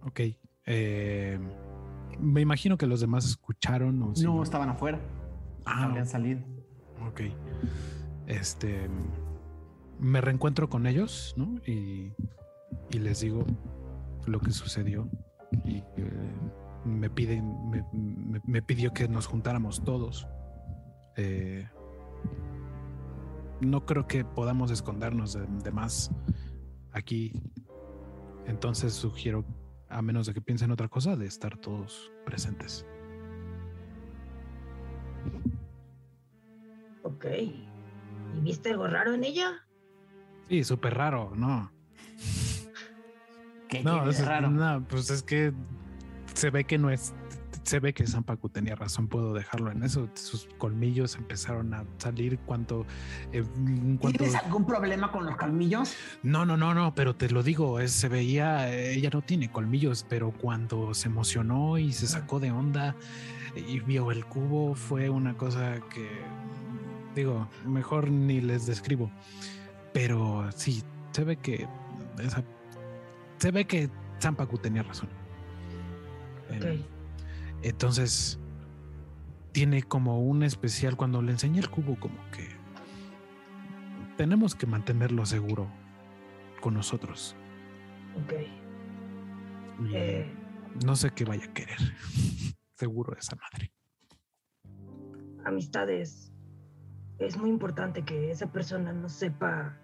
Ok. 0.02 0.20
eh, 0.66 1.38
me 2.20 2.40
imagino 2.42 2.76
que 2.76 2.86
los 2.86 3.00
demás 3.00 3.24
escucharon. 3.24 4.02
O 4.02 4.14
si 4.14 4.24
No 4.24 4.42
estaban 4.42 4.68
afuera, 4.68 4.98
Ah, 5.70 5.84
habían 5.84 6.06
salido. 6.06 6.40
ok. 7.06 7.20
Este. 8.26 8.88
Me 10.00 10.20
reencuentro 10.20 10.68
con 10.68 10.86
ellos, 10.86 11.34
¿no? 11.36 11.56
Y, 11.66 12.12
y 12.90 12.98
les 13.00 13.20
digo 13.20 13.44
lo 14.26 14.38
que 14.40 14.52
sucedió. 14.52 15.08
Y 15.64 15.78
eh, 15.96 16.32
me 16.84 17.10
piden, 17.10 17.70
me, 17.70 17.84
me- 17.92 18.40
me 18.44 18.62
pidió 18.62 18.92
que 18.92 19.08
nos 19.08 19.26
juntáramos 19.26 19.82
todos. 19.82 20.28
Eh, 21.16 21.66
no 23.60 23.84
creo 23.86 24.06
que 24.06 24.24
podamos 24.24 24.70
escondernos 24.70 25.32
de, 25.32 25.46
de 25.64 25.70
más 25.72 26.10
aquí. 26.92 27.32
Entonces 28.46 28.92
sugiero, 28.92 29.44
a 29.88 30.00
menos 30.00 30.26
de 30.26 30.34
que 30.34 30.40
piensen 30.40 30.70
otra 30.70 30.88
cosa, 30.88 31.16
de 31.16 31.26
estar 31.26 31.56
todos 31.58 32.12
presentes. 32.24 32.86
Ok. 37.18 37.24
¿Y 38.36 38.40
viste 38.40 38.70
algo 38.70 38.86
raro 38.86 39.12
en 39.14 39.24
ella? 39.24 39.64
Sí, 40.48 40.62
súper 40.62 40.94
raro, 40.94 41.32
¿no? 41.34 41.70
¿Qué 43.68 43.82
No, 43.82 44.08
es, 44.08 44.24
raro? 44.24 44.50
no, 44.50 44.84
pues 44.88 45.10
es 45.10 45.22
que 45.22 45.52
se 46.34 46.50
ve 46.50 46.64
que 46.64 46.78
no 46.78 46.90
es. 46.90 47.12
Se 47.64 47.80
ve 47.80 47.92
que 47.92 48.06
Zampacu 48.06 48.48
tenía 48.48 48.74
razón, 48.76 49.08
puedo 49.08 49.34
dejarlo 49.34 49.70
en 49.70 49.82
eso. 49.82 50.08
Sus 50.14 50.48
colmillos 50.56 51.16
empezaron 51.16 51.74
a 51.74 51.84
salir 51.98 52.38
cuanto. 52.38 52.86
eh, 53.32 53.44
cuanto 54.00 54.18
¿Tienes 54.24 54.36
algún 54.36 54.64
problema 54.64 55.10
con 55.12 55.26
los 55.26 55.36
colmillos? 55.36 55.94
no, 56.22 56.46
no, 56.46 56.56
no, 56.56 56.72
no, 56.72 56.94
pero 56.94 57.14
te 57.14 57.28
lo 57.28 57.42
digo, 57.42 57.78
es- 57.80 57.92
se 57.92 58.08
veía, 58.08 58.72
ella 58.72 59.10
no 59.12 59.20
tiene 59.20 59.50
colmillos, 59.50 60.06
pero 60.08 60.30
cuando 60.30 60.94
se 60.94 61.08
emocionó 61.08 61.76
y 61.76 61.92
se 61.92 62.06
sacó 62.06 62.40
de 62.40 62.52
onda 62.52 62.96
y 63.54 63.80
vio 63.80 64.12
el 64.12 64.24
cubo, 64.24 64.74
fue 64.74 65.10
una 65.10 65.36
cosa 65.36 65.80
que, 65.90 66.08
digo, 67.18 67.48
mejor 67.66 68.10
ni 68.10 68.40
les 68.40 68.66
describo. 68.66 69.10
Pero 69.92 70.50
sí, 70.52 70.82
se 71.12 71.24
ve 71.24 71.36
que 71.36 71.66
esa- 72.22 72.44
se 73.38 73.50
ve 73.50 73.64
que 73.66 73.90
Zampacu 74.20 74.58
tenía 74.58 74.82
razón. 74.82 75.08
Ok. 76.48 76.64
Eh, 76.64 76.84
entonces, 77.62 78.38
tiene 79.52 79.82
como 79.82 80.20
un 80.20 80.42
especial 80.42 80.96
cuando 80.96 81.22
le 81.22 81.32
enseñé 81.32 81.60
el 81.60 81.70
cubo, 81.70 81.98
como 81.98 82.16
que 82.30 82.48
tenemos 84.16 84.54
que 84.54 84.66
mantenerlo 84.66 85.24
seguro 85.26 85.68
con 86.60 86.74
nosotros. 86.74 87.34
Ok. 88.24 88.32
Y 89.88 89.94
Eh, 89.94 90.32
no 90.84 90.96
sé 90.96 91.10
qué 91.12 91.24
vaya 91.24 91.44
a 91.44 91.52
querer. 91.54 91.78
Seguro 92.74 93.16
esa 93.16 93.36
madre. 93.36 93.72
amistades. 95.44 96.27
Es 97.18 97.36
muy 97.36 97.50
importante 97.50 98.02
que 98.02 98.30
esa 98.30 98.46
persona 98.46 98.92
no 98.92 99.08
sepa 99.08 99.76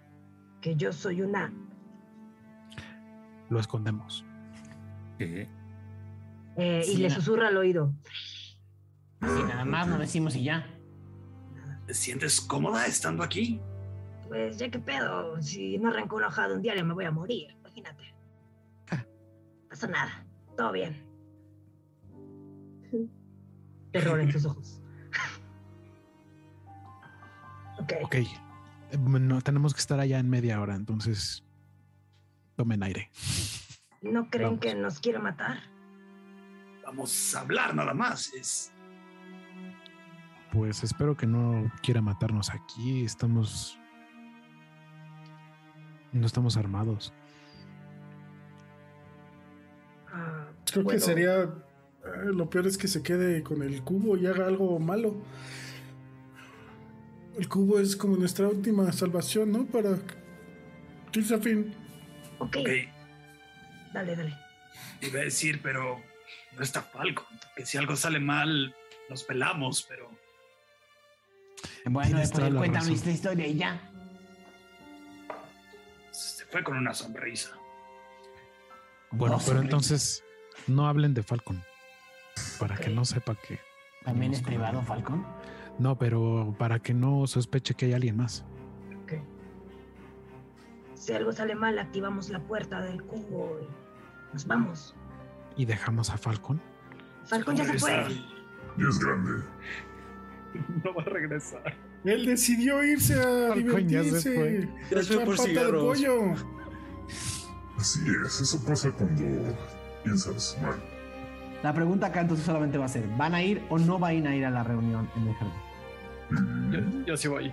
que 0.61 0.75
yo 0.75 0.93
soy 0.93 1.21
una. 1.21 1.53
Lo 3.49 3.59
escondemos. 3.59 4.25
¿Qué? 5.17 5.47
eh, 6.57 6.83
y 6.87 6.97
le 6.97 7.09
susurra 7.09 7.49
al 7.49 7.57
oído. 7.57 7.93
Así 9.19 9.43
nada 9.43 9.65
más 9.65 9.87
lo 9.87 9.97
decimos 9.97 10.35
y 10.35 10.43
ya. 10.43 10.65
¿Te 11.85 11.93
sientes 11.93 12.41
cómoda 12.41 12.85
estando 12.87 13.23
aquí? 13.23 13.59
Pues 14.27 14.57
ya 14.57 14.69
que 14.69 14.79
pedo, 14.79 15.41
si 15.41 15.77
no 15.77 15.89
arranco 15.89 16.15
una 16.15 16.27
hoja 16.27 16.47
de 16.47 16.55
un 16.55 16.61
diario 16.61 16.83
me 16.83 16.93
voy 16.93 17.05
a 17.05 17.11
morir, 17.11 17.55
imagínate. 17.59 18.15
Ah. 18.89 19.05
Pasa 19.69 19.87
nada, 19.87 20.25
todo 20.57 20.71
bien. 20.71 21.05
Terror 23.91 24.19
en 24.19 24.31
sus 24.31 24.45
ojos. 24.47 24.81
Ok, 27.79 27.93
Ok. 28.03 28.15
Eh, 28.15 28.27
No, 28.99 29.41
tenemos 29.41 29.73
que 29.73 29.79
estar 29.79 29.99
allá 29.99 30.19
en 30.19 30.29
media 30.29 30.61
hora, 30.61 30.75
entonces 30.75 31.43
tomen 32.55 32.83
aire. 32.83 33.09
¿no 34.01 34.29
creen 34.29 34.49
vamos. 34.49 34.59
que 34.61 34.75
nos 34.75 34.99
quiere 34.99 35.19
matar? 35.19 35.57
Vamos 36.85 37.35
a 37.35 37.39
hablar 37.41 37.73
nada 37.75 37.93
más. 37.93 38.31
Es 38.33 38.71
Pues 40.51 40.83
espero 40.83 41.17
que 41.17 41.25
no 41.27 41.71
quiera 41.81 42.01
matarnos 42.01 42.51
aquí. 42.51 43.03
Estamos. 43.03 43.77
No 46.13 46.25
estamos 46.27 46.55
armados. 46.55 47.11
Ah, 50.13 50.47
Creo 50.71 50.83
bueno, 50.83 50.99
que 50.99 51.05
sería. 51.05 51.41
eh, 51.43 51.49
lo 52.33 52.49
peor 52.49 52.67
es 52.67 52.77
que 52.77 52.87
se 52.87 53.01
quede 53.03 53.43
con 53.43 53.61
el 53.63 53.83
cubo 53.83 54.15
y 54.17 54.27
haga 54.27 54.45
algo 54.47 54.79
malo. 54.79 55.15
El 57.37 57.49
cubo 57.49 57.79
es 57.79 57.95
como 57.95 58.15
nuestra 58.15 58.47
última 58.47 58.91
salvación, 58.91 59.51
¿no? 59.51 59.65
Para. 59.65 59.97
Tirsafin. 61.11 61.73
Ok, 62.39 62.57
ok, 62.57 62.69
dale, 63.93 64.15
dale. 64.15 64.37
iba 65.01 65.19
a 65.19 65.23
decir, 65.23 65.61
pero 65.61 66.01
no 66.57 66.63
está 66.63 66.81
Falco. 66.81 67.25
Que 67.55 67.65
si 67.65 67.77
algo 67.77 67.95
sale 67.95 68.19
mal, 68.19 68.75
nos 69.09 69.23
pelamos, 69.23 69.83
pero 69.87 70.09
Bueno, 71.85 72.17
después 72.19 72.51
razón. 72.51 72.93
esta 72.93 73.11
historia 73.11 73.47
y 73.47 73.55
ya. 73.57 73.79
se 76.11 76.45
fue 76.45 76.63
con 76.63 76.77
una 76.77 76.93
sonrisa. 76.93 77.51
Bueno, 79.11 79.37
No, 79.37 79.43
pero 79.45 79.61
entonces 79.61 80.23
no 80.67 80.87
hablen 80.87 81.13
de 81.13 81.23
Falcon. 81.23 81.63
Para 82.59 82.75
que 82.77 82.89
no 82.89 83.05
sepa 83.05 83.35
que. 83.35 83.59
También 84.03 84.33
es 84.33 84.41
privado. 84.41 84.81
Falcon. 84.83 85.25
No, 85.79 85.97
pero 85.97 86.55
para 86.57 86.79
que 86.79 86.93
no 86.93 87.27
sospeche 87.27 87.73
que 87.73 87.85
hay 87.87 87.93
alguien 87.93 88.17
más. 88.17 88.45
Ok. 89.03 89.13
Si 90.93 91.13
algo 91.13 91.31
sale 91.31 91.55
mal, 91.55 91.77
activamos 91.79 92.29
la 92.29 92.39
puerta 92.39 92.81
del 92.81 93.03
cubo 93.03 93.59
y 93.61 94.33
nos 94.33 94.45
vamos. 94.47 94.95
Y 95.57 95.65
dejamos 95.65 96.09
a 96.09 96.17
Falcon. 96.17 96.61
Falcon 97.25 97.55
ya 97.55 97.65
se 97.65 97.79
fue. 97.79 97.91
Regresar. 97.91 98.11
Y 98.77 98.87
es 98.87 98.99
grande. 98.99 99.43
No 100.85 100.93
va 100.93 101.01
a 101.01 101.05
regresar. 101.05 101.75
Él 102.05 102.25
decidió 102.25 102.81
irse 102.81 103.15
a 103.15 103.49
Falcón 103.49 103.89
ya 103.89 104.03
se 104.03 104.29
divertirse. 104.29 104.35
fue. 104.35 104.69
Ya 104.89 105.03
se 105.03 105.13
fue 105.13 105.23
echar 105.23 105.25
por 105.25 105.35
pata 105.35 105.43
de 105.49 105.55
cigarros. 105.55 105.83
pollo. 105.83 106.33
Así 107.77 107.99
es, 108.25 108.39
eso 108.39 108.63
pasa 108.65 108.89
cuando 108.91 109.53
piensas 110.03 110.57
mal. 110.61 110.75
La 111.61 111.73
pregunta 111.73 112.07
acá 112.07 112.21
entonces 112.21 112.45
solamente 112.45 112.77
va 112.77 112.85
a 112.85 112.89
ser, 112.89 113.05
¿van 113.17 113.33
a 113.35 113.41
ir 113.43 113.65
o 113.69 113.77
no 113.77 113.99
van 113.99 114.25
a 114.27 114.35
ir 114.35 114.45
a 114.45 114.49
la 114.51 114.63
reunión 114.63 115.09
en 115.17 115.27
el 115.27 115.33
jardín? 115.35 115.53
Yo, 116.71 116.79
yo 117.05 117.17
sí 117.17 117.27
voy. 117.27 117.51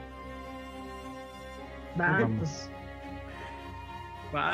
Va, 2.00 2.20
Vamos. 2.20 2.38
pues. 2.38 2.70
Va. 4.34 4.52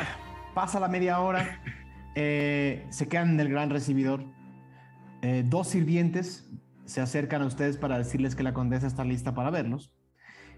Pasa 0.55 0.81
la 0.81 0.89
media 0.89 1.21
hora, 1.21 1.61
eh, 2.15 2.87
se 2.91 3.09
quedan 3.09 3.31
en 3.31 3.41
el 3.41 3.49
gran 3.49 3.71
recibidor. 3.71 4.25
Eh, 5.23 5.45
dos 5.47 5.69
sirvientes 5.69 6.49
se 6.85 7.01
acercan 7.01 7.43
a 7.43 7.47
ustedes 7.47 7.77
para 7.77 7.99
decirles 7.99 8.35
que 8.35 8.43
la 8.43 8.55
condesa 8.55 8.87
está 8.87 9.05
lista 9.05 9.35
para 9.35 9.51
verlos. 9.51 9.93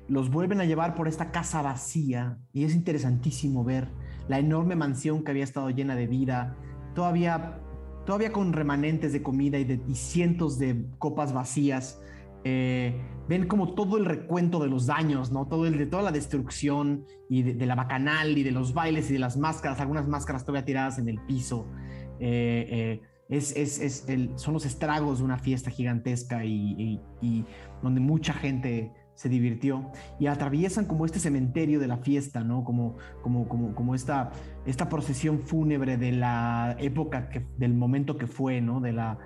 Los 0.08 0.30
vuelven 0.30 0.60
a 0.60 0.64
llevar 0.64 0.94
por 0.94 1.08
esta 1.08 1.30
casa 1.30 1.62
vacía 1.62 2.39
y 2.52 2.64
es 2.64 2.74
interesantísimo 2.74 3.64
ver 3.64 3.89
la 4.28 4.39
enorme 4.39 4.74
mansión 4.74 5.22
que 5.22 5.30
había 5.30 5.44
estado 5.44 5.70
llena 5.70 5.94
de 5.94 6.06
vida, 6.06 6.56
todavía, 6.94 7.60
todavía 8.06 8.32
con 8.32 8.52
remanentes 8.52 9.12
de 9.12 9.22
comida 9.22 9.58
y, 9.58 9.64
de, 9.64 9.82
y 9.86 9.94
cientos 9.94 10.58
de 10.58 10.86
copas 10.98 11.32
vacías. 11.32 12.00
Eh, 12.44 13.00
ven 13.28 13.46
como 13.46 13.74
todo 13.74 13.96
el 13.98 14.04
recuento 14.06 14.58
de 14.60 14.68
los 14.68 14.86
daños, 14.86 15.30
¿no? 15.30 15.46
Todo 15.46 15.66
el 15.66 15.76
de 15.78 15.86
toda 15.86 16.02
la 16.02 16.12
destrucción 16.12 17.04
y 17.28 17.42
de, 17.42 17.54
de 17.54 17.66
la 17.66 17.74
bacanal 17.74 18.36
y 18.38 18.42
de 18.42 18.50
los 18.50 18.72
bailes 18.74 19.10
y 19.10 19.12
de 19.14 19.18
las 19.18 19.36
máscaras, 19.36 19.80
algunas 19.80 20.08
máscaras 20.08 20.44
todavía 20.44 20.64
tiradas 20.64 20.98
en 20.98 21.08
el 21.08 21.20
piso. 21.26 21.66
Eh, 22.18 22.66
eh, 22.70 23.00
es, 23.28 23.54
es, 23.56 23.78
es 23.80 24.08
el, 24.08 24.32
son 24.36 24.54
los 24.54 24.66
estragos 24.66 25.18
de 25.18 25.24
una 25.24 25.38
fiesta 25.38 25.70
gigantesca 25.70 26.44
y, 26.44 26.74
y- 26.76 27.00
y 27.20 27.44
donde 27.82 28.00
mucha 28.00 28.32
gente 28.32 28.92
se 29.14 29.28
divirtió 29.28 29.92
y 30.18 30.26
atraviesan 30.26 30.86
como 30.86 31.04
este 31.04 31.18
cementerio 31.18 31.78
de 31.78 31.86
la 31.86 31.98
fiesta, 31.98 32.42
¿no? 32.42 32.64
Como, 32.64 32.96
como, 33.22 33.46
como, 33.48 33.74
como 33.74 33.94
esta, 33.94 34.32
esta 34.66 34.88
procesión 34.88 35.40
fúnebre 35.40 35.98
de 35.98 36.12
la 36.12 36.74
época, 36.78 37.28
que, 37.28 37.46
del 37.58 37.74
momento 37.74 38.16
que 38.16 38.26
fue, 38.26 38.60
¿no? 38.62 38.80
De 38.80 38.92
la, 38.92 39.18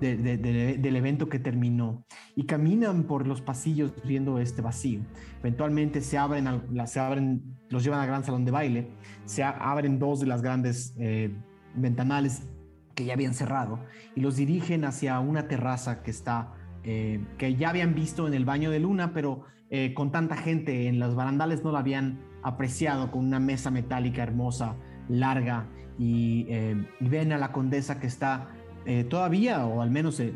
de- 0.00 0.16
de- 0.16 0.36
de- 0.38 0.78
del 0.78 0.96
evento 0.96 1.28
que 1.28 1.38
terminó 1.38 2.04
y 2.34 2.44
caminan 2.44 3.04
por 3.04 3.26
los 3.26 3.40
pasillos 3.40 3.92
viendo 4.04 4.38
este 4.38 4.62
vacío. 4.62 5.00
Eventualmente 5.40 6.00
se 6.00 6.18
abren, 6.18 6.46
se 6.86 7.00
abren 7.00 7.42
los 7.70 7.84
llevan 7.84 8.00
al 8.00 8.06
gran 8.06 8.24
salón 8.24 8.44
de 8.44 8.50
baile, 8.50 8.90
se 9.24 9.42
abren 9.44 9.98
dos 9.98 10.20
de 10.20 10.26
las 10.26 10.42
grandes 10.42 10.94
eh, 10.98 11.34
ventanales 11.74 12.48
que 12.94 13.04
ya 13.06 13.14
habían 13.14 13.32
cerrado 13.34 13.80
y 14.14 14.20
los 14.20 14.36
dirigen 14.36 14.84
hacia 14.84 15.18
una 15.20 15.48
terraza 15.48 16.02
que 16.02 16.10
está 16.10 16.52
eh, 16.84 17.24
que 17.38 17.54
ya 17.54 17.70
habían 17.70 17.94
visto 17.94 18.26
en 18.26 18.34
el 18.34 18.44
baño 18.44 18.70
de 18.70 18.80
luna, 18.80 19.12
pero 19.14 19.44
eh, 19.70 19.94
con 19.94 20.10
tanta 20.10 20.36
gente 20.36 20.88
en 20.88 20.98
los 20.98 21.14
barandales 21.14 21.62
no 21.62 21.70
la 21.70 21.78
habían 21.78 22.18
apreciado 22.42 23.10
con 23.12 23.24
una 23.24 23.38
mesa 23.38 23.70
metálica 23.70 24.22
hermosa, 24.22 24.74
larga, 25.08 25.68
y, 25.98 26.44
eh, 26.48 26.84
y 27.00 27.08
ven 27.08 27.32
a 27.32 27.38
la 27.38 27.52
condesa 27.52 28.00
que 28.00 28.08
está 28.08 28.48
eh, 28.84 29.04
todavía, 29.04 29.64
o 29.64 29.80
al 29.80 29.90
menos 29.90 30.18
eh, 30.18 30.34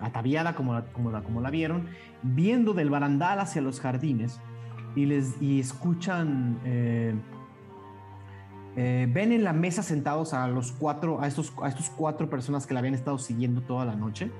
ataviada 0.00 0.54
como 0.54 0.74
la, 0.74 0.84
como, 0.92 1.40
la, 1.40 1.50
vieron, 1.50 1.86
viendo 2.22 2.74
del 2.74 2.90
barandal 2.90 3.40
hacia 3.40 3.62
los 3.62 3.80
jardines 3.80 4.40
y, 4.94 5.06
les, 5.06 5.40
y 5.40 5.60
escuchan, 5.60 6.60
eh, 6.64 7.14
ven 8.76 9.32
en 9.32 9.42
la 9.42 9.54
mesa 9.54 9.82
sentados 9.82 10.34
a 10.34 10.46
los 10.48 10.72
cuatro, 10.72 11.22
a 11.22 11.26
estos, 11.26 11.54
a 11.62 11.68
estos 11.68 11.88
cuatro 11.88 12.28
personas 12.28 12.66
que 12.66 12.74
la 12.74 12.80
habían 12.80 12.94
estado 12.94 13.18
siguiendo 13.18 13.62
toda 13.62 13.86
la 13.86 13.96
noche. 13.96 14.30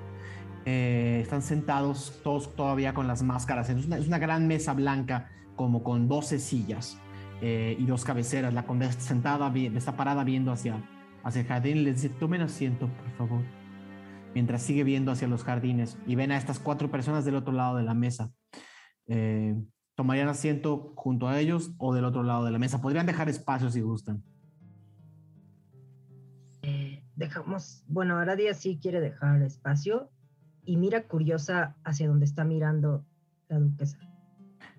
Están 0.64 1.42
sentados 1.42 2.20
todos 2.22 2.54
todavía 2.54 2.94
con 2.94 3.08
las 3.08 3.22
máscaras. 3.22 3.68
Es 3.68 3.86
una, 3.86 3.96
es 3.96 4.06
una 4.06 4.18
gran 4.18 4.46
mesa 4.46 4.74
blanca 4.74 5.30
como 5.56 5.82
con 5.82 6.06
12 6.06 6.38
sillas 6.38 6.98
y 7.40 7.84
dos 7.84 8.04
cabeceras. 8.04 8.54
La 8.54 8.64
condesa 8.64 9.00
sentada, 9.00 9.52
está 9.56 9.96
parada 9.96 10.22
viendo 10.22 10.52
hacia, 10.52 10.76
hacia 11.24 11.42
el 11.42 11.46
jardín 11.46 11.78
y 11.78 11.80
les 11.82 12.02
dice, 12.02 12.14
tomen 12.14 12.42
asiento, 12.42 12.88
por 12.88 13.10
favor. 13.16 13.42
Mientras 14.34 14.62
sigue 14.62 14.84
viendo 14.84 15.12
hacia 15.12 15.28
los 15.28 15.44
jardines 15.44 15.98
y 16.06 16.14
ven 16.14 16.32
a 16.32 16.36
estas 16.36 16.58
cuatro 16.58 16.90
personas 16.90 17.24
del 17.24 17.36
otro 17.36 17.52
lado 17.52 17.76
de 17.76 17.82
la 17.82 17.94
mesa. 17.94 18.30
Eh, 19.06 19.54
tomarían 19.94 20.28
asiento 20.28 20.92
junto 20.96 21.28
a 21.28 21.38
ellos 21.38 21.74
o 21.78 21.94
del 21.94 22.04
otro 22.04 22.22
lado 22.22 22.44
de 22.44 22.50
la 22.50 22.58
mesa. 22.58 22.80
Podrían 22.80 23.06
dejar 23.06 23.28
espacio 23.28 23.70
si 23.70 23.80
gustan. 23.80 24.22
Eh, 26.62 27.04
dejamos, 27.16 27.84
bueno, 27.88 28.16
Aradia 28.16 28.54
sí 28.54 28.78
quiere 28.80 29.00
dejar 29.00 29.42
espacio 29.42 30.10
y 30.64 30.76
mira 30.76 31.06
curiosa 31.06 31.76
hacia 31.84 32.08
donde 32.08 32.24
está 32.24 32.44
mirando 32.44 33.04
la 33.48 33.58
duquesa. 33.58 33.98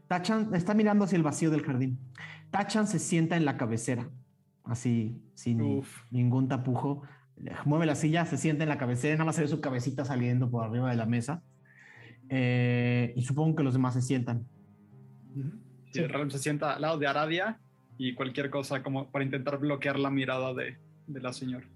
Tachan 0.07 0.53
está 0.53 0.73
mirando 0.73 1.05
hacia 1.05 1.17
el 1.17 1.23
vacío 1.23 1.51
del 1.51 1.63
jardín. 1.63 1.99
Tachan 2.51 2.87
se 2.87 2.99
sienta 2.99 3.35
en 3.35 3.45
la 3.45 3.57
cabecera, 3.57 4.09
así, 4.63 5.21
sin 5.33 5.61
Uf. 5.61 6.03
ningún 6.11 6.47
tapujo. 6.47 7.03
Mueve 7.65 7.85
la 7.85 7.95
silla, 7.95 8.25
se 8.25 8.37
sienta 8.37 8.63
en 8.63 8.69
la 8.69 8.77
cabecera, 8.77 9.15
nada 9.15 9.25
más 9.25 9.35
se 9.35 9.41
ve 9.41 9.47
su 9.47 9.61
cabecita 9.61 10.05
saliendo 10.05 10.49
por 10.49 10.63
arriba 10.63 10.89
de 10.89 10.95
la 10.95 11.05
mesa. 11.05 11.43
Eh, 12.29 13.13
y 13.15 13.23
supongo 13.23 13.55
que 13.55 13.63
los 13.63 13.73
demás 13.73 13.93
se 13.93 14.01
sientan. 14.01 14.45
Sí, 15.91 16.05
Ram 16.07 16.29
se 16.29 16.39
sienta 16.39 16.73
al 16.73 16.81
lado 16.81 16.97
de 16.97 17.07
Aradia 17.07 17.59
y 17.97 18.13
cualquier 18.15 18.49
cosa 18.49 18.81
como 18.81 19.11
para 19.11 19.25
intentar 19.25 19.59
bloquear 19.59 19.99
la 19.99 20.09
mirada 20.09 20.53
de, 20.53 20.77
de 21.07 21.19
la 21.19 21.33
señora. 21.33 21.67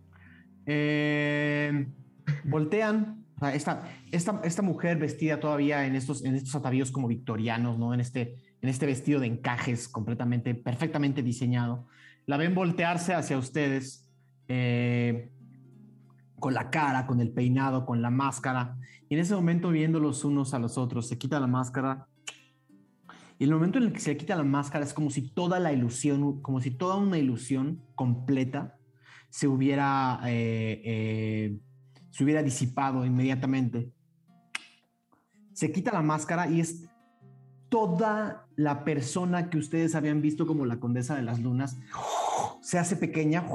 Eh, 0.66 1.88
voltean. 2.46 3.26
esta, 3.54 3.88
esta, 4.12 4.42
esta 4.44 4.62
mujer 4.62 4.98
vestida 4.98 5.40
todavía 5.40 5.86
en 5.86 5.96
estos, 5.96 6.24
en 6.24 6.36
estos 6.36 6.56
atavíos 6.56 6.92
como 6.92 7.08
victorianos, 7.08 7.78
¿no? 7.78 7.94
En 7.94 8.00
este, 8.00 8.36
en 8.62 8.70
este 8.70 8.86
vestido 8.86 9.20
de 9.20 9.28
encajes 9.28 9.88
completamente, 9.88 10.56
perfectamente 10.56 11.22
diseñado. 11.24 11.88
La 12.28 12.36
ven 12.36 12.54
voltearse 12.54 13.14
hacia 13.14 13.38
ustedes 13.38 14.06
eh, 14.50 15.32
con 16.40 16.54
la 16.54 16.70
cara, 16.70 17.08
con 17.08 17.22
el 17.22 17.32
peinado, 17.32 17.86
con 17.86 18.02
la 18.02 18.10
máscara. 18.10 18.78
Y 19.08 19.16
en 19.16 19.22
ese 19.22 19.34
momento, 19.34 19.70
viendo 19.70 20.02
los 20.02 20.26
unos 20.26 20.54
a 20.54 20.60
los 20.60 20.78
otros, 20.78 21.08
se 21.08 21.18
quita 21.18 21.40
la 21.40 21.48
máscara. 21.48 22.10
Y 23.40 23.46
el 23.46 23.52
momento 23.52 23.78
en 23.78 23.86
el 23.86 23.94
que 23.94 24.02
se 24.02 24.18
quita 24.18 24.36
la 24.36 24.44
máscara 24.44 24.84
es 24.84 24.94
como 24.94 25.10
si 25.10 25.30
toda 25.30 25.58
la 25.60 25.72
ilusión, 25.72 26.42
como 26.42 26.60
si 26.60 26.72
toda 26.72 26.98
una 26.98 27.18
ilusión 27.18 27.82
completa 27.96 28.78
se 29.30 29.48
hubiera, 29.48 30.20
eh, 30.26 30.82
eh, 30.84 31.60
se 32.10 32.24
hubiera 32.26 32.44
disipado 32.44 33.06
inmediatamente. 33.06 33.94
Se 35.54 35.72
quita 35.72 35.94
la 35.94 36.02
máscara 36.02 36.50
y 36.50 36.60
es 36.60 36.90
toda 37.70 38.48
la 38.56 38.84
persona 38.84 39.50
que 39.50 39.58
ustedes 39.58 39.96
habían 39.96 40.22
visto 40.22 40.48
como 40.48 40.66
la 40.66 40.80
condesa 40.80 41.16
de 41.16 41.24
las 41.24 41.40
lunas. 41.40 41.78
Se 42.62 42.78
hace 42.78 42.96
pequeña, 42.96 43.46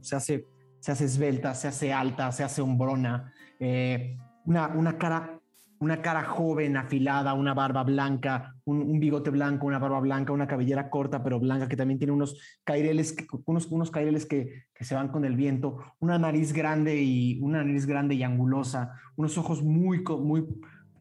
se 0.00 0.16
hace, 0.16 0.46
se 0.80 0.92
hace 0.92 1.04
esbelta, 1.04 1.54
se 1.54 1.68
hace 1.68 1.92
alta, 1.92 2.30
se 2.32 2.44
hace 2.44 2.62
hombrona. 2.62 3.32
eh, 3.58 4.16
una, 4.44 4.68
una 4.68 4.98
cara 4.98 5.42
una 5.82 6.00
cara 6.00 6.22
joven, 6.22 6.76
afilada, 6.76 7.34
una 7.34 7.54
barba 7.54 7.82
blanca, 7.82 8.54
un, 8.64 8.82
un 8.82 9.00
bigote 9.00 9.30
blanco, 9.30 9.66
una 9.66 9.80
barba 9.80 9.98
blanca, 9.98 10.32
una 10.32 10.46
cabellera 10.46 10.88
corta 10.88 11.24
pero 11.24 11.40
blanca 11.40 11.66
que 11.66 11.76
también 11.76 11.98
tiene 11.98 12.12
unos 12.12 12.38
caireles, 12.62 13.16
unos, 13.46 13.66
unos 13.66 13.90
caireles 13.90 14.24
que, 14.24 14.66
que 14.72 14.84
se 14.84 14.94
van 14.94 15.08
con 15.08 15.24
el 15.24 15.34
viento, 15.34 15.78
una 15.98 16.18
nariz 16.18 16.52
grande 16.52 17.02
y 17.02 17.40
una 17.40 17.64
nariz 17.64 17.86
grande 17.86 18.14
y 18.14 18.22
angulosa, 18.22 18.92
unos 19.16 19.36
ojos 19.38 19.64
muy, 19.64 20.04
muy 20.04 20.46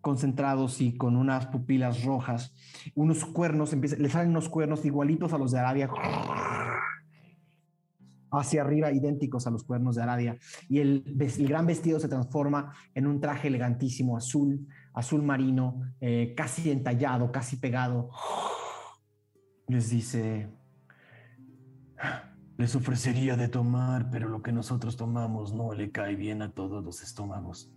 concentrados 0.02 0.82
y 0.82 0.98
con 0.98 1.16
unas 1.16 1.48
pupilas 1.48 2.04
rojas, 2.04 2.54
unos 2.96 3.24
cuernos, 3.24 3.72
empieza- 3.74 3.98
le 3.98 4.10
salen 4.10 4.30
unos 4.32 4.50
cuernos 4.50 4.84
igualitos 4.84 5.32
a 5.34 5.38
los 5.38 5.52
de 5.52 5.60
Arabia, 5.60 5.90
hacia 8.34 8.62
arriba, 8.62 8.92
idénticos 8.92 9.46
a 9.46 9.52
los 9.52 9.64
cuernos 9.64 9.96
de 9.96 10.04
Aradia. 10.04 10.38
Y 10.70 10.80
el 10.80 11.04
gran 11.48 11.66
vestido 11.68 12.00
se 12.00 12.08
transforma 12.08 12.74
en 12.96 13.06
un 13.08 13.20
traje 13.20 13.50
elegantísimo, 13.50 14.16
azul, 14.18 14.68
azul 14.94 15.22
marino, 15.22 15.82
eh, 16.00 16.34
casi 16.36 16.72
entallado, 16.72 17.32
casi 17.32 17.58
pegado. 17.58 18.10
Les 19.68 19.90
dice, 19.90 20.50
les 22.58 22.76
ofrecería 22.76 23.36
de 23.36 23.50
tomar, 23.50 24.10
pero 24.10 24.30
lo 24.30 24.42
que 24.42 24.52
nosotros 24.52 24.96
tomamos 24.96 25.54
no 25.54 25.74
le 25.74 25.92
cae 25.92 26.16
bien 26.16 26.42
a 26.42 26.52
todos 26.54 26.84
los 26.84 27.02
estómagos. 27.04 27.72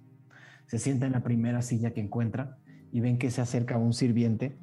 Se 0.75 0.81
sienta 0.81 1.07
en 1.07 1.13
la 1.13 1.23
primera 1.23 1.63
silla 1.63 1.93
que 1.93 2.01
encuentra 2.01 2.59
y 2.91 2.99
ven 2.99 3.17
que 3.17 3.31
se 3.31 3.41
acerca 3.41 3.79
un 3.79 3.93
sirviente 3.93 4.59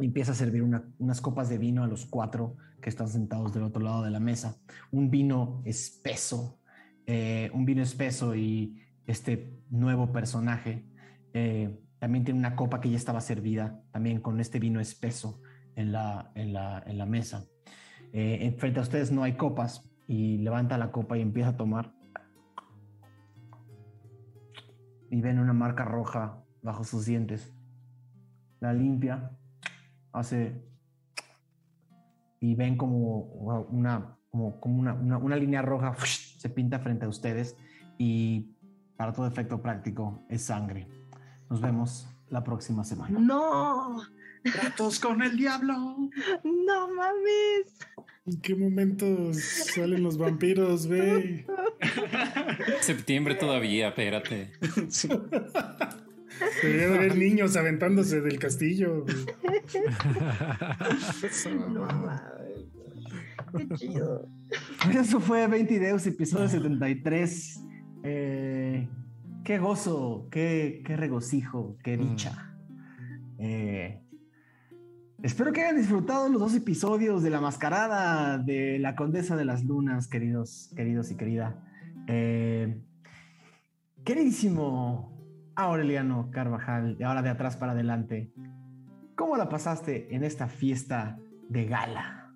y 0.00 0.06
empieza 0.06 0.32
a 0.32 0.34
servir 0.34 0.64
una- 0.64 0.82
unas 0.98 1.20
copas 1.20 1.48
de 1.48 1.58
vino 1.58 1.84
a 1.84 1.86
los 1.86 2.06
cuatro 2.06 2.56
que 2.80 2.88
están 2.88 3.06
sentados 3.06 3.54
del 3.54 3.62
otro 3.62 3.80
lado 3.84 4.02
de 4.02 4.10
la 4.10 4.18
mesa. 4.18 4.56
Un 4.90 5.10
vino 5.10 5.62
espeso, 5.64 6.58
eh, 7.06 7.52
un 7.54 7.64
vino 7.64 7.82
espeso 7.82 8.34
y 8.34 8.82
este 9.06 9.60
nuevo 9.70 10.10
personaje 10.10 10.86
eh, 11.34 11.78
también 12.00 12.24
tiene 12.24 12.40
una 12.40 12.56
copa 12.56 12.80
que 12.80 12.90
ya 12.90 12.96
estaba 12.96 13.20
servida, 13.20 13.80
también 13.92 14.20
con 14.20 14.40
este 14.40 14.58
vino 14.58 14.80
espeso 14.80 15.40
en 15.76 15.92
la, 15.92 16.32
en 16.34 16.52
la, 16.52 16.82
en 16.84 16.98
la 16.98 17.06
mesa. 17.06 17.44
Eh, 18.12 18.38
en- 18.40 18.58
frente 18.58 18.80
a 18.80 18.82
ustedes 18.82 19.12
no 19.12 19.22
hay 19.22 19.34
copas 19.34 19.88
y 20.08 20.38
levanta 20.38 20.76
la 20.78 20.90
copa 20.90 21.16
y 21.16 21.20
empieza 21.20 21.50
a 21.50 21.56
tomar. 21.56 21.94
Y 25.12 25.20
ven 25.20 25.38
una 25.38 25.52
marca 25.52 25.84
roja 25.84 26.42
bajo 26.60 26.82
sus 26.82 27.06
dientes. 27.06 27.54
La 28.58 28.72
limpia, 28.72 29.30
hace 30.12 30.60
y 32.40 32.56
ven 32.56 32.76
como 32.76 33.20
una, 33.70 34.18
como, 34.28 34.58
como 34.60 34.80
una, 34.80 34.94
una, 34.94 35.16
una 35.18 35.36
línea 35.36 35.62
roja 35.62 35.94
se 36.04 36.48
pinta 36.50 36.80
frente 36.80 37.06
a 37.06 37.08
ustedes 37.08 37.56
y 37.98 38.56
para 38.96 39.12
todo 39.12 39.26
efecto 39.28 39.62
práctico 39.62 40.24
es 40.28 40.42
sangre. 40.42 40.88
Nos 41.48 41.60
vemos 41.60 42.08
la 42.28 42.42
próxima 42.42 42.82
semana. 42.82 43.20
No, 43.20 44.02
¡Tratos 44.42 45.00
con 45.00 45.22
el 45.22 45.36
diablo! 45.36 45.74
no 46.44 46.94
mames. 46.94 47.78
¿En 48.24 48.40
qué 48.40 48.54
momento 48.54 49.32
salen 49.34 50.02
los 50.02 50.16
vampiros, 50.16 50.86
güey? 50.86 51.44
Septiembre 52.80 53.34
todavía, 53.34 53.88
espérate. 53.88 54.52
Sí. 54.88 55.08
Debería 56.62 56.88
de 56.88 56.94
haber 56.94 57.16
niños 57.16 57.56
aventándose 57.56 58.20
del 58.20 58.38
castillo. 58.38 59.04
No 61.68 61.86
mames. 61.86 62.20
Qué 63.56 63.68
chido. 63.76 64.28
Eso 64.94 65.20
fue 65.20 65.46
20 65.46 65.78
Deus, 65.78 66.06
episodio 66.06 66.48
73. 66.48 67.60
Eh, 68.04 68.88
qué 69.44 69.58
gozo, 69.58 70.28
qué, 70.30 70.82
qué 70.84 70.96
regocijo, 70.96 71.76
qué 71.82 71.96
dicha. 71.96 72.56
Eh, 73.38 74.01
espero 75.22 75.52
que 75.52 75.62
hayan 75.62 75.76
disfrutado 75.76 76.28
los 76.28 76.40
dos 76.40 76.54
episodios 76.54 77.22
de 77.22 77.30
la 77.30 77.40
mascarada 77.40 78.38
de 78.38 78.78
la 78.78 78.96
Condesa 78.96 79.36
de 79.36 79.44
las 79.44 79.64
Lunas, 79.64 80.08
queridos, 80.08 80.72
queridos 80.76 81.10
y 81.10 81.16
querida. 81.16 81.62
Eh, 82.08 82.80
queridísimo 84.04 85.12
Aureliano 85.54 86.30
Carvajal, 86.30 86.98
de 86.98 87.04
ahora 87.04 87.22
de 87.22 87.30
atrás 87.30 87.56
para 87.56 87.72
adelante, 87.72 88.32
¿cómo 89.14 89.36
la 89.36 89.48
pasaste 89.48 90.14
en 90.14 90.24
esta 90.24 90.48
fiesta 90.48 91.18
de 91.48 91.66
gala? 91.66 92.34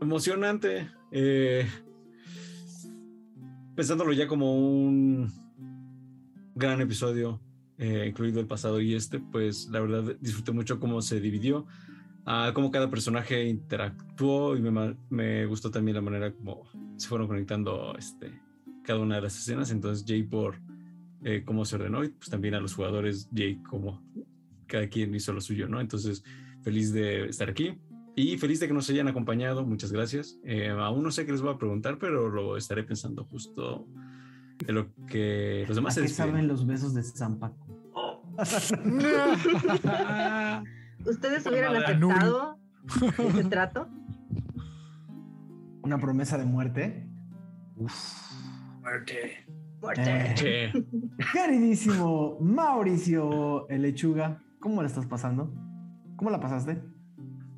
Emocionante. 0.00 0.90
eh, 1.10 1.68
pensándolo 3.74 4.12
ya 4.12 4.26
como 4.26 4.54
un 4.54 5.30
gran 6.54 6.80
episodio, 6.80 7.40
eh, 7.82 8.06
incluido 8.06 8.38
el 8.38 8.46
pasado 8.46 8.80
y 8.80 8.94
este, 8.94 9.18
pues 9.18 9.68
la 9.68 9.80
verdad 9.80 10.14
disfruté 10.20 10.52
mucho 10.52 10.78
cómo 10.78 11.02
se 11.02 11.20
dividió, 11.20 11.66
ah, 12.24 12.52
cómo 12.54 12.70
cada 12.70 12.88
personaje 12.88 13.48
interactuó 13.48 14.56
y 14.56 14.62
me, 14.62 14.96
me 15.10 15.46
gustó 15.46 15.72
también 15.72 15.96
la 15.96 16.00
manera 16.00 16.32
como 16.32 16.62
se 16.96 17.08
fueron 17.08 17.26
conectando 17.26 17.92
este, 17.98 18.40
cada 18.84 19.00
una 19.00 19.16
de 19.16 19.22
las 19.22 19.36
escenas. 19.36 19.72
Entonces, 19.72 20.04
Jay 20.06 20.22
por 20.22 20.60
eh, 21.24 21.42
cómo 21.44 21.64
se 21.64 21.74
ordenó 21.74 22.04
y 22.04 22.10
pues 22.10 22.30
también 22.30 22.54
a 22.54 22.60
los 22.60 22.72
jugadores 22.72 23.28
Jake 23.32 23.60
como 23.68 24.00
cada 24.68 24.86
quien 24.88 25.12
hizo 25.12 25.32
lo 25.32 25.40
suyo, 25.40 25.66
¿no? 25.66 25.80
Entonces, 25.80 26.22
feliz 26.62 26.92
de 26.92 27.26
estar 27.30 27.50
aquí 27.50 27.80
y 28.14 28.38
feliz 28.38 28.60
de 28.60 28.68
que 28.68 28.74
nos 28.74 28.88
hayan 28.90 29.08
acompañado. 29.08 29.66
Muchas 29.66 29.90
gracias. 29.90 30.38
Eh, 30.44 30.68
aún 30.68 31.02
no 31.02 31.10
sé 31.10 31.26
qué 31.26 31.32
les 31.32 31.40
voy 31.40 31.52
a 31.52 31.58
preguntar, 31.58 31.98
pero 31.98 32.28
lo 32.28 32.56
estaré 32.56 32.84
pensando 32.84 33.24
justo 33.24 33.88
de 34.66 34.72
lo 34.72 34.94
que 35.06 35.64
los 35.66 35.76
demás 35.76 35.96
¿A 35.96 36.00
se 36.00 36.02
qué 36.02 36.08
saben 36.08 36.46
los 36.46 36.66
besos 36.66 36.94
de 36.94 37.02
San 37.02 37.38
Paco? 37.38 37.61
¿Ustedes 41.04 41.44
hubieran 41.46 41.76
aceptado 41.76 42.58
ese 43.18 43.44
trato? 43.44 43.88
Una 45.82 45.98
promesa 45.98 46.38
de 46.38 46.44
muerte. 46.44 47.08
Muerte. 48.80 49.44
Muerte. 49.80 50.02
Eh, 50.06 50.34
Che, 50.34 50.72
queridísimo 51.32 52.38
Mauricio 52.40 53.68
el 53.68 53.82
Lechuga, 53.82 54.42
¿cómo 54.60 54.82
la 54.82 54.88
estás 54.88 55.06
pasando? 55.06 55.52
¿Cómo 56.16 56.30
la 56.30 56.40
pasaste? 56.40 56.82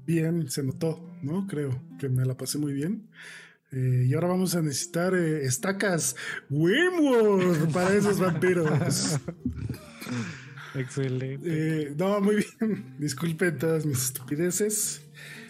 Bien, 0.07 0.49
se 0.49 0.63
notó, 0.63 1.11
¿no? 1.23 1.47
Creo 1.47 1.71
que 1.99 2.09
me 2.09 2.25
la 2.25 2.35
pasé 2.37 2.59
muy 2.59 2.73
bien. 2.73 3.11
Eh, 3.73 4.05
y 4.07 4.15
ahora 4.15 4.29
vamos 4.29 4.55
a 4.55 4.63
necesitar 4.63 5.15
eh, 5.15 5.45
estacas 5.45 6.15
Winwood 6.49 7.73
para 7.73 7.93
esos 7.93 8.21
vampiros. 8.21 9.19
Excelente. 10.75 11.41
Eh, 11.45 11.95
no, 11.97 12.21
muy 12.21 12.37
bien. 12.37 12.97
Disculpen 12.99 13.59
todas 13.59 13.87
mis 13.87 14.03
estupideces. 14.05 15.03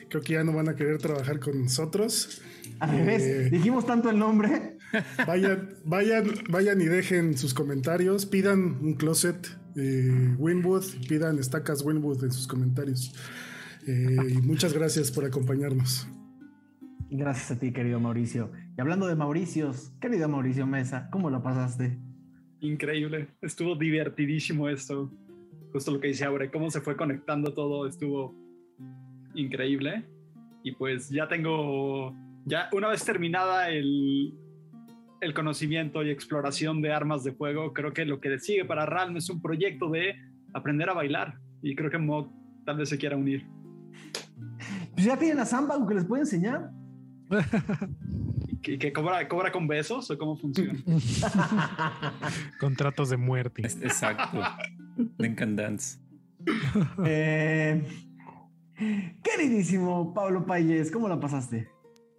Creo 0.09 0.23
que 0.23 0.35
ya 0.35 0.45
no 0.45 0.53
van 0.53 0.69
a 0.69 0.77
querer 0.77 0.99
trabajar 0.99 1.41
con 1.41 1.63
nosotros. 1.63 2.41
Al 2.79 2.91
revés, 2.91 3.23
Eh, 3.23 3.49
dijimos 3.51 3.87
tanto 3.87 4.11
el 4.11 4.19
nombre. 4.19 4.79
Vayan, 5.27 5.71
vayan, 5.85 6.25
vayan 6.51 6.81
y 6.81 6.85
dejen 6.85 7.37
sus 7.37 7.53
comentarios. 7.55 8.27
Pidan 8.27 8.79
un 8.81 8.95
closet 8.95 9.49
eh, 9.77 10.35
Winwood, 10.39 10.85
pidan 11.09 11.39
estacas 11.39 11.83
Winwood 11.83 12.23
en 12.25 12.33
sus 12.33 12.47
comentarios. 12.47 13.13
Eh, 13.87 14.17
y 14.37 14.41
muchas 14.43 14.73
gracias 14.73 15.11
por 15.11 15.25
acompañarnos. 15.25 16.07
Gracias 17.11 17.51
a 17.51 17.59
ti, 17.59 17.73
querido 17.73 18.01
Mauricio. 18.01 18.53
Y 18.77 18.81
hablando 18.81 19.07
de 19.07 19.15
Mauricios, 19.15 19.93
querido 20.01 20.29
Mauricio 20.29 20.67
Mesa, 20.67 21.09
¿cómo 21.11 21.31
la 21.31 21.43
pasaste? 21.43 21.99
Increíble. 22.65 23.29
Estuvo 23.43 23.77
divertidísimo 23.77 24.71
esto. 24.71 25.13
Justo 25.71 25.91
lo 25.91 26.01
que 26.01 26.09
dice 26.09 26.25
Aure, 26.25 26.51
cómo 26.51 26.71
se 26.71 26.81
fue 26.81 26.97
conectando 26.97 27.53
todo, 27.53 27.87
estuvo 27.87 28.35
increíble. 29.35 30.03
Y 30.63 30.73
pues 30.73 31.11
ya 31.11 31.29
tengo, 31.29 32.17
ya 32.47 32.71
una 32.73 32.89
vez 32.89 33.05
terminada 33.05 33.69
el, 33.69 34.33
el 35.21 35.35
conocimiento 35.35 36.03
y 36.03 36.09
exploración 36.09 36.81
de 36.81 36.91
armas 36.91 37.23
de 37.23 37.33
fuego, 37.33 37.75
creo 37.75 37.93
que 37.93 38.07
lo 38.07 38.19
que 38.19 38.39
sigue 38.39 38.65
para 38.65 38.87
Ralm 38.87 39.19
es 39.19 39.29
un 39.29 39.43
proyecto 39.43 39.91
de 39.91 40.17
aprender 40.55 40.89
a 40.89 40.95
bailar. 40.95 41.35
Y 41.61 41.77
creo 41.77 41.91
que 41.91 41.99
Mog 41.99 42.31
tal 42.65 42.79
vez 42.79 42.89
se 42.89 42.97
quiera 42.97 43.15
unir. 43.15 43.47
Pues 44.95 45.05
ya 45.05 45.19
tienen 45.19 45.39
a 45.39 45.45
Samba 45.45 45.77
que 45.87 45.95
les 45.95 46.07
puede 46.07 46.23
enseñar. 46.23 46.71
¿Y 48.67 48.79
que, 48.79 48.93
cobra, 48.93 49.29
cobra 49.29 49.53
con 49.53 49.67
besos 49.67 50.11
o 50.11 50.19
cómo 50.19 50.37
funciona? 50.37 50.75
Contratos 52.61 53.11
de 53.11 53.17
muerte. 53.17 53.63
Exacto. 53.63 54.41
Duncan 55.19 55.57
Dance. 55.57 55.99
Eh, 57.05 57.83
queridísimo 59.23 60.13
Pablo 60.15 60.47
Payés, 60.47 60.91
¿cómo 60.91 61.09
la 61.09 61.21
pasaste? 61.21 61.69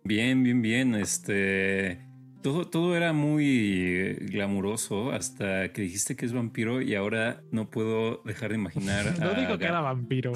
Bien, 0.04 0.44
bien, 0.44 0.62
bien. 0.62 0.96
Este. 0.96 2.02
Todo, 2.42 2.68
todo 2.68 2.96
era 2.96 3.12
muy 3.12 4.14
glamuroso 4.22 5.12
hasta 5.12 5.74
que 5.74 5.82
dijiste 5.82 6.16
que 6.16 6.28
es 6.28 6.34
vampiro 6.34 6.80
y 6.80 6.94
ahora 6.94 7.42
no 7.52 7.72
puedo 7.72 8.22
dejar 8.24 8.50
de 8.50 8.56
imaginar. 8.56 9.06
No 9.20 9.32
a 9.32 9.34
digo 9.34 9.58
que 9.58 9.66
era 9.66 9.82
vampiro. 9.82 10.34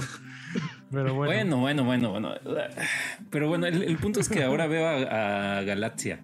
Pero 0.91 1.13
bueno. 1.13 1.57
Bueno, 1.57 1.57
bueno, 1.59 1.83
bueno, 1.83 2.09
bueno. 2.11 2.33
Pero 3.29 3.47
bueno, 3.47 3.67
el, 3.67 3.83
el 3.83 3.97
punto 3.97 4.19
es 4.19 4.29
que 4.29 4.43
ahora 4.43 4.67
veo 4.67 4.87
a, 4.87 5.59
a 5.59 5.61
Galaxia. 5.63 6.23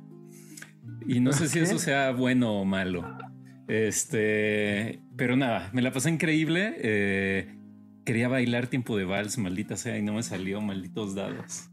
Y 1.08 1.20
no 1.20 1.34
sé 1.34 1.48
si 1.48 1.60
eso 1.60 1.78
sea 1.78 2.12
bueno 2.12 2.62
o 2.62 2.66
malo. 2.66 3.06
Este, 3.68 5.02
pero 5.16 5.36
nada, 5.36 5.70
me 5.74 5.82
la 5.82 5.92
pasé 5.92 6.10
increíble. 6.10 6.76
Eh, 6.78 7.56
quería 8.06 8.28
bailar 8.28 8.68
tiempo 8.68 8.98
de 8.98 9.06
vals, 9.06 9.38
maldita 9.38 9.78
sea, 9.78 9.98
y 9.98 10.02
no 10.02 10.14
me 10.14 10.24
salió, 10.24 10.62
malditos 10.62 11.16
dados. 11.16 11.70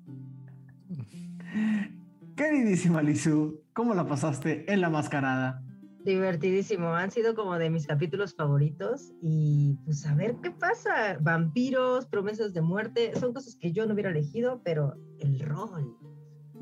Queridísima 2.36 3.02
Lizu, 3.02 3.60
¿cómo 3.72 3.94
la 3.94 4.06
pasaste 4.06 4.70
en 4.72 4.80
la 4.80 4.90
mascarada? 4.90 5.62
Divertidísimo, 6.04 6.94
han 6.94 7.10
sido 7.10 7.34
como 7.34 7.58
de 7.58 7.70
mis 7.70 7.86
capítulos 7.86 8.34
favoritos 8.34 9.12
y 9.22 9.76
pues 9.84 10.04
a 10.06 10.14
ver 10.14 10.36
qué 10.42 10.50
pasa. 10.50 11.16
Vampiros, 11.20 12.06
promesas 12.06 12.52
de 12.54 12.60
muerte, 12.60 13.12
son 13.18 13.32
cosas 13.32 13.56
que 13.60 13.72
yo 13.72 13.86
no 13.86 13.94
hubiera 13.94 14.10
elegido, 14.10 14.60
pero 14.64 14.94
el 15.20 15.38
rol. 15.40 15.96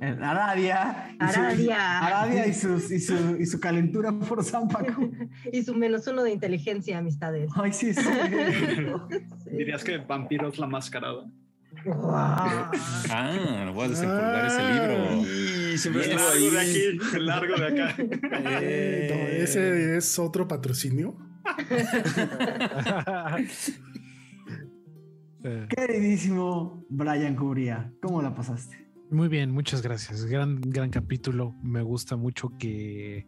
Eh, 0.03 0.17
Aradia. 0.23 1.15
y 1.21 1.33
su-. 1.33 1.71
Aradia 1.73 2.47
y, 2.47 2.55
sus- 2.55 2.91
y 2.91 3.01
su, 3.01 3.37
y 3.39 3.45
su 3.47 3.61
calentura 3.61 4.13
por 4.13 4.43
San 4.45 4.69
Paco. 4.69 5.03
y 5.53 5.63
su 5.63 5.75
menos 5.75 6.07
uno 6.07 6.23
de 6.23 6.33
inteligencia, 6.33 6.99
amistades. 6.99 7.51
Ay, 7.55 7.73
sí, 7.73 7.93
sí. 7.95 8.01
Sí. 9.45 9.51
Dirías 9.57 9.83
que 9.85 9.99
vampiro 9.99 10.49
es 10.49 10.59
la 10.59 10.67
mascarada. 10.67 11.25
Guau. 11.85 12.71
Ah, 13.11 13.71
voy 13.73 13.85
a 13.85 13.89
desempolvar 13.89 14.47
ese 14.47 14.73
libro. 14.73 15.23
Y 15.73 15.79
siempre 15.79 16.03
Yes. 16.05 16.15
Largo 16.17 16.51
de 16.51 16.61
aquí, 16.61 16.99
largo 17.21 17.55
de 17.57 17.67
acá. 17.67 17.95
Eh, 18.63 19.09
no, 19.11 19.17
ese 19.45 19.97
es 19.97 20.19
otro 20.19 20.47
patrocinio. 20.47 21.17
Queridísimo 25.69 26.85
Brian 26.91 27.35
Cubría, 27.35 27.91
¿cómo 28.03 28.21
la 28.21 28.35
pasaste? 28.35 28.89
Muy 29.11 29.29
bien, 29.29 29.51
muchas 29.51 29.81
gracias. 29.81 30.27
Gran, 30.27 30.61
gran 30.61 30.91
capítulo. 30.91 31.55
Me 31.63 31.83
gusta 31.83 32.17
mucho 32.17 32.53
que 32.59 33.27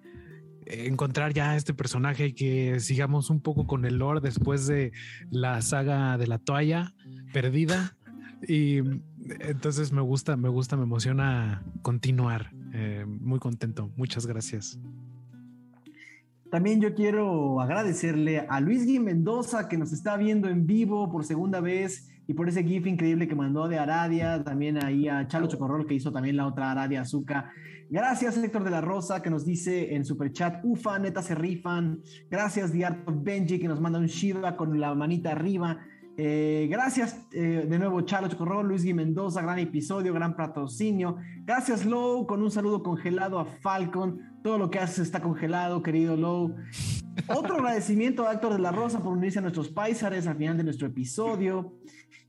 encontrar 0.67 1.33
ya 1.33 1.57
este 1.57 1.75
personaje 1.75 2.27
y 2.27 2.35
que 2.35 2.81
sigamos 2.81 3.31
un 3.31 3.41
poco 3.41 3.67
con 3.67 3.85
el 3.85 3.97
lore 3.97 4.21
después 4.21 4.67
de 4.67 4.93
la 5.31 5.61
saga 5.62 6.19
de 6.19 6.27
la 6.27 6.39
toalla 6.39 6.95
perdida. 7.33 7.97
Y 8.47 8.79
entonces 9.41 9.93
me 9.93 10.01
gusta, 10.01 10.37
me 10.37 10.49
gusta, 10.49 10.77
me 10.77 10.85
emociona 10.85 11.62
continuar. 11.83 12.51
Eh, 12.75 13.05
muy 13.07 13.39
contento. 13.39 13.91
Muchas 13.97 14.27
gracias. 14.27 14.79
También 16.51 16.81
yo 16.81 16.95
quiero 16.95 17.61
agradecerle 17.61 18.41
a 18.41 18.61
Luis 18.61 18.85
Gui 18.85 18.99
Mendoza 18.99 19.69
que 19.69 19.79
nos 19.79 19.93
está 19.93 20.17
viendo 20.19 20.49
en 20.49 20.67
vivo 20.67 21.11
por 21.11 21.25
segunda 21.25 21.61
vez 21.61 22.11
y 22.27 22.35
por 22.35 22.49
ese 22.49 22.62
GIF 22.62 22.87
increíble 22.87 23.27
que 23.27 23.35
mandó 23.35 23.69
de 23.69 23.79
Aradia, 23.79 24.45
también 24.45 24.83
ahí 24.83 25.09
a 25.09 25.27
Chalo 25.27 25.49
Chocorrol 25.49 25.87
que 25.87 25.95
hizo 25.95 26.12
también 26.12 26.37
la 26.37 26.47
otra 26.47 26.71
Aradia 26.71 27.01
Azúcar. 27.01 27.51
Gracias 27.89 28.37
Héctor 28.37 28.65
de 28.65 28.71
la 28.71 28.81
Rosa 28.81 29.23
que 29.23 29.31
nos 29.31 29.45
dice 29.45 29.95
en 29.95 30.05
Superchat, 30.05 30.61
ufa, 30.62 30.99
neta 30.99 31.23
se 31.23 31.35
rifan. 31.35 32.01
Gracias 32.31 32.73
Diarto 32.73 33.12
Benji 33.15 33.59
que 33.59 33.69
nos 33.69 33.81
manda 33.81 33.99
un 33.99 34.07
Shiva 34.07 34.57
con 34.57 34.79
la 34.79 34.95
manita 34.95 35.33
arriba. 35.33 35.79
Eh, 36.16 36.68
gracias 36.70 37.26
eh, 37.32 37.66
de 37.66 37.78
nuevo 37.78 38.02
Chalo 38.02 38.28
Chocorrol, 38.28 38.68
Luis 38.68 38.84
Gui 38.84 38.92
Mendoza, 38.92 39.41
gran 39.41 39.58
episodio, 39.58 40.12
gran 40.12 40.36
patrocinio. 40.36 41.16
Gracias 41.44 41.86
Low 41.86 42.26
con 42.26 42.42
un 42.42 42.50
saludo 42.50 42.82
congelado 42.82 43.39
a 43.39 43.47
Falcon. 43.47 44.20
Todo 44.42 44.58
lo 44.58 44.70
que 44.70 44.78
haces 44.78 44.99
está 45.00 45.23
congelado, 45.23 45.82
querido 45.82 46.16
Low. 46.16 46.55
Otro 47.28 47.55
agradecimiento 47.57 48.26
a 48.26 48.32
Héctor 48.32 48.52
de 48.55 48.58
la 48.58 48.73
Rosa 48.73 49.02
por 49.02 49.12
unirse 49.12 49.39
a 49.39 49.42
nuestros 49.42 49.70
paisares 49.70 50.26
al 50.26 50.36
final 50.36 50.57
de 50.57 50.65
nuestro 50.65 50.86
episodio. 50.86 51.78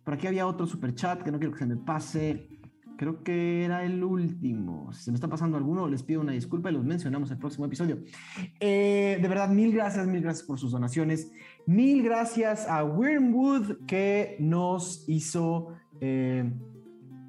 Por 0.04 0.14
aquí 0.14 0.28
había 0.28 0.48
otro 0.48 0.66
super 0.66 0.94
chat 0.96 1.22
que 1.22 1.32
no 1.32 1.40
quiero 1.40 1.54
que 1.54 1.60
se 1.60 1.66
me 1.66 1.78
pase. 1.78 2.48
Creo 2.98 3.24
que 3.24 3.66
era 3.66 3.84
el 3.84 4.04
último. 4.04 4.94
Si 4.94 5.04
se 5.04 5.12
me 5.12 5.16
está 5.16 5.28
pasando 5.28 5.58
alguno, 5.58 5.88
les 5.88 6.04
pido 6.04 6.22
una 6.22 6.32
disculpa 6.32 6.70
y 6.70 6.74
los 6.74 6.86
mencionamos 6.86 7.30
en 7.30 7.34
el 7.34 7.40
próximo 7.40 7.66
episodio. 7.66 8.02
Eh, 8.60 9.18
de 9.22 9.28
verdad, 9.28 9.50
mil 9.50 9.74
gracias, 9.74 10.08
mil 10.08 10.22
gracias 10.22 10.46
por 10.46 10.60
sus 10.60 10.72
donaciones. 10.72 11.32
Mil 11.66 12.04
gracias 12.04 12.68
a 12.68 12.84
Wormwood 12.84 13.86
que 13.88 14.36
nos 14.40 15.06
hizo, 15.08 15.70
eh, 16.02 16.44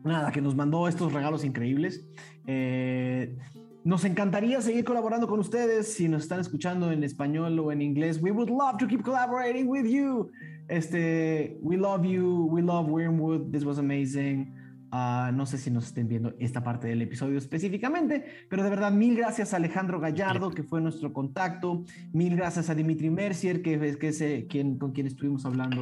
nada, 0.03 0.33
que 0.33 0.41
nos 0.41 0.57
mandó 0.57 0.89
estos 0.89 1.13
regalos 1.13 1.45
increíbles. 1.45 2.05
Eh, 2.47 3.37
nos 3.85 4.05
encantaría 4.05 4.61
seguir 4.61 4.85
colaborando 4.85 5.29
con 5.29 5.39
ustedes 5.39 5.93
si 5.95 6.09
nos 6.09 6.23
están 6.23 6.41
escuchando 6.41 6.91
en 6.91 7.05
español 7.05 7.59
o 7.61 7.71
en 7.71 7.81
inglés. 7.81 8.21
We 8.21 8.33
would 8.33 8.51
love 8.51 8.79
to 8.79 8.89
keep 8.89 9.03
collaborating 9.03 9.69
with 9.69 9.87
you. 9.87 10.31
Este, 10.69 11.57
we 11.61 11.77
love 11.77 12.05
you, 12.05 12.49
we 12.51 12.61
love 12.61 12.89
Wormwood. 12.91 13.53
This 13.53 13.65
was 13.65 13.79
amazing. 13.79 14.53
Ah, 14.97 15.33
no 15.35 15.45
sé 15.45 15.59
si 15.59 15.73
nos 15.73 15.87
estén 15.87 16.07
viendo 16.07 16.35
esta 16.39 16.63
parte 16.63 16.87
del 16.87 17.03
episodio 17.03 17.37
específicamente, 17.37 18.25
pero 18.49 18.63
de 18.63 18.71
verdad 18.71 18.93
mil 18.93 19.17
gracias 19.17 19.53
a 19.53 19.57
Alejandro 19.57 19.99
Gallardo, 19.99 20.53
que 20.53 20.63
fue 20.63 20.81
nuestro 20.81 21.13
contacto. 21.13 21.83
Mil 22.13 22.37
gracias 22.37 22.71
a 22.71 22.77
Dimitri 22.77 23.11
Mercier, 23.11 23.61
que 23.61 23.75
es, 23.75 23.97
que 23.97 24.11
eh, 24.11 24.47
quien, 24.47 24.79
con 24.79 24.93
quien 24.93 25.09
estuvimos 25.09 25.45
hablando 25.47 25.81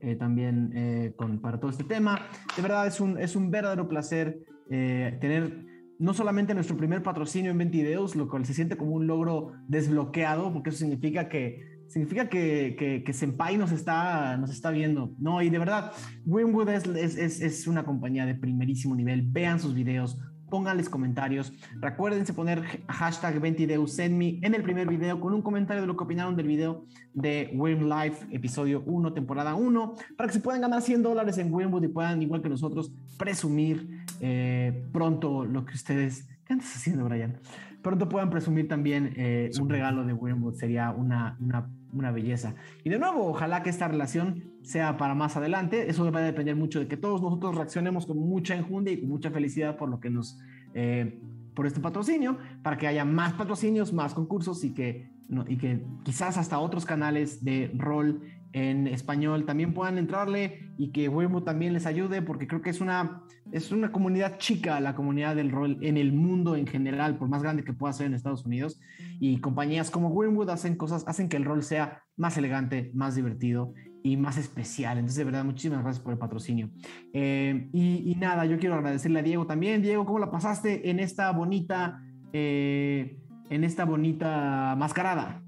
eh, 0.00 0.16
también 0.16 0.72
eh, 0.74 1.14
para 1.40 1.60
todo 1.60 1.70
este 1.70 1.84
tema. 1.84 2.26
De 2.56 2.62
verdad 2.62 2.88
es 2.88 2.98
un, 2.98 3.16
es 3.16 3.36
un 3.36 3.48
verdadero 3.52 3.88
placer 3.88 4.40
tener 4.68 5.64
no 6.00 6.12
solamente 6.12 6.52
nuestro 6.52 6.76
primer 6.76 7.00
patrocinio 7.04 7.52
en 7.52 7.58
20 7.58 7.78
videos, 7.78 8.16
lo 8.16 8.28
cual 8.28 8.44
se 8.44 8.54
siente 8.54 8.76
como 8.76 8.90
un 8.90 9.06
logro 9.06 9.52
desbloqueado, 9.68 10.52
porque 10.52 10.70
eso 10.70 10.80
significa 10.80 11.28
que 11.28 11.77
significa 11.88 12.28
que, 12.28 12.76
que, 12.78 13.02
que, 13.02 13.12
Senpai 13.12 13.56
nos 13.56 13.72
está, 13.72 14.36
nos 14.36 14.50
está 14.50 14.70
viendo. 14.70 15.14
No, 15.18 15.42
y 15.42 15.50
de 15.50 15.58
verdad, 15.58 15.92
Winwood 16.26 16.68
es, 16.68 16.86
es, 16.86 17.40
es, 17.40 17.66
una 17.66 17.84
compañía 17.84 18.26
de 18.26 18.34
primerísimo 18.34 18.94
nivel. 18.94 19.22
Vean 19.22 19.58
sus 19.58 19.74
videos, 19.74 20.18
pónganles 20.48 20.88
comentarios. 20.88 21.52
Recuérdense 21.80 22.32
poner 22.32 22.62
hashtag 22.88 23.40
20 23.40 23.86
sendme 23.86 24.38
en 24.42 24.54
el 24.54 24.62
primer 24.62 24.88
video 24.88 25.20
con 25.20 25.34
un 25.34 25.42
comentario 25.42 25.82
de 25.82 25.86
lo 25.86 25.96
que 25.96 26.04
opinaron 26.04 26.36
del 26.36 26.46
video 26.46 26.84
de 27.14 27.50
Wim 27.54 27.88
Life, 27.88 28.26
episodio 28.30 28.82
1, 28.86 29.12
temporada 29.14 29.54
1, 29.54 29.94
para 30.16 30.28
que 30.28 30.34
se 30.34 30.40
puedan 30.40 30.60
ganar 30.60 30.82
100 30.82 31.02
dólares 31.02 31.38
en 31.38 31.52
Winwood 31.52 31.84
y 31.84 31.88
puedan, 31.88 32.22
igual 32.22 32.42
que 32.42 32.48
nosotros, 32.48 32.92
presumir 33.16 34.04
eh, 34.20 34.86
pronto 34.92 35.44
lo 35.44 35.64
que 35.64 35.74
ustedes... 35.74 36.28
¿Qué 36.44 36.54
andas 36.54 36.74
haciendo, 36.74 37.04
Brian? 37.04 37.40
Pronto 37.82 38.08
puedan 38.08 38.30
presumir 38.30 38.68
también 38.68 39.12
eh, 39.16 39.50
un 39.60 39.68
regalo 39.68 40.04
de 40.04 40.14
Winwood. 40.14 40.54
Sería 40.54 40.90
una, 40.90 41.36
una 41.40 41.70
una 41.92 42.10
belleza. 42.10 42.54
Y 42.84 42.90
de 42.90 42.98
nuevo, 42.98 43.26
ojalá 43.26 43.62
que 43.62 43.70
esta 43.70 43.88
relación 43.88 44.44
sea 44.62 44.96
para 44.96 45.14
más 45.14 45.36
adelante. 45.36 45.90
Eso 45.90 46.10
va 46.10 46.20
a 46.20 46.22
depender 46.22 46.56
mucho 46.56 46.80
de 46.80 46.88
que 46.88 46.96
todos 46.96 47.22
nosotros 47.22 47.56
reaccionemos 47.56 48.06
con 48.06 48.18
mucha 48.18 48.54
enjundia 48.54 48.92
y 48.92 49.00
con 49.00 49.08
mucha 49.08 49.30
felicidad 49.30 49.76
por 49.76 49.88
lo 49.88 50.00
que 50.00 50.10
nos, 50.10 50.38
eh, 50.74 51.20
por 51.54 51.66
este 51.66 51.80
patrocinio, 51.80 52.38
para 52.62 52.76
que 52.76 52.86
haya 52.86 53.04
más 53.04 53.32
patrocinios, 53.34 53.92
más 53.92 54.14
concursos 54.14 54.64
y 54.64 54.74
que, 54.74 55.10
y 55.48 55.56
que 55.56 55.84
quizás 56.04 56.38
hasta 56.38 56.58
otros 56.58 56.84
canales 56.84 57.44
de 57.44 57.70
rol 57.74 58.22
en 58.52 58.86
español 58.86 59.44
también 59.44 59.74
puedan 59.74 59.98
entrarle 59.98 60.70
y 60.78 60.90
que 60.90 61.08
Wemo 61.08 61.42
también 61.42 61.72
les 61.72 61.86
ayude 61.86 62.22
porque 62.22 62.46
creo 62.46 62.62
que 62.62 62.70
es 62.70 62.80
una, 62.80 63.22
es 63.52 63.72
una 63.72 63.92
comunidad 63.92 64.38
chica 64.38 64.80
la 64.80 64.94
comunidad 64.94 65.36
del 65.36 65.50
rol 65.50 65.78
en 65.82 65.96
el 65.96 66.12
mundo 66.12 66.56
en 66.56 66.66
general, 66.66 67.18
por 67.18 67.28
más 67.28 67.42
grande 67.42 67.64
que 67.64 67.72
pueda 67.72 67.92
ser 67.92 68.06
en 68.06 68.14
Estados 68.14 68.46
Unidos 68.46 68.80
y 69.20 69.38
compañías 69.38 69.90
como 69.90 70.08
Winwood 70.08 70.50
hacen 70.50 70.76
cosas, 70.76 71.04
hacen 71.06 71.28
que 71.28 71.36
el 71.36 71.44
rol 71.44 71.62
sea 71.62 72.02
más 72.16 72.36
elegante, 72.36 72.90
más 72.94 73.14
divertido 73.14 73.74
y 74.02 74.16
más 74.16 74.38
especial. 74.38 74.98
Entonces, 74.98 75.18
de 75.18 75.24
verdad, 75.24 75.44
muchísimas 75.44 75.82
gracias 75.82 76.02
por 76.02 76.12
el 76.12 76.18
patrocinio. 76.18 76.70
Eh, 77.12 77.68
y, 77.72 78.14
nada, 78.18 78.46
yo 78.46 78.58
quiero 78.58 78.76
agradecerle 78.76 79.20
a 79.20 79.22
Diego 79.22 79.46
también. 79.46 79.82
Diego, 79.82 80.06
¿cómo 80.06 80.18
la 80.18 80.30
pasaste 80.30 80.90
en 80.90 81.00
esta 81.00 81.30
bonita, 81.32 82.02
eh, 82.32 83.18
en 83.50 83.64
esta 83.64 83.84
bonita 83.84 84.74
mascarada? 84.78 85.42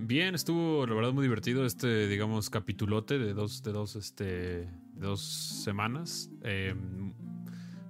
Bien, 0.00 0.36
estuvo 0.36 0.86
la 0.86 0.94
verdad 0.94 1.12
muy 1.12 1.24
divertido 1.24 1.66
este, 1.66 2.06
digamos, 2.06 2.50
capitulote 2.50 3.18
de 3.18 3.34
dos, 3.34 3.64
de 3.64 3.72
dos, 3.72 3.96
este, 3.96 4.70
dos 4.92 5.20
semanas. 5.20 6.30
Eh, 6.44 6.72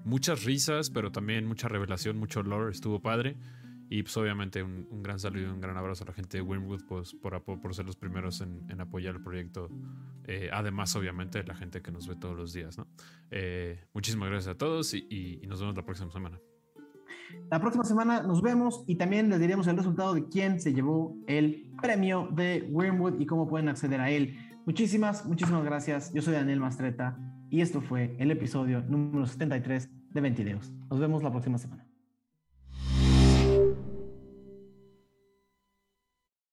muchas 0.05 0.43
risas, 0.45 0.89
pero 0.89 1.13
también 1.13 1.45
mucha 1.45 1.69
revelación, 1.69 2.17
mucho 2.17 2.43
lore, 2.43 2.73
estuvo 2.73 3.03
padre. 3.03 3.37
Y 3.91 4.03
pues 4.03 4.17
obviamente 4.17 4.63
un, 4.63 5.03
gran 5.03 5.19
saludo 5.19 5.43
y 5.43 5.51
un 5.51 5.61
gran 5.61 5.77
abrazo 5.77 6.05
a 6.05 6.07
la 6.07 6.15
gente 6.15 6.39
de 6.39 6.43
Winwood 6.43 6.85
pues, 6.89 7.15
por, 7.15 7.43
por 7.43 7.75
ser 7.75 7.85
los 7.85 7.97
primeros 7.97 8.41
en, 8.41 8.81
apoyar 8.81 9.17
el 9.17 9.23
proyecto. 9.23 9.69
Eh, 10.25 10.49
además, 10.51 10.97
obviamente, 10.97 11.45
la 11.45 11.55
gente 11.55 11.83
que 11.83 11.91
nos 11.91 12.09
ve 12.09 12.17
todos 12.17 12.37
los 12.37 12.55
días. 12.55 12.79
¿no? 12.79 12.87
Eh, 13.31 13.85
muchísimas 13.93 14.31
gracias 14.31 14.55
a 14.55 14.59
todos 14.59 14.95
y 14.95 15.43
nos 15.47 15.61
vemos 15.61 15.77
la 15.77 15.85
próxima 15.85 16.11
semana. 16.11 16.41
La 17.51 17.61
próxima 17.61 17.85
semana 17.85 18.23
nos 18.23 18.43
vemos 18.43 18.85
y 18.87 18.97
también 18.97 19.29
les 19.29 19.41
diremos 19.41 19.67
el 19.67 19.77
resultado 19.77 20.15
de 20.15 20.29
quién 20.29 20.61
se 20.61 20.73
llevó 20.73 21.17
el 21.27 21.73
premio 21.81 22.29
de 22.33 22.69
Wormwood 22.71 23.21
y 23.21 23.27
cómo 23.27 23.49
pueden 23.49 23.69
acceder 23.69 24.01
a 24.01 24.11
él. 24.11 24.37
Muchísimas, 24.67 25.25
muchísimas 25.25 25.65
gracias. 25.65 26.13
Yo 26.13 26.23
soy 26.23 26.35
Daniel 26.35 26.61
Mastreta 26.61 27.19
y 27.51 27.63
esto 27.63 27.81
fue 27.81 28.17
el 28.19 28.31
episodio 28.31 28.83
número 28.83 29.27
73 29.27 29.89
de 30.11 30.21
Ventideos. 30.21 30.71
Nos 30.91 31.01
vemos 31.01 31.23
la 31.23 31.31
próxima 31.31 31.59
semana. 31.59 31.87